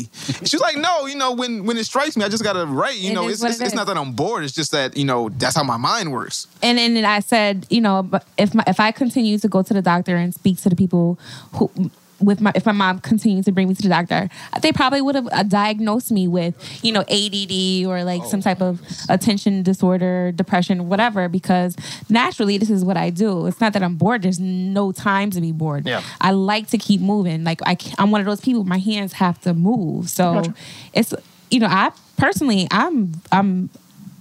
And 0.40 0.49
she 0.49 0.57
was 0.57 0.61
like, 0.61 0.77
No, 0.77 1.07
you 1.07 1.15
know, 1.15 1.35
when 1.35 1.65
when 1.66 1.77
it 1.77 1.85
strikes 1.85 2.16
me, 2.16 2.24
I 2.24 2.28
just 2.28 2.43
gotta 2.43 2.66
write. 2.66 2.97
You 2.97 3.12
It 3.12 3.15
know, 3.15 3.28
it's 3.28 3.45
it's, 3.45 3.61
it 3.61 3.66
it's 3.66 3.74
not 3.77 3.86
that 3.86 3.97
I'm 3.97 4.15
bored. 4.15 4.43
It's 4.43 4.53
just 4.53 4.73
that 4.73 4.97
you 4.97 5.05
know 5.05 5.28
that's 5.28 5.55
how 5.55 5.62
my 5.62 5.77
mind 5.77 6.11
works. 6.11 6.49
and 6.65 6.78
then 6.78 7.05
I 7.05 7.20
said, 7.20 7.65
you 7.70 7.81
know, 7.81 8.11
if 8.36 8.57
my, 8.57 8.65
if 8.66 8.81
I 8.81 8.90
continue 8.90 9.39
to 9.39 9.47
go 9.47 9.62
to 9.62 9.73
the 9.73 9.82
doctor 9.82 10.16
and 10.16 10.35
speak 10.35 10.59
to 10.62 10.69
the 10.69 10.74
people 10.74 11.16
who 11.53 11.70
with 12.20 12.40
my 12.40 12.53
if 12.55 12.66
my 12.66 12.73
mom 12.73 12.99
continued 13.01 13.45
to 13.45 13.53
bring 13.53 13.69
me 13.69 13.74
to 13.74 13.82
the 13.82 13.89
doctor, 13.89 14.28
they 14.62 14.73
probably 14.73 15.01
would 15.01 15.15
have 15.15 15.28
uh, 15.32 15.43
diagnosed 15.43 16.11
me 16.11 16.27
with 16.27 16.55
you 16.85 16.93
know 16.93 17.01
ADD 17.03 17.86
or 17.86 18.05
like 18.05 18.24
some 18.24 18.40
type 18.40 18.61
of 18.61 18.81
attention 19.09 19.62
disorder, 19.62 20.32
depression, 20.32 20.89
whatever. 20.89 21.28
Because 21.28 21.77
naturally, 22.09 22.59
this 22.59 22.70
is 22.70 22.85
what 22.85 22.97
I 22.97 23.11
do. 23.11 23.47
It's 23.47 23.61
not 23.61 23.73
that 23.73 23.82
I'm 23.82 23.97
bored. 23.97 24.23
There's 24.23 24.40
no 24.40 24.93
time 24.93 25.31
to 25.31 25.40
be 25.40 25.53
bored. 25.53 25.86
Yeah. 25.86 26.03
I 26.20 26.32
like 26.32 26.69
to 26.69 26.78
keep 26.78 27.01
moving. 27.01 27.45
Like 27.45 27.61
I, 27.65 27.77
I'm 27.99 28.11
one 28.11 28.20
of 28.20 28.27
those 28.27 28.40
people. 28.40 28.65
My 28.65 28.78
hands 28.78 29.15
have 29.15 29.40
to 29.43 29.55
move. 29.55 30.09
So 30.09 30.35
Gotcha. 30.35 30.55
it's 30.93 31.15
you 31.51 31.61
know 31.61 31.69
I 31.69 31.93
personally 32.16 32.66
I'm 32.70 33.12
I'm 33.32 33.70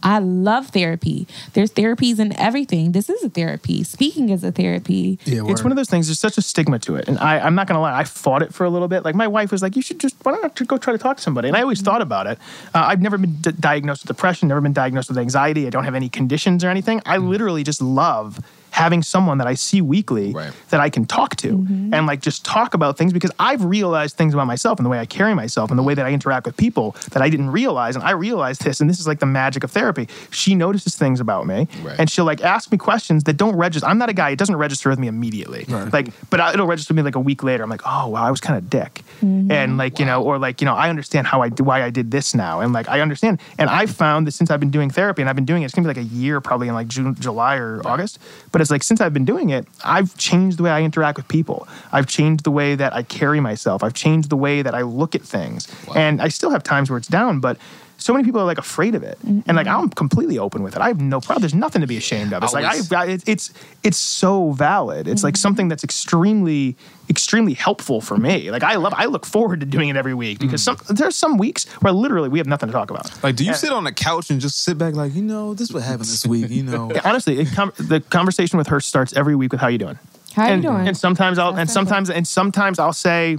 I 0.04 0.20
love 0.20 0.68
therapy. 0.68 1.28
There's 1.54 1.72
therapies 1.72 2.20
in 2.20 2.38
everything. 2.40 2.92
This 2.92 3.10
is 3.10 3.24
a 3.24 3.30
therapy. 3.30 3.84
Speaking 3.84 4.30
is 4.30 4.44
a 4.44 4.52
therapy. 4.52 5.20
Yeah, 5.26 5.44
it's 5.48 5.64
one 5.64 5.72
of 5.72 5.76
those 5.76 5.90
things. 5.90 6.08
There's 6.08 6.20
such 6.20 6.38
a 6.38 6.42
stigma 6.42 6.80
to 6.80 6.96
it, 6.96 7.08
and 7.08 7.18
I, 7.20 7.40
I'm 7.40 7.56
not 7.56 7.68
gonna 7.68 7.82
lie. 7.82 7.98
I 7.98 8.04
fought 8.04 8.42
it 8.42 8.54
for 8.54 8.66
a 8.66 8.70
little 8.70 8.88
bit. 8.88 9.04
Like 9.04 9.16
my 9.16 9.28
wife 9.28 9.52
was 9.52 9.62
like, 9.62 9.76
"You 9.76 9.82
should 9.82 10.00
just 10.00 10.16
why 10.24 10.34
don't 10.36 10.60
you 10.60 10.66
go 10.66 10.78
try 10.78 10.94
to 10.94 11.00
talk 11.00 11.18
to 11.18 11.24
somebody?" 11.24 11.48
And 11.48 11.58
I 11.58 11.62
always 11.62 11.82
thought 11.82 12.02
about 12.02 12.28
it. 12.28 12.38
Uh, 12.74 12.86
I've 12.86 13.02
never 13.02 13.18
been 13.18 13.36
d- 13.42 13.52
diagnosed 13.60 14.04
with 14.04 14.08
depression. 14.16 14.48
Never 14.50 14.62
been 14.62 14.74
diagnosed 14.74 15.10
with 15.10 15.18
anxiety. 15.18 15.68
I 15.68 15.70
don't 15.70 15.86
have 15.86 15.96
any 15.96 16.10
conditions 16.10 16.64
or 16.64 16.70
anything. 16.70 17.02
I 17.06 17.18
literally 17.18 17.64
just 17.64 17.82
love 17.82 18.40
having 18.78 19.02
someone 19.02 19.40
that 19.40 19.48
I 19.48 19.56
see 19.56 19.82
weekly 19.82 20.34
that 20.70 20.80
I 20.80 20.90
can 20.90 21.06
talk 21.06 21.36
to 21.38 21.54
mm-hmm. 21.58 21.94
and 21.96 22.06
like 22.06 22.22
just 22.22 22.46
talk 22.46 22.76
about 22.76 22.96
things 22.96 23.12
because 23.12 23.32
I've 23.40 23.66
realized 23.66 24.16
things 24.16 24.36
about 24.36 24.46
myself 24.46 24.78
and 24.78 24.86
the 24.86 24.90
way 24.90 25.00
I 25.00 25.08
carry 25.08 25.34
myself 25.34 25.72
and 25.72 25.80
the 25.80 25.84
way 25.84 25.96
that 25.96 26.06
I 26.06 26.12
interact 26.12 26.46
with 26.46 26.56
people 26.58 26.96
that 27.12 27.24
I 27.24 27.30
didn't 27.30 27.50
realize. 27.50 27.96
And 27.96 28.06
I 28.06 28.12
realized 28.12 28.64
this, 28.64 28.80
and 28.80 28.88
this 28.88 29.00
is 29.00 29.08
like 29.08 29.20
the 29.20 29.26
magic 29.26 29.64
of 29.64 29.72
therapy. 29.72 30.08
She 30.30 30.54
notices 30.54 30.96
things 30.96 31.20
about 31.20 31.48
me 31.48 31.68
and 31.98 32.08
she'll 32.08 32.26
like 32.26 32.44
ask 32.44 32.72
me 32.72 32.78
questions 32.78 33.24
that 33.24 33.36
don't 33.36 33.56
register. 33.56 33.88
I'm 33.88 33.98
not 33.98 34.10
a 34.10 34.14
guy, 34.14 34.30
it 34.30 34.38
doesn't 34.38 34.56
register 34.56 34.90
with 34.90 35.00
me 35.00 35.08
immediately. 35.08 35.66
Like, 35.92 36.10
but 36.30 36.40
I- 36.40 36.54
it'll 36.54 36.68
register 36.68 36.94
with 36.94 36.98
me 36.98 37.04
like 37.04 37.16
a 37.16 37.20
week 37.20 37.42
later. 37.42 37.64
I'm 37.64 37.72
like, 37.72 37.82
oh, 37.84 38.10
wow, 38.10 38.24
I 38.24 38.30
was 38.30 38.42
kind 38.42 38.60
of 38.60 38.70
dick. 38.70 39.02
Mm-hmm. 39.22 39.52
And 39.52 39.78
like, 39.80 39.98
you 39.98 40.06
know, 40.06 40.22
or 40.22 40.38
like, 40.38 40.62
you 40.62 40.66
know, 40.66 40.76
I 40.76 40.92
understand 40.92 41.26
how 41.26 41.42
I 41.42 41.50
do, 41.50 41.64
why 41.64 41.84
I 41.84 41.90
did 41.90 42.12
this 42.12 42.36
now. 42.36 42.60
And 42.60 42.74
like, 42.74 42.88
I 42.88 43.02
understand. 43.02 43.42
And 43.58 43.72
I've 43.72 43.90
found 43.90 44.28
that 44.28 44.34
since 44.34 44.52
I've 44.52 44.60
been 44.60 44.70
doing 44.70 44.92
therapy 44.92 45.24
and 45.24 45.30
I've 45.30 45.36
been 45.36 45.46
doing 45.46 45.64
it, 45.64 45.66
it's 45.66 45.74
gonna 45.74 45.92
be 45.92 46.00
like 46.00 46.06
a 46.06 46.14
year 46.14 46.40
probably 46.42 46.68
in 46.68 46.76
like 46.76 46.88
June, 46.88 47.16
July 47.16 47.56
or 47.56 47.82
August. 47.84 48.20
But 48.52 48.62
it's 48.68 48.72
like, 48.72 48.84
since 48.84 49.00
I've 49.00 49.14
been 49.14 49.26
doing 49.26 49.50
it, 49.50 49.66
I've 49.86 50.16
changed 50.18 50.58
the 50.60 50.64
way 50.64 50.72
I 50.72 50.82
interact 50.82 51.18
with 51.18 51.28
people. 51.28 51.68
I've 51.94 52.08
changed 52.08 52.44
the 52.44 52.52
way 52.52 52.76
that 52.76 52.94
I 52.94 53.04
carry 53.04 53.40
myself. 53.40 53.82
I've 53.82 53.94
changed 53.94 54.30
the 54.30 54.36
way 54.36 54.62
that 54.62 54.76
I 54.76 54.82
look 54.82 55.16
at 55.16 55.22
things. 55.22 55.68
And 55.96 56.22
I 56.22 56.28
still 56.28 56.52
have 56.52 56.64
times 56.64 56.90
where 56.90 56.98
it's 56.98 57.08
down, 57.08 57.40
but 57.40 57.58
so 57.98 58.14
many 58.14 58.24
people 58.24 58.40
are 58.42 58.46
like 58.46 58.58
afraid 58.58 58.96
of 58.96 59.04
it, 59.04 59.18
and 59.24 59.56
like 59.56 59.68
I'm 59.68 59.90
completely 59.90 60.38
open 60.38 60.64
with 60.64 60.76
it. 60.76 60.82
I 60.82 60.88
have 60.88 61.02
no 61.02 61.20
problem. 61.20 61.42
There's 61.42 61.54
nothing 61.54 61.82
to 61.82 61.88
be 61.88 61.98
ashamed 61.98 62.34
of. 62.34 62.44
It's 62.44 62.54
like 62.54 62.66
I, 62.66 63.04
I 63.04 63.08
it's 63.08 63.24
it's 63.28 63.54
it's 63.84 63.98
so 63.98 64.52
valid. 64.52 65.08
It's 65.08 65.24
like 65.24 65.34
mm-hmm. 65.34 65.42
something 65.42 65.68
that's 65.68 65.84
extremely 65.84 66.78
extremely 67.10 67.54
helpful 67.54 68.02
for 68.02 68.18
me. 68.18 68.52
Like 68.52 68.64
I 68.64 68.76
love. 68.76 68.94
I 68.96 69.06
look 69.06 69.26
forward 69.26 69.62
to 69.62 69.66
doing 69.66 69.90
it 69.90 69.96
every 69.96 70.14
week 70.14 70.40
because 70.40 70.62
mm. 70.62 70.66
some 70.66 70.96
there's 70.96 71.16
some 71.16 71.38
weeks 71.38 71.66
where 71.82 71.94
literally 71.94 72.30
we 72.30 72.38
have 72.38 72.48
nothing 72.48 72.68
to 72.68 72.74
talk 72.74 72.92
about. 72.92 73.12
Like, 73.24 73.36
do 73.36 73.44
you 73.44 73.52
Yeah. 73.52 73.56
sit 73.56 73.72
on 73.72 73.84
the 73.84 73.92
couch 73.92 74.30
and 74.30 74.40
just 74.40 74.64
sit 74.64 74.78
back, 74.78 74.96
like, 74.96 75.16
you 75.16 75.24
know, 75.24 75.54
this 75.54 75.70
is 75.70 75.74
what 75.74 75.84
happened 75.84 76.10
this 76.10 76.26
week, 76.26 76.50
you 76.50 76.64
know? 76.72 76.92
Yeah, 76.94 77.02
honestly, 77.04 77.40
it 77.40 77.52
com- 77.54 77.74
the 77.78 78.02
conversation 78.02 78.58
with 78.58 78.68
her 78.68 78.80
starts 78.80 79.14
every 79.14 79.36
week 79.36 79.52
with 79.52 79.62
"How 79.62 79.68
you 79.68 79.78
doing?" 79.78 79.98
How 80.38 80.46
you 80.48 80.54
and, 80.54 80.62
doing? 80.62 80.88
And 80.88 80.96
sometimes 80.96 81.38
I'll 81.40 81.56
and 81.58 81.70
sometimes 81.70 82.10
and 82.10 82.28
sometimes 82.28 82.78
I'll 82.80 82.94
say, 82.94 83.38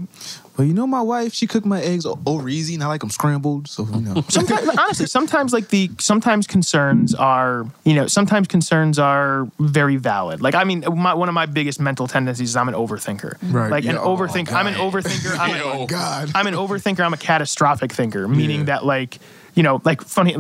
Well, 0.56 0.66
you 0.66 0.74
know, 0.74 0.86
my 0.86 1.00
wife, 1.00 1.32
she 1.32 1.46
cooked 1.46 1.64
my 1.66 1.80
eggs 1.80 2.04
over 2.26 2.48
easy, 2.48 2.74
and 2.74 2.82
I 2.82 2.88
like 2.88 3.00
them 3.00 3.10
scrambled, 3.10 3.68
so 3.68 3.84
you 3.86 4.00
know. 4.00 4.24
sometimes 4.28 4.68
honestly 4.76 5.06
sometimes 5.06 5.52
like 5.52 5.68
the 5.68 5.90
sometimes 6.00 6.46
concerns 6.48 7.14
are 7.14 7.66
you 7.84 7.94
know 7.94 8.06
sometimes 8.08 8.48
concerns 8.48 8.98
are 8.98 9.46
very 9.60 9.96
valid 9.96 10.42
like 10.42 10.54
i 10.56 10.64
mean 10.64 10.82
my, 10.96 11.14
one 11.14 11.28
of 11.28 11.34
my 11.34 11.46
biggest 11.46 11.78
mental 11.80 12.06
tendencies 12.08 12.50
is 12.50 12.56
i'm 12.56 12.68
an 12.68 12.74
overthinker 12.74 13.36
Right. 13.52 13.70
like 13.70 13.84
an 13.84 13.94
Yeah. 13.94 14.00
Oh, 14.00 14.16
overthinker 14.16 14.52
i'm 14.52 14.66
an 14.66 14.74
overthinker 14.74 15.38
i'm 15.44 15.60
Oh, 15.64 15.86
God. 15.86 16.30
I'm 16.34 16.46
an 16.46 16.54
overthinker 16.54 17.00
i'm 17.00 17.14
a 17.14 17.18
catastrophic 17.18 17.92
thinker 17.92 18.26
meaning 18.28 18.64
that 18.66 18.84
like 18.84 19.18
you 19.59 19.64
know, 19.64 19.82
like 19.85 20.01
funny, 20.02 20.36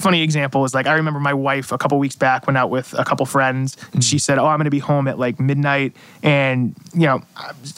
funny 0.00 0.22
example 0.22 0.64
is 0.64 0.72
like 0.72 0.86
I 0.86 0.94
remember 0.94 1.20
my 1.20 1.34
wife 1.34 1.72
a 1.72 1.76
couple 1.76 1.98
weeks 1.98 2.16
back 2.16 2.46
went 2.46 2.56
out 2.56 2.70
with 2.70 2.94
a 2.98 3.04
couple 3.04 3.26
friends. 3.26 3.76
And 3.92 4.02
she 4.02 4.18
said, 4.18 4.38
"Oh, 4.38 4.46
I'm 4.46 4.56
going 4.56 4.64
to 4.64 4.70
be 4.70 4.78
home 4.78 5.06
at 5.08 5.18
like 5.18 5.38
midnight," 5.38 5.94
and 6.22 6.74
you 6.94 7.06
know, 7.06 7.20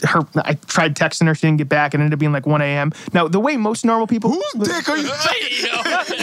her 0.08 0.20
I 0.36 0.54
tried 0.68 0.94
texting 0.94 1.26
her, 1.26 1.34
she 1.34 1.48
didn't 1.48 1.58
get 1.58 1.68
back, 1.68 1.94
and 1.94 2.00
it 2.00 2.04
ended 2.04 2.16
up 2.16 2.20
being 2.20 2.30
like 2.32 2.46
1 2.46 2.60
a.m. 2.62 2.92
Now, 3.12 3.26
the 3.26 3.40
way 3.40 3.56
most 3.56 3.84
normal 3.84 4.06
people 4.06 4.30
whose 4.30 4.52
dick 4.68 4.88
are 4.88 4.96
you? 4.96 5.08
Saying? 5.26 5.50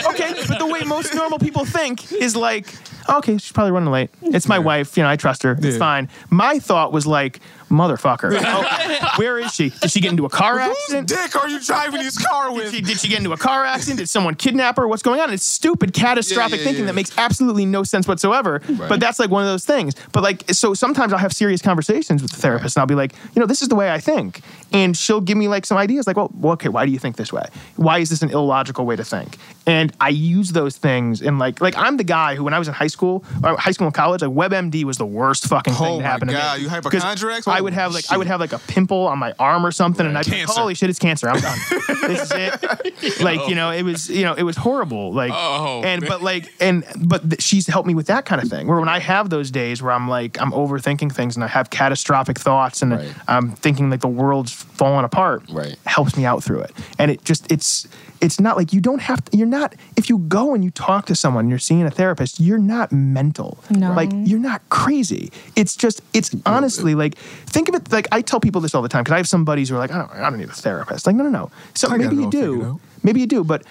Okay, 0.11 0.33
but 0.47 0.57
the 0.59 0.65
way 0.67 0.83
most 0.83 1.13
normal 1.15 1.37
people 1.39 1.65
think 1.65 2.11
is 2.13 2.35
like, 2.35 2.73
okay, 3.09 3.33
she's 3.37 3.51
probably 3.51 3.71
running 3.71 3.91
late. 3.91 4.09
It's 4.21 4.47
my 4.47 4.59
wife, 4.59 4.95
you 4.97 5.03
know, 5.03 5.09
I 5.09 5.15
trust 5.17 5.43
her. 5.43 5.51
It's 5.53 5.65
Yeah. 5.65 5.77
fine. 5.77 6.09
My 6.29 6.59
thought 6.59 6.91
was 6.93 7.05
like, 7.05 7.39
motherfucker. 7.71 8.31
Oh, 8.53 9.13
where 9.17 9.39
is 9.39 9.53
she? 9.53 9.69
Did 9.69 9.89
she 9.91 9.99
get 10.01 10.11
into 10.11 10.25
a 10.25 10.29
car 10.29 10.59
Whose 10.59 10.69
accident? 10.77 11.07
dick 11.07 11.35
are 11.35 11.47
you 11.49 11.59
driving 11.59 12.01
this 12.03 12.17
car 12.23 12.49
Did 12.49 12.55
with? 12.57 12.71
she, 12.73 12.81
did 12.81 12.99
she 12.99 13.07
get 13.07 13.19
into 13.19 13.31
a 13.33 13.37
car 13.37 13.65
accident? 13.65 13.99
Did 13.99 14.09
someone 14.09 14.35
kidnap 14.35 14.77
her? 14.77 14.87
What's 14.87 15.01
going 15.03 15.19
on? 15.19 15.31
It's 15.33 15.45
stupid, 15.45 15.93
catastrophic 15.93 16.51
Yeah, 16.51 16.57
yeah, 16.57 16.63
thinking 16.63 16.83
yeah. 16.83 16.87
that 16.87 16.95
makes 16.95 17.17
absolutely 17.17 17.65
no 17.65 17.83
sense 17.83 18.07
whatsoever. 18.07 18.61
But 18.89 18.99
that's 18.99 19.17
like 19.19 19.29
one 19.29 19.43
of 19.43 19.47
those 19.49 19.65
things. 19.65 19.95
But 20.11 20.23
like, 20.23 20.49
so 20.51 20.73
sometimes 20.73 21.13
I'll 21.13 21.19
have 21.19 21.33
serious 21.33 21.61
conversations 21.61 22.21
with 22.21 22.31
the 22.31 22.37
therapist, 22.37 22.75
and 22.75 22.81
I'll 22.81 22.87
be 22.87 22.95
like, 22.95 23.13
you 23.35 23.39
know, 23.39 23.45
this 23.45 23.61
is 23.61 23.69
the 23.69 23.75
way 23.75 23.91
I 23.91 23.99
think, 23.99 24.41
and 24.73 24.95
she'll 24.97 25.21
give 25.21 25.37
me 25.37 25.47
like 25.47 25.65
some 25.65 25.77
ideas, 25.77 26.05
like, 26.07 26.17
well, 26.17 26.29
well, 26.35 26.53
okay, 26.53 26.69
why 26.69 26.85
do 26.85 26.91
you 26.91 26.99
think 26.99 27.15
this 27.15 27.31
way? 27.33 27.45
Why 27.77 27.99
is 27.99 28.09
this 28.09 28.21
an 28.21 28.29
illogical 28.31 28.85
way 28.85 28.95
to 28.97 29.03
think? 29.03 29.37
And 29.65 29.93
I 30.01 30.09
use 30.09 30.51
those 30.51 30.77
things, 30.77 31.21
and 31.21 31.39
like, 31.39 31.61
like 31.61 31.75
I'm 31.77 31.97
the 31.97 32.03
guy 32.03 32.35
who, 32.35 32.43
when 32.43 32.53
I 32.53 32.59
was 32.59 32.67
in 32.67 32.73
high 32.73 32.87
school, 32.87 33.23
or 33.43 33.55
high 33.57 33.71
school 33.71 33.87
and 33.87 33.93
college, 33.95 34.21
like 34.21 34.31
WebMD 34.31 34.83
was 34.83 34.97
the 34.97 35.05
worst 35.05 35.47
fucking 35.47 35.73
thing 35.73 35.87
Oh 35.87 35.97
to 35.97 36.03
my 36.03 36.07
happen 36.07 36.27
to 36.27 36.33
God, 36.33 36.57
me. 36.57 36.63
you 36.63 36.69
'Cause 36.69 36.83
hypochondriacs? 37.01 37.47
I 37.61 37.63
would 37.63 37.73
have 37.73 37.93
like, 37.93 38.05
I 38.11 38.17
would 38.17 38.27
have 38.27 38.39
like 38.39 38.53
a 38.53 38.59
pimple 38.59 39.07
on 39.07 39.19
my 39.19 39.33
arm 39.37 39.65
or 39.65 39.71
something, 39.71 40.05
and 40.05 40.17
I'd 40.17 40.25
be 40.25 40.31
like, 40.31 40.49
holy 40.49 40.73
shit, 40.73 40.89
it's 40.89 40.97
cancer. 40.99 41.29
I'm 41.29 41.39
done. 41.39 41.57
this 42.07 42.23
is 42.23 42.31
it. 42.33 43.21
Like, 43.21 43.47
you 43.47 43.53
know, 43.55 43.69
it 43.71 43.83
was, 43.83 44.09
you 44.09 44.23
know, 44.23 44.33
it 44.33 44.43
was 44.43 44.57
horrible. 44.57 45.13
Like, 45.13 45.31
Oh, 45.33 45.81
and 45.83 46.01
man. 46.01 46.09
but 46.09 46.21
like, 46.23 46.51
and 46.59 46.83
but 47.05 47.29
th- 47.29 47.41
she's 47.41 47.67
helped 47.67 47.87
me 47.87 47.93
with 47.95 48.07
that 48.07 48.25
kind 48.25 48.41
of 48.41 48.49
thing. 48.49 48.67
Where 48.67 48.79
when 48.79 48.89
I 48.89 48.99
have 48.99 49.29
those 49.29 49.51
days 49.51 49.81
where 49.81 49.91
I'm 49.91 50.07
like, 50.09 50.39
I'm 50.41 50.51
overthinking 50.51 51.11
things 51.13 51.35
and 51.35 51.43
I 51.43 51.47
have 51.47 51.69
catastrophic 51.69 52.39
thoughts 52.39 52.81
and 52.81 52.91
Right. 52.93 53.13
I'm 53.27 53.51
thinking 53.51 53.89
like 53.89 54.01
the 54.01 54.07
world's 54.07 54.51
falling 54.51 55.05
apart. 55.05 55.43
Right. 55.49 55.75
helps 55.85 56.17
me 56.17 56.25
out 56.25 56.43
through 56.43 56.61
it. 56.61 56.71
And 56.97 57.11
it 57.11 57.23
just, 57.23 57.51
it's, 57.51 57.87
it's 58.21 58.39
not 58.39 58.55
like 58.57 58.71
you 58.73 58.81
don't 58.81 59.01
have 59.01 59.23
to, 59.25 59.37
you're 59.37 59.47
not, 59.47 59.73
if 59.97 60.09
you 60.09 60.19
go 60.19 60.53
and 60.53 60.63
you 60.63 60.69
talk 60.71 61.05
to 61.07 61.15
someone, 61.15 61.49
you're 61.49 61.57
seeing 61.59 61.83
a 61.83 61.91
therapist, 61.91 62.39
you're 62.39 62.59
not 62.59 62.91
mental. 62.91 63.57
No. 63.69 63.93
Like, 63.93 64.11
you're 64.13 64.39
not 64.39 64.61
crazy. 64.69 65.31
It's 65.55 65.75
just, 65.75 66.01
it's 66.13 66.35
honestly 66.45 66.93
like, 66.95 67.15
think 67.51 67.69
of 67.69 67.75
it 67.75 67.91
like 67.91 68.07
I 68.11 68.21
tell 68.21 68.39
people 68.39 68.61
this 68.61 68.73
all 68.75 68.81
the 68.81 68.89
time 68.89 69.03
because 69.03 69.13
I 69.13 69.17
have 69.17 69.27
some 69.27 69.45
buddies 69.45 69.69
who 69.69 69.75
are 69.75 69.79
like, 69.79 69.91
I 69.91 69.97
don't, 69.99 70.11
I 70.11 70.29
don't 70.29 70.39
need 70.39 70.49
a 70.49 70.53
therapist. 70.53 71.05
Like, 71.05 71.15
no, 71.15 71.23
no, 71.23 71.29
no. 71.29 71.51
So 71.75 71.89
I 71.89 71.97
maybe 71.97 72.15
you 72.15 72.29
do. 72.29 72.79
Maybe 73.03 73.19
you 73.19 73.27
do. 73.27 73.43
But 73.43 73.63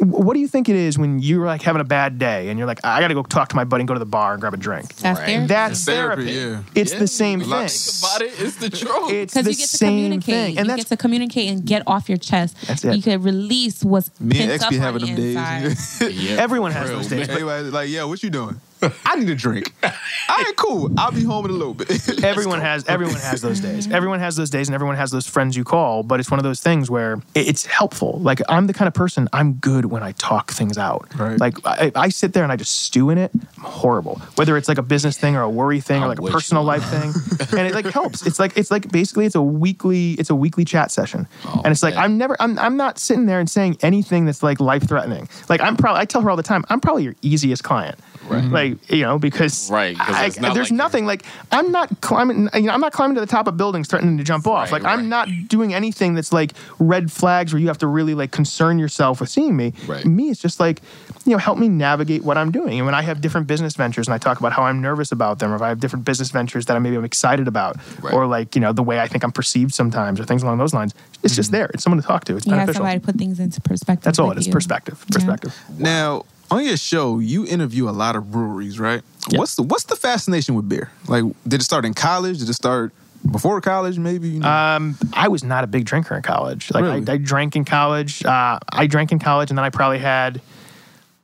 what 0.00 0.34
do 0.34 0.40
you 0.40 0.46
think 0.46 0.68
it 0.68 0.76
is 0.76 0.96
when 0.96 1.18
you're 1.18 1.44
like 1.44 1.60
having 1.62 1.80
a 1.80 1.84
bad 1.84 2.20
day 2.20 2.48
and 2.50 2.58
you're 2.58 2.68
like, 2.68 2.78
I 2.84 3.00
got 3.00 3.08
to 3.08 3.14
go 3.14 3.24
talk 3.24 3.48
to 3.48 3.56
my 3.56 3.64
buddy 3.64 3.82
and 3.82 3.88
go 3.88 3.94
to 3.94 3.98
the 4.00 4.06
bar 4.06 4.32
and 4.32 4.40
grab 4.40 4.54
a 4.54 4.56
drink? 4.56 4.94
That's 4.96 5.18
therapy. 5.20 5.46
That's 5.46 5.84
Therapy, 5.84 6.32
therapy. 6.34 6.62
yeah. 6.74 6.80
It's 6.80 6.92
Yeah, 6.92 6.98
the 7.00 7.06
same 7.08 7.40
you 7.40 7.46
thing. 7.46 7.68
Think 7.68 7.98
about 8.02 8.22
it, 8.22 8.32
it's 8.46 8.56
the 8.56 8.70
truth. 8.70 9.10
It's 9.10 9.34
Because 9.34 9.44
the 9.46 9.50
you 9.52 9.56
get 9.58 9.68
to 9.70 9.76
same 9.76 9.88
communicate. 9.90 10.24
thing. 10.34 10.52
you 10.54 10.58
And 10.60 10.68
get 10.68 10.76
that's 10.76 10.88
to 10.90 10.96
communicate 10.96 11.50
and 11.50 11.64
get 11.66 11.82
off 11.88 12.08
your 12.08 12.18
chest. 12.18 12.56
That's 12.68 12.84
it. 12.84 12.94
You 12.94 13.02
can 13.02 13.22
release 13.22 13.82
what's 13.84 14.08
Me 14.20 14.38
and 14.40 14.50
pent 14.50 14.62
X 14.62 14.70
be 14.70 14.76
having 14.78 15.04
them 15.04 15.16
inside. 15.16 15.62
days. 15.62 16.00
Yeah, 16.30 16.36
everyone 16.42 16.70
has 16.72 16.88
real, 16.90 16.98
those 16.98 17.08
days. 17.08 17.26
man. 17.26 17.30
Everybody's 17.30 17.72
like, 17.72 17.88
yeah, 17.88 18.04
what 18.04 18.22
you 18.22 18.30
doing? 18.30 18.60
I 19.04 19.16
need 19.16 19.28
a 19.30 19.34
drink. 19.34 19.72
All 19.82 19.90
right, 20.36 20.56
cool. 20.56 20.90
I'll 20.98 21.12
be 21.12 21.24
home 21.24 21.44
in 21.46 21.50
a 21.50 21.54
little 21.54 21.74
bit. 21.74 22.22
everyone 22.24 22.60
has 22.60 22.84
everyone 22.86 23.16
has 23.16 23.40
those 23.40 23.60
days. 23.60 23.90
Everyone 23.90 24.20
has 24.20 24.36
those 24.36 24.50
days, 24.50 24.68
and 24.68 24.74
everyone 24.74 24.96
has 24.96 25.10
those 25.10 25.26
friends 25.26 25.56
you 25.56 25.64
call. 25.64 26.02
But 26.02 26.20
it's 26.20 26.30
one 26.30 26.38
of 26.38 26.44
those 26.44 26.60
things 26.60 26.90
where 26.90 27.20
it's 27.34 27.66
helpful. 27.66 28.18
Like 28.20 28.40
I'm 28.48 28.66
the 28.66 28.72
kind 28.74 28.86
of 28.88 28.94
person 28.94 29.28
I'm 29.32 29.54
good 29.54 29.86
when 29.86 30.02
I 30.02 30.12
talk 30.12 30.50
things 30.52 30.78
out. 30.78 31.08
Right. 31.18 31.38
Like 31.38 31.56
I, 31.64 31.92
I 31.94 32.08
sit 32.08 32.32
there 32.32 32.42
and 32.42 32.52
I 32.52 32.56
just 32.56 32.82
stew 32.82 33.10
in 33.10 33.18
it. 33.18 33.30
I'm 33.34 33.64
horrible. 33.64 34.16
Whether 34.36 34.56
it's 34.56 34.68
like 34.68 34.78
a 34.78 34.82
business 34.82 35.18
thing 35.18 35.36
or 35.36 35.42
a 35.42 35.50
worry 35.50 35.80
thing 35.80 36.02
I 36.02 36.06
or 36.06 36.08
like 36.08 36.18
a 36.20 36.22
personal 36.22 36.62
life 36.64 36.84
thing, 36.84 37.12
and 37.58 37.66
it 37.66 37.74
like 37.74 37.86
helps. 37.86 38.26
It's 38.26 38.38
like 38.38 38.56
it's 38.56 38.70
like 38.70 38.90
basically 38.90 39.26
it's 39.26 39.34
a 39.34 39.42
weekly 39.42 40.12
it's 40.12 40.30
a 40.30 40.34
weekly 40.36 40.64
chat 40.64 40.90
session, 40.90 41.26
Oh, 41.44 41.62
and 41.64 41.72
it's 41.72 41.82
like 41.82 41.94
man. 41.94 42.04
I'm 42.04 42.18
never 42.18 42.36
I'm 42.40 42.58
I'm 42.58 42.76
not 42.76 42.98
sitting 42.98 43.26
there 43.26 43.40
and 43.40 43.50
saying 43.50 43.78
anything 43.82 44.24
that's 44.26 44.42
like 44.42 44.60
life 44.60 44.86
threatening. 44.86 45.28
Like 45.48 45.60
I'm 45.60 45.76
probably 45.76 46.00
I 46.00 46.04
tell 46.04 46.20
her 46.22 46.30
all 46.30 46.36
the 46.36 46.42
time 46.42 46.64
I'm 46.68 46.80
probably 46.80 47.04
your 47.04 47.14
easiest 47.22 47.64
client. 47.64 47.98
Right. 48.28 48.42
Mm-hmm. 48.44 48.52
Like 48.54 48.90
you 48.90 49.02
know 49.02 49.18
because 49.18 49.70
Right, 49.70 49.96
'cause 49.96 50.14
I- 50.38 50.40
not 50.40 50.54
there's 50.54 50.70
like 50.70 50.76
nothing 50.76 51.06
like 51.06 51.24
I'm 51.52 51.70
not 51.72 52.00
climbing. 52.00 52.48
You 52.54 52.62
know, 52.62 52.72
I'm 52.72 52.80
not 52.80 52.92
climbing 52.92 53.14
to 53.16 53.20
the 53.20 53.26
top 53.26 53.46
of 53.46 53.56
buildings 53.56 53.88
threatening 53.88 54.18
to 54.18 54.24
jump 54.24 54.46
off. 54.46 54.70
Right, 54.72 54.82
like 54.82 54.92
I'm 54.92 55.08
not 55.08 55.28
doing 55.48 55.74
anything 55.74 56.14
that's 56.14 56.32
like 56.32 56.52
red 56.78 57.10
flags 57.10 57.52
where 57.52 57.60
you 57.60 57.68
have 57.68 57.78
to 57.78 57.86
really 57.86 58.14
like 58.14 58.30
concern 58.30 58.78
yourself 58.78 59.20
with 59.20 59.28
seeing 59.30 59.56
me. 59.56 59.72
Right. 59.86 60.04
Me, 60.04 60.30
it's 60.30 60.40
just 60.40 60.60
like 60.60 60.80
you 61.24 61.32
know, 61.32 61.38
help 61.38 61.58
me 61.58 61.68
navigate 61.68 62.24
what 62.24 62.38
I'm 62.38 62.50
doing. 62.50 62.78
And 62.78 62.86
when 62.86 62.94
I 62.94 63.02
have 63.02 63.20
different 63.20 63.46
business 63.46 63.76
ventures 63.76 64.06
and 64.06 64.14
I 64.14 64.18
talk 64.18 64.38
about 64.40 64.52
how 64.52 64.62
I'm 64.62 64.80
nervous 64.80 65.12
about 65.12 65.38
them, 65.40 65.52
or 65.52 65.56
if 65.56 65.62
I 65.62 65.68
have 65.68 65.78
different 65.80 66.04
business 66.06 66.30
ventures 66.30 66.64
that 66.66 66.76
I 66.76 66.78
maybe 66.78 66.96
I'm 66.96 67.04
excited 67.04 67.46
about, 67.48 67.76
Right. 68.00 68.14
or 68.14 68.26
like 68.26 68.54
you 68.54 68.60
know 68.60 68.72
the 68.72 68.82
way 68.82 69.00
I 69.00 69.08
think 69.08 69.24
I'm 69.24 69.32
perceived 69.32 69.74
sometimes, 69.74 70.20
or 70.20 70.24
things 70.24 70.42
along 70.42 70.58
those 70.58 70.72
lines, 70.74 70.94
it's 71.22 71.34
just 71.36 71.48
mm-hmm. 71.48 71.56
there. 71.58 71.70
It's 71.74 71.82
someone 71.82 72.00
to 72.00 72.06
talk 72.06 72.24
to. 72.24 72.36
It's 72.36 72.46
You 72.46 72.52
beneficial. 72.52 72.74
somebody 72.80 73.00
to 73.00 73.04
put 73.06 73.16
things 73.16 73.40
into 73.40 73.60
perspective. 73.60 74.04
That's 74.04 74.18
all 74.18 74.30
it 74.30 74.38
is. 74.38 74.46
you. 74.46 74.52
Perspective. 74.52 75.04
Yeah. 75.10 75.14
Perspective. 75.14 75.58
now, 75.78 76.24
on 76.50 76.64
your 76.64 76.76
show, 76.76 77.18
you 77.18 77.46
interview 77.46 77.88
a 77.88 77.92
lot 77.92 78.16
of 78.16 78.30
breweries, 78.30 78.78
right? 78.78 79.02
What's 79.30 79.56
the 79.56 79.62
what's 79.62 79.84
the 79.84 79.96
fascination 79.96 80.54
with 80.54 80.68
beer? 80.68 80.90
Like, 81.06 81.24
did 81.46 81.60
it 81.60 81.64
start 81.64 81.84
in 81.84 81.94
college? 81.94 82.38
Did 82.38 82.48
it 82.48 82.54
start 82.54 82.92
before 83.30 83.60
college? 83.60 83.98
Maybe. 83.98 84.28
You 84.30 84.40
know? 84.40 84.48
Um, 84.48 84.96
I 85.12 85.28
was 85.28 85.44
not 85.44 85.64
a 85.64 85.66
big 85.66 85.84
drinker 85.84 86.16
in 86.16 86.22
college. 86.22 86.70
Like 86.72 86.84
Really? 86.84 87.04
I, 87.06 87.14
I 87.14 87.16
drank 87.18 87.56
in 87.56 87.64
college. 87.64 88.24
Uh, 88.24 88.58
I 88.72 88.86
drank 88.86 89.12
in 89.12 89.18
college, 89.18 89.50
and 89.50 89.58
then 89.58 89.64
I 89.64 89.70
probably 89.70 89.98
had 89.98 90.40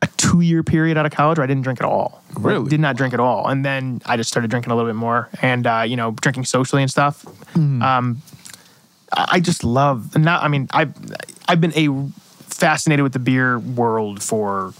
a 0.03 0.07
two-year 0.19 0.63
period 0.63 0.99
out 0.99 1.07
of 1.07 1.13
college 1.13 1.39
where 1.39 1.45
I 1.45 1.47
didn't 1.47 1.63
drink 1.63 1.81
at 1.81 1.87
all. 1.87 2.23
Really? 2.39 2.69
did 2.69 2.81
not 2.81 2.97
drink 2.97 3.15
at 3.15 3.21
all. 3.21 3.49
And 3.49 3.65
then 3.65 4.03
I 4.05 4.17
just 4.17 4.29
started 4.29 4.51
drinking 4.51 4.73
a 4.73 4.77
little 4.77 4.91
bit 4.91 4.97
more, 4.97 5.31
and 5.41 5.67
uh, 5.67 5.85
you 5.87 5.97
know, 5.97 6.11
drinking 6.11 6.45
socially 6.45 6.83
and 6.83 6.91
stuff. 6.91 7.25
Um, 7.57 8.21
I 9.13 9.27
I 9.37 9.41
just 9.41 9.65
love. 9.65 10.17
Now, 10.19 10.41
I 10.41 10.49
mean, 10.49 10.69
I've 10.73 10.93
I've 11.49 11.61
been 11.61 11.73
a 11.77 11.89
fascinated 12.49 13.03
with 13.03 13.13
the 13.13 13.19
beer 13.19 13.59
world 13.59 14.23
for 14.23 14.75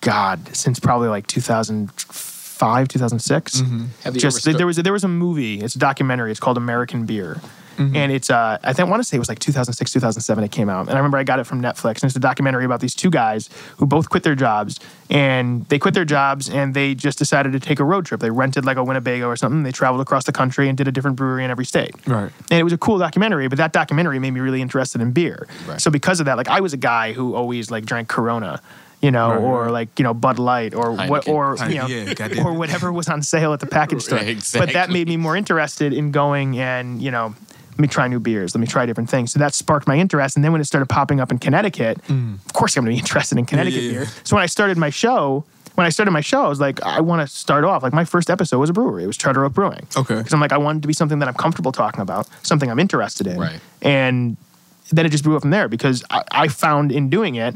God 0.00 0.54
since 0.56 0.78
probably 0.80 1.08
like 1.08 1.26
2005, 1.26 2.88
2006 2.88 3.58
Have 3.60 3.68
you 3.70 3.88
ever 4.04 4.18
just 4.18 4.44
there 4.44 4.66
was 4.66 4.76
there 4.76 4.92
was 4.92 5.04
a 5.04 5.08
movie. 5.08 5.60
It's 5.60 5.74
a 5.74 5.78
documentary. 5.78 6.30
It's 6.30 6.40
called 6.40 6.56
American 6.56 7.06
Beer, 7.06 7.40
Mm-hmm. 7.78 7.94
and 7.94 8.10
it's 8.10 8.28
uh 8.28 8.58
I 8.64 8.72
think 8.72 8.88
I 8.88 8.90
want 8.90 8.98
to 9.04 9.04
say 9.08 9.16
it 9.16 9.20
was 9.20 9.28
like 9.28 9.38
2006 9.38 9.92
2007 9.92 10.42
it 10.42 10.50
came 10.50 10.68
out. 10.68 10.88
And 10.88 10.90
I 10.90 10.96
remember 10.96 11.16
I 11.16 11.22
got 11.22 11.38
it 11.38 11.44
from 11.44 11.62
Netflix. 11.62 12.02
And 12.02 12.04
it's 12.10 12.16
a 12.16 12.18
documentary 12.18 12.64
about 12.64 12.80
these 12.80 12.92
two 12.92 13.08
guys 13.08 13.48
who 13.76 13.86
both 13.86 14.10
quit 14.10 14.24
their 14.24 14.34
jobs, 14.34 14.80
and 15.10 15.64
they 15.66 15.78
quit 15.78 15.94
their 15.94 16.04
jobs 16.04 16.48
and 16.50 16.74
they 16.74 16.96
just 16.96 17.18
decided 17.18 17.52
to 17.52 17.60
take 17.60 17.78
a 17.78 17.84
road 17.84 18.04
trip. 18.04 18.18
They 18.20 18.32
rented 18.32 18.64
like 18.64 18.78
a 18.78 18.82
Winnebago 18.82 19.28
or 19.28 19.36
something. 19.36 19.62
They 19.62 19.70
traveled 19.70 20.00
across 20.00 20.24
the 20.24 20.32
country 20.32 20.68
and 20.68 20.76
did 20.76 20.88
a 20.88 20.90
different 20.92 21.16
brewery 21.16 21.44
in 21.44 21.52
every 21.52 21.64
state. 21.64 21.92
Right. 22.04 22.32
And 22.50 22.58
it 22.58 22.64
was 22.64 22.72
a 22.72 22.78
cool 22.78 22.98
documentary, 22.98 23.46
but 23.46 23.58
that 23.58 23.72
documentary 23.72 24.18
made 24.18 24.32
me 24.32 24.40
really 24.40 24.60
interested 24.60 25.00
in 25.00 25.12
beer. 25.12 25.46
Right. 25.68 25.80
So 25.80 25.88
because 25.88 26.18
of 26.18 26.26
that, 26.26 26.36
like 26.36 26.48
I 26.48 26.58
was 26.58 26.72
a 26.72 26.76
guy 26.78 27.12
who 27.12 27.36
always 27.36 27.70
like 27.70 27.86
drank 27.86 28.08
Corona. 28.08 28.60
You 29.00 29.12
know, 29.12 29.30
Right, 29.30 29.38
or 29.38 29.62
right. 29.64 29.70
like 29.70 29.98
you 29.98 30.02
know 30.02 30.12
Bud 30.12 30.40
Light, 30.40 30.74
or 30.74 30.92
what, 30.92 31.24
Heineken. 31.24 31.28
or 31.28 31.68
you 31.68 31.76
know, 31.76 31.86
Yeah, 31.86 32.44
or 32.44 32.52
whatever 32.52 32.92
was 32.92 33.08
on 33.08 33.22
sale 33.22 33.52
at 33.52 33.60
the 33.60 33.66
package 33.66 34.02
store. 34.02 34.18
Right, 34.18 34.50
But 34.52 34.72
that 34.72 34.90
made 34.90 35.06
me 35.06 35.16
more 35.16 35.36
interested 35.36 35.92
in 35.92 36.10
going 36.10 36.58
and, 36.58 37.00
you 37.00 37.12
know, 37.12 37.34
let 37.78 37.78
me 37.78 37.86
try 37.86 38.08
new 38.08 38.18
beers, 38.18 38.56
let 38.56 38.60
me 38.60 38.66
try 38.66 38.86
different 38.86 39.08
things. 39.08 39.30
So 39.30 39.38
that 39.38 39.54
sparked 39.54 39.86
my 39.86 39.96
interest. 39.96 40.34
And 40.34 40.44
then 40.44 40.50
when 40.50 40.60
it 40.60 40.64
started 40.64 40.86
popping 40.86 41.20
up 41.20 41.30
in 41.30 41.38
Connecticut, 41.38 42.02
mm. 42.08 42.44
of 42.44 42.52
course 42.52 42.76
I'm 42.76 42.84
going 42.84 42.96
to 42.96 42.96
be 42.96 42.98
interested 43.06 43.38
in 43.38 43.46
Connecticut 43.46 43.82
yeah, 43.82 43.90
yeah. 43.90 43.98
beer. 44.00 44.06
So 44.24 44.34
when 44.34 44.42
I 44.42 44.46
started 44.46 44.76
my 44.78 44.90
show, 44.90 45.44
when 45.76 45.86
I 45.86 45.90
started 45.90 46.10
my 46.10 46.20
show, 46.20 46.44
I 46.44 46.48
was 46.48 46.58
like, 46.58 46.82
I 46.82 47.00
want 47.00 47.26
to 47.26 47.32
start 47.32 47.62
off. 47.62 47.84
Like 47.84 47.92
my 47.92 48.04
first 48.04 48.30
episode 48.30 48.58
was 48.58 48.68
a 48.68 48.72
brewery. 48.72 49.04
It 49.04 49.06
was 49.06 49.16
Charter 49.16 49.44
Oak 49.44 49.52
Brewing. 49.52 49.86
Okay. 49.96 50.16
Because 50.16 50.32
I'm 50.32 50.40
like, 50.40 50.50
I 50.50 50.58
wanted 50.58 50.82
to 50.82 50.88
be 50.88 50.92
something 50.92 51.20
that 51.20 51.28
I'm 51.28 51.34
comfortable 51.34 51.70
talking 51.70 52.00
about, 52.00 52.28
something 52.42 52.68
I'm 52.68 52.80
interested 52.80 53.28
in. 53.28 53.38
Right. 53.38 53.60
And 53.80 54.36
then 54.90 55.06
it 55.06 55.10
just 55.10 55.22
grew 55.22 55.36
up 55.36 55.42
from 55.42 55.50
there 55.50 55.68
because 55.68 56.02
I, 56.10 56.24
I 56.32 56.48
found 56.48 56.90
in 56.90 57.10
doing 57.10 57.36
it, 57.36 57.54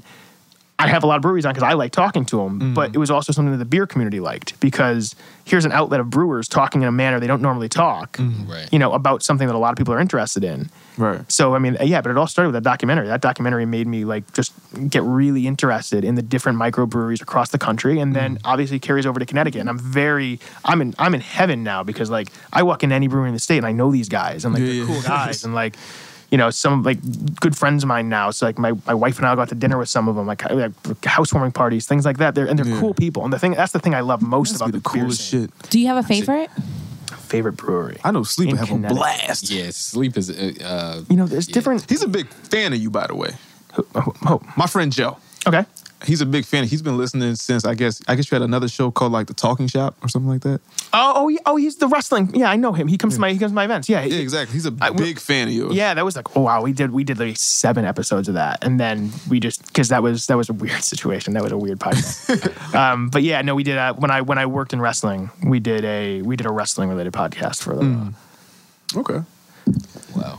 I 0.83 0.89
have 0.89 1.05
a 1.05 1.07
lot 1.07 1.17
of 1.17 1.23
breweries 1.23 1.47
on 1.47 1.53
because 1.55 1.69
I 1.69 1.75
like 1.75 1.93
talking 1.93 2.25
to 2.27 2.37
them, 2.39 2.75
but 2.75 2.91
mm. 2.91 2.95
it 2.95 2.99
was 2.99 3.11
also 3.11 3.33
something 3.33 3.53
that 3.53 3.59
the 3.59 3.65
beer 3.65 3.87
community 3.87 4.21
liked 4.21 4.59
because 4.61 5.15
here's 5.45 5.65
an 5.65 5.73
outlet 5.73 6.01
of 6.01 6.11
brewers 6.11 6.49
talking 6.49 6.83
in 6.83 6.89
a 6.89 6.93
manner 6.93 7.19
they 7.21 7.27
don't 7.27 7.43
normally 7.43 7.69
talk, 7.69 8.17
mm, 8.17 8.49
Right. 8.49 8.69
you 8.73 8.79
know, 8.79 8.93
about 8.93 9.23
something 9.23 9.47
that 9.47 9.55
a 9.55 9.59
lot 9.59 9.73
of 9.73 9.77
people 9.77 9.93
are 9.95 10.01
interested 10.01 10.45
in. 10.45 10.71
right. 10.97 11.21
So 11.31 11.55
I 11.55 11.59
mean, 11.59 11.77
yeah, 11.81 12.01
but 12.01 12.11
it 12.11 12.17
all 12.17 12.27
started 12.27 12.49
with 12.53 12.63
that 12.63 12.69
documentary. 12.69 13.07
That 13.07 13.21
documentary 13.21 13.67
made 13.67 13.87
me 13.87 14.05
like 14.05 14.33
just 14.33 14.53
get 14.89 15.03
really 15.03 15.47
interested 15.47 16.05
in 16.05 16.15
the 16.15 16.23
different 16.23 16.59
microbreweries 16.59 17.23
across 17.23 17.51
the 17.51 17.59
country, 17.59 17.99
and 18.01 18.15
then 18.15 18.37
mm. 18.37 18.41
obviously 18.45 18.79
carries 18.79 19.07
over 19.07 19.19
to 19.21 19.27
Connecticut. 19.27 19.61
And 19.61 19.69
I'm 19.71 19.79
very, 19.79 20.41
I'm 20.65 20.81
in, 20.81 20.95
I'm 20.99 21.15
in 21.15 21.21
heaven 21.21 21.63
now 21.63 21.83
because 21.83 22.11
like 22.11 22.29
I 22.53 22.63
walk 22.63 22.83
in 22.83 22.93
any 22.93 23.09
brewery 23.09 23.29
in 23.29 23.35
the 23.35 23.41
state 23.41 23.59
and 23.59 23.67
I 23.67 23.73
know 23.73 23.91
these 23.93 24.09
guys 24.09 24.45
and 24.45 24.55
like 24.55 24.61
Yeah, 24.63 24.67
they're 24.69 24.77
yeah. 24.77 24.87
cool 24.87 25.03
guys 25.03 25.45
and 25.45 25.55
like. 25.55 25.77
You 26.33 26.39
know, 26.39 26.49
some 26.51 26.83
like 26.83 26.99
good 27.41 27.55
friends 27.57 27.85
of 27.85 27.89
mine 27.89 28.09
now. 28.09 28.31
So 28.31 28.47
like 28.47 28.59
my, 28.59 28.73
my 28.87 28.95
wife 28.95 29.19
and 29.19 29.27
I 29.27 29.31
will 29.31 29.37
go 29.37 29.43
out 29.43 29.51
to 29.51 29.55
dinner 29.55 29.77
with 29.77 29.91
some 29.91 30.09
of 30.09 30.17
them, 30.17 30.27
like, 30.27 30.43
like 30.51 30.73
housewarming 31.05 31.53
parties, 31.53 31.87
things 31.87 32.05
like 32.07 32.17
that. 32.19 32.35
They're 32.35 32.47
and 32.49 32.59
they're 32.59 32.67
Yeah. 32.75 32.81
cool 32.81 32.95
people. 32.95 33.23
And 33.25 33.31
the 33.33 33.39
thing 33.39 33.53
that's 33.53 33.73
the 33.73 33.79
thing 33.79 33.95
I 33.95 34.01
love 34.01 34.23
most 34.23 34.53
Must 34.53 34.57
about 34.63 34.67
be 34.73 34.73
the, 34.73 34.79
the 34.79 34.89
coolest 34.89 35.29
scene. 35.31 35.49
shit. 35.49 35.71
Do 35.71 35.79
you 35.79 35.87
have 35.89 35.99
a 35.99 36.03
favorite? 36.03 36.49
Favorite 37.29 37.57
brewery. 37.59 37.99
I 38.03 38.11
know 38.13 38.23
Sleep 38.25 38.49
In 38.51 38.57
have 38.57 38.71
a 38.71 38.77
blast. 38.79 39.51
Yeah, 39.51 39.71
sleep 39.73 40.17
is. 40.17 40.31
Uh, 40.31 40.53
uh, 40.65 41.03
You 41.11 41.17
know, 41.17 41.27
there's 41.27 41.47
different. 41.47 41.85
He's 41.89 42.03
a 42.03 42.09
big 42.09 42.29
fan 42.29 42.73
of 42.73 42.79
you, 42.79 42.91
by 42.91 43.07
the 43.07 43.15
way. 43.15 43.33
Oh, 43.95 44.41
My 44.57 44.67
friend 44.67 44.91
Joe. 44.93 45.17
okay. 45.47 45.65
He's 46.05 46.21
a 46.21 46.27
big 46.27 46.45
fan. 46.45 46.65
He's 46.65 46.83
been 46.83 46.97
listening 46.97 47.35
since 47.37 47.65
I 47.65 47.75
guess 47.75 48.01
I 48.09 48.15
guess 48.15 48.31
you 48.31 48.35
had 48.35 48.43
another 48.43 48.69
show 48.69 48.91
called 48.91 49.13
like 49.13 49.27
the 49.27 49.35
Talking 49.35 49.67
Shop 49.67 49.97
or 50.03 50.09
something 50.09 50.29
like 50.29 50.43
that. 50.43 50.61
Oh, 50.93 51.13
oh, 51.17 51.29
yeah, 51.29 51.39
oh, 51.47 51.57
he's 51.57 51.77
the 51.77 51.89
wrestling. 51.89 52.31
Yeah, 52.35 52.51
I 52.51 52.57
know 52.57 52.73
him. 52.73 52.89
He 52.89 52.99
comes 52.99 53.15
to 53.15 53.21
my 53.21 53.31
he 53.33 53.39
comes 53.39 53.53
to 53.53 53.55
my 53.55 53.65
events. 53.65 53.89
Yeah, 53.89 54.03
Yeah, 54.05 54.19
exactly. 54.19 54.53
He's 54.55 54.67
a 54.67 54.75
I- 54.81 54.91
big 54.91 55.19
fan 55.19 55.49
of 55.49 55.55
yours. 55.55 55.75
Yeah, 55.75 55.95
that 55.95 56.05
was 56.05 56.17
like, 56.17 56.37
oh 56.37 56.43
wow, 56.43 56.63
we 56.63 56.73
did 56.73 56.91
we 56.93 57.05
did 57.05 57.19
like 57.19 57.37
seven 57.37 57.85
episodes 57.85 58.29
of 58.29 58.35
that, 58.35 58.63
and 58.65 58.79
then 58.79 59.11
we 59.29 59.41
just 59.41 59.67
because 59.67 59.89
that 59.89 60.03
was 60.03 60.27
that 60.27 60.37
was 60.37 60.49
a 60.49 60.53
weird 60.53 60.83
situation. 60.93 61.35
That 61.35 61.43
was 61.43 61.53
a 61.53 61.57
weird 61.59 61.79
podcast. 61.79 62.75
um, 62.75 63.09
but 63.09 63.23
yeah, 63.23 63.41
no, 63.43 63.55
we 63.55 63.63
did 63.65 63.79
uh, 63.79 63.95
when 63.95 64.11
I 64.11 64.21
when 64.23 64.39
I 64.39 64.47
worked 64.47 64.73
in 64.73 64.81
wrestling, 64.81 65.31
we 65.45 65.61
did 65.61 65.85
a 65.85 66.23
we 66.23 66.37
did 66.37 66.47
a 66.47 66.53
wrestling 66.53 66.89
related 66.89 67.13
podcast 67.13 67.63
for 67.63 67.73
a 67.73 67.77
little. 67.77 67.91
while. 67.93 68.15
Okay. 68.97 69.21
Wow. 70.15 70.39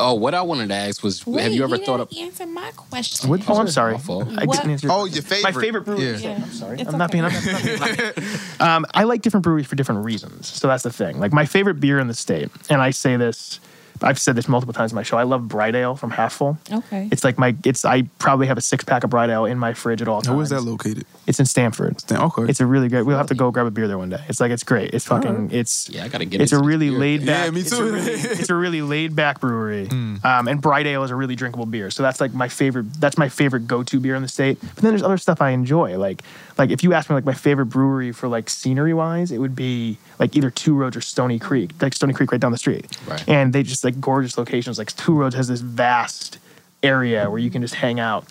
Oh, 0.00 0.14
what 0.14 0.34
I 0.34 0.42
wanted 0.42 0.68
to 0.70 0.74
ask 0.74 1.02
was, 1.02 1.26
Wait, 1.26 1.42
have 1.42 1.52
you 1.52 1.62
ever 1.62 1.76
he 1.76 1.84
thought 1.84 2.00
of? 2.00 2.08
didn't 2.08 2.26
answer 2.26 2.46
my 2.46 2.70
question? 2.74 3.28
What- 3.30 3.42
Oh, 3.48 3.56
I'm 3.58 3.68
sorry. 3.68 3.92
My 3.94 3.98
fault. 4.00 4.28
I 4.36 4.44
What? 4.44 4.56
didn't 4.56 4.70
answer. 4.72 4.88
Oh, 4.90 5.04
your 5.04 5.22
favorite. 5.22 5.54
My 5.54 5.60
favorite 5.60 5.82
brewery. 5.84 6.14
Yeah. 6.16 6.40
I'm 6.42 6.50
sorry. 6.50 6.80
It's 6.80 6.90
I'm 6.92 6.98
not 6.98 7.12
being. 7.12 7.24
I'm 7.24 7.32
okay. 7.36 7.52
not, 7.52 7.64
I'm 7.64 7.96
not 7.98 8.14
being 8.16 8.26
um, 8.60 8.86
I 8.94 9.04
like 9.04 9.22
different 9.22 9.44
breweries 9.44 9.66
for 9.66 9.76
different 9.76 10.04
reasons. 10.04 10.46
So 10.48 10.66
that's 10.68 10.82
the 10.82 10.92
thing. 10.92 11.20
Like 11.20 11.32
my 11.32 11.44
favorite 11.46 11.80
beer 11.80 11.98
in 11.98 12.08
the 12.08 12.14
state, 12.14 12.48
and 12.68 12.80
I 12.82 12.90
say 12.90 13.16
this, 13.16 13.60
I've 14.02 14.18
said 14.18 14.36
this 14.36 14.48
multiple 14.48 14.72
times 14.72 14.92
in 14.92 14.96
my 14.96 15.02
show. 15.02 15.16
I 15.18 15.22
love 15.24 15.48
Bright 15.48 15.74
Ale 15.74 15.94
from 15.96 16.10
Half 16.10 16.34
Full. 16.34 16.58
Okay. 16.70 17.08
It's 17.12 17.24
like 17.24 17.38
my. 17.38 17.54
It's 17.64 17.84
I 17.84 18.02
probably 18.18 18.46
have 18.46 18.58
a 18.58 18.60
six 18.60 18.84
pack 18.84 19.04
of 19.04 19.10
Bright 19.10 19.30
Ale 19.30 19.44
in 19.44 19.58
my 19.58 19.74
fridge 19.74 20.00
at 20.02 20.08
all 20.08 20.22
times. 20.22 20.36
Where's 20.36 20.50
that 20.50 20.62
located? 20.62 21.06
It's 21.26 21.38
in 21.40 21.46
Stamford. 21.46 22.00
Stan- 22.00 22.20
Okay. 22.20 22.42
It's 22.48 22.60
a 22.60 22.66
really 22.66 22.88
great. 22.88 23.02
We'll 23.02 23.16
have 23.18 23.28
to 23.28 23.34
go 23.34 23.50
grab 23.50 23.66
a 23.66 23.70
beer 23.70 23.88
there 23.88 23.98
one 23.98 24.10
day. 24.10 24.22
It's 24.28 24.40
like 24.40 24.50
it's 24.50 24.62
great. 24.64 24.92
It's 24.94 25.04
fucking. 25.06 25.30
Alright. 25.30 25.52
It's 25.52 25.88
Yeah, 25.90 26.04
I 26.04 26.08
gotta 26.08 26.24
get. 26.24 26.40
It. 26.40 26.44
It's 26.44 26.52
a 26.52 26.62
really 26.62 26.90
beer. 26.90 26.98
laid 26.98 27.26
back. 27.26 27.46
Yeah, 27.46 27.50
me 27.50 27.60
It's 27.60 27.72
a 27.72 27.76
too. 27.76 27.92
really, 27.92 28.12
it's 28.12 28.50
a 28.50 28.54
really 28.54 28.82
laid 28.82 29.16
back 29.16 29.40
brewery, 29.40 29.88
um, 29.90 30.20
and 30.48 30.60
Bright 30.60 30.86
Ale 30.86 31.02
is 31.04 31.10
a 31.10 31.16
really 31.16 31.34
drinkable 31.36 31.66
beer. 31.66 31.90
So 31.90 32.02
that's 32.02 32.20
like 32.20 32.32
my 32.34 32.48
favorite. 32.48 32.92
That's 33.00 33.16
my 33.18 33.28
favorite 33.28 33.66
go 33.66 33.82
to 33.82 34.00
beer 34.00 34.14
in 34.14 34.22
the 34.22 34.28
state. 34.28 34.58
But 34.60 34.76
then 34.76 34.90
there's 34.92 35.02
other 35.02 35.18
stuff 35.18 35.40
I 35.40 35.50
enjoy. 35.50 35.98
Like 35.98 36.22
like 36.58 36.70
if 36.70 36.82
you 36.82 36.92
ask 36.92 37.08
me 37.10 37.14
like 37.14 37.24
my 37.24 37.34
favorite 37.34 37.66
brewery 37.66 38.12
for 38.12 38.28
like 38.28 38.50
scenery 38.50 38.92
wise, 38.94 39.30
it 39.32 39.38
would 39.38 39.54
be 39.56 39.98
like 40.18 40.36
either 40.36 40.50
Two 40.50 40.74
Roads 40.74 40.96
or 40.96 41.00
Stony 41.00 41.38
Creek. 41.38 41.72
Like 41.80 41.94
Stony 41.94 42.12
Creek 42.12 42.32
right 42.32 42.40
down 42.40 42.52
the 42.52 42.58
street, 42.58 42.86
Right. 43.06 43.26
and 43.28 43.52
they 43.52 43.62
just 43.62 43.84
like 43.84 43.89
gorgeous 43.92 44.36
locations. 44.38 44.78
Like 44.78 44.94
Two 44.96 45.14
Roads 45.14 45.34
has 45.34 45.48
this 45.48 45.60
vast 45.60 46.38
area 46.82 47.28
where 47.30 47.38
you 47.38 47.50
can 47.50 47.62
just 47.62 47.74
hang 47.74 48.00
out. 48.00 48.24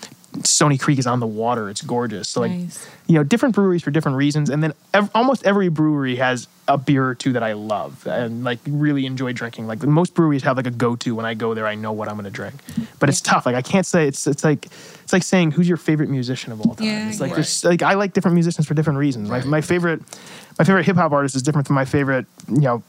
Stony 0.43 0.77
Creek 0.77 0.99
is 0.99 1.07
on 1.07 1.19
the 1.19 1.27
water. 1.27 1.69
It's 1.69 1.81
gorgeous. 1.81 2.29
So 2.29 2.41
like 2.41 2.51
Nice. 2.51 2.87
you 3.07 3.15
know, 3.15 3.23
different 3.23 3.55
breweries 3.55 3.81
for 3.81 3.89
different 3.89 4.15
reasons. 4.17 4.49
And 4.51 4.61
then 4.61 4.73
ev- 4.93 5.09
almost 5.15 5.43
every 5.43 5.69
brewery 5.69 6.17
has 6.17 6.47
a 6.67 6.77
beer 6.77 7.03
or 7.07 7.15
two 7.15 7.33
that 7.33 7.41
I 7.41 7.53
love 7.53 8.05
and 8.05 8.43
like 8.43 8.59
really 8.67 9.07
enjoy 9.07 9.33
drinking. 9.33 9.65
Like 9.65 9.81
most 9.81 10.13
breweries 10.13 10.43
have 10.43 10.55
like 10.55 10.67
a 10.67 10.71
go-to 10.71 11.15
when 11.15 11.25
I 11.25 11.33
go 11.33 11.55
there, 11.55 11.65
I 11.65 11.73
know 11.73 11.91
what 11.91 12.07
I'm 12.07 12.13
going 12.13 12.25
to 12.25 12.29
drink. 12.29 12.53
But 12.99 13.09
it's 13.09 13.21
tough. 13.21 13.47
Like 13.47 13.55
I 13.55 13.63
can't 13.63 13.87
say 13.87 14.07
it's 14.07 14.27
it's 14.27 14.43
like 14.43 14.67
it's 14.67 15.11
like 15.11 15.23
saying 15.23 15.51
who's 15.51 15.67
your 15.67 15.77
favorite 15.77 16.09
musician 16.11 16.51
of 16.51 16.61
all 16.61 16.75
time. 16.75 16.85
Yeah, 16.85 17.09
it's 17.09 17.19
like 17.19 17.29
yeah. 17.29 17.35
there's 17.35 17.63
like 17.63 17.81
I 17.81 17.95
like 17.95 18.13
different 18.13 18.35
musicians 18.35 18.67
for 18.67 18.75
different 18.75 18.99
reasons. 18.99 19.29
My, 19.29 19.43
my 19.45 19.61
favorite 19.61 20.01
my 20.59 20.65
favorite 20.65 20.85
hip 20.85 20.95
hop 20.95 21.11
artist 21.11 21.35
is 21.35 21.41
different 21.41 21.65
from 21.65 21.75
my 21.75 21.85
favorite 21.85 22.27
you 22.47 22.61
know 22.61 22.83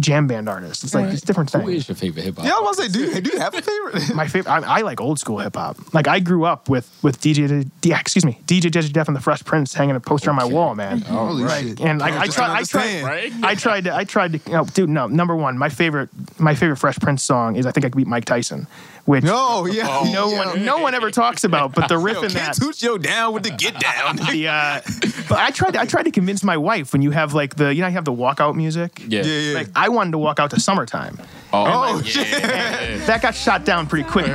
jam 0.00 0.26
band 0.26 0.48
artist. 0.48 0.84
It's 0.84 0.94
like 0.94 1.04
Right. 1.06 1.12
it's 1.14 1.22
different 1.22 1.50
Who 1.52 1.58
things. 1.60 1.70
is 1.82 1.88
your 1.88 1.96
favorite 1.96 2.22
hip 2.24 2.36
hop? 2.36 2.44
Yeah, 2.46 2.52
I 2.56 2.60
was 2.60 2.76
gonna 2.76 2.90
say, 2.90 2.98
do 2.98 3.04
you, 3.06 3.20
do 3.20 3.30
you 3.30 3.38
have 3.38 3.54
a 3.54 3.62
favorite? 3.62 4.14
My 4.14 4.26
favorite, 4.28 4.50
I, 4.50 4.78
I 4.78 4.80
like 4.82 5.00
old 5.00 5.18
school 5.18 5.38
hip 5.38 5.56
hop. 5.56 5.76
Like 5.94 6.08
I 6.08 6.20
grew 6.20 6.44
up 6.44 6.68
with 6.68 6.90
with 7.02 7.20
DJ, 7.20 7.68
D, 7.80 7.92
excuse 7.92 8.24
me, 8.24 8.38
DJ 8.46 8.70
Jazzy 8.70 8.92
Jeff 8.94 9.08
and 9.08 9.16
the 9.16 9.20
Fresh 9.20 9.44
Prince 9.44 9.74
hanging 9.74 9.96
a 9.96 10.00
poster 10.00 10.30
on 10.30 10.36
my 10.36 10.44
wall, 10.44 10.74
man. 10.74 11.00
Holy 11.02 11.48
shit! 11.48 11.80
And 11.80 12.00
like, 12.00 12.14
I 12.14 12.26
just 12.26 12.36
tried, 12.36 12.46
don't 12.48 12.56
I 12.56 12.62
tried, 12.62 13.02
understand. 13.04 13.44
I 13.44 13.54
tried 13.54 13.84
to, 13.84 13.94
I 13.96 14.04
tried 14.04 14.32
to. 14.44 14.52
Oh, 14.58 14.64
dude, 14.64 14.88
no. 14.88 15.06
Number 15.06 15.34
one, 15.36 15.56
my 15.58 15.68
favorite, 15.68 16.08
my 16.38 16.54
favorite 16.54 16.76
Fresh 16.76 16.98
Prince 16.98 17.22
song 17.22 17.56
is 17.56 17.66
"I 17.66 17.70
Think 17.72 17.84
I 17.86 17.88
Could 17.90 17.96
Beat 17.96 18.06
Mike 18.06 18.24
Tyson," 18.24 18.66
which 19.06 19.24
No, 19.24 19.66
yeah, 19.66 19.84
no 20.12 20.28
yeah. 20.30 20.44
one, 20.46 20.64
no 20.64 20.78
one 20.78 20.94
ever 20.94 21.10
talks 21.10 21.44
about. 21.44 21.74
But 21.74 21.88
the 21.88 21.96
riff 22.06 22.16
Yo, 22.16 22.22
in 22.24 22.32
that, 22.32 22.38
can't 22.38 22.56
toot 22.56 22.82
yo 22.82 22.98
down 22.98 23.32
with 23.32 23.44
the 23.44 23.50
get 23.50 23.78
down. 23.80 24.16
the, 24.16 24.48
uh, 24.48 24.80
but 25.28 25.38
I 25.38 25.50
tried, 25.50 25.72
to, 25.72 25.80
I 25.80 25.86
tried 25.86 26.04
to 26.04 26.10
convince 26.10 26.44
my 26.44 26.56
wife 26.56 26.92
when 26.92 27.02
you 27.02 27.12
have 27.12 27.32
like 27.32 27.56
the, 27.56 27.74
you 27.74 27.80
know, 27.80 27.88
you 27.88 27.94
have 27.94 28.04
the 28.04 28.12
walkout 28.12 28.54
music. 28.54 29.02
Yeah. 29.06 29.22
yeah, 29.22 29.38
yeah. 29.40 29.54
Like 29.54 29.68
I 29.74 29.88
wanted 29.88 30.12
to 30.12 30.18
walk 30.18 30.38
out 30.40 30.50
to 30.50 30.60
"Summertime." 30.60 31.18
oh, 31.52 31.96
yeah, 31.98 32.02
shit. 32.02 32.28
yeah. 32.28 33.06
That 33.06 33.22
got 33.22 33.34
shot 33.34 33.64
down 33.64 33.86
pretty 33.86 34.08
quick. 34.08 34.26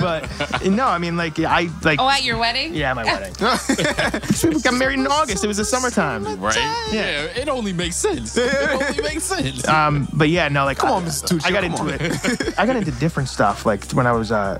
but 0.00 0.28
no, 0.66 0.86
I 0.86 0.98
mean, 0.98 1.16
like 1.16 1.38
I 1.38 1.70
like. 1.82 2.00
Oh, 2.00 2.08
at 2.08 2.24
your 2.24 2.36
wedding? 2.36 2.74
Yeah, 2.74 2.92
my 2.94 3.04
wedding. 3.04 3.32
we 4.52 4.60
got 4.60 4.74
married 4.74 4.98
in 4.98 5.06
August. 5.06 5.42
It 5.44 5.46
was 5.48 5.56
the 5.56 5.64
summertime. 5.64 6.24
Right? 6.40 6.56
Yeah. 6.92 7.24
It 7.24 7.48
only 7.48 7.72
makes 7.72 7.96
sense. 7.96 8.36
It 8.36 8.70
only 8.70 9.02
makes 9.02 9.24
sense. 9.24 9.66
Um, 9.68 10.08
but 10.12 10.28
yeah, 10.28 10.48
no, 10.48 10.64
like 10.64 10.78
Come 10.78 10.90
I, 10.90 10.92
on, 10.94 11.04
Mr. 11.04 11.38
Tucci, 11.38 11.46
I 11.46 11.50
got 11.52 11.64
into 11.64 11.82
on. 11.82 11.88
it. 11.90 12.58
I 12.58 12.66
got 12.66 12.76
into 12.76 12.90
different 12.92 13.28
stuff. 13.28 13.64
Like 13.64 13.83
when 13.92 14.06
I 14.06 14.12
was 14.12 14.32
uh, 14.32 14.58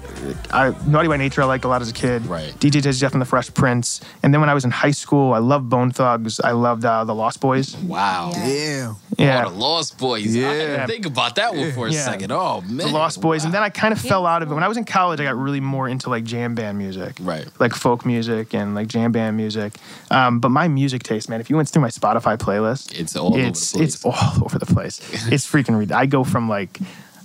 I, 0.51 0.75
Naughty 0.87 1.09
by 1.09 1.17
Nature, 1.17 1.43
I 1.43 1.45
liked 1.47 1.65
a 1.65 1.69
lot 1.69 1.81
as 1.81 1.89
a 1.89 1.93
kid. 1.95 2.27
Right. 2.27 2.53
DJ 2.61 2.83
Jazzy 2.83 3.01
Jeff 3.01 3.13
and 3.13 3.21
the 3.23 3.27
Fresh 3.27 3.55
Prince, 3.55 4.01
and 4.23 4.35
then 4.35 4.41
when 4.41 4.51
I 4.51 4.55
was 4.55 4.65
in 4.65 4.71
high 4.71 4.91
school, 4.91 5.33
I 5.33 5.39
loved 5.39 5.69
Bone 5.71 5.91
Thugs. 5.91 6.41
I 6.41 6.51
loved 6.51 6.85
uh, 6.85 7.05
the 7.05 7.15
Lost 7.15 7.41
Boyz. 7.41 7.81
Wow. 7.85 8.33
Yeah. 8.35 8.95
Yeah. 9.17 9.45
Oh, 9.47 9.51
the 9.51 9.57
Lost 9.57 9.97
Boyz. 9.99 10.25
Yeah. 10.27 10.51
I 10.51 10.55
Yeah. 10.55 10.67
didn't 10.67 10.89
think 10.89 11.07
about 11.07 11.37
that 11.37 11.55
one 11.55 11.73
for 11.73 11.87
a 11.87 11.93
Yeah. 11.93 12.05
second. 12.05 12.33
Oh 12.33 12.61
man. 12.63 12.77
the 12.79 12.89
Lost 12.89 13.21
Boyz, 13.21 13.45
and 13.45 13.55
then 13.55 13.63
I 13.63 13.69
kind 13.71 13.93
of 13.93 14.01
fell 14.01 14.27
out 14.27 14.43
of 14.43 14.51
it. 14.51 14.55
When 14.55 14.65
I 14.65 14.69
was 14.69 14.77
in 14.77 14.85
college, 14.85 15.21
I 15.21 15.25
got 15.25 15.37
really 15.37 15.61
more 15.61 15.89
into 15.89 16.11
like 16.11 16.25
jam 16.25 16.55
band 16.55 16.77
music, 16.77 17.17
Right. 17.21 17.47
Like 17.61 17.73
folk 17.75 18.05
music 18.05 18.55
and 18.55 18.75
like 18.75 18.89
jam 18.89 19.13
band 19.13 19.37
music. 19.37 19.75
Um, 20.11 20.41
but 20.41 20.51
my 20.51 20.69
music 20.69 21.03
taste, 21.05 21.29
man, 21.29 21.41
if 21.41 21.49
you 21.49 21.57
went 21.57 21.69
through 21.69 21.83
my 21.83 21.89
Spotify 21.89 22.37
playlist, 22.37 22.99
It's 22.99 23.15
all 23.17 23.29
over 23.29 23.39
the 23.41 23.47
it's 23.49 23.73
place. 23.73 23.95
it's 23.95 24.05
all 24.05 24.15
over 24.45 24.59
the 24.59 24.67
place. 24.67 25.01
it's 25.31 25.47
freaking. 25.51 25.79
Re- 25.79 25.95
I 25.95 26.07
go 26.07 26.25
from 26.25 26.49
like. 26.49 26.79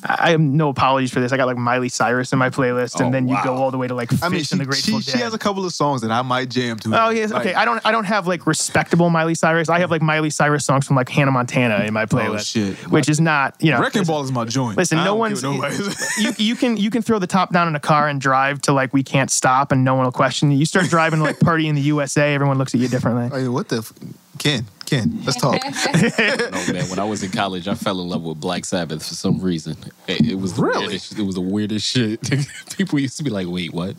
I 0.03 0.31
have 0.31 0.39
no 0.39 0.69
apologies 0.69 1.11
for 1.11 1.19
this. 1.19 1.31
I 1.31 1.37
got 1.37 1.47
like 1.47 1.57
Miley 1.57 1.89
Cyrus 1.89 2.31
in 2.31 2.39
my 2.39 2.49
playlist, 2.49 2.99
Oh, 3.01 3.05
and 3.05 3.13
then 3.13 3.27
you 3.27 3.33
wow. 3.35 3.43
go 3.43 3.55
all 3.55 3.71
the 3.71 3.77
way 3.77 3.87
to 3.87 3.95
like 3.95 4.09
Phish 4.09 4.23
I 4.23 4.29
mean, 4.29 4.37
and 4.39 4.47
she, 4.47 4.57
the 4.57 4.65
Grateful 4.65 4.99
she, 5.01 5.05
Dead. 5.11 5.17
she 5.17 5.23
has 5.23 5.33
a 5.33 5.37
couple 5.37 5.65
of 5.65 5.73
songs 5.73 6.01
that 6.01 6.11
I 6.11 6.21
might 6.21 6.49
jam 6.49 6.77
to. 6.79 7.05
Oh 7.05 7.09
yes, 7.09 7.31
Like, 7.31 7.47
okay. 7.47 7.53
I 7.55 7.65
don't. 7.65 7.85
I 7.85 7.91
don't 7.91 8.05
have 8.05 8.27
like 8.27 8.47
respectable 8.47 9.09
Miley 9.09 9.35
Cyrus. 9.35 9.67
I 9.69 9.79
have 9.79 9.91
like 9.91 10.01
Miley 10.01 10.29
Cyrus 10.29 10.63
songs 10.65 10.87
from 10.87 10.95
like 10.95 11.09
Hannah 11.09 11.31
Montana 11.31 11.83
in 11.85 11.93
my 11.93 12.03
oh, 12.03 12.07
playlist, 12.07 12.33
Oh, 12.35 12.73
shit. 12.73 12.75
which 12.91 13.09
is 13.09 13.19
not 13.19 13.55
you 13.59 13.71
know. 13.71 13.79
Wrecking 13.79 14.01
listen- 14.01 14.13
Ball 14.13 14.23
is 14.23 14.31
my 14.31 14.45
joint. 14.45 14.77
Listen, 14.77 14.99
no 15.03 15.15
one's. 15.15 15.43
you, 16.19 16.31
you 16.37 16.55
can 16.55 16.77
you 16.77 16.89
can 16.89 17.01
throw 17.01 17.19
the 17.19 17.27
top 17.27 17.51
down 17.51 17.67
in 17.67 17.75
a 17.75 17.79
car 17.79 18.07
and 18.07 18.21
drive 18.21 18.61
to 18.61 18.71
like 18.73 18.93
we 18.93 19.03
can't 19.03 19.29
stop 19.31 19.71
and 19.71 19.83
no 19.83 19.95
one 19.95 20.05
will 20.05 20.11
question 20.11 20.51
you. 20.51 20.57
You 20.57 20.65
start 20.65 20.87
driving 20.89 21.19
to 21.19 21.23
like 21.25 21.39
party 21.39 21.67
in 21.67 21.75
the 21.75 21.81
USA, 21.81 22.33
everyone 22.33 22.57
looks 22.57 22.73
at 22.73 22.79
you 22.79 22.87
differently. 22.87 23.37
Hey, 23.37 23.47
what 23.47 23.67
the? 23.69 23.77
F- 23.79 23.93
Ken, 24.37 24.65
Ken, 24.89 25.19
let's 25.25 25.39
talk. 25.39 25.61
No 25.63 26.73
man, 26.73 26.89
when 26.89 26.99
I 26.99 27.03
was 27.03 27.21
in 27.23 27.31
college, 27.31 27.67
I 27.67 27.75
fell 27.75 28.01
in 28.01 28.09
love 28.09 28.23
with 28.23 28.39
Black 28.39 28.65
Sabbath 28.65 29.05
for 29.07 29.13
some 29.13 29.39
reason. 29.39 29.77
It, 30.07 30.31
it 30.31 30.35
was 30.35 30.53
the 30.55 30.63
Really? 30.63 30.87
weirdest, 30.87 31.19
it 31.19 31.23
was 31.23 31.35
the 31.35 31.41
weirdest 31.41 31.85
shit. 31.87 32.19
People 32.77 32.99
used 32.99 33.17
to 33.17 33.23
be 33.23 33.29
like, 33.29 33.47
"Wait, 33.47 33.73
what?" 33.73 33.95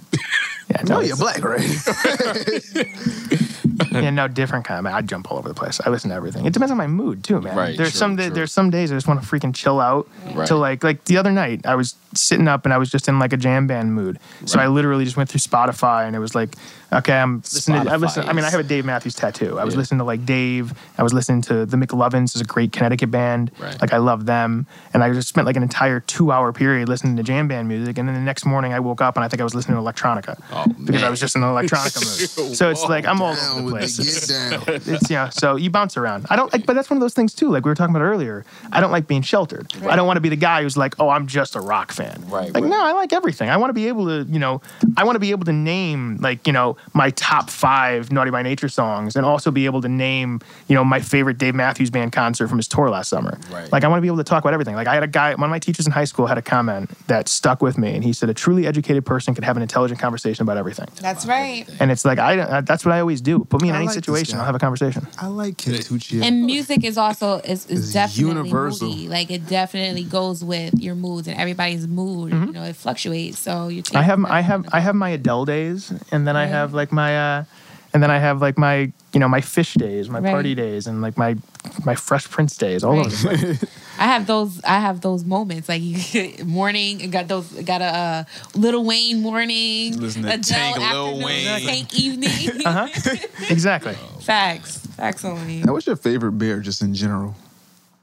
Yeah, 0.70 0.82
no, 0.82 0.96
Oh, 0.96 1.00
you're 1.00 1.16
black, 1.16 1.42
right? 1.42 1.62
yeah, 3.92 4.10
no, 4.10 4.28
different 4.28 4.64
kind. 4.64 4.86
I, 4.86 4.98
I 4.98 5.02
jump 5.02 5.30
all 5.30 5.38
over 5.38 5.48
the 5.48 5.54
place. 5.54 5.80
I 5.84 5.90
listen 5.90 6.10
to 6.10 6.16
everything. 6.16 6.46
It 6.46 6.52
depends 6.52 6.70
on 6.70 6.78
my 6.78 6.86
mood 6.86 7.24
too, 7.24 7.40
man. 7.40 7.56
Right, 7.56 7.76
There's 7.76 7.90
true, 7.92 7.98
some 7.98 8.16
true. 8.16 8.30
there's 8.30 8.52
some 8.52 8.70
days 8.70 8.92
I 8.92 8.96
just 8.96 9.08
want 9.08 9.22
to 9.22 9.26
freaking 9.26 9.54
chill 9.54 9.80
out. 9.80 10.08
Right. 10.34 10.46
To 10.48 10.56
like 10.56 10.84
like 10.84 11.04
the 11.04 11.16
other 11.16 11.32
night, 11.32 11.66
I 11.66 11.74
was 11.74 11.94
sitting 12.14 12.48
up 12.48 12.64
and 12.64 12.72
I 12.74 12.78
was 12.78 12.90
just 12.90 13.08
in 13.08 13.18
like 13.18 13.32
a 13.32 13.36
jam 13.36 13.66
band 13.66 13.94
mood. 13.94 14.18
So 14.46 14.58
I 14.58 14.68
literally 14.68 15.04
just 15.04 15.16
went 15.16 15.28
through 15.28 15.40
Spotify 15.40 16.06
and 16.06 16.16
it 16.16 16.20
was 16.20 16.34
like, 16.34 16.54
okay, 16.92 17.12
I'm 17.18 17.38
listening. 17.38 17.84
To, 17.84 17.92
I 17.92 17.96
listen. 17.96 18.28
I 18.28 18.32
mean, 18.32 18.44
I 18.44 18.50
have 18.50 18.60
a 18.60 18.64
Dave 18.64 18.84
Matthews 18.84 19.14
tattoo. 19.14 19.58
I 19.58 19.64
was 19.64 19.74
Yeah. 19.74 19.78
listening 19.78 19.98
to 19.98 20.04
like 20.04 20.24
Dave. 20.26 20.72
I 20.98 21.02
was 21.02 21.12
listening 21.12 21.42
to 21.42 21.66
the 21.66 21.76
McLovins, 21.76 22.34
is 22.34 22.40
a 22.40 22.44
great 22.44 22.72
Connecticut 22.72 23.10
band. 23.10 23.50
Right. 23.58 23.80
Like 23.80 23.92
I 23.92 23.98
love 23.98 24.26
them, 24.26 24.66
and 24.94 25.02
I 25.02 25.12
just 25.12 25.28
spent 25.28 25.46
like 25.46 25.56
an 25.56 25.62
entire 25.62 26.00
two 26.00 26.32
hour 26.32 26.52
period 26.52 26.88
listening 26.88 27.16
to 27.16 27.22
jam 27.22 27.48
band 27.48 27.68
music. 27.68 27.98
And 27.98 28.08
then 28.08 28.14
the 28.14 28.20
next 28.20 28.44
morning, 28.44 28.72
I 28.72 28.80
woke 28.80 29.00
up 29.00 29.16
and 29.16 29.24
I 29.24 29.28
think 29.28 29.40
I 29.40 29.44
was 29.44 29.54
listening 29.54 29.76
to 29.76 29.82
electronica 29.82 30.40
Oh, 30.52 30.66
because 30.84 31.02
I 31.02 31.10
was 31.10 31.20
just 31.20 31.36
in 31.36 31.42
an 31.42 31.48
electronica 31.54 32.38
mood. 32.46 32.56
So 32.56 32.70
it's 32.70 32.84
like 32.84 33.06
I'm 33.06 33.20
all 33.22 33.34
over 33.36 33.62
the 33.62 33.68
place. 33.70 33.96
the. 33.96 34.82
It's 34.90 35.10
yeah. 35.10 35.28
So 35.28 35.56
you 35.56 35.70
bounce 35.70 35.96
around. 35.96 36.26
I 36.30 36.36
don't 36.36 36.52
like, 36.52 36.66
but 36.66 36.74
that's 36.74 36.90
one 36.90 36.96
of 36.96 37.00
those 37.00 37.14
things 37.14 37.34
too. 37.34 37.50
Like 37.50 37.64
we 37.64 37.70
were 37.70 37.74
talking 37.74 37.94
about 37.94 38.04
earlier. 38.04 38.44
I 38.72 38.80
don't 38.80 38.90
like 38.92 39.06
being 39.06 39.22
sheltered. 39.22 39.72
I 39.86 39.96
don't 39.96 40.06
want 40.06 40.16
to 40.16 40.20
be 40.20 40.28
the 40.28 40.36
guy 40.36 40.62
who's 40.62 40.76
like, 40.76 40.94
oh, 40.98 41.08
I'm 41.08 41.26
just 41.26 41.54
a 41.54 41.60
rock 41.60 41.92
fan. 41.92 42.22
Right, 42.28 42.52
Like 42.52 42.62
right. 42.64 42.70
no, 42.70 42.84
I 42.84 42.92
like 42.92 43.12
everything. 43.12 43.50
I 43.50 43.56
want 43.56 43.70
to 43.70 43.74
be 43.74 43.88
able 43.88 44.06
to, 44.06 44.30
you 44.30 44.38
know, 44.38 44.60
I 44.96 45.04
want 45.04 45.16
to 45.16 45.20
be 45.20 45.30
able 45.30 45.44
to 45.44 45.52
name 45.52 46.18
like 46.20 46.46
you 46.46 46.52
know 46.52 46.76
my 46.92 47.10
top 47.10 47.50
five 47.50 48.10
Naughty 48.12 48.30
by 48.30 48.42
Nature 48.42 48.68
songs, 48.68 49.16
and 49.16 49.24
also 49.24 49.50
be 49.50 49.64
able 49.66 49.80
to 49.82 49.88
name 49.88 50.40
you 50.68 50.74
know 50.74 50.84
my 50.84 51.00
favorite 51.00 51.38
Dave 51.38 51.54
Matthews 51.54 51.90
Band 51.90 52.12
concert 52.12 52.48
from 52.48 52.58
his 52.58 52.68
tour 52.68 52.90
last 52.90 53.08
summer. 53.08 53.38
Right. 53.50 53.70
Like 53.72 53.84
I 53.84 53.88
want 53.88 53.98
to 53.98 54.02
be 54.02 54.08
able 54.08 54.18
to 54.18 54.24
talk 54.24 54.42
about 54.42 54.52
everything. 54.52 54.74
Like 54.74 54.86
I 54.88 54.94
had 54.94 55.02
a 55.02 55.08
guy, 55.08 55.30
one 55.34 55.44
of 55.44 55.50
my 55.50 55.58
teachers 55.58 55.86
in 55.86 55.92
high 55.92 56.04
school 56.04 56.26
had 56.26 56.38
a 56.38 56.42
comment 56.42 56.90
that 57.06 57.28
stuck 57.28 57.62
with 57.62 57.78
me, 57.78 57.94
and 57.94 58.04
he 58.04 58.12
said 58.12 58.28
a 58.28 58.34
truly 58.34 58.66
educated 58.66 59.04
person 59.06 59.34
can 59.34 59.44
have 59.44 59.56
an 59.56 59.62
intelligent 59.62 60.00
conversation 60.00 60.42
about 60.42 60.56
everything. 60.56 60.88
That's 61.00 61.26
right. 61.26 61.66
And 61.80 61.90
it's 61.90 62.04
like 62.04 62.18
I, 62.18 62.60
that's 62.62 62.84
what 62.84 62.92
I 62.92 63.00
always 63.00 63.20
do. 63.20 63.44
Put 63.44 63.62
me 63.62 63.68
in 63.68 63.74
I 63.74 63.78
any 63.78 63.86
like 63.86 63.94
situation. 63.94 64.38
I'll 64.38 64.44
have 64.44 64.54
a 64.54 64.58
conversation. 64.58 65.06
I 65.18 65.26
like 65.28 65.56
Ken 65.56 65.74
Tucci. 65.74 66.22
And 66.22 66.46
music 66.46 66.84
is 66.84 66.98
also 66.98 67.38
is, 67.38 67.66
is 67.66 67.84
It's 67.84 67.92
definitely 67.92 68.40
universal. 68.40 68.88
moody. 68.88 69.08
Like 69.08 69.30
it 69.30 69.46
definitely 69.46 70.04
goes 70.04 70.44
with 70.44 70.74
your 70.78 70.94
moods 70.94 71.28
and 71.28 71.38
everybody's 71.38 71.86
mood. 71.86 72.32
You 72.32 72.52
know, 72.52 72.64
it 72.64 72.76
fluctuates. 72.76 73.38
So 73.38 73.68
you. 73.68 73.82
Mm-hmm. 73.82 73.96
I 73.96 74.02
have 74.02 74.24
I 74.24 74.40
have 74.40 74.68
I 74.72 74.80
have 74.80 74.94
my 74.94 75.10
Adele 75.10 75.44
days, 75.44 75.92
and 76.10 76.26
then 76.26 76.36
I 76.36 76.46
have 76.46 76.69
like 76.72 76.92
my 76.92 77.16
uh, 77.38 77.44
and 77.92 78.02
then 78.02 78.10
I 78.10 78.18
have 78.18 78.40
like 78.40 78.56
my 78.58 78.92
you 79.12 79.20
know 79.20 79.28
my 79.28 79.40
Phish 79.40 79.74
days, 79.78 80.08
my 80.08 80.20
Right. 80.20 80.30
party 80.32 80.54
days, 80.54 80.86
and 80.86 81.02
like 81.02 81.16
my 81.18 81.36
my 81.84 81.94
Fresh 81.94 82.30
Prince 82.30 82.56
days, 82.56 82.84
all 82.84 83.00
of 83.00 83.10
the 83.10 83.16
place. 83.28 83.64
I 83.98 84.04
have 84.04 84.26
those. 84.26 84.62
I 84.64 84.78
have 84.80 85.00
those 85.02 85.24
moments 85.24 85.68
like 85.68 85.82
you 85.82 86.44
morning. 86.46 87.10
Got 87.10 87.28
those. 87.28 87.48
Got 87.64 87.82
a 87.82 87.84
uh, 87.84 88.24
Lil 88.54 88.84
Wayne 88.84 89.20
morning. 89.20 89.98
Listen 90.00 90.22
to 90.22 90.28
Adele 90.34 90.42
Tank, 90.42 90.76
Lil 90.78 90.86
afternoon, 90.86 91.24
Wayne. 91.24 91.66
Tank 91.66 91.94
evening. 91.98 92.66
Uh 92.66 92.86
huh. 92.88 93.16
exactly. 93.50 93.94
Facts. 94.22 94.78
Facts 94.96 95.24
only. 95.24 95.62
Now, 95.62 95.72
what's 95.72 95.86
your 95.86 95.96
favorite 95.96 96.32
beer, 96.32 96.60
just 96.60 96.80
in 96.82 96.94
general? 96.94 97.34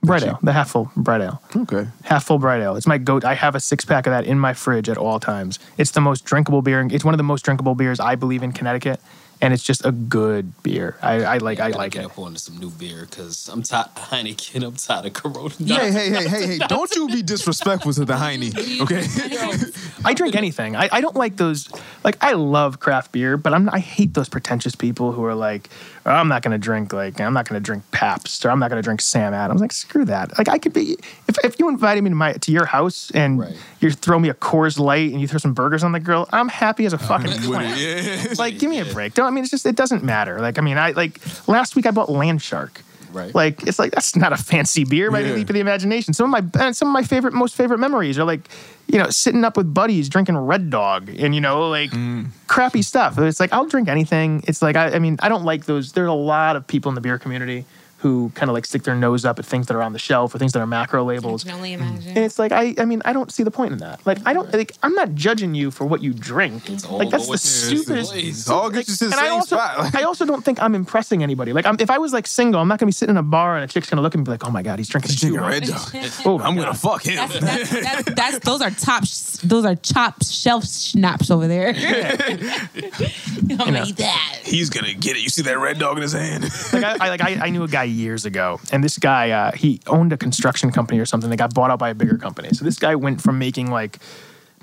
Bright 0.08 0.24
ale, 0.24 0.40
the 0.42 0.54
half 0.54 0.70
full 0.72 0.92
bright 0.96 1.22
ale. 1.22 1.42
Okay. 1.56 1.88
Half 2.04 2.26
full 2.26 2.40
bright 2.40 2.62
ale. 2.62 2.76
It's 2.76 2.88
my 2.88 2.98
goat. 2.98 3.24
I 3.24 3.36
have 3.36 3.56
a 3.56 3.60
six 3.60 3.86
pack 3.86 4.08
of 4.08 4.12
that 4.12 4.26
in 4.26 4.40
my 4.40 4.54
fridge 4.54 4.90
at 4.90 4.98
all 4.98 5.20
times. 5.20 5.60
It's 5.78 5.92
the 5.92 6.02
most 6.02 6.26
drinkable 6.26 6.62
beer. 6.62 6.88
It's 6.92 7.04
one 7.06 7.14
of 7.14 7.18
the 7.18 7.24
most 7.24 7.44
drinkable 7.44 7.76
beers 7.76 8.00
I 8.00 8.16
believe 8.16 8.44
in 8.44 8.52
Connecticut, 8.52 9.00
and 9.42 9.54
it's 9.54 9.64
just 9.64 9.86
a 9.86 9.92
good 9.92 10.52
beer. 10.64 10.98
I, 11.02 11.24
I 11.24 11.38
like. 11.38 11.60
I 11.60 11.70
gotta 11.70 11.78
like 11.78 11.92
get 11.92 12.04
it. 12.04 12.06
up 12.06 12.20
on 12.20 12.36
some 12.38 12.58
new 12.58 12.70
beer 12.70 13.06
because 13.10 13.48
I'm 13.50 13.62
tired 13.64 13.88
of 13.88 14.04
Heineken. 14.10 14.64
I'm 14.66 14.76
tired 14.76 15.06
of 15.06 15.14
Corona. 15.14 15.50
Hey, 15.60 15.92
hey, 15.92 16.10
hey, 16.10 16.28
hey, 16.28 16.48
hey! 16.48 16.58
Don't 16.68 16.94
you 16.96 17.08
be 17.08 17.22
disrespectful 17.22 17.94
to 17.94 18.06
the 18.06 18.18
Heine, 18.18 18.52
okay? 18.82 19.06
I 20.06 20.14
drink 20.14 20.36
anything. 20.36 20.76
I, 20.76 20.90
I 20.92 21.02
don't 21.02 21.16
like 21.16 21.38
those. 21.38 21.70
Like 22.04 22.18
I 22.22 22.34
love 22.34 22.80
craft 22.80 23.12
beer, 23.12 23.36
but 23.38 23.54
I'm 23.54 23.70
I 23.70 23.80
hate 23.80 24.14
those 24.14 24.30
pretentious 24.30 24.76
people 24.76 25.12
who 25.12 25.24
are 25.26 25.36
like, 25.36 25.70
"Oh, 25.70 25.97
I'm 26.12 26.28
not 26.28 26.42
gonna 26.42 26.58
drink 26.58 26.94
like 26.94 27.20
I'm 27.20 27.34
not 27.34 27.48
gonna 27.48 27.60
drink 27.60 27.84
Pabst 27.92 28.46
or 28.46 28.52
I'm 28.52 28.60
not 28.60 28.70
gonna 28.70 28.82
drink 28.82 29.02
Sam 29.02 29.34
Adams. 29.34 29.62
Like 29.62 29.72
screw 29.72 30.06
that. 30.06 30.38
Like 30.38 30.48
I 30.48 30.58
could 30.58 30.74
be 30.74 30.98
if, 31.28 31.38
if 31.44 31.60
you 31.60 31.70
invited 31.70 32.04
me 32.04 32.10
to 32.10 32.16
my 32.16 32.34
to 32.34 32.52
your 32.52 32.66
house 32.66 33.12
and 33.12 33.44
you 33.80 33.92
throw 33.92 34.20
me 34.20 34.30
a 34.30 34.34
Coors 34.34 34.80
Light 34.80 35.12
and 35.12 35.20
you 35.20 35.28
throw 35.28 35.40
some 35.40 35.54
burgers 35.54 35.84
on 35.84 35.92
the 35.92 36.00
grill, 36.00 36.28
I'm 36.32 36.50
happy 36.50 36.86
as 36.86 36.94
a 36.94 36.98
uh, 36.98 37.00
fucking 37.00 37.32
with 37.32 37.44
clam. 37.44 37.78
yeah. 37.78 38.34
Like 38.38 38.60
give 38.60 38.70
me 38.70 38.80
a 38.80 38.86
break. 38.86 39.14
Don't 39.14 39.28
I 39.28 39.30
mean 39.32 39.44
it's 39.44 39.52
just 39.52 39.66
it 39.66 39.76
doesn't 39.76 40.04
matter. 40.04 40.40
Like 40.40 40.58
I 40.58 40.62
mean 40.62 40.78
I 40.78 40.92
like 40.92 41.20
last 41.48 41.76
week 41.76 41.86
I 41.86 41.92
bought 41.92 42.10
Land 42.10 42.42
Shark. 42.42 42.82
Right. 43.12 43.34
Like 43.34 43.64
it's 43.64 43.80
like 43.80 43.92
that's 43.92 44.16
not 44.16 44.34
a 44.34 44.38
fancy 44.38 44.84
beer 44.84 45.12
by 45.12 45.22
any 45.22 45.34
leap 45.34 45.50
of 45.50 45.54
the 45.54 45.60
imagination. 45.60 46.14
Some 46.14 46.34
of 46.34 46.44
my 46.44 46.64
and 46.66 46.76
some 46.76 46.88
of 46.88 46.94
my 46.94 47.04
favorite, 47.04 47.34
most 47.34 47.56
favorite 47.56 47.80
memories 47.80 48.20
are 48.20 48.24
like, 48.24 48.50
you 48.88 48.98
know, 48.98 49.10
sitting 49.10 49.44
up 49.44 49.58
with 49.58 49.74
buddies 49.74 50.10
drinking 50.10 50.38
Red 50.38 50.70
Dog 50.70 51.10
and 51.10 51.34
you 51.34 51.42
know 51.42 51.70
like 51.70 51.92
hmm. 51.92 52.26
crappy 52.48 52.82
stuff. 52.82 53.18
It's 53.18 53.40
like 53.40 53.54
I'll 53.54 53.68
drink 53.68 53.88
anything. 53.88 54.44
It's 54.48 54.62
like 54.62 54.76
I, 54.76 54.94
I 54.94 55.00
mean 55.00 55.18
I 55.22 55.30
don't 55.30 55.44
like 55.44 55.66
those. 55.66 55.94
There's 55.94 56.10
a 56.10 56.14
lot 56.14 56.56
of 56.56 56.68
people 56.68 56.90
in 56.90 56.96
the 56.96 57.02
beer 57.02 57.18
community 57.18 57.66
who 57.98 58.32
kind 58.36 58.49
of 58.49 58.53
like 58.53 58.65
stick 58.65 58.84
their 58.84 58.95
nose 58.95 59.26
up 59.26 59.40
at 59.40 59.45
things 59.45 59.68
that 59.68 59.76
are 59.76 59.82
on 59.82 59.91
the 59.94 59.99
shelf 59.99 60.34
or 60.34 60.38
things 60.38 60.53
that 60.53 60.60
are 60.60 60.68
macro 60.68 61.03
labels. 61.03 61.44
can 61.44 61.53
only 61.53 61.74
imagine. 61.74 62.10
And 62.10 62.19
it's 62.19 62.38
like 62.38 62.52
I, 62.52 62.76
I 62.78 62.86
mean, 62.86 63.02
I 63.06 63.14
don't 63.14 63.32
see 63.32 63.44
the 63.44 63.52
point 63.52 63.72
in 63.74 63.80
that. 63.80 64.06
Like, 64.06 64.19
I 64.26 64.34
don't 64.34 64.53
like. 64.53 64.74
I'm 64.84 64.94
not 64.94 65.15
judging 65.15 65.56
you 65.56 65.72
for 65.72 65.86
what 65.86 66.03
you 66.03 66.14
drink. 66.14 66.64
all 66.90 66.99
like, 66.99 67.10
that's 67.10 67.28
the 67.28 67.38
stupidest. 67.38 68.15
It's 68.15 68.49
all 68.49 68.69
gets 68.69 68.90
you 68.90 68.95
to 68.98 69.06
the 69.07 69.18
and 69.18 69.26
I 69.26 69.30
also, 69.30 69.56
spot. 69.56 69.95
I 69.95 70.03
also 70.03 70.26
don't 70.26 70.45
think 70.45 70.61
I'm 70.61 70.76
impressing 70.76 71.24
anybody. 71.24 71.53
Like, 71.53 71.65
I'm, 71.65 71.78
if 71.80 71.90
I 71.90 71.98
was 71.98 72.14
like 72.14 72.28
single, 72.28 72.61
I'm 72.61 72.68
not 72.68 72.80
gonna 72.80 72.88
be 72.88 72.94
sitting 72.94 73.14
in 73.14 73.18
a 73.18 73.24
bar 73.24 73.56
and 73.56 73.64
a 73.64 73.68
chick's 73.68 73.90
gonna 73.90 74.03
look 74.03 74.14
at 74.14 74.18
me 74.18 74.22
and 74.22 74.26
be 74.26 74.32
like, 74.32 74.45
"Oh 74.45 74.52
my 74.52 74.61
god, 74.61 74.78
he's 74.78 74.90
drinking 74.90 75.11
He's 75.11 75.19
drinking 75.22 75.41
Red. 75.41 75.64
Dog. 75.64 75.80
Oh, 76.26 76.40
I'm 76.40 76.56
God. 76.56 76.65
gonna 76.65 76.74
fuck 76.76 77.03
him. 77.03 77.15
That's, 77.15 77.40
that's, 77.40 77.69
that's, 77.72 78.11
that's 78.15 78.40
those 78.40 78.61
are 78.61 78.72
top 78.72 79.03
those 79.44 79.65
are 79.65 79.76
top 79.76 80.24
shelf 80.24 80.65
schnapps 80.68 81.32
over 81.32 81.48
there. 81.48 81.69
I'm 83.49 83.57
gonna 83.57 83.86
eat 83.88 83.98
that. 83.98 84.40
He's 84.44 84.69
gonna 84.69 84.94
get 84.94 85.18
it. 85.18 85.24
You 85.24 85.30
see 85.30 85.41
that 85.44 85.57
Red 85.57 85.80
Dog 85.80 85.98
in 85.98 86.03
his 86.03 86.14
hand? 86.14 86.44
like 86.74 86.84
I, 86.84 86.98
I 86.99 87.10
like 87.10 87.22
I, 87.22 87.48
I 87.48 87.49
knew 87.49 87.64
a 87.64 87.68
guy 87.68 87.87
years 87.90 88.26
ago, 88.26 88.60
and 88.72 88.84
this 88.84 88.98
guy 88.98 89.32
uh, 89.32 89.52
he 89.52 89.80
owned 89.88 90.14
a 90.14 90.18
construction 90.18 90.72
company 90.72 91.00
or 91.00 91.06
something 91.06 91.30
that 91.30 91.38
got 91.38 91.54
bought 91.54 91.72
out 91.72 91.80
by 91.80 91.90
a 91.90 91.96
bigger 91.96 92.18
company. 92.18 92.50
So 92.54 92.66
this 92.66 92.80
guy 92.80 92.96
went 92.96 93.22
from 93.22 93.40
making 93.40 93.72
like 93.72 94.00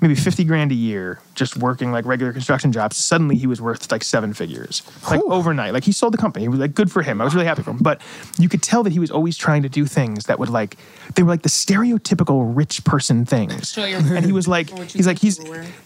maybe 0.07 0.19
fifty 0.19 0.43
grand 0.43 0.71
a 0.71 0.75
year 0.75 1.19
just 1.33 1.57
working 1.57 1.91
like 1.91 2.05
regular 2.05 2.31
construction 2.31 2.71
jobs. 2.71 2.95
Suddenly 2.97 3.35
he 3.35 3.47
was 3.47 3.59
worth 3.61 3.91
like 3.91 4.03
seven 4.03 4.33
figures, 4.33 4.83
like 5.09 5.21
overnight. 5.23 5.73
Like 5.73 5.83
he 5.83 5.91
sold 5.91 6.13
the 6.13 6.17
company. 6.17 6.43
He 6.45 6.49
was 6.49 6.59
like 6.59 6.73
good 6.75 6.91
for 6.91 7.01
him. 7.01 7.19
I 7.21 7.23
was 7.23 7.33
really 7.33 7.47
happy 7.47 7.61
for 7.63 7.71
him. 7.71 7.77
But 7.79 8.01
you 8.37 8.47
could 8.49 8.61
tell 8.63 8.83
that 8.83 8.93
he 8.93 8.99
was 8.99 9.11
always 9.11 9.35
trying 9.37 9.63
to 9.63 9.69
do 9.69 9.85
things 9.85 10.25
that 10.25 10.39
would 10.39 10.49
like 10.49 10.77
they 11.15 11.23
were 11.23 11.29
like 11.29 11.41
the 11.41 11.49
stereotypical 11.49 12.55
rich 12.55 12.83
person 12.83 13.25
things. 13.25 13.71
Show 13.73 13.83
and 13.83 14.25
he 14.25 14.31
was 14.31 14.47
like 14.47 14.69
he's 14.91 15.07
like 15.07 15.19
he's 15.19 15.39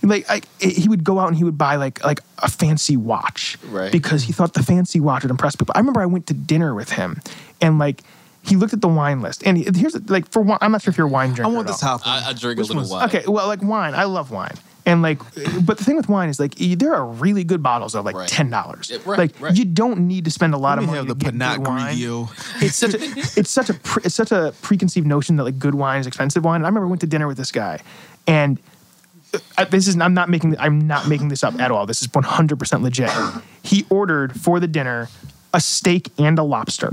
like 0.04 0.26
I, 0.30 0.42
he 0.60 0.88
would 0.90 1.04
go 1.04 1.20
out 1.20 1.28
and 1.30 1.38
he 1.38 1.44
would 1.44 1.58
buy 1.58 1.76
like 1.78 2.04
like 2.04 2.22
a 2.40 2.50
fancy 2.50 2.98
watch 2.98 3.58
Right. 3.70 3.92
because 3.92 4.24
he 4.24 4.34
thought 4.34 4.54
the 4.54 4.64
fancy 4.64 5.00
watch 5.00 5.24
would 5.24 5.32
impress 5.32 5.56
people. 5.56 5.74
I 5.76 5.80
remember 5.80 6.02
I 6.02 6.06
went 6.06 6.28
to 6.28 6.34
dinner 6.34 6.74
with 6.74 6.90
him 6.92 7.22
and 7.62 7.80
like 7.80 8.04
he 8.44 8.56
looked 8.56 8.74
at 8.74 8.82
the 8.82 8.88
wine 8.88 9.22
list 9.22 9.44
and 9.46 9.58
he, 9.58 9.66
here's 9.76 9.96
like 10.10 10.32
for 10.32 10.42
wine, 10.42 10.58
I'm 10.62 10.72
not 10.72 10.82
sure 10.82 10.92
if 10.92 10.98
you're 10.98 11.08
a 11.08 11.10
wine 11.10 11.34
drinker. 11.34 11.52
I 11.52 11.56
want 11.56 11.68
this 11.68 11.84
all. 11.84 12.00
top 12.00 12.08
one. 12.08 12.24
I, 12.24 12.30
I 12.30 12.34
drink 12.34 12.58
Which 12.58 12.70
a 12.70 12.74
little 12.74 12.76
one's- 12.78 12.92
wine. 12.92 13.06
Okay, 13.08 13.24
well 13.28 13.48
like 13.48 13.62
wine, 13.62 13.94
I 13.94 14.06
love 14.06 14.32
wine. 14.32 14.54
And 14.86 15.04
like, 15.04 15.20
but 15.66 15.78
the 15.78 15.84
thing 15.84 15.98
with 15.98 16.10
wine 16.10 16.30
is 16.30 16.40
like 16.40 16.56
there 16.56 16.96
are 16.96 17.06
really 17.06 17.44
good 17.44 17.62
bottles 17.62 17.94
of 17.94 18.06
like 18.06 18.16
Right. 18.16 18.28
ten 18.28 18.50
dollars. 18.50 18.90
Yeah, 18.90 18.98
right, 19.06 19.20
like 19.20 19.40
right. 19.42 19.56
you 19.56 19.64
don't 19.66 20.08
need 20.08 20.26
to 20.26 20.32
spend 20.32 20.56
a 20.56 20.58
lot 20.58 20.78
Let 20.78 20.78
of 20.80 20.84
me 20.86 20.88
money 20.88 20.98
have 20.98 21.08
to 21.10 21.14
the 21.14 21.20
get 21.20 21.32
Pinot 21.34 21.58
good 21.58 21.68
wine 21.68 21.96
Grigio. 21.96 22.64
it's 22.64 22.76
such 22.76 22.94
a 22.96 22.98
it's 23.40 23.50
such 23.52 23.70
a 23.70 23.74
pre, 23.76 24.02
it's 24.06 24.16
such 24.16 24.32
a 24.32 24.52
preconceived 24.64 25.06
notion 25.06 25.36
that 25.36 25.44
like 25.44 25.60
good 25.60 25.76
wine 25.76 26.00
is 26.00 26.08
expensive 26.08 26.44
wine. 26.44 26.56
And 26.56 26.66
I 26.66 26.70
remember 26.70 26.88
I 26.88 26.90
went 26.90 27.02
to 27.02 27.08
dinner 27.08 27.28
with 27.28 27.38
this 27.38 27.52
guy, 27.52 27.80
and 28.26 28.58
uh, 29.60 29.66
this 29.66 29.88
is 29.88 30.00
I'm 30.00 30.16
not 30.16 30.28
making 30.30 30.58
I'm 30.58 30.80
not 30.88 31.08
making 31.08 31.28
this 31.28 31.44
up 31.44 31.60
at 31.60 31.70
all. 31.70 31.86
This 31.86 32.02
is 32.02 32.12
100 32.12 32.58
percent 32.58 32.82
legit. 32.82 33.12
He 33.62 33.86
ordered 33.92 34.40
for 34.42 34.60
the 34.60 34.68
dinner 34.68 35.08
a 35.54 35.60
steak 35.60 36.12
and 36.20 36.38
a 36.38 36.44
lobster, 36.44 36.92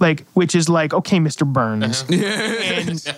like 0.00 0.26
which 0.34 0.54
is 0.54 0.68
like 0.68 0.92
okay, 0.92 1.18
Mr. 1.18 1.46
Burns. 1.46 2.04
and, 2.10 3.16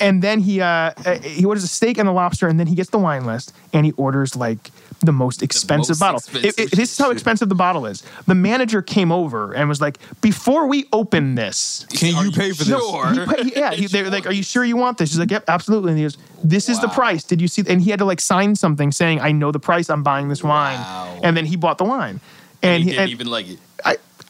and 0.00 0.22
then 0.22 0.40
he 0.40 0.60
uh, 0.60 0.66
uh, 1.04 1.18
he 1.20 1.44
orders 1.44 1.64
a 1.64 1.68
steak 1.68 1.98
and 1.98 2.08
a 2.08 2.12
lobster, 2.12 2.46
and 2.48 2.58
then 2.60 2.66
he 2.66 2.74
gets 2.74 2.90
the 2.90 2.98
wine 2.98 3.24
list, 3.26 3.52
and 3.72 3.84
he 3.86 3.92
orders 3.92 4.36
like 4.36 4.70
the 5.00 5.12
most 5.12 5.42
expensive 5.44 5.94
most 5.94 6.00
bottle. 6.00 6.16
expensive 6.18 6.58
It- 6.58 6.72
it- 6.72 6.76
this 6.76 6.90
is 6.92 6.98
how 6.98 7.10
expensive 7.10 7.48
the 7.48 7.54
bottle 7.54 7.86
is. 7.86 8.02
The 8.26 8.34
manager 8.34 8.82
came 8.82 9.12
over 9.12 9.52
and 9.52 9.68
was 9.68 9.80
like, 9.80 9.98
"Before 10.20 10.66
we 10.66 10.86
open 10.92 11.34
this, 11.36 11.86
Can 11.90 12.16
you 12.24 12.30
pay 12.32 12.50
for 12.52 12.64
this? 12.64 12.68
sure? 12.68 13.12
he 13.36 13.50
he- 13.50 13.52
yeah, 13.56 13.72
he, 13.72 13.86
they 13.86 14.02
were 14.02 14.10
like, 14.10 14.26
"Are 14.26 14.32
you 14.32 14.42
sure 14.42 14.64
you 14.64 14.76
want 14.76 14.98
this?" 14.98 15.10
He's 15.10 15.18
like, 15.18 15.30
"Yep, 15.30 15.44
absolutely." 15.48 15.90
And 15.92 15.98
he 15.98 16.04
goes, 16.04 16.18
"This 16.44 16.68
is 16.68 16.80
the 16.80 16.88
price. 16.88 17.22
Did 17.24 17.40
you 17.40 17.48
see?" 17.48 17.62
And 17.68 17.80
he 17.82 17.90
had 17.90 17.98
to 18.00 18.04
like 18.04 18.20
sign 18.20 18.54
something 18.56 18.92
saying, 18.92 19.20
"I 19.20 19.32
know 19.32 19.50
the 19.52 19.60
price. 19.60 19.88
I'm 19.90 20.02
buying 20.04 20.28
this 20.28 20.42
wine." 20.44 20.78
Wow. 20.78 21.20
And 21.22 21.36
then 21.36 21.46
he 21.46 21.56
bought 21.56 21.78
the 21.78 21.84
wine. 21.84 22.20
And 22.60 22.72
And 22.74 22.82
he 22.82 22.90
he, 22.90 22.96
didn't 22.96 23.02
and 23.02 23.10
even 23.12 23.26
like 23.28 23.48
it. 23.48 23.58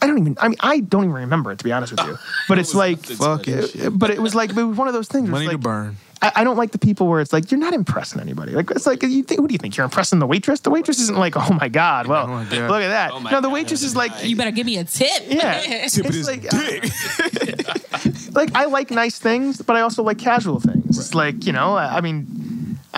I, 0.00 0.04
I 0.04 0.06
don't 0.08 0.18
even. 0.18 0.36
I 0.40 0.48
mean, 0.48 0.56
I 0.60 0.80
don't 0.80 1.04
even 1.04 1.14
remember 1.14 1.50
it 1.52 1.58
to 1.58 1.64
be 1.64 1.72
honest 1.72 1.92
with 1.92 2.04
you. 2.06 2.16
But 2.48 2.58
it's 2.58 2.74
like, 2.74 3.00
Fuck 3.04 3.48
it. 3.48 3.74
it- 3.76 3.90
but 3.98 4.10
it 4.10 4.20
was 4.20 4.34
like 4.34 4.50
it 4.50 4.56
was 4.62 4.76
one 4.76 4.88
of 4.88 4.94
those 4.94 5.08
things. 5.08 5.24
where 5.30 5.32
Money 5.40 5.46
it's 5.46 5.52
to 5.54 5.58
burn. 5.58 5.96
I, 6.20 6.32
I 6.36 6.44
don't 6.44 6.56
like 6.56 6.72
the 6.72 6.78
people 6.78 7.06
where 7.06 7.20
it's 7.20 7.32
like 7.32 7.50
you're 7.52 7.60
not 7.60 7.74
impressing 7.74 8.20
anybody. 8.20 8.52
Like 8.52 8.70
it's 8.72 8.86
like 8.86 9.02
you 9.04 9.22
think, 9.22 9.40
who 9.40 9.46
do 9.46 9.52
you 9.54 9.58
think 9.58 9.76
you're 9.76 9.84
impressing 9.84 10.18
the 10.18 10.26
waitress? 10.26 10.58
The 10.60 10.70
waitress 10.70 10.98
isn't 10.98 11.16
like, 11.16 11.34
oh 11.36 11.54
my 11.60 11.68
god, 11.68 12.08
well, 12.08 12.24
Oh 12.24 12.28
my 12.28 12.44
God. 12.44 12.70
look 12.70 12.82
at 12.82 12.88
that. 12.88 13.12
Oh 13.12 13.20
my 13.20 13.30
no, 13.30 13.40
the 13.40 13.46
God. 13.48 13.52
waitress 13.54 13.82
is 13.84 13.94
like, 13.94 14.10
You 14.24 14.34
better 14.34 14.50
give 14.50 14.66
me 14.66 14.78
a 14.78 14.84
tip. 14.84 15.08
yeah, 15.28 15.60
Tip 15.88 16.06
It's 16.06 16.26
like, 16.26 16.42
dick. 16.50 18.32
like 18.34 18.54
I 18.54 18.64
like 18.64 18.90
nice 18.90 19.18
things, 19.18 19.62
but 19.62 19.76
I 19.76 19.80
also 19.82 20.02
like 20.02 20.18
casual 20.18 20.58
things. 20.60 20.98
It's 20.98 21.14
like 21.14 21.46
you 21.46 21.52
know, 21.52 21.76
I, 21.76 21.98
I 21.98 22.00
mean, 22.00 22.26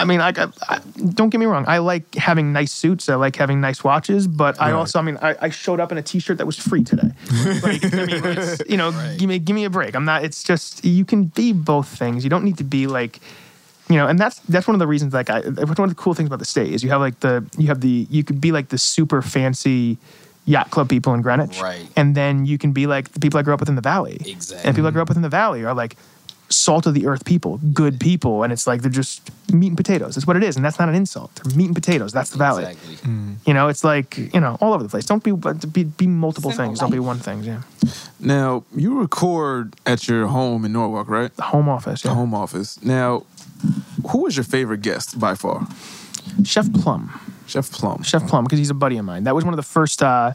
I 0.01 0.05
mean, 0.05 0.21
I, 0.21 0.33
I, 0.69 0.81
don't 1.15 1.29
get 1.29 1.39
me 1.39 1.47
wrong. 1.47 1.67
I 1.69 1.79
like 1.79 2.15
having 2.15 2.55
nice 2.55 2.73
suits. 2.73 3.09
I 3.11 3.17
like 3.17 3.37
having 3.37 3.61
nice 3.61 3.85
watches, 3.85 4.27
but 4.27 4.61
I 4.61 4.73
also, 4.73 4.99
I 4.99 5.03
mean, 5.03 5.19
I, 5.21 5.37
I 5.41 5.51
showed 5.51 5.79
up 5.79 5.93
in 5.93 5.99
a 5.99 6.03
T-shirt 6.03 6.39
that 6.39 6.47
was 6.47 6.59
free 6.59 6.83
today. 6.83 7.11
like, 7.63 7.85
I 7.85 8.07
mean, 8.07 8.25
it's, 8.25 8.63
you 8.67 8.79
know, 8.79 8.93
give 9.19 9.29
me 9.29 9.39
give 9.39 9.55
me 9.55 9.65
a 9.65 9.71
break. 9.71 9.95
I'm 9.95 10.07
not. 10.07 10.25
It's 10.25 10.43
just 10.43 10.83
you 10.85 11.05
can 11.05 11.25
be 11.25 11.53
both 11.53 11.87
things. 11.87 12.25
You 12.25 12.31
don't 12.31 12.45
need 12.45 12.59
to 12.59 12.65
be 12.65 12.87
like. 12.87 13.21
You 13.89 13.97
know, 13.97 14.07
and 14.07 14.21
that's 14.21 14.39
that's 14.41 14.69
one 14.69 14.77
of 14.77 14.79
the 14.79 14.87
reasons. 14.87 15.13
Like, 15.13 15.31
I, 15.31 15.41
one 15.41 15.81
of 15.81 15.89
the 15.89 15.97
cool 15.97 16.15
things 16.15 16.29
about 16.29 16.39
the 16.39 16.45
state 16.45 16.73
is 16.73 16.85
you 16.85 16.91
have 16.91 17.01
like 17.01 17.19
the 17.21 17.45
you 17.59 17.67
have 17.67 17.81
the 17.81 18.07
you 18.09 18.23
could 18.23 18.41
be 18.41 18.53
like 18.53 18.69
the 18.69 18.79
super 18.79 19.21
fancy 19.21 19.99
yacht 20.45 20.71
club 20.71 20.89
people 20.89 21.13
in 21.13 21.23
Greenwich, 21.23 21.61
Right. 21.61 21.89
And 21.97 22.15
then 22.15 22.47
you 22.47 22.57
can 22.57 22.73
be 22.73 22.87
like 22.87 23.11
the 23.13 23.21
people 23.21 23.39
I 23.41 23.43
grew 23.43 23.53
up 23.53 23.61
with 23.61 23.69
in 23.69 23.75
the 23.75 23.81
valley, 23.81 24.19
Exactly. 24.25 24.67
And 24.67 24.77
people 24.77 24.89
I 24.89 24.91
grew 24.93 25.03
up 25.03 25.09
with 25.09 25.17
in 25.17 25.23
the 25.23 25.29
valley 25.29 25.65
are 25.65 25.75
like 25.75 25.97
salt 26.51 26.87
of 26.87 26.95
the 26.95 27.07
earth 27.07 27.25
people, 27.25 27.59
good 27.73 28.01
people, 28.01 28.43
and 28.43 28.53
it's 28.53 28.67
like 28.67 28.83
they're 28.83 28.91
just 28.91 29.31
meat 29.53 29.69
and 29.69 29.77
potatoes. 29.77 30.17
That's 30.17 30.27
what 30.27 30.37
it 30.37 30.43
is, 30.43 30.57
and 30.57 30.65
that's 30.65 30.79
not 30.79 30.89
an 30.89 30.95
insult. 30.95 31.35
They're 31.37 31.57
meat 31.57 31.67
and 31.67 31.75
potatoes. 31.75 32.13
That's 32.13 32.31
the 32.31 32.39
valley. 32.39 32.65
Exactly. 32.65 33.09
You 33.47 33.55
know, 33.55 33.69
it's 33.69 33.85
like 33.85 34.19
you 34.19 34.41
know 34.41 34.59
all 34.61 34.75
over 34.75 34.83
the 34.83 34.89
place. 34.89 35.07
Don't 35.07 35.23
be 35.23 35.31
but 35.31 35.73
be, 35.73 35.85
be 35.85 36.07
multiple 36.07 36.51
Simple 36.51 36.67
things. 36.67 36.81
Don't 36.81 36.91
be 36.91 36.99
one 36.99 37.19
thing. 37.19 37.43
Yeah, 37.43 37.63
Now 38.19 38.65
you 38.75 38.99
record 39.01 39.77
at 39.87 40.09
your 40.09 40.27
home 40.27 40.65
in 40.65 40.73
Norwalk, 40.73 41.09
right? 41.09 41.35
the 41.37 41.43
home 41.45 41.69
office. 41.69 42.03
The 42.03 42.15
home 42.15 42.35
office. 42.35 42.83
Now, 42.83 43.25
who 44.11 44.23
was 44.25 44.37
your 44.37 44.45
favorite 44.45 44.83
guest 44.83 45.19
by 45.19 45.35
far? 45.35 45.67
Chef 46.45 46.73
Plum. 46.73 47.19
Chef 47.47 47.71
Plum. 47.71 48.03
Chef 48.03 48.27
Plum 48.27 48.45
because 48.45 48.59
he's 48.59 48.71
a 48.71 48.75
buddy 48.75 48.97
of 48.97 49.05
mine. 49.05 49.25
That 49.25 49.35
was 49.35 49.45
one 49.45 49.55
of 49.55 49.57
the 49.57 49.63
first. 49.63 50.03
Uh, 50.03 50.33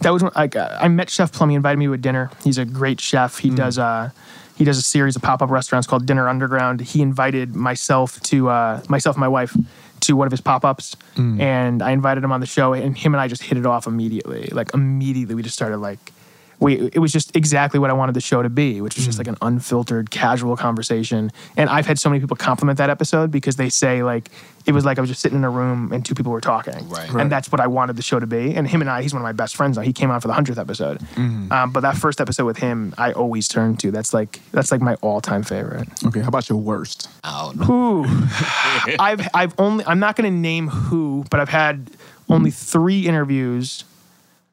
that 0.00 0.10
was 0.12 0.22
when, 0.22 0.32
like 0.36 0.54
uh, 0.56 0.78
I 0.80 0.88
met 0.88 1.10
Chef 1.10 1.32
Plum. 1.32 1.50
He 1.50 1.56
invited 1.56 1.78
me 1.78 1.86
to 1.86 1.92
a 1.92 1.98
dinner. 1.98 2.30
He's 2.44 2.58
a 2.58 2.64
great 2.64 3.00
chef. 3.00 3.38
He 3.38 3.50
does 3.50 3.78
uh, 3.78 4.10
he 4.58 4.64
does 4.64 4.76
a 4.76 4.82
series 4.82 5.14
of 5.14 5.22
pop 5.22 5.40
up 5.40 5.50
restaurants 5.50 5.86
called 5.86 6.04
Dinner 6.04 6.28
Underground. 6.28 6.80
He 6.80 7.00
invited 7.00 7.54
myself 7.54 8.20
to 8.22 8.48
uh, 8.50 8.82
myself 8.88 9.14
and 9.14 9.20
my 9.20 9.28
wife 9.28 9.56
to 10.00 10.16
one 10.16 10.26
of 10.26 10.32
his 10.32 10.40
pop 10.40 10.64
ups, 10.64 10.96
and 11.40 11.80
I 11.80 11.92
invited 11.92 12.24
him 12.24 12.32
on 12.32 12.40
the 12.40 12.46
show. 12.46 12.72
And 12.72 12.98
him 12.98 13.14
and 13.14 13.20
I 13.20 13.28
just 13.28 13.42
hit 13.44 13.56
it 13.56 13.66
off 13.66 13.86
immediately. 13.86 14.48
Like 14.52 14.74
immediately, 14.74 15.36
we 15.36 15.42
just 15.44 15.54
started 15.54 15.78
like 15.78 16.12
we 16.60 16.90
it 16.92 16.98
was 16.98 17.12
just 17.12 17.34
exactly 17.36 17.78
what 17.80 17.90
I 17.90 17.92
wanted 17.92 18.14
the 18.14 18.20
show 18.20 18.42
to 18.42 18.48
be, 18.48 18.80
which 18.80 18.96
was 18.96 19.04
Mm. 19.04 19.06
just 19.08 19.18
like 19.18 19.28
an 19.28 19.36
unfiltered, 19.42 20.10
casual 20.10 20.56
conversation. 20.56 21.30
And 21.56 21.70
I've 21.70 21.86
had 21.86 21.98
so 21.98 22.08
many 22.10 22.20
people 22.20 22.36
compliment 22.36 22.78
that 22.78 22.90
episode 22.90 23.30
because 23.30 23.56
they 23.56 23.68
say 23.68 24.02
like 24.02 24.30
it 24.66 24.72
was 24.72 24.84
like 24.84 24.98
I 24.98 25.00
was 25.00 25.08
just 25.08 25.22
sitting 25.22 25.38
in 25.38 25.44
a 25.44 25.50
room 25.50 25.92
and 25.92 26.04
two 26.04 26.14
people 26.14 26.30
were 26.32 26.40
talking, 26.40 26.88
Right. 26.88 27.08
And 27.10 27.30
that's 27.32 27.50
what 27.52 27.60
I 27.60 27.66
wanted 27.68 27.96
the 27.96 28.02
show 28.02 28.18
to 28.20 28.26
be. 28.26 28.54
And 28.54 28.68
him 28.68 28.80
and 28.82 28.90
I, 28.90 29.00
he's 29.02 29.14
one 29.14 29.22
of 29.22 29.24
my 29.24 29.32
best 29.32 29.56
friends 29.56 29.76
now. 29.78 29.82
He 29.82 29.92
came 29.92 30.10
on 30.10 30.20
for 30.20 30.28
the 30.28 30.34
hundredth 30.34 30.58
episode, 30.58 30.98
Mm-hmm. 31.14 31.52
um, 31.52 31.70
but 31.72 31.80
that 31.80 31.96
first 31.96 32.20
episode 32.20 32.44
with 32.44 32.58
him, 32.58 32.92
I 32.98 33.12
always 33.12 33.46
turn 33.48 33.76
to. 33.78 33.90
That's 33.90 34.12
like 34.12 34.40
that's 34.52 34.70
like 34.72 34.80
my 34.80 34.94
all 34.96 35.20
time 35.20 35.42
favorite. 35.44 35.88
Okay, 36.04 36.20
how 36.20 36.28
about 36.28 36.48
your 36.48 36.58
worst? 36.58 37.08
Oh, 37.24 37.52
Who? 37.52 38.04
I've 38.98 39.26
I've 39.34 39.54
only 39.58 39.84
I'm 39.86 39.98
not 40.00 40.16
going 40.16 40.30
to 40.32 40.36
name 40.38 40.68
who, 40.68 41.24
but 41.30 41.40
I've 41.40 41.48
had 41.48 41.90
only 42.28 42.50
three 42.50 43.06
interviews 43.06 43.84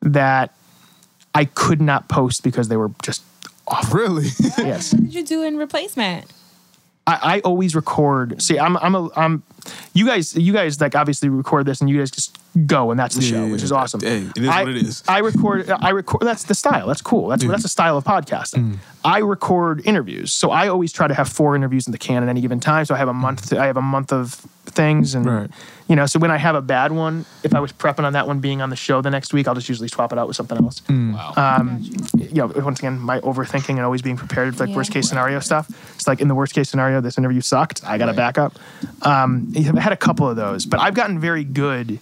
that 0.02 0.53
I 1.36 1.45
could 1.45 1.82
not 1.82 2.07
post 2.07 2.44
because 2.44 2.70
they 2.70 2.78
were 2.78 2.91
just 3.03 3.24
off. 3.68 3.94
Really? 3.94 4.30
Yes. 4.57 4.94
What 4.94 5.03
did 5.03 5.14
you 5.14 5.24
do 5.24 5.44
in 5.44 5.57
replacement? 5.57 6.32
I, 7.07 7.36
I 7.36 7.40
always 7.41 7.76
record. 7.76 8.41
See, 8.41 8.57
I'm 8.57 8.78
I'm 8.78 8.95
a 8.95 9.10
I'm. 9.16 9.44
You 9.94 10.06
guys, 10.06 10.36
you 10.36 10.53
guys 10.53 10.80
like 10.80 10.95
obviously 10.95 11.30
record 11.30 11.66
this, 11.66 11.82
and 11.82 11.90
you 11.90 11.98
guys 11.98 12.10
just 12.10 12.38
go, 12.66 12.91
and 12.91 12.99
that's 12.99 13.16
the 13.16 13.24
Yeah, 13.24 13.30
show, 13.30 13.45
yeah, 13.45 13.52
which 13.52 13.64
is 13.64 13.72
awesome. 13.72 13.99
Hey, 13.99 14.28
it 14.36 14.44
is 14.44 14.49
I, 14.49 14.64
what 14.64 14.72
it 14.72 14.78
is. 14.78 15.03
I 15.07 15.20
record. 15.20 15.70
I 15.70 15.90
record. 15.90 16.22
That's 16.22 16.44
the 16.44 16.56
style. 16.56 16.88
That's 16.88 17.02
cool. 17.02 17.28
That's 17.28 17.45
that's 17.45 17.64
the 17.64 17.70
style 17.70 17.98
of 17.98 18.03
podcasting. 18.03 18.74
Mm. 18.74 18.78
I 19.03 19.20
record 19.20 19.86
interviews, 19.86 20.32
so 20.32 20.52
I 20.52 20.68
always 20.68 20.91
try 20.91 21.07
to 21.07 21.14
have 21.14 21.30
four 21.30 21.56
interviews 21.56 21.86
in 21.88 21.91
the 21.91 21.98
can 21.98 22.24
at 22.24 22.30
any 22.30 22.41
given 22.41 22.60
time. 22.60 22.86
So 22.86 22.95
I 22.95 22.98
have 22.98 23.10
a 23.10 23.14
month. 23.14 23.49
To, 23.49 23.60
I 23.60 23.68
have 23.68 23.78
a 23.78 23.82
month 23.84 24.12
of 24.12 24.45
things, 24.76 25.15
and 25.15 25.26
Right. 25.26 25.49
you 25.88 25.95
know. 25.95 26.06
So 26.06 26.19
when 26.19 26.30
I 26.31 26.38
have 26.38 26.56
a 26.56 26.61
bad 26.61 26.91
one, 26.91 27.26
if 27.43 27.56
I 27.56 27.60
was 27.60 27.72
prepping 27.72 28.03
on 28.03 28.14
that 28.14 28.27
one 28.27 28.39
being 28.39 28.61
on 28.61 28.69
the 28.69 28.76
show 28.76 29.02
the 29.02 29.10
next 29.10 29.34
week, 29.34 29.47
I'll 29.47 29.56
just 29.56 29.69
usually 29.69 29.88
swap 29.88 30.11
it 30.11 30.19
out 30.19 30.27
with 30.27 30.35
something 30.35 30.57
else. 30.57 30.81
Mm. 30.88 31.14
wow. 31.14 31.34
Um, 31.35 31.81
you 32.18 32.35
know, 32.35 32.47
once 32.57 32.80
again, 32.80 32.99
my 32.99 33.19
overthinking 33.22 33.69
and 33.69 33.80
always 33.81 34.02
being 34.02 34.18
prepared 34.18 34.56
for 34.56 34.64
like 34.64 34.69
Yeah. 34.72 34.76
worst 34.76 34.91
case 34.91 35.07
scenario 35.10 35.39
stuff. 35.39 35.69
It's 35.95 36.07
like 36.07 36.22
in 36.22 36.27
the 36.27 36.35
worst 36.35 36.53
case 36.53 36.69
scenario, 36.69 37.02
this 37.02 37.18
interview 37.18 37.41
sucked. 37.41 37.81
I 37.85 37.97
got 37.97 38.07
to 38.07 38.14
back 38.14 38.38
up. 38.38 38.53
Um, 39.02 39.52
I've 39.56 39.77
had 39.77 39.93
a 39.93 39.97
couple 39.97 40.30
of 40.30 40.35
those, 40.35 40.65
but 40.65 40.80
I've 40.80 40.93
gotten 40.93 41.19
very 41.19 41.43
good, 41.43 41.99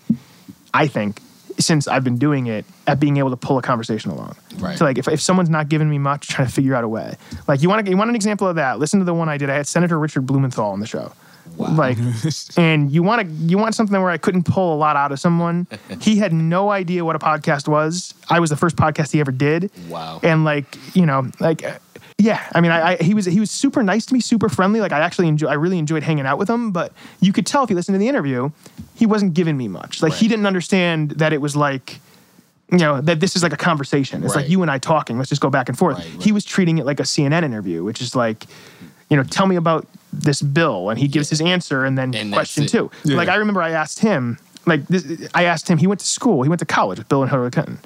I 0.74 0.88
think, 0.88 1.22
since 1.60 1.88
I've 1.88 2.04
been 2.04 2.18
doing 2.18 2.48
it 2.48 2.66
at 2.88 3.00
being 3.00 3.18
able 3.18 3.30
to 3.30 3.38
pull 3.38 3.60
a 3.60 3.62
conversation 3.62 4.10
along. 4.10 4.36
Right. 4.58 4.76
So 4.78 4.86
like 4.86 4.98
if, 4.98 5.08
if 5.08 5.22
someone's 5.22 5.50
not 5.52 5.70
giving 5.70 5.88
me 5.90 6.00
much, 6.00 6.28
trying 6.28 6.48
to 6.48 6.54
figure 6.54 6.74
out 6.74 6.84
a 6.84 6.88
way. 6.88 7.16
Like 7.48 7.62
you 7.62 7.70
want 7.70 7.86
to 7.86 7.92
you 7.92 7.96
want 7.98 8.10
an 8.10 8.16
example 8.16 8.48
of 8.48 8.56
that? 8.56 8.80
Listen 8.80 9.00
to 9.00 9.06
the 9.06 9.14
one 9.14 9.30
I 9.30 9.38
did. 9.38 9.50
I 9.52 9.56
had 9.56 9.68
Senator 9.68 10.00
Richard 10.00 10.26
Blumenthal 10.26 10.66
on 10.66 10.80
the 10.80 10.88
show. 10.88 11.12
Like, 11.58 11.98
and 12.58 12.92
you 12.92 13.04
want 13.04 13.22
to 13.22 13.28
you 13.28 13.58
want 13.58 13.76
something 13.76 14.00
where 14.02 14.12
I 14.12 14.18
couldn't 14.18 14.44
pull 14.44 14.74
a 14.74 14.78
lot 14.78 14.96
out 14.96 15.12
of 15.12 15.20
someone. 15.20 15.68
he 16.02 16.18
had 16.18 16.34
no 16.34 16.70
idea 16.72 17.06
what 17.06 17.16
a 17.16 17.20
podcast 17.20 17.68
was. 17.68 18.14
I 18.30 18.40
was 18.40 18.50
the 18.50 18.58
first 18.58 18.76
podcast 18.76 19.12
he 19.12 19.20
ever 19.20 19.32
did. 19.32 19.72
Wow. 19.90 20.20
And 20.24 20.44
like 20.44 20.78
you 20.96 21.06
know 21.06 21.30
like. 21.40 21.64
uh, 21.64 21.78
Yeah, 22.20 22.40
I 22.54 22.62
mean, 22.62 22.72
I, 22.72 22.92
I 22.92 22.96
he 22.98 23.14
was 23.14 23.26
he 23.26 23.40
was 23.40 23.50
super 23.52 23.82
nice 23.84 24.06
to 24.06 24.14
me, 24.14 24.20
super 24.20 24.48
friendly. 24.48 24.80
Like 24.80 24.92
I 24.94 25.00
actually 25.00 25.28
enjoy, 25.28 25.48
I 25.48 25.56
really 25.56 25.80
enjoyed 25.80 26.04
hanging 26.04 26.26
out 26.26 26.38
with 26.38 26.50
him. 26.50 26.72
But 26.72 26.94
you 27.20 27.34
could 27.34 27.46
tell 27.46 27.64
if 27.64 27.70
you 27.70 27.76
listened 27.76 27.96
to 27.96 28.00
the 28.00 28.08
interview, 28.08 28.52
he 28.96 29.06
wasn't 29.06 29.34
giving 29.34 29.58
me 29.58 29.68
much. 29.68 30.02
Like 30.02 30.14
he 30.14 30.28
didn't 30.28 30.46
understand 30.46 31.12
that 31.18 31.34
it 31.34 31.42
was 31.42 31.56
like, 31.56 32.00
you 32.72 32.78
know, 32.78 33.02
that 33.02 33.20
this 33.20 33.36
is 33.36 33.44
like 33.44 33.52
a 33.52 33.58
conversation. 33.58 34.24
It's 34.24 34.36
like 34.36 34.48
you 34.48 34.62
and 34.62 34.72
I 34.72 34.78
talking. 34.78 35.18
Let's 35.18 35.30
just 35.30 35.42
go 35.42 35.50
back 35.50 35.70
and 35.70 35.78
forth. 35.78 35.98
Right, 35.98 36.14
right. 36.14 36.22
He 36.24 36.32
was 36.32 36.46
treating 36.46 36.78
it 36.78 36.86
like 36.86 37.00
a 37.00 37.04
CNN 37.04 37.44
interview, 37.44 37.84
which 37.84 38.00
is 38.02 38.16
like, 38.16 38.46
you 39.10 39.18
know, 39.18 39.24
tell 39.24 39.46
me 39.48 39.56
about 39.56 39.88
this 40.12 40.42
bill, 40.42 40.90
and 40.90 41.00
he 41.00 41.08
gives 41.08 41.30
his 41.30 41.42
answer, 41.42 41.86
and 41.86 41.98
then 41.98 42.14
And 42.16 42.32
that's 42.32 42.38
question 42.38 42.64
it. 42.64 42.70
two. 42.70 42.92
Yeah. 43.04 43.18
Like 43.18 43.30
I 43.30 43.36
remember 43.36 43.62
I 43.62 43.72
asked 43.72 44.00
him, 44.00 44.38
like 44.66 44.88
this, 44.88 45.06
I 45.34 45.44
asked 45.46 45.68
him. 45.68 45.78
He 45.78 45.88
went 45.88 46.00
to 46.02 46.08
school. 46.08 46.44
He 46.44 46.50
went 46.50 46.60
to 46.60 46.66
college 46.66 47.00
with 47.00 47.10
Bill 47.10 47.22
and 47.22 47.30
Hillary 47.32 47.52
Clinton. 47.52 47.80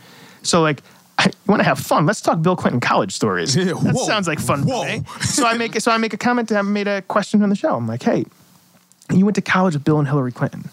So 0.43 0.61
like. 0.61 0.81
I 1.19 1.31
want 1.47 1.61
to 1.61 1.63
have 1.63 1.79
fun. 1.79 2.05
Let's 2.05 2.21
talk 2.21 2.43
Bill 2.43 2.55
Clinton 2.55 2.79
college 2.79 3.11
stories. 3.11 3.55
Yeah, 3.55 3.73
that 3.73 3.95
whoa, 3.95 4.05
sounds 4.05 4.27
like 4.27 4.39
fun. 4.39 4.67
whoa. 4.67 5.01
For. 5.01 5.23
So 5.23 5.47
I 5.47 5.57
make 5.57 5.73
so 5.81 5.91
I 5.91 5.97
make 5.97 6.13
a 6.13 6.17
comment. 6.17 6.51
I 6.51 6.61
made 6.61 6.87
a 6.87 7.01
question 7.01 7.41
on 7.41 7.49
the 7.49 7.55
show. 7.55 7.75
I'm 7.75 7.87
like, 7.87 8.03
hey, 8.03 8.23
you 9.11 9.25
went 9.25 9.33
to 9.33 9.41
college 9.41 9.73
with 9.73 9.83
Bill 9.83 9.97
and 9.97 10.07
Hillary 10.07 10.31
Clinton. 10.31 10.69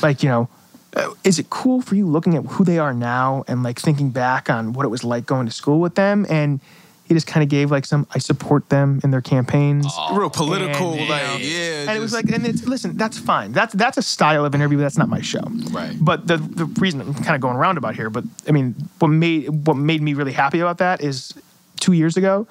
Like, 0.00 0.22
you 0.22 0.30
know, 0.30 0.48
uh, 0.96 1.10
is 1.22 1.38
it 1.38 1.50
cool 1.50 1.82
for 1.82 1.96
you 1.96 2.06
looking 2.06 2.34
at 2.34 2.46
who 2.46 2.64
they 2.64 2.78
are 2.78 2.94
now 2.94 3.44
and 3.46 3.62
like 3.62 3.78
thinking 3.78 4.08
back 4.08 4.48
on 4.48 4.72
what 4.72 4.86
it 4.86 4.88
was 4.88 5.04
like 5.04 5.26
going 5.26 5.44
to 5.44 5.52
school 5.52 5.80
with 5.80 5.96
them? 5.96 6.24
And 6.30 6.60
he 7.04 7.12
just 7.14 7.26
kind 7.26 7.42
of 7.42 7.50
gave 7.50 7.70
like 7.70 7.84
some, 7.84 8.06
I 8.12 8.18
support 8.18 8.68
them 8.70 9.00
in 9.04 9.10
their 9.10 9.20
campaigns. 9.20 9.86
Real 10.12 10.30
political, 10.30 10.94
And, 10.94 11.08
like 11.08 11.40
yeah. 11.40 11.82
and 11.82 11.90
it 11.90 12.00
was 12.00 12.12
like, 12.12 12.30
and 12.30 12.46
it's 12.46 12.64
listen, 12.66 12.96
that's 12.96 13.18
fine. 13.18 13.52
That's 13.52 13.74
that's 13.74 13.98
a 13.98 14.02
style 14.02 14.44
of 14.44 14.54
interview, 14.54 14.78
but 14.78 14.82
that's 14.82 14.98
not 14.98 15.08
my 15.08 15.20
show. 15.20 15.42
Right. 15.70 15.94
But 16.00 16.26
the 16.26 16.38
the 16.38 16.64
reason 16.64 17.02
I'm 17.02 17.14
kind 17.14 17.34
of 17.34 17.40
going 17.40 17.56
roundabout 17.56 17.94
here, 17.94 18.08
but 18.08 18.24
I 18.48 18.52
mean, 18.52 18.74
what 19.00 19.08
made 19.08 19.48
what 19.66 19.76
made 19.76 20.00
me 20.00 20.14
really 20.14 20.32
happy 20.32 20.60
about 20.60 20.78
that 20.78 21.02
is 21.02 21.34
two 21.78 21.92
years 21.92 22.16
ago, 22.16 22.46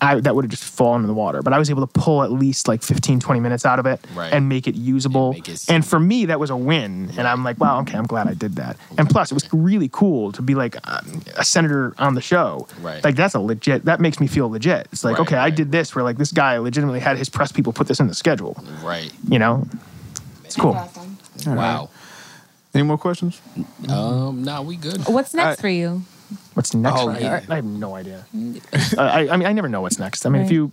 I 0.00 0.20
that 0.20 0.34
would 0.34 0.44
have 0.44 0.50
just 0.50 0.64
fallen 0.64 1.00
in 1.02 1.06
the 1.06 1.14
water. 1.14 1.40
But 1.42 1.52
I 1.52 1.58
was 1.58 1.70
able 1.70 1.86
to 1.86 1.92
pull 2.00 2.22
at 2.22 2.30
least 2.32 2.68
like 2.68 2.82
15, 2.82 3.20
20 3.20 3.40
minutes 3.40 3.64
out 3.64 3.78
of 3.78 3.86
it 3.86 4.04
Right. 4.14 4.32
and 4.32 4.48
make 4.48 4.66
it 4.66 4.74
usable. 4.74 5.28
And 5.28 5.36
make 5.36 5.48
it- 5.48 5.64
and 5.68 5.86
for 5.86 5.98
me, 6.00 6.26
that 6.26 6.38
was 6.40 6.50
a 6.50 6.56
win. 6.56 7.12
And 7.16 7.26
I'm 7.28 7.44
like, 7.44 7.58
wow, 7.60 7.80
okay, 7.82 7.96
I'm 7.96 8.06
glad 8.06 8.26
I 8.28 8.34
did 8.34 8.56
that. 8.56 8.76
And 8.98 9.08
plus, 9.08 9.30
it 9.30 9.34
was 9.34 9.48
really 9.52 9.88
cool 9.92 10.32
to 10.32 10.42
be 10.42 10.54
like 10.54 10.76
um, 10.90 11.22
a 11.36 11.44
senator 11.44 11.94
on 11.98 12.14
the 12.14 12.20
show. 12.20 12.66
Right. 12.82 13.02
Like 13.04 13.16
that's 13.16 13.34
a 13.34 13.40
legit. 13.40 13.84
That 13.84 14.00
makes 14.00 14.20
me 14.20 14.26
feel 14.26 14.50
legit. 14.50 14.88
It's 14.92 15.04
like, 15.04 15.18
Right, 15.18 15.26
okay, 15.28 15.36
I 15.36 15.50
did 15.50 15.72
this 15.72 15.94
where 15.94 16.02
like 16.02 16.18
this 16.18 16.32
guy 16.32 16.58
legitimately 16.58 17.00
had 17.00 17.16
his 17.16 17.28
press 17.28 17.52
people 17.52 17.72
put 17.72 17.86
this 17.88 18.00
in 18.00 18.08
the 18.08 18.14
schedule. 18.14 18.56
right. 18.82 19.10
You 19.28 19.38
know, 19.38 19.66
it's 20.44 20.56
cool. 20.56 20.76
Wow. 21.46 21.88
Any 22.74 22.82
more 22.82 22.98
questions? 22.98 23.40
Um, 23.88 24.42
nah, 24.42 24.60
we 24.60 24.74
good. 24.76 25.06
What's 25.06 25.32
next 25.34 25.58
I- 25.58 25.62
for 25.62 25.68
you? 25.68 26.02
What's 26.54 26.74
next? 26.74 27.00
Oh, 27.00 27.08
right? 27.08 27.20
yeah. 27.20 27.40
I, 27.48 27.52
I 27.52 27.56
have 27.56 27.64
no 27.64 27.94
idea. 27.94 28.24
I, 28.98 29.28
I 29.28 29.36
mean, 29.36 29.46
I 29.46 29.52
never 29.52 29.68
know 29.68 29.80
what's 29.80 29.98
next. 29.98 30.24
I 30.26 30.28
mean, 30.30 30.42
if 30.42 30.50
you, 30.50 30.72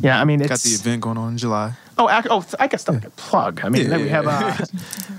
yeah, 0.00 0.20
I 0.20 0.24
mean, 0.24 0.40
it's 0.40 0.48
Got 0.48 0.60
the 0.60 0.70
event 0.70 1.02
going 1.02 1.18
on 1.18 1.32
in 1.32 1.38
July. 1.38 1.74
Oh, 1.98 2.08
ac- 2.08 2.28
oh, 2.30 2.42
I 2.58 2.66
guess 2.66 2.88
I 2.88 2.98
could 2.98 3.14
plug. 3.16 3.60
I 3.62 3.68
mean, 3.68 3.82
Yeah, 3.82 3.88
then 3.90 4.00
we 4.02 4.08
have. 4.08 4.26
Uh, 4.26 4.56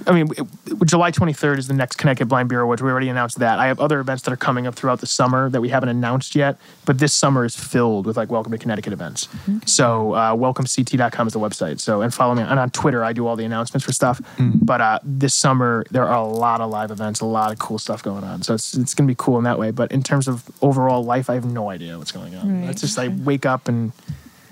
I 0.08 0.14
mean, 0.14 0.26
w- 0.26 0.50
w- 0.66 0.84
July 0.86 1.12
23rd 1.12 1.60
is 1.60 1.68
the 1.68 1.76
next 1.76 1.98
Connecticut 1.98 2.28
Blind 2.28 2.50
Bureau 2.50 2.64
Awards. 2.64 2.82
We 2.82 2.90
already 2.90 3.08
announced 3.10 3.38
that. 3.38 3.60
I 3.60 3.68
have 3.68 3.80
other 3.80 4.00
events 4.00 4.24
that 4.24 4.32
are 4.32 4.36
coming 4.38 4.66
up 4.66 4.74
throughout 4.74 5.00
the 5.00 5.06
summer 5.06 5.48
that 5.52 5.62
we 5.62 5.70
haven't 5.70 5.90
announced 5.90 6.34
yet. 6.36 6.58
But 6.86 6.98
this 6.98 7.14
summer 7.14 7.46
is 7.46 7.56
filled 7.56 8.08
with 8.08 8.18
like 8.18 8.32
Welcome 8.32 8.52
to 8.54 8.58
Connecticut 8.58 8.94
events. 8.94 9.28
So 9.68 10.16
uh, 10.16 10.34
welcomect.com 10.34 11.28
is 11.28 11.34
the 11.34 11.40
website. 11.40 11.80
So 11.80 12.02
and 12.02 12.12
follow 12.12 12.34
me 12.34 12.42
and 12.42 12.60
on 12.60 12.72
Twitter. 12.72 13.04
I 13.04 13.14
do 13.14 13.28
all 13.28 13.36
the 13.36 13.46
announcements 13.46 13.86
for 13.86 13.94
stuff. 13.94 14.20
But 14.40 14.82
uh, 14.82 15.00
this 15.04 15.36
summer 15.36 15.86
there 15.92 16.08
are 16.08 16.16
a 16.18 16.26
lot 16.28 16.62
of 16.62 16.72
live 16.72 16.90
events, 16.90 17.20
a 17.20 17.26
lot 17.26 17.52
of 17.52 17.60
cool 17.60 17.78
stuff 17.78 18.02
going 18.02 18.24
on. 18.24 18.42
So 18.42 18.56
it's 18.56 18.74
it's 18.76 18.96
gonna 18.96 19.08
be 19.08 19.16
cool 19.16 19.38
in 19.38 19.44
that 19.44 19.60
way. 19.60 19.70
But 19.70 19.92
in 19.92 20.02
terms 20.02 20.28
of 20.28 20.50
overall 20.64 21.04
life, 21.04 21.30
I 21.30 21.36
have 21.36 21.46
no 21.46 21.70
idea 21.70 22.00
what's 22.00 22.12
going 22.12 22.34
on. 22.36 22.62
Right. 22.62 22.70
It's 22.72 22.82
just 22.82 22.98
I 22.98 23.10
wake 23.10 23.46
up 23.46 23.68
and 23.68 23.92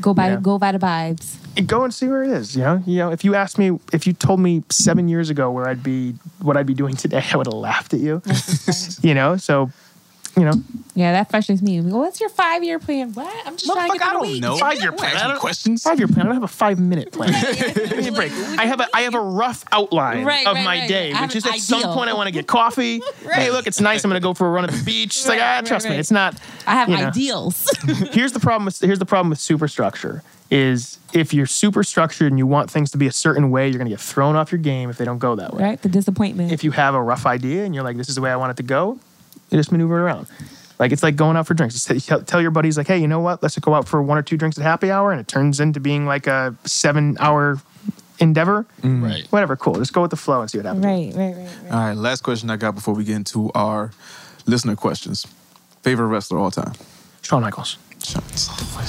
Go 0.01 0.13
by 0.13 0.30
Yeah. 0.30 0.39
go 0.41 0.57
by 0.57 0.71
the 0.71 0.80
vibes. 0.80 1.35
go 1.67 1.84
and 1.84 1.93
see 1.93 2.07
where 2.07 2.23
it 2.23 2.30
is. 2.31 2.55
You 2.55 2.63
know, 2.63 2.84
you 2.85 2.97
know, 2.99 3.11
if 3.11 3.26
you 3.26 3.35
asked 3.35 3.57
me, 3.57 3.77
if 3.91 4.07
you 4.07 4.13
told 4.13 4.39
me 4.39 4.63
seven 4.69 5.09
years 5.09 5.30
ago 5.30 5.51
where 5.51 5.67
I'd 5.67 5.84
be, 5.84 6.13
what 6.41 6.55
I'd 6.55 6.65
be 6.67 6.73
doing 6.73 6.95
today, 7.03 7.23
I 7.34 7.38
would 7.38 7.47
have 7.47 7.53
laughed 7.53 7.93
at 7.93 7.99
you. 7.99 8.21
you 9.01 9.13
know, 9.13 9.35
so, 9.38 9.69
you 10.38 10.43
know, 10.45 10.53
Yeah, 10.95 11.11
that 11.14 11.30
frustrates 11.30 11.61
me. 11.61 11.81
What's 11.81 12.19
your 12.19 12.30
five 12.30 12.64
year 12.64 12.80
plan? 12.80 13.14
What? 13.14 13.27
I'm 13.47 13.56
just 13.57 13.72
trying 13.72 13.91
to 13.91 13.97
get 13.97 14.07
I 14.07 14.11
through 14.11 14.19
the 14.19 14.26
don't 14.26 14.31
week. 14.34 14.41
know. 14.41 14.57
Five 14.57 14.80
year 14.81 14.91
plan. 14.91 15.15
I 15.18 15.27
don't- 15.27 15.39
questions. 15.39 15.84
Five 15.84 15.97
year 15.99 16.07
plan. 16.07 16.22
I 16.22 16.23
don't 16.26 16.34
have 16.35 16.43
a 16.43 16.47
five 16.47 16.80
minute 16.80 17.11
plan. 17.14 17.34
Give 17.65 17.97
me 17.97 18.07
a 18.07 18.11
break. 18.11 18.31
I 18.31 18.65
have 18.65 18.80
a 18.80 18.88
I 18.93 19.01
have 19.01 19.15
a 19.15 19.22
rough 19.22 19.64
outline 19.72 20.23
Right, 20.26 20.45
of 20.47 20.56
right, 20.56 20.64
my 20.65 20.80
right. 20.81 20.89
day, 20.89 21.11
I 21.14 21.18
have 21.18 21.30
which 21.30 21.35
is 21.38 21.45
an 21.45 21.53
at 21.53 21.60
some 21.60 21.81
point 21.93 22.10
I 22.10 22.14
want 22.14 22.27
to 22.27 22.31
get 22.31 22.47
coffee. 22.47 23.01
Hey, 23.34 23.51
look, 23.51 23.68
it's 23.68 23.80
nice. 23.80 24.03
I'm 24.03 24.10
going 24.10 24.19
to 24.22 24.23
go 24.26 24.34
for 24.34 24.47
a 24.47 24.51
run 24.51 24.64
at 24.65 24.72
the 24.72 24.84
beach. 24.84 25.15
It's 25.18 25.27
like 25.27 25.39
Right, 25.39 25.45
ah, 25.45 25.56
right, 25.57 25.65
trust 25.65 25.88
me, 25.88 25.95
it's 25.95 26.11
not. 26.11 26.35
I 26.65 26.73
have 26.73 26.89
you 26.89 26.97
know. 26.97 27.07
ideals. 27.07 27.69
here's 28.11 28.31
the 28.34 28.39
problem 28.39 28.65
with 28.65 28.80
here's 28.80 28.99
the 28.99 29.06
problem 29.06 29.30
with 29.30 29.39
superstructure 29.39 30.23
is 30.51 30.97
if 31.14 31.31
you're 31.34 31.45
super 31.45 31.84
structured 31.84 32.31
and 32.31 32.39
you 32.39 32.47
want 32.47 32.72
things 32.72 32.89
to 32.91 32.97
be 32.97 33.06
a 33.07 33.11
certain 33.11 33.51
way, 33.51 33.69
you're 33.69 33.77
gonna 33.77 33.89
get 33.89 33.99
thrown 34.01 34.35
off 34.35 34.51
your 34.51 34.60
game 34.60 34.89
if 34.89 34.97
they 34.97 35.06
don't 35.06 35.19
go 35.19 35.35
that 35.35 35.53
way. 35.53 35.64
right? 35.64 35.81
The 35.81 35.89
disappointment. 35.89 36.51
If 36.51 36.64
you 36.64 36.72
have 36.72 36.95
a 36.95 37.01
rough 37.01 37.26
idea 37.27 37.65
and 37.65 37.76
you're 37.76 37.84
like, 37.84 37.97
this 37.97 38.10
is 38.10 38.15
the 38.15 38.22
way 38.22 38.31
I 38.31 38.35
want 38.35 38.51
it 38.51 38.57
to 38.57 38.64
go, 38.64 38.99
you 39.49 39.57
just 39.57 39.71
maneuver 39.71 39.99
it 39.99 40.01
around. 40.01 40.27
Like 40.80 40.91
it's 40.91 41.03
like 41.03 41.15
going 41.15 41.35
out 41.35 41.45
for 41.45 41.53
drinks. 41.53 41.76
Just 41.76 42.07
tell, 42.07 42.21
tell 42.21 42.41
your 42.41 42.51
buddies 42.51 42.77
like, 42.77 42.88
hey, 42.88 42.97
you 42.97 43.07
know 43.07 43.19
what? 43.19 43.43
Let's 43.43 43.57
go 43.59 43.73
out 43.73 43.88
for 43.88 44.01
one 44.01 44.17
or 44.17 44.21
two 44.21 44.38
drinks 44.38 44.57
at 44.57 44.63
happy 44.63 44.89
hour, 44.91 45.11
and 45.11 45.19
it 45.19 45.27
turns 45.27 45.59
into 45.59 45.80
being 45.80 46.05
like 46.05 46.26
a 46.26 46.55
seven 46.63 47.17
hour 47.19 47.59
endeavor. 48.19 48.65
Mm-hmm. 48.81 49.03
Right. 49.03 49.27
Whatever, 49.30 49.55
cool. 49.55 49.76
Just 49.76 49.93
go 49.93 50.01
with 50.01 50.11
the 50.11 50.17
flow 50.17 50.41
and 50.41 50.49
see 50.49 50.57
what 50.57 50.65
happens. 50.65 50.85
right, 50.85 51.13
right, 51.15 51.35
right, 51.35 51.47
right. 51.63 51.71
All 51.71 51.80
right, 51.80 51.93
last 51.97 52.21
question 52.21 52.49
I 52.49 52.57
got 52.57 52.76
before 52.76 52.93
we 52.93 53.03
get 53.03 53.15
into 53.15 53.51
our 53.53 53.91
listener 54.45 54.76
questions. 54.76 55.27
Favorite 55.81 56.07
wrestler 56.07 56.39
all 56.39 56.51
time? 56.51 56.73
Shawn 57.21 57.41
Michaels. 57.41 57.77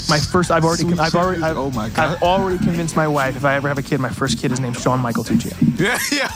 My 0.09 0.19
first, 0.19 0.51
I've 0.51 0.65
already, 0.65 0.85
I've 0.99 1.15
already, 1.15 1.43
I've, 1.43 1.57
oh 1.57 1.71
my 1.71 1.89
god. 1.89 1.99
I've 2.17 2.23
already 2.23 2.59
convinced 2.59 2.97
my 2.97 3.09
wife 3.09 3.37
if 3.37 3.45
I 3.45 3.55
ever 3.55 3.69
have 3.69 3.79
a 3.79 3.83
kid, 3.83 4.01
my 4.01 4.09
first 4.09 4.39
kid 4.39 4.53
is 4.53 4.61
named 4.61 4.77
Shawn 4.79 5.01
Michael 5.01 5.25
Tuccio. 5.25 5.51
Yeah, 5.81 5.99
yeah. 6.13 6.29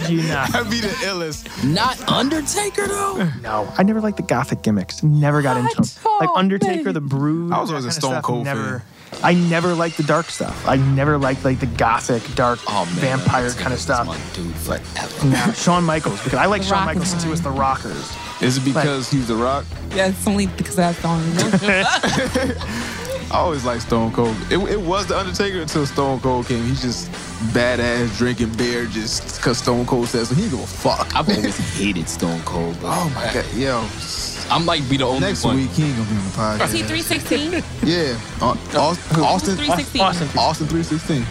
Kid 0.00 0.10
you 0.10 0.22
not. 0.28 0.50
That'd 0.52 0.70
be 0.70 0.80
the 0.80 0.88
illest. 0.88 1.46
Not 1.64 2.00
Undertaker 2.08 2.88
though. 2.88 3.30
No, 3.40 3.72
I 3.78 3.84
never 3.84 4.00
liked 4.00 4.16
the 4.16 4.24
gothic 4.24 4.62
gimmicks. 4.62 5.02
Never 5.04 5.40
got 5.40 5.56
into 5.56 5.74
them. 5.76 6.12
Like 6.20 6.30
Undertaker, 6.34 6.84
man. 6.86 6.94
the 6.94 7.00
Brood. 7.00 7.52
I 7.52 7.60
was 7.60 7.70
always 7.70 7.84
a 7.84 7.92
Stone 7.92 8.10
stuff, 8.12 8.24
Cold 8.24 8.44
Never. 8.44 8.82
I 9.22 9.34
never 9.34 9.74
liked 9.74 9.98
the 9.98 10.02
dark 10.02 10.26
stuff. 10.26 10.66
I 10.66 10.76
never 10.76 11.16
liked 11.16 11.44
like 11.44 11.60
the 11.60 11.66
gothic, 11.66 12.22
dark, 12.34 12.58
Oh 12.66 12.84
man, 12.86 13.18
vampire 13.18 13.44
this 13.44 13.54
kind 13.54 13.72
of 13.72 13.78
nigga's 13.78 13.82
stuff. 13.82 14.06
My 14.06 14.18
dude, 14.34 14.54
forever. 14.56 15.26
Nah, 15.28 15.52
Shawn 15.52 15.84
Michaels 15.84 16.22
because 16.24 16.38
I 16.38 16.46
like 16.46 16.62
The 16.62 16.68
Shawn 16.68 16.78
Rock 16.78 16.86
Michaels 16.86 17.04
is 17.04 17.10
since 17.10 17.22
he 17.22 17.30
was 17.30 17.40
the. 17.42 17.50
Rockers. 17.50 18.10
Is 18.42 18.58
it 18.58 18.64
because 18.64 19.10
he's 19.10 19.28
The 19.28 19.36
Rock? 19.36 19.64
Yeah, 19.94 20.08
it's 20.08 20.26
only 20.26 20.46
because 20.48 20.78
of 20.78 20.94
that 20.94 20.96
song. 20.96 21.20
I 23.30 23.36
always 23.38 23.64
like 23.64 23.80
Stone 23.80 24.12
Cold. 24.12 24.36
It, 24.50 24.58
it 24.68 24.80
was 24.80 25.06
The 25.06 25.16
Undertaker 25.18 25.60
until 25.60 25.86
Stone 25.86 26.20
Cold 26.20 26.46
came. 26.46 26.62
He's 26.64 26.82
just 26.82 27.10
badass 27.54 28.16
drinking 28.18 28.52
beer 28.56 28.84
just 28.86 29.36
because 29.36 29.58
Stone 29.58 29.86
Cold 29.86 30.08
says 30.08 30.28
so. 30.28 30.34
He 30.34 30.50
go 30.50 30.58
fuck. 30.58 31.14
I've 31.14 31.28
always 31.28 31.56
hated 31.78 32.08
Stone 32.08 32.40
Cold. 32.42 32.78
Bro. 32.80 32.90
Oh 32.92 33.12
my 33.14 33.32
god, 33.32 33.46
yo. 33.54 33.86
I 34.50 34.58
might 34.62 34.88
be 34.90 34.98
the 34.98 35.04
only 35.04 35.20
Next 35.20 35.44
one. 35.44 35.56
week 35.56 35.70
he 35.70 35.84
ain't 35.84 35.96
gonna 35.96 36.10
be 36.10 36.16
on 36.16 36.24
the 36.24 36.30
podcast. 36.30 36.64
Is 36.66 36.72
he 36.72 36.82
316? 36.82 37.52
Yeah, 37.88 38.18
uh, 38.42 38.48
Austin, 38.78 39.22
Austin, 39.22 39.56
316. 39.56 40.00
Austin. 40.02 40.28
Austin, 40.38 40.66
three 40.66 40.82
sixteen. 40.82 41.24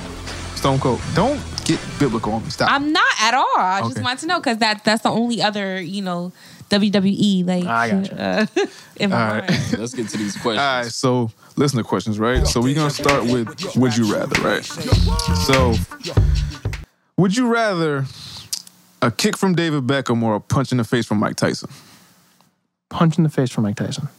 Stone 0.56 0.80
Cold. 0.80 1.00
Don't 1.14 1.40
get 1.66 1.80
biblical 2.00 2.34
on 2.34 2.44
me. 2.44 2.50
Stop. 2.50 2.72
I'm 2.72 2.92
not 2.92 3.14
at 3.20 3.34
all. 3.36 3.58
I 3.58 3.82
just 3.82 4.02
want 4.02 4.20
to 4.22 4.28
know 4.28 4.40
because 4.40 4.58
that 4.58 4.84
that's 4.84 5.04
the 5.04 5.10
only 5.12 5.42
other 5.42 5.80
you 5.80 6.02
know 6.02 6.32
WWE 6.72 7.46
like. 7.46 7.66
I 7.66 7.90
gotcha. 7.90 8.22
Uh, 8.22 8.66
in 8.96 9.10
my 9.10 9.16
All 9.16 9.34
right. 9.40 9.50
mind. 9.50 9.74
Let's 9.78 9.94
get 9.94 10.08
to 10.10 10.18
these 10.18 10.36
questions. 10.38 10.58
right, 10.58 10.86
so 10.86 11.32
listener 11.58 11.84
questions, 11.84 12.18
right? 12.18 12.48
So 12.48 12.62
we're 12.62 12.76
gonna 12.76 12.90
start 12.90 13.24
with 13.26 13.76
would 13.76 13.96
you 13.96 14.12
rather, 14.12 14.42
right? 14.42 14.64
So 15.46 15.76
would 17.18 17.36
you 17.36 17.48
rather 17.48 18.06
a 19.02 19.12
kick 19.12 19.38
from 19.38 19.54
David 19.56 19.86
Beckham 19.86 20.24
or 20.24 20.36
a 20.36 20.40
punch 20.40 20.72
in 20.72 20.78
the 20.78 20.84
face 20.84 21.06
from 21.06 21.20
Mike 21.20 21.36
Tyson? 21.36 21.70
Punch 22.90 23.18
in 23.18 23.24
the 23.24 23.30
face 23.30 23.50
from 23.52 23.64
Mike 23.64 23.76
Tyson. 23.76 24.10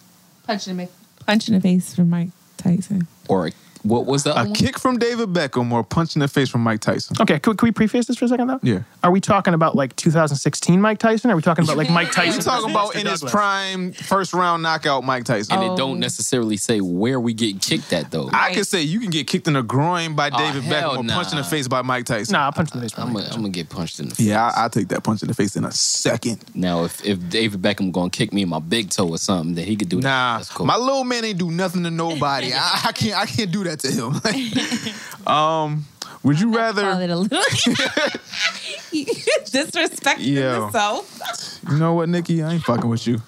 Punch 0.46 0.68
in 0.68 0.76
the 0.76 0.88
punch 1.26 1.48
in 1.48 1.54
the 1.54 1.60
face 1.60 1.94
from 1.94 2.10
Mike 2.10 2.30
Tyson. 2.56 3.06
Or 3.28 3.50
what 3.82 4.06
was 4.06 4.24
that? 4.24 4.36
A 4.38 4.50
kick 4.52 4.78
from 4.78 4.98
David 4.98 5.30
Beckham 5.30 5.70
or 5.72 5.80
a 5.80 5.84
punch 5.84 6.16
in 6.16 6.20
the 6.20 6.28
face 6.28 6.48
from 6.48 6.62
Mike 6.62 6.80
Tyson? 6.80 7.16
Okay, 7.20 7.38
can, 7.38 7.56
can 7.56 7.66
we 7.66 7.72
preface 7.72 8.06
this 8.06 8.16
for 8.16 8.24
a 8.26 8.28
second 8.28 8.46
though? 8.48 8.60
Yeah. 8.62 8.80
Are 9.02 9.10
we 9.10 9.20
talking 9.20 9.54
about 9.54 9.74
like 9.74 9.94
2016 9.96 10.80
Mike 10.80 10.98
Tyson? 10.98 11.30
Are 11.30 11.36
we 11.36 11.42
talking 11.42 11.64
about 11.64 11.76
like 11.76 11.90
Mike 11.90 12.10
Tyson? 12.12 12.38
We 12.38 12.42
talking 12.44 12.70
about 12.70 12.94
in 12.94 13.06
his 13.06 13.20
Douglas? 13.20 13.32
prime 13.32 13.92
first 13.92 14.32
round 14.32 14.62
knockout 14.62 15.04
Mike 15.04 15.24
Tyson. 15.24 15.54
and 15.54 15.62
Oh. 15.64 15.74
it 15.74 15.76
don't 15.76 15.90
oh. 15.92 15.94
necessarily 15.94 16.56
say 16.56 16.80
where 16.80 17.18
we 17.20 17.34
get 17.34 17.60
kicked 17.60 17.92
at 17.92 18.10
though. 18.10 18.28
I 18.32 18.54
could 18.54 18.66
say 18.66 18.82
you 18.82 19.00
can 19.00 19.10
get 19.10 19.26
kicked 19.26 19.46
in 19.48 19.54
the 19.54 19.62
groin 19.62 20.14
by 20.14 20.30
Oh, 20.32 20.38
David 20.38 20.62
hell 20.64 20.94
Beckham 20.94 20.98
or 20.98 21.02
nah. 21.04 21.14
punch 21.14 21.32
in 21.32 21.38
the 21.38 21.44
face 21.44 21.68
by 21.68 21.82
Mike 21.82 22.04
Tyson. 22.06 22.32
Nah, 22.32 22.44
I'll 22.46 22.52
punch 22.52 22.72
in 22.72 22.78
the 22.80 22.84
face 22.84 22.92
from 22.92 23.08
I'm 23.08 23.12
Mike 23.14 23.30
gonna 23.30 23.48
get 23.50 23.68
punched 23.68 24.00
in 24.00 24.08
the 24.08 24.14
face. 24.14 24.26
Yeah, 24.26 24.46
I, 24.56 24.62
I'll 24.62 24.70
take 24.70 24.88
that 24.88 25.02
punch 25.02 25.22
in 25.22 25.28
the 25.28 25.34
face 25.34 25.56
in 25.56 25.64
a 25.64 25.72
second. 25.72 26.44
Now, 26.54 26.84
if 26.84 27.04
if 27.04 27.28
David 27.28 27.60
Beckham 27.62 27.92
gonna 27.92 28.10
kick 28.10 28.32
me 28.32 28.42
in 28.42 28.48
my 28.48 28.58
big 28.60 28.90
toe 28.90 29.08
or 29.08 29.18
something, 29.18 29.54
then 29.54 29.64
he 29.66 29.76
could 29.76 29.88
do 29.88 29.96
that. 29.96 30.02
Nah, 30.02 30.36
That's 30.38 30.50
cool. 30.50 30.66
my 30.66 30.76
little 30.76 31.04
man 31.04 31.24
ain't 31.24 31.38
do 31.38 31.50
nothing 31.50 31.82
to 31.84 31.90
nobody. 31.90 32.52
I, 32.54 32.80
I 32.86 32.92
can't. 32.92 33.16
I 33.18 33.26
can't 33.26 33.50
do 33.50 33.64
that 33.64 33.71
to 33.80 33.90
him. 33.90 34.14
um, 35.26 35.84
would 36.22 36.40
you 36.40 36.50
Call 36.50 36.58
rather? 36.60 36.90
it 37.02 37.10
a 37.10 37.16
little 37.16 37.24
disrespecting 38.92 40.34
Yo. 40.34 40.66
yourself. 40.66 41.60
You 41.70 41.78
know 41.78 41.94
what, 41.94 42.08
Nikki? 42.08 42.42
I 42.42 42.54
ain't 42.54 42.64
fucking 42.64 42.88
with 42.88 43.06
you. 43.06 43.20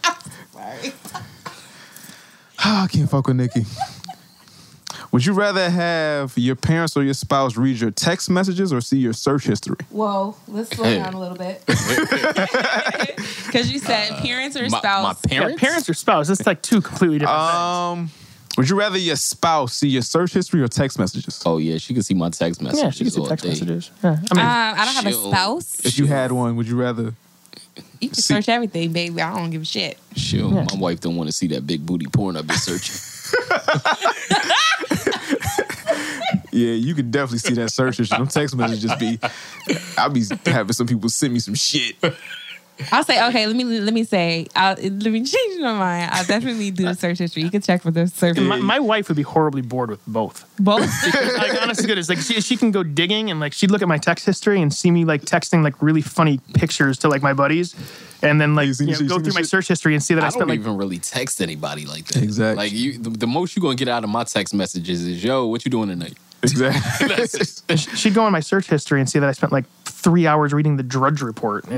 Sorry. 0.53 0.93
I 2.66 2.87
can't 2.91 3.11
fuck 3.11 3.27
with 3.27 3.37
Nikki. 3.37 3.66
Would 5.12 5.25
you 5.27 5.33
rather 5.33 5.71
have 5.71 6.33
your 6.37 6.57
parents 6.57 6.97
or 6.97 7.05
your 7.05 7.15
spouse 7.15 7.57
read 7.57 7.79
your 7.81 7.93
text 7.93 8.29
messages 8.31 8.73
or 8.73 8.81
see 8.81 8.99
your 8.99 9.12
search 9.12 9.45
history? 9.45 9.77
Whoa, 9.91 10.35
let's 10.49 10.75
slow 10.75 10.85
Hey. 10.87 10.99
down 10.99 11.15
a 11.15 11.21
little 11.21 11.37
bit. 11.37 11.62
Because 11.66 13.71
you 13.71 13.79
said 13.79 14.11
parents 14.19 14.57
or 14.57 14.62
my, 14.69 14.79
spouse. 14.79 15.05
my 15.25 15.33
Yeah, 15.33 15.39
parents. 15.41 15.61
parents 15.61 15.89
or 15.89 15.95
spouse? 15.95 16.31
It's 16.31 16.45
like 16.47 16.62
two 16.62 16.81
completely 16.81 17.19
different 17.21 17.39
Um, 17.41 18.11
would 18.56 18.68
you 18.70 18.76
rather 18.78 18.98
your 18.98 19.16
spouse 19.16 19.74
see 19.74 19.89
your 19.89 20.02
search 20.02 20.32
history 20.32 20.62
or 20.62 20.68
text 20.68 20.98
messages? 20.98 21.43
Oh 21.44 21.59
yeah, 21.59 21.78
she 21.78 21.93
can 21.94 22.02
see 22.02 22.14
my 22.14 22.31
text 22.31 22.62
messages. 22.62 22.82
Yeah, 22.82 22.90
she 22.90 23.05
can 23.05 23.10
see 23.12 23.20
all 23.20 23.26
text 23.26 23.43
day. 23.44 23.51
messages. 23.51 23.90
Yeah, 24.02 24.10
I 24.10 24.12
Uh, 24.12 24.35
mean, 24.35 24.44
I 24.47 24.85
don't 24.85 24.94
have 24.94 25.06
a 25.06 25.10
Chill. 25.10 25.31
spouse. 25.32 25.76
If 25.85 25.98
you 25.98 26.06
had 26.06 26.31
one, 26.32 26.56
would 26.56 26.66
you 26.68 26.76
rather? 26.76 27.14
You 28.01 28.09
can 28.09 28.14
See- 28.14 28.22
search 28.35 28.48
everything, 28.48 28.93
baby. 28.93 29.20
I 29.20 29.35
don't 29.36 29.51
give 29.51 29.62
a 29.62 29.64
shit. 29.64 29.98
Sure, 30.14 30.52
Yeah. 30.52 30.66
my 30.72 30.78
wife 30.78 31.01
don't 31.01 31.16
want 31.16 31.28
to 31.28 31.32
see 31.32 31.48
that 31.48 31.66
big 31.66 31.85
booty 31.85 32.06
porn 32.06 32.36
I've 32.36 32.47
been 32.47 32.56
searching. 32.56 32.94
Yeah, 36.52 36.70
you 36.74 36.94
could 36.94 37.10
definitely 37.10 37.39
see 37.39 37.55
that 37.55 37.70
search 37.72 37.97
history. 37.97 38.16
Them 38.16 38.28
text 38.28 38.55
messages 38.55 38.85
just 38.85 38.98
be. 39.01 39.18
I'll 39.98 40.09
be 40.10 40.22
having 40.47 40.72
some 40.72 40.86
people 40.86 41.09
send 41.09 41.32
me 41.32 41.40
some 41.40 41.55
shit. 41.55 41.97
I'll 42.91 43.05
say 43.05 43.25
okay. 43.29 43.47
Let 43.47 43.55
me 43.55 43.65
let 43.65 43.95
me 43.95 44.05
say. 44.05 44.47
I'll, 44.57 44.75
let 44.75 45.05
me 45.05 45.25
change 45.25 45.61
my 45.61 45.73
mind. 45.73 46.11
I'll 46.13 46.25
definitely 46.25 46.71
do 46.71 46.85
the 46.85 46.95
search 46.95 47.19
history. 47.19 47.43
You 47.43 47.51
can 47.51 47.63
check 47.63 47.83
for 47.83 47.91
the 47.91 48.09
search. 48.09 48.39
my, 48.39 48.59
my 48.59 48.81
wife 48.81 49.09
would 49.09 49.17
be 49.17 49.23
horribly 49.23 49.63
bored 49.63 49.91
with 49.91 50.05
both. 50.07 50.45
Both. 50.59 50.91
like 51.37 51.63
honest 51.63 51.81
to 51.83 51.87
goodness, 51.87 52.09
like 52.09 52.19
she, 52.19 52.41
she 52.41 52.57
can 52.57 52.71
go 52.73 52.83
digging 52.83 53.31
and 53.31 53.39
like 53.39 53.53
she'd 53.53 53.71
look 53.71 53.83
at 53.83 53.89
my 53.89 53.99
text 53.99 54.27
history 54.27 54.61
and 54.61 54.73
see 54.75 54.91
me 54.91 55.05
like 55.05 55.23
texting 55.23 55.63
like 55.63 55.81
really 55.81 56.03
funny 56.03 56.41
pictures 56.55 56.99
to 56.99 57.09
like 57.09 57.23
my 57.23 57.33
buddies, 57.33 57.77
and 58.23 58.41
then 58.41 58.55
like 58.55 58.67
You 58.67 58.75
you 58.87 58.95
you 58.95 59.03
know, 59.03 59.09
go 59.09 59.21
through 59.21 59.35
my 59.35 59.43
search 59.43 59.69
history 59.69 59.95
and 59.95 60.03
see 60.03 60.15
that 60.15 60.25
I, 60.25 60.27
I 60.27 60.31
spent 60.31 60.41
don't 60.41 60.49
like 60.49 60.61
even 60.61 60.77
really 60.77 60.99
text 60.99 61.41
anybody 61.41 61.87
like 61.87 62.07
that. 62.07 62.23
Exactly. 62.23 62.65
Like 62.65 62.73
you, 62.73 62.99
the, 62.99 63.11
the 63.11 63.27
most 63.27 63.55
you're 63.55 63.63
gonna 63.63 63.77
get 63.77 63.89
out 63.89 64.03
of 64.03 64.11
my 64.11 64.25
text 64.25 64.53
messages 64.53 65.07
is, 65.07 65.23
"Yo, 65.23 65.47
what 65.47 65.65
you 65.65 65.71
doing 65.71 65.91
tonight?" 65.91 66.15
Exactly. 66.43 67.09
That's 67.17 67.35
it. 67.35 67.63
And 67.69 67.81
sh- 67.81 67.97
she'd 67.97 68.15
go 68.15 68.25
on 68.25 68.33
my 68.33 68.41
search 68.41 68.67
history 68.69 69.01
and 69.01 69.09
see 69.09 69.19
that 69.19 69.29
I 69.29 69.33
spent 69.33 69.53
like 69.53 69.65
three 70.05 70.26
hours 70.26 70.52
reading 70.52 70.76
the 70.76 70.82
Drudge 70.85 71.20
Report. 71.22 71.64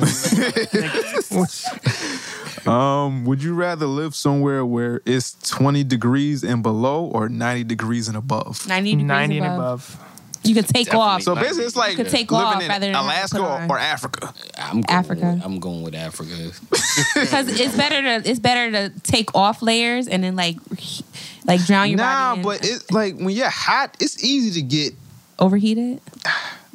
Um, 2.67 3.25
would 3.27 3.41
you 3.45 3.55
rather 3.55 3.87
live 3.87 4.17
somewhere 4.17 4.67
where 4.67 5.01
it's 5.07 5.35
20 5.51 5.85
degrees 5.85 6.43
and 6.43 6.65
below 6.65 7.05
or 7.05 7.29
90 7.29 7.63
degrees 7.63 8.09
and 8.09 8.17
above? 8.17 8.67
Ninety 8.67 8.91
degrees 8.91 9.07
90 9.07 9.39
above. 9.39 9.47
and 9.53 9.61
above. 9.61 10.03
You 10.43 10.55
could 10.57 10.67
take 10.67 10.87
Definitely. 10.87 11.07
off. 11.07 11.23
So 11.23 11.35
basically, 11.37 11.65
it's 11.65 11.77
like 11.77 11.91
You 11.93 11.97
could 12.05 12.09
take 12.09 12.33
living 12.33 12.47
off 12.47 12.63
in 12.63 12.69
rather 12.69 12.87
than 12.87 12.95
Alaska 12.97 13.39
or, 13.41 13.67
or 13.71 13.79
Africa. 13.79 14.35
I'm 14.59 14.81
going 14.81 14.85
Africa. 14.99 15.33
With, 15.37 15.45
I'm 15.45 15.61
going 15.61 15.83
with 15.83 15.95
Africa. 15.95 16.51
because 17.15 17.61
it's 17.61 17.77
better 17.77 18.03
to 18.21 18.29
it's 18.29 18.41
better 18.41 18.73
to 18.73 19.01
take 19.01 19.33
off 19.37 19.63
layers 19.63 20.09
and 20.09 20.25
then 20.25 20.35
like 20.35 20.57
like 21.45 21.65
drown 21.67 21.89
your 21.91 21.99
Nah, 21.99 22.31
body. 22.35 22.41
in- 22.41 22.45
but 22.47 22.65
it's 22.65 22.91
like 22.91 23.15
when 23.17 23.31
you're 23.31 23.49
hot, 23.49 23.97
it's 24.01 24.25
easy 24.25 24.61
to 24.61 24.67
get. 24.67 24.95
overheated. 25.39 26.01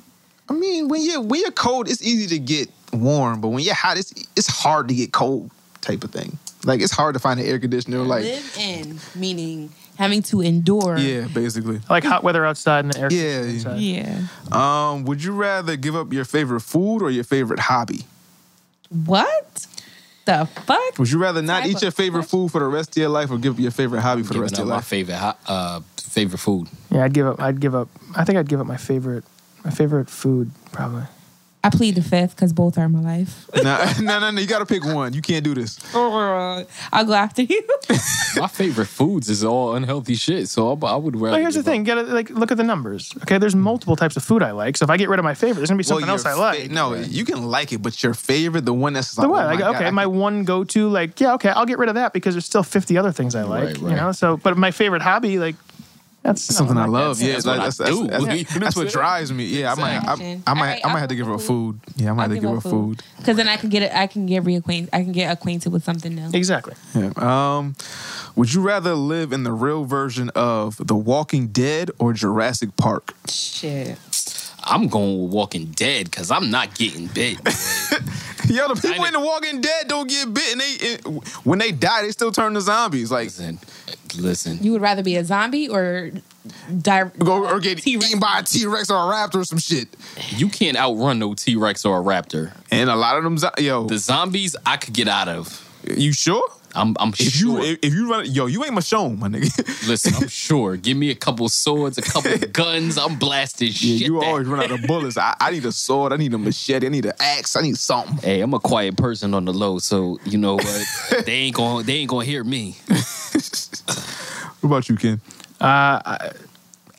I 0.52 0.58
mean, 0.58 0.88
when 0.90 1.02
you're 1.02 1.22
when 1.22 1.40
you're 1.40 1.52
cold, 1.52 1.90
it's 1.90 2.02
easy 2.04 2.28
to 2.28 2.40
get 2.40 2.70
warm, 2.92 3.40
but 3.42 3.50
when 3.50 3.64
you're 3.64 3.74
hot, 3.76 3.98
it's 3.98 4.14
it's 4.36 4.48
hard 4.48 4.88
to 4.90 4.94
get 4.94 5.12
cold, 5.14 5.50
type 5.82 6.04
of 6.04 6.12
thing. 6.12 6.38
Like 6.66 6.82
it's 6.82 6.92
hard 6.94 7.14
to 7.14 7.20
find 7.20 7.40
an 7.40 7.46
air 7.46 7.58
conditioner. 7.60 8.00
Like 8.00 8.24
live 8.24 8.58
in 8.60 9.00
meaning 9.16 9.72
having 9.98 10.22
to 10.24 10.42
endure. 10.42 10.98
yeah, 10.98 11.28
basically. 11.34 11.80
Like 11.90 12.04
hot 12.04 12.24
weather 12.24 12.46
outside 12.46 12.86
and 12.86 12.94
the 12.94 13.00
air 13.00 13.10
Yeah, 13.12 13.42
conditioning 13.42 13.78
yeah. 13.80 14.02
inside. 14.02 14.28
Yeah. 14.52 14.90
Um, 14.92 15.06
would 15.06 15.24
you 15.24 15.34
rather 15.34 15.76
give 15.78 15.96
up 15.96 16.12
your 16.12 16.26
favorite 16.26 16.62
food 16.62 17.02
or 17.02 17.10
your 17.12 17.24
favorite 17.24 17.60
hobby? 17.60 18.02
What 18.90 19.68
the 20.26 20.48
fuck? 20.66 21.00
Would 21.00 21.10
you 21.12 21.18
rather 21.20 21.42
not 21.42 21.62
Type 21.64 21.72
eat 21.72 21.82
your 21.82 21.92
favorite 21.92 22.24
food 22.24 22.52
for 22.52 22.60
the 22.60 22.66
rest 22.68 22.90
of 22.98 22.98
your 23.02 23.10
life 23.10 23.32
or 23.32 23.38
give 23.38 23.54
up 23.56 23.60
your 23.60 23.72
favorite 23.72 24.02
hobby 24.02 24.24
for 24.24 24.30
the 24.30 24.34
Giving 24.34 24.42
rest 24.44 24.54
of 24.56 24.60
up 24.60 24.66
your 24.66 24.70
my 24.70 24.76
life? 24.76 24.86
favorite 24.86 25.36
uh, 25.48 25.80
favorite 25.98 26.40
food. 26.40 26.68
Yeah, 26.90 27.06
I'd 27.06 27.14
give 27.14 27.28
up. 27.28 27.42
I'd 27.42 27.60
give 27.60 27.74
up. 27.76 27.88
I 28.16 28.26
think 28.26 28.38
I'd 28.38 28.50
give 28.50 28.60
up 28.60 28.68
my 28.68 28.78
favorite, 28.78 29.24
my 29.64 29.72
favorite 29.72 30.10
food 30.10 30.52
probably. 30.72 31.04
I 31.64 31.70
plead 31.70 31.94
the 31.94 32.02
fifth 32.02 32.36
because 32.36 32.54
both 32.54 32.76
are 32.80 32.90
my 32.90 33.02
life. 33.02 33.48
no, 33.56 33.62
no, 34.02 34.20
no, 34.20 34.32
no. 34.32 34.42
You 34.42 34.48
got 34.48 34.60
to 34.60 34.66
pick 34.66 34.84
one. 34.84 35.14
You 35.14 35.22
can't 35.22 35.44
do 35.44 35.54
this. 35.54 35.78
I'll 35.96 37.06
go 37.06 37.14
after 37.14 37.44
you. 37.44 37.62
My 38.38 38.48
favorite 38.48 38.88
foods 38.88 39.30
is 39.30 39.44
all 39.44 39.76
unhealthy 39.76 40.16
shit. 40.16 40.50
So 40.50 40.72
I, 40.74 40.88
I 40.88 40.96
would 40.96 41.16
rather. 41.16 41.34
Well, 41.34 41.40
here's 41.42 41.54
the 41.54 41.62
thing. 41.62 41.84
Get 41.84 42.00
a, 42.00 42.02
like 42.04 42.32
look 42.32 42.50
at 42.52 42.58
the 42.58 42.64
numbers. 42.64 43.14
Okay, 43.24 43.38
there's 43.38 43.56
multiple 43.56 43.96
types 43.96 44.18
of 44.18 44.24
food 44.24 44.42
I 44.42 44.52
like. 44.54 44.76
So 44.76 44.86
if 44.86 44.90
I 44.90 44.98
get 44.98 45.08
rid 45.08 45.20
of 45.20 45.24
my 45.24 45.36
favorite, 45.36 45.58
there's 45.58 45.70
gonna 45.70 45.78
be 45.78 45.84
something 45.84 46.08
Well, 46.08 46.16
else 46.16 46.26
I 46.26 46.34
like. 46.34 46.62
fa- 46.64 46.74
no, 46.74 46.96
you 46.96 47.26
can 47.26 47.44
like 47.46 47.72
it, 47.74 47.84
but 47.84 48.02
your 48.02 48.16
favorite, 48.16 48.66
the 48.66 48.74
one 48.74 48.94
that's 48.94 49.16
like, 49.16 49.26
The 49.26 49.30
what? 49.30 49.44
oh 49.44 49.46
my 49.46 49.52
Like, 49.52 49.60
God, 49.60 49.76
okay, 49.76 49.86
I 49.86 49.92
my 49.92 50.06
could- 50.06 50.16
one 50.16 50.44
go 50.46 50.64
to, 50.64 50.90
like, 50.90 51.20
yeah, 51.20 51.34
okay, 51.36 51.50
I'll 51.50 51.68
get 51.68 51.78
rid 51.78 51.90
of 51.90 51.96
that 51.96 52.12
because 52.12 52.34
there's 52.34 52.46
still 52.46 52.64
50 52.64 52.98
other 52.98 53.12
things 53.12 53.36
I 53.36 53.44
like. 53.44 53.64
Right, 53.66 53.78
You 53.82 53.90
know, 53.98 54.12
so 54.14 54.38
but 54.38 54.58
my 54.58 54.72
favorite 54.72 55.04
hobby, 55.04 55.38
like, 55.38 55.56
that's 56.24 56.48
That's 56.48 56.58
something 56.58 56.78
I 56.78 56.86
love. 56.86 57.18
that. 57.18 57.26
Yeah, 57.26 57.34
that's 57.34 57.46
like, 57.46 57.58
what 57.58 57.64
that's, 57.64 57.78
that's, 57.78 58.00
that's, 58.00 58.54
that's, 58.54 58.76
what 58.76 58.86
what 58.86 58.94
drives 58.94 59.34
me. 59.34 59.46
Yeah, 59.46 59.72
I 59.72 59.76
might, 59.76 59.98
I, 59.98 60.14
I 60.14 60.16
might, 60.16 60.48
Alright, 60.48 60.86
I 60.86 60.94
might 60.94 61.00
have 61.00 61.10
to 61.10 61.16
give 61.16 61.26
her 61.26 61.40
for 61.40 61.44
food. 61.44 61.80
Yeah, 61.96 62.12
I 62.12 62.14
might 62.14 62.24
I'll 62.24 62.30
have 62.30 62.38
to 62.38 62.42
give 62.42 62.50
her 62.52 62.58
up 62.58 62.64
food. 62.64 63.02
because 63.18 63.38
then 63.38 63.48
I 63.48 63.58
can 63.58 63.70
get 63.70 63.82
it. 63.82 63.92
I 63.94 64.06
can 64.06 64.28
get 64.28 64.44
reacquainted. 64.44 64.90
I 64.94 65.02
can 65.02 65.14
get 65.14 65.32
acquainted 65.32 65.72
with 65.72 65.84
something 65.84 66.14
new. 66.14 66.30
Exactly. 66.32 66.76
Yeah. 66.94 67.12
Um, 67.18 67.76
would 68.36 68.54
you 68.54 68.62
rather 68.62 68.94
live 68.94 69.34
in 69.34 69.44
the 69.44 69.52
real 69.52 69.84
version 69.84 70.30
of 70.36 70.78
The 70.86 70.96
Walking 70.96 71.48
Dead 71.48 71.90
or 71.98 72.14
Jurassic 72.14 72.78
Park? 72.78 73.16
Shit. 73.28 73.98
I'm 74.72 74.88
going 74.88 75.22
with 75.24 75.32
Walking 75.34 75.66
Dead 75.66 76.06
because 76.06 76.32
I'm 76.32 76.50
not 76.50 76.74
getting 76.76 77.08
bit. 77.08 77.44
boy. 77.44 77.52
Yo, 78.48 78.68
the 78.74 78.80
people 78.82 79.06
in 79.06 79.14
The 79.14 79.20
Walking 79.20 79.62
Dead 79.62 79.88
don't 79.88 80.10
get 80.10 80.34
bit, 80.34 80.52
and 80.54 80.62
they 80.62 80.94
and 81.14 81.24
when 81.46 81.60
they 81.60 81.72
die, 81.72 82.02
they 82.02 82.10
still 82.12 82.32
turn 82.32 82.54
to 82.56 82.62
zombies. 82.62 83.12
Like 83.12 83.26
listen, 83.26 83.60
listen. 84.18 84.58
You 84.62 84.72
would 84.74 84.82
rather 84.82 85.04
be 85.04 85.16
a 85.18 85.24
zombie 85.24 85.70
or 85.70 86.12
die? 86.82 87.04
go 87.20 87.46
or 87.46 87.60
get 87.60 87.78
T-Rex. 87.80 88.08
eaten 88.08 88.20
by 88.20 88.40
a 88.40 88.44
T 88.44 88.66
Rex 88.66 88.90
or 88.90 88.96
a 88.98 89.14
raptor 89.16 89.36
or 89.42 89.44
some 89.46 89.60
shit. 89.60 89.88
You 90.30 90.50
can't 90.50 90.76
outrun 90.78 91.20
no 91.20 91.34
T 91.34 91.56
Rex 91.56 91.86
or 91.86 92.00
a 92.00 92.04
raptor. 92.04 92.54
And 92.72 92.90
a 92.90 92.96
lot 92.96 93.18
of 93.18 93.24
them, 93.24 93.38
yo, 93.60 93.86
The 93.86 93.98
zombies 94.00 94.56
I 94.66 94.78
could 94.78 94.94
get 94.94 95.08
out 95.08 95.28
of. 95.28 95.68
you 95.98 96.12
sure? 96.14 96.44
I'm 96.76 96.96
I'm 97.00 97.10
If 97.10 97.18
sure. 97.34 97.60
you 97.62 97.72
if, 97.74 97.80
if 97.82 97.94
you 97.94 98.10
run, 98.10 98.26
yo, 98.32 98.46
you 98.46 98.64
ain't 98.64 98.74
Michonne, 98.74 99.18
my 99.18 99.28
nigga. 99.28 99.88
Listen, 99.88 100.14
I'm 100.16 100.28
sure. 100.30 100.78
Give 100.78 100.96
me 100.98 101.10
a 101.10 101.16
couple 101.16 101.48
swords, 101.50 101.98
a 101.98 102.02
couple 102.02 102.38
guns. 102.54 102.98
I'm 102.98 103.18
blasting 103.18 103.68
Yeah, 103.68 103.74
shit. 103.74 104.02
you 104.08 104.20
that- 104.20 104.26
always 104.26 104.48
run 104.48 104.64
out 104.64 104.72
of 104.72 104.82
bullets. 104.84 105.18
I, 105.18 105.36
I 105.40 105.52
need 105.52 105.66
a 105.66 105.72
sword. 105.72 106.14
I 106.14 106.18
need 106.18 106.34
a 106.34 106.38
machete. 106.38 106.86
I 106.86 106.90
need 106.90 107.06
an 107.06 107.14
axe. 107.20 107.56
I 107.56 107.62
need 107.62 107.78
something. 107.78 108.18
Hey, 108.18 108.42
I'm 108.42 108.54
a 108.54 108.60
quiet 108.60 108.98
person 108.98 109.34
on 109.34 109.46
the 109.46 109.54
low, 109.54 109.80
so 109.80 110.20
you 110.26 110.38
know 110.38 110.56
what? 110.56 110.86
they 111.26 111.34
ain't 111.34 111.56
gonna 111.56 111.84
they 111.84 111.94
ain't 111.96 112.10
gonna 112.10 112.26
hear 112.26 112.44
me. 112.44 112.76
What 114.62 114.68
about 114.68 114.90
you, 114.90 114.96
Ken? 114.96 115.20
Uh, 115.60 116.00
I 116.06 116.32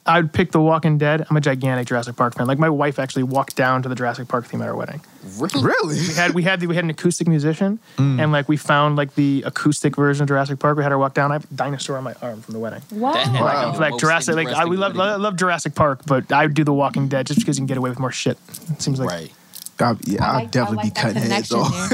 would 0.07 0.33
pick 0.33 0.51
The 0.51 0.61
Walking 0.61 0.99
Dead. 0.99 1.25
I'm 1.31 1.37
a 1.37 1.41
gigantic 1.41 1.87
Jurassic 1.87 2.17
Park 2.17 2.35
fan. 2.35 2.47
Like 2.49 2.59
my 2.59 2.69
wife 2.69 2.99
actually 2.99 3.23
walked 3.23 3.55
down 3.55 3.83
to 3.85 3.89
the 3.89 3.95
Jurassic 3.95 4.27
Park 4.27 4.47
theme 4.47 4.61
at 4.61 4.69
our 4.69 4.75
wedding. 4.75 5.01
Really? 5.39 5.95
We 6.01 6.15
had 6.15 6.35
we 6.35 6.43
had 6.43 6.59
the, 6.61 6.67
we 6.67 6.75
had 6.75 6.83
an 6.83 6.91
acoustic 6.91 7.29
musician, 7.29 7.79
and 7.99 8.33
like 8.33 8.49
we 8.49 8.57
found 8.57 8.97
like 8.97 9.15
the 9.15 9.45
acoustic 9.47 9.95
version 9.95 10.25
of 10.25 10.29
Jurassic 10.29 10.59
Park. 10.59 10.77
We 10.77 10.83
had 10.83 10.91
her 10.91 10.99
walk 10.99 11.15
down. 11.15 11.31
I 11.31 11.35
have 11.37 11.45
a 11.45 11.55
dinosaur 11.55 11.97
on 11.99 12.03
my 12.05 12.15
arm 12.21 12.43
from 12.43 12.53
the 12.55 12.59
wedding. 12.59 12.83
Wow. 12.91 13.13
That 13.13 13.27
had 13.29 13.41
Wow. 13.41 13.63
been 13.67 13.75
the 13.75 13.81
Like 13.81 13.91
most 13.93 14.01
Jurassic, 14.01 14.35
like 14.35 14.49
I, 14.49 14.65
we 14.65 14.75
interesting 14.75 14.81
love, 14.81 14.97
wedding. 14.97 14.99
love 15.13 15.21
love 15.21 15.37
Jurassic 15.37 15.75
Park, 15.77 16.01
but 16.07 16.33
I 16.33 16.47
would 16.47 16.55
do 16.55 16.65
The 16.65 16.73
Walking 16.73 17.07
Dead 17.07 17.27
just 17.29 17.39
because 17.39 17.57
you 17.57 17.61
can 17.61 17.67
get 17.69 17.77
away 17.79 17.91
with 17.91 18.01
more 18.01 18.11
shit. 18.13 18.39
It 18.73 18.83
seems 18.83 18.99
like 18.99 19.09
Right. 19.09 19.33
I, 19.79 19.97
yeah, 20.05 20.25
I 20.25 20.27
I'll 20.29 20.35
like- 20.41 20.51
definitely 20.51 20.77
like 20.85 20.95
be 20.95 21.01
cutting 21.01 21.23
heads 21.23 21.53
off. 21.53 21.93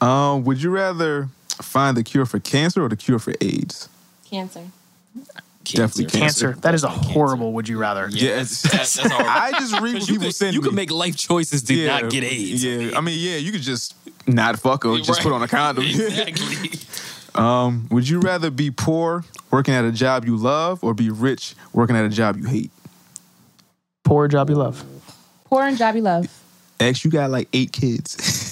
um, 0.02 0.44
would 0.44 0.62
you 0.62 0.70
rather 0.70 1.28
find 1.60 1.96
the 1.96 2.02
cure 2.02 2.24
for 2.26 2.38
cancer 2.40 2.82
or 2.84 2.88
the 2.88 2.96
cure 2.96 3.18
for 3.18 3.34
AIDS? 3.42 3.88
Cancer. 4.28 4.62
Definitely 5.64 6.06
cancer. 6.18 6.52
That 6.60 6.74
is 6.74 6.84
a 6.84 6.88
horrible. 6.88 7.52
Would 7.54 7.68
you 7.68 7.78
rather? 7.78 8.08
Yeah, 8.10 8.36
that's, 8.36 8.62
that's, 8.62 8.94
that's 8.94 9.10
horrible. 9.12 9.30
I 9.30 9.50
just 9.52 9.72
read 9.80 9.94
what 9.94 10.02
you 10.08 10.14
people 10.14 10.26
could, 10.26 10.34
send 10.34 10.54
you 10.54 10.60
me. 10.60 10.66
could 10.68 10.74
make 10.74 10.90
life 10.90 11.16
choices 11.16 11.62
to 11.64 11.74
yeah, 11.74 12.00
not 12.00 12.10
get 12.10 12.24
AIDS. 12.24 12.62
Yeah, 12.64 12.96
I 12.96 13.00
mean, 13.00 13.18
yeah, 13.18 13.36
you 13.36 13.52
could 13.52 13.62
just 13.62 13.94
not 14.26 14.58
fuck 14.58 14.84
or 14.84 14.98
just 14.98 15.10
Right. 15.10 15.22
put 15.22 15.32
on 15.32 15.42
a 15.42 15.48
condom. 15.48 15.84
Exactly. 15.94 16.80
um, 17.34 17.88
would 17.90 18.08
you 18.08 18.20
rather 18.20 18.50
be 18.50 18.70
poor 18.70 19.24
working 19.50 19.74
at 19.74 19.84
a 19.84 19.92
job 19.92 20.24
you 20.24 20.36
love 20.36 20.82
or 20.84 20.94
be 20.94 21.10
rich 21.10 21.54
working 21.72 21.96
at 21.96 22.04
a 22.04 22.08
job 22.08 22.36
you 22.36 22.44
hate? 22.44 22.70
Poor 24.04 24.28
job 24.28 24.50
you 24.50 24.56
love. 24.56 24.84
Poor 25.46 25.62
and 25.64 25.76
job 25.78 25.94
you 25.96 26.02
love. 26.02 26.26
X, 26.80 27.04
you 27.04 27.10
got 27.10 27.30
like 27.30 27.48
eight 27.52 27.72
kids. 27.72 28.43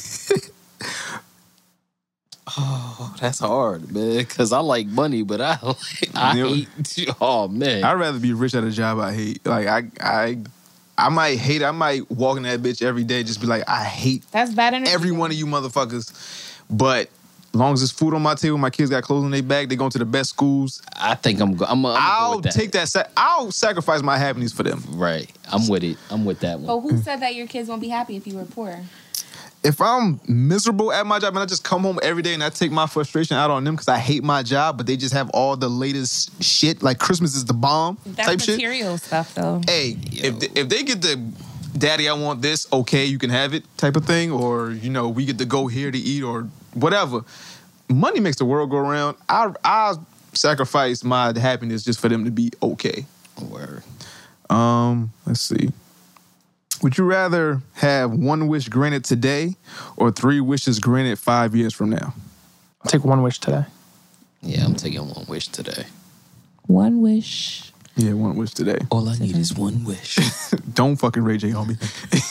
Oh, 2.59 3.15
that's 3.21 3.39
hard, 3.39 3.91
man. 3.93 4.19
Because 4.19 4.53
I 4.53 4.59
like 4.61 4.87
money, 4.87 5.23
but 5.23 5.41
I 5.41 5.59
like, 5.63 5.77
I 6.15 6.37
Yeah. 6.37 6.47
hate. 6.49 7.09
Oh 7.21 7.49
man, 7.49 7.85
I'd 7.85 7.95
rather 7.95 8.19
be 8.19 8.33
rich 8.33 8.55
at 8.55 8.65
a 8.65 8.71
job 8.71 8.99
I 8.99 9.13
hate. 9.15 9.45
Like 9.47 9.67
I, 9.67 9.83
I, 10.01 10.39
I 10.99 11.09
might 11.09 11.39
hate. 11.39 11.63
I 11.63 11.71
might 11.71 12.11
walk 12.11 12.37
in 12.37 12.43
that 12.45 12.61
bitch 12.61 12.83
every 12.83 13.05
day, 13.05 13.23
just 13.23 13.41
be 13.41 13.47
like, 13.47 13.69
I 13.69 13.85
hate 13.85 14.25
That's 14.33 14.53
bad 14.53 14.75
energy. 14.75 14.91
every 14.93 15.13
one 15.13 15.31
of 15.31 15.37
you 15.37 15.47
motherfuckers. 15.47 16.13
But 16.69 17.09
as 17.55 17.59
long 17.59 17.73
as 17.75 17.81
there's 17.81 17.91
food 17.91 18.15
on 18.15 18.23
my 18.23 18.35
table, 18.35 18.57
my 18.59 18.71
kids 18.71 18.89
got 18.91 19.03
clothes 19.03 19.25
on 19.25 19.31
their 19.31 19.43
back, 19.43 19.69
they 19.69 19.77
going 19.77 19.91
to 19.91 19.99
the 19.99 20.05
best 20.07 20.31
schools. 20.31 20.83
I 20.97 21.15
think 21.15 21.41
I'm. 21.41 21.55
go- 21.57 21.67
I'm. 21.67 21.85
I'm 21.87 21.97
I'll 21.99 22.31
go 22.31 22.37
with 22.37 22.45
that. 22.45 22.53
take 22.55 22.73
that. 22.73 22.89
Sa- 22.89 23.05
I'll 23.17 23.51
sacrifice 23.51 24.03
my 24.03 24.17
happiness 24.19 24.53
for 24.53 24.63
them. 24.63 24.83
Right. 24.91 25.31
I'm 25.51 25.69
with 25.69 25.85
it. 25.85 25.97
I'm 26.11 26.25
with 26.25 26.41
that 26.41 26.59
one. 26.61 26.67
But 26.67 26.81
who 26.81 26.99
said 26.99 27.21
that 27.21 27.35
your 27.35 27.47
kids 27.47 27.69
won't 27.69 27.81
be 27.83 27.89
happy 27.89 28.17
if 28.17 28.27
you 28.27 28.37
were 28.37 28.45
poor? 28.45 28.81
If 29.65 29.81
I'm 29.81 30.21
miserable 30.27 30.93
at 30.93 31.07
my 31.07 31.21
job 31.21 31.35
and 31.35 31.39
I 31.39 31.47
just 31.47 31.63
come 31.63 31.83
home 31.83 32.01
every 32.03 32.23
day 32.23 32.35
and 32.35 32.43
I 32.43 32.51
take 32.51 32.73
my 32.73 32.87
frustration 32.87 33.37
out 33.37 33.51
on 33.51 33.63
them 33.63 33.75
because 33.75 33.87
I 33.87 33.99
hate 33.99 34.25
my 34.25 34.43
job, 34.43 34.77
but 34.77 34.87
they 34.87 34.97
just 34.97 35.15
have 35.15 35.31
all 35.31 35.57
the 35.57 35.69
latest 35.69 36.43
shit, 36.43 36.83
like 36.83 36.99
Christmas 36.99 37.37
is 37.37 37.45
the 37.45 37.55
bomb 37.55 37.97
That's 38.05 38.27
type 38.27 38.41
shit. 38.41 38.57
material 38.57 38.99
stuff, 38.99 39.35
though. 39.35 39.61
hey, 39.69 39.97
if 40.11 40.41
they, 40.41 40.61
if 40.61 40.69
they 40.69 40.83
get 40.83 41.01
the 41.03 41.17
daddy, 41.79 42.09
I 42.09 42.15
want 42.15 42.43
this, 42.43 42.67
okay, 42.73 43.05
you 43.05 43.19
can 43.19 43.31
have 43.31 43.55
it 43.55 43.65
type 43.77 43.95
of 43.95 44.05
thing, 44.05 44.33
or 44.33 44.73
you 44.73 44.91
know, 44.91 45.09
we 45.09 45.25
get 45.25 45.39
to 45.39 45.45
go 45.45 45.69
here 45.69 45.91
to 45.93 45.99
eat 45.99 46.25
or 46.25 46.49
whatever. 46.75 47.25
Money 47.89 48.19
makes 48.21 48.39
the 48.39 48.45
world 48.45 48.71
go 48.71 48.79
around. 48.79 49.17
I 49.29 49.53
I 49.63 49.95
sacrifice 50.33 51.05
my 51.05 51.39
happiness 51.39 51.85
just 51.85 52.01
for 52.01 52.09
them 52.09 52.25
to 52.25 52.31
be 52.31 52.51
okay. 52.63 53.07
Word. 53.41 53.83
Um, 54.51 55.13
let's 55.27 55.41
see. 55.41 55.71
Would 56.83 56.99
you 56.99 57.05
rather 57.05 57.63
have 57.75 58.11
one 58.11 58.49
wish 58.49 58.69
granted 58.69 59.05
today 59.05 59.55
or 59.97 60.11
three 60.11 60.41
wishes 60.41 60.81
granted 60.81 61.17
five 61.19 61.55
years 61.55 61.73
from 61.73 61.91
now? 61.91 62.13
I'll 62.85 62.91
Take 62.91 63.05
one 63.05 63.23
wish 63.23 63.39
today. 63.39 63.65
Yeah, 64.43 64.65
I'm 64.65 64.75
taking 64.75 65.09
one 65.09 65.27
wish 65.29 65.47
today. 65.47 65.87
One 66.67 67.01
wish. 67.01 67.72
Yeah, 67.97 68.15
one 68.15 68.37
wish 68.37 68.53
today. 68.53 68.79
All 68.91 69.07
I 69.09 69.17
need 69.19 69.37
is 69.37 69.55
one 69.55 69.85
wish. 69.85 70.17
Don't 70.75 70.97
fucking 70.97 71.23
Ray 71.23 71.37
J 71.37 71.53
on 71.53 71.69
me. 71.69 71.77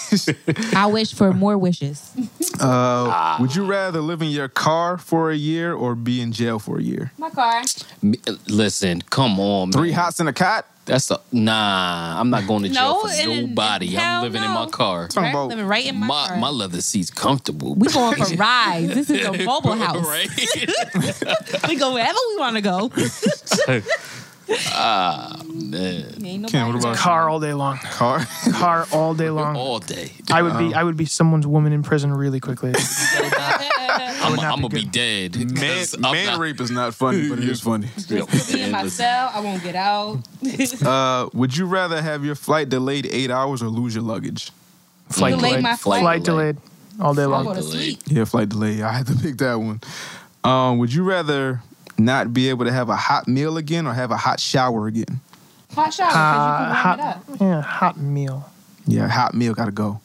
I 0.75 0.87
wish 0.87 1.13
for 1.13 1.33
more 1.33 1.55
wishes. 1.57 2.11
Uh, 2.59 3.37
would 3.39 3.55
you 3.55 3.65
rather 3.65 4.01
live 4.01 4.21
in 4.23 4.29
your 4.29 4.47
car 4.47 4.97
for 4.97 5.29
a 5.29 5.35
year 5.35 5.73
or 5.73 5.93
be 5.93 6.19
in 6.19 6.31
jail 6.31 6.57
for 6.57 6.79
a 6.79 6.81
year? 6.81 7.11
My 7.19 7.29
car. 7.29 7.61
Me- 8.01 8.17
Listen, 8.47 9.01
come 9.03 9.39
on, 9.39 9.69
man. 9.69 9.73
Three 9.73 9.91
hots 9.91 10.19
in 10.19 10.27
a 10.27 10.33
cot? 10.33 10.65
That's 10.85 11.11
a 11.11 11.19
nah. 11.31 12.19
I'm 12.19 12.31
not 12.31 12.47
going 12.47 12.63
to 12.63 12.69
jail 12.69 12.81
No, 12.95 13.01
for 13.01 13.09
and- 13.13 13.49
nobody. 13.49 13.85
hell 13.91 14.17
I'm 14.17 14.23
living 14.23 14.41
in 14.43 14.49
no. 14.51 14.65
my 14.65 14.69
car. 14.71 15.07
Talking 15.09 15.23
Right? 15.25 15.29
about 15.29 15.49
Living 15.49 15.67
right 15.67 15.85
in 15.85 15.95
my, 15.99 16.07
My 16.07 16.27
car. 16.29 16.37
my 16.37 16.49
leather 16.49 16.81
seat's 16.81 17.11
comfortable. 17.11 17.75
we 17.75 17.87
going 17.87 18.15
for 18.17 18.35
rides. 18.35 18.95
This 18.95 19.09
is 19.11 19.25
a 19.27 19.43
mobile 19.45 19.75
house. 19.75 20.03
right? 20.07 20.27
We 21.69 21.75
go 21.75 21.93
wherever 21.93 22.17
we 22.29 22.37
want 22.39 22.55
to 22.55 22.61
go. 22.63 22.89
Ah 24.73 25.41
man, 25.53 26.15
Ain't 26.23 26.47
Ken, 26.51 26.67
what 26.67 26.75
about 26.75 26.97
Car 26.97 27.29
all 27.29 27.39
day 27.39 27.53
long. 27.53 27.77
car? 27.77 28.25
Car 28.53 28.87
all 28.91 29.13
day 29.13 29.29
long. 29.29 29.55
all 29.55 29.79
day. 29.79 30.11
I 30.31 30.41
would 30.41 30.57
be 30.57 30.73
I 30.73 30.83
would 30.83 30.97
be 30.97 31.05
someone's 31.05 31.47
woman 31.47 31.73
in 31.73 31.83
prison 31.83 32.13
really 32.13 32.39
quickly. 32.39 32.73
I'm, 34.23 34.35
not 34.35 34.45
I'm 34.45 34.55
be 34.57 34.61
gonna 34.61 34.69
be 34.69 34.85
dead. 34.85 35.35
Man, 35.35 35.77
'cause 35.77 35.95
I'm 35.95 36.01
man 36.01 36.25
not- 36.27 36.39
rape 36.39 36.61
is 36.61 36.71
not 36.71 36.93
funny, 36.93 37.27
but 37.29 37.39
it 37.39 37.49
is 37.49 37.59
funny. 37.69 37.87
Just 37.97 38.53
be 38.53 38.61
in 38.61 38.71
my 38.71 38.87
cell. 38.87 39.31
I 39.33 39.39
won't 39.41 39.63
get 39.63 39.75
out. 39.75 40.19
Uh, 40.83 41.29
would 41.33 41.55
you 41.55 41.65
rather 41.65 42.01
have 42.01 42.25
your 42.25 42.33
flight 42.35 42.67
delayed 42.69 43.05
eight 43.11 43.29
hours 43.29 43.61
or 43.61 43.67
lose 43.67 43.93
your 43.93 44.03
luggage? 44.03 44.51
Flight 45.09 45.35
Delay 45.35 45.49
delayed. 45.49 45.63
my 45.63 45.75
flight. 45.75 46.01
Flight 46.01 46.23
delayed. 46.23 46.57
All 46.99 47.13
day 47.13 47.23
I'll 47.23 47.29
long. 47.29 47.45
go 47.45 47.53
to 47.53 47.61
Delayed. 47.61 47.73
sleep. 47.73 47.99
Yeah, 48.07 48.25
flight 48.25 48.49
delay. 48.49 48.81
I 48.81 48.91
had 48.91 49.07
to 49.07 49.15
pick 49.15 49.37
that 49.37 49.55
one. 49.55 49.81
Um, 50.43 50.77
would 50.79 50.91
you 50.93 51.03
rather 51.03 51.61
not 51.97 52.33
be 52.33 52.49
able 52.49 52.65
to 52.65 52.71
have 52.71 52.89
a 52.89 52.95
hot 52.95 53.27
meal 53.27 53.57
again 53.57 53.87
or 53.87 53.93
have 53.93 54.11
a 54.11 54.17
hot 54.17 54.39
shower 54.39 54.87
again? 54.87 55.19
Hot 55.73 55.93
shower 55.93 56.09
because 56.09 56.97
you 56.97 56.97
can 56.97 56.97
warm 56.97 56.99
it 56.99 57.05
up. 57.05 57.41
Yeah, 57.41 57.61
hot 57.61 57.97
meal. 57.97 58.49
Yeah, 58.85 59.07
hot 59.07 59.33
meal 59.33 59.53
gotta 59.53 59.71
go. 59.71 60.01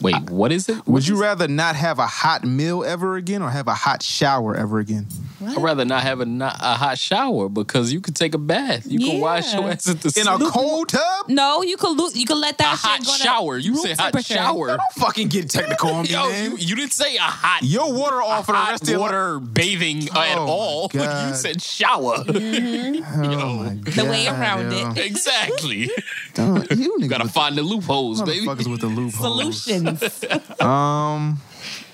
Wait, 0.00 0.30
what 0.30 0.50
is 0.52 0.68
it? 0.68 0.86
Would 0.86 1.06
you 1.06 1.20
rather 1.20 1.46
not 1.48 1.76
have 1.76 1.98
a 1.98 2.06
hot 2.06 2.44
meal 2.44 2.82
ever 2.84 3.16
again 3.16 3.42
or 3.42 3.50
have 3.50 3.68
a 3.68 3.74
hot 3.74 4.02
shower 4.02 4.56
ever 4.56 4.78
again? 4.78 5.06
I'd 5.46 5.56
rather 5.62 5.84
not 5.86 6.02
have 6.02 6.20
a, 6.20 6.26
not, 6.26 6.56
a 6.60 6.74
hot 6.74 6.98
shower 6.98 7.48
because 7.48 7.92
you 7.94 8.00
could 8.02 8.14
take 8.14 8.34
a 8.34 8.38
bath. 8.38 8.84
You 8.86 8.98
can 8.98 9.20
wash 9.20 9.52
Yeah. 9.54 9.60
your 9.60 9.70
ass 9.70 9.88
at 9.88 10.00
the 10.02 10.18
In 10.20 10.28
a 10.28 10.38
cold 10.50 10.90
tub? 10.90 11.28
No, 11.28 11.62
you 11.62 11.78
could 11.78 11.96
lo- 11.96 12.10
you 12.12 12.26
could 12.26 12.36
let 12.36 12.58
that 12.58 12.74
a 12.74 12.76
shit 12.76 12.90
hot 12.90 13.04
go 13.06 13.12
to 13.12 13.18
shower. 13.22 13.56
You 13.58 13.76
said 13.76 13.96
hot 13.98 14.12
temperature. 14.12 14.34
shower. 14.34 14.66
Don't 14.68 14.80
fucking 14.96 15.28
get 15.28 15.48
technical 15.48 15.90
on 15.90 16.02
me, 16.02 16.08
Yo, 16.12 16.28
man. 16.28 16.50
you, 16.52 16.56
you 16.58 16.76
didn't 16.76 16.92
say 16.92 17.16
a 17.16 17.20
hot 17.22 17.62
Your 17.62 17.90
water 17.92 18.20
off 18.22 18.46
for 18.46 18.52
the 18.52 18.58
hot 18.58 18.70
rest 18.72 18.82
of 18.82 18.88
your 18.90 18.98
life. 18.98 19.08
water 19.08 19.40
bathing 19.40 20.08
uh, 20.14 20.20
at 20.20 20.36
Oh, 20.38 20.44
my 20.44 20.50
all. 20.52 20.90
You 21.28 21.34
said 21.34 21.62
shower. 21.62 22.16
Mm-hmm. 22.18 23.30
Oh 23.40 23.54
my 23.62 23.74
The 23.74 24.04
way 24.04 24.26
around 24.26 24.72
yo. 24.72 24.90
it. 24.90 24.98
exactly. 25.06 25.90
Don't- 26.34 26.70
you 26.70 26.98
niggas 26.98 27.08
Gotta 27.08 27.28
find 27.28 27.56
the 27.56 27.62
loopholes, 27.62 28.20
baby. 28.22 28.46
motherfuckers 28.46 28.70
with 28.70 28.80
the 28.82 28.86
loopholes. 28.88 29.66
Solutions. 29.96 30.60
Um, 30.60 31.40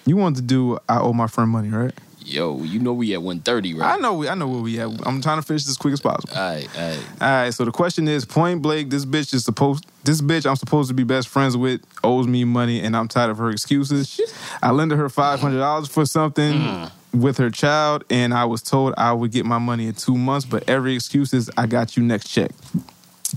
you 0.06 0.16
wanted 0.16 0.36
to 0.36 0.42
do 0.42 0.78
I 0.88 0.98
owe 0.98 1.12
my 1.12 1.26
friend 1.28 1.50
money, 1.50 1.68
right? 1.68 1.92
Yo, 2.18 2.60
you 2.64 2.80
know 2.80 2.92
we 2.92 3.14
at 3.14 3.22
130, 3.22 3.74
right? 3.74 3.94
I 3.94 3.98
know 3.98 4.14
we, 4.14 4.28
I 4.28 4.34
know 4.34 4.48
where 4.48 4.60
we 4.60 4.80
at. 4.80 4.88
I'm 5.06 5.22
trying 5.22 5.38
to 5.38 5.42
finish 5.42 5.62
this 5.62 5.70
as 5.70 5.76
quick 5.76 5.92
as 5.92 6.00
possible. 6.00 6.34
All 6.36 6.42
right, 6.42 6.68
all 6.76 6.88
right. 6.88 7.06
All 7.20 7.28
right, 7.28 7.54
so 7.54 7.64
the 7.64 7.70
question 7.70 8.08
is 8.08 8.24
point 8.24 8.62
blank, 8.62 8.90
this 8.90 9.04
bitch 9.04 9.32
is 9.32 9.44
supposed 9.44 9.86
this 10.02 10.20
bitch 10.20 10.44
I'm 10.44 10.56
supposed 10.56 10.88
to 10.88 10.94
be 10.94 11.04
best 11.04 11.28
friends 11.28 11.56
with 11.56 11.80
owes 12.02 12.26
me 12.26 12.42
money 12.44 12.80
and 12.80 12.96
I'm 12.96 13.06
tired 13.06 13.30
of 13.30 13.38
her 13.38 13.50
excuses. 13.50 14.20
I 14.60 14.72
lended 14.72 14.98
her 14.98 15.08
five 15.08 15.38
hundred 15.40 15.58
dollars 15.58 15.86
for 15.88 16.04
something 16.04 16.90
with 17.12 17.38
her 17.38 17.50
child, 17.50 18.02
and 18.10 18.34
I 18.34 18.44
was 18.44 18.60
told 18.60 18.94
I 18.98 19.12
would 19.12 19.30
get 19.30 19.46
my 19.46 19.58
money 19.58 19.86
in 19.86 19.94
two 19.94 20.16
months, 20.16 20.44
but 20.46 20.68
every 20.68 20.96
excuse 20.96 21.32
is 21.32 21.48
I 21.56 21.66
got 21.66 21.96
you 21.96 22.02
next 22.02 22.28
check. 22.28 22.50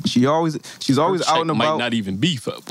She 0.06 0.26
always 0.26 0.58
she's 0.80 0.98
always 0.98 1.22
Check 1.26 1.36
out 1.36 1.42
and 1.48 1.58
might 1.58 1.66
about. 1.66 1.78
not 1.80 1.94
even 1.94 2.18
beef 2.18 2.48
up. 2.48 2.64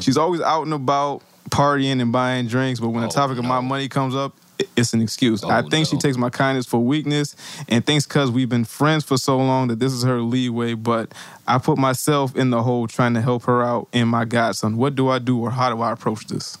She's 0.00 0.16
always 0.16 0.40
out 0.40 0.62
and 0.64 0.72
about 0.74 1.22
partying 1.50 2.00
and 2.00 2.10
buying 2.12 2.46
drinks, 2.48 2.80
but 2.80 2.88
when 2.90 3.04
Oh, 3.04 3.06
the 3.06 3.12
topic 3.12 3.38
of 3.38 3.44
my 3.44 3.60
money 3.60 3.88
comes 3.88 4.14
up, 4.16 4.34
it's 4.74 4.94
an 4.94 5.02
excuse. 5.02 5.44
Oh, 5.44 5.48
I 5.50 5.60
Oh, 5.60 5.68
think 5.68 5.86
she 5.86 5.96
takes 5.98 6.16
my 6.16 6.30
kindness 6.30 6.64
for 6.66 6.78
weakness 6.82 7.36
and 7.68 7.84
thinks 7.84 8.06
because 8.06 8.30
we've 8.30 8.48
been 8.48 8.64
friends 8.64 9.04
for 9.04 9.18
so 9.18 9.36
long 9.36 9.68
that 9.68 9.78
this 9.78 9.92
is 9.92 10.02
her 10.02 10.20
leeway, 10.22 10.72
but 10.74 11.12
I 11.46 11.58
put 11.58 11.76
myself 11.78 12.34
in 12.34 12.50
the 12.50 12.62
hole 12.62 12.86
trying 12.88 13.14
to 13.14 13.20
help 13.20 13.44
her 13.44 13.62
out 13.62 13.88
and 13.92 14.08
my 14.08 14.24
godson. 14.24 14.76
What 14.78 14.94
do 14.94 15.08
I 15.10 15.18
do 15.18 15.38
or 15.38 15.50
how 15.50 15.68
do 15.74 15.82
I 15.82 15.92
approach 15.92 16.26
this? 16.26 16.56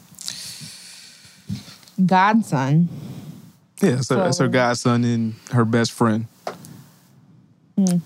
Godson. 2.04 2.88
Yeah, 3.80 3.92
that's 3.96 4.08
her, 4.10 4.16
that's 4.16 4.38
her 4.38 4.48
godson 4.48 5.04
and 5.04 5.34
her 5.52 5.64
best 5.64 5.92
friend. 5.92 6.26
Hmm. 7.78 7.96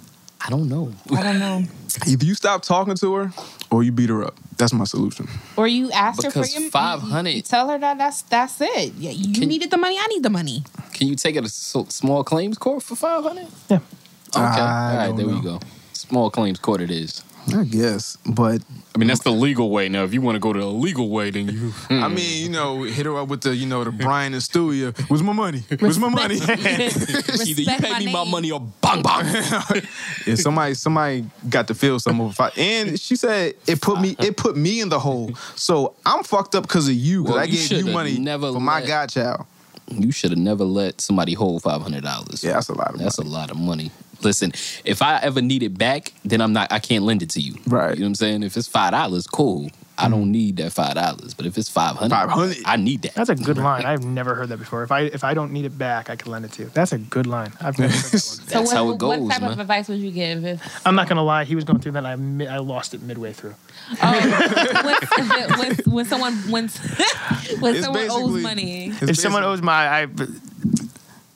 I 0.44 0.50
don't 0.50 0.68
know. 0.68 0.92
I 1.14 1.22
don't 1.22 1.38
know. 1.38 1.62
Either 2.06 2.24
you 2.24 2.34
stop 2.34 2.62
talking 2.62 2.94
to 2.96 3.14
her 3.14 3.32
or 3.70 3.82
you 3.82 3.92
beat 3.92 4.08
her 4.08 4.24
up. 4.24 4.34
That's 4.56 4.72
my 4.72 4.84
solution. 4.84 5.28
Or 5.56 5.66
you 5.66 5.90
ask 5.92 6.22
her 6.22 6.30
for 6.30 6.44
your 6.46 6.70
500 6.70 7.30
You, 7.30 7.36
you 7.36 7.42
tell 7.42 7.68
her 7.68 7.78
that 7.78 7.98
that's 7.98 8.22
that's 8.22 8.60
it. 8.60 8.94
Yeah, 8.94 9.10
you 9.10 9.34
Can- 9.38 9.48
needed 9.48 9.70
the 9.70 9.76
money. 9.78 9.96
I 9.98 10.06
need 10.08 10.22
the 10.22 10.30
money. 10.30 10.64
Can 10.92 11.08
you 11.08 11.14
take 11.16 11.36
it 11.36 11.42
to 11.44 11.50
small 11.50 12.24
claims 12.24 12.58
court 12.58 12.82
for 12.82 12.94
five 12.96 13.22
hundred? 13.22 13.46
Yeah. 13.68 13.76
Okay. 13.76 14.40
I 14.40 14.90
All 14.92 14.96
right. 14.96 15.06
don't 15.08 15.16
There 15.16 15.26
we 15.26 15.40
go. 15.40 15.60
Small 15.92 16.30
claims 16.30 16.58
court 16.58 16.80
it 16.80 16.90
is. 16.90 17.22
I 17.56 17.64
guess, 17.64 18.16
but 18.26 18.62
I 18.94 18.98
mean, 18.98 19.08
that's 19.08 19.22
the 19.22 19.30
legal 19.32 19.70
way. 19.70 19.88
Now, 19.88 20.04
if 20.04 20.12
you 20.12 20.20
want 20.20 20.36
to 20.36 20.40
go 20.40 20.52
to 20.52 20.58
the 20.60 20.66
illegal 20.66 21.08
way, 21.08 21.30
then 21.30 21.48
you. 21.48 21.72
I 21.90 22.08
mean, 22.08 22.44
you 22.44 22.50
know, 22.50 22.82
hit 22.82 23.06
her 23.06 23.16
up 23.18 23.28
with 23.28 23.40
the, 23.40 23.54
you 23.56 23.66
know, 23.66 23.82
the 23.82 23.90
Brian 23.90 24.34
and 24.34 24.42
Stewie. 24.42 24.88
uh, 24.88 25.04
Where's 25.08 25.22
my 25.22 25.32
money? 25.32 25.62
Where's 25.78 25.98
my 25.98 26.08
money? 26.10 26.36
Either 26.36 26.52
you 27.44 27.66
pay 27.66 27.98
me 28.04 28.12
my 28.12 28.24
money 28.24 28.50
or 28.50 28.60
bang 28.60 29.02
bang. 29.02 29.24
yeah, 30.26 30.34
somebody, 30.34 30.74
somebody 30.74 31.24
got 31.48 31.66
to 31.68 31.74
feel 31.74 31.98
some 31.98 32.20
of 32.20 32.38
it. 32.38 32.58
And 32.58 33.00
she 33.00 33.16
said 33.16 33.54
it 33.66 33.80
put 33.80 34.00
me, 34.00 34.16
it 34.18 34.36
put 34.36 34.56
me 34.56 34.80
in 34.80 34.88
the 34.90 34.98
hole. 35.00 35.34
So 35.56 35.94
I'm 36.06 36.22
fucked 36.24 36.54
up 36.54 36.64
because 36.64 36.88
of 36.88 36.94
you. 36.94 37.22
Because 37.22 37.34
Well, 37.34 37.42
I 37.42 37.46
you 37.46 37.68
gave 37.68 37.86
you 37.86 37.92
money 37.92 38.18
never 38.18 38.52
for 38.52 38.60
my 38.60 38.80
let- 38.80 38.86
godchild. 38.88 39.46
You 39.92 40.12
should 40.12 40.30
have 40.30 40.38
never 40.38 40.62
let 40.64 41.00
somebody 41.00 41.32
hold 41.34 41.62
five 41.64 41.82
hundred 41.82 42.04
dollars. 42.04 42.44
Yeah, 42.44 42.52
that's 42.52 42.68
a 42.68 42.74
lot 42.74 42.94
of 42.94 43.00
That's 43.00 43.18
a 43.18 43.22
lot 43.24 43.50
of 43.50 43.56
money. 43.56 43.90
Listen, 44.22 44.52
if 44.84 45.02
I 45.02 45.18
ever 45.18 45.40
need 45.40 45.62
it 45.62 45.76
back, 45.76 46.12
then 46.24 46.40
I'm 46.40 46.52
not. 46.52 46.70
I 46.72 46.78
can't 46.78 47.04
lend 47.04 47.22
it 47.22 47.30
to 47.30 47.40
you. 47.40 47.54
Right. 47.66 47.94
You 47.94 48.00
know 48.00 48.04
what 48.04 48.08
I'm 48.08 48.14
saying? 48.16 48.42
If 48.42 48.56
it's 48.56 48.68
five 48.68 48.92
dollars, 48.92 49.26
cool. 49.26 49.70
I 50.00 50.08
don't 50.08 50.26
mm. 50.26 50.30
need 50.30 50.56
that 50.56 50.72
five 50.72 50.94
dollars. 50.94 51.34
But 51.34 51.46
if 51.46 51.58
it's 51.58 51.68
five 51.68 51.96
hundred, 51.96 52.14
500. 52.14 52.58
I 52.64 52.76
need 52.76 53.02
that. 53.02 53.14
That's 53.14 53.28
a 53.28 53.34
good 53.34 53.58
line. 53.58 53.84
I've 53.84 54.04
never 54.04 54.34
heard 54.34 54.48
that 54.48 54.56
before. 54.56 54.82
If 54.82 54.90
I 54.90 55.02
if 55.02 55.24
I 55.24 55.34
don't 55.34 55.52
need 55.52 55.66
it 55.66 55.76
back, 55.76 56.08
I 56.08 56.16
can 56.16 56.32
lend 56.32 56.44
it 56.46 56.52
to 56.52 56.62
you. 56.62 56.70
That's 56.72 56.92
a 56.92 56.98
good 56.98 57.26
line. 57.26 57.52
I've 57.60 57.78
never 57.78 57.92
heard 57.92 58.02
that 58.02 58.12
one. 58.12 58.20
So 58.50 58.58
That's 58.58 58.66
what, 58.66 58.76
how 58.76 58.90
it 58.90 58.98
goes, 58.98 59.20
what 59.20 59.32
type 59.32 59.42
man. 59.42 59.52
of 59.52 59.58
advice 59.60 59.88
would 59.88 59.98
you 59.98 60.10
give 60.10 60.44
if 60.44 60.86
I'm 60.86 60.94
not 60.94 61.08
gonna 61.08 61.22
lie. 61.22 61.44
He 61.44 61.54
was 61.54 61.64
going 61.64 61.80
through 61.80 61.92
that. 61.92 62.04
And 62.04 62.42
I 62.42 62.54
I 62.54 62.58
lost 62.58 62.94
it 62.94 63.02
midway 63.02 63.32
through. 63.32 63.54
Oh, 64.02 65.56
when, 65.58 65.58
when, 65.58 65.76
when 65.94 66.04
someone 66.06 66.34
when, 66.50 66.68
when 67.60 67.74
It's 67.76 67.84
someone 67.84 68.10
owes 68.10 68.10
basically- 68.10 68.42
money? 68.42 68.86
It's 68.86 69.02
if 69.02 69.16
someone 69.16 69.42
basically- 69.42 69.52
owes 69.52 69.62
my, 69.62 70.02
I, 70.02 70.06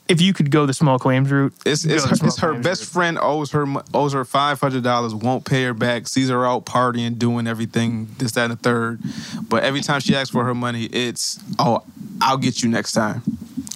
if 0.07 0.21
you 0.21 0.33
could 0.33 0.51
go 0.51 0.65
the 0.65 0.73
small 0.73 0.99
claims 0.99 1.31
route, 1.31 1.53
It's, 1.65 1.83
it's, 1.85 2.05
her, 2.05 2.27
it's 2.27 2.37
her 2.39 2.53
best 2.53 2.81
route. 2.81 2.89
friend 2.89 3.19
owes 3.21 3.51
her 3.51 3.65
owes 3.93 4.13
her 4.13 4.23
five 4.25 4.59
hundred 4.59 4.83
dollars, 4.83 5.13
won't 5.15 5.45
pay 5.45 5.63
her 5.63 5.73
back, 5.73 6.07
sees 6.07 6.29
her 6.29 6.45
out 6.45 6.65
partying, 6.65 7.17
doing 7.17 7.47
everything, 7.47 8.07
this, 8.17 8.33
that, 8.33 8.43
and 8.49 8.53
the 8.53 8.57
third. 8.57 9.01
But 9.49 9.63
every 9.63 9.81
time 9.81 9.99
she 9.99 10.15
asks 10.15 10.29
for 10.29 10.43
her 10.45 10.53
money, 10.55 10.85
it's 10.85 11.39
oh, 11.59 11.83
I'll 12.21 12.37
get 12.37 12.61
you 12.61 12.69
next 12.69 12.91
time. 12.93 13.23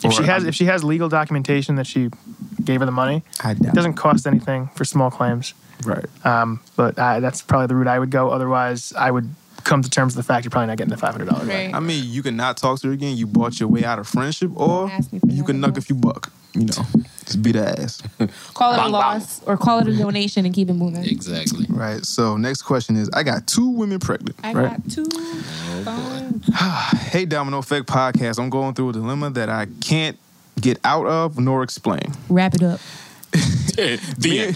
If 0.04 0.14
she 0.14 0.24
has 0.24 0.44
I'm- 0.44 0.48
if 0.50 0.56
she 0.56 0.66
has 0.66 0.84
legal 0.84 1.10
documentation 1.10 1.76
that 1.76 1.88
she 1.88 2.10
gave 2.64 2.80
her 2.82 2.86
the 2.86 2.92
money, 2.92 3.24
I 3.44 3.52
it 3.52 3.74
doesn't 3.74 3.94
cost 3.96 4.28
anything 4.28 4.70
for 4.76 4.86
small 4.86 5.10
claims. 5.10 5.54
right. 5.84 6.06
Um, 6.26 6.60
but 6.76 7.00
I, 7.00 7.20
that's 7.22 7.42
probably 7.42 7.68
the 7.68 7.76
route 7.76 7.88
I 7.88 7.98
would 7.98 8.12
go. 8.12 8.30
Otherwise, 8.30 8.94
I 8.98 9.10
would 9.12 9.34
come 9.64 9.82
to 9.82 9.90
terms 9.90 10.16
with 10.16 10.26
the 10.26 10.34
fact 10.34 10.46
you're 10.46 10.52
probably 10.52 10.68
not 10.68 10.78
getting 10.78 10.92
the 10.92 10.98
five 10.98 11.12
hundred 11.12 11.30
dollars. 11.30 11.48
Right. 11.48 11.74
I 11.74 11.80
mean, 11.80 12.04
you 12.08 12.24
can 12.24 12.36
not 12.36 12.58
talk 12.58 12.80
to 12.82 12.88
her 12.88 12.94
again. 12.94 13.18
You 13.18 13.28
bought 13.28 13.60
your 13.60 13.70
way 13.70 13.84
out 13.84 14.00
of 14.00 14.08
friendship, 14.08 14.52
or 14.56 14.90
Ask 14.90 15.12
me 15.14 15.20
for 15.20 15.28
you 15.28 15.44
can 15.44 15.58
another 15.58 15.74
nuck 15.74 15.78
if 15.78 15.90
you 15.90 15.96
buck. 15.96 16.32
You 16.56 16.66
know, 16.66 16.84
just 17.26 17.44
beat 17.44 17.56
her 17.56 17.76
ass. 17.78 18.02
Call 18.56 18.74
it 18.74 18.76
a 18.76 18.78
Bang, 18.78 18.86
bang. 18.86 18.92
loss 18.92 19.44
or 19.44 19.56
call 19.56 19.80
it 19.80 19.88
a 19.88 19.96
donation 19.96 20.46
and 20.46 20.54
keep 20.54 20.68
it 20.68 20.74
moving. 20.74 21.04
Exactly. 21.04 21.68
Right. 21.70 22.04
So 22.04 22.38
next 22.38 22.64
question 22.64 22.96
is: 22.96 23.08
I 23.14 23.22
got 23.22 23.46
two 23.46 23.70
women 23.70 24.00
pregnant. 24.00 24.36
I 24.44 24.54
right. 24.54 24.70
got 24.72 24.92
two. 24.92 25.06
Oh, 25.14 25.82
phones. 25.86 26.50
Hey, 27.12 27.26
Domino 27.26 27.60
Effect 27.60 27.86
Podcast. 27.88 28.40
I'm 28.40 28.50
going 28.50 28.74
through 28.74 28.90
a 28.90 28.94
dilemma 28.94 29.30
that 29.32 29.50
I 29.50 29.68
can't 29.82 30.18
get 30.60 30.80
out 30.84 31.06
of 31.06 31.40
nor 31.40 31.64
explain. 31.64 32.02
Wrap 32.30 32.56
it 32.56 32.64
up. 32.64 32.80
the 33.32 34.56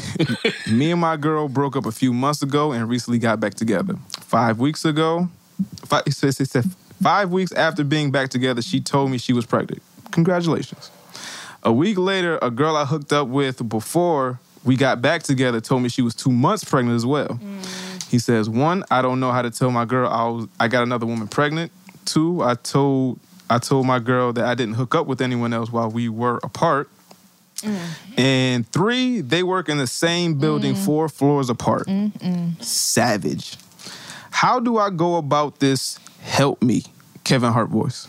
end. 0.67 0.77
Me 0.77 0.91
and 0.91 0.99
my 0.99 1.15
girl 1.15 1.47
broke 1.47 1.75
up 1.75 1.85
a 1.85 1.91
few 1.91 2.13
months 2.13 2.41
ago 2.41 2.71
and 2.71 2.89
recently 2.89 3.19
got 3.19 3.39
back 3.39 3.53
together. 3.53 3.95
Five 4.33 4.57
weeks 4.57 4.83
ago, 4.83 5.29
five, 5.85 6.01
it 6.07 6.15
says- 6.15 6.39
it 6.39 6.49
said 6.49 6.65
five 7.03 7.29
weeks 7.29 7.51
after 7.51 7.83
being 7.83 8.09
back 8.09 8.29
together, 8.29 8.63
she 8.63 8.81
told 8.81 9.11
me 9.11 9.19
she 9.19 9.31
was 9.31 9.45
pregnant. 9.45 9.83
Congratulations. 10.09 10.89
A 11.61 11.71
week 11.71 11.99
later, 11.99 12.39
a 12.41 12.49
girl 12.49 12.75
I 12.75 12.85
hooked 12.85 13.13
up 13.13 13.27
with 13.27 13.69
before 13.69 14.39
we 14.63 14.75
got 14.75 15.03
back 15.03 15.21
together 15.21 15.61
told 15.61 15.83
me 15.83 15.89
she 15.89 16.01
was 16.01 16.15
two 16.15 16.31
months 16.31 16.63
pregnant 16.63 16.95
as 16.95 17.05
well. 17.05 17.39
Mm. 17.39 18.09
He 18.09 18.17
says, 18.17 18.49
one, 18.49 18.83
I 18.89 19.03
don't 19.03 19.19
know 19.19 19.31
how 19.31 19.43
to 19.43 19.51
tell 19.51 19.69
my 19.69 19.85
girl 19.85 20.09
I 20.09 20.27
was 20.27 20.47
I 20.59 20.67
got 20.67 20.81
another 20.81 21.05
woman 21.05 21.27
pregnant. 21.27 21.71
Two, 22.05 22.41
I 22.41 22.55
told 22.55 23.19
I 23.51 23.59
told 23.59 23.85
my 23.85 23.99
girl 23.99 24.33
that 24.33 24.45
I 24.45 24.55
didn't 24.55 24.73
hook 24.73 24.95
up 24.95 25.05
with 25.05 25.21
anyone 25.21 25.53
else 25.53 25.71
while 25.71 25.91
we 25.91 26.09
were 26.09 26.39
apart. 26.41 26.89
Mm-hmm. 27.57 28.19
And 28.19 28.67
three, 28.71 29.21
they 29.21 29.43
work 29.43 29.69
in 29.69 29.77
the 29.77 29.85
same 29.85 30.39
building 30.39 30.73
mm. 30.73 30.85
four 30.85 31.07
floors 31.07 31.51
apart. 31.51 31.87
Savage. 32.61 33.57
How 34.33 34.59
do 34.59 34.77
I 34.77 34.89
go 34.89 35.15
about 35.17 35.59
this? 35.59 35.99
Help 36.21 36.61
me. 36.61 36.83
Kevin 37.23 37.53
Hart 37.53 37.69
voice. 37.69 38.07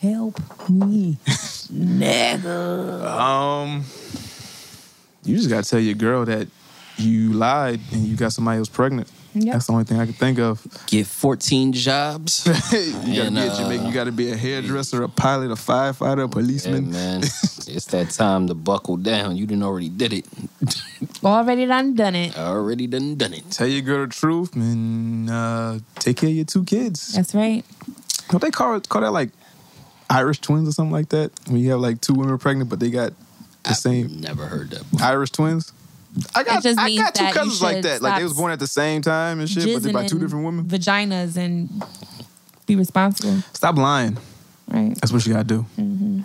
Help 0.00 0.38
me, 0.70 1.18
nigga. 1.26 3.04
Um, 3.04 3.84
you 5.24 5.36
just 5.36 5.50
gotta 5.50 5.68
tell 5.68 5.80
your 5.80 5.94
girl 5.94 6.24
that 6.26 6.46
you 6.96 7.32
lied 7.32 7.80
and 7.92 8.04
you 8.06 8.16
got 8.16 8.32
somebody 8.32 8.58
else 8.58 8.68
pregnant. 8.68 9.10
Yep. 9.34 9.52
That's 9.52 9.66
the 9.66 9.72
only 9.72 9.84
thing 9.84 9.98
I 9.98 10.04
can 10.04 10.14
think 10.14 10.38
of. 10.38 10.64
Get 10.86 11.06
14 11.08 11.72
jobs. 11.72 12.46
you 12.72 12.92
gotta 13.16 13.26
And, 13.26 13.34
be 13.34 13.40
a 13.40 13.46
uh, 13.52 13.56
Jamaican. 13.58 13.86
You 13.86 13.92
gotta 13.92 14.12
be 14.12 14.30
a 14.30 14.36
hairdresser, 14.36 15.02
a 15.02 15.08
pilot, 15.08 15.50
a 15.50 15.54
firefighter, 15.54 16.18
a 16.18 16.20
Yeah, 16.22 16.26
policeman. 16.28 16.90
man. 16.92 17.20
it's 17.22 17.86
that 17.86 18.10
time 18.10 18.46
to 18.46 18.54
buckle 18.54 18.96
down. 18.96 19.36
You 19.36 19.46
didn't 19.46 19.64
already 19.64 19.88
did 19.88 20.12
it. 20.12 20.26
Already 21.24 21.64
done 21.66 21.94
done 21.94 22.14
it. 22.14 22.36
Already 22.38 22.86
done 22.86 23.16
done 23.16 23.32
it. 23.34 23.50
Tell 23.50 23.66
your 23.66 23.80
girl 23.80 24.06
the 24.06 24.12
truth 24.12 24.54
and 24.54 25.30
uh, 25.30 25.78
take 25.96 26.18
care 26.18 26.28
of 26.28 26.36
your 26.36 26.44
two 26.44 26.64
kids. 26.64 27.14
That's 27.14 27.34
right. 27.34 27.64
Don't 28.28 28.40
they 28.42 28.50
call 28.50 28.78
call 28.80 29.00
that 29.02 29.10
like 29.10 29.30
Irish 30.10 30.40
twins 30.40 30.68
or 30.68 30.72
something 30.72 30.92
like 30.92 31.08
that? 31.10 31.32
When 31.48 31.58
you 31.60 31.70
have 31.70 31.80
like 31.80 32.00
two 32.02 32.12
women 32.14 32.36
pregnant, 32.38 32.68
but 32.68 32.78
they 32.78 32.90
got 32.90 33.14
the 33.64 33.72
same 33.74 34.20
Never 34.20 34.46
heard 34.46 34.70
that. 34.70 34.84
Irish 35.02 35.30
twins. 35.30 35.72
I 36.34 36.44
got 36.44 36.58
It 36.58 36.62
just 36.62 36.78
I 36.78 36.94
got 36.94 37.14
two 37.14 37.24
cousins 37.32 37.62
like 37.62 37.82
that. 37.82 38.02
Like 38.02 38.18
they 38.18 38.22
was 38.24 38.34
born 38.34 38.52
at 38.52 38.58
the 38.60 38.66
same 38.66 39.02
time 39.02 39.40
and 39.40 39.48
shit, 39.48 39.64
but 39.72 39.82
they're 39.82 39.92
by 39.92 40.06
two 40.06 40.18
different 40.18 40.44
women. 40.44 40.64
Vaginas 40.66 41.36
and 41.36 41.82
be 42.66 42.76
responsible. 42.76 43.38
Stop 43.52 43.76
lying. 43.76 44.16
Right. 44.68 44.94
That's 45.00 45.12
what 45.12 45.26
you 45.26 45.32
gotta 45.32 45.44
do. 45.44 45.66
Mm-hmm. 45.78 46.22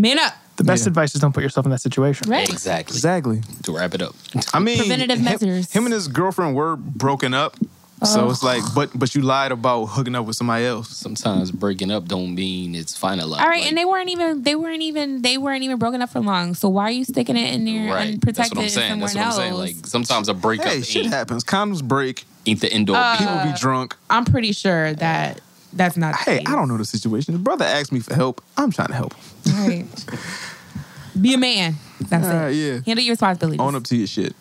Man 0.00 0.18
up. 0.18 0.34
The 0.56 0.64
best 0.64 0.84
Yeah. 0.84 0.88
advice 0.90 1.14
is 1.14 1.20
don't 1.20 1.32
put 1.32 1.42
yourself 1.42 1.64
in 1.66 1.70
that 1.70 1.80
situation. 1.80 2.28
Right. 2.30 2.48
Exactly. 2.48 2.94
Exactly. 2.94 3.40
To 3.64 3.76
wrap 3.76 3.94
it 3.94 4.02
up. 4.02 4.14
I 4.52 4.58
mean, 4.58 4.78
Preventative 4.78 5.18
him, 5.18 5.24
measures. 5.24 5.72
Him 5.72 5.86
and 5.86 5.92
his 5.94 6.06
girlfriend 6.06 6.54
were 6.54 6.76
broken 6.76 7.32
up, 7.34 7.56
so 8.02 8.26
Oh. 8.26 8.30
it's 8.30 8.42
like, 8.42 8.62
but 8.74 8.90
but 8.98 9.14
you 9.14 9.22
lied 9.22 9.52
about 9.52 9.86
hooking 9.86 10.14
up 10.14 10.24
with 10.26 10.36
somebody 10.36 10.64
else. 10.64 10.88
Sometimes 10.96 11.50
breaking 11.50 11.90
up 11.90 12.06
don't 12.06 12.34
mean 12.34 12.74
it's 12.74 12.98
finalized. 12.98 13.40
All 13.40 13.48
right, 13.48 13.60
Like, 13.60 13.68
and 13.68 13.76
they 13.78 13.84
weren't 13.84 14.08
even 14.08 14.42
they 14.42 14.54
weren't 14.54 14.82
even 14.82 15.22
they 15.22 15.36
weren't 15.38 15.62
even 15.62 15.78
broken 15.78 16.00
up 16.02 16.10
for 16.10 16.20
long. 16.20 16.54
So 16.54 16.68
why 16.68 16.84
are 16.84 16.90
you 16.90 17.04
sticking 17.04 17.36
it 17.36 17.52
in 17.54 17.64
there 17.64 17.92
right. 17.94 18.08
unprotected 18.14 18.34
That's 18.36 18.50
what 18.54 18.62
I'm 18.62 18.68
saying. 18.70 18.90
somewhere 18.92 19.08
That's 19.12 19.36
what 19.36 19.44
I'm 19.46 19.52
else? 19.52 19.66
saying. 19.66 19.76
Like 19.78 19.86
sometimes 19.86 20.28
a 20.28 20.34
breakup 20.34 20.66
Hey, 20.66 20.82
shit 20.82 21.04
ain't, 21.04 21.12
happens. 21.14 21.44
Condoms 21.44 21.82
break. 21.84 22.24
ain't 22.46 22.60
the 22.60 22.72
end 22.72 22.88
all. 22.90 22.96
Uh. 22.96 23.16
People 23.18 23.40
be 23.52 23.58
drunk. 23.58 23.96
I'm 24.08 24.24
pretty 24.24 24.52
sure 24.52 24.94
that 24.94 25.40
that's 25.72 25.96
not. 25.96 26.12
the 26.12 26.18
Hey, 26.30 26.38
case. 26.38 26.48
I 26.48 26.52
don't 26.56 26.68
know 26.68 26.78
the 26.78 26.84
situation. 26.84 27.34
The 27.34 27.38
brother 27.40 27.64
asked 27.64 27.92
me 27.92 28.00
for 28.00 28.14
help. 28.14 28.42
I'm 28.56 28.70
trying 28.72 28.88
to 28.88 28.94
help. 28.94 29.14
him. 29.14 29.54
All 29.54 29.68
right. 29.68 29.86
Be 31.20 31.34
a 31.34 31.38
man. 31.38 31.74
That's 32.00 32.26
All 32.26 32.46
it. 32.46 32.54
yeah. 32.54 32.80
Handle 32.86 33.04
your 33.04 33.12
responsibilities. 33.12 33.60
Own 33.60 33.74
up 33.74 33.84
to 33.84 33.96
your 33.96 34.06
shit. 34.06 34.34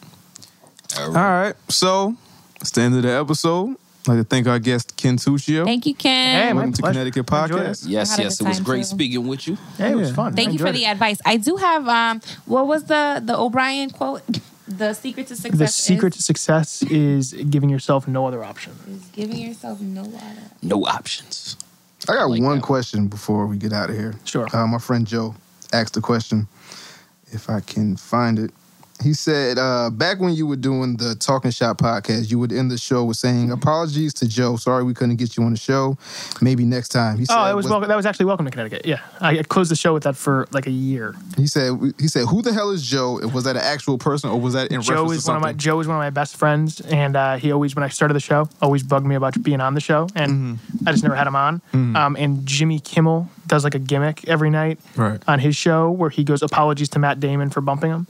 All 0.97 1.05
All 1.07 1.11
right. 1.11 1.45
right. 1.47 1.55
So, 1.67 2.15
it's 2.61 2.71
the 2.71 2.81
end 2.81 2.95
of 2.95 3.03
the 3.03 3.09
episode. 3.11 3.75
I'd 4.07 4.13
like 4.13 4.17
to 4.19 4.23
thank 4.23 4.47
our 4.47 4.59
guest, 4.59 4.95
Ken 4.95 5.17
Tuccio. 5.17 5.65
Thank 5.65 5.85
you, 5.85 5.93
Ken. 5.93 6.47
Hey, 6.47 6.53
Welcome 6.53 6.73
to 6.73 6.81
pleasure. 6.81 6.93
Connecticut 6.93 7.25
Podcast. 7.25 7.83
Yes, 7.87 8.09
I 8.09 8.11
had 8.13 8.19
a 8.19 8.23
yes. 8.23 8.41
It 8.41 8.47
was 8.47 8.59
great 8.61 8.79
too. 8.79 8.83
speaking 8.85 9.27
with 9.27 9.47
you. 9.47 9.57
Hey, 9.77 9.91
it 9.91 9.95
was 9.95 10.11
fun. 10.11 10.33
Thank 10.35 10.49
I 10.49 10.51
you 10.53 10.59
for 10.59 10.67
enjoyed 10.67 10.81
the 10.81 10.85
advice. 10.85 11.19
I 11.25 11.37
do 11.37 11.57
have 11.57 11.87
um 11.87 12.21
what 12.45 12.65
was 12.67 12.85
the 12.85 13.21
the 13.23 13.37
O'Brien 13.37 13.89
quote? 13.89 14.23
The 14.71 14.93
secret 14.93 15.25
to 15.29 15.35
success 15.35 15.57
The 15.57 15.67
secret 15.67 16.13
is, 16.13 16.17
to 16.17 16.23
success 16.23 16.83
is 16.83 17.33
giving 17.33 17.71
yourself 17.71 18.07
no 18.07 18.27
other 18.27 18.43
option. 18.43 18.73
is 18.87 19.03
giving 19.07 19.37
yourself 19.37 19.81
no 19.81 20.03
water. 20.03 20.43
No 20.61 20.85
options. 20.85 21.57
I 22.07 22.13
got 22.13 22.29
like 22.29 22.43
one 22.43 22.57
that. 22.57 22.63
question 22.63 23.07
before 23.07 23.47
we 23.47 23.57
get 23.57 23.73
out 23.73 23.89
of 23.89 23.95
here. 23.95 24.13
Sure. 24.25 24.45
Uh, 24.55 24.67
my 24.67 24.77
friend 24.77 25.07
Joe 25.07 25.33
asked 25.73 25.97
a 25.97 26.01
question, 26.01 26.47
if 27.31 27.49
I 27.49 27.61
can 27.61 27.95
find 27.97 28.37
it. 28.37 28.51
He 29.01 29.13
said, 29.13 29.57
uh, 29.57 29.89
back 29.89 30.19
when 30.19 30.33
you 30.33 30.45
were 30.45 30.57
doing 30.57 30.97
the 30.97 31.15
Talking 31.15 31.51
Shop 31.51 31.77
podcast, 31.77 32.29
you 32.29 32.37
would 32.37 32.51
end 32.51 32.69
the 32.69 32.77
show 32.77 33.05
with 33.05 33.15
saying, 33.15 33.49
Apologies 33.49 34.13
to 34.15 34.27
Joe. 34.27 34.57
Sorry 34.57 34.83
we 34.83 34.93
couldn't 34.93 35.15
get 35.15 35.37
you 35.37 35.43
on 35.43 35.51
the 35.51 35.57
show. 35.57 35.97
Maybe 36.41 36.65
next 36.65 36.89
time. 36.89 37.17
He 37.17 37.23
said, 37.25 37.35
Oh, 37.37 37.49
it 37.49 37.55
was, 37.55 37.65
welcome. 37.69 37.87
That 37.87 37.95
was 37.95 38.05
actually 38.05 38.25
welcome 38.25 38.45
to 38.45 38.51
Connecticut. 38.51 38.85
Yeah, 38.85 38.99
I 39.21 39.41
closed 39.43 39.71
the 39.71 39.77
show 39.77 39.93
with 39.93 40.03
that 40.03 40.17
for 40.17 40.47
like 40.51 40.67
a 40.67 40.71
year. 40.71 41.15
He 41.37 41.47
said, 41.47 41.79
he 41.97 42.09
said, 42.09 42.25
Who 42.27 42.41
the 42.41 42.51
hell 42.51 42.71
is 42.71 42.83
Joe? 42.85 43.19
Was 43.33 43.45
that 43.45 43.55
an 43.55 43.61
actual 43.61 43.97
person 43.97 44.29
or 44.31 44.39
was 44.39 44.53
that 44.53 44.69
in 44.71 44.81
Joe 44.81 45.03
reference 45.03 45.19
is 45.19 45.23
to 45.25 45.29
one 45.31 45.37
of 45.37 45.43
my? 45.43 45.53
Joe 45.53 45.79
is 45.79 45.87
one 45.87 45.95
of 45.95 46.01
my 46.01 46.09
best 46.09 46.35
friends, 46.35 46.81
and 46.81 47.15
uh, 47.15 47.37
he 47.37 47.53
always, 47.53 47.75
when 47.75 47.83
I 47.83 47.89
started 47.89 48.13
the 48.15 48.19
show, 48.19 48.49
always 48.61 48.83
bugged 48.83 49.05
me 49.07 49.15
about 49.15 49.41
being 49.41 49.61
on 49.61 49.75
the 49.75 49.81
show, 49.81 50.07
and 50.15 50.29
Mm-hmm. 50.59 50.87
I 50.87 50.91
just 50.91 51.03
never 51.03 51.15
had 51.15 51.25
him 51.27 51.35
on. 51.35 51.61
Um, 51.73 52.15
and 52.19 52.45
Jimmy 52.45 52.79
Kimmel 52.79 53.29
does 53.47 53.63
like 53.63 53.75
a 53.75 53.79
gimmick 53.79 54.27
every 54.27 54.49
night 54.49 54.79
Right. 54.95 55.21
on 55.27 55.39
his 55.39 55.55
show 55.55 55.89
where 55.89 56.09
he 56.09 56.23
goes 56.23 56.41
apologies 56.41 56.89
to 56.89 56.99
Matt 56.99 57.19
Damon 57.19 57.49
for 57.49 57.61
bumping 57.61 57.91
him. 57.91 58.07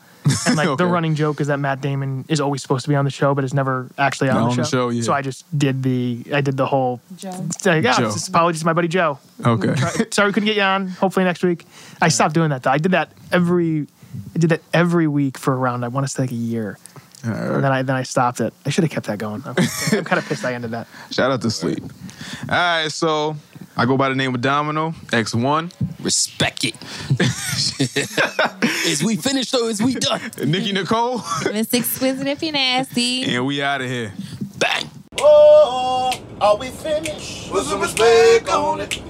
And 0.47 0.55
like 0.55 0.67
Okay. 0.69 0.83
the 0.83 0.89
running 0.89 1.15
joke 1.15 1.41
is 1.41 1.47
that 1.47 1.59
Matt 1.59 1.81
Damon 1.81 2.25
is 2.27 2.39
always 2.41 2.61
supposed 2.61 2.83
to 2.85 2.89
be 2.89 2.95
on 2.95 3.05
the 3.05 3.11
show, 3.11 3.33
but 3.35 3.43
is 3.43 3.53
never 3.53 3.87
actually 3.97 4.29
on, 4.29 4.35
Not 4.35 4.41
the, 4.41 4.49
on 4.49 4.55
show. 4.55 4.61
the 4.63 4.67
show, 4.69 4.89
yeah. 4.89 5.01
So 5.03 5.13
I 5.13 5.21
just 5.21 5.45
did 5.57 5.83
the 5.83 6.23
I 6.33 6.41
did 6.41 6.57
the 6.57 6.65
whole 6.65 7.01
Joe. 7.17 7.29
like, 7.65 7.83
yeah, 7.83 7.97
Joe. 7.97 8.11
apologies 8.27 8.61
to 8.61 8.65
my 8.65 8.73
buddy 8.73 8.87
Joe. 8.87 9.19
Okay. 9.45 9.73
Try- 9.75 10.05
Sorry 10.11 10.29
we 10.29 10.33
couldn't 10.33 10.47
get 10.47 10.55
you 10.55 10.61
on. 10.61 10.87
Hopefully 10.87 11.23
next 11.25 11.43
week. 11.43 11.65
I 12.01 12.09
stopped 12.09 12.33
doing 12.33 12.49
that 12.49 12.63
though. 12.63 12.71
I 12.71 12.77
did 12.77 12.91
that 12.91 13.11
every 13.31 13.87
I 14.35 14.39
did 14.39 14.49
that 14.51 14.61
every 14.73 15.07
week 15.07 15.37
for 15.37 15.55
around 15.55 15.83
I 15.83 15.87
want 15.87 16.05
to 16.07 16.11
say 16.11 16.23
like 16.23 16.31
a 16.31 16.35
year. 16.35 16.77
And 17.21 17.61
then 17.63 17.71
I 17.71 17.81
then 17.81 17.95
I 17.97 18.03
stopped 18.03 18.39
it. 18.39 18.53
I 18.65 18.69
should 18.69 18.85
have 18.85 18.91
kept 18.91 19.07
that 19.07 19.17
going. 19.17 19.43
I'm, 19.45 19.55
I'm 19.57 20.05
kind 20.05 20.19
of 20.19 20.25
pissed 20.25 20.45
I 20.45 20.53
ended 20.53 20.71
that. 20.71 20.87
Shout 21.11 21.31
out 21.31 21.41
to 21.41 21.51
Sleep. 21.51 21.83
All 21.83 22.47
right, 22.55 22.87
so 22.89 23.35
I 23.79 23.85
go 23.85 23.95
by 23.95 24.09
the 24.09 24.15
name 24.15 24.35
of 24.35 24.41
Domino 24.41 24.91
X1. 25.07 25.71
Respect 26.03 26.65
it. 26.65 26.75
is 28.85 29.01
we 29.01 29.15
finished 29.15 29.53
or 29.55 29.69
is 29.69 29.81
we 29.81 29.93
done? 29.93 30.19
Nikki 30.45 30.73
Nicole, 30.73 31.19
Miss 31.45 31.73
Exquisite 31.73 32.27
if 32.27 32.43
you 32.43 32.51
nasty. 32.51 33.23
and 33.33 33.45
we 33.45 33.61
out 33.61 33.79
of 33.79 33.87
here. 33.87 34.11
Bang. 34.57 34.83
Oh, 35.21 36.11
are 36.41 36.57
we 36.57 36.67
finished? 36.67 37.49
Put 37.49 37.63
some 37.63 37.79
respect 37.79 38.49
on 38.49 38.81
it. 38.81 39.01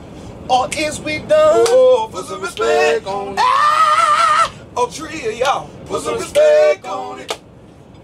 Or 0.48 0.70
is 0.78 1.00
we 1.00 1.18
done? 1.18 1.66
Oh, 1.68 2.08
put 2.12 2.28
some 2.28 2.40
respect 2.40 3.08
on 3.08 3.30
it. 3.30 3.40
Ah! 3.40 4.54
Oh, 4.78 4.86
three 4.86 5.30
of 5.30 5.34
y'all. 5.34 5.68
Put 5.88 6.04
some 6.04 6.20
respect 6.20 6.86
on 6.86 7.18
it. 7.18 7.40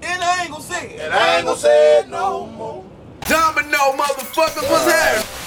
And 0.01 0.23
I 0.23 0.41
ain't 0.41 0.49
gonna 0.49 0.63
say 0.63 0.95
it. 0.95 1.01
And 1.01 1.13
I 1.13 1.37
ain't 1.37 1.45
gonna 1.45 1.59
say 1.59 1.99
it 1.99 2.09
no 2.09 2.47
more. 2.47 2.83
Domino 3.21 3.77
motherfuckers 3.77 4.67
was 4.67 5.44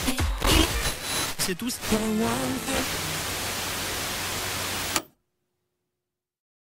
tous 1.55 1.79
tous. 1.91 3.08